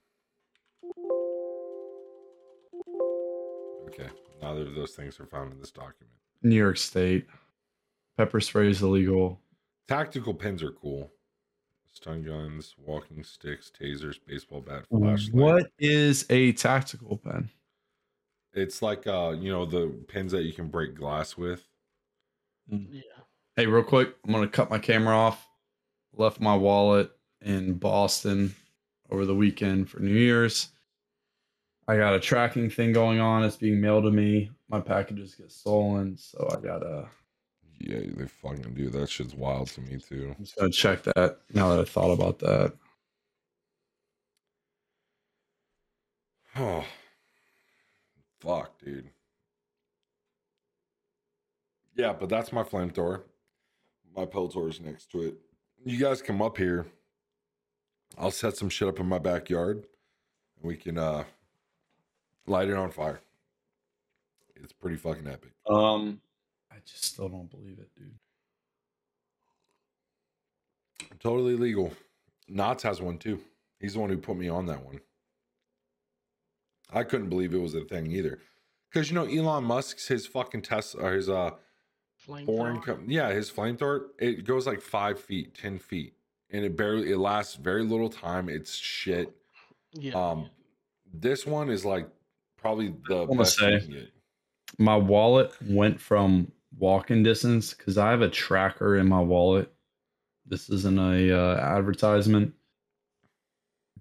Okay. 3.87 4.09
Neither 4.41 4.61
of 4.61 4.75
those 4.75 4.95
things 4.95 5.19
are 5.19 5.27
found 5.27 5.53
in 5.53 5.59
this 5.59 5.71
document. 5.71 6.11
New 6.43 6.55
York 6.55 6.77
State. 6.77 7.27
Pepper 8.17 8.39
spray 8.39 8.69
is 8.69 8.81
illegal. 8.81 9.41
Tactical 9.87 10.33
pins 10.33 10.63
are 10.63 10.71
cool. 10.71 11.11
stun 11.91 12.23
guns, 12.23 12.75
walking 12.77 13.23
sticks, 13.23 13.71
tasers, 13.77 14.17
baseball 14.25 14.61
bat, 14.61 14.85
flashlight. 14.89 15.33
What 15.33 15.71
is 15.79 16.25
a 16.29 16.51
tactical 16.53 17.17
pen? 17.17 17.49
It's 18.53 18.81
like 18.81 19.05
uh, 19.05 19.35
you 19.37 19.51
know, 19.51 19.65
the 19.65 19.87
pins 20.07 20.31
that 20.31 20.43
you 20.43 20.53
can 20.53 20.69
break 20.69 20.95
glass 20.95 21.37
with. 21.37 21.67
Yeah. 22.69 23.01
Hey, 23.55 23.65
real 23.67 23.83
quick, 23.83 24.15
I'm 24.25 24.31
gonna 24.31 24.47
cut 24.47 24.69
my 24.69 24.79
camera 24.79 25.15
off. 25.15 25.47
Left 26.13 26.39
my 26.39 26.55
wallet 26.55 27.11
in 27.41 27.73
Boston 27.73 28.55
over 29.09 29.25
the 29.25 29.35
weekend 29.35 29.89
for 29.89 29.99
New 29.99 30.13
Year's. 30.13 30.69
I 31.87 31.97
got 31.97 32.15
a 32.15 32.19
tracking 32.19 32.69
thing 32.69 32.93
going 32.93 33.19
on. 33.19 33.43
It's 33.43 33.57
being 33.57 33.79
mailed 33.79 34.05
to 34.05 34.11
me. 34.11 34.49
My 34.69 34.79
packages 34.79 35.35
get 35.35 35.51
stolen, 35.51 36.17
so 36.17 36.49
I 36.51 36.55
gotta. 36.59 37.07
Yeah, 37.79 37.99
they 38.15 38.25
fucking 38.25 38.73
do. 38.73 38.89
That 38.89 39.09
shit's 39.09 39.35
wild 39.35 39.67
to 39.69 39.81
me 39.81 39.99
too. 39.99 40.33
I'm 40.37 40.43
just 40.43 40.57
gonna 40.57 40.71
check 40.71 41.03
that 41.03 41.39
now 41.53 41.69
that 41.69 41.81
I 41.81 41.85
thought 41.85 42.11
about 42.11 42.39
that. 42.39 42.73
Oh, 46.55 46.85
fuck, 48.39 48.79
dude. 48.83 49.09
Yeah, 51.95 52.13
but 52.13 52.29
that's 52.29 52.51
my 52.51 52.63
flamethrower. 52.63 53.21
My 54.15 54.25
Peltor 54.25 54.69
is 54.69 54.81
next 54.81 55.11
to 55.11 55.21
it. 55.21 55.35
You 55.83 55.99
guys 55.99 56.21
come 56.21 56.41
up 56.41 56.57
here. 56.57 56.87
I'll 58.17 58.31
set 58.31 58.57
some 58.57 58.69
shit 58.69 58.87
up 58.87 58.99
in 58.99 59.07
my 59.07 59.19
backyard. 59.19 59.77
And 60.57 60.67
we 60.67 60.75
can 60.75 60.97
uh 60.97 61.25
light 62.47 62.69
it 62.69 62.75
on 62.75 62.91
fire. 62.91 63.21
It's 64.55 64.73
pretty 64.73 64.95
fucking 64.97 65.27
epic. 65.27 65.51
Um, 65.69 66.21
I 66.71 66.75
just 66.85 67.03
still 67.05 67.29
don't 67.29 67.49
believe 67.49 67.79
it, 67.79 67.89
dude. 67.97 68.13
Totally 71.19 71.55
legal. 71.55 71.91
Knots 72.47 72.83
has 72.83 73.01
one 73.01 73.17
too. 73.17 73.39
He's 73.79 73.93
the 73.93 73.99
one 73.99 74.09
who 74.09 74.17
put 74.17 74.37
me 74.37 74.47
on 74.49 74.65
that 74.67 74.83
one. 74.85 74.99
I 76.93 77.03
couldn't 77.03 77.29
believe 77.29 77.53
it 77.53 77.57
was 77.61 77.75
a 77.75 77.81
thing 77.81 78.11
either. 78.11 78.39
Because 78.91 79.09
you 79.09 79.15
know 79.15 79.25
Elon 79.25 79.63
Musk's 79.63 80.07
his 80.07 80.25
fucking 80.27 80.61
Tesla 80.61 81.03
or 81.03 81.13
his 81.13 81.29
uh 81.29 81.51
boring 82.27 82.45
Flamethrower. 82.77 82.83
com- 82.83 83.09
yeah, 83.09 83.31
his 83.31 83.51
flamethrower, 83.51 84.05
it 84.19 84.45
goes 84.45 84.65
like 84.65 84.81
five 84.81 85.19
feet, 85.19 85.53
ten 85.55 85.77
feet. 85.79 86.13
And 86.51 86.63
it 86.63 86.77
barely 86.77 87.11
it 87.11 87.17
lasts 87.17 87.55
very 87.55 87.83
little 87.83 88.09
time. 88.09 88.47
It's 88.49 88.73
shit. 88.75 89.31
Yeah. 89.93 90.13
Um 90.13 90.49
this 91.13 91.45
one 91.45 91.69
is 91.69 91.83
like 91.85 92.07
probably 92.57 92.93
the 93.07 93.25
wanna 93.25 93.41
best 93.43 93.57
say- 93.57 93.79
can 93.79 93.89
get. 93.91 94.11
My 94.77 94.95
wallet 94.97 95.53
went 95.67 95.99
from 95.99 96.51
walking 96.77 97.23
distance 97.23 97.73
because 97.73 97.97
I 97.97 98.11
have 98.11 98.21
a 98.21 98.29
tracker 98.29 98.97
in 98.97 99.07
my 99.07 99.21
wallet. 99.21 99.71
This 100.45 100.69
isn't 100.69 100.99
a 100.99 101.31
uh, 101.31 101.57
advertisement. 101.57 102.53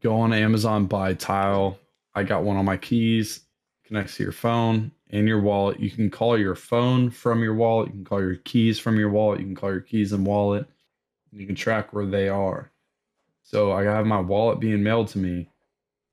Go 0.01 0.17
on 0.17 0.33
Amazon, 0.33 0.87
buy 0.87 1.15
tile. 1.15 1.79
I 2.15 2.23
got 2.23 2.43
one 2.45 2.57
on 2.57 2.65
my 2.65 2.77
keys. 2.77 3.41
Connects 3.87 4.17
to 4.17 4.23
your 4.23 4.33
phone 4.33 4.91
and 5.11 5.29
your 5.29 5.41
wallet. 5.41 5.79
You 5.79 5.91
can 5.91 6.11
call 6.11 6.39
your 6.39 6.55
phone 6.55 7.11
from 7.11 7.43
your 7.43 7.55
wallet. 7.55 7.89
You 7.89 7.93
can 7.95 8.05
call 8.05 8.21
your 8.21 8.37
keys 8.37 8.79
from 8.79 8.99
your 8.99 9.11
wallet. 9.11 9.41
You 9.41 9.47
can 9.47 9.55
call 9.55 9.71
your 9.71 9.81
keys 9.81 10.13
and 10.13 10.27
wallet. 10.27 10.67
And 11.31 11.41
You 11.41 11.47
can 11.47 11.55
track 11.57 11.93
where 11.93 12.07
they 12.07 12.29
are. 12.29 12.71
So 13.43 13.73
I 13.73 13.85
have 13.85 14.07
my 14.07 14.21
wallet 14.21 14.59
being 14.61 14.83
mailed 14.83 15.09
to 15.09 15.19
me. 15.19 15.49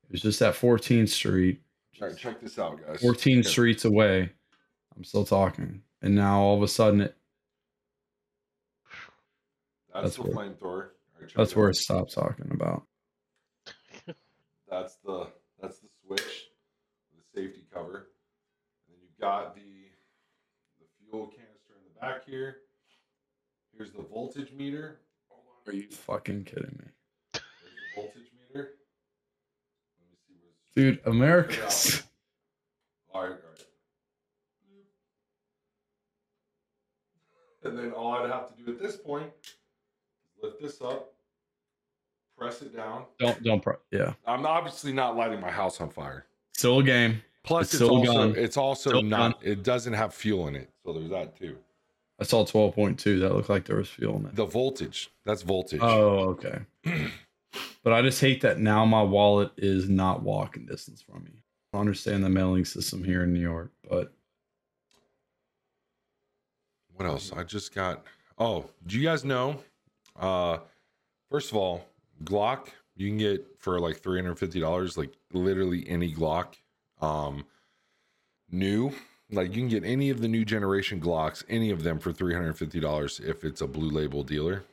It 0.04 0.12
was 0.12 0.22
just 0.22 0.42
at 0.42 0.54
14th 0.54 1.10
Street. 1.10 1.62
All 2.02 2.08
right, 2.10 2.18
check 2.18 2.42
this 2.42 2.60
out, 2.60 2.80
guys. 2.86 3.02
14 3.02 3.40
Okay. 3.40 3.48
streets 3.48 3.86
away. 3.86 4.32
I'm 4.96 5.04
still 5.04 5.26
talking. 5.26 5.82
And 6.02 6.16
now 6.16 6.40
all 6.42 6.56
of 6.58 6.64
a 6.64 6.68
sudden 6.68 7.02
it 7.02 7.16
That's, 9.94 10.04
That's 10.04 10.16
the 10.18 10.22
where- 10.24 10.50
flamethrower. 10.50 10.88
Right, 11.20 11.32
that's 11.36 11.52
it 11.52 11.58
where 11.58 11.70
it 11.70 11.76
stopped 11.76 12.14
talking 12.14 12.50
about. 12.52 12.84
That's 14.70 14.96
the 15.06 15.28
that's 15.62 15.80
the 15.80 15.88
switch, 16.06 16.48
the 17.14 17.22
safety 17.42 17.66
cover. 17.74 18.08
And 18.88 18.96
then 18.96 18.98
you've 19.02 19.20
got 19.20 19.54
the 19.54 19.62
the 20.80 20.86
fuel 21.10 21.28
canister 21.28 21.74
in 21.78 21.94
the 21.94 22.00
back 22.00 22.26
here. 22.26 22.56
Here's 23.78 23.92
the 23.92 24.02
voltage 24.02 24.52
meter. 24.54 25.02
Are 25.68 25.74
you 25.74 25.84
fucking 25.92 26.46
kidding 26.46 26.80
me? 26.80 26.88
There's 27.34 27.44
the 27.96 28.02
voltage 28.02 28.32
meter. 28.48 28.70
Let 30.00 30.10
me 30.10 30.18
see 30.28 30.36
where's 30.42 30.96
Dude, 30.96 31.02
America's 31.06 32.02
all 33.14 33.22
right, 33.24 33.30
all 33.32 33.34
right. 33.36 33.51
And 37.64 37.78
then 37.78 37.92
all 37.92 38.14
I'd 38.14 38.30
have 38.30 38.48
to 38.56 38.64
do 38.64 38.72
at 38.72 38.80
this 38.80 38.98
point 38.98 39.30
is 39.44 40.44
lift 40.44 40.62
this 40.62 40.82
up, 40.82 41.14
press 42.38 42.62
it 42.62 42.76
down. 42.76 43.06
don't 43.20 43.42
don't 43.44 43.62
pro- 43.62 43.78
yeah. 43.92 44.14
I'm 44.26 44.46
obviously 44.46 44.92
not 44.94 45.16
lighting 45.16 45.40
my 45.40 45.52
house 45.52 45.80
on 45.82 45.90
fire. 45.90 46.26
Still 46.56 46.80
a 46.80 46.84
game. 46.84 47.22
Plus, 47.44 47.74
It's 47.74 47.82
it's, 47.82 47.90
also 47.90 48.14
gun. 48.14 48.34
it's 48.36 48.58
also 48.58 48.90
Still 48.92 49.02
not. 49.04 49.40
It 49.44 49.64
doesn't 49.64 49.94
have 49.94 50.14
fuel 50.14 50.48
in 50.48 50.56
it, 50.56 50.70
so 50.86 50.94
there's 50.94 51.10
that 51.10 51.36
too. 51.38 51.58
I 52.20 52.24
saw 52.24 52.46
12.2. 52.46 53.20
That 53.20 53.34
looked 53.34 53.50
like 53.50 53.66
there 53.66 53.78
was 53.78 53.90
fuel 53.90 54.18
in 54.18 54.28
it. 54.28 54.36
The 54.36 54.46
voltage. 54.46 55.10
That's 55.26 55.42
voltage. 55.42 55.80
Oh, 55.82 56.38
okay. 56.40 56.60
but 57.84 57.94
I 57.94 58.04
just 58.04 58.22
hate 58.22 58.42
that 58.42 58.60
now 58.60 58.86
my 58.86 59.02
wallet 59.02 59.52
is 59.58 59.90
not 59.90 60.22
walking 60.22 60.68
distance 60.68 61.02
from 61.02 61.24
me. 61.24 61.32
I 61.74 61.80
understand 61.80 62.24
the 62.24 62.30
mailing 62.30 62.66
system 62.66 63.04
here 63.04 63.24
in 63.24 63.34
New 63.34 63.40
York, 63.40 63.72
but 63.90 64.14
What 67.02 67.10
else? 67.10 67.32
I 67.36 67.42
just 67.42 67.74
got. 67.74 68.04
Oh, 68.38 68.70
do 68.86 68.96
you 68.96 69.04
guys 69.04 69.26
know? 69.26 69.60
Uh, 70.16 70.60
first 71.32 71.50
of 71.50 71.58
all, 71.58 71.88
Glock 72.24 72.68
you 72.96 73.08
can 73.08 73.18
get 73.18 73.44
for 73.58 73.80
like 73.80 74.04
three 74.04 74.22
hundred 74.22 74.38
fifty 74.38 74.60
dollars, 74.60 75.00
like 75.00 75.10
literally 75.34 75.84
any 75.90 76.14
Glock. 76.14 76.58
Um, 77.02 77.46
new, 78.52 78.94
like 79.32 79.48
you 79.48 79.62
can 79.62 79.68
get 79.68 79.84
any 79.84 80.12
of 80.12 80.22
the 80.22 80.28
new 80.28 80.46
generation 80.46 81.02
Glocks, 81.02 81.44
any 81.50 81.72
of 81.72 81.82
them 81.82 81.98
for 81.98 82.14
three 82.14 82.36
hundred 82.36 82.56
fifty 82.56 82.80
dollars 82.80 83.20
if 83.20 83.44
it's 83.44 83.62
a 83.62 83.68
blue 83.68 83.90
label 83.90 84.22
dealer. 84.22 84.64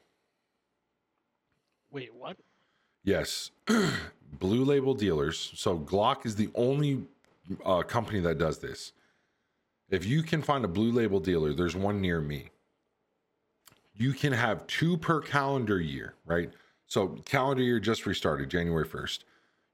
Wait, 1.91 2.15
what? 2.15 2.37
Yes, 3.05 3.53
blue 4.39 4.67
label 4.67 4.93
dealers. 4.93 5.51
So 5.55 5.79
Glock 5.79 6.27
is 6.27 6.37
the 6.37 6.51
only 6.55 7.05
uh, 7.65 7.81
company 7.85 8.21
that 8.21 8.37
does 8.37 8.59
this. 8.59 8.93
If 9.91 10.05
you 10.05 10.23
can 10.23 10.43
find 10.43 10.65
a 10.65 10.69
blue 10.69 10.93
label 10.93 11.19
dealer, 11.19 11.55
there's 11.55 11.77
one 11.77 12.01
near 12.01 12.21
me. 12.21 12.51
You 13.95 14.13
can 14.13 14.33
have 14.33 14.67
two 14.67 14.97
per 14.97 15.21
calendar 15.21 15.81
year, 15.81 16.15
right? 16.27 16.51
So 16.87 17.09
calendar 17.25 17.63
year 17.63 17.81
just 17.81 18.07
restarted 18.07 18.51
January 18.51 18.87
1st. 18.87 19.21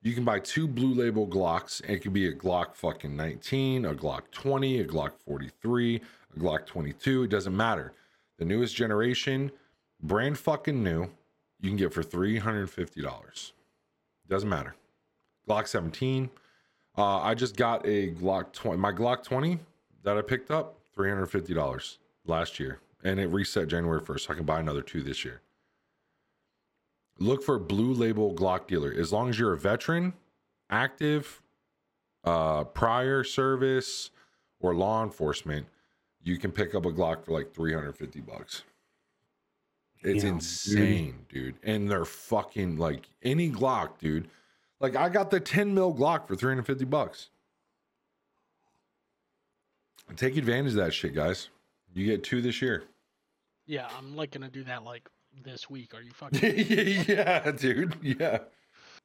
You 0.03 0.13
can 0.15 0.25
buy 0.25 0.39
two 0.39 0.69
blue 0.69 0.95
label 0.95 1.27
Glocks. 1.27 1.81
and 1.83 1.91
It 1.91 2.01
could 2.01 2.13
be 2.13 2.29
a 2.29 2.33
Glock 2.35 2.75
fucking 2.75 3.17
19, 3.17 3.87
a 3.87 3.95
Glock 3.95 4.31
20, 4.31 4.81
a 4.81 4.85
Glock 4.85 5.13
43, 5.27 5.97
a 5.97 6.39
Glock 6.39 6.67
22. 6.67 7.25
It 7.25 7.31
doesn't 7.31 7.57
matter. 7.57 7.93
The 8.39 8.45
newest 8.45 8.77
generation, 8.77 9.51
brand 10.03 10.39
fucking 10.39 10.83
new, 10.83 11.11
you 11.61 11.71
can 11.71 11.77
get 11.77 11.93
for 11.93 12.03
$350. 12.03 13.53
Doesn't 14.29 14.49
matter. 14.49 14.75
Glock 15.49 15.67
17. 15.67 16.31
Uh, 16.97 17.19
I 17.19 17.35
just 17.35 17.57
got 17.57 17.85
a 17.87 18.11
Glock 18.13 18.53
20. 18.53 18.79
My 18.79 18.93
Glock 18.93 19.25
20 19.25 19.59
that 20.05 20.17
I 20.17 20.23
picked 20.23 20.51
up, 20.51 20.79
$350 20.97 21.99
last 22.27 22.61
year. 22.61 22.81
And 23.03 23.19
it 23.19 23.27
reset 23.27 23.69
January 23.69 24.01
1st. 24.01 24.21
So 24.21 24.33
I 24.33 24.37
can 24.37 24.45
buy 24.45 24.61
another 24.61 24.83
two 24.83 25.03
this 25.03 25.25
year. 25.25 25.41
Look 27.19 27.43
for 27.43 27.59
blue 27.59 27.93
label 27.93 28.35
Glock 28.35 28.67
dealer. 28.67 28.93
As 28.97 29.13
long 29.13 29.29
as 29.29 29.39
you're 29.39 29.53
a 29.53 29.59
veteran, 29.59 30.15
active, 30.71 31.43
uh, 32.25 32.65
prior 32.65 33.23
service, 33.25 34.11
or 34.61 34.75
law 34.75 35.03
enforcement, 35.03 35.67
you 36.23 36.39
can 36.39 36.51
pick 36.51 36.75
up 36.75 36.87
a 36.87 36.91
Glock 36.91 37.25
for 37.25 37.33
like 37.33 37.53
350 37.53 38.21
bucks. 38.21 38.65
It's 40.03 40.23
dude. 40.23 40.33
insane, 40.33 41.27
dude. 41.29 41.57
And 41.63 41.91
they're 41.91 42.05
fucking 42.05 42.77
like 42.77 43.09
any 43.23 43.51
Glock, 43.51 43.99
dude. 43.99 44.29
Like 44.81 44.97
I 44.97 45.09
got 45.09 45.31
the 45.31 45.41
10 45.41 45.75
mil 45.75 45.95
Glock 45.95 46.27
for 46.27 46.35
350 46.35 46.85
bucks. 46.87 47.29
Take 50.17 50.37
advantage 50.37 50.73
of 50.73 50.79
that 50.79 50.95
shit, 50.95 51.15
guys. 51.15 51.49
You 51.95 52.07
get 52.07 52.23
two 52.25 52.41
this 52.43 52.61
year. 52.61 52.85
Yeah, 53.67 53.89
I'm 53.97 54.15
like 54.17 54.33
gonna 54.33 54.51
do 54.51 54.65
that 54.65 54.85
like 54.85 55.09
this 55.45 55.69
week. 55.71 55.95
Are 55.95 56.03
you 56.03 56.13
fucking? 56.15 56.41
yeah, 57.09 57.51
dude. 57.53 57.97
Yeah. 58.03 58.39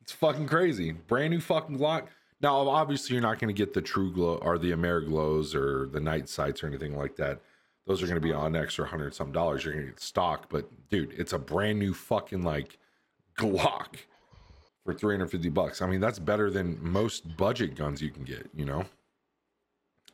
It's 0.02 0.12
fucking 0.14 0.48
crazy. 0.48 0.92
Brand 0.92 1.32
new 1.32 1.42
fucking 1.42 1.78
Glock. 1.78 2.08
Now, 2.42 2.56
obviously, 2.70 3.14
you're 3.14 3.22
not 3.22 3.40
to 3.54 3.58
get 3.58 3.74
the 3.74 3.82
TruGlo 3.82 4.40
or 4.44 4.58
the 4.58 4.72
Ameriglos 4.72 5.54
or 5.54 5.88
the 5.88 6.00
Night 6.00 6.30
Sights 6.30 6.64
or 6.64 6.68
anything 6.68 6.96
like 6.96 7.16
that. 7.18 7.42
Those 7.86 8.02
are 8.02 8.06
to 8.16 8.22
be 8.22 8.34
on 8.34 8.56
extra 8.56 8.86
hundred 8.86 9.14
some 9.16 9.32
dollars. 9.32 9.66
You're 9.66 9.74
to 9.88 9.92
get 9.92 10.00
stock, 10.00 10.48
but 10.50 10.70
dude, 10.90 11.14
it's 11.18 11.34
a 11.34 11.40
brand 11.40 11.80
new 11.80 11.94
fucking 11.94 12.44
like 12.44 12.78
Glock 13.38 13.96
for 14.86 14.94
350 14.94 15.50
bucks. 15.50 15.82
I 15.82 15.88
mean, 15.88 16.00
that's 16.00 16.20
better 16.20 16.50
than 16.50 16.78
most 16.82 17.36
budget 17.36 17.76
guns 17.76 18.02
you 18.02 18.10
can 18.12 18.24
get, 18.24 18.50
you 18.56 18.66
know? 18.66 18.86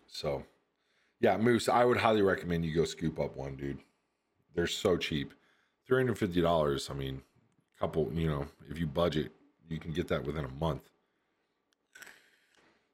So, 0.07 0.43
yeah, 1.19 1.37
Moose, 1.37 1.69
I 1.69 1.85
would 1.85 1.97
highly 1.97 2.21
recommend 2.21 2.65
you 2.65 2.73
go 2.73 2.85
scoop 2.85 3.19
up 3.19 3.35
one, 3.35 3.55
dude. 3.55 3.79
They're 4.53 4.67
so 4.67 4.97
cheap. 4.97 5.33
$350, 5.89 6.89
I 6.89 6.93
mean, 6.93 7.21
a 7.77 7.79
couple, 7.79 8.11
you 8.13 8.27
know, 8.27 8.47
if 8.69 8.79
you 8.79 8.87
budget, 8.87 9.31
you 9.69 9.79
can 9.79 9.91
get 9.91 10.07
that 10.07 10.23
within 10.23 10.45
a 10.45 10.49
month. 10.49 10.89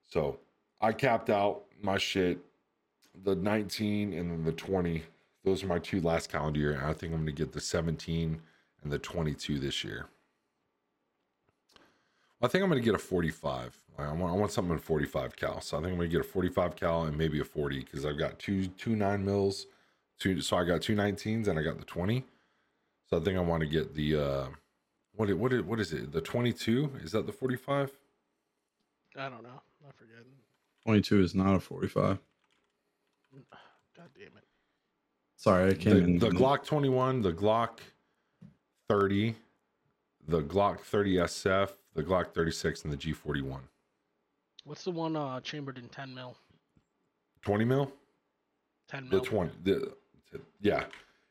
So 0.08 0.40
I 0.82 0.92
capped 0.92 1.30
out 1.30 1.64
my 1.82 1.98
shit, 1.98 2.40
the 3.24 3.36
19 3.36 4.14
and 4.14 4.32
then 4.32 4.44
the 4.44 4.52
20. 4.52 5.04
Those 5.44 5.64
are 5.64 5.68
my 5.68 5.80
two 5.80 6.02
last 6.02 6.32
calendar 6.32 6.60
year. 6.60 6.74
And 6.74 6.86
I 6.86 6.94
think 6.94 7.14
I'm 7.14 7.24
going 7.24 7.26
to 7.28 7.32
get 7.32 7.54
the 7.54 7.62
17 7.62 8.42
and 8.84 8.92
the 8.92 9.00
22 9.00 9.60
this 9.60 9.84
year. 9.84 10.08
I 12.42 12.48
think 12.48 12.64
I'm 12.64 12.70
going 12.70 12.82
to 12.82 12.86
get 12.86 12.96
a 12.96 13.00
45. 13.00 13.80
I 14.00 14.12
want, 14.14 14.34
I 14.34 14.38
want 14.38 14.52
something 14.52 14.74
in 14.74 14.80
45 14.80 15.36
cal. 15.36 15.62
So 15.62 15.78
I 15.78 15.82
think 15.82 15.92
I'm 15.92 15.98
going 15.98 16.10
to 16.10 16.16
get 16.18 16.22
a 16.22 16.28
45 16.28 16.76
cal 16.76 17.04
and 17.04 17.16
maybe 17.18 17.40
a 17.40 17.44
40 17.44 17.80
because 17.82 18.06
I've 18.06 18.18
got 18.18 18.40
two 18.40 18.68
two 18.68 18.96
nine 18.96 19.24
mils. 19.24 19.68
Two, 20.20 20.42
so 20.42 20.58
I 20.58 20.64
got 20.64 20.82
two 20.82 20.96
19s 20.96 21.48
and 21.48 21.58
I 21.60 21.64
got 21.64 21.78
the 21.78 21.86
20. 21.86 22.24
So 23.10 23.18
I 23.18 23.20
think 23.20 23.38
I 23.38 23.42
want 23.42 23.62
to 23.62 23.68
get 23.68 23.94
the 23.94 24.16
uh, 24.18 24.48
what 25.16 25.30
it, 25.30 25.38
what 25.38 25.54
it, 25.54 25.66
what 25.66 25.80
is 25.80 25.94
it? 25.94 26.12
The 26.12 26.22
22? 26.22 26.92
Is 27.04 27.12
that 27.12 27.26
the 27.26 27.32
45? 27.32 27.92
I 29.18 29.30
don't 29.30 29.44
know. 29.44 29.62
I 29.88 29.92
forget. 29.98 30.16
22 30.86 31.22
is 31.22 31.36
not 31.36 31.56
a 31.56 31.60
45. 31.60 32.18
God 33.96 34.08
damn 34.16 34.28
it. 34.38 34.44
Sorry, 35.36 35.66
I 35.66 35.70
The, 35.70 35.76
came 35.76 35.98
in. 35.98 36.18
the 36.20 36.30
Glock 36.30 36.66
21, 36.66 37.22
the 37.22 37.34
Glock 37.34 37.80
30, 38.90 39.36
the 40.28 40.42
Glock 40.42 40.80
30 40.80 41.16
SF, 41.18 41.70
the 41.94 42.04
Glock 42.04 42.34
36, 42.34 42.84
and 42.84 42.94
the 42.94 42.98
G41. 42.98 43.60
What's 44.64 44.84
the 44.84 44.92
one 44.92 45.16
uh 45.16 45.40
chambered 45.42 45.78
in 45.78 45.88
10 45.90 46.14
mil? 46.14 46.36
20 47.42 47.66
mil? 47.66 47.92
10 48.90 49.10
mil. 49.10 49.10
The 49.10 49.16
mil. 49.18 49.26
20. 49.26 49.52
The, 49.64 49.94
yeah, 50.62 50.86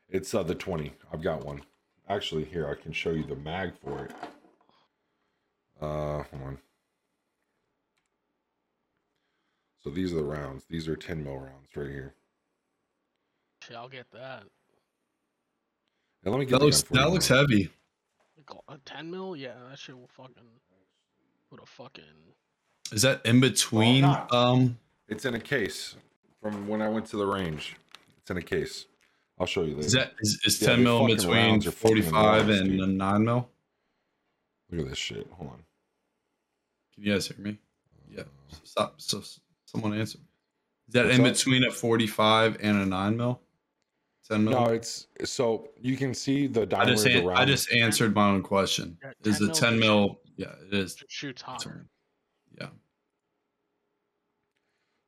it's 0.09 0.33
uh, 0.33 0.43
the 0.43 0.55
20. 0.55 0.93
I've 1.11 1.21
got 1.21 1.45
one. 1.45 1.61
Actually, 2.09 2.43
here, 2.43 2.67
I 2.67 2.75
can 2.81 2.91
show 2.91 3.11
you 3.11 3.23
the 3.23 3.35
mag 3.37 3.73
for 3.81 4.05
it. 4.05 4.11
Uh, 5.81 6.23
hold 6.23 6.43
on. 6.43 6.57
So 9.83 9.89
these 9.89 10.11
are 10.11 10.17
the 10.17 10.23
rounds. 10.23 10.65
These 10.69 10.87
are 10.87 10.95
10 10.95 11.23
mil 11.23 11.37
rounds 11.37 11.69
right 11.75 11.89
here. 11.89 12.13
Shit, 13.63 13.75
I'll 13.75 13.89
get 13.89 14.05
that. 14.11 14.43
And 16.23 16.33
let 16.33 16.39
me 16.39 16.45
get 16.45 16.59
that 16.59 16.65
looks 16.65 16.83
that 16.83 17.09
looks 17.09 17.27
heavy. 17.27 17.71
Like, 18.49 18.59
A 18.69 18.77
10 18.85 19.11
mil? 19.11 19.35
Yeah, 19.35 19.53
that 19.69 19.77
shit 19.79 19.97
will 19.97 20.07
fucking. 20.07 20.35
Would 21.51 21.61
a 21.61 21.65
fucking. 21.65 22.03
Is 22.91 23.01
that 23.03 23.21
in 23.25 23.39
between? 23.39 24.01
not. 24.01 24.31
um, 24.33 24.77
It's 25.07 25.25
in 25.25 25.33
a 25.35 25.39
case 25.39 25.95
from 26.41 26.67
when 26.67 26.81
I 26.81 26.89
went 26.89 27.05
to 27.07 27.17
the 27.17 27.25
range. 27.25 27.75
It's 28.19 28.31
in 28.31 28.37
a 28.37 28.41
case. 28.41 28.85
I'll 29.39 29.45
show 29.47 29.61
you 29.63 29.75
later. 29.75 29.85
is 29.87 29.93
that 29.93 30.13
is, 30.19 30.39
is 30.45 30.61
Yeah, 30.61 30.69
10 30.69 30.83
mil 30.83 31.05
in 31.07 31.15
between 31.15 31.35
rounds 31.35 31.67
are 31.67 31.71
fucking 31.71 32.03
45 32.03 32.49
and 32.49 32.69
dude. 32.71 32.79
a 32.81 32.87
9 32.87 33.25
mil? 33.25 33.49
Look 34.71 34.81
at 34.85 34.89
this 34.89 34.97
shit. 34.97 35.27
Hold 35.31 35.51
on. 35.51 35.63
Can 36.93 37.03
you 37.03 37.13
guys 37.13 37.27
hear 37.27 37.37
me? 37.39 37.57
Yeah. 38.09 38.23
Stop. 38.63 38.95
So 38.97 39.21
someone 39.65 39.93
answer. 39.93 40.19
Is 40.87 40.93
that 40.93 41.05
What's 41.05 41.17
in 41.17 41.25
up? 41.25 41.33
between 41.33 41.63
a 41.65 41.71
45 41.71 42.57
and 42.61 42.77
a 42.81 42.85
9 42.85 43.17
mil? 43.17 43.41
10 44.27 44.43
mil? 44.45 44.53
No, 44.53 44.65
it's 44.67 45.07
so 45.25 45.69
you 45.81 45.97
can 45.97 46.13
see 46.13 46.47
the 46.47 46.61
I 46.61 46.65
diameter 46.65 46.91
just 46.93 47.05
of 47.07 47.13
the 47.13 47.19
an- 47.19 47.25
round. 47.25 47.39
I 47.39 47.45
just 47.45 47.71
answered 47.71 48.13
my 48.15 48.29
own 48.29 48.43
question. 48.43 48.97
Yeah, 49.03 49.11
Is 49.23 49.37
10 49.39 49.39
the 49.39 49.45
mil 49.47 49.55
10 49.55 49.79
mil? 49.79 50.21
Yeah, 50.37 50.53
it 50.67 50.73
is. 50.73 51.03
Shoots 51.07 51.41
hotter. 51.41 51.85
Yeah. 52.59 52.69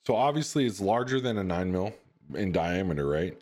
So 0.05 0.15
obviously 0.15 0.65
it's 0.65 0.81
larger 0.81 1.19
than 1.21 1.37
a 1.37 1.43
nine 1.43 1.71
mil 1.71 1.93
in 2.35 2.51
diameter, 2.51 3.07
right? 3.07 3.37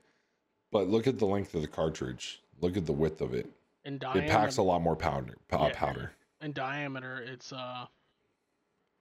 But 0.72 0.88
look 0.90 1.08
at 1.08 1.18
the 1.20 1.26
length 1.26 1.54
of 1.56 1.62
the 1.62 1.68
cartridge. 1.68 2.42
Look 2.62 2.78
at 2.78 2.86
the 2.86 2.94
width 2.94 3.22
of 3.22 3.34
it. 3.34 3.50
In 3.84 3.98
diameter. 3.98 4.26
It 4.26 4.30
packs 4.30 4.58
a 4.58 4.62
lot 4.62 4.82
more 4.82 4.96
powder. 4.96 5.38
pow- 5.48 5.68
Yeah. 5.68 5.74
Powder. 5.76 6.12
in 6.42 6.54
diameter 6.54 7.20
it's 7.22 7.52
uh 7.54 7.86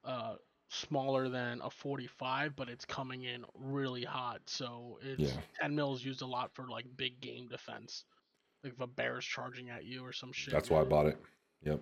uh 0.03 0.35
smaller 0.73 1.27
than 1.27 1.59
a 1.61 1.69
45 1.69 2.55
but 2.55 2.69
it's 2.69 2.85
coming 2.85 3.23
in 3.23 3.43
really 3.55 4.03
hot 4.05 4.39
so 4.45 4.97
it's 5.03 5.19
Yeah. 5.33 5.41
10 5.59 5.75
mils 5.75 6.03
used 6.03 6.21
a 6.21 6.25
lot 6.25 6.49
for 6.53 6.67
like 6.69 6.85
big 6.95 7.19
game 7.19 7.47
defense 7.49 8.05
like 8.63 8.73
if 8.73 8.79
a 8.79 8.87
bear 8.87 9.19
is 9.19 9.25
charging 9.25 9.69
at 9.69 9.83
you 9.85 10.05
or 10.05 10.13
some 10.13 10.31
shit 10.31 10.53
That's 10.53 10.69
why 10.69 10.81
I 10.81 10.83
bought 10.85 11.07
it. 11.07 11.17
Yep. 11.63 11.81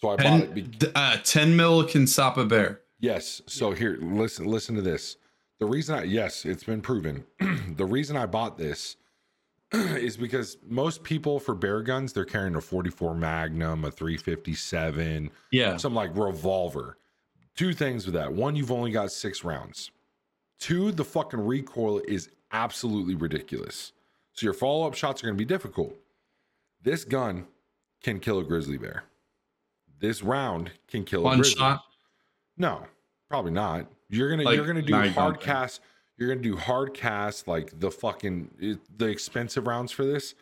So 0.00 0.08
I 0.08 0.16
bought 0.16 0.22
10, 0.22 0.40
it. 0.58 0.78
Be- 0.80 0.88
uh, 0.94 1.18
10 1.22 1.54
mil 1.56 1.84
can 1.84 2.06
stop 2.06 2.36
a 2.38 2.44
bear. 2.46 2.80
yes. 3.00 3.42
So 3.46 3.72
here, 3.72 3.98
listen. 4.00 4.46
Listen 4.46 4.74
to 4.76 4.82
this. 4.82 5.16
The 5.58 5.66
reason 5.66 5.94
I 5.98 6.04
yes, 6.04 6.46
it's 6.46 6.64
been 6.64 6.80
proven. 6.80 7.24
the 7.76 7.84
reason 7.84 8.16
I 8.16 8.24
bought 8.24 8.56
this 8.56 8.96
is 9.74 10.16
because 10.16 10.56
most 10.66 11.02
people 11.04 11.38
for 11.38 11.54
bear 11.54 11.82
guns 11.82 12.14
they're 12.14 12.24
carrying 12.24 12.56
a 12.56 12.60
44 12.62 13.14
Magnum, 13.14 13.84
a 13.84 13.90
357, 13.90 15.30
Yeah. 15.52 15.76
some 15.76 15.94
like 15.94 16.16
revolver. 16.16 16.96
Two 17.56 17.72
things 17.72 18.06
with 18.06 18.14
that. 18.14 18.32
One, 18.32 18.56
you've 18.56 18.70
only 18.72 18.90
got 18.90 19.12
six 19.12 19.44
rounds. 19.44 19.90
Two, 20.58 20.92
the 20.92 21.04
fucking 21.04 21.40
recoil 21.40 22.00
is 22.06 22.30
absolutely 22.52 23.14
ridiculous. 23.14 23.92
So 24.32 24.44
your 24.44 24.54
follow 24.54 24.86
up 24.86 24.94
shots 24.94 25.22
are 25.22 25.26
going 25.26 25.36
to 25.36 25.38
be 25.38 25.44
difficult. 25.44 25.94
This 26.82 27.04
gun 27.04 27.46
can 28.02 28.20
kill 28.20 28.38
a 28.38 28.44
grizzly 28.44 28.78
bear. 28.78 29.04
This 29.98 30.22
round 30.22 30.70
can 30.88 31.04
kill 31.04 31.20
a 31.20 31.24
One 31.24 31.38
grizzly. 31.38 31.58
shot. 31.58 31.82
No, 32.56 32.86
probably 33.28 33.50
not. 33.52 33.86
You're 34.08 34.30
gonna 34.30 34.42
Like, 34.44 34.56
you're 34.56 34.66
gonna 34.66 34.82
do 34.82 34.94
hard 35.10 35.40
cast. 35.40 35.82
You're 36.16 36.28
gonna 36.30 36.40
do 36.40 36.56
hard 36.56 36.94
cast 36.94 37.46
like 37.46 37.78
the 37.78 37.90
fucking 37.90 38.50
it, 38.58 38.78
the 38.98 39.06
expensive 39.06 39.66
rounds 39.66 39.92
for 39.92 40.04
this. 40.04 40.34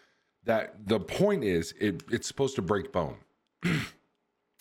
That 0.45 0.87
the 0.87 1.01
point 1.01 1.43
is 1.45 1.75
it 1.81 2.03
it's 2.11 2.28
supposed 2.28 2.55
to 2.57 2.62
break 2.62 2.93
bone. 2.93 3.17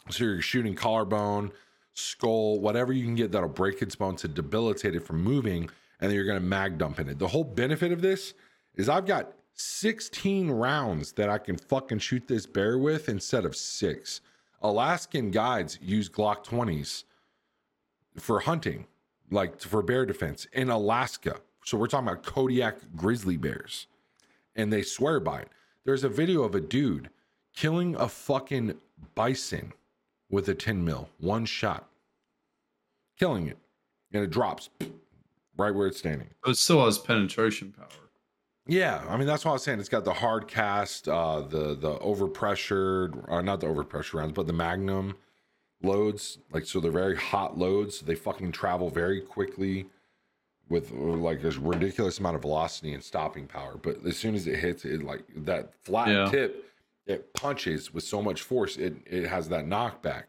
so 0.10 0.24
you're 0.24 0.42
shooting 0.42 0.74
collarbone, 0.76 1.52
skull, 1.98 2.60
whatever 2.60 2.94
you 2.94 3.04
can 3.04 3.16
get 3.16 3.32
that'll 3.32 3.50
break 3.50 3.82
its 3.82 3.96
bone 3.96 4.16
to 4.18 4.28
debilitate 4.28 4.96
it 4.96 5.06
from 5.06 5.24
moving, 5.24 5.70
and 6.00 6.10
then 6.10 6.16
you're 6.16 6.26
gonna 6.26 6.40
mag 6.40 6.78
dump 6.78 7.00
in 7.00 7.10
it. 7.10 7.20
The 7.20 7.28
whole 7.28 7.44
benefit 7.44 7.92
of 7.92 8.02
this 8.02 8.34
is 8.76 8.88
I've 8.88 9.06
got 9.06 9.34
16 9.54 10.52
rounds 10.52 11.14
that 11.14 11.30
I 11.30 11.40
can 11.40 11.58
fucking 11.58 12.00
shoot 12.00 12.28
this 12.28 12.46
bear 12.46 12.78
with 12.78 13.10
instead 13.10 13.46
of 13.46 13.56
six. 13.56 14.22
Alaskan 14.62 15.32
guides 15.32 15.80
use 15.82 16.10
Glock 16.10 16.46
20s 16.46 17.04
for 18.18 18.42
hunting, 18.42 18.86
like 19.32 19.60
for 19.60 19.82
bear 19.82 20.06
defense 20.06 20.46
in 20.54 20.70
Alaska. 20.70 21.38
So 21.66 21.78
we're 21.78 21.88
talking 21.88 22.08
about 22.08 22.24
Kodiak 22.24 22.78
grizzly 22.96 23.38
bears, 23.38 23.88
and 24.56 24.72
they 24.72 24.84
swear 24.84 25.20
by 25.20 25.42
it. 25.42 25.50
There's 25.84 26.04
a 26.04 26.10
video 26.10 26.44
of 26.44 26.54
a 26.54 26.62
dude 26.62 27.10
killing 27.56 27.96
a 27.96 28.08
fucking 28.08 28.76
bison 29.16 29.74
with 30.30 30.48
a 30.50 30.56
10 30.56 30.84
mil, 30.84 31.10
one 31.20 31.46
shot, 31.46 31.88
killing 33.20 33.48
it, 33.48 33.58
and 34.14 34.24
it 34.24 34.30
drops 34.30 34.70
right 35.58 35.74
where 35.74 35.88
it's 35.88 35.98
standing. 36.00 36.30
But 36.44 36.52
it 36.52 36.58
still 36.58 36.84
has 36.86 36.98
penetration 36.98 37.74
power. 37.78 37.88
Yeah, 38.70 39.02
I 39.08 39.16
mean 39.16 39.28
that's 39.28 39.46
what 39.46 39.52
I 39.52 39.54
was 39.54 39.64
saying. 39.64 39.80
It's 39.80 39.88
got 39.90 40.04
the 40.04 40.14
hard 40.14 40.48
cast, 40.48 41.08
uh, 41.08 41.42
the 41.42 41.74
the 41.76 41.96
overpressured, 42.00 43.26
or 43.30 43.42
not 43.42 43.62
the 43.62 43.68
overpressure 43.68 44.16
rounds, 44.16 44.34
but 44.34 44.46
the 44.48 44.54
Magnum 44.54 45.16
loads. 45.82 46.40
Like 46.52 46.66
so, 46.66 46.80
they're 46.82 46.92
very 46.92 47.16
hot 47.16 47.58
loads. 47.58 48.02
They 48.02 48.16
fucking 48.16 48.52
travel 48.52 48.90
very 48.90 49.22
quickly 49.22 49.86
with 50.68 50.92
uh, 50.92 50.96
like 50.96 51.42
a 51.46 51.52
ridiculous 51.52 52.20
amount 52.20 52.36
of 52.36 52.42
velocity 52.42 52.94
and 52.94 53.02
stopping 53.02 53.48
power. 53.48 53.78
But 53.82 54.06
as 54.06 54.18
soon 54.18 54.36
as 54.36 54.48
it 54.48 54.60
hits, 54.60 54.84
it 54.84 55.02
like 55.02 55.24
that 55.46 55.74
flat 55.86 56.10
Yeah. 56.10 56.30
tip, 56.30 56.66
it 57.08 57.34
punches 57.34 57.94
with 57.94 58.04
so 58.04 58.22
much 58.22 58.42
force. 58.42 58.78
It 58.78 58.96
it 59.06 59.28
has 59.28 59.50
that 59.50 59.66
knockback. 59.66 60.24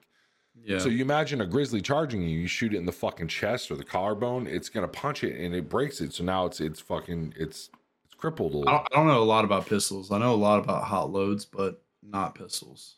Yeah. 0.61 0.79
So 0.79 0.89
you 0.89 1.03
imagine 1.03 1.41
a 1.41 1.47
grizzly 1.47 1.81
charging 1.81 2.23
you, 2.23 2.39
you 2.41 2.49
shoot 2.49 2.75
it 2.75 2.79
in 2.79 2.87
the 2.87 2.93
fucking 2.93 3.29
chest 3.29 3.71
or 3.71 3.77
the 3.77 3.85
collarbone, 3.85 4.47
it's 4.47 4.69
gonna 4.69 4.89
punch 4.89 5.23
it 5.25 5.39
and 5.39 5.55
it 5.55 5.69
breaks 5.69 6.01
it. 6.01 6.13
So 6.13 6.25
now 6.25 6.47
it's 6.47 6.61
it's 6.61 6.81
fucking 6.81 7.35
it's 7.37 7.71
it's 8.05 8.15
crippled 8.17 8.53
a 8.53 8.57
I 8.57 8.59
little. 8.59 8.73
don't, 8.75 8.89
I 8.93 8.97
don't 8.97 9.07
know 9.07 9.23
a 9.23 9.25
lot 9.25 9.45
about 9.45 9.67
pistols. 9.67 10.11
I 10.11 10.19
know 10.19 10.35
a 10.35 10.37
lot 10.37 10.59
about 10.59 10.85
hot 10.85 11.11
loads, 11.11 11.45
but 11.45 11.83
not 12.03 12.35
pistols. 12.35 12.97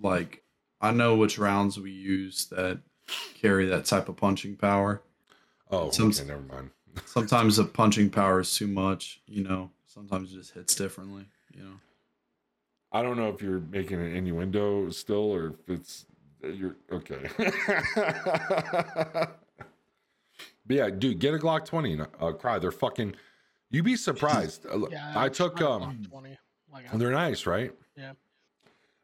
Like, 0.00 0.42
I 0.80 0.90
know 0.90 1.16
which 1.16 1.38
rounds 1.38 1.78
we 1.78 1.90
use 1.90 2.46
that 2.46 2.80
carry 3.34 3.66
that 3.66 3.84
type 3.86 4.08
of 4.08 4.16
punching 4.16 4.56
power. 4.56 5.02
Oh, 5.70 5.90
Some- 5.90 6.08
okay, 6.10 6.24
never 6.24 6.42
mind. 6.42 6.70
Sometimes 7.06 7.56
the 7.56 7.64
punching 7.64 8.10
power 8.10 8.40
is 8.40 8.54
too 8.54 8.66
much, 8.66 9.20
you 9.26 9.42
know. 9.44 9.70
Sometimes 9.86 10.32
it 10.32 10.36
just 10.36 10.52
hits 10.52 10.74
differently, 10.74 11.26
you 11.54 11.62
know. 11.62 11.72
I 12.92 13.02
don't 13.02 13.16
know 13.16 13.28
if 13.28 13.42
you're 13.42 13.60
making 13.60 14.00
an 14.00 14.14
innuendo 14.14 14.90
still 14.90 15.32
or 15.32 15.54
if 15.68 15.68
it's 15.68 16.06
you're 16.42 16.76
okay. 16.92 17.28
but 17.36 19.30
yeah, 20.68 20.90
dude, 20.90 21.18
get 21.18 21.34
a 21.34 21.38
Glock 21.38 21.64
20. 21.64 21.92
and 21.94 22.06
uh, 22.20 22.32
cry. 22.32 22.58
They're 22.58 22.70
fucking. 22.70 23.14
You'd 23.70 23.84
be 23.84 23.96
surprised. 23.96 24.66
Uh, 24.66 24.88
yeah 24.90 25.12
I 25.16 25.28
took 25.28 25.60
um. 25.60 26.02
20 26.08 26.38
like 26.72 26.90
They're 26.92 27.10
nice, 27.10 27.46
right? 27.46 27.72
Yeah. 27.96 28.12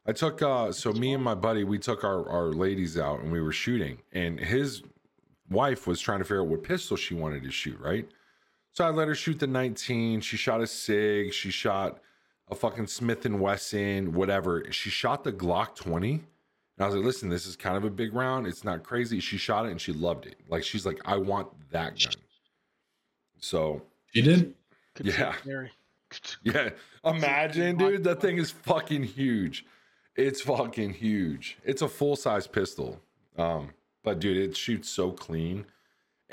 I 0.05 0.11
took 0.11 0.41
uh 0.41 0.71
so 0.71 0.91
me 0.91 1.13
and 1.13 1.23
my 1.23 1.33
buddy 1.33 1.63
we 1.63 1.79
took 1.79 2.03
our 2.03 2.29
our 2.29 2.51
ladies 2.51 2.97
out 2.97 3.21
and 3.21 3.31
we 3.31 3.41
were 3.41 3.53
shooting 3.53 3.99
and 4.11 4.37
his 4.37 4.83
wife 5.49 5.87
was 5.87 6.01
trying 6.01 6.19
to 6.19 6.25
figure 6.25 6.41
out 6.41 6.47
what 6.47 6.61
pistol 6.63 6.97
she 6.97 7.13
wanted 7.15 7.43
to 7.43 7.51
shoot, 7.51 7.79
right? 7.79 8.07
So 8.73 8.83
I 8.83 8.89
let 8.89 9.07
her 9.07 9.15
shoot 9.15 9.39
the 9.39 9.47
19. 9.47 10.21
She 10.21 10.35
shot 10.35 10.61
a 10.61 10.67
SIG, 10.67 11.31
she 11.31 11.51
shot 11.51 11.99
a 12.53 12.55
fucking 12.55 12.87
Smith 12.87 13.25
and 13.25 13.39
Wesson, 13.39 14.13
whatever. 14.13 14.63
She 14.71 14.89
shot 14.89 15.23
the 15.23 15.31
Glock 15.33 15.75
20. 15.75 16.13
And 16.13 16.21
I 16.79 16.85
was 16.85 16.95
like, 16.95 17.05
listen, 17.05 17.29
this 17.29 17.45
is 17.45 17.55
kind 17.55 17.75
of 17.75 17.83
a 17.83 17.89
big 17.89 18.13
round. 18.13 18.47
It's 18.47 18.63
not 18.63 18.83
crazy. 18.83 19.19
She 19.19 19.37
shot 19.37 19.65
it 19.65 19.71
and 19.71 19.81
she 19.81 19.91
loved 19.91 20.25
it. 20.25 20.35
Like 20.49 20.63
she's 20.63 20.85
like, 20.85 20.99
I 21.05 21.17
want 21.17 21.49
that 21.71 21.99
gun. 21.99 22.13
So 23.39 23.81
You 24.13 24.21
did? 24.21 24.53
Yeah. 25.03 25.35
Yeah, 26.43 26.69
imagine, 27.03 27.75
dude. 27.75 28.03
That 28.03 28.21
thing 28.21 28.37
is 28.37 28.51
fucking 28.51 29.01
huge. 29.01 29.65
It's 30.15 30.41
fucking 30.41 30.93
huge. 30.93 31.57
It's 31.65 31.81
a 31.81 31.87
full 31.87 32.15
size 32.15 32.45
pistol. 32.45 32.99
Um, 33.35 33.71
but 34.03 34.19
dude, 34.19 34.37
it 34.37 34.55
shoots 34.55 34.89
so 34.89 35.11
clean. 35.11 35.65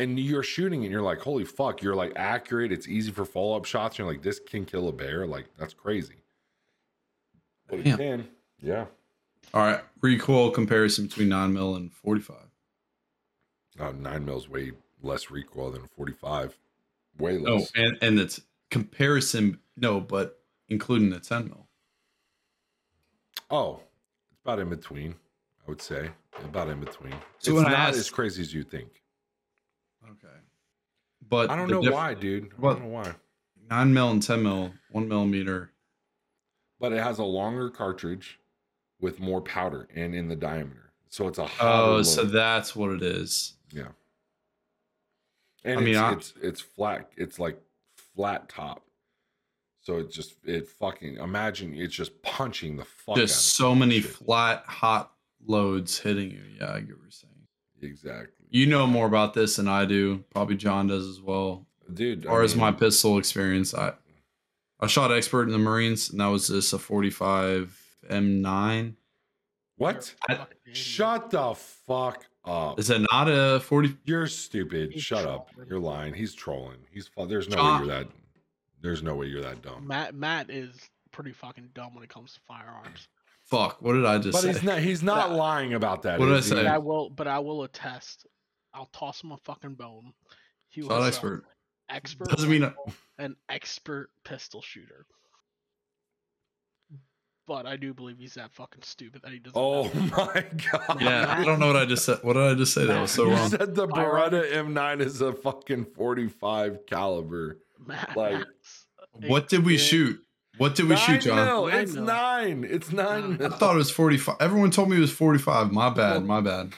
And 0.00 0.18
you're 0.18 0.42
shooting 0.42 0.82
and 0.84 0.90
you're 0.92 1.02
like, 1.02 1.18
holy 1.20 1.44
fuck, 1.44 1.82
you're 1.82 1.94
like 1.94 2.12
accurate. 2.16 2.72
It's 2.72 2.88
easy 2.88 3.10
for 3.12 3.24
follow 3.24 3.56
up 3.56 3.64
shots. 3.64 3.98
You're 3.98 4.06
like, 4.06 4.22
this 4.22 4.38
can 4.38 4.64
kill 4.64 4.88
a 4.88 4.92
bear. 4.92 5.26
Like, 5.26 5.46
that's 5.58 5.74
crazy. 5.74 6.16
But 7.68 7.80
it 7.80 7.96
can. 7.96 8.28
Yeah. 8.62 8.86
All 9.54 9.62
right. 9.62 9.80
Recoil 10.00 10.50
comparison 10.50 11.06
between 11.06 11.28
9 11.28 11.52
mil 11.52 11.76
and 11.76 11.92
45. 11.92 12.36
Uh, 13.78 13.92
nine 13.92 14.24
mils 14.24 14.48
way 14.48 14.72
less 15.02 15.30
recoil 15.30 15.70
than 15.70 15.86
45. 15.96 16.58
Way 17.18 17.38
No, 17.38 17.56
less. 17.56 17.70
and, 17.74 17.96
and 18.02 18.18
it's 18.20 18.40
comparison, 18.70 19.58
no, 19.76 20.00
but 20.00 20.40
including 20.68 21.10
the 21.10 21.20
10 21.20 21.46
mil. 21.46 21.66
Oh, 23.50 23.80
it's 24.30 24.40
about 24.44 24.58
in 24.58 24.68
between, 24.68 25.12
I 25.66 25.70
would 25.70 25.82
say. 25.82 26.10
About 26.44 26.68
in 26.68 26.80
between. 26.80 27.14
So 27.38 27.52
it's 27.52 27.62
not 27.62 27.72
asked- 27.72 27.98
as 27.98 28.10
crazy 28.10 28.40
as 28.42 28.54
you 28.54 28.62
think. 28.62 28.99
But 31.30 31.48
I 31.50 31.56
don't 31.56 31.70
know 31.70 31.80
diff- 31.82 31.92
why, 31.92 32.14
dude. 32.14 32.50
I 32.58 32.60
don't 32.62 32.82
know 32.82 32.88
why. 32.88 33.14
9 33.70 33.94
mil 33.94 34.10
and 34.10 34.22
10 34.22 34.42
mil, 34.42 34.72
1 34.90 35.08
millimeter. 35.08 35.70
But 36.80 36.92
it 36.92 37.02
has 37.02 37.18
a 37.18 37.24
longer 37.24 37.70
cartridge 37.70 38.38
with 39.00 39.20
more 39.20 39.40
powder 39.40 39.88
and 39.94 40.14
in 40.14 40.28
the 40.28 40.36
diameter. 40.36 40.92
So 41.08 41.28
it's 41.28 41.38
a 41.38 41.48
Oh, 41.60 42.02
so 42.02 42.24
that's 42.24 42.74
what 42.76 42.90
it 42.90 43.02
is. 43.02 43.54
yeah. 43.72 43.88
And 45.64 45.78
I 45.78 45.82
mean, 45.82 45.94
it's, 45.94 45.98
I- 45.98 46.12
it's 46.12 46.34
it's 46.42 46.60
flat. 46.60 47.10
It's 47.16 47.38
like 47.38 47.60
flat 48.16 48.48
top. 48.48 48.82
So 49.82 49.98
it 49.98 50.10
just 50.10 50.34
it 50.44 50.68
fucking 50.68 51.16
imagine 51.18 51.74
it's 51.74 51.94
just 51.94 52.20
punching 52.22 52.76
the 52.76 52.84
fuck 52.84 53.16
Just 53.16 53.54
so 53.56 53.74
many 53.74 54.00
shit. 54.00 54.10
flat, 54.10 54.64
hot 54.66 55.12
loads 55.46 55.98
hitting 55.98 56.30
you. 56.30 56.42
Yeah, 56.58 56.72
I 56.72 56.80
get 56.80 56.96
what 56.96 57.02
you're 57.02 57.10
saying. 57.10 57.46
Exactly. 57.82 58.39
You 58.50 58.66
know 58.66 58.86
more 58.86 59.06
about 59.06 59.32
this 59.34 59.56
than 59.56 59.68
I 59.68 59.84
do. 59.84 60.24
Probably 60.30 60.56
John 60.56 60.88
does 60.88 61.06
as 61.06 61.20
well. 61.20 61.66
Dude, 61.92 62.24
As 62.24 62.30
far 62.30 62.42
as 62.42 62.56
my 62.56 62.72
pistol 62.72 63.18
experience, 63.18 63.74
I 63.74 63.92
I 64.80 64.86
shot 64.86 65.12
expert 65.12 65.44
in 65.44 65.50
the 65.52 65.58
Marines, 65.58 66.10
and 66.10 66.20
that 66.20 66.26
was 66.26 66.48
just 66.48 66.72
a 66.72 66.78
45 66.78 67.76
M9. 68.10 68.94
what? 69.76 70.14
You're 70.28 70.36
a 70.36 70.38
fucking 70.38 70.56
idiot. 70.64 70.76
Shut 70.76 71.30
the 71.30 71.54
fuck 71.54 72.26
up. 72.44 72.78
Is 72.78 72.90
it 72.90 73.06
not 73.12 73.28
a 73.28 73.60
40? 73.60 73.96
You're 74.04 74.26
stupid. 74.26 74.92
He's 74.92 75.02
Shut 75.02 75.26
up. 75.26 75.50
You're 75.68 75.78
lying. 75.80 76.14
He's 76.14 76.34
trolling. 76.34 76.78
He's 76.90 77.08
fu- 77.08 77.26
there's 77.26 77.48
no 77.48 77.56
John- 77.56 77.80
way 77.82 77.86
you're 77.88 77.96
that 78.04 78.08
there's 78.82 79.02
no 79.02 79.14
way 79.14 79.26
you're 79.26 79.42
that 79.42 79.60
dumb. 79.62 79.86
Matt 79.86 80.14
Matt 80.14 80.48
is 80.50 80.74
pretty 81.12 81.32
fucking 81.32 81.70
dumb 81.74 81.94
when 81.94 82.02
it 82.02 82.08
comes 82.08 82.32
to 82.34 82.40
firearms. 82.48 83.08
Fuck! 83.44 83.82
What 83.82 83.92
did 83.94 84.06
I 84.06 84.18
just 84.18 84.32
But 84.32 84.40
say? 84.42 84.48
he's 84.52 84.62
not 84.62 84.78
he's 84.78 85.02
not 85.02 85.28
That- 85.30 85.34
lying 85.36 85.74
about 85.74 86.02
that. 86.02 86.18
What 86.18 86.26
did 86.26 86.36
I 86.36 86.40
say? 86.40 86.54
But 86.54 86.66
I 86.66 86.78
will 86.78 87.10
but 87.10 87.26
I 87.26 87.40
will 87.40 87.64
attest. 87.64 88.26
I'll 88.74 88.86
toss 88.92 89.22
him 89.22 89.32
a 89.32 89.36
fucking 89.38 89.74
bone. 89.74 90.12
He 90.68 90.82
Shot 90.82 90.90
was, 90.90 91.00
uh, 91.04 91.06
expert. 91.08 91.44
expert 91.88 92.28
Doesn't 92.28 92.48
mean- 92.50 92.62
rifle, 92.62 92.92
an 93.18 93.36
expert 93.48 94.10
pistol 94.24 94.62
shooter. 94.62 95.06
But 97.46 97.66
I 97.66 97.74
do 97.76 97.92
believe 97.92 98.18
he's 98.18 98.34
that 98.34 98.52
fucking 98.52 98.82
stupid 98.82 99.22
that 99.22 99.32
he 99.32 99.40
doesn't. 99.40 99.56
Oh 99.60 99.84
know. 99.84 99.92
my 100.16 100.44
god. 100.70 101.00
Yeah, 101.02 101.34
I 101.36 101.44
don't 101.44 101.58
know 101.58 101.66
what 101.66 101.76
I 101.76 101.84
just 101.84 102.04
said. 102.04 102.18
What 102.22 102.34
did 102.34 102.42
I 102.44 102.54
just 102.54 102.72
say? 102.72 102.86
That 102.86 103.00
was 103.00 103.10
so 103.10 103.24
you 103.24 103.32
wrong. 103.32 103.50
said 103.50 103.74
the 103.74 103.88
Beretta 103.88 104.52
M9 104.52 105.00
is 105.00 105.20
a 105.20 105.32
fucking 105.32 105.86
45 105.96 106.86
caliber. 106.86 107.58
Matt, 107.84 108.16
like- 108.16 108.44
What 109.26 109.48
did 109.48 109.64
we 109.64 109.78
shoot? 109.78 110.20
What 110.58 110.76
did 110.76 110.84
we 110.84 110.94
nine 110.94 110.98
shoot, 110.98 111.22
John? 111.22 111.44
mil. 111.46 111.66
Nine 111.68 111.80
It's 111.82 111.94
mil. 111.94 112.04
nine. 112.04 112.64
It's 112.68 112.92
nine. 112.92 113.38
Nine. 113.38 113.52
I 113.52 113.56
thought 113.56 113.74
it 113.74 113.78
was 113.78 113.90
45. 113.90 114.36
Everyone 114.38 114.70
told 114.70 114.90
me 114.90 114.98
it 114.98 115.00
was 115.00 115.10
45. 115.12 115.72
My 115.72 115.90
bad. 115.90 116.24
My 116.24 116.40
bad. 116.40 116.72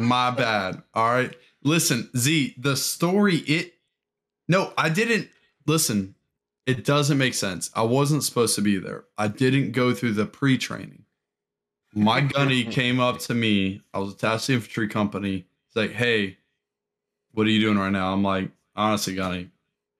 My 0.00 0.30
bad. 0.30 0.82
All 0.94 1.10
right. 1.12 1.34
Listen, 1.62 2.10
Zee, 2.16 2.54
the 2.58 2.76
story, 2.76 3.36
it. 3.36 3.74
No, 4.48 4.72
I 4.76 4.88
didn't. 4.88 5.28
Listen, 5.66 6.14
it 6.66 6.84
doesn't 6.84 7.18
make 7.18 7.34
sense. 7.34 7.70
I 7.74 7.82
wasn't 7.82 8.24
supposed 8.24 8.54
to 8.56 8.62
be 8.62 8.78
there. 8.78 9.04
I 9.16 9.28
didn't 9.28 9.72
go 9.72 9.94
through 9.94 10.12
the 10.12 10.26
pre 10.26 10.58
training. 10.58 11.04
My 11.94 12.20
gunny 12.20 12.64
came 12.78 13.00
up 13.00 13.18
to 13.20 13.34
me. 13.34 13.82
I 13.92 13.98
was 13.98 14.14
attached 14.14 14.46
to 14.46 14.52
the 14.52 14.56
infantry 14.56 14.88
company. 14.88 15.46
He's 15.68 15.76
like, 15.76 15.92
hey, 15.92 16.38
what 17.32 17.46
are 17.46 17.50
you 17.50 17.60
doing 17.60 17.78
right 17.78 17.90
now? 17.90 18.12
I'm 18.12 18.22
like, 18.22 18.50
honestly, 18.74 19.14
gunny, 19.14 19.50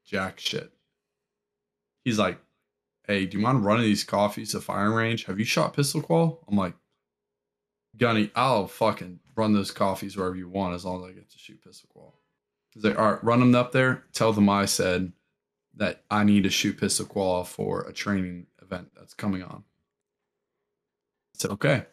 jack 0.05 0.41
shit. 0.41 0.73
He's 2.05 2.19
like, 2.19 2.39
hey, 3.07 3.27
do 3.27 3.39
you 3.39 3.43
mind 3.43 3.65
running 3.65 3.85
these 3.85 4.05
coffees 4.05 4.53
to 4.53 4.61
firing 4.61 4.93
range? 4.93 5.25
Have 5.27 5.39
you 5.39 5.45
shot 5.45 5.75
pistol 5.75 6.03
qual? 6.03 6.45
I'm 6.49 6.57
like, 6.57 6.75
Gunny, 7.97 8.31
I'll 8.35 8.67
fucking 8.67 9.21
run 9.37 9.53
those 9.53 9.71
coffees 9.71 10.17
wherever 10.17 10.37
you 10.37 10.49
want 10.49 10.75
as 10.75 10.85
long 10.85 11.03
as 11.05 11.11
I 11.11 11.13
get 11.13 11.31
to 11.31 11.39
shoot 11.39 11.63
pistol. 11.63 12.15
He's 12.71 12.85
like, 12.85 12.99
all 12.99 13.13
right, 13.13 13.25
run 13.25 13.41
them 13.41 13.55
up 13.55 13.73
there. 13.73 14.05
Tell 14.13 14.33
them 14.33 14.49
I 14.49 14.65
said 14.65 15.13
that 15.77 16.05
I 16.11 16.25
need 16.25 16.45
to 16.45 16.51
shoot 16.51 16.79
pistol 16.79 17.45
for 17.45 17.83
a 17.83 17.93
training 17.93 18.47
event 18.63 18.89
that's 18.97 19.15
coming 19.15 19.43
on. 19.43 19.65
I 21.35 21.39
said, 21.39 21.51
okay. 21.53 21.87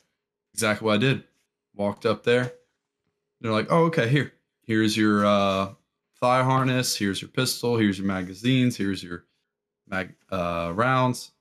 Exactly 0.53 0.85
what 0.85 0.95
I 0.95 0.97
did. 0.97 1.23
Walked 1.75 2.05
up 2.05 2.23
there. 2.23 2.53
They're 3.41 3.51
like, 3.51 3.67
oh, 3.69 3.85
okay, 3.85 4.07
here. 4.07 4.33
Here's 4.63 4.95
your 4.95 5.25
uh, 5.25 5.73
thigh 6.19 6.43
harness. 6.43 6.95
Here's 6.95 7.21
your 7.21 7.29
pistol. 7.29 7.77
Here's 7.77 7.97
your 7.97 8.07
magazines. 8.07 8.77
Here's 8.77 9.03
your 9.03 9.25
mag 9.87 10.15
uh, 10.31 10.71
rounds 10.75 11.31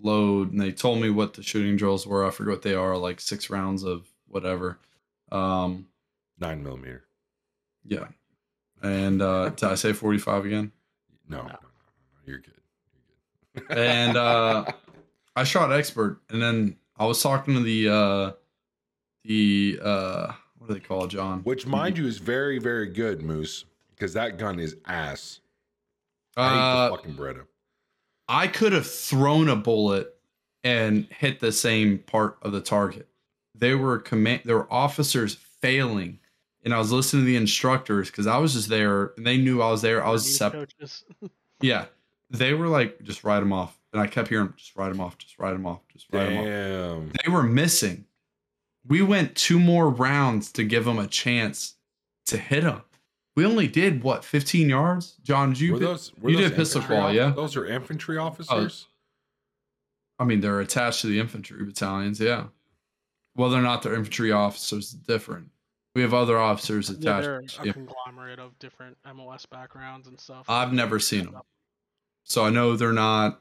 load 0.00 0.52
and 0.52 0.60
they 0.60 0.70
told 0.72 1.00
me 1.00 1.10
what 1.10 1.34
the 1.34 1.42
shooting 1.42 1.76
drills 1.76 2.06
were 2.06 2.24
i 2.26 2.30
forget 2.30 2.50
what 2.52 2.62
they 2.62 2.74
are 2.74 2.96
like 2.96 3.20
six 3.20 3.50
rounds 3.50 3.82
of 3.82 4.06
whatever 4.28 4.78
um 5.32 5.86
Nine 6.40 6.62
millimeter. 6.62 7.04
yeah 7.84 8.06
and 8.82 9.20
uh 9.20 9.48
did 9.50 9.64
i 9.64 9.74
say 9.74 9.92
45 9.92 10.44
again 10.46 10.72
No, 11.28 11.38
no, 11.38 11.42
No. 11.42 11.48
no, 11.48 11.52
no, 11.54 11.58
no. 11.60 11.68
You're 12.26 12.38
good. 12.38 12.52
You're 13.54 13.62
good. 13.66 13.78
And, 13.78 14.16
uh, 14.16 14.64
i 15.36 15.44
shot 15.44 15.72
expert 15.72 16.20
and 16.30 16.40
then 16.42 16.76
i 16.96 17.04
was 17.04 17.20
talking 17.22 17.54
to 17.54 17.60
the 17.60 17.88
uh 17.88 18.32
the 19.24 19.78
uh 19.82 20.32
what 20.58 20.68
do 20.68 20.74
they 20.74 20.80
call 20.80 21.04
it 21.04 21.08
john 21.08 21.40
which, 21.42 21.66
mind 21.66 21.96
you, 21.98 22.06
is 22.06 22.18
very, 22.18 22.58
very 22.58 22.86
good, 22.88 23.22
Moose, 23.22 23.64
because 23.94 24.12
that 24.14 24.38
gun 24.38 24.58
is 24.60 24.76
ass. 24.86 25.40
I 26.36 26.46
uh 26.46 26.50
hate 26.50 26.90
the 26.90 26.96
fucking 26.96 27.14
Beretta. 27.14 27.46
I 28.28 28.46
could 28.46 28.72
have 28.72 28.86
thrown 28.88 29.48
a 29.48 29.56
bullet 29.56 30.14
and 30.62 31.06
hit 31.10 31.40
the 31.40 31.52
same 31.52 31.98
part 31.98 32.38
of 32.42 32.52
the 32.52 32.60
target. 32.60 33.08
They 33.54 33.74
were 33.74 33.98
command 33.98 34.42
there 34.44 34.56
were 34.56 34.72
officers 34.72 35.34
failing. 35.34 36.20
And 36.64 36.74
I 36.74 36.78
was 36.78 36.92
listening 36.92 37.22
to 37.22 37.26
the 37.26 37.36
instructors 37.36 38.10
because 38.10 38.26
I 38.26 38.36
was 38.38 38.52
just 38.52 38.68
there 38.68 39.12
and 39.16 39.26
they 39.26 39.38
knew 39.38 39.62
I 39.62 39.70
was 39.70 39.80
there. 39.82 40.04
I 40.04 40.10
was 40.10 40.36
separate. 40.36 40.74
Yeah. 41.60 41.86
They 42.30 42.54
were 42.54 42.68
like, 42.68 43.02
just 43.02 43.24
write 43.24 43.40
them 43.40 43.52
off. 43.52 43.76
And 43.92 44.00
I 44.00 44.06
kept 44.06 44.28
hearing, 44.28 44.52
just 44.56 44.76
write 44.76 44.90
them 44.90 45.00
off, 45.00 45.18
just 45.18 45.38
write 45.40 45.54
them 45.54 45.66
off, 45.66 45.80
just 45.88 46.06
write 46.12 46.28
them 46.28 46.38
off. 46.38 46.44
Damn. 46.44 47.12
They 47.24 47.32
were 47.32 47.42
missing. 47.42 48.04
We 48.86 49.02
went 49.02 49.34
two 49.34 49.58
more 49.58 49.88
rounds 49.88 50.52
to 50.52 50.62
give 50.62 50.84
them 50.84 51.00
a 51.00 51.08
chance 51.08 51.74
to 52.26 52.36
hit 52.36 52.62
them. 52.62 52.82
We 53.38 53.46
only 53.46 53.68
did 53.68 54.02
what, 54.02 54.24
15 54.24 54.68
yards? 54.68 55.14
John, 55.22 55.50
did 55.50 55.60
you 55.60 55.74
Were 55.74 55.78
those, 55.78 56.12
were 56.20 56.30
you 56.30 56.38
those 56.38 56.50
did 56.50 56.56
pistol 56.56 56.80
infantry 56.80 56.96
qual, 56.96 57.08
off- 57.08 57.14
yeah? 57.14 57.30
Those 57.30 57.56
are 57.56 57.66
infantry 57.66 58.18
uh, 58.18 58.24
officers? 58.24 58.88
I 60.18 60.24
mean, 60.24 60.40
they're 60.40 60.58
attached 60.58 61.02
to 61.02 61.06
the 61.06 61.20
infantry 61.20 61.64
battalions, 61.64 62.18
yeah. 62.18 62.46
Whether 63.34 63.56
or 63.56 63.62
not 63.62 63.82
they're 63.82 63.94
infantry 63.94 64.32
officers 64.32 64.86
is 64.86 64.94
different. 64.94 65.50
We 65.94 66.02
have 66.02 66.14
other 66.14 66.36
officers 66.36 66.90
attached. 66.90 67.04
Yeah, 67.04 67.20
they're 67.20 67.38
a 67.38 67.66
yeah. 67.66 67.72
conglomerate 67.74 68.40
of 68.40 68.58
different 68.58 68.96
MOS 69.14 69.46
backgrounds 69.46 70.08
and 70.08 70.18
stuff. 70.18 70.46
I've 70.48 70.72
never 70.72 70.98
seen 70.98 71.26
them. 71.26 71.42
So 72.24 72.44
I 72.44 72.50
know 72.50 72.74
they're 72.74 72.92
not 72.92 73.40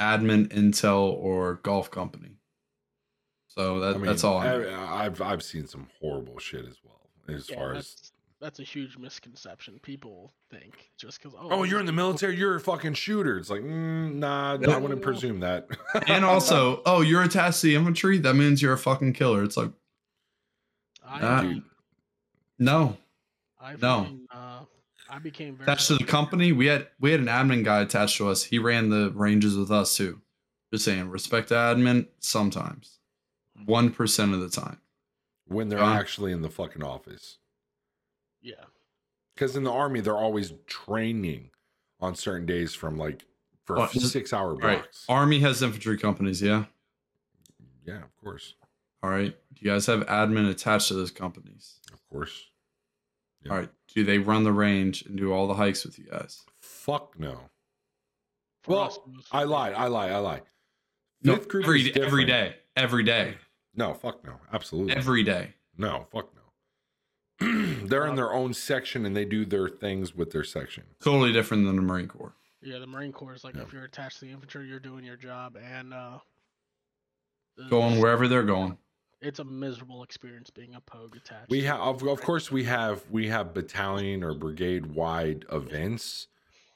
admin, 0.00 0.48
intel, 0.48 1.12
or 1.12 1.56
golf 1.56 1.90
company. 1.90 2.38
So 3.48 3.78
that, 3.80 3.96
I 3.96 3.98
mean, 3.98 4.06
that's 4.06 4.24
all. 4.24 4.38
I 4.38 4.56
know. 4.56 4.70
I, 4.70 5.04
I've 5.04 5.20
I've 5.20 5.42
seen 5.42 5.66
some 5.66 5.88
horrible 6.00 6.38
shit 6.38 6.64
as 6.64 6.78
well. 6.82 7.10
As 7.28 7.50
Yeah, 7.50 7.56
far 7.56 7.74
as 7.74 8.11
that's, 8.42 8.58
that's 8.58 8.68
a 8.68 8.70
huge 8.70 8.98
misconception. 8.98 9.78
People 9.82 10.32
think 10.50 10.90
just 10.98 11.22
because 11.22 11.36
oh, 11.40 11.48
oh, 11.50 11.62
you're 11.62 11.80
in 11.80 11.86
the 11.86 11.92
military, 11.92 12.36
you're 12.36 12.56
a 12.56 12.60
fucking 12.60 12.94
shooter. 12.94 13.38
It's 13.38 13.50
like 13.50 13.62
mm, 13.62 14.14
nah, 14.14 14.54
I 14.54 14.76
wouldn't 14.78 15.02
presume 15.02 15.40
that. 15.40 15.68
and 16.08 16.24
also, 16.24 16.82
oh, 16.84 17.00
you're 17.00 17.22
attached 17.22 17.60
to 17.60 17.68
the 17.68 17.76
infantry? 17.76 18.18
That 18.18 18.34
means 18.34 18.60
you're 18.60 18.72
a 18.72 18.78
fucking 18.78 19.12
killer. 19.12 19.44
It's 19.44 19.56
like, 19.56 19.70
I. 21.06 21.42
Dude, 21.42 21.62
no. 22.58 22.96
I 23.60 23.72
no. 23.72 24.02
fucking, 24.02 24.26
uh, 24.34 24.60
I 25.08 25.18
became 25.20 25.56
very 25.56 25.64
attached 25.64 25.86
to 25.88 25.96
the 25.96 26.04
company. 26.04 26.52
We 26.52 26.66
had 26.66 26.88
we 26.98 27.12
had 27.12 27.20
an 27.20 27.26
admin 27.26 27.64
guy 27.64 27.82
attached 27.82 28.16
to 28.16 28.28
us. 28.28 28.42
He 28.42 28.58
ran 28.58 28.88
the 28.88 29.12
ranges 29.14 29.56
with 29.56 29.70
us 29.70 29.96
too. 29.96 30.20
Just 30.72 30.84
saying, 30.84 31.08
respect 31.10 31.50
the 31.50 31.54
admin 31.54 32.08
sometimes. 32.18 32.98
One 33.66 33.90
percent 33.90 34.34
of 34.34 34.40
the 34.40 34.48
time. 34.48 34.78
when 35.46 35.68
they're 35.68 35.78
actually 35.78 36.32
in 36.32 36.42
the 36.42 36.48
fucking 36.48 36.82
office. 36.82 37.38
Yeah. 38.42 38.64
Because 39.34 39.56
in 39.56 39.64
the 39.64 39.72
army, 39.72 40.00
they're 40.00 40.16
always 40.16 40.52
training 40.66 41.50
on 42.00 42.14
certain 42.14 42.44
days 42.46 42.74
from 42.74 42.98
like 42.98 43.24
for 43.64 43.76
Well, 43.76 43.88
six 43.88 44.32
hour 44.32 44.50
All 44.50 44.56
right. 44.56 44.78
blocks. 44.80 45.04
Army 45.08 45.40
has 45.40 45.62
infantry 45.62 45.96
companies, 45.96 46.42
yeah. 46.42 46.64
Yeah, 47.86 48.02
of 48.02 48.16
course, 48.16 48.54
All 49.02 49.10
right. 49.10 49.34
Do 49.54 49.64
you 49.64 49.70
guys 49.70 49.86
have 49.86 50.06
admin 50.06 50.48
attached 50.50 50.88
to 50.88 50.94
those 50.94 51.10
companies? 51.10 51.80
of 51.92 52.00
course. 52.08 52.50
Yeah. 53.44 53.52
All 53.52 53.58
right. 53.58 53.68
Do 53.94 54.04
they 54.04 54.18
run 54.18 54.44
the 54.44 54.52
range 54.52 55.02
and 55.06 55.16
do 55.16 55.32
all 55.32 55.48
the 55.48 55.54
hikes 55.54 55.84
with 55.84 55.98
you 55.98 56.04
guys? 56.10 56.42
Fuck 56.60 57.18
no. 57.18 57.40
For 58.62 58.72
Well, 58.72 58.82
us, 58.84 58.98
I 59.32 59.42
lied. 59.44 59.74
I 59.74 59.88
lie. 59.88 60.10
I 60.10 60.18
lie. 60.18 60.42
No, 61.24 61.34
Fifth 61.36 61.48
group 61.48 61.64
every, 61.64 61.80
is 61.82 61.96
every 61.96 62.24
different. 62.24 62.28
day. 62.28 62.56
Every 62.76 63.02
day. 63.02 63.34
No, 63.74 63.94
fuck 63.94 64.24
no. 64.24 64.34
Absolutely. 64.52 64.94
Every 64.94 65.22
day. 65.24 65.54
no, 65.76 66.06
fuck 66.12 66.32
no. 66.34 66.41
they're 67.84 68.06
in 68.06 68.14
their 68.16 68.32
own 68.32 68.54
section 68.54 69.06
and 69.06 69.16
they 69.16 69.24
do 69.24 69.44
their 69.44 69.68
things 69.68 70.14
with 70.14 70.30
their 70.30 70.44
section. 70.44 70.84
Totally 71.02 71.32
different 71.32 71.66
than 71.66 71.76
the 71.76 71.82
Marine 71.82 72.08
Corps. 72.08 72.32
Yeah, 72.62 72.78
the 72.78 72.86
Marine 72.86 73.12
Corps 73.12 73.34
is 73.34 73.44
like 73.44 73.56
Yeah. 73.56 73.62
if 73.62 73.72
you're 73.72 73.84
attached 73.84 74.20
to 74.20 74.26
the 74.26 74.30
infantry, 74.30 74.68
you're 74.68 74.78
doing 74.78 75.04
your 75.04 75.16
job, 75.16 75.56
and 75.56 75.92
uh, 75.92 76.18
Going 77.68 78.00
wherever 78.00 78.28
they're 78.28 78.42
going. 78.44 78.78
It's 79.20 79.38
a 79.38 79.44
miserable 79.44 80.02
experience 80.02 80.50
being 80.50 80.74
a 80.74 80.80
pogue 80.80 81.14
attached. 81.16 81.50
We 81.50 81.62
have, 81.64 81.80
of, 81.80 82.02
of 82.02 82.20
course, 82.22 82.50
we 82.50 82.64
have 82.64 83.02
we 83.10 83.28
have 83.28 83.54
battalion 83.54 84.24
or 84.24 84.34
brigade 84.34 84.86
wide 84.86 85.44
events 85.52 86.28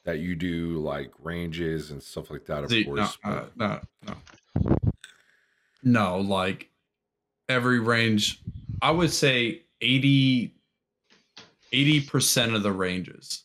that 0.05 0.19
you 0.19 0.35
do 0.35 0.77
like 0.79 1.11
ranges 1.21 1.91
and 1.91 2.01
stuff 2.01 2.29
like 2.29 2.45
that. 2.45 2.63
Of 2.63 2.69
See, 2.69 2.83
no, 2.85 2.95
course, 2.95 3.17
uh, 3.25 3.45
no, 3.55 3.79
no. 4.05 4.77
No, 5.83 6.17
like 6.19 6.69
every 7.49 7.79
range, 7.79 8.41
I 8.81 8.91
would 8.91 9.11
say 9.11 9.63
80 11.71 12.01
percent 12.01 12.55
of 12.55 12.63
the 12.63 12.71
ranges 12.71 13.43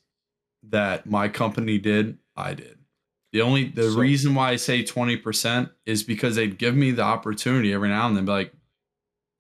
that 0.69 1.07
my 1.07 1.29
company 1.29 1.79
did, 1.79 2.19
I 2.37 2.55
did. 2.55 2.79
The 3.33 3.41
only 3.43 3.65
the 3.71 3.91
So- 3.91 3.99
reason 3.99 4.35
why 4.35 4.51
I 4.51 4.57
say 4.57 4.83
20% 4.85 5.71
is 5.87 6.03
because 6.03 6.37
they'd 6.37 6.59
give 6.59 6.77
me 6.77 6.91
the 6.91 7.03
opportunity 7.03 7.73
every 7.73 7.89
now 7.89 8.07
and 8.07 8.17
then, 8.17 8.27
be 8.27 8.31
like, 8.33 8.53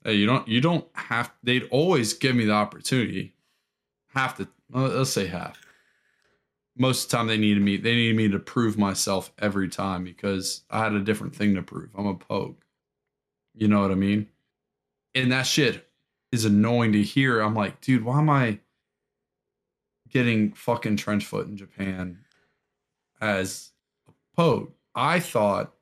hey, 0.04 0.14
you 0.14 0.26
don't 0.26 0.46
you 0.48 0.60
don't 0.60 0.86
have 0.94 1.32
they'd 1.42 1.68
always 1.70 2.12
give 2.14 2.34
me 2.34 2.44
the 2.46 2.52
opportunity. 2.52 3.34
Half 4.14 4.38
the 4.38 4.48
let's 4.70 5.10
say 5.10 5.26
half. 5.26 5.60
Most 6.74 7.04
of 7.04 7.10
the 7.10 7.16
time 7.18 7.26
they 7.26 7.36
needed 7.36 7.62
me, 7.62 7.76
they 7.76 7.94
needed 7.94 8.16
me 8.16 8.28
to 8.30 8.38
prove 8.38 8.78
myself 8.78 9.30
every 9.38 9.68
time 9.68 10.04
because 10.04 10.64
I 10.70 10.78
had 10.82 10.94
a 10.94 11.00
different 11.00 11.36
thing 11.36 11.54
to 11.54 11.62
prove. 11.62 11.90
I'm 11.96 12.06
a 12.06 12.14
pogue. 12.14 12.56
You 13.54 13.68
know 13.68 13.82
what 13.82 13.90
I 13.90 13.94
mean? 13.94 14.28
And 15.14 15.30
that 15.32 15.46
shit 15.46 15.86
is 16.32 16.46
annoying 16.46 16.92
to 16.92 17.02
hear. 17.02 17.40
I'm 17.40 17.54
like, 17.54 17.82
dude, 17.82 18.04
why 18.04 18.18
am 18.18 18.30
I 18.30 18.58
getting 20.12 20.52
fucking 20.52 20.96
trench 20.96 21.24
foot 21.24 21.46
in 21.46 21.56
Japan 21.56 22.18
as 23.20 23.70
a 24.08 24.12
pogue? 24.36 24.70
I 24.94 25.20
thought 25.20 25.72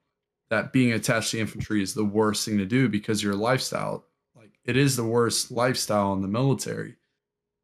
that 0.51 0.73
being 0.73 0.93
attached 0.93 1.33
to 1.33 1.41
infantry 1.41 1.83
is 1.83 1.95
the 1.95 2.05
worst 2.05 2.45
thing 2.45 2.59
to 2.59 2.67
do 2.67 2.89
because 2.89 3.23
your 3.23 3.35
lifestyle, 3.35 4.07
like 4.35 4.53
it 4.65 4.77
is 4.77 4.97
the 4.97 5.05
worst 5.05 5.51
lifestyle 5.51 6.13
in 6.13 6.23
the 6.23 6.29
military. 6.29 6.97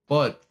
But 0.09 0.45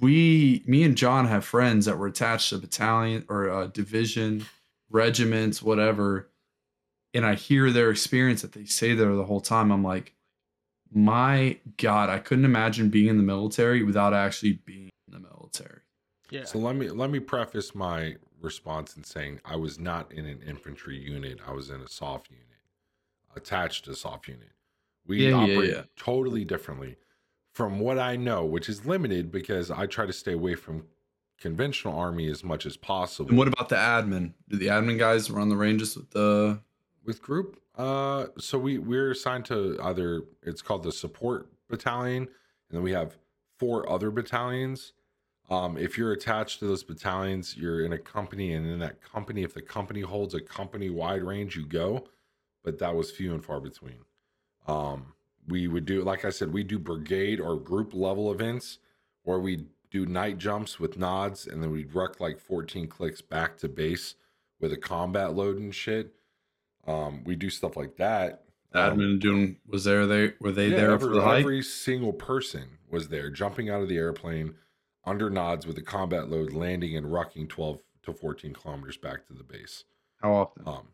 we, 0.00 0.62
me 0.66 0.82
and 0.82 0.96
John 0.96 1.26
have 1.26 1.44
friends 1.44 1.86
that 1.86 1.98
were 1.98 2.06
attached 2.06 2.50
to 2.50 2.58
battalion 2.58 3.24
or 3.28 3.48
uh, 3.50 3.66
division, 3.68 4.44
regiments, 4.90 5.62
whatever. 5.62 6.30
And 7.14 7.24
I 7.24 7.34
hear 7.34 7.70
their 7.70 7.90
experience 7.90 8.42
that 8.42 8.52
they 8.52 8.64
say 8.64 8.94
there 8.94 9.14
the 9.14 9.24
whole 9.24 9.40
time. 9.40 9.70
I'm 9.70 9.84
like, 9.84 10.12
my 10.94 11.58
God, 11.76 12.08
I 12.08 12.18
couldn't 12.18 12.44
imagine 12.44 12.88
being 12.88 13.08
in 13.08 13.16
the 13.16 13.22
military 13.22 13.82
without 13.82 14.14
actually 14.14 14.60
being 14.64 14.90
in 15.08 15.12
the 15.12 15.20
military. 15.20 15.80
yeah, 16.30 16.44
So 16.44 16.58
let 16.58 16.76
me 16.76 16.88
let 16.90 17.10
me 17.10 17.18
preface 17.20 17.74
my 17.74 18.16
response 18.40 18.96
in 18.96 19.04
saying 19.04 19.40
I 19.44 19.56
was 19.56 19.78
not 19.78 20.12
in 20.12 20.26
an 20.26 20.40
infantry 20.46 20.96
unit. 20.98 21.40
I 21.46 21.52
was 21.52 21.70
in 21.70 21.80
a 21.80 21.88
soft 21.88 22.30
unit, 22.30 22.46
attached 23.34 23.86
to 23.86 23.90
a 23.92 23.96
soft 23.96 24.28
unit. 24.28 24.52
We 25.06 25.24
Yeah, 25.24 25.30
yeah, 25.30 25.54
operate 25.54 25.70
yeah. 25.72 25.82
totally 25.96 26.44
differently 26.44 26.96
from 27.52 27.78
what 27.80 27.98
I 27.98 28.16
know, 28.16 28.44
which 28.44 28.68
is 28.68 28.86
limited 28.86 29.30
because 29.30 29.70
I 29.70 29.86
try 29.86 30.06
to 30.06 30.12
stay 30.12 30.32
away 30.32 30.54
from 30.54 30.86
conventional 31.40 31.96
army 31.98 32.28
as 32.28 32.42
much 32.44 32.64
as 32.66 32.76
possible. 32.76 33.30
And 33.30 33.38
what 33.38 33.48
about 33.48 33.68
the 33.68 33.76
admin? 33.76 34.32
Do 34.48 34.56
the 34.56 34.68
admin 34.68 34.98
guys 34.98 35.30
run 35.30 35.48
the 35.48 35.56
ranges 35.56 35.96
with 35.96 36.10
the? 36.10 36.60
with 37.04 37.20
group 37.20 37.60
uh 37.76 38.26
so 38.38 38.58
we 38.58 38.78
we're 38.78 39.10
assigned 39.10 39.44
to 39.44 39.78
either 39.82 40.22
it's 40.42 40.62
called 40.62 40.82
the 40.82 40.92
support 40.92 41.48
battalion 41.68 42.22
and 42.22 42.28
then 42.70 42.82
we 42.82 42.92
have 42.92 43.16
four 43.58 43.90
other 43.90 44.10
battalions. 44.10 44.92
Um 45.50 45.76
if 45.76 45.98
you're 45.98 46.12
attached 46.12 46.60
to 46.60 46.66
those 46.66 46.84
battalions 46.84 47.56
you're 47.56 47.84
in 47.84 47.92
a 47.92 47.98
company 47.98 48.52
and 48.52 48.66
in 48.66 48.78
that 48.78 49.02
company 49.02 49.42
if 49.42 49.54
the 49.54 49.62
company 49.62 50.02
holds 50.02 50.34
a 50.34 50.40
company 50.40 50.90
wide 50.90 51.22
range 51.22 51.56
you 51.56 51.66
go 51.66 52.06
but 52.62 52.78
that 52.78 52.94
was 52.94 53.10
few 53.10 53.32
and 53.34 53.44
far 53.44 53.60
between. 53.60 54.04
Um 54.66 55.14
we 55.48 55.68
would 55.68 55.84
do 55.84 56.02
like 56.02 56.24
i 56.24 56.30
said 56.30 56.52
we 56.52 56.62
do 56.62 56.78
brigade 56.78 57.40
or 57.40 57.56
group 57.56 57.92
level 57.92 58.32
events 58.32 58.78
where 59.24 59.38
we 59.38 59.66
do 59.90 60.06
night 60.06 60.38
jumps 60.38 60.80
with 60.80 60.98
nods 60.98 61.46
and 61.46 61.62
then 61.62 61.70
we'd 61.70 61.94
ruck 61.94 62.18
like 62.20 62.38
14 62.38 62.86
clicks 62.88 63.20
back 63.20 63.56
to 63.58 63.68
base 63.68 64.14
with 64.60 64.72
a 64.72 64.76
combat 64.76 65.34
load 65.34 65.58
and 65.58 65.74
shit 65.74 66.14
um, 66.86 67.22
we 67.24 67.34
do 67.36 67.50
stuff 67.50 67.76
like 67.76 67.96
that. 67.96 68.42
The 68.72 68.90
Um, 68.92 68.98
admin 68.98 69.20
doing 69.20 69.56
was 69.66 69.84
there? 69.84 70.06
They 70.06 70.34
were 70.40 70.52
they 70.52 70.68
yeah, 70.68 70.76
there 70.76 70.90
every, 70.92 71.08
for 71.08 71.14
the 71.14 71.22
hike? 71.22 71.40
every 71.40 71.62
single 71.62 72.12
person 72.12 72.78
was 72.90 73.08
there, 73.08 73.30
jumping 73.30 73.70
out 73.70 73.82
of 73.82 73.88
the 73.88 73.96
airplane 73.96 74.54
under 75.04 75.30
nods 75.30 75.66
with 75.66 75.78
a 75.78 75.82
combat 75.82 76.28
load, 76.28 76.52
landing 76.52 76.96
and 76.96 77.06
rucking 77.06 77.48
twelve 77.48 77.80
to 78.02 78.12
fourteen 78.12 78.52
kilometers 78.52 78.96
back 78.96 79.26
to 79.26 79.32
the 79.32 79.44
base. 79.44 79.84
How 80.20 80.32
often? 80.34 80.62
Um, 80.66 80.88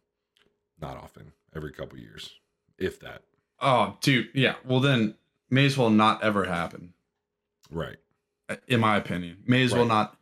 not 0.80 0.96
often, 0.96 1.32
every 1.54 1.72
couple 1.72 1.98
years, 1.98 2.38
if 2.78 3.00
that. 3.00 3.22
Oh, 3.60 3.96
dude, 4.00 4.28
yeah. 4.34 4.56
Well, 4.64 4.80
then 4.80 5.14
may 5.48 5.66
as 5.66 5.76
well 5.76 5.90
not 5.90 6.22
ever 6.22 6.44
happen. 6.44 6.94
Right. 7.70 7.96
In 8.66 8.80
my 8.80 8.96
opinion, 8.96 9.38
may 9.46 9.62
as 9.62 9.72
well 9.72 9.84
not. 9.86 10.16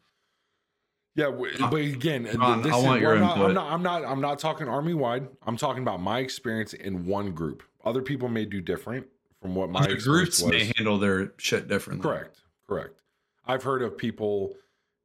Yeah, 1.19 1.31
but 1.69 1.81
again, 1.81 2.29
Ron, 2.39 2.63
this 2.63 2.73
I 2.73 2.79
is- 2.79 2.85
want 2.85 3.01
your 3.01 3.15
we're 3.15 3.19
not, 3.19 3.39
I'm 3.39 3.53
not. 3.55 3.73
I'm 3.73 3.83
not. 3.83 4.05
I'm 4.05 4.21
not 4.21 4.39
talking 4.39 4.69
army 4.69 4.95
wide. 4.95 5.27
I'm 5.45 5.57
talking 5.57 5.83
about 5.83 6.01
my 6.01 6.21
experience 6.21 6.75
in 6.75 7.07
one 7.07 7.33
group. 7.33 7.65
Other 7.85 8.03
people 8.03 8.29
may 8.29 8.45
do 8.45 8.61
different 8.61 9.07
from 9.43 9.57
what 9.57 9.69
my 9.69 9.81
Other 9.81 9.97
groups 10.01 10.41
was. 10.41 10.51
may 10.53 10.73
handle 10.77 10.97
their 10.99 11.33
shit 11.39 11.67
differently. 11.67 12.03
Correct. 12.09 12.41
Correct. 12.69 13.01
I've 13.45 13.65
heard 13.65 13.83
of 13.83 13.99
people 13.99 14.55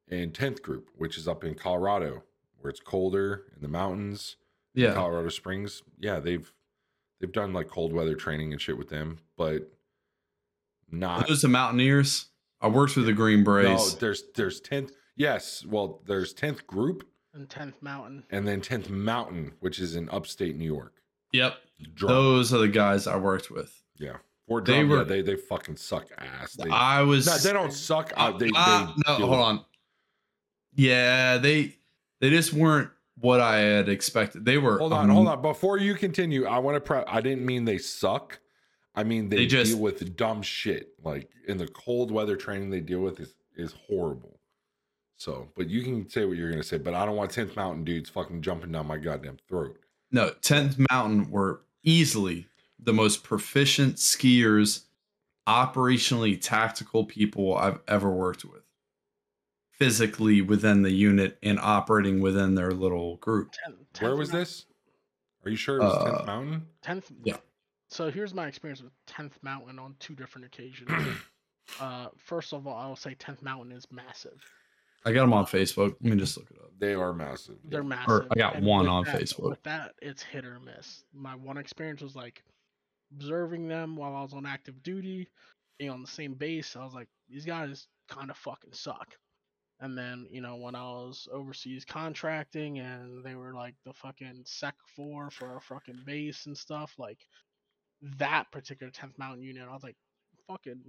in 0.08 0.30
10th 0.32 0.62
group, 0.62 0.90
which 0.98 1.18
is 1.18 1.28
up 1.28 1.44
in 1.44 1.56
Colorado, 1.56 2.22
where 2.60 2.70
it's 2.70 2.80
colder 2.80 3.46
in 3.56 3.62
the 3.64 3.68
mountains, 3.68 4.36
Yeah. 4.76 4.94
Colorado 4.94 5.30
Springs. 5.30 5.82
Yeah, 6.00 6.20
they've 6.20 6.54
they've 7.20 7.32
done 7.32 7.54
like 7.54 7.70
cold 7.70 7.92
weather 7.92 8.14
training 8.16 8.52
and 8.52 8.62
shit 8.62 8.78
with 8.78 8.90
them, 8.90 9.18
but 9.36 9.72
not 10.92 11.28
Those 11.28 11.42
the 11.42 11.48
Mountaineers. 11.48 12.28
I 12.62 12.68
worked 12.68 12.96
with 12.96 13.08
the 13.08 13.14
Green 13.14 13.40
no, 13.40 13.46
Berets. 13.46 13.96
there's 13.96 14.24
there's 14.36 14.62
10th 14.62 14.92
yes, 15.16 15.66
well, 15.66 16.02
there's 16.06 16.34
10th 16.34 16.66
group 16.68 17.08
and 17.34 17.50
Tenth 17.50 17.82
Mountain. 17.82 18.24
and 18.30 18.48
then 18.48 18.62
10th 18.62 18.90
Mountain, 18.90 19.54
which 19.60 19.80
is 19.80 19.96
in 19.96 20.10
upstate 20.10 20.56
New 20.58 20.66
York. 20.72 20.94
yep. 21.32 21.56
Drum. 21.96 22.14
Those 22.14 22.54
are 22.54 22.60
the 22.60 22.68
guys 22.70 23.08
I 23.08 23.18
worked 23.18 23.52
with. 23.52 23.84
yeah. 23.98 24.18
Fort 24.48 24.66
They 24.66 24.74
Drum, 24.80 24.90
yeah, 24.90 24.98
were- 24.98 25.04
they 25.06 25.22
they 25.22 25.36
fucking 25.38 25.78
suck 25.78 26.08
ass. 26.18 26.54
They, 26.54 26.70
I 26.70 27.02
was. 27.02 27.26
no, 27.28 27.38
they 27.38 27.54
don't 27.54 27.72
suck. 27.74 28.12
Uh, 28.16 28.32
they, 28.38 28.50
Ah, 28.56 28.94
they 28.96 29.02
no, 29.12 29.16
hold 29.20 29.30
with- 29.32 29.40
on. 29.40 29.66
Yeah, 30.76 31.38
they 31.38 31.76
they 32.20 32.30
just 32.30 32.54
weren't 32.54 32.90
what 33.20 33.40
I 33.40 33.58
had 33.60 33.90
expected. 33.90 34.44
They 34.46 34.58
were. 34.58 34.80
Hold 34.80 34.94
on, 34.94 35.10
um, 35.10 35.16
hold 35.16 35.28
on. 35.28 35.42
Before 35.42 35.78
you 35.78 35.94
continue, 35.96 36.46
I 36.46 36.58
want 36.60 36.76
to 36.76 36.82
pre- 36.82 37.04
I 37.08 37.22
didn't 37.22 37.46
mean 37.46 37.66
they 37.66 37.78
suck. 37.78 38.40
I 38.96 39.04
mean 39.04 39.30
they, 39.30 39.38
They 39.38 39.48
just- 39.48 39.72
deal 39.74 39.82
with 39.82 40.16
dumb 40.16 40.42
shit. 40.42 40.90
Like 41.04 41.30
in 41.48 41.58
the 41.58 41.68
cold 41.68 42.12
weather 42.12 42.36
training 42.36 42.70
they 42.70 42.82
deal 42.82 43.00
with 43.02 43.20
is 43.20 43.34
is 43.56 43.74
horrible. 43.88 44.40
So, 45.18 45.50
but 45.56 45.70
you 45.70 45.84
can 45.84 46.10
say 46.10 46.26
what 46.26 46.38
you're 46.38 46.50
gonna 46.52 46.64
say, 46.64 46.78
but 46.78 46.94
I 46.94 47.06
don't 47.06 47.16
want 47.16 47.32
10th 47.32 47.56
Mountain 47.56 47.84
dudes 47.86 48.10
fucking 48.10 48.42
jumping 48.42 48.72
down 48.72 48.88
my 48.88 48.98
goddamn 48.98 49.38
throat. 49.48 49.78
No, 50.12 50.32
10th 50.42 50.84
Mountain 50.92 51.32
were 51.32 51.62
easily 51.84 52.48
the 52.80 52.94
most 52.94 53.24
proficient 53.24 53.96
skiers, 53.98 54.84
operationally 55.48 56.40
tactical 56.42 57.06
people 57.06 57.56
I've 57.56 57.80
ever 57.88 58.10
worked 58.10 58.44
with. 58.44 58.62
Physically 59.72 60.42
within 60.42 60.82
the 60.84 60.92
unit 60.92 61.38
and 61.42 61.60
operating 61.60 62.22
within 62.22 62.56
their 62.56 62.72
little 62.72 63.18
group. 63.18 63.54
Ten, 63.94 64.08
Where 64.08 64.16
was 64.16 64.32
Mount- 64.32 64.42
this? 64.42 64.66
Are 65.46 65.50
you 65.50 65.56
sure 65.58 65.78
it 65.78 65.84
was 65.84 65.94
10th 65.94 66.22
Uh, 66.22 66.26
Mountain? 66.26 66.68
Tenth. 66.82 67.12
Yeah. 67.24 67.38
So 67.90 68.10
here's 68.12 68.34
my 68.34 68.48
experience 68.48 68.82
with 68.82 68.92
Tenth 69.08 69.38
Mountain 69.42 69.80
on 69.80 69.96
two 70.00 70.16
different 70.16 70.46
occasions. 70.46 70.90
Uh, 71.80 72.10
first 72.18 72.52
of 72.52 72.68
all, 72.68 72.78
I 72.78 72.86
will 72.88 72.96
say 72.98 73.16
10th 73.16 73.42
Mountain 73.42 73.72
is 73.72 73.88
massive. 73.90 74.38
I 75.06 75.12
got 75.12 75.22
them 75.22 75.34
on 75.34 75.46
Facebook. 75.46 75.96
Let 76.02 76.14
me 76.14 76.16
just 76.18 76.38
look 76.38 76.50
it 76.52 76.58
up. 76.58 76.72
They 76.80 76.94
are 76.94 77.14
massive. 77.14 77.58
They're 77.66 77.82
yeah. 77.82 77.88
massive. 77.88 78.28
I 78.32 78.36
got 78.36 78.56
and 78.56 78.66
one 78.66 78.88
on 78.88 79.04
that- 79.06 79.20
Facebook. 79.20 79.50
With 79.50 79.64
that, 79.64 79.94
it's 80.02 80.22
hit 80.22 80.46
or 80.46 80.60
miss. 80.60 81.04
My 81.14 81.36
one 81.36 81.58
experience 81.58 82.02
was 82.02 82.16
like 82.16 82.44
observing 83.16 83.68
them 83.68 83.96
while 83.96 84.16
I 84.16 84.22
was 84.22 84.34
on 84.34 84.46
active 84.46 84.82
duty, 84.84 85.30
being 85.78 85.92
on 85.92 86.02
the 86.02 86.08
same 86.08 86.34
base. 86.34 86.76
I 86.76 86.84
was 86.84 86.94
like, 86.94 87.08
these 87.30 87.46
guys 87.46 87.88
kind 88.10 88.30
of 88.30 88.38
fucking 88.38 88.74
suck. 88.74 89.16
And 89.80 89.98
then, 89.98 90.28
you 90.30 90.40
know, 90.40 90.56
when 90.56 90.76
I 90.76 90.84
was 90.84 91.28
overseas 91.32 91.84
contracting 91.84 92.80
and 92.80 93.24
they 93.24 93.36
were 93.36 93.54
like 93.54 93.76
the 93.86 93.94
fucking 93.94 94.44
Sec 94.46 94.76
4 94.96 95.30
for 95.30 95.50
our 95.50 95.60
fucking 95.60 96.04
base 96.06 96.46
and 96.46 96.58
stuff, 96.58 96.94
like 96.98 97.20
that 98.20 98.52
particular 98.52 98.92
10th 98.92 99.18
Mountain 99.18 99.44
unit, 99.44 99.68
I 99.70 99.74
was 99.74 99.84
like 99.84 99.98
fucking 100.48 100.82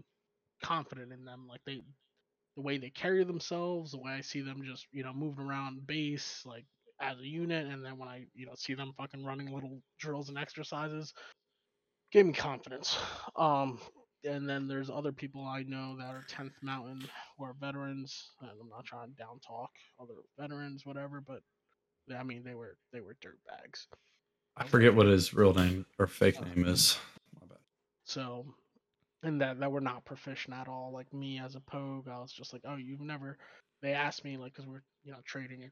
confident 0.62 1.12
in 1.12 1.24
them. 1.24 1.46
Like 1.48 1.60
they, 1.66 1.80
the 2.56 2.62
way 2.62 2.78
they 2.78 2.90
carry 2.90 3.24
themselves, 3.24 3.92
the 3.92 3.98
way 3.98 4.12
I 4.12 4.20
see 4.20 4.40
them 4.40 4.62
just, 4.64 4.86
you 4.92 5.02
know, 5.02 5.12
moving 5.12 5.44
around 5.46 5.86
base, 5.86 6.42
like 6.44 6.64
as 7.00 7.18
a 7.18 7.26
unit, 7.26 7.66
and 7.66 7.84
then 7.84 7.98
when 7.98 8.08
I, 8.08 8.26
you 8.34 8.46
know, 8.46 8.52
see 8.56 8.74
them 8.74 8.92
fucking 8.96 9.24
running 9.24 9.52
little 9.52 9.80
drills 9.98 10.28
and 10.28 10.38
exercises, 10.38 11.12
gave 12.12 12.26
me 12.26 12.32
confidence. 12.32 12.96
Um, 13.36 13.80
and 14.24 14.48
then 14.48 14.68
there's 14.68 14.88
other 14.88 15.12
people 15.12 15.44
I 15.44 15.64
know 15.64 15.96
that 15.98 16.06
are 16.06 16.24
10th 16.30 16.52
Mountain 16.62 17.02
who 17.36 17.44
are 17.44 17.54
veterans, 17.60 18.30
and 18.40 18.50
I'm 18.50 18.68
not 18.68 18.84
trying 18.84 19.10
to 19.10 19.16
down 19.16 19.40
talk 19.46 19.70
other 20.00 20.14
veterans, 20.38 20.86
whatever, 20.86 21.20
but 21.20 21.40
I 22.16 22.22
mean 22.22 22.42
they 22.44 22.54
were 22.54 22.76
they 22.92 23.00
were 23.00 23.16
dirt 23.20 23.38
bags. 23.46 23.88
I 24.56 24.66
forget 24.66 24.94
what 24.94 25.06
his 25.06 25.34
real 25.34 25.52
name 25.52 25.84
or 25.98 26.06
fake 26.06 26.40
name 26.44 26.66
is. 26.66 26.96
So, 28.04 28.44
and 29.24 29.40
that 29.42 29.60
that 29.60 29.72
we're 29.72 29.80
not 29.80 30.04
proficient 30.06 30.56
at 30.56 30.68
all. 30.68 30.92
Like 30.92 31.12
me 31.14 31.40
as 31.40 31.56
a 31.56 31.60
pogue, 31.60 32.08
I 32.08 32.20
was 32.20 32.32
just 32.32 32.52
like, 32.52 32.62
oh, 32.66 32.76
you've 32.76 33.00
never. 33.02 33.38
They 33.82 33.92
asked 33.92 34.24
me 34.24 34.38
like, 34.38 34.54
cause 34.54 34.66
we're 34.66 34.82
you 35.04 35.12
know 35.12 35.20
trading, 35.26 35.70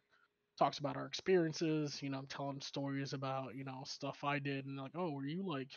talks 0.58 0.78
about 0.78 0.96
our 0.96 1.06
experiences, 1.06 2.02
you 2.02 2.10
know, 2.10 2.18
I'm 2.18 2.26
telling 2.28 2.60
stories 2.60 3.12
about 3.14 3.56
you 3.56 3.64
know 3.64 3.82
stuff 3.86 4.24
I 4.24 4.38
did, 4.40 4.66
and 4.66 4.78
like, 4.78 4.92
oh, 4.96 5.10
were 5.12 5.26
you 5.26 5.44
like 5.46 5.70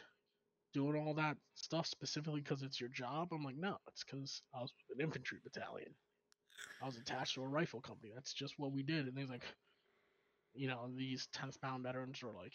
doing 0.74 0.96
all 0.98 1.16
that 1.16 1.38
stuff 1.56 1.88
specifically 1.88 2.42
because 2.42 2.64
it's 2.64 2.80
your 2.82 2.90
job? 2.90 3.30
I'm 3.34 3.44
like, 3.44 3.58
no, 3.58 3.78
it's 3.90 4.04
because 4.04 4.42
I 4.56 4.62
was 4.62 4.74
with 4.90 5.00
an 5.00 5.06
infantry 5.06 5.40
battalion. 5.44 5.96
I 6.82 6.86
was 6.86 6.98
attached 6.98 7.36
to 7.36 7.44
a 7.44 7.48
rifle 7.48 7.82
company. 7.82 8.12
That's 8.16 8.34
just 8.34 8.56
what 8.58 8.72
we 8.72 8.84
did. 8.84 9.08
And 9.08 9.18
they're 9.18 9.26
like, 9.28 9.44
you 10.54 10.68
know, 10.68 10.90
these 10.96 11.28
10th 11.34 11.60
pound 11.62 11.84
veterans 11.84 12.22
were 12.24 12.32
like, 12.32 12.54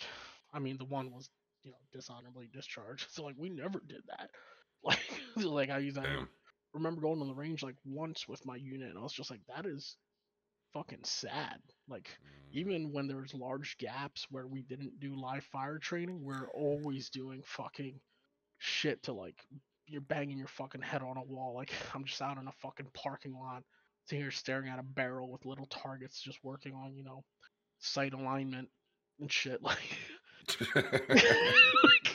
I 0.52 0.58
mean, 0.58 0.78
the 0.78 0.84
one 0.84 1.10
was, 1.12 1.28
you 1.62 1.70
know, 1.72 1.78
dishonorably 1.92 2.48
discharged. 2.52 3.06
So 3.12 3.24
like, 3.24 3.36
we 3.38 3.50
never 3.50 3.80
did 3.86 4.02
that. 4.08 4.30
Like, 5.36 5.68
like 5.68 5.70
I 5.70 5.76
I 5.76 5.90
Damn. 5.90 6.28
remember 6.74 7.00
going 7.00 7.20
on 7.20 7.28
the 7.28 7.34
range 7.34 7.62
like 7.62 7.76
once 7.84 8.26
with 8.26 8.44
my 8.44 8.56
unit, 8.56 8.88
and 8.88 8.98
I 8.98 9.02
was 9.02 9.12
just 9.12 9.30
like, 9.30 9.40
that 9.54 9.66
is 9.66 9.96
fucking 10.72 11.04
sad. 11.04 11.60
Like, 11.88 12.04
mm. 12.04 12.52
even 12.52 12.92
when 12.92 13.06
there's 13.06 13.34
large 13.34 13.76
gaps 13.78 14.26
where 14.30 14.46
we 14.46 14.62
didn't 14.62 14.98
do 15.00 15.14
live 15.14 15.44
fire 15.44 15.78
training, 15.78 16.22
we're 16.22 16.48
always 16.54 17.10
doing 17.10 17.42
fucking 17.44 18.00
shit 18.58 19.02
to 19.04 19.12
like 19.12 19.36
you're 19.86 20.00
banging 20.02 20.38
your 20.38 20.46
fucking 20.46 20.82
head 20.82 21.02
on 21.02 21.16
a 21.16 21.22
wall. 21.22 21.54
Like 21.54 21.72
I'm 21.94 22.04
just 22.04 22.22
out 22.22 22.38
in 22.38 22.46
a 22.46 22.52
fucking 22.62 22.88
parking 22.94 23.34
lot, 23.34 23.64
sitting 24.06 24.22
here 24.22 24.30
staring 24.30 24.68
at 24.68 24.78
a 24.78 24.84
barrel 24.84 25.30
with 25.30 25.44
little 25.44 25.66
targets, 25.66 26.20
just 26.20 26.38
working 26.42 26.74
on 26.74 26.94
you 26.94 27.04
know 27.04 27.24
sight 27.78 28.12
alignment 28.12 28.68
and 29.20 29.30
shit. 29.30 29.60
Like, 29.62 29.98
like 30.74 32.09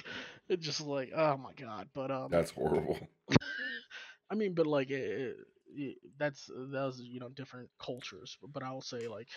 it's 0.49 0.65
just 0.65 0.81
like 0.81 1.11
oh 1.15 1.37
my 1.37 1.53
god. 1.53 1.89
But 1.93 2.11
um, 2.11 2.29
That's 2.31 2.51
horrible. 2.51 2.97
I 4.31 4.35
mean, 4.35 4.53
but 4.53 4.67
like 4.67 4.89
it, 4.91 5.35
it, 5.75 5.97
that's 6.17 6.47
that 6.47 6.85
was 6.85 7.01
you 7.01 7.19
know 7.19 7.29
different 7.29 7.69
cultures. 7.79 8.37
But, 8.41 8.53
but 8.53 8.63
I 8.63 8.71
will 8.71 8.81
say 8.81 9.07
like 9.07 9.29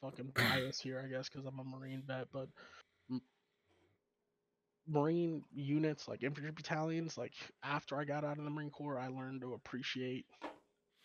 fucking 0.00 0.32
bias 0.34 0.80
here, 0.80 1.02
I 1.04 1.08
guess, 1.08 1.28
because 1.28 1.46
I'm 1.46 1.58
a 1.58 1.64
Marine 1.64 2.02
vet. 2.06 2.28
But 2.32 2.48
m- 3.10 3.22
Marine 4.88 5.42
units, 5.52 6.08
like 6.08 6.22
infantry 6.22 6.52
battalions, 6.52 7.16
like 7.16 7.34
after 7.62 7.98
I 7.98 8.04
got 8.04 8.24
out 8.24 8.38
of 8.38 8.44
the 8.44 8.50
Marine 8.50 8.70
Corps, 8.70 8.98
I 8.98 9.08
learned 9.08 9.42
to 9.42 9.54
appreciate 9.54 10.26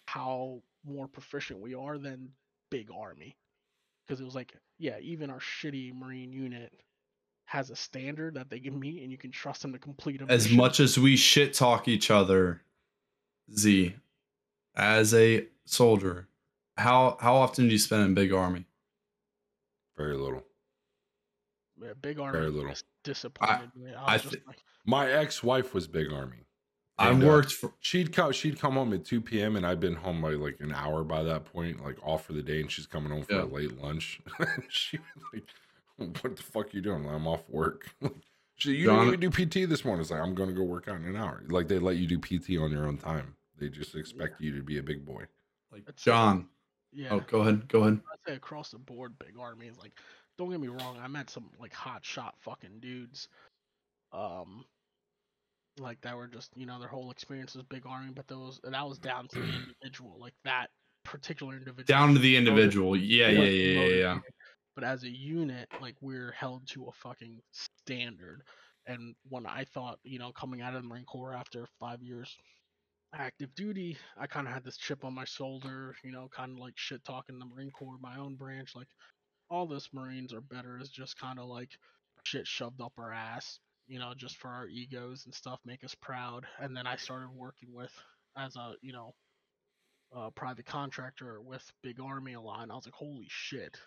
how 0.05 0.61
more 0.85 1.07
proficient 1.07 1.59
we 1.59 1.75
are 1.75 1.97
than 1.97 2.29
big 2.69 2.89
army. 2.95 3.37
Because 4.05 4.21
it 4.21 4.25
was 4.25 4.35
like, 4.35 4.53
yeah, 4.77 4.99
even 5.01 5.31
our 5.31 5.39
shitty 5.39 5.93
Marine 5.93 6.31
unit 6.31 6.71
has 7.45 7.69
a 7.69 7.75
standard 7.75 8.33
that 8.35 8.49
they 8.49 8.59
can 8.59 8.79
meet, 8.79 9.01
and 9.03 9.11
you 9.11 9.17
can 9.17 9.31
trust 9.31 9.61
them 9.61 9.71
to 9.73 9.79
complete 9.79 10.21
a 10.21 10.25
As 10.31 10.49
much 10.51 10.79
as 10.79 10.97
we 10.97 11.15
shit 11.15 11.53
talk 11.53 11.87
each 11.87 12.09
other, 12.11 12.61
Z, 13.55 13.95
as 14.75 15.13
a 15.13 15.47
soldier, 15.65 16.27
how 16.77 17.17
how 17.21 17.35
often 17.35 17.65
do 17.67 17.71
you 17.71 17.79
spend 17.79 18.03
in 18.03 18.13
big 18.13 18.33
army? 18.33 18.65
Very 19.97 20.17
little. 20.17 20.43
Yeah, 21.81 21.93
big 22.01 22.19
army 22.19 22.37
Very 22.39 22.51
little. 22.51 22.73
disappointed 23.03 23.69
me. 23.75 23.93
I 23.93 24.01
was 24.01 24.03
I 24.07 24.17
just 24.17 24.33
thi- 24.35 24.41
like, 24.47 24.63
My 24.85 25.11
ex-wife 25.11 25.73
was 25.73 25.87
big 25.87 26.11
army. 26.11 26.37
I 26.97 27.09
And, 27.09 27.21
uh, 27.23 27.27
worked 27.27 27.51
for 27.51 27.73
She'd 27.81 28.13
come. 28.13 28.31
She'd 28.31 28.57
come 28.59 28.73
home 28.73 28.93
at 28.93 29.03
two 29.05 29.19
p.m. 29.21 29.55
and 29.57 29.65
I'd 29.67 29.79
been 29.81 29.95
home 29.95 30.21
by 30.21 30.31
like 30.31 30.59
an 30.61 30.71
hour 30.73 31.03
by 31.03 31.23
that 31.23 31.43
point, 31.45 31.83
like 31.83 31.97
off 32.01 32.25
for 32.25 32.33
the 32.33 32.41
day. 32.41 32.61
And 32.61 32.71
she's 32.71 32.87
coming 32.87 33.11
home 33.11 33.23
for 33.23 33.33
Yeah. 33.33 33.43
a 33.43 33.45
late 33.45 33.77
lunch. 33.81 34.21
she 34.69 34.97
was 34.97 35.23
like, 35.33 35.43
"What 36.21 36.35
the 36.35 36.43
fuck 36.43 36.67
are 36.67 36.69
you 36.75 36.81
doing?" 36.81 37.07
I'm 37.07 37.27
off 37.27 37.47
work. 37.49 37.89
she, 38.55 38.71
you 38.71 38.85
John- 38.85 39.09
didn't 39.09 39.23
even 39.23 39.47
do 39.47 39.63
PT 39.65 39.69
this 39.69 39.85
morning. 39.85 40.01
It's 40.01 40.11
like 40.11 40.21
I'm 40.21 40.35
going 40.35 40.49
to 40.49 40.55
go 40.55 40.63
work 40.63 40.87
out 40.87 40.97
in 40.97 41.05
an 41.05 41.15
hour. 41.15 41.43
Like 41.49 41.67
they 41.67 41.79
let 41.79 41.97
you 41.97 42.07
do 42.07 42.19
PT 42.19 42.59
on 42.61 42.71
your 42.71 42.87
own 42.87 42.97
time. 42.97 43.35
They 43.57 43.69
just 43.69 43.95
expect 43.95 44.41
you 44.41 44.55
to 44.55 44.63
be 44.63 44.77
a 44.79 44.83
big 44.83 45.05
boy. 45.05 45.23
like 45.71 45.85
That's. 45.85 46.03
John. 46.03 46.47
yeah. 46.91 47.09
Oh, 47.11 47.21
go 47.21 47.41
ahead. 47.41 47.67
Go 47.69 47.81
ahead. 47.81 48.01
I'd 48.11 48.29
say 48.29 48.35
across 48.35 48.71
the 48.71 48.79
board, 48.79 49.17
big 49.19 49.39
army 49.39 49.67
is 49.67 49.77
like. 49.77 49.93
Don't 50.37 50.49
get 50.49 50.59
me 50.59 50.67
wrong. 50.67 50.97
I 51.01 51.07
met 51.07 51.29
some 51.29 51.49
like 51.61 51.73
hot 51.73 52.05
shot 52.05 52.35
fucking 52.41 52.81
dudes, 52.81 53.29
um, 54.11 54.65
like 55.79 55.99
that 56.01 56.15
were 56.15 56.27
just 56.27 56.51
you 56.57 56.65
know 56.65 56.79
their 56.79 56.89
whole 56.89 57.09
experience 57.11 57.55
was 57.55 57.63
big 57.63 57.85
army, 57.85 58.11
but 58.13 58.27
those 58.27 58.59
that 58.63 58.87
was 58.87 58.97
down 58.97 59.27
to 59.29 59.39
the 59.39 59.45
individual, 59.45 60.17
like 60.19 60.33
that 60.43 60.71
particular 61.05 61.53
individual. 61.53 61.85
Down 61.85 62.13
to 62.13 62.19
the 62.19 62.35
individual. 62.35 62.97
Yeah, 62.97 63.29
yeah, 63.29 63.39
wasn't 63.39 63.55
yeah, 63.55 63.79
yeah, 63.79 63.85
yeah. 63.87 64.19
But 64.75 64.83
as 64.83 65.03
a 65.03 65.09
unit, 65.09 65.69
like 65.81 65.95
we're 66.01 66.31
held 66.31 66.67
to 66.69 66.85
a 66.85 66.91
fucking 66.91 67.41
standard. 67.51 68.43
And 68.87 69.15
when 69.29 69.45
I 69.45 69.65
thought, 69.73 69.99
you 70.03 70.19
know, 70.19 70.31
coming 70.31 70.61
out 70.61 70.75
of 70.75 70.83
the 70.83 70.87
Marine 70.87 71.05
Corps 71.05 71.33
after 71.33 71.67
five 71.79 72.03
years 72.03 72.35
active 73.13 73.55
duty, 73.55 73.97
I 74.17 74.27
kind 74.27 74.47
of 74.47 74.53
had 74.53 74.63
this 74.63 74.77
chip 74.77 75.05
on 75.05 75.13
my 75.13 75.25
shoulder, 75.25 75.95
you 76.03 76.11
know, 76.11 76.27
kind 76.35 76.51
of 76.51 76.57
like 76.59 76.73
shit 76.75 77.03
talking 77.05 77.39
the 77.39 77.45
Marine 77.45 77.71
Corps, 77.71 77.97
my 78.01 78.17
own 78.17 78.35
branch. 78.35 78.75
Like, 78.75 78.89
all 79.49 79.65
this 79.65 79.89
Marines 79.93 80.33
are 80.33 80.41
better 80.41 80.77
is 80.81 80.89
just 80.89 81.17
kind 81.19 81.39
of 81.39 81.45
like 81.45 81.69
shit 82.23 82.47
shoved 82.47 82.81
up 82.81 82.93
our 82.97 83.13
ass, 83.13 83.59
you 83.87 83.99
know, 83.99 84.13
just 84.15 84.37
for 84.37 84.49
our 84.49 84.67
egos 84.67 85.25
and 85.25 85.33
stuff, 85.33 85.59
make 85.65 85.83
us 85.83 85.95
proud. 85.95 86.45
And 86.59 86.75
then 86.75 86.87
I 86.87 86.95
started 86.97 87.29
working 87.33 87.73
with, 87.73 87.91
as 88.37 88.55
a, 88.55 88.73
you 88.81 88.91
know, 88.93 89.13
uh, 90.15 90.29
private 90.31 90.65
contractor 90.65 91.41
with 91.41 91.63
Big 91.83 91.99
Army 91.99 92.33
a 92.33 92.39
and 92.39 92.71
I 92.71 92.75
was 92.75 92.85
like, 92.85 92.93
holy 92.93 93.27
shit. 93.29 93.77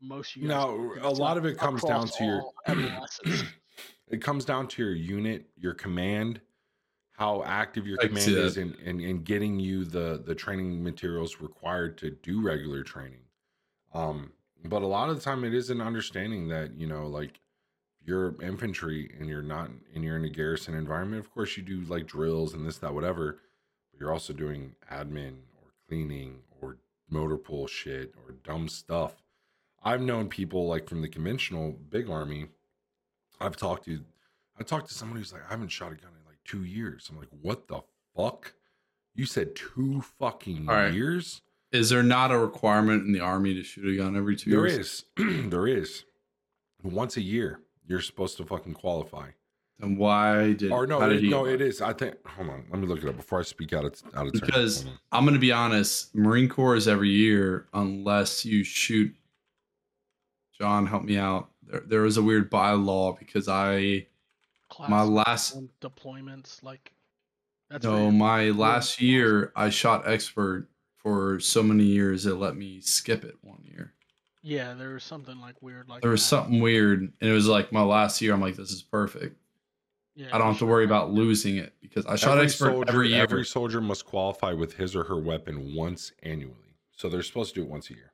Most 0.00 0.36
of 0.36 0.42
you 0.42 0.48
guys 0.48 0.56
No, 0.56 0.94
a 1.02 1.10
lot 1.10 1.36
of 1.36 1.44
it 1.44 1.58
comes 1.58 1.82
down 1.82 2.06
to 2.08 2.24
your. 2.24 2.42
it 4.08 4.22
comes 4.22 4.44
down 4.44 4.68
to 4.68 4.82
your 4.82 4.94
unit, 4.94 5.46
your 5.56 5.74
command, 5.74 6.40
how 7.12 7.42
active 7.44 7.86
your 7.86 7.98
I 8.00 8.06
can 8.06 8.16
command 8.16 8.32
is, 8.32 8.54
that. 8.54 8.60
and 8.60 8.74
in, 8.76 9.00
in, 9.00 9.08
in 9.08 9.22
getting 9.22 9.58
you 9.58 9.84
the 9.84 10.22
the 10.24 10.34
training 10.34 10.82
materials 10.82 11.40
required 11.40 11.98
to 11.98 12.10
do 12.10 12.40
regular 12.40 12.82
training. 12.82 13.22
Um, 13.92 14.32
but 14.64 14.82
a 14.82 14.86
lot 14.86 15.08
of 15.08 15.16
the 15.16 15.22
time, 15.22 15.44
it 15.44 15.54
is 15.54 15.70
an 15.70 15.80
understanding 15.80 16.48
that 16.48 16.74
you 16.78 16.86
know, 16.86 17.06
like 17.06 17.40
you're 18.04 18.40
infantry 18.40 19.14
and 19.18 19.28
you're 19.28 19.42
not, 19.42 19.70
and 19.94 20.04
you're 20.04 20.16
in 20.16 20.24
a 20.24 20.30
garrison 20.30 20.74
environment. 20.74 21.24
Of 21.24 21.32
course, 21.32 21.56
you 21.56 21.62
do 21.62 21.80
like 21.82 22.06
drills 22.06 22.54
and 22.54 22.66
this, 22.66 22.78
that, 22.78 22.94
whatever. 22.94 23.40
But 23.92 24.00
you're 24.00 24.12
also 24.12 24.32
doing 24.32 24.74
admin 24.90 25.34
or 25.56 25.72
cleaning 25.88 26.38
or 26.60 26.78
motor 27.10 27.36
pool 27.36 27.66
shit 27.66 28.14
or 28.24 28.34
dumb 28.44 28.68
stuff. 28.68 29.14
I've 29.82 30.00
known 30.00 30.28
people 30.28 30.66
like 30.66 30.88
from 30.88 31.02
the 31.02 31.08
conventional 31.08 31.72
big 31.90 32.10
army. 32.10 32.46
I've 33.40 33.56
talked 33.56 33.84
to, 33.84 34.00
I 34.58 34.62
talked 34.62 34.88
to 34.88 34.94
someone 34.94 35.18
who's 35.18 35.32
like, 35.32 35.42
I 35.46 35.50
haven't 35.50 35.68
shot 35.68 35.92
a 35.92 35.94
gun 35.94 36.10
in 36.18 36.26
like 36.26 36.38
two 36.44 36.64
years. 36.64 37.08
I'm 37.10 37.18
like, 37.18 37.28
what 37.40 37.68
the 37.68 37.80
fuck? 38.16 38.54
You 39.14 39.26
said 39.26 39.54
two 39.54 40.02
fucking 40.18 40.66
right. 40.66 40.92
years? 40.92 41.42
Is 41.70 41.90
there 41.90 42.02
not 42.02 42.30
a 42.30 42.38
requirement 42.38 43.04
in 43.06 43.12
the 43.12 43.20
army 43.20 43.54
to 43.54 43.62
shoot 43.62 43.92
a 43.92 43.96
gun 43.96 44.16
every 44.16 44.36
two 44.36 44.50
There 44.50 44.66
years? 44.66 45.04
is, 45.16 45.46
there 45.50 45.66
is. 45.66 46.04
Once 46.82 47.16
a 47.16 47.20
year, 47.20 47.60
you're 47.86 48.00
supposed 48.00 48.36
to 48.38 48.44
fucking 48.44 48.74
qualify. 48.74 49.30
And 49.80 49.96
why 49.96 50.54
did 50.54 50.72
or 50.72 50.86
no, 50.86 50.98
how 50.98 51.08
did 51.08 51.24
it, 51.24 51.28
no, 51.28 51.46
it 51.46 51.60
is. 51.60 51.80
I 51.80 51.92
think. 51.92 52.16
Hold 52.26 52.48
on, 52.48 52.64
let 52.70 52.80
me 52.80 52.86
look 52.86 53.02
it 53.02 53.08
up 53.08 53.16
before 53.16 53.38
I 53.38 53.42
speak 53.42 53.72
out 53.72 53.84
of 53.84 53.94
out 54.16 54.26
of 54.26 54.32
turn. 54.32 54.40
Because 54.44 54.86
I'm 55.12 55.24
going 55.24 55.34
to 55.34 55.40
be 55.40 55.52
honest, 55.52 56.14
Marine 56.16 56.48
Corps 56.48 56.74
is 56.74 56.88
every 56.88 57.10
year 57.10 57.66
unless 57.74 58.44
you 58.44 58.64
shoot. 58.64 59.14
John, 60.60 60.86
help 60.86 61.04
me 61.04 61.16
out. 61.16 61.50
There, 61.62 61.82
there 61.86 62.04
is 62.06 62.16
a 62.16 62.22
weird 62.22 62.50
bylaw 62.50 63.18
because 63.18 63.48
I 63.48 64.06
my 64.88 65.02
last 65.02 65.56
deployments, 65.80 66.62
like 66.62 66.92
That's 67.70 67.84
No, 67.84 68.02
your- 68.04 68.12
my 68.12 68.50
last 68.50 69.00
year 69.00 69.52
I 69.56 69.70
shot 69.70 70.06
expert 70.08 70.68
for 70.96 71.38
so 71.40 71.62
many 71.62 71.84
years 71.84 72.26
it 72.26 72.34
let 72.34 72.56
me 72.56 72.80
skip 72.80 73.24
it 73.24 73.36
one 73.42 73.62
year. 73.64 73.94
yeah. 74.42 74.74
There 74.74 74.94
was 74.94 75.04
something 75.04 75.38
like 75.40 75.60
weird 75.62 75.88
like 75.88 76.02
There 76.02 76.10
was 76.10 76.22
that. 76.22 76.28
something 76.28 76.60
weird, 76.60 77.00
and 77.00 77.12
it 77.30 77.32
was 77.32 77.46
like 77.46 77.72
my 77.72 77.82
last 77.82 78.20
year. 78.20 78.32
I'm 78.34 78.40
like, 78.40 78.56
this 78.56 78.70
is 78.72 78.82
perfect. 78.82 79.36
Yeah, 80.16 80.26
I 80.32 80.38
don't 80.38 80.48
have 80.48 80.58
to 80.58 80.66
worry 80.66 80.84
about 80.84 81.12
losing 81.12 81.58
it 81.58 81.74
because 81.80 82.04
I 82.06 82.16
shot 82.16 82.32
every 82.32 82.44
expert 82.46 82.72
soldier, 82.72 82.90
every 82.90 83.08
year. 83.10 83.22
every 83.22 83.44
soldier 83.44 83.80
must 83.80 84.04
qualify 84.04 84.52
with 84.52 84.72
his 84.74 84.96
or 84.96 85.04
her 85.04 85.16
weapon 85.20 85.74
once 85.76 86.10
annually. 86.24 86.74
So 86.92 87.08
they're 87.08 87.22
supposed 87.22 87.54
to 87.54 87.60
do 87.60 87.64
it 87.64 87.70
once 87.70 87.88
a 87.90 87.94
year. 87.94 88.12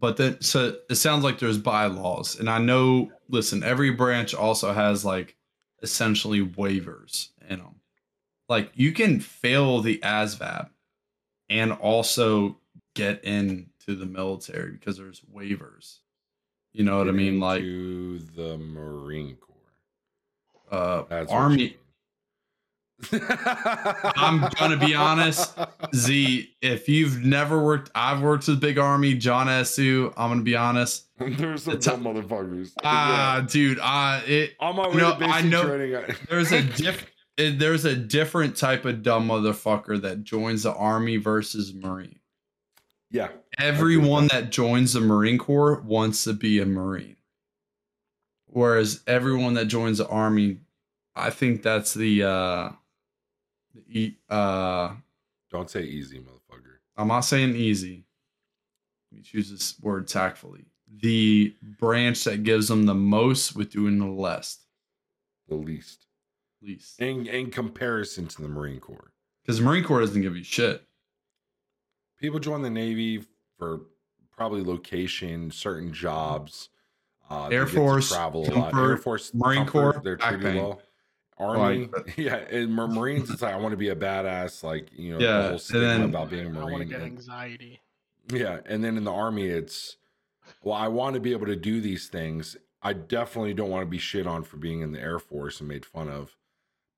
But 0.00 0.16
then, 0.16 0.40
so 0.40 0.76
it 0.88 0.94
sounds 0.94 1.24
like 1.24 1.38
there's 1.38 1.58
bylaws, 1.58 2.40
and 2.40 2.48
I 2.48 2.58
know. 2.58 3.12
Listen, 3.28 3.62
every 3.62 3.90
branch 3.90 4.34
also 4.34 4.72
has 4.72 5.04
like 5.04 5.36
essentially 5.82 6.44
waivers 6.44 7.28
in 7.48 7.58
them. 7.58 7.76
Like 8.48 8.72
you 8.74 8.92
can 8.92 9.20
fail 9.20 9.80
the 9.80 9.98
ASVAB 9.98 10.70
and 11.48 11.72
also 11.72 12.56
get 12.94 13.22
into 13.24 13.94
the 13.94 14.06
military 14.06 14.72
because 14.72 14.96
there's 14.96 15.20
waivers. 15.32 15.98
You 16.72 16.84
know 16.84 16.98
what 16.98 17.08
I 17.08 17.12
mean? 17.12 17.38
Like 17.38 17.62
to 17.62 18.18
the 18.34 18.56
Marine 18.56 19.36
Corps. 19.36 20.78
uh, 20.78 21.04
That's 21.08 21.30
army. 21.30 21.76
I'm 23.12 24.48
gonna 24.58 24.76
be 24.76 24.94
honest, 24.94 25.56
Z. 25.94 26.50
If 26.62 26.88
you've 26.88 27.22
never 27.24 27.62
worked, 27.64 27.90
I've 27.94 28.20
worked 28.22 28.46
with 28.48 28.60
Big 28.60 28.78
Army, 28.78 29.14
John 29.14 29.46
Esu. 29.46 30.12
I'm 30.16 30.30
gonna 30.30 30.42
be 30.42 30.56
honest. 30.56 31.06
There's 31.18 31.64
some 31.64 31.78
dumb 31.78 32.04
motherfuckers. 32.04 32.72
Ah, 32.84 33.36
Yeah. 33.38 33.46
dude, 33.48 33.78
uh, 33.80 34.20
it 34.26 34.54
on 34.60 34.76
my 34.76 34.88
way 34.88 34.96
no, 34.96 35.12
to 35.12 35.18
basic 35.18 35.34
I 35.34 35.40
know- 35.42 35.64
training. 35.66 36.16
There's 36.28 36.52
a 36.52 36.62
diff 36.62 37.06
there's 37.36 37.86
a 37.86 37.96
different 37.96 38.54
type 38.54 38.84
of 38.84 39.02
dumb 39.02 39.28
motherfucker 39.28 39.98
that 40.02 40.24
joins 40.24 40.64
the 40.64 40.74
army 40.74 41.16
versus 41.16 41.72
marine 41.72 42.18
yeah, 43.10 43.28
everyone 43.58 44.26
that 44.26 44.50
joins 44.50 44.92
the 44.92 45.00
marine 45.00 45.38
corps 45.38 45.80
wants 45.80 46.24
to 46.24 46.34
be 46.34 46.58
a 46.60 46.66
marine 46.66 47.16
whereas 48.46 49.00
everyone 49.06 49.54
that 49.54 49.66
joins 49.68 49.96
the 49.98 50.08
army 50.08 50.58
i 51.16 51.30
think 51.30 51.62
that's 51.62 51.94
the 51.94 52.22
uh 52.24 52.68
uh 54.28 54.92
don't 55.50 55.70
say 55.70 55.82
easy, 55.82 56.18
motherfucker. 56.18 56.78
i'm 56.96 57.08
not 57.08 57.20
saying 57.20 57.54
easy 57.56 58.04
let 59.10 59.16
me 59.18 59.22
choose 59.22 59.50
this 59.50 59.74
word 59.80 60.06
tactfully 60.06 60.64
the 61.02 61.54
branch 61.78 62.24
that 62.24 62.42
gives 62.42 62.68
them 62.68 62.84
the 62.86 62.94
most 62.94 63.54
with 63.54 63.70
doing 63.70 63.98
the 63.98 64.06
less 64.06 64.58
The 65.48 65.54
least 65.54 66.06
least 66.62 67.00
in 67.00 67.26
in 67.26 67.50
comparison 67.50 68.26
to 68.28 68.42
the 68.42 68.48
Marine 68.48 68.80
Corps. 68.80 69.12
because 69.42 69.58
the 69.58 69.64
marine 69.64 69.84
corps 69.84 70.00
doesn't 70.00 70.22
give 70.22 70.36
you 70.36 70.44
shit 70.44 70.84
People 72.18 72.38
join 72.38 72.60
the 72.60 72.68
Navy 72.68 73.24
for 73.58 73.80
probably 74.30 74.62
location, 74.62 75.50
certain 75.50 75.90
jobs. 75.90 76.68
Uh, 77.30 77.46
Air 77.46 77.66
Force, 77.66 78.10
travel 78.12 78.46
a 78.46 78.52
lot. 78.52 78.74
Air 78.74 78.98
Force, 78.98 79.32
Marine 79.32 79.64
comfort, 79.64 79.70
Corps, 79.72 80.00
they're 80.04 80.16
treated 80.18 80.56
well. 80.56 80.82
Army, 81.40 81.88
Like- 81.92 82.14
yeah, 82.16 82.36
and 82.36 82.72
Marines, 82.74 83.30
it's 83.30 83.42
like 83.42 83.54
I 83.54 83.56
want 83.56 83.72
to 83.72 83.76
be 83.76 83.88
a 83.88 83.96
badass, 83.96 84.62
like 84.62 84.88
you 84.92 85.12
know, 85.14 85.18
Yeah, 85.20 85.36
the 85.36 85.42
whole 85.42 85.50
and 85.52 85.60
stigma 85.60 85.80
then- 85.86 86.02
about 86.02 86.30
being 86.30 86.46
a 86.46 86.50
I 86.50 86.62
want 86.62 86.68
to 86.72 86.76
Marine. 86.76 86.88
get 86.88 87.00
and- 87.00 87.06
anxiety. 87.12 87.80
Yeah, 88.32 88.60
and 88.66 88.84
then 88.84 88.96
in 88.96 89.04
the 89.04 89.12
army, 89.12 89.46
it's 89.46 89.96
well, 90.62 90.76
I 90.76 90.88
want 90.88 91.14
to 91.14 91.20
be 91.20 91.32
able 91.32 91.46
to 91.46 91.56
do 91.56 91.80
these 91.80 92.08
things. 92.08 92.56
I 92.82 92.92
definitely 92.92 93.54
don't 93.54 93.70
want 93.70 93.82
to 93.82 93.90
be 93.90 93.98
shit 93.98 94.26
on 94.26 94.42
for 94.44 94.56
being 94.56 94.80
in 94.82 94.92
the 94.92 95.00
Air 95.00 95.18
Force 95.18 95.60
and 95.60 95.68
made 95.68 95.84
fun 95.84 96.08
of, 96.08 96.36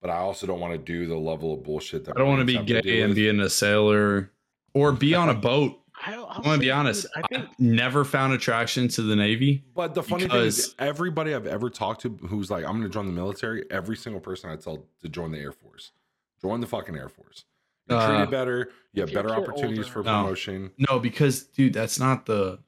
but 0.01 0.11
I 0.11 0.17
also 0.19 0.47
don't 0.47 0.61
want 0.61 0.73
to 0.75 0.79
do 0.79 1.07
the 1.07 1.17
level 1.17 1.55
of 1.55 1.62
bullshit 1.62 2.05
that 2.05 2.17
I 2.17 2.19
don't 2.21 2.29
want 2.29 2.41
to 2.41 2.45
be 2.47 2.55
have 2.57 2.67
gay 2.67 2.81
deal 2.83 3.01
and 3.05 3.11
with. 3.11 3.17
being 3.17 3.41
a 3.41 3.49
sailor 3.51 4.31
or 4.75 4.93
be 4.93 5.15
on 5.15 5.29
a 5.29 5.35
boat. 5.35 5.79
I, 6.05 6.14
I'll 6.14 6.26
I'm 6.26 6.42
gonna 6.42 6.55
say, 6.55 6.58
be 6.60 6.64
dude, 6.66 6.72
honest. 6.74 7.06
I 7.16 7.22
think 7.28 7.42
I've 7.48 7.60
never 7.60 8.05
found 8.05 8.32
attraction 8.32 8.89
to 8.89 9.02
the 9.02 9.14
Navy. 9.16 9.64
But 9.74 9.94
the 9.94 10.02
funny 10.02 10.26
thing 10.28 10.36
is, 10.36 10.74
everybody 10.78 11.34
I've 11.34 11.47
ever 11.47 11.70
talked 11.70 12.02
to 12.02 12.10
who's 12.28 12.50
like, 12.50 12.64
I'm 12.64 12.72
going 12.72 12.82
to 12.82 12.89
join 12.89 13.06
the 13.06 13.12
military, 13.12 13.64
every 13.70 13.97
single 13.97 14.20
person 14.20 14.50
I 14.50 14.56
tell 14.56 14.84
to 15.02 15.08
join 15.08 15.31
the 15.32 15.39
Air 15.39 15.52
Force, 15.52 15.92
join 16.40 16.60
the 16.60 16.66
fucking 16.66 16.97
Air 16.97 17.08
Force. 17.08 17.44
You're 17.89 17.98
Uh, 17.98 18.08
treated 18.08 18.31
better. 18.31 18.70
You 18.92 19.02
have 19.02 19.12
better 19.12 19.31
opportunities 19.31 19.78
older- 19.78 19.90
for 19.90 20.02
No. 20.02 20.22
promotion. 20.22 20.70
No, 20.78 20.98
because 20.98 21.44
dude, 21.44 21.72
that's 21.74 21.98
not 21.98 22.26
the. 22.26 22.58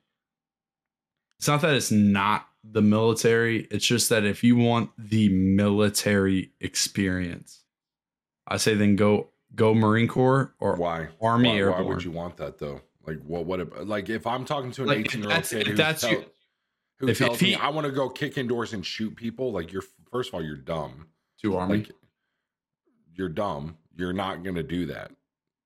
It's 1.38 1.48
not 1.48 1.60
that 1.62 1.74
it's 1.74 1.90
not 1.90 2.46
the 2.62 2.80
military. 2.82 3.66
It's 3.70 3.84
just 3.86 4.08
that 4.08 4.24
if 4.24 4.42
you 4.44 4.56
want 4.56 4.90
the 4.96 5.28
military 5.28 6.52
experience, 6.60 7.64
I 8.48 8.56
say 8.56 8.74
then 8.74 8.96
go 8.96 9.28
go 9.54 9.74
Marine 9.74 10.08
Corps 10.08 10.54
or 10.60 10.76
Why? 10.76 11.08
Army 11.20 11.48
why, 11.50 11.56
Airborne. 11.56 11.84
why 11.84 11.94
would 11.94 12.04
you 12.04 12.10
want 12.12 12.36
that 12.38 12.58
though? 12.58 12.80
Like, 13.06 13.18
what? 13.26 13.44
What? 13.46 13.86
Like, 13.86 14.08
if 14.08 14.26
I'm 14.26 14.44
talking 14.44 14.70
to 14.72 14.82
an 14.84 14.90
18 14.90 15.22
year 15.22 15.32
old 15.32 15.44
kid 15.44 15.66
who, 15.66 15.74
that's 15.74 16.00
tell- 16.02 16.24
who 16.98 17.08
if- 17.08 17.20
if 17.20 17.26
tells 17.26 17.42
me 17.42 17.54
I 17.54 17.68
want 17.68 17.86
to 17.86 17.92
go 17.92 18.08
kick 18.08 18.38
indoors 18.38 18.72
and 18.72 18.84
shoot 18.84 19.14
people, 19.16 19.52
like 19.52 19.72
you're 19.72 19.82
first 20.10 20.30
of 20.30 20.34
all 20.34 20.42
you're 20.42 20.56
dumb. 20.56 21.08
to 21.42 21.56
Army? 21.56 21.78
Like, 21.78 21.90
you're 23.14 23.28
dumb. 23.28 23.76
You're 23.96 24.12
not 24.12 24.42
gonna 24.42 24.62
do 24.62 24.86
that. 24.86 25.12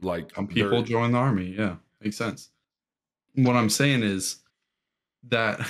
Like, 0.01 0.35
Some 0.35 0.47
people 0.49 0.83
join 0.83 1.13
the 1.13 1.19
army. 1.19 1.55
Yeah, 1.57 1.77
makes 2.01 2.17
sense. 2.17 2.51
What 3.35 3.57
I'm 3.57 3.71
saying 3.71 4.03
is 4.03 4.37
that 5.29 5.61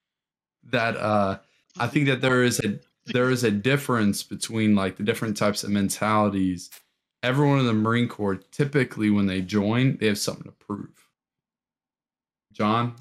that 0.64 0.96
uh 0.96 1.38
I 1.78 1.86
think 1.86 2.06
that 2.06 2.20
there 2.20 2.42
is 2.42 2.60
a 2.60 2.78
there 3.06 3.30
is 3.30 3.44
a 3.44 3.50
difference 3.50 4.22
between 4.22 4.74
like 4.74 4.96
the 4.96 5.02
different 5.04 5.36
types 5.36 5.62
of 5.64 5.70
mentalities. 5.70 6.70
Everyone 7.22 7.58
in 7.60 7.66
the 7.66 7.72
Marine 7.72 8.08
Corps 8.08 8.36
typically 8.50 9.10
when 9.10 9.26
they 9.26 9.40
join, 9.40 9.96
they 9.98 10.06
have 10.06 10.18
something 10.18 10.44
to 10.44 10.52
prove. 10.52 11.05
John, 12.56 12.96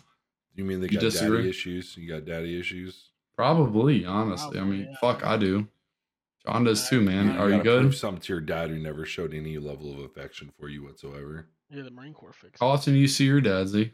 You 0.54 0.66
mean 0.66 0.82
they 0.82 0.88
You 0.88 0.94
got 0.94 1.02
disagree? 1.02 1.38
daddy 1.38 1.50
issues? 1.50 1.96
You 1.98 2.10
got 2.10 2.26
daddy 2.26 2.60
issues? 2.60 3.10
probably, 3.36 4.06
honestly. 4.06 4.60
I 4.60 4.64
mean, 4.64 4.88
yeah. 4.90 4.96
fuck, 5.02 5.26
I 5.26 5.36
do. 5.38 5.68
John 6.46 6.64
does 6.64 6.88
too, 6.90 7.02
man. 7.02 7.38
Are 7.38 7.48
you 7.50 7.58
gotta 7.58 7.64
good? 7.64 7.82
Prove 7.82 7.96
something 7.96 8.22
to 8.22 8.34
your 8.34 8.42
dad 8.42 8.70
who 8.70 8.78
never 8.80 9.06
showed 9.06 9.34
any 9.34 9.58
level 9.58 9.92
of 9.92 10.00
affection 10.00 10.52
for 10.60 10.70
you 10.70 10.84
whatsoever. 10.84 11.48
yeah, 11.70 11.82
the 11.84 11.92
Marine 11.92 12.14
Corps 12.14 12.32
fixed. 12.34 12.62
How 12.62 12.68
it. 12.70 12.74
often 12.74 12.94
do 12.94 13.00
you 13.00 13.08
see 13.08 13.26
your 13.26 13.42
dad, 13.42 13.68
Z? 13.68 13.92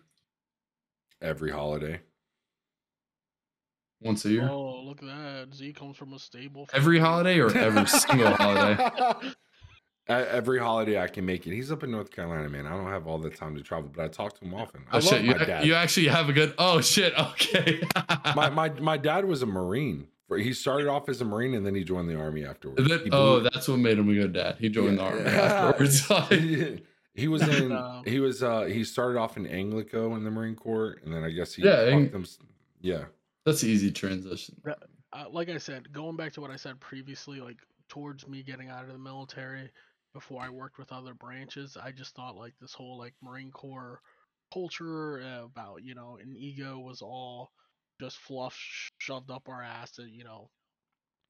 Every 1.21 1.49
holiday. 1.51 2.01
Once 4.01 4.25
a 4.25 4.29
year? 4.29 4.47
Oh, 4.49 4.81
look 4.83 5.01
at 5.03 5.07
that. 5.07 5.53
Z 5.55 5.73
comes 5.73 5.95
from 5.97 6.13
a 6.13 6.19
stable. 6.19 6.67
Every 6.73 6.97
family. 6.97 7.09
holiday 7.09 7.39
or 7.39 7.55
every 7.55 7.85
single 7.87 8.31
holiday? 8.33 8.89
Every 10.07 10.59
holiday 10.59 10.99
I 10.99 11.07
can 11.07 11.25
make 11.25 11.47
it. 11.47 11.53
He's 11.53 11.71
up 11.71 11.83
in 11.83 11.91
North 11.91 12.11
Carolina, 12.11 12.49
man. 12.49 12.65
I 12.65 12.71
don't 12.71 12.87
have 12.87 13.07
all 13.07 13.17
the 13.17 13.29
time 13.29 13.55
to 13.55 13.61
travel, 13.61 13.89
but 13.95 14.03
I 14.03 14.07
talk 14.09 14.37
to 14.39 14.45
him 14.45 14.53
often. 14.53 14.83
I 14.91 14.97
Oh 14.97 14.99
love 14.99 15.03
shit! 15.05 15.21
You, 15.23 15.31
my 15.35 15.45
dad. 15.45 15.65
you 15.65 15.73
actually 15.75 16.07
have 16.07 16.27
a 16.27 16.33
good. 16.33 16.53
Oh 16.57 16.81
shit! 16.81 17.13
Okay. 17.17 17.81
my, 18.35 18.49
my 18.59 18.69
my 18.79 18.97
dad 18.97 19.25
was 19.25 19.41
a 19.41 19.45
Marine. 19.45 20.07
He 20.37 20.53
started 20.53 20.87
off 20.87 21.07
as 21.09 21.19
a 21.21 21.25
Marine 21.25 21.53
and 21.55 21.65
then 21.65 21.75
he 21.75 21.83
joined 21.83 22.09
the 22.09 22.15
army 22.15 22.45
afterwards. 22.45 22.87
That- 22.87 23.03
He 23.03 23.09
oh, 23.11 23.39
blew- 23.41 23.49
that's 23.49 23.67
what 23.67 23.79
made 23.79 23.97
him 23.99 24.09
a 24.09 24.13
good 24.13 24.31
dad. 24.33 24.55
He 24.59 24.69
joined 24.69 24.97
the 24.97 25.03
army 25.03 25.21
afterwards. 25.25 26.07
he, 26.29 26.81
he 27.13 27.27
was 27.27 27.41
in. 27.47 27.71
Um, 27.73 28.03
He 28.05 28.19
was. 28.19 28.41
uh 28.41 28.63
He 28.63 28.83
started 28.83 29.19
off 29.19 29.37
in 29.37 29.45
Anglico 29.45 30.15
in 30.17 30.23
the 30.23 30.31
Marine 30.31 30.55
Corps, 30.55 30.97
and 31.05 31.13
then 31.13 31.23
I 31.23 31.29
guess 31.31 31.53
he. 31.53 31.63
Yeah, 31.63 31.75
fucked 31.77 31.91
Ang- 31.91 32.11
them 32.11 32.25
yeah. 32.81 33.03
that's 33.45 33.61
an 33.63 33.69
easy 33.69 33.91
transition. 33.91 34.59
uh, 35.13 35.25
like 35.31 35.49
I 35.49 35.57
said, 35.57 35.91
going 35.93 36.15
back 36.15 36.31
to 36.33 36.41
what 36.41 36.49
I 36.49 36.55
said 36.55 36.79
previously, 36.79 37.39
like 37.41 37.57
towards 37.89 38.25
me 38.27 38.41
getting 38.41 38.69
out 38.69 38.83
of 38.85 38.91
the 38.93 38.97
military 38.97 39.69
before 40.13 40.41
I 40.41 40.49
worked 40.49 40.77
with 40.77 40.91
other 40.91 41.13
branches, 41.13 41.77
I 41.81 41.91
just 41.91 42.15
thought 42.15 42.35
like 42.35 42.53
this 42.59 42.73
whole 42.73 42.97
like 42.97 43.13
Marine 43.21 43.51
Corps 43.51 44.01
culture 44.53 45.21
uh, 45.21 45.45
about 45.45 45.83
you 45.83 45.95
know 45.95 46.17
an 46.21 46.35
ego 46.37 46.79
was 46.79 47.01
all 47.01 47.51
just 47.99 48.17
fluff 48.17 48.55
shoved 48.97 49.31
up 49.31 49.47
our 49.47 49.61
ass 49.61 49.91
to 49.91 50.03
you 50.03 50.23
know 50.23 50.49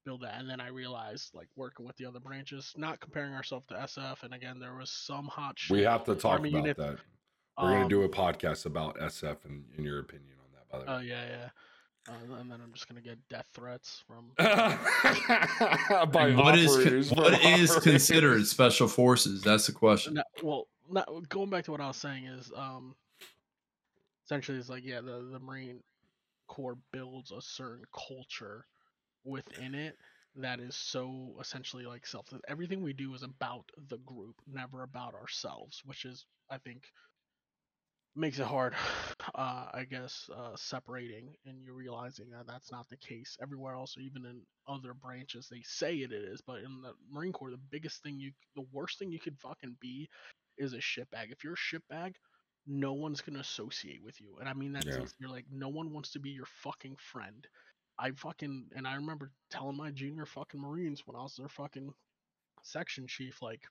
build 0.04 0.22
that, 0.22 0.40
and 0.40 0.50
then 0.50 0.60
I 0.60 0.68
realized 0.68 1.30
like 1.34 1.48
working 1.56 1.86
with 1.86 1.96
the 1.96 2.06
other 2.06 2.20
branches, 2.20 2.72
not 2.76 3.00
comparing 3.00 3.34
ourselves 3.34 3.66
to 3.68 3.74
SF, 3.74 4.22
and 4.22 4.34
again 4.34 4.58
there 4.58 4.74
was 4.74 4.90
some 4.90 5.26
hot 5.26 5.58
shit. 5.58 5.76
We 5.76 5.82
have 5.82 6.04
to 6.04 6.14
talk 6.14 6.38
Army 6.38 6.50
about 6.50 6.58
unit- 6.58 6.76
that. 6.78 6.96
We're 7.60 7.68
gonna 7.68 7.82
um, 7.82 7.88
do 7.88 8.02
a 8.02 8.08
podcast 8.08 8.64
about 8.64 8.98
SF 8.98 9.44
and, 9.44 9.64
and 9.76 9.84
your 9.84 9.98
opinion 10.00 10.36
on 10.38 10.46
that. 10.54 10.68
By 10.70 10.78
the 10.78 10.84
way. 10.84 10.96
Oh 10.96 11.00
yeah, 11.00 11.26
yeah. 11.28 11.48
Uh, 12.08 12.34
and 12.40 12.50
then 12.50 12.60
I'm 12.60 12.72
just 12.72 12.88
gonna 12.88 13.00
get 13.00 13.18
death 13.28 13.48
threats 13.54 14.02
from 14.06 14.32
By 14.38 16.28
And 16.28 16.36
what 16.36 16.58
is 16.58 16.70
operators 16.70 17.08
con- 17.08 17.16
from 17.16 17.24
what 17.24 17.34
is 17.34 17.70
operators. 17.70 17.82
considered 17.82 18.46
special 18.46 18.88
forces? 18.88 19.42
That's 19.42 19.66
the 19.66 19.72
question. 19.72 20.14
No, 20.14 20.22
well, 20.42 20.68
not, 20.90 21.08
going 21.28 21.48
back 21.48 21.64
to 21.64 21.70
what 21.70 21.80
I 21.80 21.86
was 21.86 21.96
saying 21.96 22.24
is, 22.26 22.50
um, 22.56 22.96
essentially, 24.24 24.58
it's 24.58 24.68
like 24.68 24.84
yeah, 24.84 25.00
the 25.00 25.28
the 25.32 25.38
Marine 25.38 25.80
Corps 26.48 26.76
builds 26.92 27.30
a 27.30 27.40
certain 27.40 27.84
culture 27.94 28.66
within 29.24 29.74
it 29.74 29.96
that 30.34 30.60
is 30.60 30.74
so 30.74 31.36
essentially 31.40 31.84
like 31.86 32.06
self. 32.06 32.26
Everything 32.48 32.82
we 32.82 32.92
do 32.92 33.14
is 33.14 33.22
about 33.22 33.70
the 33.88 33.98
group, 33.98 34.34
never 34.52 34.82
about 34.82 35.14
ourselves, 35.14 35.82
which 35.84 36.04
is, 36.04 36.24
I 36.50 36.58
think, 36.58 36.84
makes 38.14 38.38
it 38.38 38.46
hard, 38.46 38.74
uh, 39.34 39.70
I 39.72 39.84
guess, 39.88 40.28
uh, 40.34 40.56
separating 40.56 41.34
and 41.46 41.62
you're 41.64 41.74
realizing 41.74 42.30
that 42.30 42.46
that's 42.46 42.70
not 42.72 42.88
the 42.88 42.96
case 42.96 43.36
everywhere 43.42 43.74
else, 43.74 43.96
or 43.96 44.00
even 44.00 44.26
in 44.26 44.42
other 44.68 44.94
branches. 44.94 45.48
They 45.48 45.62
say 45.62 45.96
it 45.98 46.12
is, 46.12 46.40
but 46.46 46.62
in 46.62 46.82
the 46.82 46.94
Marine 47.10 47.32
Corps, 47.32 47.50
the 47.50 47.58
biggest 47.58 48.02
thing 48.02 48.18
you, 48.18 48.32
the 48.54 48.66
worst 48.72 48.98
thing 48.98 49.10
you 49.12 49.20
could 49.20 49.38
fucking 49.40 49.76
be, 49.80 50.08
is 50.58 50.74
a 50.74 50.78
shitbag. 50.78 51.32
If 51.32 51.44
you're 51.44 51.54
a 51.54 51.56
shitbag, 51.56 52.14
no 52.66 52.92
one's 52.92 53.20
gonna 53.22 53.40
associate 53.40 54.02
with 54.04 54.20
you, 54.20 54.38
and 54.38 54.48
I 54.48 54.54
mean 54.54 54.72
that 54.74 54.86
Yeah. 54.86 55.04
you're 55.18 55.30
like 55.30 55.46
no 55.50 55.68
one 55.68 55.92
wants 55.92 56.12
to 56.12 56.20
be 56.20 56.30
your 56.30 56.46
fucking 56.46 56.96
friend. 56.96 57.46
I 57.98 58.12
fucking 58.12 58.70
and 58.76 58.86
I 58.86 58.94
remember 58.94 59.32
telling 59.50 59.76
my 59.76 59.90
junior 59.90 60.26
fucking 60.26 60.60
Marines 60.60 61.02
when 61.06 61.16
I 61.16 61.22
was 61.22 61.36
their 61.36 61.48
fucking 61.48 61.92
section 62.62 63.06
chief, 63.06 63.42
like, 63.42 63.62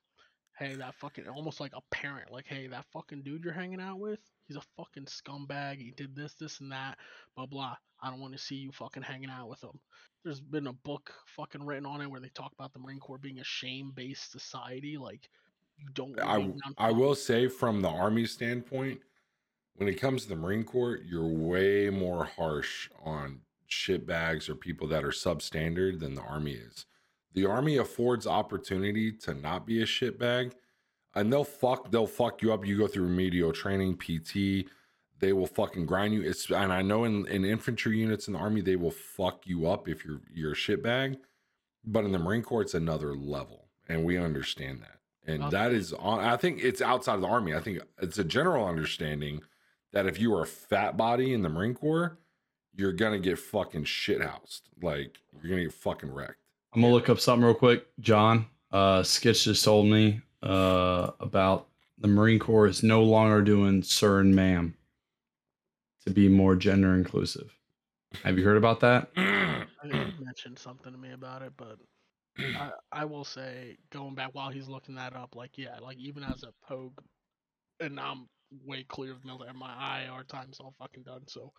hey, 0.62 0.76
that 0.76 0.96
fucking 0.96 1.28
almost 1.28 1.60
like 1.60 1.72
a 1.76 1.82
parent, 1.96 2.32
like, 2.32 2.46
hey, 2.48 2.68
that 2.68 2.86
fucking 2.94 3.24
dude 3.24 3.44
you're 3.44 3.52
hanging 3.54 3.82
out 3.82 4.00
with, 4.00 4.20
he's 4.48 4.58
a 4.58 4.62
fucking 4.78 5.06
scumbag. 5.06 5.78
He 5.78 5.92
did 5.92 6.16
this, 6.16 6.36
this, 6.36 6.60
and 6.60 6.72
that, 6.72 6.98
blah 7.36 7.48
blah. 7.48 7.76
I 8.02 8.10
don't 8.10 8.20
want 8.20 8.34
to 8.34 8.40
see 8.40 8.56
you 8.56 8.72
fucking 8.72 9.04
hanging 9.04 9.30
out 9.30 9.50
with 9.50 9.64
him. 9.64 9.80
There's 10.24 10.40
been 10.40 10.68
a 10.68 10.74
book 10.74 11.12
fucking 11.36 11.66
written 11.66 11.86
on 11.86 12.02
it 12.02 12.10
where 12.10 12.20
they 12.20 12.30
talk 12.30 12.52
about 12.54 12.74
the 12.74 12.80
Marine 12.80 13.00
Corps 13.00 13.18
being 13.18 13.40
a 13.40 13.44
shame-based 13.44 14.32
society. 14.32 14.98
Like, 14.98 15.30
you 15.78 15.88
don't. 15.94 16.20
I 16.22 16.54
I 16.78 16.92
will 16.92 17.16
say 17.16 17.48
from 17.48 17.82
the 17.82 17.90
army 17.90 18.26
standpoint, 18.26 19.00
when 19.76 19.90
it 19.90 20.00
comes 20.00 20.24
to 20.24 20.30
the 20.30 20.36
Marine 20.36 20.64
Corps, 20.64 21.00
you're 21.04 21.28
way 21.28 21.90
more 21.90 22.26
harsh 22.26 22.90
on 23.04 23.42
shitbags 23.70 24.50
or 24.50 24.56
people 24.56 24.88
that 24.90 25.04
are 25.04 25.10
substandard 25.10 26.00
than 26.00 26.14
the 26.14 26.22
army 26.22 26.54
is. 26.54 26.86
The 27.34 27.46
army 27.46 27.78
affords 27.78 28.28
opportunity 28.28 29.12
to 29.14 29.34
not 29.34 29.66
be 29.66 29.82
a 29.82 29.86
shitbag, 29.86 30.54
and 31.16 31.32
they'll 31.32 31.44
fuck 31.44 31.92
they'll 31.92 32.08
fuck 32.08 32.42
you 32.42 32.52
up. 32.54 32.66
You 32.66 32.78
go 32.78 32.88
through 32.88 33.04
remedial 33.06 33.52
training, 33.54 33.98
PT. 33.98 34.68
They 35.20 35.34
will 35.34 35.48
fucking 35.48 35.86
grind 35.86 36.14
you. 36.14 36.24
It's 36.24 36.50
and 36.50 36.74
I 36.74 36.82
know 36.82 37.04
in, 37.04 37.28
in 37.28 37.46
infantry 37.46 37.98
units 38.00 38.28
in 38.28 38.34
the 38.34 38.40
army 38.40 38.62
they 38.62 38.76
will 38.76 38.92
fuck 38.92 39.46
you 39.46 39.68
up 39.68 39.88
if 39.88 40.04
you're 40.04 40.22
you're 40.34 40.54
a 40.54 40.56
shitbag, 40.56 41.18
but 41.86 42.04
in 42.06 42.12
the 42.12 42.20
Marine 42.20 42.42
Corps 42.42 42.64
it's 42.64 42.74
another 42.74 43.16
level, 43.16 43.68
and 43.88 44.04
we 44.04 44.18
understand 44.18 44.82
that. 44.82 44.98
And 45.32 45.44
Okay. 45.44 45.52
that 45.52 45.72
is 45.72 45.94
on. 45.94 46.20
I 46.20 46.36
think 46.38 46.64
it's 46.64 46.82
outside 46.82 47.14
of 47.16 47.22
the 47.22 47.28
army. 47.28 47.54
I 47.54 47.60
think 47.62 47.80
it's 48.02 48.18
a 48.18 48.24
general 48.24 48.66
understanding 48.66 49.42
that 49.94 50.08
if 50.08 50.20
you 50.20 50.34
are 50.34 50.42
a 50.42 50.48
fat 50.48 50.98
body 50.98 51.34
in 51.34 51.44
the 51.44 51.50
Marine 51.50 51.76
Corps, 51.76 52.18
you're 52.76 52.94
gonna 52.94 53.20
get 53.20 53.38
fucking 53.38 53.84
shithoused. 53.84 54.62
Like 54.82 55.20
you're 55.42 55.50
gonna 55.52 55.64
get 55.66 55.74
fucking 55.74 56.12
wrecked. 56.12 56.41
I'm 56.74 56.82
gonna 56.82 56.94
look 56.94 57.10
up 57.10 57.20
something 57.20 57.46
real 57.46 57.54
quick. 57.54 57.86
John, 58.00 58.46
uh, 58.72 59.02
Skitch 59.02 59.44
just 59.44 59.66
told 59.66 59.88
me 59.88 60.22
uh, 60.42 61.12
about 61.20 61.68
the 61.98 62.08
Marine 62.08 62.40
Corps 62.40 62.68
is 62.68 62.82
no 62.82 63.04
longer 63.04 63.42
doing 63.42 63.84
sir 63.84 64.22
and 64.22 64.34
ma'am 64.36 64.76
to 66.06 66.12
be 66.12 66.30
more 66.30 66.56
gender 66.56 66.96
inclusive. 66.96 67.54
Have 68.24 68.38
you 68.38 68.44
heard 68.46 68.58
about 68.58 68.80
that? 68.82 69.10
I 69.18 69.66
think 69.84 69.94
he 70.18 70.24
mentioned 70.24 70.58
something 70.60 70.92
to 70.92 70.98
me 70.98 71.12
about 71.12 71.42
it, 71.42 71.54
but 71.58 71.78
I, 72.40 72.72
I 72.92 73.06
will 73.06 73.26
say, 73.26 73.78
going 73.92 74.16
back 74.16 74.30
while 74.34 74.50
he's 74.50 74.68
looking 74.68 74.96
that 74.96 75.16
up, 75.16 75.36
like 75.36 75.58
yeah, 75.58 75.78
like 75.82 75.98
even 75.98 76.24
as 76.24 76.44
a 76.44 76.54
pogue, 76.66 76.98
and 77.82 78.00
I'm 78.00 78.28
way 78.66 78.84
clear 78.88 79.12
of 79.12 79.26
military. 79.26 79.54
My 79.58 80.04
IR 80.06 80.24
time's 80.24 80.60
all 80.60 80.74
fucking 80.80 81.04
done, 81.04 81.24
so 81.28 81.52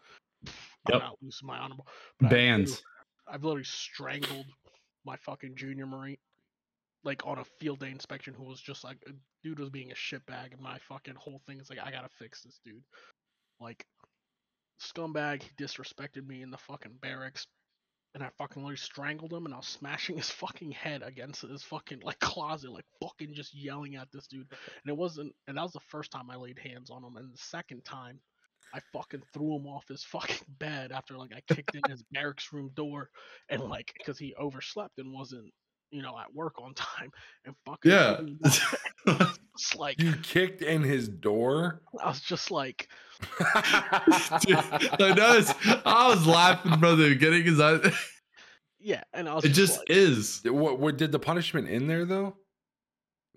I'm 0.47 0.53
Yep. 0.95 1.01
not 1.03 1.17
losing 1.23 1.47
my 1.47 1.59
honorable. 1.59 1.87
But 2.19 2.31
Bands. 2.31 2.71
literally- 2.71 2.87
I've 3.29 3.45
literally 3.45 3.65
strangled 3.65 4.47
my 5.05 5.17
fucking 5.17 5.57
junior 5.57 5.87
marine, 5.87 6.19
like 7.05 7.27
on 7.27 7.39
a 7.39 7.45
field 7.61 7.81
day 7.81 7.91
inspection, 7.91 8.35
who 8.35 8.45
was 8.45 8.61
just 8.61 8.85
like, 8.85 8.99
a 9.07 9.13
dude 9.43 9.59
was 9.59 9.71
being 9.71 9.93
a 9.93 9.95
shitbag, 9.95 10.53
and 10.53 10.61
my 10.61 10.79
fucking 10.89 11.17
whole 11.17 11.41
thing 11.47 11.61
is 11.61 11.71
like, 11.71 11.81
I 11.81 11.91
gotta 11.91 12.11
fix 12.19 12.43
this 12.43 12.61
dude. 12.65 12.83
Like, 13.61 13.85
scumbag, 14.81 15.43
he 15.43 15.51
disrespected 15.59 16.27
me 16.27 16.43
in 16.43 16.51
the 16.51 16.59
fucking 16.59 16.99
barracks 17.01 17.47
and 18.15 18.23
I 18.23 18.29
fucking 18.37 18.63
literally 18.63 18.77
strangled 18.77 19.33
him, 19.33 19.47
and 19.47 19.55
I 19.55 19.59
was 19.59 19.67
smashing 19.67 20.17
his 20.19 20.31
fucking 20.31 20.73
head 20.73 21.03
against 21.03 21.43
his 21.43 21.63
fucking 21.63 22.01
like 22.03 22.19
closet, 22.21 22.73
like 22.73 22.85
fucking 23.01 23.35
just 23.35 23.55
yelling 23.55 23.97
at 23.97 24.11
this 24.13 24.27
dude. 24.27 24.51
And 24.51 24.91
it 24.91 24.97
wasn't, 24.97 25.35
and 25.49 25.57
that 25.57 25.63
was 25.63 25.73
the 25.73 25.81
first 25.81 26.11
time 26.11 26.31
I 26.31 26.37
laid 26.37 26.59
hands 26.59 26.91
on 26.91 27.05
him, 27.05 27.17
and 27.17 27.33
the 27.33 27.39
second 27.39 27.85
time, 27.85 28.21
I 28.75 28.81
fucking 28.93 29.23
threw 29.35 29.57
him 29.57 29.67
off 29.67 29.87
his 29.89 30.03
fucking 30.05 30.47
bed 30.59 30.93
after 30.93 31.17
like 31.19 31.33
I 31.37 31.55
kicked 31.55 31.75
in 31.75 31.83
his 31.91 32.03
barracks 32.13 32.53
room 32.53 32.71
door, 32.75 33.11
and 33.49 33.63
like 33.63 33.93
because 33.99 34.19
he 34.19 34.35
overslept 34.39 34.99
and 34.99 35.13
wasn't, 35.13 35.53
you 35.91 36.03
know, 36.03 36.19
at 36.19 36.33
work 36.35 36.55
on 36.61 36.73
time, 36.77 37.11
and 37.45 37.55
fucking 37.67 37.91
Yeah. 37.91 38.17
threw 38.17 38.27
him 38.27 38.39
off. 38.45 39.39
It's 39.55 39.75
like 39.77 40.01
You 40.01 40.15
kicked 40.23 40.63
in 40.63 40.83
his 40.83 41.09
door. 41.11 41.83
I 42.03 42.09
was 42.09 42.21
just 42.23 42.51
like, 42.51 42.89
Dude, 43.21 44.57
I 44.57 45.13
noticed. 45.15 45.55
I 45.87 46.09
was 46.09 46.27
laughing 46.27 46.73
from 46.79 46.99
the 46.99 47.11
beginning 47.11 47.45
because 47.45 47.61
I. 47.61 47.93
yeah, 48.81 49.03
and 49.13 49.29
I 49.29 49.35
was 49.35 49.45
It 49.45 49.51
just 49.51 49.79
like, 49.81 49.91
is. 49.91 50.41
what, 50.45 50.79
what 50.81 50.97
did 50.97 51.13
the 51.13 51.19
punishment 51.19 51.69
in 51.69 51.87
there 51.87 52.07
though? 52.07 52.37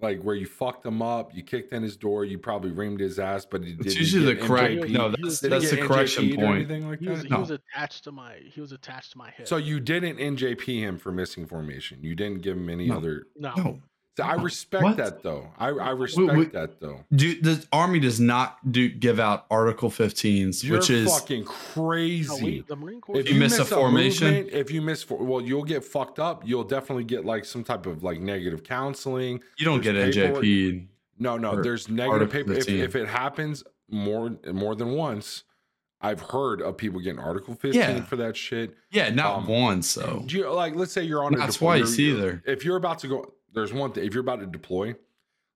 Like 0.02 0.22
where 0.22 0.36
you 0.36 0.46
fucked 0.46 0.86
him 0.86 1.02
up, 1.02 1.34
you 1.34 1.42
kicked 1.42 1.72
in 1.72 1.82
his 1.82 1.96
door, 1.96 2.26
you 2.26 2.38
probably 2.38 2.72
reamed 2.72 3.00
his 3.00 3.18
ass, 3.18 3.46
but 3.46 3.64
he 3.64 3.74
did. 3.74 3.86
It's 3.86 3.96
usually 3.96 4.34
the 4.34 4.46
correct. 4.46 4.90
No, 4.90 5.10
that's 5.10 5.40
Did 5.40 5.52
that's 5.54 5.70
the 5.72 5.78
correction 5.78 6.26
NJP'd 6.26 6.34
or 6.34 6.46
point. 6.46 6.56
anything 6.58 6.90
like 6.90 7.00
he 7.00 7.08
was, 7.08 7.22
that? 7.22 7.28
he 7.32 7.34
was 7.34 7.52
attached 7.52 8.04
to 8.04 8.12
my 8.12 8.36
he 8.44 8.60
was 8.60 8.74
attached 8.74 9.14
to 9.14 9.18
my 9.18 9.32
hip. 9.32 9.48
So 9.48 9.56
you 9.56 9.80
didn't 9.80 10.18
NJP 10.18 10.66
him 10.82 10.98
for 10.98 11.14
missing 11.14 11.46
formation. 11.46 12.00
You 12.04 12.14
didn't 12.14 12.42
give 12.42 12.58
him 12.58 12.70
any 12.70 12.88
No. 12.90 12.98
other. 12.98 13.28
no, 13.38 13.54
No, 13.56 13.64
So 13.64 13.80
I 14.24 14.36
respect 14.36 14.84
What? 14.84 14.98
that 14.98 15.24
though. 15.24 15.50
I, 15.58 15.68
I 15.70 15.90
respect 15.92 16.34
wait. 16.38 16.54
that 16.54 16.80
though. 16.80 17.04
Dude, 17.14 17.44
the 17.44 17.66
army 17.74 18.00
does 18.00 18.20
not 18.20 18.58
do 18.72 18.88
give 18.90 19.20
out 19.20 19.46
Article 19.52 19.90
15s, 19.90 20.64
You're 20.64 20.78
which 20.78 20.90
is 20.90 21.10
fucking 21.12 21.44
no 21.44 21.52
crazy. 21.52 22.44
we, 22.44 22.62
the 22.62 22.76
Marine 22.76 23.02
Corps. 23.02 23.18
if 23.18 23.28
you 23.28 23.34
you 23.34 23.40
miss 23.40 23.58
miss, 23.60 23.72
a 23.72 23.74
a 23.76 23.78
formation- 23.78 24.28
movement, 24.34 24.54
if 24.54 24.72
you 24.72 24.82
miss, 24.82 25.04
for, 25.04 25.18
well, 25.18 25.42
you'll 25.42 25.64
get 25.64 25.84
fucked 25.84 26.20
up. 26.20 26.44
You'll 26.48 26.64
definitely 26.64 27.04
get 27.04 27.26
like 27.26 27.44
some 27.46 27.64
type 27.64 27.86
of 27.86 28.04
like 28.04 28.20
negative 28.22 28.64
counseling. 28.64 29.42
you 29.58 29.66
don't 29.66 29.82
get 29.82 29.94
there's 29.94 30.16
paperwork. 30.16 30.44
NJP. 30.44 30.88
No, 31.20 31.38
no, 31.38 31.62
there's 31.62 31.90
negative 31.90 32.30
paper. 32.30 32.54
If, 32.54 32.68
if 32.70 32.96
it 32.96 33.08
happens 33.08 33.64
more 33.90 34.38
more 34.52 34.76
than 34.76 34.92
once, 34.92 35.44
I've 36.02 36.20
heard 36.22 36.62
of 36.62 36.78
people 36.78 37.00
getting 37.00 37.20
Article 37.20 37.54
15 37.56 37.74
Yeah. 37.74 38.02
for 38.04 38.16
that 38.18 38.36
shit. 38.38 38.76
Yeah, 38.92 39.10
not 39.10 39.40
Um, 39.40 39.48
once 39.48 39.94
though. 39.96 40.24
Do 40.26 40.38
you 40.38 40.50
like? 40.54 40.76
Let's 40.76 40.92
say 40.92 41.04
you're 41.04 41.24
on. 41.24 41.34
Not 41.34 41.50
a 41.50 41.52
deploy- 41.52 41.80
twice 41.80 41.98
you're- 41.98 42.18
either. 42.18 42.44
If 42.46 42.64
you're 42.66 42.76
about 42.78 43.00
to 43.00 43.08
go, 43.08 43.34
there's 43.56 43.74
one 43.74 43.92
thing. 43.92 44.06
If 44.06 44.14
you're 44.14 44.22
about 44.22 44.40
to 44.42 44.46
deploy, 44.46 44.96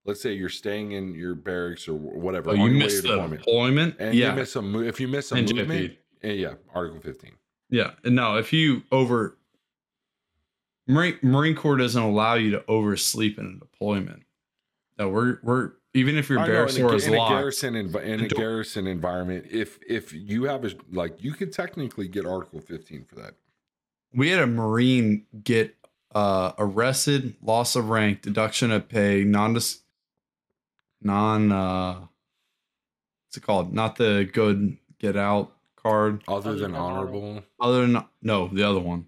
let's 0.04 0.20
say 0.20 0.32
you're 0.32 0.48
staying 0.48 0.92
in 0.92 1.14
your 1.14 1.34
barracks 1.34 1.86
or 1.88 1.94
whatever. 1.94 2.50
Oh, 2.50 2.54
you 2.54 2.64
your 2.64 2.72
way 2.72 2.78
missed 2.78 2.96
to 2.96 3.02
the 3.02 3.08
deployment, 3.08 3.40
deployment. 3.44 3.96
and 4.00 4.14
yeah, 4.14 4.30
you 4.30 4.36
miss 4.40 4.56
a 4.56 4.62
mo- 4.62 4.80
if 4.80 4.98
you 5.00 5.06
miss 5.08 5.30
a 5.32 5.36
NJP. 5.36 5.56
movement, 5.56 5.92
yeah, 6.22 6.54
Article 6.74 7.00
15. 7.00 7.32
yeah. 7.70 7.92
And 8.04 8.16
No, 8.16 8.36
if 8.36 8.52
you 8.52 8.82
over 8.90 9.36
Marine 10.86 11.18
Marine 11.22 11.54
Corps 11.54 11.76
doesn't 11.76 12.02
allow 12.02 12.34
you 12.34 12.50
to 12.50 12.64
oversleep 12.68 13.38
in 13.38 13.46
a 13.46 13.58
deployment. 13.58 14.24
No, 14.98 15.08
we're 15.08 15.38
we're 15.42 15.72
even 15.94 16.16
if 16.16 16.28
your 16.28 16.40
know, 16.40 16.46
barracks 16.46 16.76
in, 16.76 16.84
a, 16.84 16.92
is 16.92 17.06
in 17.06 17.14
a 17.14 17.16
garrison 17.16 17.74
env- 17.74 18.02
in 18.04 18.20
a 18.20 18.28
garrison 18.28 18.86
environment, 18.86 19.46
if 19.50 19.78
if 19.86 20.12
you 20.12 20.44
have 20.44 20.64
a 20.64 20.72
like, 20.92 21.22
you 21.22 21.32
could 21.32 21.52
technically 21.52 22.06
get 22.08 22.26
Article 22.26 22.60
15 22.60 23.04
for 23.08 23.16
that. 23.16 23.34
we 24.14 24.30
had 24.30 24.40
a 24.40 24.46
marine 24.46 25.26
get 25.42 25.74
uh 26.14 26.52
arrested 26.58 27.34
loss 27.42 27.76
of 27.76 27.88
rank 27.88 28.22
deduction 28.22 28.70
of 28.72 28.88
pay 28.88 29.22
non 29.24 29.56
non 31.02 31.52
uh 31.52 31.94
what's 33.26 33.36
it 33.36 33.42
called 33.42 33.72
not 33.72 33.96
the 33.96 34.28
good 34.32 34.76
get 34.98 35.16
out 35.16 35.52
card 35.76 36.22
Other 36.28 36.50
Other 36.50 36.58
than 36.58 36.72
than 36.72 36.80
honorable. 36.80 37.22
honorable, 37.22 37.44
other 37.60 37.86
than 37.86 38.04
no 38.22 38.48
the 38.48 38.62
other 38.68 38.80
one 38.80 39.06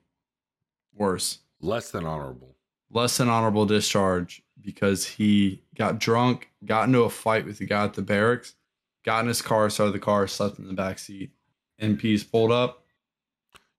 worse 0.95 1.39
less 1.61 1.91
than 1.91 2.05
honorable. 2.07 2.55
less 2.91 3.17
than 3.17 3.29
honorable 3.29 3.67
discharge 3.67 4.43
because 4.61 5.05
he 5.07 5.63
got 5.75 5.99
drunk 5.99 6.51
got 6.65 6.87
into 6.87 7.03
a 7.03 7.11
fight 7.11 7.45
with 7.45 7.59
the 7.59 7.67
guy 7.67 7.85
at 7.85 7.95
the 7.95 8.03
barracks 8.03 8.55
got 9.05 9.21
in 9.21 9.29
his 9.29 9.43
car 9.43 9.69
started 9.69 9.93
the 9.93 9.99
car 9.99 10.27
slept 10.29 10.59
in 10.59 10.67
the 10.69 10.73
back 10.73 10.99
seat 10.99 11.31
mps 11.81 12.31
pulled 12.31 12.53
up 12.53 12.85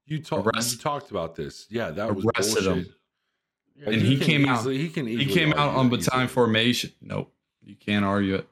You 0.05 0.21
talked. 0.21 0.53
You 0.53 0.77
talked 0.77 1.11
about 1.11 1.33
this. 1.35 1.65
Yeah, 1.69 1.89
that 1.91 2.13
was 2.13 2.25
Arrested 2.25 2.65
him. 2.65 2.85
Bullshit. 3.75 3.93
Yeah, 3.93 3.99
And 3.99 4.01
he 4.07 4.17
can 4.17 4.25
came 4.27 4.45
out- 4.47 4.65
He 4.65 4.89
can. 4.89 5.07
he 5.07 5.25
came 5.25 5.53
out 5.53 5.75
on 5.75 5.89
that 5.89 5.97
battalion 5.97 6.27
formation 6.27 6.91
nope 7.01 7.31
you 7.63 7.75
can't 7.75 8.03
argue 8.05 8.35
it 8.35 8.47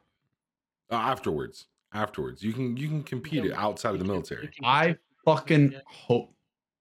Uh, 0.89 0.95
afterwards. 0.95 1.65
Afterwards, 1.93 2.41
you 2.41 2.53
can 2.53 2.77
you 2.77 2.87
can 2.87 3.03
compete 3.03 3.43
it 3.45 3.51
outside 3.51 3.89
of 3.91 3.99
the 3.99 4.05
can- 4.05 4.11
military. 4.13 4.49
I 4.63 4.97
fucking 5.25 5.73
Yeah. 5.73 5.79
hope. 5.85 6.33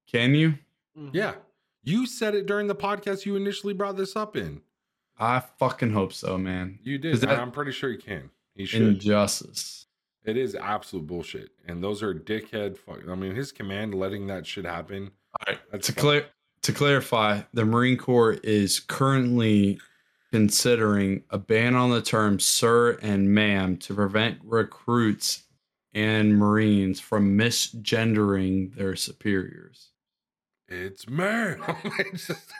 Can 0.07 0.35
you? 0.37 0.55
Mhm. 0.97 1.11
Yeah, 1.13 1.35
you 1.83 2.07
said 2.07 2.35
it 2.37 2.47
during 2.47 2.69
the 2.69 2.77
podcast. 2.77 3.27
You 3.27 3.35
initially 3.35 3.75
brought 3.75 3.97
this 3.97 4.15
up 4.15 4.37
in. 4.37 4.63
I 5.19 5.41
fucking 5.59 5.93
hope 5.93 6.13
so, 6.13 6.39
man. 6.39 6.79
You 6.85 6.97
did. 6.99 7.15
Is 7.15 7.21
that- 7.23 7.39
I'm 7.41 7.51
pretty 7.51 7.73
sure 7.73 7.91
you 7.91 7.99
can. 7.99 8.31
He 8.55 8.65
should. 8.67 8.83
Injustice. 8.83 9.87
It 10.25 10.37
is 10.37 10.55
absolute 10.55 11.07
bullshit. 11.09 11.51
And 11.67 11.83
those 11.83 12.03
are 12.05 12.15
dickhead. 12.15 12.79
Fuck, 12.79 13.09
I 13.09 13.15
mean, 13.17 13.35
his 13.35 13.51
command 13.53 13.95
letting 13.95 14.29
that 14.29 14.47
shit 14.47 14.65
happen. 14.65 15.11
All 15.41 15.53
right. 15.53 15.61
That's 15.73 15.87
To 15.89 15.93
fuck- 15.93 16.01
clear 16.03 16.27
to 16.63 16.73
clarify, 16.73 17.43
the 17.53 17.65
Marine 17.65 17.97
Corps 17.97 18.35
is 18.43 18.81
currently 18.81 19.81
considering 20.31 21.23
a 21.31 21.39
ban 21.39 21.75
on 21.75 21.91
the 21.91 22.03
term 22.03 22.39
sir 22.39 22.99
and 23.03 23.35
ma'am 23.35 23.77
to 23.79 23.95
prevent 23.95 24.39
recruits 24.45 25.45
and 25.93 26.39
Marines 26.39 27.01
from 27.01 27.37
misgendering 27.37 28.75
their 28.77 28.95
superiors. 28.95 29.89
It's 30.69 31.09
man. 31.09 31.61
they 31.99 32.11
just 32.15 32.53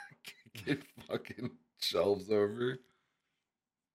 get 0.65 0.83
fucking 1.07 1.51
shelves 1.79 2.29
over. 2.29 2.79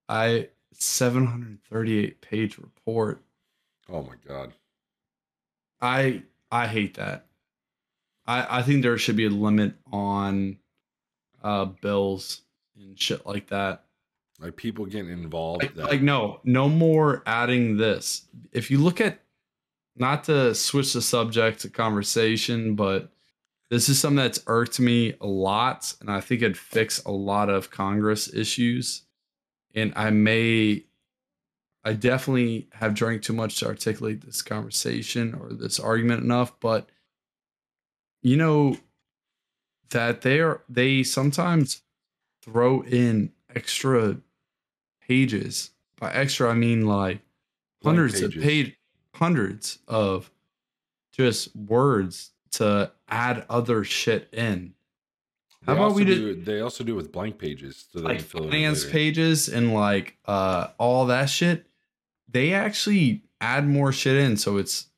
I 0.08 0.48
738 0.72 2.20
page 2.22 2.58
report. 2.58 3.22
Oh 3.90 4.02
my 4.02 4.14
god. 4.26 4.54
I 5.80 6.22
I 6.50 6.66
hate 6.66 6.94
that. 6.94 7.26
I 8.26 8.58
I 8.58 8.62
think 8.62 8.82
there 8.82 8.98
should 8.98 9.16
be 9.16 9.26
a 9.26 9.30
limit 9.30 9.74
on 9.92 10.58
uh 11.42 11.66
bills 11.66 12.42
and 12.76 12.98
shit 12.98 13.26
like 13.26 13.48
that. 13.48 13.84
Like 14.38 14.56
people 14.56 14.84
getting 14.86 15.10
involved. 15.10 15.62
Like, 15.62 15.74
that- 15.76 15.86
like 15.86 16.02
no, 16.02 16.40
no 16.44 16.68
more 16.68 17.22
adding 17.26 17.76
this. 17.76 18.26
If 18.52 18.70
you 18.70 18.78
look 18.78 19.00
at 19.00 19.20
not 19.96 20.24
to 20.24 20.54
switch 20.54 20.92
the 20.92 21.00
subject 21.00 21.60
to 21.60 21.70
conversation, 21.70 22.74
but 22.74 23.10
this 23.70 23.88
is 23.88 23.98
something 23.98 24.16
that's 24.22 24.42
irked 24.46 24.78
me 24.78 25.14
a 25.20 25.26
lot, 25.26 25.94
and 26.00 26.10
I 26.10 26.20
think 26.20 26.42
it'd 26.42 26.58
fix 26.58 27.02
a 27.04 27.10
lot 27.10 27.48
of 27.48 27.70
Congress 27.70 28.32
issues. 28.32 29.02
And 29.74 29.92
I 29.96 30.10
may, 30.10 30.84
I 31.82 31.94
definitely 31.94 32.68
have 32.72 32.94
drank 32.94 33.22
too 33.22 33.32
much 33.32 33.58
to 33.60 33.66
articulate 33.66 34.20
this 34.24 34.42
conversation 34.42 35.34
or 35.34 35.52
this 35.54 35.80
argument 35.80 36.22
enough, 36.22 36.52
but 36.60 36.88
you 38.22 38.36
know 38.36 38.76
that 39.90 40.22
they 40.22 40.40
are 40.40 40.62
they 40.68 41.02
sometimes 41.02 41.82
throw 42.42 42.82
in 42.82 43.32
extra 43.54 44.16
pages. 45.00 45.70
By 45.98 46.12
extra, 46.12 46.50
I 46.50 46.54
mean 46.54 46.86
like 46.86 47.20
Blank 47.82 47.96
hundreds 47.96 48.22
of 48.22 48.30
pages. 48.30 48.44
page, 48.44 48.76
hundreds 49.14 49.78
of 49.88 50.30
just 51.12 51.54
words 51.56 52.32
to 52.52 52.90
add 53.08 53.46
other 53.48 53.84
shit 53.84 54.28
in. 54.32 54.74
They 55.62 55.72
How 55.72 55.74
about 55.74 55.94
we 55.94 56.04
do 56.04 56.28
it- 56.28 56.44
They 56.44 56.60
also 56.60 56.84
do 56.84 56.92
it 56.92 56.96
with 56.96 57.12
blank 57.12 57.38
pages. 57.38 57.86
So 57.92 58.00
they 58.00 58.04
like 58.06 58.20
finance 58.22 58.84
pages 58.84 59.48
and 59.48 59.72
like 59.72 60.16
uh 60.26 60.68
all 60.78 61.06
that 61.06 61.26
shit? 61.30 61.66
They 62.28 62.52
actually 62.52 63.22
add 63.40 63.66
more 63.66 63.92
shit 63.92 64.16
in, 64.16 64.36
so 64.36 64.56
it's 64.58 64.88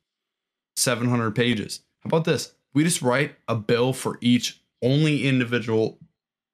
700 0.75 1.35
pages. 1.35 1.81
How 2.01 2.07
about 2.07 2.25
this? 2.25 2.53
We 2.73 2.83
just 2.83 3.01
write 3.01 3.35
a 3.47 3.55
bill 3.55 3.93
for 3.93 4.17
each 4.21 4.61
only 4.81 5.27
individual 5.27 5.99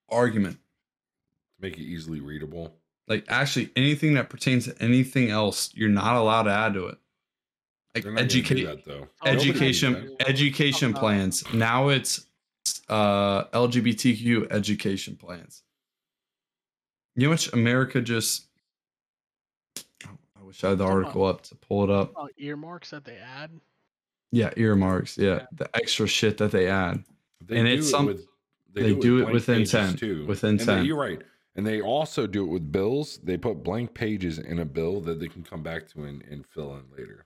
argument. 0.10 0.58
to 0.58 0.62
Make 1.62 1.78
it 1.78 1.84
easily 1.84 2.20
readable. 2.20 2.76
Like 3.08 3.26
actually 3.28 3.72
anything 3.76 4.16
that 4.16 4.30
pertains 4.30 4.66
to 4.66 4.76
anything 4.82 5.30
else, 5.30 5.72
you're 5.74 5.90
not 5.90 6.16
allowed 6.16 6.44
to 6.44 6.52
add 6.52 6.74
to 6.74 6.88
it. 6.88 6.98
Like 7.94 8.04
They're 8.04 8.12
not 8.12 8.18
gonna 8.20 8.30
do 8.30 8.40
educate 8.40 8.86
that 8.86 9.08
education 9.26 10.16
education 10.20 10.94
plans. 10.94 11.44
Now 11.54 11.90
it's 11.90 12.26
uh 12.90 13.46
LGBTQ 13.46 14.52
education 14.52 15.16
plans. 15.16 15.64
You 17.16 17.28
know 17.28 17.30
which 17.30 17.54
America 17.54 18.02
just 18.02 18.48
I 20.06 20.44
wish 20.44 20.64
I 20.64 20.70
had 20.70 20.80
the 20.80 20.86
article 20.86 21.26
up 21.26 21.42
to 21.44 21.56
pull 21.56 21.84
it 21.84 21.90
up. 21.90 22.14
Earmarks 22.38 22.90
that 22.90 23.06
they 23.06 23.18
add. 23.18 23.52
Yeah, 24.32 24.52
earmarks. 24.58 25.18
Yeah, 25.18 25.36
Yeah. 25.36 25.46
the 25.54 25.76
extra 25.76 26.08
shit 26.08 26.38
that 26.38 26.52
they 26.52 26.68
add. 26.68 27.04
They 27.42 27.58
and 27.58 27.68
do 27.68 27.74
it's 27.74 27.88
it 27.88 27.90
some- 27.90 28.06
with 28.08 28.28
they 28.74 28.94
do 28.94 29.20
it 29.20 29.22
blank 29.22 29.34
with 29.34 29.46
pages, 29.46 29.74
intent, 29.74 30.00
too. 30.00 30.26
with 30.26 30.44
And 30.44 30.60
they- 30.60 30.64
intent. 30.64 30.86
you're 30.86 30.98
right. 30.98 31.22
And 31.56 31.66
they 31.66 31.82
also 31.82 32.28
do 32.28 32.44
it 32.44 32.50
with 32.50 32.70
bills. 32.72 33.20
They 33.20 33.38
put 33.38 33.64
blank 33.64 33.94
pages 33.94 34.38
in 34.38 34.60
a 34.60 34.66
bill 34.66 35.00
that 35.02 35.22
they 35.22 35.30
can 35.30 35.44
come 35.44 35.64
back 35.64 35.88
to 35.90 36.04
and, 36.04 36.22
and 36.24 36.46
fill 36.46 36.76
in 36.76 36.84
later. 36.92 37.26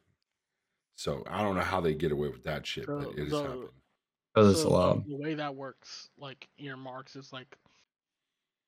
So 0.95 1.23
I 1.27 1.41
don't 1.41 1.55
know 1.55 1.61
how 1.63 1.81
they 1.81 1.95
get 1.95 2.11
away 2.11 2.27
with 2.29 2.43
that 2.43 2.67
shit, 2.67 2.85
but 2.85 3.01
So 3.01 3.09
it 3.11 3.17
has 3.17 3.29
the- 3.31 3.41
happened. 3.41 3.69
That's 4.35 4.61
So, 4.61 4.67
allowed. 4.69 5.07
The 5.07 5.15
way 5.15 5.33
that 5.33 5.55
works, 5.55 6.09
like 6.17 6.47
earmarks, 6.59 7.15
is 7.15 7.33
like, 7.33 7.57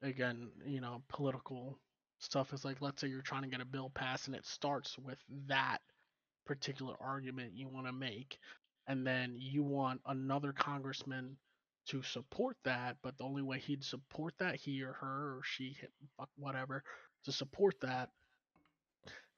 again, 0.02 0.50
you 0.66 0.82
know, 0.82 1.04
political 1.08 1.78
stuff 2.18 2.54
is 2.54 2.66
like, 2.66 2.82
let's 2.82 3.00
say 3.02 3.08
you're 3.08 3.22
trying 3.22 3.44
to 3.44 3.48
get 3.50 3.62
a 3.62 3.66
bill 3.66 3.92
passed 3.92 4.26
and 4.28 4.36
it 4.36 4.46
starts 4.46 4.98
with 4.98 5.20
that 5.46 5.82
particular 6.46 6.96
argument 7.00 7.54
you 7.56 7.68
want 7.70 7.88
to 7.88 7.94
make, 7.94 8.38
and 8.88 9.06
then 9.06 9.36
you 9.38 9.64
want 9.64 10.02
another 10.06 10.54
congressman 10.54 11.38
to 11.88 12.02
support 12.04 12.58
that, 12.64 12.98
but 13.02 13.18
the 13.18 13.24
only 13.24 13.42
way 13.42 13.60
he'd 13.60 13.84
support 13.84 14.34
that, 14.40 14.56
he 14.56 14.84
or 14.84 14.94
her 14.94 15.38
or 15.38 15.42
she, 15.44 15.78
whatever, 16.36 16.84
to 17.26 17.32
support 17.32 17.76
that 17.82 18.10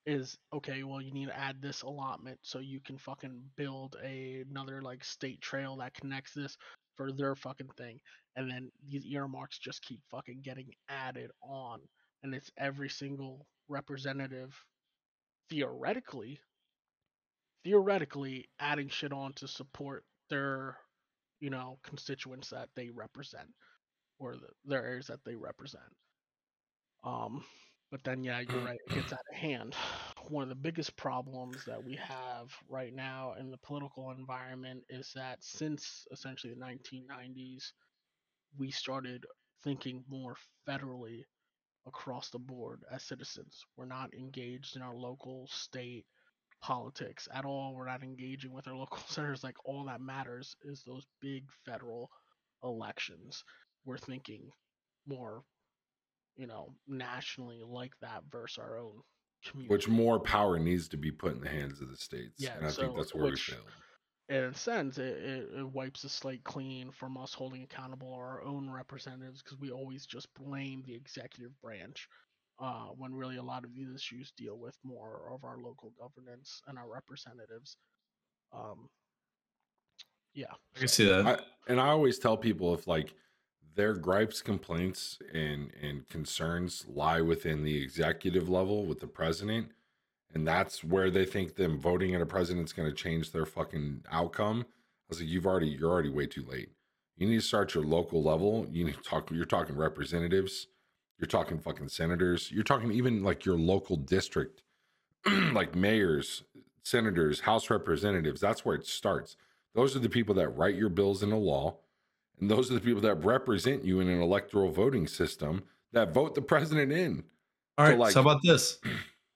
is 0.06 0.38
okay 0.52 0.82
well 0.82 1.00
you 1.00 1.12
need 1.12 1.26
to 1.26 1.36
add 1.38 1.62
this 1.62 1.82
allotment 1.82 2.38
so 2.42 2.58
you 2.58 2.80
can 2.80 2.98
fucking 2.98 3.50
build 3.56 3.96
a 4.02 4.42
another 4.42 4.82
like 4.82 5.02
state 5.02 5.40
trail 5.40 5.76
that 5.76 5.94
connects 5.94 6.34
this 6.34 6.58
for 6.96 7.10
their 7.12 7.34
fucking 7.34 7.70
thing 7.78 7.98
and 8.36 8.50
then 8.50 8.70
these 8.86 9.06
earmarks 9.06 9.58
just 9.58 9.82
keep 9.82 10.00
fucking 10.10 10.42
getting 10.42 10.70
added 10.88 11.30
on 11.42 11.80
and 12.22 12.34
it's 12.34 12.50
every 12.58 12.88
single 12.88 13.46
representative 13.68 14.54
theoretically 15.48 16.38
theoretically 17.64 18.48
adding 18.60 18.88
shit 18.88 19.12
on 19.12 19.32
to 19.34 19.48
support 19.48 20.04
their 20.30 20.78
you 21.40 21.50
know 21.50 21.78
constituents 21.84 22.50
that 22.50 22.68
they 22.76 22.90
represent 22.90 23.48
or 24.18 24.36
the, 24.36 24.48
their 24.64 24.84
areas 24.84 25.08
that 25.08 25.24
they 25.24 25.36
represent 25.36 25.84
um 27.04 27.44
but 27.90 28.02
then, 28.02 28.24
yeah, 28.24 28.40
you're 28.40 28.60
right. 28.60 28.80
It 28.86 28.92
gets 28.92 29.12
out 29.12 29.20
of 29.30 29.36
hand. 29.36 29.76
One 30.28 30.42
of 30.42 30.48
the 30.48 30.56
biggest 30.56 30.96
problems 30.96 31.64
that 31.66 31.84
we 31.84 31.94
have 31.94 32.50
right 32.68 32.92
now 32.92 33.34
in 33.38 33.52
the 33.52 33.58
political 33.58 34.10
environment 34.10 34.82
is 34.88 35.12
that 35.14 35.44
since 35.44 36.04
essentially 36.10 36.52
the 36.54 36.58
1990s, 36.58 37.72
we 38.58 38.72
started 38.72 39.26
thinking 39.62 40.04
more 40.08 40.36
federally 40.68 41.24
across 41.86 42.30
the 42.30 42.38
board 42.38 42.84
as 42.92 43.02
citizens. 43.04 43.64
We're 43.76 43.86
not 43.86 44.14
engaged 44.14 44.76
in 44.76 44.82
our 44.82 44.96
local, 44.96 45.48
state 45.48 46.06
politics 46.64 47.28
at 47.32 47.44
all. 47.44 47.74
We're 47.74 47.86
not 47.86 48.02
engaging 48.02 48.52
with 48.52 48.66
our 48.66 48.74
local 48.74 48.98
senators. 49.08 49.44
Like, 49.44 49.56
all 49.64 49.84
that 49.84 50.00
matters 50.00 50.56
is 50.64 50.82
those 50.82 51.06
big 51.20 51.44
federal 51.64 52.10
elections. 52.62 53.44
We're 53.84 53.98
thinking 53.98 54.50
more 55.06 55.42
you 56.36 56.46
know, 56.46 56.74
nationally 56.88 57.62
like 57.64 57.92
that 58.00 58.22
versus 58.30 58.58
our 58.58 58.78
own 58.78 59.00
community. 59.46 59.72
Which 59.72 59.88
more 59.88 60.18
power 60.18 60.58
needs 60.58 60.88
to 60.88 60.96
be 60.96 61.12
put 61.12 61.32
in 61.34 61.40
the 61.40 61.48
hands 61.48 61.80
of 61.80 61.88
the 61.88 61.96
states. 61.96 62.34
Yeah, 62.38 62.56
and 62.56 62.66
I 62.66 62.70
so 62.70 62.82
think 62.82 62.96
that's 62.96 63.14
where 63.14 63.24
which- 63.24 63.48
we 63.48 63.54
failed. 63.54 63.68
in 64.28 64.44
a 64.44 64.54
sense, 64.54 64.98
it, 64.98 65.16
it, 65.16 65.48
it 65.58 65.72
wipes 65.72 66.02
the 66.02 66.08
slate 66.08 66.44
clean 66.44 66.90
from 66.90 67.16
us 67.16 67.34
holding 67.34 67.62
accountable 67.62 68.12
our 68.14 68.42
own 68.42 68.68
representatives 68.70 69.42
because 69.42 69.58
we 69.58 69.70
always 69.70 70.06
just 70.06 70.28
blame 70.34 70.82
the 70.86 70.94
executive 70.94 71.52
branch 71.62 72.08
uh, 72.58 72.86
when 72.96 73.14
really 73.14 73.36
a 73.36 73.42
lot 73.42 73.64
of 73.64 73.74
these 73.74 73.88
issues 73.94 74.32
deal 74.36 74.58
with 74.58 74.76
more 74.84 75.30
of 75.32 75.44
our 75.44 75.58
local 75.58 75.92
governance 75.98 76.62
and 76.68 76.78
our 76.78 76.88
representatives. 76.88 77.76
Um, 78.52 78.88
yeah, 80.34 80.52
I 80.74 80.78
can 80.78 80.88
see 80.88 81.08
that. 81.08 81.26
I, 81.26 81.38
and 81.68 81.80
I 81.80 81.88
always 81.88 82.18
tell 82.18 82.36
people 82.36 82.74
if 82.74 82.86
like 82.86 83.14
their 83.74 83.94
gripes, 83.94 84.42
complaints, 84.42 85.18
and 85.32 85.70
and 85.80 86.08
concerns 86.08 86.84
lie 86.88 87.20
within 87.20 87.64
the 87.64 87.82
executive 87.82 88.48
level 88.48 88.86
with 88.86 89.00
the 89.00 89.06
president, 89.06 89.68
and 90.32 90.46
that's 90.46 90.82
where 90.82 91.10
they 91.10 91.24
think 91.24 91.54
them 91.54 91.78
voting 91.78 92.14
at 92.14 92.20
a 92.20 92.26
president's 92.26 92.72
going 92.72 92.88
to 92.88 92.94
change 92.94 93.32
their 93.32 93.46
fucking 93.46 94.02
outcome. 94.10 94.64
I 94.68 95.06
was 95.08 95.20
like, 95.20 95.28
you've 95.28 95.46
already 95.46 95.68
you're 95.68 95.90
already 95.90 96.10
way 96.10 96.26
too 96.26 96.44
late. 96.48 96.70
You 97.16 97.28
need 97.28 97.36
to 97.36 97.46
start 97.46 97.74
your 97.74 97.84
local 97.84 98.22
level. 98.22 98.66
You 98.70 98.84
need 98.84 98.94
to 98.94 99.02
talk. 99.02 99.30
You're 99.30 99.44
talking 99.44 99.76
representatives. 99.76 100.68
You're 101.18 101.28
talking 101.28 101.58
fucking 101.58 101.88
senators. 101.88 102.50
You're 102.50 102.64
talking 102.64 102.90
even 102.92 103.22
like 103.22 103.44
your 103.44 103.56
local 103.56 103.96
district, 103.96 104.62
like 105.52 105.74
mayors, 105.74 106.42
senators, 106.82 107.40
House 107.40 107.70
representatives. 107.70 108.40
That's 108.40 108.64
where 108.64 108.74
it 108.74 108.86
starts. 108.86 109.36
Those 109.74 109.94
are 109.96 110.00
the 110.00 110.08
people 110.08 110.34
that 110.36 110.48
write 110.50 110.74
your 110.76 110.88
bills 110.88 111.22
into 111.22 111.36
law. 111.36 111.76
And 112.40 112.50
those 112.50 112.70
are 112.70 112.74
the 112.74 112.80
people 112.80 113.00
that 113.02 113.24
represent 113.24 113.84
you 113.84 114.00
in 114.00 114.08
an 114.08 114.20
electoral 114.20 114.70
voting 114.72 115.06
system 115.06 115.62
that 115.92 116.12
vote 116.12 116.34
the 116.34 116.42
president 116.42 116.90
in. 116.92 117.22
All 117.78 117.86
So, 117.86 117.90
right. 117.90 117.98
like- 117.98 118.12
so 118.12 118.22
how 118.22 118.28
about 118.30 118.42
this? 118.42 118.80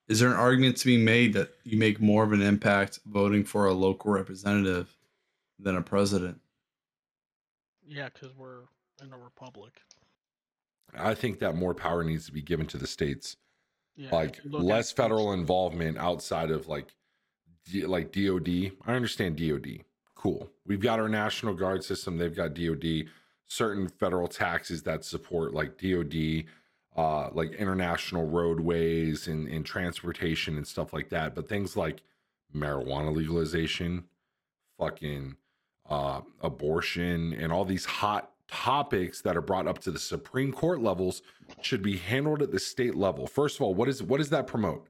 Is 0.08 0.20
there 0.20 0.31
an 0.31 0.36
argument 0.36 0.76
to 0.78 0.86
be 0.86 0.97
made 0.97 1.34
that 1.34 1.55
you 1.65 1.78
make 1.78 2.00
more 2.00 2.24
of 2.24 2.32
an 2.32 2.40
impact 2.40 2.98
voting 3.07 3.44
for 3.44 3.66
a 3.66 3.73
local 3.73 4.10
representative 4.10 4.97
than 5.58 5.76
a 5.76 5.82
president? 5.82 6.40
yeah, 7.86 8.08
because 8.12 8.34
we're 8.36 8.62
in 9.02 9.12
a 9.12 9.18
republic. 9.18 9.81
I 10.97 11.15
think 11.15 11.39
that 11.41 11.55
more 11.55 11.75
power 11.75 12.05
needs 12.05 12.26
to 12.26 12.33
be 12.33 12.42
given 12.42 12.67
to 12.67 12.78
the 12.78 12.86
states. 12.86 13.36
Yeah, 13.97 14.08
like 14.12 14.39
if 14.39 14.44
you 14.44 14.50
look 14.50 14.60
at 14.60 14.67
less 14.67 14.89
states- 14.89 14.97
federal 14.97 15.33
involvement 15.33 15.99
outside 15.99 16.50
of 16.50 16.68
like 16.68 16.94
like 17.84 18.12
DOD. 18.12 18.73
I 18.86 18.94
understand 18.94 19.36
DOD. 19.36 19.84
Cool. 20.15 20.49
We've 20.67 20.81
got 20.81 20.99
our 20.99 21.08
National 21.08 21.55
Guard 21.55 21.84
system, 21.84 22.17
they've 22.17 22.34
got 22.34 22.55
DOD, 22.55 23.05
certain 23.47 23.89
federal 23.89 24.26
taxes 24.26 24.83
that 24.84 25.05
support 25.05 25.52
like 25.55 25.78
DOD, 25.78 26.44
uh 26.97 27.28
like 27.33 27.52
international 27.52 28.26
roadways 28.26 29.28
and, 29.28 29.47
and 29.49 29.67
transportation 29.67 30.57
and 30.57 30.67
stuff 30.67 30.92
like 30.92 31.10
that. 31.10 31.34
But 31.34 31.49
things 31.49 31.76
like 31.76 32.02
marijuana 32.55 33.15
legalization, 33.15 34.05
fucking 34.78 35.36
uh, 35.89 36.20
abortion, 36.42 37.33
and 37.34 37.52
all 37.52 37.65
these 37.65 37.84
hot 37.84 38.33
topics 38.49 39.20
that 39.23 39.36
are 39.36 39.43
brought 39.43 39.67
up 39.67 39.78
to 39.81 39.91
the 39.91 39.99
Supreme 39.99 40.52
Court 40.52 40.81
levels 40.83 41.23
should 41.62 41.83
be 41.83 41.97
handled 41.97 42.43
at 42.43 42.51
the 42.51 42.59
state 42.59 42.94
level. 42.94 43.27
First 43.27 43.57
of 43.57 43.62
all, 43.62 43.75
what 43.75 43.89
is 43.89 44.02
what 44.02 44.18
does 44.18 44.31
that 44.31 44.47
promote? 44.47 44.89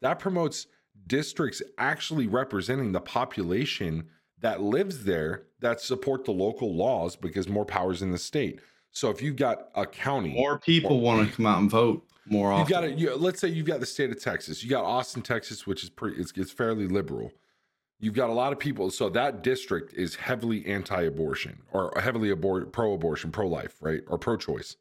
That 0.00 0.18
promotes 0.18 0.66
districts 1.06 1.62
actually 1.78 2.26
representing 2.26 2.92
the 2.92 3.00
population 3.00 4.08
that 4.40 4.60
lives 4.60 5.04
there 5.04 5.44
that 5.60 5.80
support 5.80 6.24
the 6.24 6.32
local 6.32 6.74
laws 6.74 7.16
because 7.16 7.48
more 7.48 7.64
powers 7.64 8.02
in 8.02 8.10
the 8.10 8.18
state. 8.18 8.60
So 8.90 9.10
if 9.10 9.20
you've 9.22 9.36
got 9.36 9.68
a 9.74 9.86
county, 9.86 10.34
More 10.34 10.58
people 10.58 11.00
want 11.00 11.28
to 11.28 11.34
come 11.34 11.46
out 11.46 11.58
and 11.60 11.70
vote 11.70 12.06
more 12.26 12.52
often. 12.52 12.60
you've 12.60 12.68
got 12.70 12.84
it. 12.84 12.98
You, 12.98 13.16
let's 13.16 13.40
say 13.40 13.48
you've 13.48 13.66
got 13.66 13.80
the 13.80 13.86
state 13.86 14.10
of 14.10 14.22
Texas. 14.22 14.62
You 14.62 14.70
got 14.70 14.84
Austin, 14.84 15.22
Texas, 15.22 15.66
which 15.66 15.82
is 15.82 15.90
pretty. 15.90 16.20
It's, 16.20 16.32
it's 16.36 16.52
fairly 16.52 16.86
liberal. 16.86 17.32
You've 18.04 18.12
got 18.12 18.28
a 18.28 18.34
lot 18.34 18.52
of 18.52 18.58
people. 18.58 18.90
So 18.90 19.08
that 19.08 19.42
district 19.42 19.94
is 19.94 20.14
heavily 20.14 20.66
anti-abortion 20.66 21.62
or 21.72 21.90
heavily 21.98 22.28
abor- 22.28 22.70
pro-abortion, 22.70 23.32
pro-life, 23.32 23.76
right, 23.80 24.02
or 24.08 24.18
pro-choice. 24.18 24.76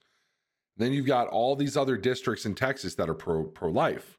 Then 0.76 0.92
you've 0.92 1.06
got 1.06 1.30
all 1.30 1.56
these 1.56 1.78
other 1.78 1.96
districts 1.96 2.46
in 2.46 2.54
Texas 2.54 2.96
that 2.96 3.10
are 3.10 3.14
pro 3.14 3.46
pro-life. 3.46 4.18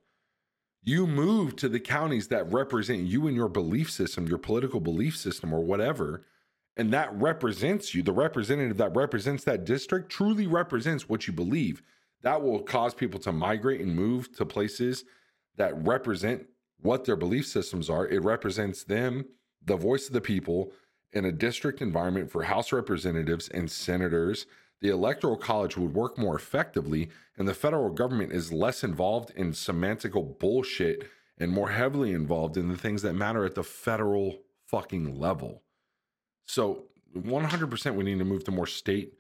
You 0.83 1.07
move 1.07 1.55
to 1.57 1.69
the 1.69 1.81
counties 1.81 2.29
that 2.29 2.51
represent 2.51 3.01
you 3.01 3.27
and 3.27 3.37
your 3.37 3.51
belief 3.51 3.91
system, 3.91 4.27
your 4.27 4.39
political 4.39 4.81
belief 4.81 5.19
system, 5.19 5.53
or 5.53 5.61
whatever, 5.61 6.25
and 6.75 6.91
that 6.95 7.15
represents 7.15 7.95
you. 7.95 8.03
The 8.03 8.13
representative 8.13 8.79
that 8.79 8.97
represents 8.97 9.45
that 9.45 9.67
district 9.67 10.11
truly 10.11 10.47
represents 10.47 11.11
what 11.11 11.27
you 11.27 11.35
believe 11.35 11.83
that 12.23 12.43
will 12.43 12.61
cause 12.63 12.95
people 12.95 13.21
to 13.21 13.33
migrate 13.33 13.83
and 13.83 13.95
move 13.95 14.35
to 14.37 14.47
places 14.47 15.05
that 15.57 15.87
represent 15.87 16.47
what 16.85 17.05
their 17.05 17.17
belief 17.17 17.47
systems 17.47 17.89
are. 17.89 18.07
It 18.07 18.23
represents 18.23 18.85
them, 18.85 19.25
the 19.65 19.77
voice 19.77 20.07
of 20.07 20.13
the 20.13 20.21
people, 20.21 20.71
in 21.13 21.25
a 21.25 21.33
district 21.33 21.81
environment 21.81 22.31
for 22.31 22.43
House 22.43 22.73
representatives 22.73 23.49
and 23.49 23.71
senators. 23.71 24.47
The 24.83 24.91
Electoral 24.91 25.37
College 25.37 25.79
would 25.79 25.95
work 25.95 26.19
more 26.19 26.37
effectively, 26.37 27.09
and 27.39 27.49
the 27.49 27.55
federal 27.55 27.89
government 27.89 28.33
is 28.33 28.53
less 28.53 28.85
involved 28.85 29.31
in 29.35 29.53
semantical 29.53 30.39
bullshit 30.39 31.09
and 31.39 31.51
more 31.51 31.71
heavily 31.71 32.13
involved 32.13 32.59
in 32.59 32.69
the 32.69 32.77
things 32.77 33.01
that 33.03 33.15
matter 33.15 33.47
at 33.47 33.55
the 33.55 33.65
federal 33.65 34.43
fucking 34.67 35.19
level. 35.19 35.63
So, 36.47 36.85
100% 37.17 37.95
we 37.95 38.05
need 38.05 38.19
to 38.19 38.25
move 38.25 38.45
to 38.45 38.51
more 38.51 38.67
state 38.67 39.15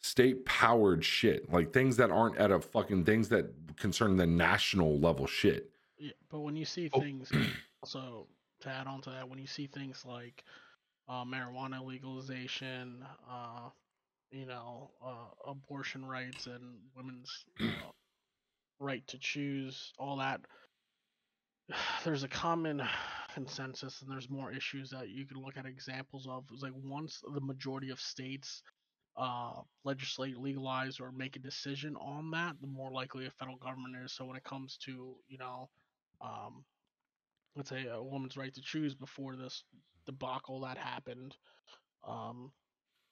state 0.00 0.44
powered 0.44 1.04
shit, 1.04 1.50
like 1.52 1.72
things 1.72 1.96
that 1.96 2.10
aren't 2.10 2.36
at 2.38 2.50
a 2.50 2.60
fucking 2.60 3.04
things 3.04 3.28
that 3.28 3.46
concern 3.76 4.16
the 4.16 4.26
national 4.26 4.98
level 4.98 5.26
shit. 5.26 5.70
Yeah, 6.04 6.12
but 6.30 6.40
when 6.40 6.56
you 6.56 6.66
see 6.66 6.88
Oh. 6.92 7.00
things, 7.00 7.32
also 7.82 8.28
to 8.60 8.68
add 8.70 8.86
on 8.88 9.00
to 9.02 9.10
that, 9.10 9.28
when 9.28 9.38
you 9.38 9.46
see 9.46 9.66
things 9.68 10.04
like 10.04 10.44
uh, 11.08 11.24
marijuana 11.24 11.84
legalization, 11.84 13.06
uh, 13.28 13.70
you 14.30 14.46
know, 14.46 14.90
uh, 15.04 15.50
abortion 15.50 16.04
rights 16.04 16.46
and 16.46 16.80
women's 16.94 17.46
uh, 17.60 17.90
right 18.80 19.06
to 19.08 19.18
choose, 19.18 19.92
all 19.98 20.18
that, 20.18 20.40
there's 22.04 22.24
a 22.24 22.28
common 22.28 22.82
consensus, 23.34 24.02
and 24.02 24.10
there's 24.10 24.30
more 24.30 24.52
issues 24.52 24.90
that 24.90 25.08
you 25.08 25.26
can 25.26 25.38
look 25.42 25.56
at 25.56 25.66
examples 25.66 26.26
of. 26.28 26.44
It's 26.52 26.62
like 26.62 26.72
once 26.74 27.22
the 27.34 27.40
majority 27.40 27.90
of 27.90 28.00
states 28.00 28.62
uh, 29.16 29.62
legislate, 29.84 30.38
legalize, 30.38 31.00
or 31.00 31.12
make 31.12 31.36
a 31.36 31.40
decision 31.40 31.96
on 31.96 32.30
that, 32.32 32.60
the 32.60 32.68
more 32.68 32.92
likely 32.92 33.26
a 33.26 33.30
federal 33.30 33.56
government 33.58 33.96
is. 34.04 34.12
So 34.12 34.26
when 34.26 34.36
it 34.36 34.44
comes 34.44 34.78
to, 34.84 35.16
you 35.28 35.38
know, 35.38 35.70
um, 36.24 36.64
let's 37.56 37.70
say 37.70 37.86
a 37.86 38.02
woman's 38.02 38.36
right 38.36 38.54
to 38.54 38.62
choose 38.62 38.94
before 38.94 39.36
this 39.36 39.64
debacle 40.06 40.60
that 40.62 40.78
happened, 40.78 41.36
um, 42.06 42.52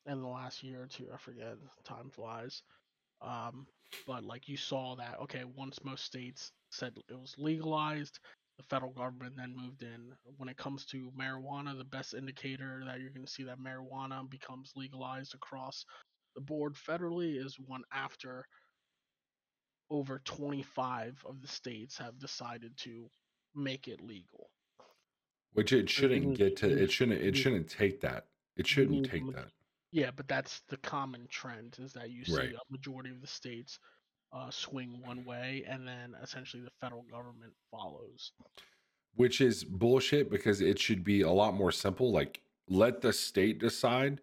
in 0.06 0.20
the 0.20 0.28
last 0.28 0.62
year 0.62 0.82
or 0.82 0.86
two, 0.86 1.08
I 1.14 1.18
forget, 1.18 1.56
time 1.84 2.10
flies. 2.10 2.62
Um, 3.20 3.66
but 4.06 4.24
like 4.24 4.48
you 4.48 4.56
saw 4.56 4.96
that, 4.96 5.18
okay, 5.22 5.44
once 5.56 5.84
most 5.84 6.04
states 6.04 6.52
said 6.70 6.94
it 7.08 7.18
was 7.20 7.34
legalized, 7.38 8.18
the 8.58 8.64
federal 8.64 8.92
government 8.92 9.36
then 9.36 9.54
moved 9.56 9.82
in. 9.82 10.12
When 10.38 10.48
it 10.48 10.56
comes 10.56 10.84
to 10.86 11.12
marijuana, 11.18 11.78
the 11.78 11.84
best 11.84 12.14
indicator 12.14 12.82
that 12.86 13.00
you're 13.00 13.10
going 13.10 13.26
to 13.26 13.32
see 13.32 13.44
that 13.44 13.60
marijuana 13.60 14.28
becomes 14.28 14.72
legalized 14.76 15.34
across 15.34 15.84
the 16.34 16.40
board 16.40 16.74
federally 16.74 17.44
is 17.44 17.58
one 17.58 17.82
after 17.92 18.46
over 19.92 20.20
25 20.24 21.22
of 21.28 21.42
the 21.42 21.46
states 21.48 21.98
have 21.98 22.18
decided 22.18 22.76
to 22.78 23.08
make 23.54 23.86
it 23.88 24.00
legal. 24.00 24.48
Which 25.52 25.72
it 25.72 25.90
shouldn't 25.90 26.26
need- 26.28 26.38
get 26.38 26.56
to 26.58 26.70
you 26.70 26.78
it 26.78 26.90
shouldn't 26.90 27.20
it 27.20 27.36
shouldn't 27.36 27.68
take 27.68 28.00
that. 28.00 28.26
It 28.56 28.66
shouldn't 28.66 29.02
need 29.02 29.04
take 29.10 29.30
that. 29.34 29.50
Yeah, 29.90 30.10
but 30.10 30.26
that's 30.26 30.60
the 30.68 30.78
common 30.78 31.26
trend 31.28 31.76
is 31.78 31.92
that 31.92 32.10
you 32.10 32.24
see 32.24 32.34
Right. 32.36 32.54
a 32.54 32.60
majority 32.70 33.10
of 33.10 33.20
the 33.20 33.26
states 33.26 33.78
uh, 34.32 34.50
swing 34.50 34.98
one 35.02 35.26
way, 35.26 35.62
and 35.68 35.86
then 35.86 36.14
essentially 36.22 36.62
the 36.62 36.70
federal 36.80 37.02
government 37.02 37.52
follows. 37.70 38.32
Which 39.14 39.42
is 39.42 39.62
bullshit 39.62 40.30
because 40.30 40.62
it 40.62 40.78
should 40.78 41.04
be 41.04 41.20
a 41.20 41.30
lot 41.30 41.52
more 41.52 41.70
simple. 41.70 42.10
Like 42.10 42.40
let 42.66 43.02
the 43.02 43.12
state 43.12 43.58
decide 43.58 44.22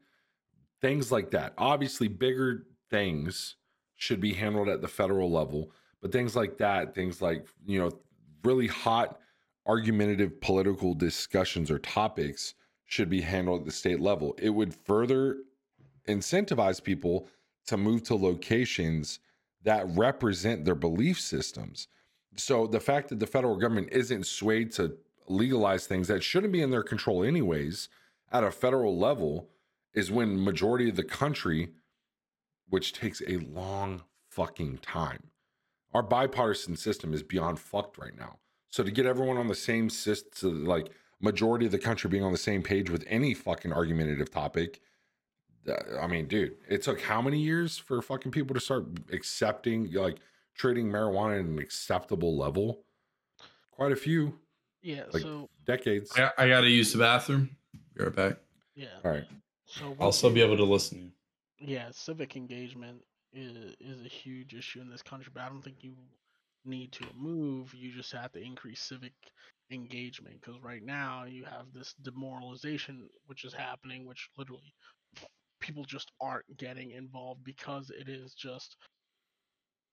things 0.81 1.11
like 1.11 1.29
that. 1.31 1.53
Obviously, 1.59 2.07
bigger 2.07 2.65
things 2.89 3.55
should 3.99 4.21
be 4.21 4.33
handled 4.33 4.69
at 4.69 4.81
the 4.81 4.87
federal 4.87 5.29
level, 5.29 5.71
but 6.01 6.11
things 6.11 6.33
like 6.33 6.57
that, 6.57 6.95
things 6.95 7.21
like, 7.21 7.45
you 7.67 7.77
know, 7.77 7.91
really 8.45 8.65
hot 8.65 9.19
argumentative 9.67 10.39
political 10.39 10.93
discussions 10.93 11.69
or 11.69 11.77
topics 11.79 12.55
should 12.85 13.09
be 13.09 13.19
handled 13.19 13.59
at 13.59 13.65
the 13.65 13.71
state 13.71 13.99
level. 13.99 14.33
It 14.41 14.51
would 14.51 14.73
further 14.73 15.39
incentivize 16.07 16.81
people 16.81 17.27
to 17.67 17.75
move 17.75 18.03
to 18.03 18.15
locations 18.15 19.19
that 19.63 19.85
represent 19.89 20.63
their 20.63 20.75
belief 20.75 21.19
systems. 21.19 21.89
So 22.37 22.67
the 22.67 22.79
fact 22.79 23.09
that 23.09 23.19
the 23.19 23.27
federal 23.27 23.57
government 23.57 23.89
isn't 23.91 24.25
swayed 24.25 24.71
to 24.73 24.95
legalize 25.27 25.85
things 25.85 26.07
that 26.07 26.23
shouldn't 26.23 26.53
be 26.53 26.61
in 26.61 26.71
their 26.71 26.83
control 26.83 27.21
anyways 27.21 27.89
at 28.31 28.45
a 28.45 28.49
federal 28.49 28.97
level 28.97 29.49
is 29.93 30.09
when 30.09 30.41
majority 30.41 30.87
of 30.87 30.95
the 30.95 31.03
country 31.03 31.73
which 32.69 32.93
takes 32.93 33.21
a 33.27 33.37
long 33.37 34.03
fucking 34.29 34.77
time. 34.79 35.23
Our 35.93 36.03
bipartisan 36.03 36.75
system 36.77 37.13
is 37.13 37.23
beyond 37.23 37.59
fucked 37.59 37.97
right 37.97 38.17
now. 38.17 38.37
So 38.69 38.83
to 38.83 38.91
get 38.91 39.05
everyone 39.05 39.37
on 39.37 39.47
the 39.47 39.55
same 39.55 39.89
system, 39.89 40.65
like 40.65 40.89
majority 41.19 41.65
of 41.65 41.71
the 41.71 41.79
country 41.79 42.09
being 42.09 42.23
on 42.23 42.31
the 42.31 42.37
same 42.37 42.61
page 42.61 42.89
with 42.89 43.03
any 43.07 43.33
fucking 43.33 43.73
argumentative 43.73 44.29
topic, 44.29 44.79
uh, 45.67 45.97
I 45.99 46.07
mean, 46.07 46.27
dude, 46.27 46.55
it 46.69 46.83
took 46.83 47.01
how 47.01 47.21
many 47.21 47.39
years 47.39 47.77
for 47.77 48.01
fucking 48.01 48.31
people 48.31 48.53
to 48.53 48.59
start 48.59 48.85
accepting, 49.11 49.91
like 49.93 50.17
treating 50.55 50.89
marijuana 50.91 51.39
at 51.39 51.45
an 51.45 51.57
acceptable 51.59 52.37
level? 52.37 52.83
Quite 53.71 53.91
a 53.91 53.95
few 53.95 54.37
Yeah, 54.81 55.03
Like- 55.11 55.23
so 55.23 55.49
decades. 55.65 56.11
I, 56.17 56.31
I 56.37 56.47
got 56.47 56.61
to 56.61 56.69
use 56.69 56.93
the 56.93 56.99
bathroom. 56.99 57.49
Be 57.95 58.03
right 58.03 58.15
back. 58.15 58.37
yeah, 58.75 58.87
All 59.03 59.11
right. 59.11 59.25
so 59.65 59.95
I'll 59.99 60.11
still 60.11 60.29
be 60.31 60.41
able 60.41 60.57
to 60.57 60.63
listen 60.63 60.97
to 60.99 61.03
you. 61.05 61.11
Yeah, 61.59 61.89
civic 61.91 62.35
engagement 62.35 63.01
is 63.33 63.75
is 63.79 64.01
a 64.05 64.09
huge 64.09 64.53
issue 64.55 64.81
in 64.81 64.89
this 64.89 65.01
country, 65.03 65.31
but 65.33 65.43
I 65.43 65.49
don't 65.49 65.61
think 65.61 65.83
you 65.83 65.95
need 66.65 66.91
to 66.93 67.05
move. 67.15 67.73
You 67.73 67.91
just 67.91 68.11
have 68.13 68.31
to 68.33 68.41
increase 68.41 68.81
civic 68.81 69.13
engagement 69.71 70.41
because 70.41 70.61
right 70.61 70.83
now 70.83 71.25
you 71.25 71.45
have 71.45 71.71
this 71.73 71.93
demoralization 72.01 73.07
which 73.27 73.45
is 73.45 73.53
happening, 73.53 74.05
which 74.07 74.29
literally 74.37 74.73
people 75.61 75.85
just 75.85 76.11
aren't 76.21 76.57
getting 76.57 76.91
involved 76.91 77.43
because 77.43 77.91
it 77.91 78.09
is 78.09 78.33
just 78.33 78.77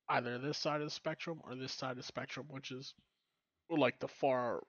either 0.08 0.38
this 0.38 0.58
side 0.58 0.80
of 0.80 0.86
the 0.88 0.90
spectrum 0.90 1.40
or 1.44 1.54
this 1.54 1.72
side 1.72 1.92
of 1.92 1.96
the 1.98 2.02
spectrum, 2.02 2.46
which 2.48 2.70
is 2.72 2.92
like 3.70 3.98
the 4.00 4.08
far, 4.08 4.62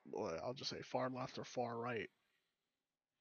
I'll 0.43 0.53
just 0.53 0.71
say 0.71 0.81
far 0.83 1.09
left 1.09 1.37
or 1.39 1.45
far 1.45 1.77
right. 1.77 2.09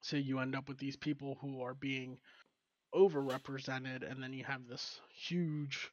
So 0.01 0.17
you 0.17 0.39
end 0.39 0.55
up 0.55 0.67
with 0.67 0.79
these 0.79 0.95
people 0.95 1.37
who 1.39 1.61
are 1.61 1.75
being 1.75 2.17
overrepresented, 2.97 4.09
and 4.09 4.21
then 4.21 4.33
you 4.33 4.43
have 4.43 4.67
this 4.67 4.99
huge 5.15 5.89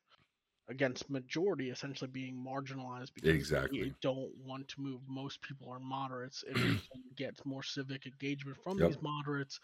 against 0.68 1.10
majority 1.10 1.68
essentially 1.70 2.10
being 2.10 2.34
marginalized 2.34 3.10
because 3.14 3.34
Exactly. 3.34 3.82
they 3.82 3.92
don't 4.00 4.30
want 4.46 4.66
to 4.68 4.80
move. 4.80 5.00
Most 5.06 5.42
people 5.42 5.68
are 5.70 5.78
moderates. 5.80 6.42
If 6.48 6.56
we 6.56 6.80
get 7.16 7.34
more 7.44 7.62
civic 7.62 8.06
engagement 8.06 8.56
from 8.64 8.78
Yep. 8.78 8.88
these 8.88 9.02
moderates 9.02 9.60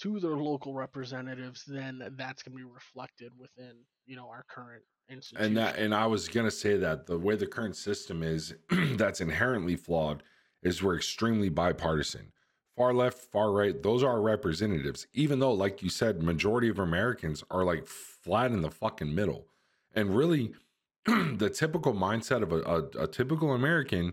to 0.00 0.18
their 0.20 0.36
local 0.36 0.72
representatives, 0.74 1.64
then 1.66 2.02
that's 2.16 2.42
going 2.42 2.56
to 2.56 2.64
be 2.64 2.70
reflected 2.72 3.32
within 3.38 3.74
you 4.06 4.16
know 4.16 4.28
our 4.28 4.44
current 4.48 4.82
institution. 5.10 5.46
and 5.46 5.56
that 5.56 5.76
and 5.78 5.94
i 5.94 6.06
was 6.06 6.28
going 6.28 6.46
to 6.46 6.50
say 6.50 6.76
that 6.76 7.06
the 7.06 7.18
way 7.18 7.36
the 7.36 7.46
current 7.46 7.76
system 7.76 8.22
is 8.22 8.54
that's 8.96 9.20
inherently 9.20 9.76
flawed 9.76 10.22
is 10.62 10.82
we're 10.82 10.96
extremely 10.96 11.48
bipartisan 11.48 12.32
far 12.76 12.92
left 12.92 13.18
far 13.18 13.52
right 13.52 13.82
those 13.82 14.02
are 14.02 14.10
our 14.10 14.20
representatives 14.20 15.06
even 15.12 15.38
though 15.38 15.52
like 15.52 15.82
you 15.82 15.88
said 15.88 16.22
majority 16.22 16.68
of 16.68 16.78
americans 16.78 17.44
are 17.50 17.64
like 17.64 17.86
flat 17.86 18.50
in 18.50 18.62
the 18.62 18.70
fucking 18.70 19.14
middle 19.14 19.46
and 19.94 20.16
really 20.16 20.52
the 21.06 21.50
typical 21.52 21.92
mindset 21.92 22.42
of 22.42 22.52
a, 22.52 22.60
a, 22.62 23.04
a 23.04 23.06
typical 23.06 23.52
american 23.52 24.12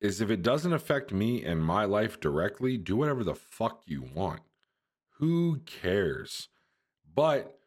is 0.00 0.20
if 0.20 0.30
it 0.30 0.42
doesn't 0.42 0.72
affect 0.72 1.12
me 1.12 1.44
and 1.44 1.62
my 1.62 1.84
life 1.84 2.20
directly, 2.20 2.76
do 2.76 2.96
whatever 2.96 3.22
the 3.22 3.34
fuck 3.34 3.82
you 3.86 4.02
want. 4.14 4.40
Who 5.18 5.60
cares? 5.66 6.48
But 7.14 7.58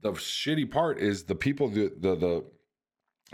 the 0.00 0.12
shitty 0.12 0.70
part 0.70 0.98
is 0.98 1.24
the 1.24 1.34
people 1.34 1.68
the 1.68 1.92
the 1.96 2.16
the, 2.16 2.44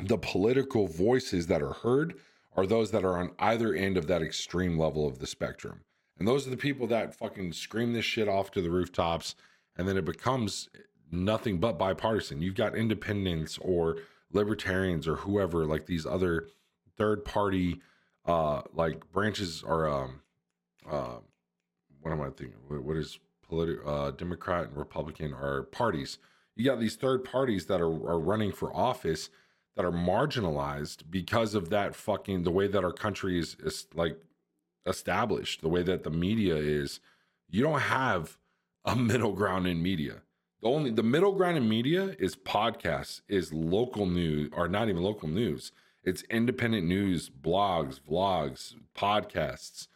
the 0.03 0.19
political 0.19 0.87
voices 0.87 1.47
that 1.47 1.63
are 1.63 1.73
heard 1.73 2.15
are 2.57 2.67
those 2.67 2.91
that 2.91 3.05
are 3.05 3.19
on 3.19 3.31
either 3.39 3.73
end 3.73 3.97
of 3.97 4.09
that 4.09 4.23
extreme 4.23 4.77
level 4.77 5.07
of 5.07 5.21
the 5.21 5.27
spectrum. 5.27 5.83
And 6.19 6.27
those 6.27 6.47
are 6.47 6.51
the 6.51 6.57
people 6.57 6.87
that 6.89 7.15
fucking 7.15 7.53
scream 7.53 7.93
this 7.93 8.05
shit 8.05 8.29
off 8.29 8.51
to 8.53 8.63
the 8.63 8.71
rooftops 8.71 9.35
and 9.77 9.87
then 9.87 9.97
it 9.97 10.05
becomes 10.05 10.69
nothing 11.11 11.59
but 11.59 11.79
bipartisan. 11.79 12.43
You've 12.43 12.57
got 12.57 12.77
independents 12.77 13.59
or 13.59 13.99
libertarians 14.33 15.07
or 15.09 15.17
whoever 15.17 15.65
like 15.65 15.87
these 15.87 16.05
other 16.05 16.49
third 16.97 17.25
party 17.25 17.81
uh 18.27 18.61
like 18.75 19.11
branches 19.11 19.63
or 19.63 19.89
um 19.89 20.21
uh 20.91 21.17
what 22.01 22.13
am 22.13 22.21
I 22.21 22.27
thinking? 22.27 22.59
What, 22.67 22.83
what 22.83 22.97
is 22.97 23.19
political 23.43 23.89
uh 23.89 24.11
Democrat 24.11 24.69
and 24.69 24.77
Republican 24.77 25.33
are 25.33 25.63
parties. 25.63 26.19
You 26.57 26.65
got 26.65 26.81
these 26.81 26.97
third 26.97 27.25
parties 27.25 27.67
that 27.67 27.81
are, 27.81 27.87
are 27.87 28.19
running 28.19 28.53
for 28.53 28.75
office 28.77 29.31
that 29.77 29.85
are 29.85 29.93
marginalized 29.93 31.05
because 31.09 31.55
of 31.55 31.71
that 31.71 31.95
fucking 31.95 32.43
the 32.43 32.51
way 32.51 32.67
that 32.67 32.83
our 32.83 32.93
country 32.93 33.39
is, 33.39 33.57
is 33.61 33.87
like 33.95 34.19
established, 34.89 35.61
the 35.61 35.69
way 35.69 35.83
that 35.83 36.03
the 36.03 36.11
media 36.11 36.57
is. 36.57 37.01
You 37.49 37.63
don't 37.63 37.81
have 37.81 38.39
a 38.85 38.97
middle 39.11 39.33
ground 39.33 39.67
in 39.67 39.83
media. 39.83 40.23
The 40.61 40.69
only 40.69 40.91
the 40.91 41.05
middle 41.05 41.33
ground 41.33 41.57
in 41.57 41.69
media 41.69 42.17
is 42.19 42.35
podcasts, 42.35 43.21
is 43.29 43.53
local 43.53 44.07
news, 44.07 44.51
or 44.53 44.67
not 44.69 44.89
even 44.89 45.03
local 45.03 45.29
news. 45.29 45.71
It's 46.03 46.23
independent 46.31 46.87
news, 46.87 47.31
blogs, 47.31 48.01
vlogs, 48.01 48.75
podcasts. 48.97 49.87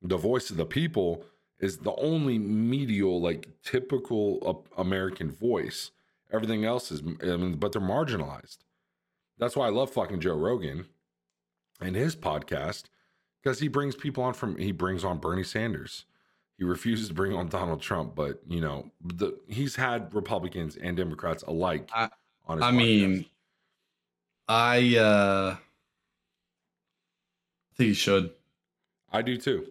The 0.00 0.16
voice 0.16 0.50
of 0.50 0.56
the 0.56 0.66
people 0.66 1.24
is 1.58 1.78
the 1.78 1.94
only 1.96 2.38
medial, 2.38 3.20
like 3.20 3.48
typical 3.62 4.66
uh, 4.76 4.80
American 4.80 5.30
voice. 5.30 5.90
Everything 6.32 6.64
else 6.64 6.90
is, 6.90 7.02
I 7.22 7.36
mean, 7.36 7.56
but 7.56 7.72
they're 7.72 7.80
marginalized. 7.80 8.58
That's 9.38 9.56
why 9.56 9.66
I 9.66 9.70
love 9.70 9.90
fucking 9.90 10.20
Joe 10.20 10.36
Rogan 10.36 10.86
and 11.80 11.94
his 11.94 12.16
podcast 12.16 12.84
because 13.42 13.58
he 13.60 13.68
brings 13.68 13.94
people 13.94 14.22
on 14.24 14.34
from, 14.34 14.56
he 14.56 14.72
brings 14.72 15.04
on 15.04 15.18
Bernie 15.18 15.42
Sanders. 15.44 16.04
He 16.58 16.64
refuses 16.64 17.08
to 17.08 17.14
bring 17.14 17.34
on 17.34 17.48
Donald 17.48 17.82
Trump, 17.82 18.14
but 18.14 18.40
you 18.48 18.60
know, 18.60 18.90
the, 19.04 19.38
he's 19.46 19.76
had 19.76 20.14
Republicans 20.14 20.76
and 20.76 20.96
Democrats 20.96 21.42
alike 21.42 21.88
I- 21.94 22.08
on 22.46 22.58
his 22.58 22.64
I 22.64 22.70
podcast. 22.72 22.76
mean, 22.76 23.24
I 24.48 24.96
uh 24.96 25.56
think 27.76 27.88
he 27.88 27.94
should. 27.94 28.30
I 29.12 29.22
do 29.22 29.36
too. 29.36 29.66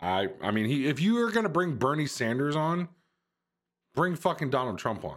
I 0.00 0.28
I 0.42 0.50
mean, 0.50 0.66
he 0.66 0.86
if 0.88 1.00
you 1.00 1.18
are 1.24 1.30
going 1.30 1.44
to 1.44 1.50
bring 1.50 1.74
Bernie 1.76 2.06
Sanders 2.06 2.56
on, 2.56 2.88
bring 3.94 4.16
fucking 4.16 4.50
Donald 4.50 4.78
Trump 4.78 5.04
on. 5.04 5.16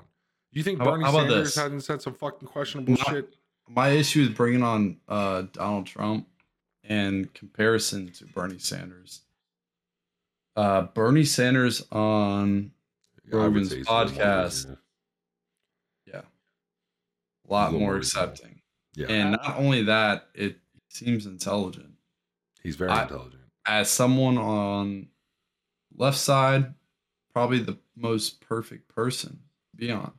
You 0.52 0.62
think 0.64 0.80
How 0.80 0.86
Bernie 0.86 1.06
how 1.06 1.12
Sanders 1.14 1.46
this? 1.46 1.56
hasn't 1.56 1.84
said 1.84 2.02
some 2.02 2.14
fucking 2.16 2.48
questionable 2.48 2.94
My- 2.94 3.12
shit? 3.14 3.36
My 3.70 3.90
issue 3.90 4.24
is 4.24 4.30
bringing 4.30 4.62
on 4.62 4.98
uh 5.08 5.44
Donald 5.54 5.86
Trump 5.86 6.28
in 6.84 7.30
comparison 7.34 8.12
to 8.14 8.26
Bernie 8.26 8.60
Sanders. 8.60 9.22
Uh 10.56 10.84
Bernie 10.84 11.24
Sanders 11.26 11.84
on 11.92 12.72
Rogan's 13.32 13.72
a 13.72 13.78
little 13.78 13.94
more 13.96 14.06
podcast. 14.06 14.78
yeah, 16.06 16.22
a 16.22 17.52
lot 17.52 17.66
little 17.72 17.80
more 17.80 17.90
more 17.92 17.98
accepting. 17.98 18.62
Yeah, 18.96 19.08
And 19.10 19.32
not 19.32 19.58
only 19.58 19.84
that, 19.84 20.28
it 20.36 20.58
seems 20.90 21.26
intelligent. 21.26 21.94
he's 22.62 22.76
very 22.76 22.92
I- 22.92 23.04
intelligent. 23.04 23.42
As 23.66 23.90
someone 23.90 24.38
on 24.38 25.08
left 25.96 26.18
side, 26.18 26.74
probably 27.34 27.60
the 27.60 27.78
most 27.96 28.42
perfect 28.42 28.90
person 28.94 29.40
to 29.72 29.78
be 29.78 29.90
on. 29.90 30.12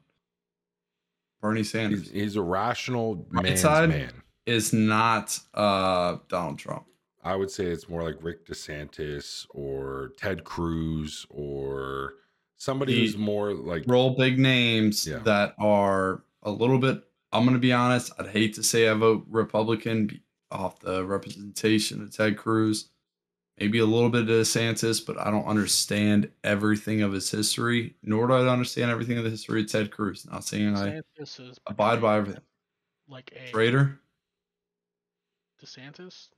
Bernie 1.43 1.63
Sanders 1.63 2.05
He's, 2.05 2.11
he's 2.11 2.37
a 2.37 2.43
rational 2.43 3.27
Right 3.31 3.45
man's 3.45 3.61
side? 3.61 3.91
man. 3.91 4.23
Is 4.47 4.73
not 4.73 5.39
uh 5.55 6.17
Donald 6.29 6.59
Trump. 6.59 6.87
I 7.23 7.35
would 7.37 7.51
say 7.51 7.65
it's 7.67 7.89
more 7.89 8.03
like 8.03 8.17
Rick 8.21 8.47
DeSantis 8.47 9.47
or 9.51 10.13
Ted 10.19 10.45
Cruz 10.45 11.27
or 11.31 12.15
somebody 12.57 12.93
He- 12.95 13.01
who's 13.01 13.17
more 13.17 13.55
like 13.55 13.85
Roll 13.87 14.11
big 14.17 14.39
names 14.39 15.07
Yeah. 15.07 15.19
that 15.21 15.55
are 15.59 16.23
a 16.43 16.51
little 16.51 16.79
bit. 16.79 17.03
I'm 17.33 17.45
gonna 17.47 17.59
be 17.59 17.73
honest. 17.73 18.13
I'd 18.19 18.29
hate 18.29 18.55
to 18.55 18.63
say 18.63 18.89
I 18.89 18.95
vote 18.95 19.25
Republican 19.29 20.21
off 20.51 20.79
the 20.81 21.05
representation 21.05 22.03
of 22.03 22.15
Ted 22.15 22.37
Cruz, 22.37 22.91
maybe 23.59 23.79
a 23.79 23.87
little 23.87 24.11
bit 24.11 24.23
of 24.23 24.29
DeSantis, 24.29 25.05
but 25.05 25.19
I 25.19 25.31
don't 25.31 25.47
understand 25.47 26.31
everything 26.45 27.01
of 27.03 27.13
his 27.13 27.29
history, 27.31 27.97
nor 28.03 28.29
do 28.29 28.35
I 28.35 28.47
understand 28.49 28.91
everything 28.91 29.17
of 29.19 29.25
the 29.25 29.31
history 29.31 29.63
of 29.63 29.73
Ted 29.73 29.91
Cruz. 29.91 30.27
Not 30.31 30.45
saying 30.45 30.77
I 30.77 31.01
DeSantis 31.19 31.51
is 31.51 31.59
abide 31.67 32.01
by 32.03 32.19
everything. 32.19 32.43
Like 33.09 33.33
a 33.35 33.51
traitor, 33.51 33.99
DeSantis. 35.65 36.29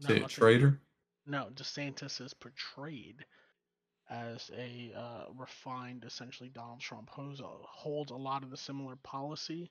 say 0.00 0.20
a 0.20 0.28
traitor. 0.28 0.80
No, 1.26 1.48
DeSantis 1.54 2.20
is 2.20 2.34
portrayed 2.34 3.24
as 4.08 4.50
a 4.56 4.92
uh, 4.96 5.24
refined, 5.36 6.04
essentially 6.06 6.48
Donald 6.48 6.80
Trump 6.80 7.10
holds 7.10 7.40
a, 7.40 7.44
holds 7.44 8.12
a 8.12 8.16
lot 8.16 8.44
of 8.44 8.50
the 8.50 8.56
similar 8.56 8.96
policy 8.96 9.70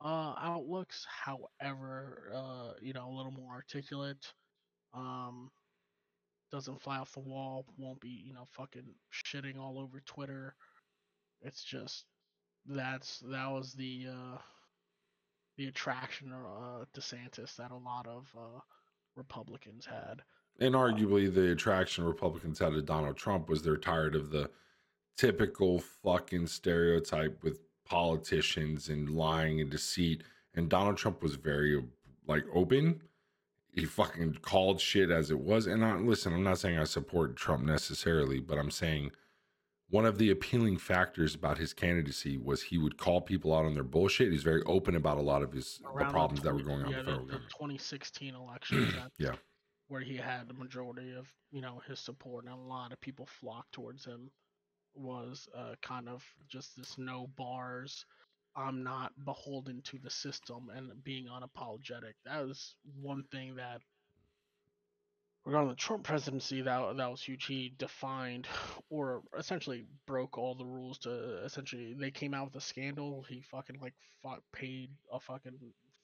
uh, 0.00 0.34
outlooks. 0.40 1.06
However, 1.08 2.32
uh, 2.34 2.72
you 2.80 2.92
know, 2.92 3.08
a 3.08 3.16
little 3.16 3.32
more 3.32 3.52
articulate. 3.52 4.32
Um, 4.94 5.50
doesn't 6.52 6.82
fly 6.82 6.98
off 6.98 7.12
the 7.12 7.20
wall. 7.20 7.64
Won't 7.78 8.00
be, 8.00 8.22
you 8.26 8.34
know, 8.34 8.44
fucking 8.52 8.94
shitting 9.12 9.58
all 9.58 9.78
over 9.78 10.00
Twitter. 10.00 10.54
It's 11.40 11.64
just 11.64 12.04
that's 12.66 13.20
that 13.30 13.50
was 13.50 13.72
the 13.72 14.06
uh, 14.10 14.38
the 15.56 15.66
attraction 15.68 16.32
of 16.32 16.44
uh, 16.44 16.84
DeSantis 16.94 17.56
that 17.56 17.70
a 17.70 17.76
lot 17.76 18.06
of 18.06 18.30
uh, 18.36 18.60
Republicans 19.16 19.86
had. 19.86 20.22
and 20.60 20.74
arguably 20.74 21.32
the 21.32 21.52
attraction 21.52 22.04
Republicans 22.04 22.58
had 22.58 22.72
to 22.72 22.82
Donald 22.82 23.16
Trump 23.16 23.48
was 23.48 23.62
they're 23.62 23.76
tired 23.76 24.14
of 24.14 24.30
the 24.30 24.50
typical 25.16 25.78
fucking 25.78 26.46
stereotype 26.46 27.42
with 27.42 27.60
politicians 27.84 28.88
and 28.88 29.10
lying 29.10 29.60
and 29.60 29.70
deceit. 29.70 30.22
And 30.54 30.68
Donald 30.68 30.96
Trump 30.96 31.22
was 31.22 31.34
very 31.34 31.82
like 32.26 32.44
open. 32.54 33.02
He 33.74 33.84
fucking 33.84 34.38
called 34.42 34.80
shit 34.80 35.10
as 35.10 35.30
it 35.30 35.38
was. 35.38 35.66
And 35.66 35.84
I 35.84 35.94
listen, 35.96 36.32
I'm 36.32 36.42
not 36.42 36.58
saying 36.58 36.78
I 36.78 36.84
support 36.84 37.36
Trump 37.36 37.64
necessarily, 37.64 38.40
but 38.40 38.58
I'm 38.58 38.70
saying 38.70 39.12
one 39.92 40.06
of 40.06 40.16
the 40.16 40.30
appealing 40.30 40.78
factors 40.78 41.34
about 41.34 41.58
his 41.58 41.74
candidacy 41.74 42.38
was 42.38 42.62
he 42.62 42.78
would 42.78 42.96
call 42.96 43.20
people 43.20 43.54
out 43.54 43.66
on 43.66 43.74
their 43.74 43.84
bullshit. 43.84 44.32
He's 44.32 44.42
very 44.42 44.62
open 44.62 44.96
about 44.96 45.18
a 45.18 45.20
lot 45.20 45.42
of 45.42 45.52
his 45.52 45.82
the 45.82 46.04
problems 46.06 46.40
that 46.40 46.54
were 46.54 46.62
going 46.62 46.82
on 46.84 46.90
yeah, 46.90 46.96
the 46.96 47.02
the, 47.02 47.10
federal 47.10 47.26
the 47.26 47.32
government. 47.32 47.50
2016 47.50 48.34
election. 48.34 48.94
Yeah. 49.18 49.34
where 49.88 50.00
he 50.00 50.16
had 50.16 50.48
the 50.48 50.54
majority 50.54 51.12
of 51.12 51.28
you 51.50 51.60
know 51.60 51.82
his 51.86 52.00
support, 52.00 52.46
and 52.46 52.54
a 52.54 52.56
lot 52.56 52.92
of 52.92 53.00
people 53.02 53.26
flocked 53.26 53.72
towards 53.72 54.06
him. 54.06 54.30
Was 54.94 55.46
uh, 55.54 55.74
kind 55.82 56.08
of 56.08 56.24
just 56.48 56.74
this 56.74 56.96
no 56.96 57.26
bars. 57.36 58.06
I'm 58.56 58.82
not 58.82 59.12
beholden 59.26 59.82
to 59.82 59.98
the 59.98 60.10
system 60.10 60.70
and 60.74 60.90
being 61.04 61.26
unapologetic. 61.26 62.14
That 62.24 62.46
was 62.46 62.76
one 62.98 63.24
thing 63.30 63.56
that 63.56 63.82
regarding 65.44 65.70
the 65.70 65.74
Trump 65.76 66.04
presidency 66.04 66.62
that 66.62 66.96
that 66.96 67.10
was 67.10 67.22
huge. 67.22 67.46
He 67.46 67.74
defined 67.78 68.46
or 68.90 69.22
essentially 69.38 69.84
broke 70.06 70.38
all 70.38 70.54
the 70.54 70.64
rules 70.66 70.98
to 70.98 71.42
essentially 71.44 71.94
they 71.98 72.10
came 72.10 72.34
out 72.34 72.46
with 72.46 72.56
a 72.56 72.64
scandal. 72.66 73.24
He 73.28 73.40
fucking 73.42 73.78
like 73.80 73.94
fought, 74.22 74.40
paid 74.52 74.90
a 75.12 75.18
fucking 75.20 75.58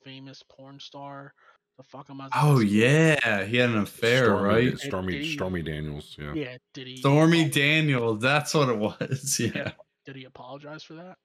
famous 0.05 0.43
porn 0.49 0.81
star 0.81 1.33
to 1.77 1.83
fuck 1.85 2.09
him 2.09 2.21
as 2.21 2.31
Oh 2.35 2.55
escort. 2.55 2.67
yeah, 2.67 3.45
he 3.45 3.57
had 3.59 3.71
an 3.71 3.79
affair, 3.79 4.25
Stormy, 4.25 4.43
right? 4.49 4.79
Stormy, 4.79 5.13
Did 5.13 5.23
he- 5.23 5.35
Stormy 5.35 5.63
Daniels. 5.63 6.17
Yeah. 6.19 6.33
Yeah, 6.35 6.57
did 6.75 6.87
he 6.89 6.97
Stormy 6.97 7.49
Daniels, 7.49 8.21
that's 8.21 8.55
what 8.55 8.69
it 8.69 8.79
was. 8.79 9.39
Yeah. 9.41 9.51
Yeah. 9.55 9.71
Did 10.07 10.17
he 10.17 10.25
apologize 10.25 10.83
for 10.83 10.95
that? 10.95 11.19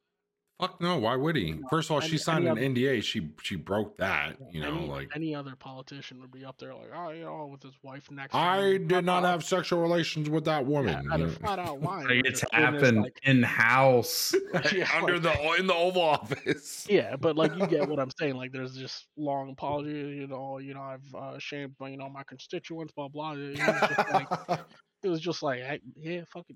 Fuck 0.64 0.80
no, 0.80 0.98
why 0.98 1.18
would 1.18 1.36
he? 1.36 1.60
First 1.70 1.90
of 1.90 1.96
all, 1.96 2.00
she 2.00 2.18
signed 2.18 2.48
any 2.48 2.66
an 2.66 2.74
NDA. 2.76 3.04
She 3.04 3.30
she 3.42 3.58
broke 3.58 3.98
that, 3.98 4.38
you 4.50 4.62
know, 4.62 4.78
any, 4.78 4.88
like 4.88 5.10
any 5.14 5.36
other 5.36 5.56
politician 5.58 6.22
would 6.22 6.32
be 6.32 6.46
up 6.46 6.58
there 6.58 6.74
like, 6.74 6.90
oh, 6.96 7.10
you 7.10 7.26
know, 7.26 7.50
with 7.52 7.62
his 7.62 7.74
wife 7.84 8.10
next. 8.10 8.32
to 8.32 8.38
I 8.38 8.76
him, 8.76 8.88
did 8.88 9.04
not 9.04 9.22
blah, 9.22 9.32
have 9.32 9.44
sexual 9.44 9.82
relations 9.82 10.30
with 10.30 10.46
that 10.46 10.66
woman. 10.66 10.94
Yeah, 10.94 11.02
you 11.02 11.12
either 11.12 11.26
know. 11.26 11.32
flat 11.34 11.60
out 11.60 11.82
lying. 11.82 12.08
Like 12.08 12.26
it's 12.26 12.40
just 12.40 12.52
doing 12.54 12.72
this, 12.72 12.82
happened 12.82 13.02
like- 13.04 13.20
in 13.24 13.44
house. 13.44 14.34
Yeah, 14.74 14.88
Under 14.96 15.20
like- 15.20 15.24
the 15.42 15.54
in 15.60 15.68
the 15.68 15.74
Oval 15.76 16.02
Office. 16.02 16.88
Yeah, 16.90 17.18
but 17.18 17.36
like 17.36 17.54
you 17.58 17.68
get 17.68 17.90
what 17.90 18.00
I'm 18.00 18.12
saying. 18.18 18.36
Like 18.36 18.54
there's 18.54 18.78
just 18.78 19.08
long 19.18 19.50
apology. 19.52 19.92
You 19.92 20.28
know, 20.28 20.60
you 20.60 20.74
know 20.76 20.82
I've 20.82 21.14
uh, 21.16 21.40
shamed 21.40 21.76
you 21.82 21.98
know 21.98 22.08
my 22.08 22.24
constituents. 22.24 22.94
Blah 22.96 23.10
blah. 23.10 23.34
It 23.34 23.50
was 23.50 23.60
just 23.60 24.14
like 24.14 24.60
it 25.04 25.10
was 25.10 25.20
just 25.20 25.44
like 25.44 25.62
I, 25.62 25.80
yeah, 25.98 26.22
fucking. 26.32 26.56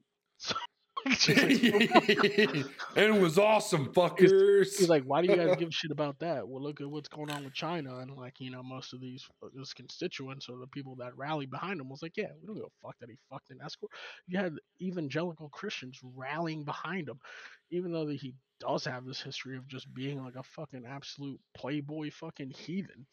And 2.96 3.16
it 3.16 3.22
was 3.22 3.38
awesome, 3.38 3.86
He's 3.86 3.94
fuckers. 3.94 4.90
like, 4.90 5.04
why 5.04 5.22
do 5.22 5.28
you 5.28 5.36
guys 5.36 5.56
give 5.58 5.70
a 5.70 5.72
shit 5.72 5.92
about 5.92 6.20
that? 6.20 6.48
Well, 6.48 6.62
look 6.62 6.82
at 6.82 6.90
what's 6.90 7.10
going 7.10 7.30
on 7.30 7.44
with 7.44 7.54
China, 7.54 7.98
and 7.98 8.12
like, 8.16 8.40
you 8.40 8.50
know, 8.52 8.64
most 8.64 8.94
of 8.94 9.00
these 9.02 9.28
uh, 9.44 9.48
his 9.58 9.74
constituents 9.74 10.50
or 10.50 10.58
the 10.58 10.68
people 10.68 10.96
that 10.98 11.16
rally 11.18 11.46
behind 11.46 11.80
him 11.80 11.90
was 11.90 12.02
like, 12.02 12.18
yeah, 12.18 12.32
we 12.42 12.48
don't 12.48 12.56
give 12.56 12.66
a 12.66 12.88
fuck 12.88 12.96
that 13.00 13.10
he 13.10 13.18
fucked 13.30 13.52
an 13.52 13.60
escort. 13.64 13.92
You 14.28 14.40
had 14.40 14.56
evangelical 14.82 15.50
Christians 15.50 16.00
rallying 16.04 16.64
behind 16.64 17.08
him, 17.08 17.20
even 17.72 17.92
though 17.92 18.06
that 18.06 18.20
he 18.20 18.34
does 18.60 18.86
have 18.86 19.06
this 19.06 19.22
history 19.22 19.58
of 19.58 19.68
just 19.68 19.94
being 19.94 20.24
like 20.24 20.36
a 20.36 20.44
fucking 20.44 20.86
absolute 20.88 21.40
playboy 21.56 22.10
fucking 22.12 22.50
heathen. 22.50 23.06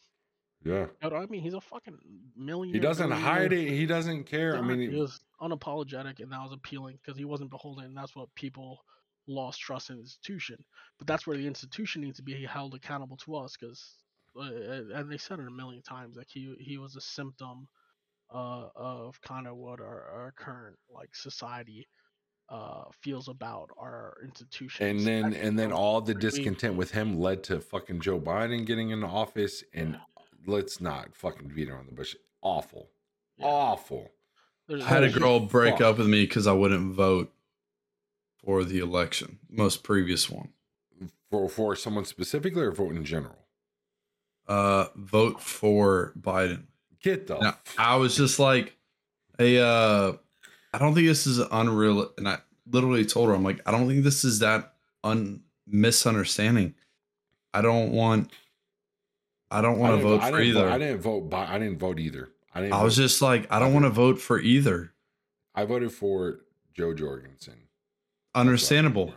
Yeah. 0.64 0.86
You 1.02 1.10
know 1.10 1.10
what 1.10 1.22
I 1.22 1.26
mean? 1.26 1.42
He's 1.42 1.54
a 1.54 1.60
fucking 1.60 1.98
million. 2.36 2.74
He 2.74 2.80
doesn't 2.80 3.10
hide 3.10 3.52
it. 3.52 3.68
He 3.68 3.86
doesn't 3.86 4.24
care. 4.24 4.56
I 4.56 4.62
mean, 4.62 4.80
he 4.80 4.98
was 4.98 5.20
unapologetic, 5.40 6.20
and 6.20 6.32
that 6.32 6.40
was 6.40 6.52
appealing 6.52 6.98
because 7.02 7.18
he 7.18 7.24
wasn't 7.24 7.50
beholden. 7.50 7.84
And 7.84 7.96
that's 7.96 8.16
what 8.16 8.34
people 8.34 8.84
lost 9.26 9.60
trust 9.60 9.90
in 9.90 9.96
the 9.96 10.02
institution. 10.02 10.64
But 10.98 11.06
that's 11.06 11.26
where 11.26 11.36
the 11.36 11.46
institution 11.46 12.02
needs 12.02 12.16
to 12.16 12.22
be 12.22 12.44
held 12.44 12.74
accountable 12.74 13.18
to 13.18 13.36
us, 13.36 13.56
because 13.56 13.96
uh, 14.38 14.98
and 14.98 15.10
they 15.10 15.18
said 15.18 15.38
it 15.38 15.46
a 15.46 15.50
million 15.50 15.82
times, 15.82 16.16
like 16.16 16.28
he 16.30 16.54
he 16.58 16.78
was 16.78 16.96
a 16.96 17.00
symptom 17.00 17.68
uh, 18.32 18.68
of 18.74 19.20
kind 19.20 19.46
of 19.46 19.56
what 19.56 19.80
our, 19.80 20.08
our 20.14 20.34
current 20.36 20.76
like 20.88 21.14
society 21.14 21.86
uh 22.50 22.84
feels 23.00 23.28
about 23.28 23.70
our 23.78 24.18
institution. 24.22 24.86
and 24.86 25.00
then 25.00 25.32
and 25.32 25.58
then 25.58 25.72
all 25.72 26.02
the 26.02 26.12
discontent 26.14 26.74
with 26.74 26.90
him 26.90 27.18
led 27.18 27.42
to 27.42 27.58
fucking 27.58 28.00
Joe 28.00 28.20
Biden 28.20 28.66
getting 28.66 28.90
in 28.90 29.02
office. 29.02 29.64
And 29.72 29.98
let's 30.46 30.80
not 30.80 31.14
fucking 31.14 31.48
beat 31.54 31.68
around 31.70 31.86
the 31.88 31.92
bush. 31.94 32.14
Awful, 32.42 32.90
Yeah. 33.38 33.46
awful. 33.46 34.10
There's 34.66 34.82
I 34.84 34.88
had 34.88 35.04
a 35.04 35.10
girl 35.10 35.40
break 35.40 35.74
fuck. 35.74 35.80
up 35.82 35.98
with 35.98 36.06
me 36.08 36.22
because 36.24 36.46
I 36.46 36.52
wouldn't 36.52 36.94
vote 36.94 37.32
for 38.44 38.64
the 38.64 38.78
election, 38.78 39.38
most 39.50 39.82
previous 39.82 40.30
one. 40.30 40.50
For 41.30 41.48
for 41.48 41.74
someone 41.76 42.04
specifically 42.04 42.62
or 42.62 42.70
vote 42.72 42.94
in 42.94 43.04
general. 43.04 43.38
Uh, 44.46 44.86
vote 44.94 45.40
for 45.40 46.12
Biden. 46.18 46.64
Get 47.02 47.26
the 47.26 47.38
Now, 47.38 47.48
f- 47.66 47.74
I 47.78 47.96
was 47.96 48.16
just 48.16 48.38
like, 48.38 48.76
hey, 49.38 49.58
uh, 49.58 50.12
I 50.72 50.78
don't 50.78 50.94
think 50.94 51.06
this 51.06 51.26
is 51.26 51.38
unreal. 51.38 52.10
And 52.18 52.28
I 52.28 52.38
literally 52.70 53.04
told 53.06 53.28
her, 53.28 53.34
I'm 53.34 53.42
like, 53.42 53.60
I 53.66 53.70
don't 53.70 53.86
think 53.88 54.04
this 54.04 54.24
is 54.24 54.38
that 54.40 54.74
un 55.02 55.42
misunderstanding. 55.66 56.74
I 57.54 57.62
don't 57.62 57.92
want, 57.92 58.30
I 59.54 59.60
don't 59.60 59.78
want 59.78 59.96
to 59.96 60.02
vote 60.02 60.20
I 60.20 60.30
for 60.30 60.40
either. 60.40 60.64
Vote, 60.64 60.72
I 60.72 60.78
didn't 60.78 61.00
vote. 61.00 61.30
Bi- 61.30 61.46
I 61.48 61.58
didn't 61.58 61.78
vote 61.78 62.00
either. 62.00 62.30
I 62.54 62.60
didn't. 62.60 62.74
I 62.74 62.82
was 62.82 62.96
just 62.96 63.22
like, 63.22 63.46
I 63.50 63.58
don't 63.58 63.72
want 63.72 63.84
to 63.84 63.90
vote 63.90 64.20
for 64.20 64.40
either. 64.40 64.92
I 65.54 65.64
voted 65.64 65.92
for 65.92 66.40
Jo 66.74 66.92
Jorgensen. 66.92 67.54
Understandable. 68.34 69.14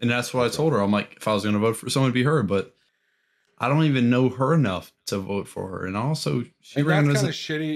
And 0.00 0.10
that's 0.10 0.34
what 0.34 0.44
I 0.44 0.48
told 0.48 0.72
her. 0.72 0.80
I'm 0.80 0.90
like, 0.90 1.14
if 1.16 1.28
I 1.28 1.34
was 1.34 1.44
going 1.44 1.54
to 1.54 1.60
vote 1.60 1.76
for 1.76 1.88
someone, 1.88 2.08
it'd 2.08 2.14
be 2.14 2.24
her. 2.24 2.42
But 2.42 2.74
I 3.58 3.68
don't 3.68 3.84
even 3.84 4.10
know 4.10 4.28
her 4.28 4.52
enough 4.52 4.92
to 5.06 5.18
vote 5.18 5.48
for 5.48 5.68
her. 5.68 5.86
And 5.86 5.96
also, 5.96 6.44
she 6.60 6.80
and 6.80 6.86
ran 6.88 7.04
that's 7.06 7.16
as 7.16 7.22
kind 7.22 7.26
a, 7.26 7.30
of 7.30 7.34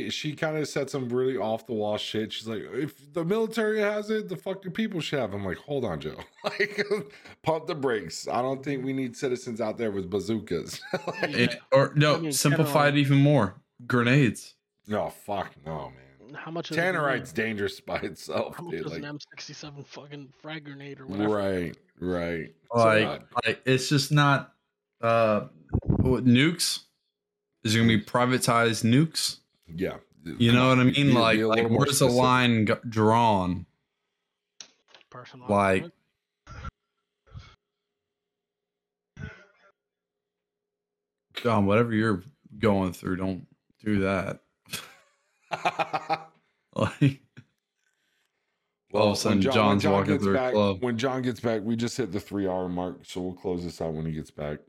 shitty. 0.08 0.12
She 0.12 0.34
kind 0.34 0.56
of 0.58 0.68
said 0.68 0.90
some 0.90 1.08
really 1.08 1.38
off 1.38 1.66
the 1.66 1.72
wall 1.72 1.96
shit. 1.96 2.32
She's 2.34 2.46
like, 2.46 2.62
if 2.72 3.12
the 3.14 3.24
military 3.24 3.80
has 3.80 4.10
it, 4.10 4.28
the 4.28 4.36
fucking 4.36 4.72
people 4.72 5.00
should 5.00 5.18
have. 5.20 5.32
I'm 5.32 5.44
like, 5.44 5.56
hold 5.56 5.86
on, 5.86 5.98
Jo. 6.00 6.16
like, 6.44 6.84
pump 7.42 7.66
the 7.66 7.74
brakes. 7.74 8.28
I 8.28 8.42
don't 8.42 8.62
think 8.62 8.84
we 8.84 8.92
need 8.92 9.16
citizens 9.16 9.60
out 9.60 9.78
there 9.78 9.90
with 9.90 10.10
bazookas. 10.10 10.80
Like, 11.06 11.30
Yeah. 11.30 11.36
it- 11.38 11.60
or 11.72 11.92
no, 11.96 12.16
I 12.16 12.18
mean, 12.18 12.32
simplify 12.32 12.88
it 12.88 12.96
even 12.96 13.16
more. 13.18 13.54
Grenades. 13.86 14.54
no, 14.86 15.08
fuck 15.08 15.50
no, 15.64 15.90
man. 16.28 16.34
how 16.34 16.50
much 16.50 16.70
is 16.70 16.76
it 16.76 16.80
gonna 16.80 16.92
be? 16.92 16.98
Tannerite's 16.98 17.32
dangerous 17.32 17.80
by 17.80 17.96
itself, 18.00 18.56
how 18.56 18.64
much 18.64 18.72
dude. 18.72 18.84
is 18.86 18.92
Like, 18.92 19.02
an 19.02 19.18
M67 19.18 19.86
fucking 19.86 20.28
frag 20.42 20.64
grenade 20.66 21.00
or 21.00 21.06
whatever 21.06 21.34
right, 21.36 21.76
right. 21.98 22.54
Like, 22.74 23.20
So, 23.22 23.26
like 23.46 23.62
it's 23.64 23.88
just 23.88 24.12
not 24.12 24.52
uh 25.00 25.46
what, 25.82 26.24
nukes. 26.24 26.80
Is 27.64 27.74
it 27.74 27.78
gonna 27.78 27.88
be 27.88 28.00
privatized 28.00 28.84
nukes? 28.84 29.38
yeah. 29.66 29.96
You 30.22 30.52
know 30.52 30.68
what 30.68 30.78
I 30.78 30.84
mean? 30.84 30.92
be 30.94 31.12
like, 31.12 31.38
a 31.38 31.44
like 31.46 31.56
little 31.56 31.70
more 31.70 31.78
where's 31.86 31.98
the 32.00 32.06
line 32.06 32.66
g- 32.66 32.74
drawn? 32.88 33.64
person 35.10 35.40
like- 35.48 35.90
John, 41.34 41.66
whatever 41.66 41.92
you're 41.94 42.22
going 42.58 42.92
through, 42.92 43.16
don't 43.16 43.46
do 43.84 44.00
that. 44.00 44.40
Like, 46.76 47.20
All 48.94 49.08
of 49.08 49.14
a 49.14 49.16
sudden, 49.16 49.38
when 49.38 49.44
when 49.48 49.52
John's 49.54 49.84
walking 49.86 50.12
gets 50.14 50.22
through 50.24 50.32
a 50.34 50.36
back, 50.36 50.52
club. 50.52 50.76
When 50.82 50.96
John 50.96 51.20
gets 51.20 51.40
back, 51.40 51.62
we 51.64 51.74
just 51.74 51.96
hit 51.96 52.12
the 52.12 52.20
three 52.20 52.46
hour 52.46 52.68
mark, 52.68 53.00
so 53.02 53.20
we'll 53.20 53.34
close 53.34 53.64
this 53.64 53.80
out 53.80 53.92
when 53.92 54.06
he 54.06 54.12
gets 54.12 54.30
back. 54.30 54.60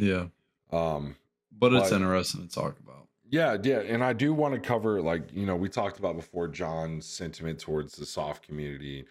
Yeah, 0.00 0.26
Um, 0.72 1.16
but 1.52 1.72
it's 1.72 1.90
But- 1.90 1.96
interesting 1.96 2.48
to 2.48 2.54
talk 2.54 2.78
about. 2.80 3.06
Yeah, 3.28 3.56
yeah, 3.62 3.78
and 3.80 4.02
I 4.02 4.12
do 4.12 4.34
want 4.34 4.54
to 4.54 4.60
cover 4.60 5.00
like 5.00 5.32
you 5.32 5.46
know 5.46 5.54
we 5.54 5.68
talked 5.68 6.00
about 6.00 6.16
before 6.16 6.48
John's 6.48 7.06
sentiment 7.06 7.60
towards 7.60 7.94
the 7.94 8.04
soft 8.04 8.44
community, 8.44 9.04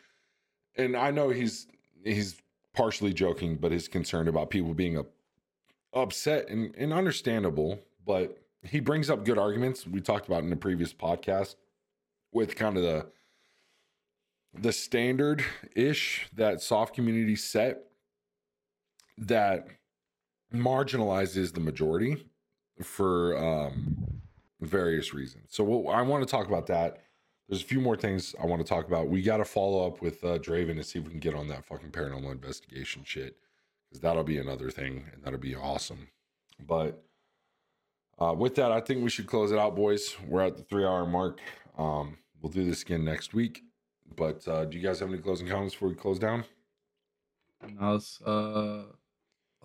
and 0.75 0.97
I 0.97 1.11
know 1.11 1.29
he's 1.29 1.67
he's 2.03 2.41
partially 2.73 3.13
joking, 3.13 3.55
but 3.55 3.71
is 3.71 3.87
concerned 3.87 4.27
about 4.27 4.49
people 4.49 4.73
being 4.73 4.97
up, 4.97 5.07
upset 5.93 6.49
and, 6.49 6.75
and 6.75 6.91
understandable. 6.91 7.79
But 8.05 8.37
he 8.61 8.81
brings 8.81 9.09
up 9.09 9.23
good 9.23 9.37
arguments 9.37 9.87
we 9.87 10.01
talked 10.01 10.27
about 10.27 10.43
in 10.43 10.49
the 10.49 10.55
previous 10.57 10.93
podcast 10.93 11.55
with 12.33 12.57
kind 12.57 12.75
of 12.75 12.83
the 12.83 13.05
the 14.53 14.73
standard 14.73 15.45
ish 15.77 16.27
that 16.33 16.61
soft 16.61 16.93
community 16.93 17.37
set 17.37 17.85
that 19.17 19.67
marginalizes 20.53 21.53
the 21.53 21.59
majority 21.59 22.25
for 22.81 23.37
um, 23.37 24.21
various 24.61 25.13
reasons. 25.13 25.45
So 25.49 25.87
I 25.87 26.01
want 26.01 26.25
to 26.25 26.29
talk 26.29 26.47
about 26.47 26.67
that. 26.67 27.03
There's 27.47 27.61
a 27.61 27.65
few 27.65 27.81
more 27.81 27.95
things 27.95 28.35
I 28.41 28.45
want 28.45 28.61
to 28.61 28.67
talk 28.67 28.87
about. 28.87 29.07
We 29.07 29.21
got 29.21 29.37
to 29.37 29.45
follow 29.45 29.87
up 29.87 30.01
with 30.01 30.23
uh, 30.23 30.37
Draven 30.37 30.75
to 30.75 30.83
see 30.83 30.99
if 30.99 31.05
we 31.05 31.11
can 31.11 31.19
get 31.19 31.33
on 31.33 31.47
that 31.47 31.65
fucking 31.65 31.89
paranormal 31.89 32.31
investigation 32.31 33.03
shit 33.03 33.37
because 33.89 34.01
that'll 34.01 34.23
be 34.23 34.37
another 34.37 34.69
thing 34.69 35.05
and 35.13 35.23
that'll 35.23 35.39
be 35.39 35.55
awesome. 35.55 36.09
But 36.59 37.03
uh, 38.19 38.33
with 38.33 38.55
that, 38.55 38.71
I 38.71 38.81
think 38.81 39.03
we 39.03 39.09
should 39.09 39.27
close 39.27 39.51
it 39.51 39.57
out, 39.57 39.75
boys. 39.75 40.15
We're 40.27 40.45
at 40.45 40.57
the 40.57 40.63
three 40.63 40.85
hour 40.85 41.05
mark. 41.05 41.39
Um, 41.77 42.17
we'll 42.41 42.51
do 42.51 42.65
this 42.65 42.83
again 42.83 43.03
next 43.03 43.33
week. 43.33 43.63
But 44.15 44.47
uh, 44.47 44.65
do 44.65 44.77
you 44.77 44.83
guys 44.83 44.99
have 44.99 45.09
any 45.09 45.17
closing 45.19 45.47
comments 45.47 45.73
before 45.73 45.89
we 45.89 45.95
close 45.95 46.19
down? 46.19 46.43
And 47.61 47.79
was 47.79 48.21
uh, 48.25 48.83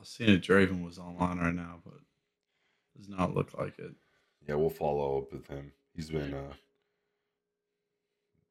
was 0.05 0.11
seeing 0.11 0.31
if 0.31 0.41
Draven 0.43 0.85
was 0.85 0.99
online 0.99 1.39
right 1.39 1.55
now, 1.55 1.81
but 1.85 1.95
does 2.97 3.09
not 3.09 3.35
look 3.35 3.57
like 3.59 3.79
it. 3.79 3.93
Yeah, 4.47 4.57
we'll 4.57 4.69
follow 4.71 5.19
up 5.19 5.33
with 5.33 5.47
him. 5.49 5.73
He's 5.95 6.11
been, 6.11 6.35
uh, 6.35 6.53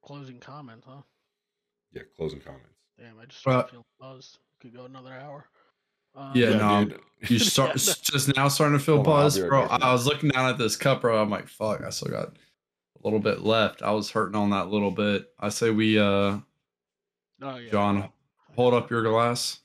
closing 0.02 0.40
comments, 0.40 0.86
huh 0.88 1.02
yeah, 1.94 2.02
closing 2.18 2.40
comments. 2.40 2.68
damn 2.98 3.20
i 3.20 3.26
just 3.26 3.40
started 3.40 3.60
Uh, 3.60 3.68
feeling 3.68 3.86
buzzed 4.00 4.40
could 4.60 4.74
go 4.76 4.86
another 4.86 5.14
hour 5.14 5.46
um, 6.16 6.32
Yeah, 6.36 6.50
Yeah, 6.50 6.58
no, 6.58 6.64
I'm- 6.68 6.90
dude. 6.90 7.30
You 7.30 7.40
start 7.40 7.70
Yeah, 7.70 7.94
just 8.04 8.36
now 8.36 8.48
starting 8.50 8.78
to 8.78 8.84
feel 8.84 8.96
Hold 8.96 9.08
on, 9.08 9.14
I'll 9.14 9.22
buzzed, 9.24 9.38
be 9.38 9.42
right 9.44 9.70
bro. 9.70 9.78
I 9.88 9.94
was 9.94 10.06
looking 10.06 10.30
down 10.30 10.50
at 10.50 10.58
this 10.58 10.76
cup, 10.76 11.02
bro. 11.02 11.22
I'm 11.22 11.30
like, 11.30 11.48
fuck, 11.48 11.82
I 11.82 11.90
still 11.92 12.12
got 12.12 12.28
a 12.30 12.34
little 13.04 13.20
bit 13.20 13.42
left. 13.42 13.82
I 13.82 13.92
was 13.92 14.10
hurting 14.12 14.36
on 14.36 14.50
that 14.50 14.68
little 14.70 14.92
bit. 14.92 15.28
I 15.40 15.50
say 15.50 15.70
we, 15.70 15.98
uh, 15.98 16.04
oh, 16.04 16.42
yeah, 17.42 17.72
John, 17.72 18.10
hold 18.56 18.74
up 18.74 18.90
your 18.92 19.04
glass. 19.04 19.60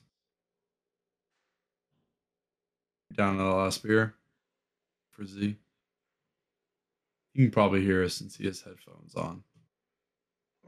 Down 3.15 3.37
to 3.37 3.43
the 3.43 3.49
last 3.49 3.83
beer 3.83 4.13
for 5.11 5.25
Z. 5.25 5.55
You 7.33 7.45
can 7.45 7.51
probably 7.51 7.81
hear 7.83 8.03
us 8.03 8.13
since 8.13 8.35
he 8.35 8.45
has 8.45 8.61
headphones 8.61 9.15
on. 9.15 9.43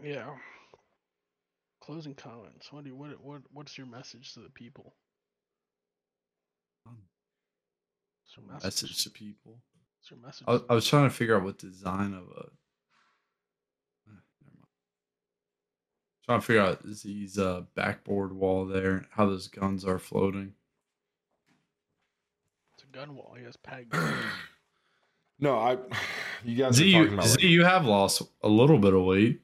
yeah 0.03 0.29
closing 1.83 2.13
comments 2.13 2.71
what 2.71 2.83
do 2.83 2.89
you 2.91 2.95
what 2.95 3.09
what 3.23 3.41
what's 3.51 3.77
your 3.77 3.87
message 3.87 4.33
to 4.33 4.39
the 4.39 4.49
people 4.49 4.93
What's 6.85 8.37
your 8.37 8.45
message, 8.53 8.63
Message 8.83 9.03
to 9.03 9.09
people. 9.09 9.59
What's 9.99 10.09
your 10.11 10.19
message 10.19 10.45
I, 10.47 10.71
I 10.71 10.75
was 10.75 10.87
trying 10.87 11.09
to 11.09 11.15
figure 11.15 11.35
out 11.35 11.43
what 11.43 11.57
design 11.57 12.13
of 12.13 12.23
a. 12.29 12.45
eh, 14.07 14.13
Never 14.41 14.55
mind. 14.55 14.67
Trying 16.25 16.39
to 16.39 16.45
figure 16.45 16.61
out 16.61 16.87
Z's 16.93 17.37
uh, 17.37 17.63
backboard 17.75 18.31
wall 18.31 18.65
there, 18.65 19.05
how 19.11 19.25
those 19.25 19.47
guns 19.49 19.83
are 19.83 19.99
floating. 19.99 20.53
It's 22.91 22.97
gun 22.99 23.15
wall 23.15 23.35
he 23.37 23.43
has 23.45 23.57
peg 23.57 23.93
No, 25.39 25.57
I. 25.57 25.77
You 26.43 26.55
guys 26.55 26.73
Z, 26.73 26.89
are 26.89 26.91
talking 27.03 27.11
you, 27.11 27.13
about. 27.19 27.25
Z, 27.27 27.31
like, 27.33 27.43
you 27.43 27.63
have 27.65 27.85
lost 27.85 28.23
a 28.41 28.49
little 28.49 28.79
bit 28.79 28.95
of 28.95 29.03
weight. 29.03 29.41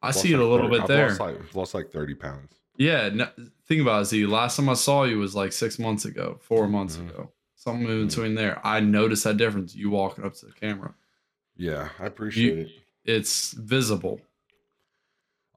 I 0.00 0.06
lost 0.06 0.20
see 0.22 0.32
it 0.32 0.38
a 0.38 0.42
little 0.46 0.68
30 0.68 0.70
bit 0.70 0.80
I've 0.82 0.88
there. 0.88 1.08
Lost 1.08 1.20
like, 1.20 1.54
lost 1.54 1.74
like 1.74 1.90
thirty 1.90 2.14
pounds. 2.14 2.54
Yeah, 2.78 3.10
no, 3.10 3.28
think 3.66 3.82
about 3.82 4.00
it, 4.02 4.04
Z. 4.06 4.24
Last 4.24 4.56
time 4.56 4.70
I 4.70 4.72
saw 4.74 5.04
you 5.04 5.18
was 5.18 5.34
like 5.34 5.52
six 5.52 5.78
months 5.78 6.06
ago, 6.06 6.38
four 6.40 6.66
months 6.66 6.96
Mhm. 6.96 7.10
ago, 7.10 7.30
something 7.56 7.86
in 7.86 8.06
Mhm. 8.06 8.08
between 8.08 8.34
there. 8.36 8.58
I 8.66 8.80
noticed 8.80 9.24
that 9.24 9.36
difference. 9.36 9.74
You 9.74 9.90
walking 9.90 10.24
up 10.24 10.32
to 10.36 10.46
the 10.46 10.52
camera, 10.52 10.94
Yeah, 11.56 11.90
I 11.98 12.06
appreciate 12.06 12.58
it. 12.58 12.70
it's 13.04 13.52
visible. 13.52 14.22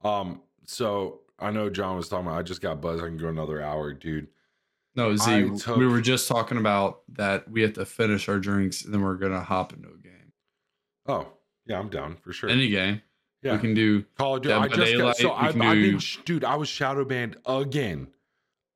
Um, 0.02 0.42
so 0.66 1.20
I 1.38 1.50
know 1.50 1.70
John 1.70 1.96
was 1.96 2.10
talking 2.10 2.26
about. 2.26 2.38
I 2.38 2.42
just 2.42 2.60
got 2.60 2.82
buzzed. 2.82 3.02
I 3.02 3.06
can 3.06 3.16
go 3.16 3.28
another 3.28 3.62
hour, 3.62 3.94
dude. 3.94 4.28
No, 4.96 5.16
Z, 5.16 5.50
took- 5.58 5.76
we 5.76 5.86
were 5.86 6.00
just 6.00 6.28
talking 6.28 6.58
about 6.58 7.00
that 7.14 7.50
we 7.50 7.62
have 7.62 7.72
to 7.74 7.84
finish 7.84 8.28
our 8.28 8.38
drinks 8.38 8.84
and 8.84 8.94
then 8.94 9.02
we're 9.02 9.16
gonna 9.16 9.42
hop 9.42 9.72
into 9.72 9.88
a 9.88 9.96
game. 9.98 10.32
Oh, 11.06 11.26
yeah, 11.66 11.78
I'm 11.78 11.88
down 11.88 12.16
for 12.22 12.32
sure. 12.32 12.48
Any 12.48 12.68
game. 12.68 13.02
yeah, 13.42 13.52
We 13.54 13.58
can 13.58 13.74
do 13.74 14.04
Call 14.16 14.36
of 14.36 14.42
Duty. 14.42 14.54
Dead 14.54 14.62
I 14.62 14.68
just 14.68 14.96
got, 14.98 15.16
so 15.16 15.32
I've, 15.32 15.52
can 15.52 15.62
I've 15.62 15.74
been, 15.74 15.98
sh- 15.98 16.18
dude. 16.24 16.44
I 16.44 16.54
was 16.56 16.68
shadow 16.68 17.04
banned 17.04 17.36
again, 17.46 18.06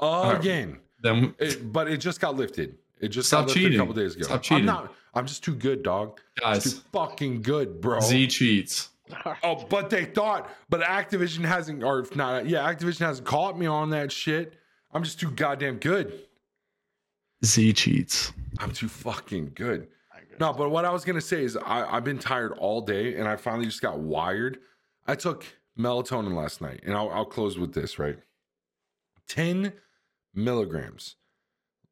right. 0.01 0.37
again. 0.39 0.79
them. 1.03 1.35
It, 1.39 1.73
but 1.73 1.89
it 1.89 1.99
just 1.99 2.21
got 2.21 2.37
lifted. 2.37 2.77
It 3.01 3.09
just 3.09 3.29
Stop 3.29 3.43
got 3.43 3.47
lifted 3.49 3.61
cheating. 3.61 3.79
a 3.79 3.83
couple 3.83 3.95
days 3.95 4.17
ago. 4.17 4.25
Stop 4.25 4.43
cheating. 4.43 4.69
I'm 4.69 4.75
not. 4.75 4.95
I'm 5.15 5.27
just 5.27 5.43
too 5.45 5.55
good, 5.55 5.83
dog. 5.83 6.21
Just 6.37 6.43
Guys, 6.45 6.75
too 6.75 6.81
fucking 6.93 7.43
good, 7.43 7.81
bro. 7.81 8.01
Z 8.01 8.27
cheats. 8.29 8.91
Oh, 9.43 9.65
but 9.71 9.89
they 9.89 10.05
thought, 10.05 10.51
but 10.69 10.83
Activision 10.83 11.43
hasn't, 11.43 11.83
or 11.83 12.05
not, 12.15 12.47
yeah, 12.47 12.71
Activision 12.71 12.99
hasn't 12.99 13.27
caught 13.27 13.59
me 13.59 13.65
on 13.65 13.89
that 13.91 14.13
shit. 14.13 14.53
I'm 14.93 15.03
just 15.03 15.21
too 15.21 15.31
goddamn 15.31 15.77
good. 15.79 16.21
Z 17.45 17.73
cheats. 17.75 18.33
I'm 18.59 18.73
too 18.73 18.89
fucking 18.89 19.53
good. 19.55 19.89
No, 20.41 20.53
but 20.53 20.71
what 20.71 20.85
I 20.85 20.91
was 20.93 21.05
gonna 21.05 21.21
say 21.21 21.43
is 21.43 21.57
I, 21.57 21.85
I've 21.97 22.05
been 22.05 22.19
tired 22.19 22.53
all 22.59 22.81
day, 22.81 23.17
and 23.17 23.27
I 23.29 23.37
finally 23.37 23.65
just 23.67 23.83
got 23.83 23.99
wired. 23.99 24.59
I 25.07 25.15
took 25.17 25.45
melatonin 25.79 26.35
last 26.35 26.61
night, 26.61 26.81
and 26.85 26.95
I'll, 26.97 27.11
I'll 27.11 27.25
close 27.25 27.59
with 27.59 27.75
this. 27.75 27.99
Right, 27.99 28.19
ten 29.29 29.73
milligrams. 30.35 31.17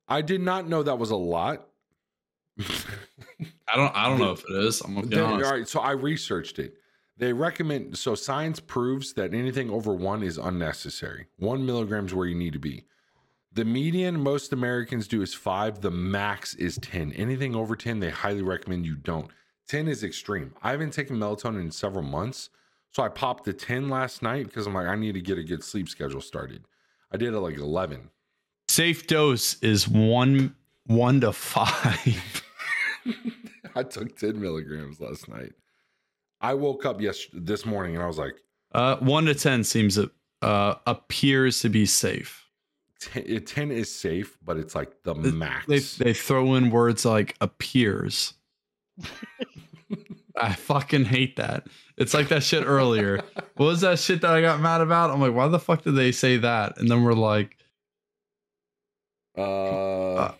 I 0.08 0.22
did 0.22 0.40
not 0.40 0.68
know 0.68 0.82
that 0.84 0.98
was 0.98 1.10
a 1.10 1.16
lot. 1.16 1.66
I 2.60 3.76
don't 3.76 3.94
I 3.96 4.08
don't 4.08 4.18
know 4.20 4.30
if 4.38 4.44
it 4.48 4.54
is. 4.64 4.80
I'm 4.80 4.94
gonna 4.94 5.06
be 5.08 5.16
They- 5.16 5.22
honest. 5.22 5.46
all 5.50 5.56
right, 5.58 5.68
so 5.68 5.80
I 5.80 5.90
researched 5.92 6.58
it. 6.60 6.74
They 7.18 7.32
recommend 7.32 7.96
so 7.96 8.14
science 8.14 8.60
proves 8.60 9.14
that 9.14 9.32
anything 9.32 9.70
over 9.70 9.94
one 9.94 10.22
is 10.22 10.36
unnecessary. 10.36 11.26
One 11.38 11.64
milligrams 11.64 12.12
where 12.12 12.26
you 12.26 12.34
need 12.34 12.52
to 12.52 12.58
be. 12.58 12.84
The 13.52 13.64
median 13.64 14.20
most 14.20 14.52
Americans 14.52 15.08
do 15.08 15.22
is 15.22 15.32
five. 15.32 15.80
The 15.80 15.90
max 15.90 16.54
is 16.56 16.76
ten. 16.76 17.12
Anything 17.12 17.56
over 17.56 17.74
ten, 17.74 18.00
they 18.00 18.10
highly 18.10 18.42
recommend 18.42 18.84
you 18.84 18.96
don't. 18.96 19.30
Ten 19.66 19.88
is 19.88 20.04
extreme. 20.04 20.54
I 20.62 20.72
haven't 20.72 20.92
taken 20.92 21.16
melatonin 21.16 21.62
in 21.62 21.70
several 21.70 22.04
months, 22.04 22.50
so 22.92 23.02
I 23.02 23.08
popped 23.08 23.44
the 23.44 23.54
ten 23.54 23.88
last 23.88 24.20
night 24.20 24.46
because 24.46 24.66
I'm 24.66 24.74
like, 24.74 24.86
I 24.86 24.94
need 24.94 25.14
to 25.14 25.22
get 25.22 25.38
a 25.38 25.42
good 25.42 25.64
sleep 25.64 25.88
schedule 25.88 26.20
started. 26.20 26.64
I 27.10 27.16
did 27.16 27.32
it 27.32 27.40
like 27.40 27.56
eleven. 27.56 28.10
Safe 28.68 29.06
dose 29.06 29.54
is 29.62 29.88
one 29.88 30.54
one 30.84 31.22
to 31.22 31.32
five. 31.32 32.44
I 33.74 33.84
took 33.84 34.18
ten 34.18 34.38
milligrams 34.38 35.00
last 35.00 35.28
night. 35.28 35.52
I 36.50 36.54
woke 36.54 36.84
up 36.86 37.00
yes 37.00 37.26
this 37.32 37.66
morning 37.66 37.94
and 37.94 38.02
I 38.04 38.06
was 38.06 38.18
like, 38.18 38.36
Uh, 38.72 38.96
one 38.96 39.24
to 39.26 39.34
ten 39.34 39.64
seems 39.64 39.98
uh 40.42 40.74
appears 40.86 41.60
to 41.60 41.68
be 41.68 41.86
safe. 41.86 42.42
10, 43.00 43.44
10 43.44 43.70
is 43.70 43.94
safe, 43.94 44.38
but 44.44 44.56
it's 44.56 44.74
like 44.74 45.02
the 45.02 45.14
Th- 45.14 45.34
max. 45.34 45.66
They 45.66 45.80
they 46.04 46.12
throw 46.14 46.54
in 46.54 46.70
words 46.70 47.04
like 47.04 47.36
appears. 47.40 48.34
I 50.38 50.52
fucking 50.52 51.06
hate 51.06 51.36
that. 51.36 51.66
It's 51.96 52.12
like 52.14 52.28
that 52.28 52.42
shit 52.42 52.64
earlier. 52.66 53.22
what 53.56 53.66
was 53.66 53.80
that 53.80 53.98
shit 53.98 54.20
that 54.20 54.30
I 54.32 54.40
got 54.42 54.60
mad 54.60 54.82
about? 54.82 55.10
I'm 55.10 55.20
like, 55.20 55.34
why 55.34 55.48
the 55.48 55.58
fuck 55.58 55.82
did 55.82 55.96
they 55.96 56.12
say 56.12 56.36
that? 56.38 56.78
And 56.78 56.90
then 56.90 57.02
we're 57.04 57.14
like, 57.14 57.56
uh, 59.36 60.32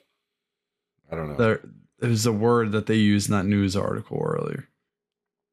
I 1.10 1.14
don't 1.16 1.30
know. 1.30 1.36
there 1.36 1.60
there's 1.98 2.26
a 2.26 2.32
word 2.32 2.72
that 2.72 2.86
they 2.86 2.96
used 2.96 3.28
in 3.28 3.32
that 3.32 3.46
news 3.46 3.74
article 3.76 4.18
earlier. 4.22 4.68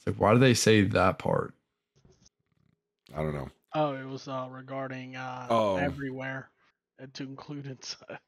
It's 0.06 0.08
like, 0.08 0.20
why 0.20 0.34
do 0.34 0.40
they 0.40 0.54
say 0.54 0.82
that 0.82 1.18
part? 1.20 1.54
I 3.16 3.18
don't 3.22 3.34
know. 3.34 3.50
Oh, 3.76 3.94
it 3.96 4.06
was 4.06 4.28
uh, 4.28 4.48
regarding 4.52 5.16
uh, 5.16 5.48
Oh. 5.50 5.76
everywhere, 5.78 6.50
and 7.00 7.14
to 7.16 7.24
include 7.24 7.66
inside. 7.68 8.20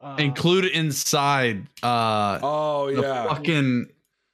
Uh, 0.00 0.16
Include 0.18 0.66
inside 0.66 1.66
uh 1.82 2.38
Oh 2.42 2.92
the 2.94 3.00
yeah, 3.00 3.26
fucking 3.28 3.86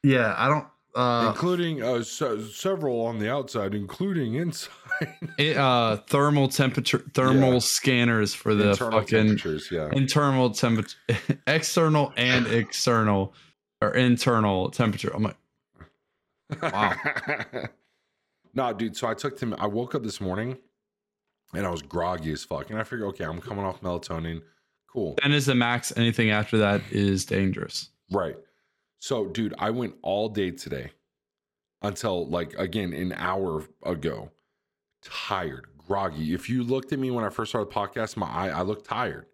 yeah, 0.03 0.35
I 0.37 0.49
don't 0.49 0.67
uh 0.97 1.31
including 1.33 1.81
uh, 1.83 2.03
se- 2.03 2.51
several 2.51 3.03
on 3.03 3.21
the 3.21 3.31
outside, 3.31 3.75
including 3.75 4.35
inside. 4.35 4.73
it, 5.39 5.57
uh 5.57 5.99
thermal 6.09 6.49
temperature 6.49 7.05
thermal 7.15 7.53
Yeah. 7.55 7.59
scanners 7.61 8.35
for 8.35 8.55
the 8.57 8.71
Internal 8.71 9.01
fucking 9.01 9.19
temperatures. 9.29 9.69
Yeah. 9.71 9.91
internal 9.93 10.51
temperature 10.51 10.97
external 11.47 12.13
and 12.17 12.47
external 12.49 13.33
or 13.81 13.95
internal 13.95 14.71
temperature. 14.71 15.13
I'm 15.15 15.23
like, 15.23 15.37
Wow. 16.63 16.95
nah, 18.55 18.73
dude. 18.73 18.97
So 18.97 19.09
I 19.09 19.15
took 19.15 19.39
them. 19.39 19.55
I 19.59 19.67
woke 19.67 19.95
up 19.95 20.03
this 20.03 20.21
morning, 20.21 20.57
and 21.55 21.67
I 21.67 21.71
was 21.71 21.83
groggy 21.83 22.33
as 22.33 22.45
fuck. 22.45 22.71
And 22.71 22.79
I 22.79 22.83
figured, 22.85 23.09
okay, 23.11 23.25
I'm 23.25 23.41
coming 23.41 23.65
off 23.65 23.81
melatonin. 23.81 24.43
Cool. 24.93 25.15
10 25.23 25.33
is 25.33 25.47
the 25.47 25.55
max. 25.55 25.93
Anything 25.97 26.31
after 26.31 26.59
that 26.59 26.83
is 26.91 27.25
dangerous. 27.25 27.91
Right. 28.11 28.37
So, 28.99 29.27
dude, 29.27 29.55
I 29.59 29.71
went 29.71 29.95
all 30.03 30.29
day 30.29 30.51
today 30.51 30.91
until 31.83 32.27
like 32.29 32.55
again 32.59 32.93
an 32.93 33.13
hour 33.13 33.65
ago. 33.85 34.31
Tired, 35.03 35.67
groggy. 35.87 36.35
If 36.35 36.51
you 36.51 36.63
looked 36.63 36.93
at 36.93 36.99
me 36.99 37.11
when 37.11 37.25
I 37.25 37.31
first 37.31 37.53
started 37.53 37.71
the 37.71 37.75
podcast, 37.75 38.17
my 38.17 38.27
eye, 38.27 38.51
I 38.51 38.63
looked 38.63 38.85
tired. 38.85 39.27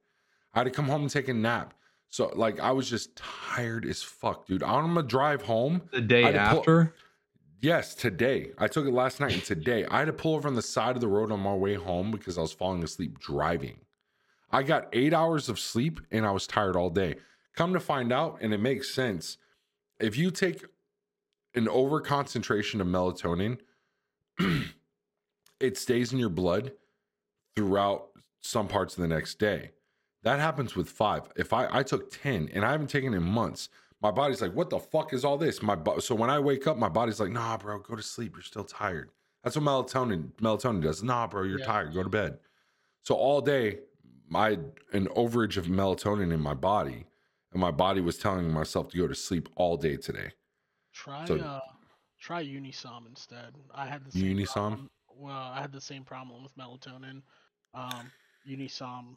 I 0.55 0.61
had 0.61 0.65
to 0.65 0.71
come 0.71 0.87
home 0.87 1.03
and 1.03 1.11
take 1.11 1.29
a 1.29 1.35
nap. 1.35 1.75
So, 2.09 2.31
like, 2.37 2.61
I 2.61 2.71
was 2.71 2.89
just 2.89 3.17
tired 3.17 3.85
as 3.85 4.03
fuck, 4.03 4.47
dude. 4.47 4.63
I'm 4.63 4.95
gonna 4.95 5.03
drive 5.03 5.43
home. 5.43 5.83
The 5.91 6.01
day 6.01 6.23
to 6.23 6.31
pull- 6.31 6.39
after, 6.39 6.95
Yes, 7.61 7.95
today. 7.95 8.51
I 8.59 8.69
took 8.69 8.87
it 8.87 8.93
last 8.93 9.19
night 9.19 9.33
and 9.33 9.45
today. 9.45 9.87
I 9.87 10.01
had 10.01 10.07
to 10.07 10.13
pull 10.13 10.35
over 10.35 10.47
on 10.47 10.55
the 10.55 10.63
side 10.63 10.95
of 10.95 11.01
the 11.01 11.09
road 11.09 11.33
on 11.33 11.41
my 11.41 11.55
way 11.55 11.75
home 11.75 12.11
because 12.11 12.37
I 12.37 12.43
was 12.43 12.53
falling 12.53 12.85
asleep 12.85 13.19
driving. 13.19 13.79
I 14.51 14.63
got 14.63 14.89
eight 14.93 15.15
hours 15.15 15.49
of 15.49 15.59
sleep 15.59 16.01
and 16.11 16.27
I 16.27 16.31
was 16.31 16.47
tired 16.47 16.77
all 16.77 16.91
day. 16.91 17.17
Come 17.55 17.73
to 17.73 17.81
find 17.81 18.13
out, 18.13 18.39
and 18.43 18.53
it 18.53 18.61
makes 18.61 18.91
sense. 18.91 19.39
If 19.99 20.19
you 20.19 20.31
take 20.31 20.65
an 21.55 21.69
over 21.69 22.01
concentration 22.01 22.83
of 22.83 22.87
melatonin, 22.87 23.59
it 25.61 25.79
stays 25.79 26.13
in 26.13 26.19
your 26.19 26.29
blood 26.29 26.73
throughout 27.55 28.09
some 28.43 28.69
parts 28.69 28.95
of 28.95 29.01
the 29.01 29.09
next 29.09 29.39
day. 29.39 29.71
That 30.23 30.39
happens 30.39 30.77
with 30.77 30.91
five. 30.91 31.23
If 31.35 31.55
I, 31.55 31.69
I 31.71 31.83
took 31.83 32.11
10 32.11 32.51
and 32.53 32.65
I 32.65 32.73
haven't 32.73 32.91
taken 32.91 33.15
it 33.15 33.19
in 33.19 33.23
months, 33.23 33.71
my 34.03 34.11
body's 34.11 34.43
like, 34.43 34.53
what 34.53 34.71
the 34.71 34.79
fuck 34.79 35.13
is 35.13 35.25
all 35.25 35.39
this? 35.39 35.63
My 35.63 35.75
bo- 35.75 35.99
so 35.99 36.15
when 36.15 36.31
I 36.31 36.39
wake 36.39 36.67
up, 36.67 36.77
my 36.77 36.89
body's 36.89 37.19
like, 37.21 37.31
nah, 37.31 37.57
bro, 37.57 37.79
go 37.79 37.97
to 37.97 38.03
sleep. 38.03 38.35
You're 38.35 38.43
still 38.43 38.65
tired. 38.65 39.11
That's 39.43 39.57
what 39.57 39.65
melatonin 39.65 40.33
melatonin 40.35 40.83
does. 40.83 41.03
Nah, 41.03 41.27
bro, 41.27 41.45
you're 41.45 41.61
Yeah. 41.61 41.67
tired. 41.67 41.95
Go 41.95 42.03
to 42.03 42.09
bed. 42.09 42.39
So 43.03 43.15
all 43.15 43.41
day, 43.41 43.81
I 44.35 44.51
had 44.51 44.73
an 44.93 45.07
overage 45.09 45.57
of 45.57 45.67
melatonin 45.67 46.33
in 46.33 46.41
my 46.41 46.55
body, 46.55 47.07
and 47.53 47.61
my 47.61 47.71
body 47.71 48.01
was 48.01 48.19
telling 48.19 48.53
myself 48.53 48.91
to 48.91 48.99
go 48.99 49.07
to 49.07 49.15
sleep 49.15 49.49
all 49.55 49.77
day 49.77 49.97
today. 49.97 50.33
Try 50.93 51.25
So- 51.27 51.39
uh, 51.39 51.61
try 52.21 52.45
Unisom 52.45 53.07
instead. 53.07 53.55
I 53.73 53.87
had 53.87 54.05
the 54.05 54.11
same 54.13 54.37
Unisom? 54.37 54.53
problem- 54.53 54.91
Well, 55.15 55.33
I 55.33 55.61
had 55.63 55.73
the 55.73 55.81
same 55.81 56.05
problem 56.05 56.43
with 56.43 56.55
melatonin. 56.57 57.23
Um, 57.73 58.11
Unisom, 58.47 59.17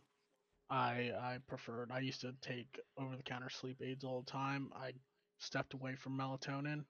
I 0.69 1.11
I 1.19 1.37
preferred. 1.47 1.91
I 1.91 1.99
used 1.99 2.21
to 2.21 2.33
take 2.41 2.79
over 2.97 3.15
the 3.15 3.23
counter 3.23 3.49
sleep 3.49 3.81
aids 3.83 4.03
all 4.03 4.21
the 4.21 4.31
time. 4.31 4.71
I 4.75 4.93
stepped 5.39 5.73
away 5.73 5.95
from 5.95 6.17
melatonin, 6.17 6.83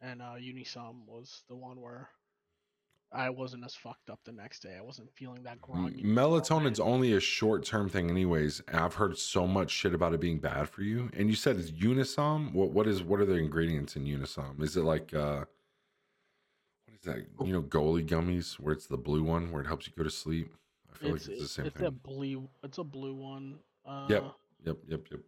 and 0.00 0.20
uh, 0.20 0.34
Unisom 0.38 1.06
was 1.06 1.42
the 1.48 1.56
one 1.56 1.80
where 1.80 2.08
I 3.12 3.30
wasn't 3.30 3.64
as 3.64 3.74
fucked 3.74 4.10
up 4.10 4.18
the 4.24 4.32
next 4.32 4.60
day. 4.60 4.76
I 4.76 4.82
wasn't 4.82 5.12
feeling 5.14 5.44
that 5.44 5.60
groggy. 5.60 6.02
Melatonin's 6.02 6.80
only 6.80 7.12
a 7.12 7.20
short 7.20 7.64
term 7.64 7.88
thing, 7.88 8.10
anyways. 8.10 8.60
I've 8.72 8.94
heard 8.94 9.16
so 9.16 9.46
much 9.46 9.70
shit 9.70 9.94
about 9.94 10.14
it 10.14 10.20
being 10.20 10.38
bad 10.38 10.68
for 10.68 10.82
you. 10.82 11.10
And 11.16 11.30
you 11.30 11.36
said 11.36 11.56
it's 11.56 11.70
Unisom. 11.70 12.52
What 12.52 12.70
what 12.70 12.86
is 12.86 13.02
what 13.02 13.20
are 13.20 13.26
the 13.26 13.34
ingredients 13.34 13.96
in 13.96 14.04
Unisom? 14.04 14.60
Is 14.62 14.76
it 14.76 14.82
like 14.82 15.14
uh 15.14 15.44
what 16.86 16.96
is 16.98 17.02
that? 17.04 17.46
You 17.46 17.52
know, 17.52 17.62
goalie 17.62 18.06
gummies 18.06 18.54
where 18.54 18.74
it's 18.74 18.86
the 18.86 18.98
blue 18.98 19.22
one 19.22 19.52
where 19.52 19.62
it 19.62 19.66
helps 19.66 19.86
you 19.86 19.92
go 19.96 20.02
to 20.02 20.10
sleep. 20.10 20.52
I 20.94 20.98
feel 20.98 21.14
It's, 21.14 21.28
like 21.28 21.36
it's 21.38 21.42
the 21.42 21.48
same 21.48 21.66
it's 21.66 21.76
a 21.76 21.78
thing. 21.80 22.00
blue. 22.02 22.48
It's 22.62 22.78
a 22.78 22.84
blue 22.84 23.14
one. 23.14 23.58
Uh, 23.86 24.06
Yep. 24.08 24.24
Yep, 24.64 24.76
yep, 24.88 25.00
yep. 25.10 25.20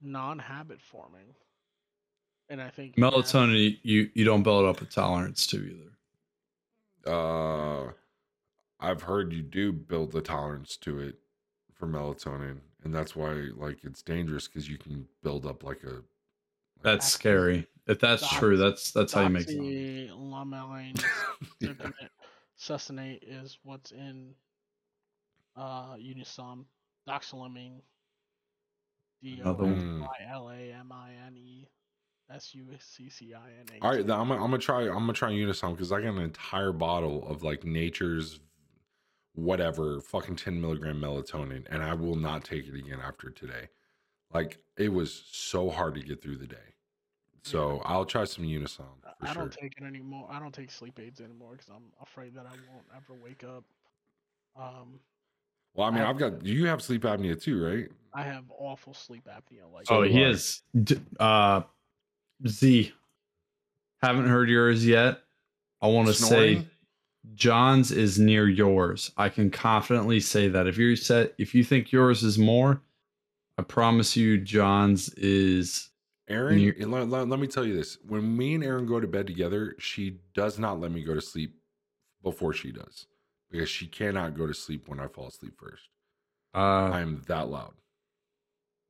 Non-habit 0.00 0.80
forming, 0.80 1.34
and 2.48 2.62
I 2.62 2.70
think 2.70 2.96
melatonin, 2.96 3.78
you 3.82 4.08
you 4.14 4.24
don't 4.24 4.42
build 4.44 4.64
up 4.64 4.80
a 4.80 4.84
tolerance 4.86 5.46
to 5.48 5.56
either. 5.58 7.12
Uh 7.12 7.92
I've 8.80 9.02
heard 9.02 9.32
you 9.32 9.42
do 9.42 9.72
build 9.72 10.12
the 10.12 10.20
tolerance 10.22 10.76
to 10.78 11.00
it 11.00 11.16
for 11.74 11.88
melatonin, 11.88 12.58
and 12.84 12.94
that's 12.94 13.16
why 13.16 13.32
like 13.56 13.84
it's 13.84 14.02
dangerous 14.02 14.46
because 14.46 14.68
you 14.68 14.78
can 14.78 15.06
build 15.22 15.46
up 15.46 15.64
like 15.64 15.82
a 15.82 16.02
That's 16.82 17.06
Doxy- 17.06 17.10
scary. 17.10 17.66
If 17.88 17.98
that's 17.98 18.22
Dox- 18.22 18.36
true, 18.36 18.56
that's 18.56 18.92
that's 18.92 19.12
how 19.12 19.22
you 19.22 19.30
make 19.30 19.48
some. 19.48 19.56
Doxylamine 19.58 21.04
Yeah. 21.60 21.70
succinate- 21.70 22.08
succinate 22.58 23.18
is 23.22 23.58
what's 23.64 23.90
in 23.90 24.34
uh 25.58 25.96
Unisom. 25.96 26.64
Doxylamine. 27.08 27.80
D 29.22 29.40
O. 29.44 29.52
Y 29.52 30.06
L 30.30 30.50
A 30.50 30.72
M 30.72 30.92
I 30.92 31.10
N 31.26 31.36
E 31.36 31.68
S 32.30 32.54
U 32.54 32.66
C 32.78 33.08
C 33.08 33.34
I 33.34 33.48
N 33.60 33.80
A. 33.80 33.84
All 33.84 33.90
right, 33.90 34.00
I'm 34.00 34.06
gonna, 34.06 34.34
I'm 34.34 34.50
gonna 34.50 34.58
try. 34.58 34.82
I'm 34.82 34.94
gonna 34.94 35.12
try 35.12 35.30
Unisom 35.30 35.72
because 35.72 35.90
I 35.92 36.00
got 36.00 36.14
an 36.14 36.22
entire 36.22 36.72
bottle 36.72 37.26
of 37.28 37.42
like 37.42 37.64
Nature's 37.64 38.40
whatever 39.34 40.00
fucking 40.00 40.34
10 40.34 40.60
milligram 40.60 41.00
melatonin 41.00 41.64
and 41.70 41.80
I 41.80 41.94
will 41.94 42.16
not 42.16 42.42
take 42.42 42.66
it 42.66 42.74
again 42.74 42.98
after 43.00 43.30
today. 43.30 43.68
Like 44.34 44.58
it 44.76 44.92
was 44.92 45.22
so 45.30 45.70
hard 45.70 45.94
to 45.94 46.00
get 46.00 46.20
through 46.20 46.38
the 46.38 46.46
day. 46.46 46.56
So 47.42 47.80
I'll 47.84 48.04
try 48.04 48.24
some 48.24 48.44
Unisom 48.44 48.84
for 49.02 49.14
I 49.22 49.32
sure. 49.32 49.42
don't 49.42 49.52
take 49.52 49.74
it 49.80 49.84
anymore. 49.84 50.26
I 50.28 50.40
don't 50.40 50.52
take 50.52 50.70
sleep 50.70 50.98
aids 51.00 51.20
anymore 51.20 51.52
because 51.52 51.68
I'm 51.68 51.84
afraid 52.02 52.34
that 52.34 52.46
I 52.46 52.50
won't 52.72 52.86
ever 52.94 53.14
wake 53.24 53.44
up. 53.44 53.64
Um, 54.56 54.98
well, 55.78 55.86
I 55.86 55.90
mean, 55.92 56.02
I- 56.02 56.10
I've 56.10 56.18
got 56.18 56.44
you 56.44 56.66
have 56.66 56.82
sleep 56.82 57.02
apnea 57.02 57.40
too, 57.40 57.64
right? 57.64 57.88
I 58.12 58.22
have 58.24 58.44
awful 58.50 58.92
sleep 58.94 59.26
apnea. 59.28 59.72
Like, 59.72 59.86
oh, 59.90 60.02
do 60.02 60.10
he 60.10 60.22
is. 60.22 60.62
D- 60.82 61.00
Uh, 61.20 61.62
Z. 62.46 62.92
Haven't 64.02 64.26
heard 64.26 64.48
yours 64.48 64.84
yet. 64.86 65.22
I 65.80 65.86
want 65.86 66.08
to 66.08 66.14
say 66.14 66.66
John's 67.34 67.92
is 67.92 68.18
near 68.18 68.48
yours. 68.48 69.12
I 69.16 69.28
can 69.28 69.50
confidently 69.50 70.18
say 70.20 70.48
that 70.48 70.66
if 70.66 70.76
you're 70.78 70.96
set, 70.96 71.34
if 71.38 71.54
you 71.54 71.62
think 71.62 71.92
yours 71.92 72.22
is 72.24 72.38
more, 72.38 72.80
I 73.56 73.62
promise 73.62 74.16
you, 74.16 74.38
John's 74.38 75.10
is. 75.14 75.90
Aaron, 76.28 76.58
you- 76.58 76.74
and 76.78 76.90
let, 76.90 77.08
let- 77.08 77.28
let 77.28 77.38
me 77.40 77.46
tell 77.46 77.64
you 77.64 77.74
this. 77.74 77.98
When 78.06 78.36
me 78.36 78.54
and 78.54 78.64
Aaron 78.64 78.84
go 78.86 78.98
to 79.00 79.06
bed 79.06 79.26
together, 79.26 79.74
she 79.78 80.18
does 80.34 80.58
not 80.58 80.78
let 80.80 80.90
me 80.92 81.02
go 81.04 81.14
to 81.14 81.20
sleep 81.22 81.54
before 82.22 82.52
she 82.52 82.72
does 82.72 83.06
because 83.50 83.68
she 83.68 83.86
cannot 83.86 84.36
go 84.36 84.46
to 84.46 84.54
sleep 84.54 84.88
when 84.88 85.00
I 85.00 85.08
fall 85.08 85.28
asleep 85.28 85.54
first. 85.58 85.88
Uh, 86.54 86.90
I 86.92 87.00
am 87.00 87.22
that 87.26 87.48
loud. 87.48 87.74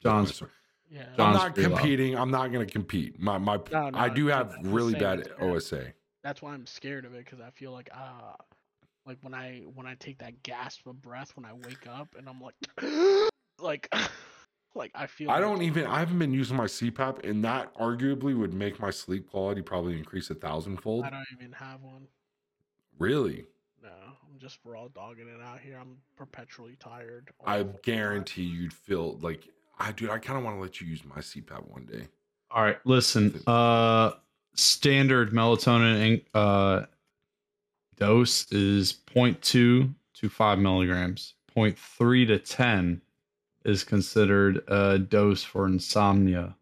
John's. 0.03 0.29
That's 0.29 0.43
my- 0.43 0.49
yeah, 0.91 1.03
I'm 1.11 1.17
John's 1.17 1.37
not 1.37 1.55
pretty 1.55 1.69
loud. 1.69 1.79
competing. 1.81 2.17
I'm 2.17 2.31
not 2.31 2.51
going 2.51 2.67
to 2.67 2.73
compete. 2.73 3.21
My 3.21 3.37
my 3.37 3.59
No, 3.71 3.91
no, 3.91 3.99
I 3.99 4.09
do 4.09 4.27
have 4.29 4.55
really 4.63 4.95
bad 4.95 5.21
it's. 5.21 5.29
OSA. 5.39 5.93
that's 6.23 6.41
why 6.41 6.55
I'm 6.55 6.67
scared 6.67 7.05
of 7.05 7.15
it 7.15 7.25
because 7.25 7.41
I 7.41 7.51
feel 7.51 7.73
like 7.73 7.91
ah, 7.93 8.37
like 9.05 9.19
when 9.21 9.35
I 9.35 9.65
when 9.75 9.87
I 9.87 9.97
take 9.99 10.19
that 10.21 10.43
gasp 10.43 10.87
of 10.87 11.03
breath 11.03 11.33
when 11.35 11.45
I 11.45 11.53
wake 11.53 11.87
up 11.87 12.15
and 12.17 12.27
I'm 12.27 12.41
like, 12.41 12.55
like, 13.61 13.93
like 14.75 14.91
I 14.95 15.07
feel. 15.07 15.31
I 15.31 15.35
like- 15.35 15.43
don't 15.43 15.63
even. 15.63 15.85
I 15.87 15.99
haven't 15.99 16.19
been 16.19 16.33
using 16.33 16.57
my 16.57 16.65
CPAP, 16.65 17.29
and 17.29 17.45
that 17.45 17.75
arguably 17.75 18.35
would 18.39 18.55
make 18.55 18.81
my 18.81 18.91
sleep 18.91 19.29
quality 19.29 19.61
probably 19.61 19.99
increase 19.99 20.31
a 20.31 20.35
thousandfold. 20.35 21.05
I 21.05 21.11
don't 21.11 21.27
even 21.39 21.53
have 21.53 21.83
one. 21.83 22.07
Really, 22.99 23.45
No, 23.83 23.89
I'm 23.89 24.39
just 24.39 24.59
raw 24.65 24.89
dogging 24.89 25.29
it 25.29 25.43
out 25.43 25.61
here. 25.61 25.79
I'm 25.81 25.97
perpetually 26.17 26.77
tired. 26.81 27.31
I 27.45 27.59
the 27.59 27.65
time. 27.65 27.77
guarantee 27.83 28.43
you'd 28.43 28.73
feel 28.73 29.19
like 29.21 29.49
I 29.79 29.93
dude. 29.93 30.11
I 30.11 30.19
kind 30.19 30.39
of 30.39 30.45
want 30.45 30.57
to 30.57 30.61
let 30.61 30.81
you 30.81 30.87
use 30.87 31.05
my 31.05 31.17
CPAP 31.17 31.69
one 31.69 31.85
day. 31.87 32.09
All 32.51 32.63
right, 32.63 32.79
listen. 32.85 33.41
Uh, 33.47 34.13
standard 34.55 35.33
melatonin 35.33 36.23
uh 36.35 36.87
dose 37.97 38.51
is 38.51 38.93
0.2 38.93 39.93
to 40.15 40.29
5 40.29 40.59
milligrams. 40.59 41.35
0.3 41.57 42.27
to 42.29 42.39
10 42.39 43.01
is 43.65 43.85
considered 43.85 44.63
a 44.69 44.99
dose 44.99 45.43
for 45.43 45.67
insomnia. 45.67 46.57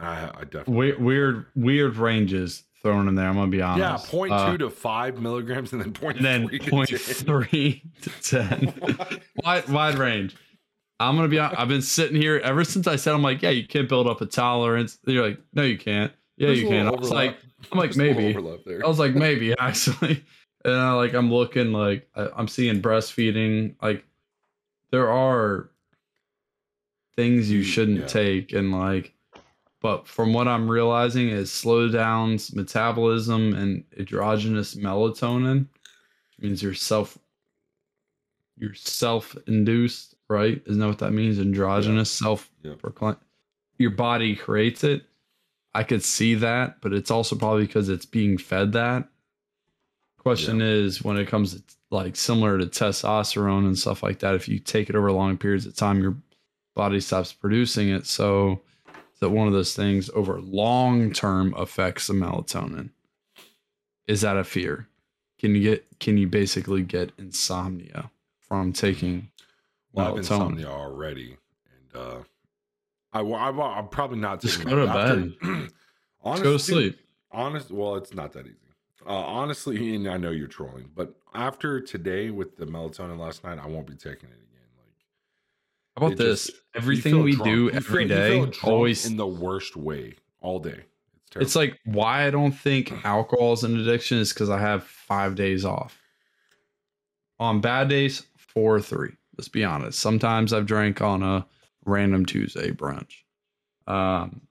I, 0.00 0.30
I 0.34 0.44
definitely 0.44 0.74
Weird, 0.74 1.02
weird, 1.02 1.46
weird 1.54 1.96
ranges 1.96 2.64
thrown 2.82 3.08
in 3.08 3.14
there. 3.14 3.28
I'm 3.28 3.34
gonna 3.34 3.50
be 3.50 3.62
honest. 3.62 4.04
yeah, 4.06 4.10
point 4.10 4.32
Uh, 4.32 4.50
two 4.52 4.58
to 4.58 4.70
five 4.70 5.20
milligrams, 5.20 5.72
and 5.72 5.80
then 5.82 5.92
point 5.92 6.16
and 6.18 6.24
then 6.26 6.48
three 6.48 6.58
to 6.58 6.70
0.3 6.70 7.82
to 8.02 8.10
10. 8.22 9.20
wide 9.44 9.68
wide 9.68 9.98
range. 9.98 10.34
I'm 11.00 11.16
gonna 11.16 11.28
be 11.28 11.38
honest. 11.38 11.60
I've 11.60 11.68
been 11.68 11.82
sitting 11.82 12.20
here 12.20 12.38
ever 12.44 12.64
since 12.64 12.86
I 12.86 12.96
said 12.96 13.14
I'm 13.14 13.22
like, 13.22 13.42
yeah, 13.42 13.50
you 13.50 13.66
can't 13.66 13.88
build 13.88 14.06
up 14.06 14.20
a 14.20 14.26
tolerance. 14.26 14.98
You're 15.06 15.26
like, 15.28 15.40
no, 15.52 15.62
you 15.62 15.78
can't. 15.78 16.12
Yeah, 16.36 16.48
There's 16.48 16.60
you 16.62 16.68
can. 16.68 16.86
I 16.86 16.90
was 16.90 17.10
like, 17.10 17.36
I'm 17.70 17.78
like 17.78 17.92
There's 17.92 18.16
maybe. 18.16 18.36
I 18.82 18.86
was 18.88 18.98
like 18.98 19.14
maybe 19.14 19.52
actually, 19.58 20.24
and 20.64 20.74
I, 20.74 20.92
like 20.92 21.12
I'm 21.14 21.32
looking 21.32 21.72
like 21.72 22.08
I, 22.16 22.28
I'm 22.36 22.48
seeing 22.48 22.80
breastfeeding. 22.82 23.74
Like 23.82 24.04
there 24.90 25.10
are 25.10 25.70
things 27.16 27.50
you 27.50 27.58
You- 27.58 27.64
shouldn't 27.64 28.00
yeah. 28.00 28.06
take, 28.06 28.52
and 28.52 28.72
like, 28.72 29.12
but 29.82 30.06
from 30.06 30.32
what 30.32 30.46
I'm 30.46 30.70
realizing, 30.70 31.28
is 31.28 31.50
slows 31.52 31.92
down 31.92 32.38
metabolism 32.54 33.52
and 33.54 33.84
androgenous 33.98 34.76
melatonin, 34.76 35.66
which 35.66 36.38
means 36.38 36.62
you're 36.62 36.72
self 36.72 37.18
you're 38.56 38.74
self 38.74 39.36
induced, 39.48 40.14
right? 40.28 40.62
Isn't 40.66 40.78
that 40.80 40.86
what 40.86 40.98
that 40.98 41.10
means? 41.10 41.40
Androgynous 41.40 42.10
self 42.10 42.48
Yeah. 42.62 42.74
Your 43.78 43.90
body 43.90 44.36
creates 44.36 44.84
it. 44.84 45.02
I 45.74 45.82
could 45.82 46.04
see 46.04 46.36
that, 46.36 46.80
but 46.80 46.92
it's 46.92 47.10
also 47.10 47.34
probably 47.34 47.66
because 47.66 47.88
it's 47.88 48.06
being 48.06 48.38
fed 48.38 48.72
that. 48.72 49.08
Question 50.18 50.60
is 50.60 51.02
when 51.02 51.16
it 51.16 51.26
comes 51.26 51.54
to 51.54 51.62
like 51.90 52.14
similar 52.14 52.56
to 52.56 52.66
testosterone 52.66 53.66
and 53.66 53.76
stuff 53.76 54.02
like 54.02 54.20
that, 54.20 54.36
if 54.36 54.48
you 54.48 54.60
take 54.60 54.88
it 54.88 54.94
over 54.94 55.10
long 55.10 55.36
periods 55.36 55.66
of 55.66 55.74
time, 55.74 56.00
your 56.00 56.16
body 56.76 57.00
stops 57.00 57.32
producing 57.32 57.88
it. 57.88 58.06
So 58.06 58.60
that 59.22 59.30
one 59.30 59.46
of 59.46 59.52
those 59.52 59.72
things 59.72 60.10
over 60.14 60.40
long 60.40 61.12
term 61.12 61.54
affects 61.56 62.08
the 62.08 62.12
melatonin? 62.12 62.90
Is 64.08 64.20
that 64.22 64.36
a 64.36 64.42
fear? 64.42 64.88
Can 65.38 65.54
you 65.54 65.62
get 65.62 65.98
can 66.00 66.18
you 66.18 66.26
basically 66.26 66.82
get 66.82 67.12
insomnia 67.16 68.10
from 68.40 68.72
taking 68.72 69.30
Well, 69.92 70.14
melatonin? 70.14 70.18
insomnia 70.18 70.66
already, 70.66 71.36
and 71.94 72.02
uh, 72.02 72.18
I, 73.12 73.20
I, 73.20 73.78
I'm 73.78 73.88
probably 73.88 74.18
not 74.18 74.40
Just 74.40 74.64
go 74.64 74.74
to 74.74 74.84
Let's 74.86 75.32
honestly, 76.20 76.42
go 76.44 76.52
to 76.54 76.58
sleep. 76.58 76.98
Honest, 77.30 77.70
well, 77.70 77.94
it's 77.94 78.12
not 78.12 78.32
that 78.32 78.46
easy. 78.46 78.56
Uh, 79.06 79.10
honestly, 79.12 79.94
and 79.94 80.08
I 80.08 80.16
know 80.16 80.30
you're 80.30 80.48
trolling, 80.48 80.90
but 80.96 81.14
after 81.32 81.80
today 81.80 82.30
with 82.30 82.56
the 82.56 82.66
melatonin 82.66 83.18
last 83.18 83.44
night, 83.44 83.58
I 83.62 83.68
won't 83.68 83.86
be 83.86 83.94
taking 83.94 84.30
it 84.30 84.41
How 85.96 86.06
about 86.06 86.12
it 86.12 86.18
this? 86.18 86.46
just- 86.46 86.58
Everything 86.74 87.22
we 87.22 87.32
drunk. 87.36 87.44
do 87.50 87.70
every 87.70 88.08
feel- 88.08 88.46
day 88.46 88.52
always 88.62 89.04
in 89.04 89.16
the 89.18 89.26
worst 89.26 89.76
way 89.76 90.14
all 90.40 90.58
day. 90.58 90.70
It's 90.70 91.30
terrible. 91.30 91.46
It's 91.46 91.56
like 91.56 91.78
why 91.84 92.26
I 92.26 92.30
don't 92.30 92.52
think 92.52 92.92
alcohol 93.04 93.52
is 93.52 93.62
an 93.64 93.78
addiction 93.78 94.16
is 94.18 94.32
because 94.32 94.48
I 94.48 94.58
have 94.58 94.84
five 94.84 95.34
days 95.34 95.64
off. 95.66 96.00
On 97.38 97.60
bad 97.60 97.88
days, 97.88 98.22
four 98.38 98.74
or 98.76 98.80
three. 98.80 99.12
Let's 99.36 99.48
be 99.48 99.64
honest. 99.64 99.98
Sometimes 99.98 100.52
I've 100.52 100.66
drank 100.66 101.00
on 101.02 101.22
a 101.22 101.46
random 101.84 102.24
Tuesday 102.24 102.70
brunch. 102.70 103.12
Um, 103.86 104.42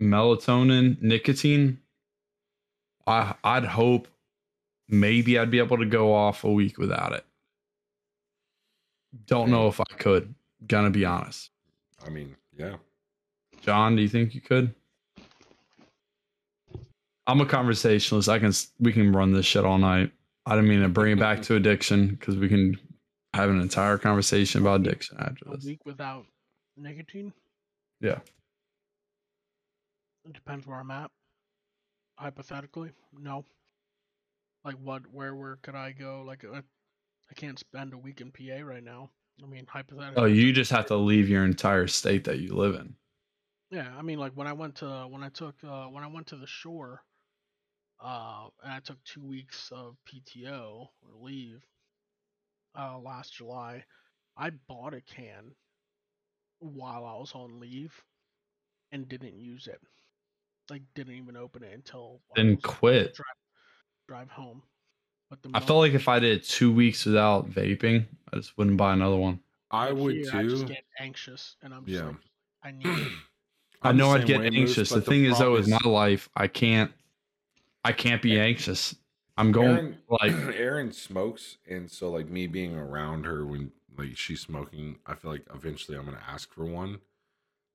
melatonin, 0.00 1.00
nicotine. 1.00 1.78
I 3.06 3.34
I'd 3.44 3.64
hope 3.64 4.08
maybe 4.88 5.38
I'd 5.38 5.50
be 5.50 5.58
able 5.58 5.78
to 5.78 5.86
go 5.86 6.12
off 6.14 6.44
a 6.44 6.52
week 6.52 6.78
without 6.78 7.12
it. 7.12 7.24
Don't 9.26 9.50
know 9.50 9.68
if 9.68 9.80
I 9.80 9.84
could. 9.98 10.34
Gonna 10.66 10.90
be 10.90 11.04
honest. 11.04 11.50
I 12.04 12.10
mean, 12.10 12.36
yeah. 12.56 12.76
John, 13.60 13.96
do 13.96 14.02
you 14.02 14.08
think 14.08 14.34
you 14.34 14.40
could? 14.40 14.74
I'm 17.26 17.40
a 17.40 17.46
conversationalist. 17.46 18.28
I 18.28 18.38
can 18.38 18.52
we 18.80 18.92
can 18.92 19.12
run 19.12 19.32
this 19.32 19.46
shit 19.46 19.64
all 19.64 19.78
night. 19.78 20.12
I 20.46 20.54
didn't 20.54 20.70
mean 20.70 20.80
to 20.80 20.88
bring 20.88 21.12
it 21.12 21.20
back 21.20 21.42
to 21.42 21.54
addiction 21.56 22.08
because 22.08 22.36
we 22.36 22.48
can 22.48 22.78
have 23.34 23.50
an 23.50 23.60
entire 23.60 23.98
conversation 23.98 24.62
about 24.62 24.80
addiction 24.80 25.18
after 25.20 25.44
A 25.46 25.56
this. 25.56 25.64
week 25.66 25.84
without 25.84 26.24
nicotine. 26.76 27.32
Yeah. 28.00 28.18
It 30.24 30.32
depends 30.32 30.66
where 30.66 30.78
I'm 30.78 30.90
at. 30.90 31.10
Hypothetically, 32.18 32.90
no. 33.12 33.44
Like 34.64 34.76
what? 34.82 35.02
Where? 35.12 35.34
Where 35.34 35.56
could 35.62 35.74
I 35.74 35.92
go? 35.92 36.24
Like 36.26 36.44
uh, 36.44 36.62
I 37.30 37.34
can't 37.34 37.58
spend 37.58 37.92
a 37.92 37.98
week 37.98 38.20
in 38.20 38.30
PA 38.30 38.64
right 38.64 38.82
now. 38.82 39.10
I 39.42 39.46
mean, 39.46 39.66
hypothetically. 39.68 40.22
Oh, 40.22 40.26
you 40.26 40.52
just 40.52 40.70
have 40.70 40.86
to 40.86 40.96
leave 40.96 41.28
your 41.28 41.44
entire 41.44 41.86
state 41.86 42.24
that 42.24 42.40
you 42.40 42.54
live 42.54 42.74
in. 42.74 42.94
Yeah, 43.70 43.88
I 43.96 44.02
mean, 44.02 44.18
like 44.18 44.32
when 44.32 44.46
I 44.46 44.52
went 44.52 44.76
to 44.76 45.06
when 45.08 45.22
I 45.22 45.28
took 45.28 45.54
uh, 45.62 45.86
when 45.86 46.02
I 46.02 46.06
went 46.06 46.26
to 46.28 46.36
the 46.36 46.46
shore, 46.46 47.02
uh, 48.02 48.46
and 48.64 48.72
I 48.72 48.80
took 48.80 49.02
two 49.04 49.24
weeks 49.24 49.70
of 49.72 49.96
PTO 50.06 50.86
or 51.02 51.20
leave, 51.20 51.62
uh, 52.78 52.98
last 52.98 53.34
July, 53.34 53.84
I 54.36 54.50
bought 54.68 54.94
a 54.94 55.02
can 55.02 55.52
while 56.60 57.04
I 57.04 57.14
was 57.18 57.32
on 57.34 57.60
leave, 57.60 57.92
and 58.90 59.08
didn't 59.08 59.38
use 59.38 59.66
it. 59.66 59.80
Like, 60.70 60.82
didn't 60.94 61.14
even 61.14 61.36
open 61.36 61.62
it 61.62 61.72
until 61.74 62.20
Then 62.36 62.56
quit. 62.58 63.14
Drive, 63.14 63.26
drive 64.06 64.30
home. 64.30 64.62
But 65.30 65.42
the 65.42 65.50
I 65.54 65.60
felt 65.60 65.80
like 65.80 65.92
if 65.92 66.08
I 66.08 66.18
did 66.18 66.42
two 66.42 66.72
weeks 66.72 67.04
without 67.04 67.50
vaping, 67.50 68.06
I 68.32 68.36
just 68.36 68.56
wouldn't 68.56 68.76
buy 68.76 68.92
another 68.94 69.16
one. 69.16 69.40
I 69.70 69.92
would 69.92 70.14
here, 70.14 70.30
I 70.32 70.42
just 70.44 70.62
too. 70.62 70.72
get 70.72 70.84
anxious, 70.98 71.56
and 71.62 71.74
I'm 71.74 71.84
just 71.84 72.00
Yeah. 72.02 72.08
like, 72.08 72.16
I 72.62 72.70
need 72.72 72.86
it. 72.86 73.12
I 73.82 73.92
know 73.92 74.10
I'd 74.10 74.26
get 74.26 74.40
way, 74.40 74.50
Moose, 74.50 74.70
anxious. 74.70 74.88
The 74.88 74.96
but 74.96 75.04
thing 75.06 75.24
is, 75.24 75.38
though, 75.38 75.54
problem 75.56 75.60
is 75.62 75.68
my 75.68 75.90
life. 75.90 76.28
I 76.34 76.48
can't. 76.48 76.90
I 77.84 77.92
can't 77.92 78.20
be 78.22 78.38
anxious. 78.40 78.94
I'm 79.36 79.52
going 79.52 79.68
Aaron, 79.68 79.98
like 80.10 80.32
Aaron 80.32 80.92
smokes, 80.92 81.58
and 81.68 81.90
so 81.90 82.10
like 82.10 82.28
me 82.28 82.46
being 82.46 82.74
around 82.74 83.24
her 83.24 83.46
when 83.46 83.70
like 83.96 84.16
she's 84.16 84.40
smoking, 84.40 84.98
I 85.06 85.14
feel 85.14 85.30
like 85.30 85.44
eventually 85.54 85.96
I'm 85.96 86.04
gonna 86.06 86.22
ask 86.26 86.52
for 86.52 86.64
one. 86.64 86.98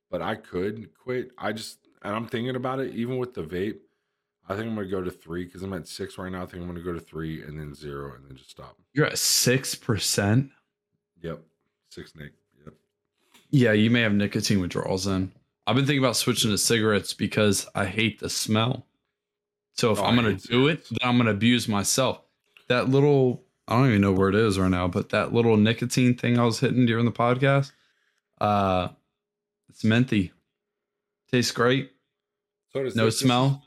But 0.09 0.21
I 0.21 0.35
could 0.35 0.93
quit. 0.95 1.31
I 1.37 1.53
just 1.53 1.87
and 2.01 2.13
I'm 2.13 2.27
thinking 2.27 2.55
about 2.55 2.79
it. 2.79 2.93
Even 2.95 3.17
with 3.17 3.33
the 3.33 3.43
vape, 3.43 3.79
I 4.47 4.55
think 4.55 4.67
I'm 4.67 4.75
gonna 4.75 4.87
go 4.89 5.01
to 5.01 5.11
three 5.11 5.45
because 5.45 5.63
I'm 5.63 5.73
at 5.73 5.87
six 5.87 6.17
right 6.17 6.31
now. 6.31 6.43
I 6.43 6.45
think 6.45 6.61
I'm 6.61 6.67
gonna 6.67 6.81
go 6.81 6.93
to 6.93 6.99
three 6.99 7.43
and 7.43 7.57
then 7.59 7.73
zero 7.73 8.13
and 8.15 8.27
then 8.27 8.35
just 8.35 8.49
stop. 8.51 8.77
You're 8.93 9.05
at 9.05 9.17
six 9.17 9.73
percent. 9.75 10.49
Yep, 11.21 11.41
six 11.89 12.13
Nick. 12.15 12.33
Yep. 12.65 12.73
Yeah, 13.51 13.71
you 13.71 13.89
may 13.89 14.01
have 14.01 14.13
nicotine 14.13 14.59
withdrawals 14.59 15.05
then. 15.05 15.31
I've 15.65 15.75
been 15.77 15.85
thinking 15.85 16.03
about 16.03 16.17
switching 16.17 16.51
to 16.51 16.57
cigarettes 16.57 17.13
because 17.13 17.65
I 17.73 17.85
hate 17.85 18.19
the 18.19 18.29
smell. 18.29 18.85
So 19.75 19.91
if 19.91 19.99
Oh, 19.99 20.03
I'm 20.03 20.15
gonna 20.15 20.33
do 20.33 20.67
it, 20.67 20.85
then 20.89 20.97
I'm 21.09 21.17
gonna 21.17 21.31
abuse 21.31 21.67
myself. 21.69 22.19
That 22.67 22.89
little 22.89 23.43
I 23.67 23.77
don't 23.77 23.87
even 23.87 24.01
know 24.01 24.11
where 24.11 24.27
it 24.27 24.35
is 24.35 24.59
right 24.59 24.69
now, 24.69 24.89
but 24.89 25.09
that 25.09 25.31
little 25.33 25.55
nicotine 25.55 26.15
thing 26.17 26.37
I 26.37 26.43
was 26.43 26.59
hitting 26.59 26.85
during 26.85 27.05
the 27.05 27.11
podcast, 27.13 27.71
uh 28.41 28.89
it's 29.69 29.83
menthy. 29.83 30.31
Tastes 31.31 31.51
great. 31.53 31.91
So 32.73 32.83
does 32.83 32.95
No 32.95 33.09
smell. 33.09 33.63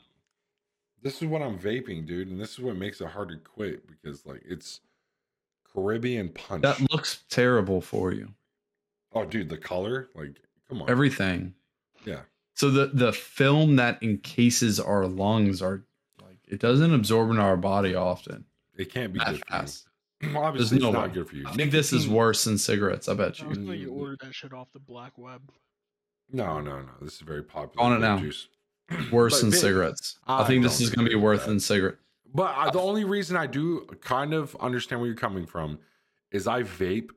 This 1.01 1.21
is 1.21 1.27
what 1.27 1.41
I'm 1.41 1.57
vaping, 1.59 2.05
dude, 2.05 2.27
and 2.29 2.39
this 2.39 2.53
is 2.53 2.59
what 2.59 2.75
makes 2.75 3.01
it 3.01 3.07
hard 3.07 3.29
to 3.29 3.37
quit 3.37 3.87
because 3.87 4.25
like 4.25 4.41
it's 4.45 4.81
Caribbean 5.73 6.29
punch. 6.29 6.63
That 6.63 6.79
looks 6.91 7.23
terrible 7.29 7.81
for 7.81 8.11
you. 8.11 8.29
oh, 9.13 9.25
dude, 9.25 9.49
the 9.49 9.57
color, 9.57 10.09
like, 10.15 10.37
come 10.67 10.81
on. 10.81 10.89
Everything. 10.89 11.53
yeah. 12.05 12.21
So 12.55 12.71
the 12.71 12.87
the 12.93 13.13
film 13.13 13.75
that 13.75 14.01
encases 14.01 14.79
our 14.79 15.05
lungs 15.05 15.61
are 15.61 15.85
like 16.21 16.39
it 16.47 16.59
doesn't 16.59 16.91
absorb 16.93 17.29
in 17.29 17.37
our 17.39 17.55
body 17.57 17.93
often. 17.93 18.45
It 18.75 18.91
can't 18.91 19.13
be 19.13 19.19
That 19.19 19.27
good 19.33 19.39
for 19.39 19.45
fast. 19.45 19.83
you. 20.21 20.29
Well, 20.33 20.43
obviously, 20.45 20.79
no 20.79 20.87
it's 20.87 20.95
way. 20.95 21.01
not 21.03 21.13
good 21.13 21.29
for 21.29 21.35
you. 21.35 21.45
I 21.47 21.53
think 21.53 21.71
this 21.71 21.93
is 21.93 22.07
worse 22.07 22.43
than 22.45 22.57
cigarettes. 22.57 23.07
I 23.07 23.13
bet 23.13 23.39
I 23.43 23.45
was 23.47 23.59
you. 23.59 23.65
thinking 23.65 23.79
you 23.81 23.91
ordered 23.91 24.17
that 24.23 24.33
shit 24.33 24.51
off 24.51 24.67
the 24.73 24.79
black 24.79 25.15
web. 25.15 25.51
No, 26.31 26.59
no, 26.59 26.79
no. 26.81 26.89
This 26.99 27.13
is 27.13 27.19
very 27.21 27.43
popular. 27.43 27.85
On 27.85 27.93
it 27.93 27.97
vape 27.97 28.01
now. 28.01 28.17
Juice. 28.17 28.47
Worse 29.11 29.41
than 29.41 29.51
cigarettes. 29.51 30.17
I, 30.27 30.43
I 30.43 30.47
think 30.47 30.63
this 30.63 30.79
is 30.79 30.89
going 30.89 31.05
to 31.05 31.09
be 31.09 31.17
worse 31.17 31.45
than 31.45 31.59
cigarette. 31.59 31.95
But 32.33 32.55
I, 32.55 32.69
the 32.69 32.79
only 32.79 33.03
reason 33.03 33.35
I 33.35 33.47
do 33.47 33.81
kind 34.01 34.33
of 34.33 34.55
understand 34.61 35.01
where 35.01 35.07
you're 35.07 35.17
coming 35.17 35.45
from 35.45 35.79
is 36.31 36.47
I 36.47 36.63
vape 36.63 37.09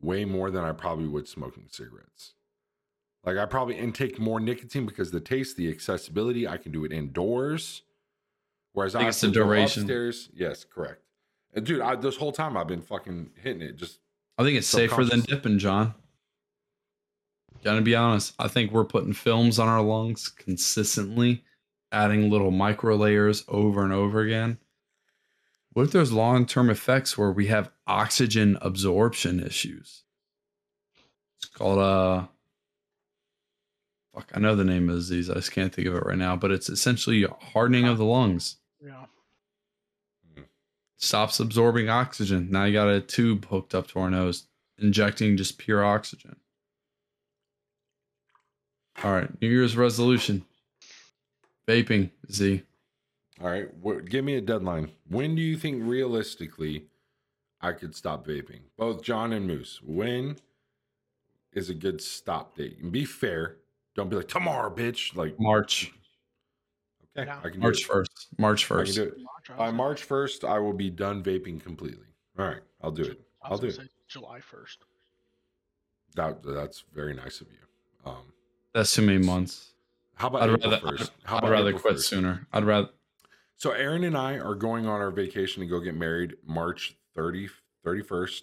way 0.00 0.24
more 0.24 0.50
than 0.50 0.64
I 0.64 0.72
probably 0.72 1.08
would 1.08 1.26
smoking 1.28 1.66
cigarettes. 1.68 2.34
Like 3.24 3.36
I 3.36 3.46
probably 3.46 3.76
intake 3.76 4.18
more 4.18 4.40
nicotine 4.40 4.86
because 4.86 5.10
the 5.10 5.20
taste, 5.20 5.56
the 5.56 5.68
accessibility, 5.68 6.48
I 6.48 6.56
can 6.56 6.72
do 6.72 6.84
it 6.84 6.92
indoors. 6.92 7.82
Whereas 8.72 8.94
I, 8.94 9.00
have 9.00 9.08
it's 9.08 9.20
to 9.20 9.26
the 9.26 9.32
duration. 9.32 9.82
upstairs. 9.82 10.30
Yes, 10.32 10.64
correct. 10.64 11.02
And 11.54 11.66
dude, 11.66 11.80
I, 11.80 11.96
this 11.96 12.16
whole 12.16 12.32
time 12.32 12.56
I've 12.56 12.68
been 12.68 12.82
fucking 12.82 13.30
hitting 13.42 13.62
it. 13.62 13.76
Just 13.76 13.98
I 14.38 14.44
think 14.44 14.56
it's 14.56 14.68
safer 14.68 15.04
than 15.04 15.20
dipping, 15.20 15.58
John. 15.58 15.94
Gotta 17.62 17.82
be 17.82 17.94
honest. 17.94 18.34
I 18.38 18.48
think 18.48 18.72
we're 18.72 18.84
putting 18.84 19.12
films 19.12 19.58
on 19.58 19.68
our 19.68 19.82
lungs 19.82 20.28
consistently, 20.28 21.44
adding 21.92 22.30
little 22.30 22.50
micro 22.50 22.96
layers 22.96 23.44
over 23.48 23.84
and 23.84 23.92
over 23.92 24.20
again. 24.20 24.58
What 25.72 25.84
if 25.84 25.92
there's 25.92 26.12
long 26.12 26.46
term 26.46 26.70
effects 26.70 27.16
where 27.16 27.30
we 27.30 27.46
have 27.46 27.70
oxygen 27.86 28.58
absorption 28.60 29.40
issues? 29.40 30.04
It's 31.38 31.46
called 31.46 31.78
uh 31.78 32.26
fuck, 34.14 34.30
I 34.34 34.40
know 34.40 34.56
the 34.56 34.64
name 34.64 34.88
of 34.88 34.96
the 34.96 35.00
disease. 35.00 35.30
I 35.30 35.34
just 35.34 35.52
can't 35.52 35.74
think 35.74 35.86
of 35.86 35.94
it 35.94 36.06
right 36.06 36.18
now, 36.18 36.36
but 36.36 36.50
it's 36.50 36.68
essentially 36.68 37.26
hardening 37.52 37.86
of 37.86 37.98
the 37.98 38.04
lungs. 38.04 38.56
Yeah. 38.84 39.06
Stops 40.96 41.40
absorbing 41.40 41.88
oxygen. 41.88 42.50
Now 42.50 42.64
you 42.64 42.72
got 42.72 42.88
a 42.88 43.00
tube 43.00 43.46
hooked 43.46 43.74
up 43.74 43.86
to 43.88 44.00
our 44.00 44.10
nose, 44.10 44.46
injecting 44.78 45.36
just 45.36 45.58
pure 45.58 45.84
oxygen. 45.84 46.36
All 49.02 49.12
right, 49.12 49.40
New 49.40 49.48
Year's 49.48 49.76
resolution. 49.76 50.44
Vaping, 51.66 52.10
Z. 52.30 52.62
all 53.40 53.48
right. 53.48 53.72
What, 53.76 54.06
give 54.06 54.24
me 54.24 54.34
a 54.36 54.40
deadline. 54.40 54.90
When 55.08 55.34
do 55.34 55.42
you 55.42 55.56
think 55.56 55.82
realistically 55.84 56.86
I 57.60 57.72
could 57.72 57.94
stop 57.94 58.26
vaping? 58.26 58.60
Both 58.76 59.02
John 59.02 59.32
and 59.32 59.46
Moose. 59.46 59.80
When 59.82 60.36
is 61.52 61.70
a 61.70 61.74
good 61.74 62.00
stop 62.00 62.56
date? 62.56 62.78
And 62.82 62.90
be 62.90 63.04
fair. 63.04 63.56
Don't 63.94 64.08
be 64.08 64.16
like 64.16 64.28
tomorrow, 64.28 64.74
bitch. 64.74 65.14
Like 65.16 65.38
March. 65.38 65.92
okay, 67.16 67.26
Yeah. 67.28 67.38
I 67.38 67.42
can 67.50 67.52
do 67.54 67.58
March 67.60 67.84
first. 67.84 68.28
March 68.38 68.64
I 68.64 68.68
can 68.68 68.76
first. 68.78 68.94
do 68.96 69.02
it. 69.04 69.14
March, 69.18 69.58
By 69.58 69.70
March 69.70 70.02
first, 70.02 70.44
I 70.44 70.58
will 70.58 70.72
be 70.72 70.90
done 70.90 71.22
vaping 71.22 71.62
completely. 71.62 72.06
All 72.38 72.46
right, 72.46 72.60
I'll 72.82 72.90
do 72.92 73.02
it. 73.02 73.20
I 73.42 73.48
I'll 73.50 73.58
do 73.58 73.68
it. 73.68 73.78
July 74.08 74.40
first. 74.40 74.84
That 76.16 76.42
that's 76.42 76.84
very 76.92 77.14
nice 77.14 77.40
of 77.40 77.46
you. 77.50 78.10
Um, 78.10 78.32
That's 78.72 78.94
too 78.94 79.02
many 79.02 79.18
months. 79.18 79.72
how 80.14 80.28
about 80.28 80.42
I'd 80.42 80.50
April 80.50 80.70
rather, 80.70 80.96
first? 80.96 81.12
How 81.24 81.36
I'd 81.36 81.38
about 81.40 81.50
rather 81.50 81.68
April 81.70 81.82
quit 81.82 81.96
1st? 81.96 82.00
sooner. 82.04 82.46
I'd 82.52 82.64
rather. 82.64 82.88
So 83.56 83.72
Aaron 83.72 84.04
and 84.04 84.16
I 84.16 84.38
are 84.38 84.54
going 84.54 84.86
on 84.86 85.00
our 85.00 85.10
vacation 85.10 85.60
to 85.60 85.66
go 85.66 85.80
get 85.80 85.94
married 85.96 86.36
March 86.46 86.96
30, 87.14 87.48
31st. 87.84 88.42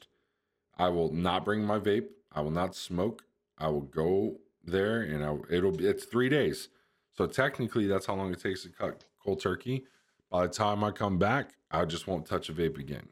I 0.78 0.90
will 0.90 1.12
not 1.12 1.44
bring 1.46 1.64
my 1.64 1.80
vape. 1.80 2.08
I 2.32 2.42
will 2.42 2.52
not 2.52 2.76
smoke. 2.76 3.24
I 3.58 3.70
will 3.70 3.82
go 3.82 4.38
there 4.64 5.02
and 5.02 5.24
I, 5.24 5.36
it'll 5.50 5.72
be 5.72 5.88
it's 5.88 6.06
3 6.06 6.30
days. 6.30 6.70
So 7.18 7.26
technically 7.26 7.88
that's 7.88 8.06
how 8.06 8.16
long 8.16 8.32
it 8.32 8.40
takes 8.42 8.64
to 8.64 8.70
cut 8.70 9.06
cold 9.24 9.42
turkey. 9.42 9.86
By 10.30 10.46
the 10.46 10.54
time 10.54 10.84
I 10.84 10.92
come 10.92 11.18
back, 11.18 11.52
I 11.72 11.86
just 11.86 12.06
won't 12.06 12.26
touch 12.28 12.50
a 12.50 12.54
vape 12.54 12.78
again. 12.78 13.08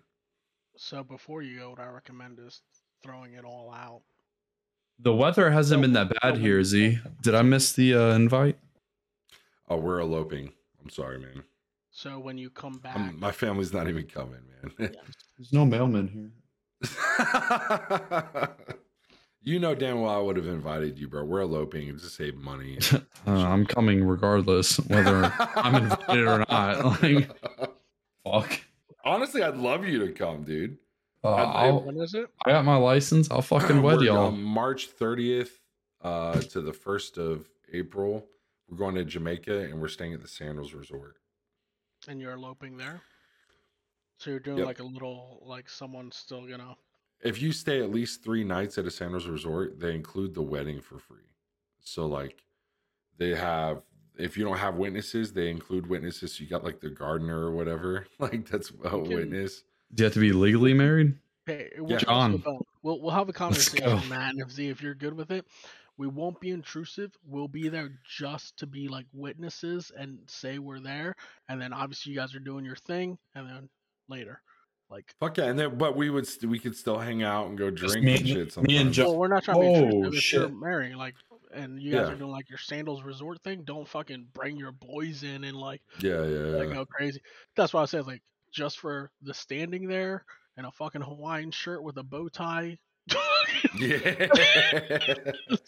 So 0.76 1.02
before 1.04 1.42
you 1.42 1.58
go, 1.60 1.70
what 1.72 1.80
I 1.80 1.88
recommend 1.88 2.40
is 2.40 2.62
throwing 3.02 3.34
it 3.34 3.46
all 3.46 3.72
out. 3.72 4.02
The 5.00 5.14
weather 5.14 5.52
hasn't 5.52 5.80
So- 5.80 5.82
been 5.82 5.94
that 5.94 6.10
bad 6.22 6.36
so 6.36 6.40
here, 6.42 6.64
Z. 6.64 7.00
Did 7.22 7.36
I 7.36 7.42
miss 7.42 7.74
the 7.74 7.94
uh, 7.96 8.16
invite? 8.16 8.58
Oh, 9.70 9.78
we're 9.78 10.00
eloping. 10.00 10.52
I'm 10.82 10.90
sorry, 10.90 11.20
man. 11.20 11.44
So 11.92 12.20
when 12.20 12.38
you 12.38 12.50
come 12.50 12.78
back, 12.80 12.96
I'm, 12.96 13.20
my 13.20 13.32
family's 13.32 13.74
not 13.74 13.88
even 13.88 14.06
coming, 14.06 14.42
man. 14.62 14.74
There's 15.38 15.54
no 15.54 15.66
mailman 15.66 16.08
here. 16.08 16.32
you 19.42 19.60
know 19.60 19.74
damn 19.74 20.02
well 20.02 20.14
I 20.14 20.20
would 20.20 20.36
have 20.36 20.46
invited 20.48 21.00
you, 21.00 21.08
bro. 21.08 21.24
We're 21.24 21.42
eloping 21.42 21.98
to 21.98 22.00
save 22.06 22.36
money. 22.36 22.78
Uh, 23.28 23.32
I'm 23.44 23.66
coming 23.66 24.04
regardless, 24.04 24.78
whether 24.82 25.34
I'm 25.56 25.76
invited 25.86 26.28
or 26.28 26.46
not. 26.48 27.02
Like, 27.02 27.32
fuck. 28.24 28.60
Honestly, 29.04 29.42
I'd 29.42 29.58
love 29.58 29.84
you 29.84 30.06
to 30.06 30.12
come, 30.12 30.44
dude. 30.44 30.78
Uh, 31.26 31.36
I- 31.36 31.72
when 31.72 31.98
is 32.00 32.14
it? 32.14 32.28
I 32.46 32.52
got 32.52 32.66
my 32.66 32.78
license. 32.78 33.30
I'll 33.32 33.42
fucking 33.42 33.82
wed 33.82 34.02
y'all. 34.02 34.32
March 34.32 34.90
30th 34.98 35.50
uh, 36.02 36.40
to 36.40 36.62
the 36.62 36.72
1st 36.72 37.18
of 37.18 37.48
April. 37.74 38.26
We're 38.70 38.78
going 38.78 38.96
to 38.96 39.04
Jamaica 39.06 39.60
and 39.66 39.80
we're 39.82 39.88
staying 39.88 40.14
at 40.14 40.22
the 40.22 40.28
Sandals 40.28 40.74
Resort. 40.74 41.18
And 42.08 42.20
you're 42.22 42.34
eloping 42.34 42.78
there. 42.78 43.02
So 44.18 44.30
you're 44.30 44.40
doing 44.40 44.60
Yep. 44.60 44.68
like 44.68 44.80
a 44.80 44.84
little, 44.84 45.44
like 45.46 45.70
someone's 45.70 46.16
still 46.16 46.46
gonna. 46.48 46.76
If 47.24 47.42
you 47.42 47.52
stay 47.52 47.82
at 47.82 47.92
least 47.92 48.24
three 48.24 48.44
nights 48.44 48.78
at 48.78 48.86
a 48.86 48.92
Sandals 48.92 49.28
Resort, 49.28 49.80
they 49.80 49.96
include 49.96 50.34
the 50.34 50.42
wedding 50.42 50.80
for 50.82 51.00
free. 51.00 51.32
So, 51.82 52.06
like, 52.06 52.44
they 53.18 53.30
have, 53.36 53.82
if 54.18 54.38
you 54.38 54.44
don't 54.44 54.58
have 54.58 54.76
witnesses, 54.76 55.34
they 55.34 55.50
include 55.50 55.88
witnesses. 55.88 56.34
So 56.36 56.44
you 56.44 56.50
got 56.50 56.64
like 56.64 56.80
the 56.82 56.90
gardener 56.90 57.40
or 57.40 57.52
whatever. 57.52 58.06
Like, 58.20 58.48
that's 58.50 58.70
a 58.84 58.90
can- 58.90 59.04
witness. 59.10 59.64
Do 59.94 60.02
you 60.02 60.06
have 60.06 60.14
to 60.14 60.20
be 60.20 60.32
legally 60.34 60.74
married? 60.74 61.16
Hey, 61.46 61.70
we'll, 61.78 61.98
John. 62.00 62.42
we'll 62.82 63.02
we'll 63.02 63.12
have 63.14 63.30
a 63.30 63.34
conversation, 63.34 63.86
go. 63.86 64.00
man. 64.10 64.36
If 64.40 64.52
see 64.52 64.70
if 64.70 64.82
you're 64.82 64.96
good 64.96 65.14
with 65.14 65.32
it, 65.32 65.46
we 65.98 66.08
won't 66.08 66.40
be 66.40 66.50
intrusive. 66.50 67.12
We'll 67.26 67.48
be 67.48 67.70
there 67.70 67.92
just 68.18 68.58
to 68.58 68.66
be 68.68 68.88
like 68.88 69.06
witnesses 69.14 69.92
and 69.96 70.18
say 70.26 70.58
we're 70.60 70.80
there, 70.80 71.16
and 71.48 71.62
then 71.62 71.72
obviously 71.72 72.12
you 72.14 72.18
guys 72.18 72.34
are 72.36 72.40
doing 72.40 72.66
your 72.66 72.76
thing, 72.76 73.18
and 73.36 73.48
then 73.48 73.70
later, 74.10 74.42
like. 74.90 75.14
Fuck 75.20 75.38
yeah. 75.38 75.46
And 75.46 75.58
then, 75.60 75.78
but 75.78 75.96
we 75.96 76.10
would, 76.10 76.26
st- 76.26 76.50
we 76.50 76.58
could 76.58 76.76
still 76.76 76.98
hang 76.98 77.22
out 77.22 77.48
and 77.48 77.58
go 77.58 77.70
drink 77.70 78.04
me 78.04 78.12
and 78.14 78.20
and- 78.22 78.28
shit 78.28 78.36
me 78.36 78.42
and 78.42 78.52
sometimes. 78.52 78.96
Jo- 78.96 79.10
Well, 79.12 79.18
we're 79.20 79.28
not 79.28 79.44
trying 79.44 79.58
to 79.58 79.62
be 79.62 79.68
Oh, 79.68 79.76
intrusive. 79.84 80.08
If 80.08 80.34
you're 80.34 80.42
shit. 80.50 80.54
marrying, 80.56 80.98
like, 80.98 81.14
and 81.54 81.80
you 81.80 81.92
guys 81.92 82.08
Yeah. 82.08 82.14
are 82.14 82.18
doing 82.18 82.32
like 82.32 82.50
your 82.50 82.58
sandals 82.60 83.04
resort 83.04 83.40
thing, 83.44 83.62
don't 83.66 83.88
fucking 83.88 84.28
bring 84.34 84.58
your 84.58 84.72
boys 84.72 85.22
in 85.24 85.44
and 85.44 85.56
like 85.56 85.82
yeah, 86.02 86.24
yeah, 86.26 86.40
like 86.58 86.68
yeah. 86.70 86.74
go 86.74 86.86
crazy. 86.88 87.22
That's 87.56 87.72
why 87.72 87.84
I 87.84 87.86
said 87.86 88.08
like 88.08 88.22
just 88.56 88.80
for 88.80 89.12
the 89.22 89.34
standing 89.34 89.88
there 89.88 90.26
and 90.58 90.66
a 90.66 90.72
fucking 90.72 91.02
Hawaiian 91.02 91.52
shirt 91.52 91.84
with 91.84 91.98
a 91.98 92.04
bow 92.04 92.30
tie. 92.30 92.78
Yeah. 93.78 94.28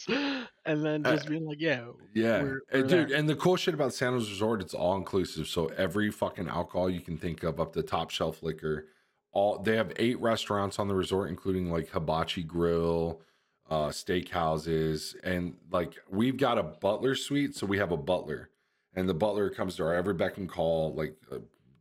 and 0.66 0.84
then 0.86 1.04
just 1.04 1.28
being 1.28 1.46
like, 1.46 1.60
yeah, 1.60 1.86
Yeah, 2.14 2.42
We're- 2.42 2.60
and 2.72 2.82
we're 2.84 2.88
dude, 2.88 3.10
there. 3.10 3.18
and 3.18 3.30
the 3.30 3.36
cool 3.36 3.56
shit 3.58 3.74
about 3.74 3.94
Sandals 3.94 4.30
Resort, 4.30 4.62
it's 4.62 4.74
all 4.74 4.96
inclusive. 4.96 5.48
So 5.48 5.68
every 5.78 6.10
fucking 6.12 6.48
alcohol 6.48 6.90
you 6.90 7.02
can 7.02 7.18
think 7.18 7.44
of, 7.44 7.60
up 7.60 7.74
to 7.74 7.84
top 7.84 8.10
shelf 8.10 8.42
liquor, 8.42 8.88
all 9.34 9.60
they 9.60 9.76
have 9.76 9.92
eight 9.98 10.20
restaurants 10.20 10.80
on 10.80 10.88
the 10.88 10.96
resort, 10.96 11.30
including 11.30 11.72
like 11.72 11.90
Hibachi 11.90 12.44
Grill, 12.44 13.22
uh, 13.70 13.88
steakhouses, 13.90 15.16
and 15.24 15.56
like 15.72 15.96
we've 16.10 16.38
got 16.38 16.58
a 16.58 16.64
butler 16.64 17.14
suite, 17.14 17.56
so 17.56 17.68
we 17.68 17.78
have 17.78 17.92
a 17.92 17.98
butler, 17.98 18.50
and 18.96 19.08
the 19.08 19.14
butler 19.14 19.50
comes 19.50 19.76
to 19.76 19.84
our 19.84 19.94
every 19.94 20.14
beck 20.14 20.38
and 20.38 20.50
call. 20.50 20.94
Like 20.96 21.16
uh, 21.32 21.40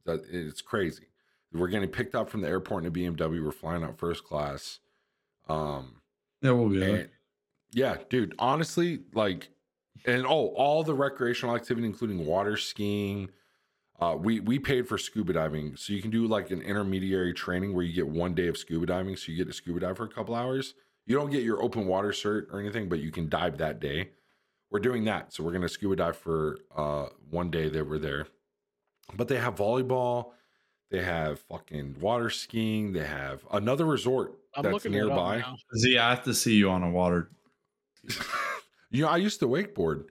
it's 0.08 0.62
crazy. 0.62 1.04
We're 1.52 1.68
getting 1.68 1.88
picked 1.88 2.14
up 2.14 2.28
from 2.28 2.40
the 2.42 2.48
airport 2.48 2.84
in 2.84 2.88
a 2.88 2.92
BMW. 2.92 3.42
We're 3.44 3.52
flying 3.52 3.82
out 3.82 3.98
first 3.98 4.24
class. 4.24 4.80
Um, 5.48 6.02
Yeah, 6.42 6.50
we'll 6.52 6.68
be 6.68 6.82
and- 6.82 7.08
yeah, 7.72 7.96
dude. 8.10 8.34
Honestly, 8.38 9.00
like, 9.14 9.48
and 10.04 10.26
oh, 10.26 10.48
all 10.48 10.82
the 10.84 10.94
recreational 10.94 11.54
activity, 11.56 11.86
including 11.86 12.24
water 12.26 12.56
skiing, 12.56 13.30
Uh, 13.98 14.14
we 14.14 14.40
we 14.40 14.58
paid 14.58 14.86
for 14.86 14.98
scuba 14.98 15.32
diving, 15.32 15.74
so 15.74 15.90
you 15.94 16.02
can 16.02 16.10
do 16.10 16.26
like 16.26 16.50
an 16.50 16.60
intermediary 16.60 17.32
training 17.32 17.72
where 17.74 17.82
you 17.82 17.94
get 17.94 18.06
one 18.06 18.34
day 18.34 18.46
of 18.46 18.58
scuba 18.58 18.84
diving. 18.84 19.16
So 19.16 19.32
you 19.32 19.38
get 19.38 19.46
to 19.46 19.54
scuba 19.54 19.80
dive 19.80 19.96
for 19.96 20.04
a 20.04 20.08
couple 20.10 20.34
hours. 20.34 20.74
You 21.06 21.16
don't 21.16 21.30
get 21.30 21.42
your 21.42 21.62
open 21.62 21.86
water 21.86 22.10
cert 22.10 22.52
or 22.52 22.60
anything, 22.60 22.90
but 22.90 22.98
you 22.98 23.10
can 23.10 23.30
dive 23.30 23.56
that 23.56 23.80
day. 23.80 24.10
We're 24.70 24.80
doing 24.80 25.04
that, 25.04 25.32
so 25.32 25.42
we're 25.42 25.52
gonna 25.52 25.68
scuba 25.70 25.96
dive 25.96 26.16
for 26.18 26.58
uh, 26.76 27.06
one 27.30 27.50
day 27.50 27.70
that 27.70 27.88
we're 27.88 27.98
there. 27.98 28.26
But 29.14 29.28
they 29.28 29.36
have 29.38 29.56
volleyball, 29.56 30.32
they 30.90 31.02
have 31.02 31.40
fucking 31.40 31.96
water 32.00 32.30
skiing, 32.30 32.92
they 32.92 33.04
have 33.04 33.46
another 33.52 33.84
resort 33.84 34.38
I'm 34.54 34.62
that's 34.62 34.72
looking 34.74 34.92
nearby. 34.92 35.38
now. 35.38 35.56
Z, 35.76 35.98
I 35.98 36.10
have 36.10 36.24
to 36.24 36.34
see 36.34 36.54
you 36.54 36.70
on 36.70 36.82
a 36.82 36.90
water. 36.90 37.30
You 38.90 39.02
know, 39.02 39.08
I 39.08 39.16
used 39.16 39.40
to 39.40 39.48
wakeboard. 39.48 40.04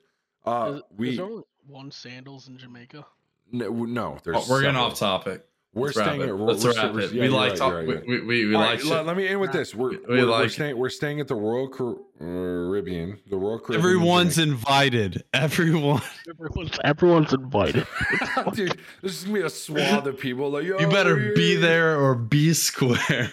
Uh, 0.46 0.74
Is, 0.76 0.82
we 0.98 1.10
is 1.12 1.18
there 1.18 1.26
only 1.26 1.44
one 1.66 1.92
sandals 1.92 2.48
in 2.48 2.58
Jamaica? 2.58 3.06
no, 3.52 3.70
no 3.70 4.18
there's 4.24 4.38
Oh, 4.38 4.46
we're 4.50 4.62
getting 4.62 4.76
off 4.76 5.00
topic. 5.00 5.46
We're 5.76 5.88
Let's 5.88 6.00
staying 6.00 6.22
at 6.22 6.40
Let's 6.40 6.64
we're- 6.64 6.76
wrap 6.78 6.94
we're- 6.94 7.04
it. 7.06 7.12
yeah, 7.12 7.20
we 7.22 7.28
you're 7.28 7.36
like 7.36 7.50
right, 7.50 7.58
talk. 7.60 7.74
right, 7.74 7.86
we, 7.88 7.96
right. 7.96 8.08
we, 8.08 8.22
we, 8.22 8.46
we 8.46 8.56
like. 8.56 8.80
right, 8.80 8.86
let, 8.86 9.06
let 9.08 9.18
me 9.18 9.28
end 9.28 9.42
with 9.42 9.52
this. 9.52 9.76
We're, 9.76 9.90
We 9.90 9.98
we're, 10.08 10.28
we're 10.28 10.48
staying 10.48 10.78
we're 10.78 10.90
staying 10.90 11.20
at 11.20 11.28
the 11.28 11.36
Royal 11.36 11.68
Caribbean. 11.68 13.12
Uh, 13.12 13.30
the 13.30 13.36
Royal 13.36 13.60
Caribbean. 13.60 13.80
Everyone's 13.82 14.36
Jamaica. 14.36 14.52
invited. 14.54 15.24
Everyone. 15.34 16.02
Everyone's 16.30 16.80
everyone's 16.86 17.34
invited. 17.34 17.86
Dude, 18.54 18.80
this 19.02 19.18
is 19.18 19.24
gonna 19.26 19.34
be 19.40 19.46
a 19.46 19.50
swath 19.50 20.06
of 20.06 20.18
people. 20.18 20.50
Like, 20.50 20.64
You 20.64 20.80
"Yo, 20.80 20.90
better 20.90 21.34
be 21.36 21.56
there 21.58 22.00
or 22.00 22.16
be 22.16 22.54
square. 22.54 23.32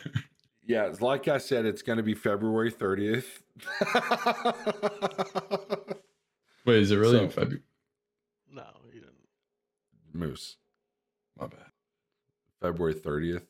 Yeah, 0.67 0.93
like 1.01 1.29
I 1.29 1.39
said, 1.39 1.65
it's 1.65 1.83
gonna 1.83 2.03
be 2.03 2.15
February 2.15 2.73
30th. 2.73 3.27
Wait, 6.65 6.79
is 6.83 6.91
it 6.91 6.97
really 6.97 7.23
in 7.23 7.29
February? 7.31 7.62
no, 8.53 8.65
you 8.93 9.01
didn't. 9.01 9.15
Moose. 10.12 10.57
My 11.39 11.47
bad. 11.47 11.59
February 12.62 12.94
30th. 12.94 13.42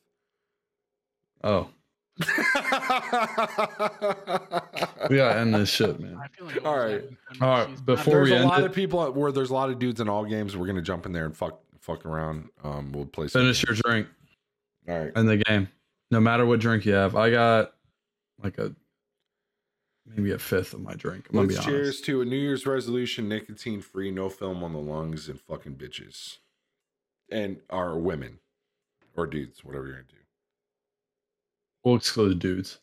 Oh, 1.45 1.69
we 5.09 5.17
gotta 5.17 5.39
end 5.41 5.55
this 5.55 5.69
shit, 5.71 5.99
man. 6.01 6.17
I 6.23 6.29
feel 6.29 6.47
like 6.47 6.57
it 6.57 6.65
All 6.65 6.75
was 6.75 6.83
right. 6.85 6.93
happening 6.93 7.17
when 7.39 7.49
All 7.49 7.59
right, 7.67 7.87
before 7.87 8.15
there's 8.15 8.31
we 8.31 8.37
a 8.37 8.39
end 8.41 8.49
lot 8.49 8.61
it- 8.61 8.67
of 8.67 8.73
people 8.73 9.13
where 9.13 9.33
there's 9.33 9.51
a 9.51 9.55
lot 9.55 9.71
of 9.71 9.79
dudes 9.79 10.01
in 10.01 10.09
all 10.09 10.25
games. 10.25 10.57
We're 10.57 10.67
gonna 10.67 10.83
jump 10.83 11.07
in 11.07 11.13
there 11.13 11.25
and 11.27 11.37
fuck 11.37 11.61
fuck 11.81 12.07
around. 12.07 12.49
Um, 12.63 12.93
we'll 12.93 13.07
play. 13.07 13.29
some 13.29 13.43
Finish 13.43 13.65
your 13.65 13.75
drink 13.75 14.07
All 14.89 14.99
right. 14.99 15.13
in 15.17 15.27
the 15.27 15.37
game. 15.39 15.69
No 16.11 16.21
matter 16.21 16.47
what 16.47 16.61
drink 16.61 16.85
you 16.85 16.93
have, 16.93 17.17
I 17.17 17.31
got 17.31 17.73
like 18.43 18.59
a 18.59 18.75
maybe 20.07 20.31
a 20.33 20.39
fifth 20.39 20.75
of 20.75 20.81
my 20.81 20.95
drink. 20.95 21.27
I'm 21.31 21.37
gonna 21.37 21.49
Let's 21.49 21.65
cheers 21.65 21.87
honest. 21.89 22.05
to 22.07 22.21
a 22.21 22.25
New 22.25 22.37
Year's 22.37 22.67
resolution: 22.67 23.29
nicotine 23.29 23.81
free, 23.81 24.11
no 24.11 24.29
film 24.29 24.63
on 24.63 24.73
the 24.73 24.79
lungs, 24.81 25.29
and 25.29 25.41
fucking 25.41 25.75
bitches, 25.77 26.39
and 27.31 27.61
our 27.71 27.99
women 27.99 28.39
or 29.17 29.27
dudes, 29.27 29.65
whatever 29.65 29.87
you're 29.87 29.99
into. 29.99 30.15
We'll 31.85 31.97
exclude 31.97 32.39
dudes. 32.39 32.79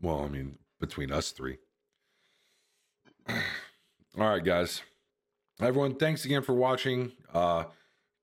Well, 0.00 0.22
I 0.22 0.28
mean, 0.28 0.58
between 0.80 1.10
us 1.10 1.30
three. 1.30 1.58
All 3.28 3.36
right, 4.16 4.44
guys. 4.44 4.82
Everyone, 5.60 5.94
thanks 5.94 6.24
again 6.24 6.42
for 6.42 6.52
watching. 6.52 7.12
Uh 7.32 7.64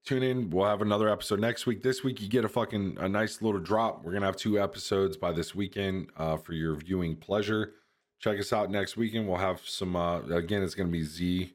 tune 0.06 0.24
in. 0.24 0.50
We'll 0.50 0.66
have 0.66 0.82
another 0.82 1.10
episode 1.10 1.40
next 1.40 1.66
week. 1.66 1.84
This 1.84 2.04
week 2.04 2.22
you 2.22 2.28
get 2.28 2.44
a 2.44 2.50
fucking 2.50 2.98
a 3.00 3.08
nice 3.08 3.42
little 3.42 3.60
drop. 3.62 4.04
We're 4.04 4.14
gonna 4.14 4.26
have 4.26 4.36
two 4.36 4.60
episodes 4.60 5.18
by 5.18 5.32
this 5.32 5.56
weekend 5.56 6.10
uh 6.18 6.38
for 6.38 6.54
your 6.54 6.76
viewing 6.76 7.16
pleasure. 7.16 7.74
Check 8.20 8.40
us 8.40 8.54
out 8.54 8.70
next 8.70 8.98
weekend. 8.98 9.28
We'll 9.28 9.38
have 9.38 9.62
some 9.66 9.96
uh 9.96 10.22
again, 10.28 10.62
it's 10.62 10.76
gonna 10.76 10.90
be 10.90 11.04
Z. 11.04 11.54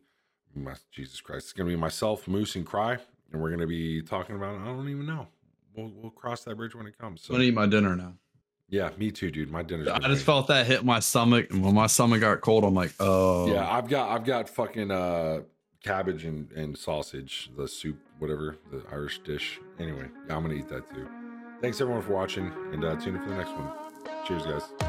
My, 0.54 0.74
Jesus 0.90 1.20
Christ, 1.20 1.46
it's 1.46 1.52
gonna 1.52 1.68
be 1.68 1.76
myself, 1.76 2.26
Moose, 2.26 2.56
and 2.56 2.64
Cry, 2.64 2.96
and 3.32 3.42
we're 3.42 3.50
gonna 3.50 3.66
be 3.66 4.00
talking 4.00 4.36
about 4.36 4.58
I 4.60 4.64
don't 4.64 4.88
even 4.88 5.06
know. 5.06 5.28
We'll 5.76 5.92
we'll 5.94 6.10
cross 6.10 6.42
that 6.44 6.56
bridge 6.56 6.74
when 6.74 6.86
it 6.86 6.96
comes. 6.98 7.22
So. 7.22 7.32
I'm 7.34 7.36
gonna 7.38 7.48
eat 7.48 7.54
my 7.54 7.66
dinner 7.66 7.94
now. 7.96 8.14
yeah, 8.68 8.90
me 8.96 9.10
too, 9.10 9.30
dude. 9.30 9.50
My 9.50 9.62
dinner. 9.62 9.90
I 9.92 9.98
just 10.08 10.24
felt 10.24 10.46
that 10.48 10.66
hit 10.66 10.84
my 10.84 11.00
stomach, 11.00 11.50
and 11.50 11.64
when 11.64 11.74
my 11.74 11.86
stomach 11.86 12.20
got 12.20 12.40
cold, 12.40 12.64
I'm 12.64 12.74
like, 12.74 12.92
oh, 13.00 13.52
Yeah, 13.52 13.68
I've 13.70 13.88
got 13.88 14.08
I've 14.10 14.24
got 14.24 14.48
fucking 14.48 14.90
uh 14.90 15.40
cabbage 15.84 16.24
and, 16.24 16.50
and 16.52 16.76
sausage, 16.76 17.50
the 17.56 17.68
soup, 17.68 17.98
whatever, 18.18 18.56
the 18.72 18.82
Irish 18.90 19.20
dish. 19.20 19.60
Anyway, 19.78 20.08
yeah, 20.26 20.36
I'm 20.36 20.42
gonna 20.42 20.54
eat 20.54 20.68
that 20.68 20.88
too. 20.92 21.06
Thanks 21.60 21.80
everyone 21.80 22.02
for 22.02 22.12
watching 22.12 22.50
and 22.72 22.84
uh 22.84 22.96
tune 22.96 23.16
in 23.16 23.22
for 23.22 23.28
the 23.28 23.36
next 23.36 23.50
one. 23.52 23.70
Cheers, 24.26 24.42
guys. 24.44 24.85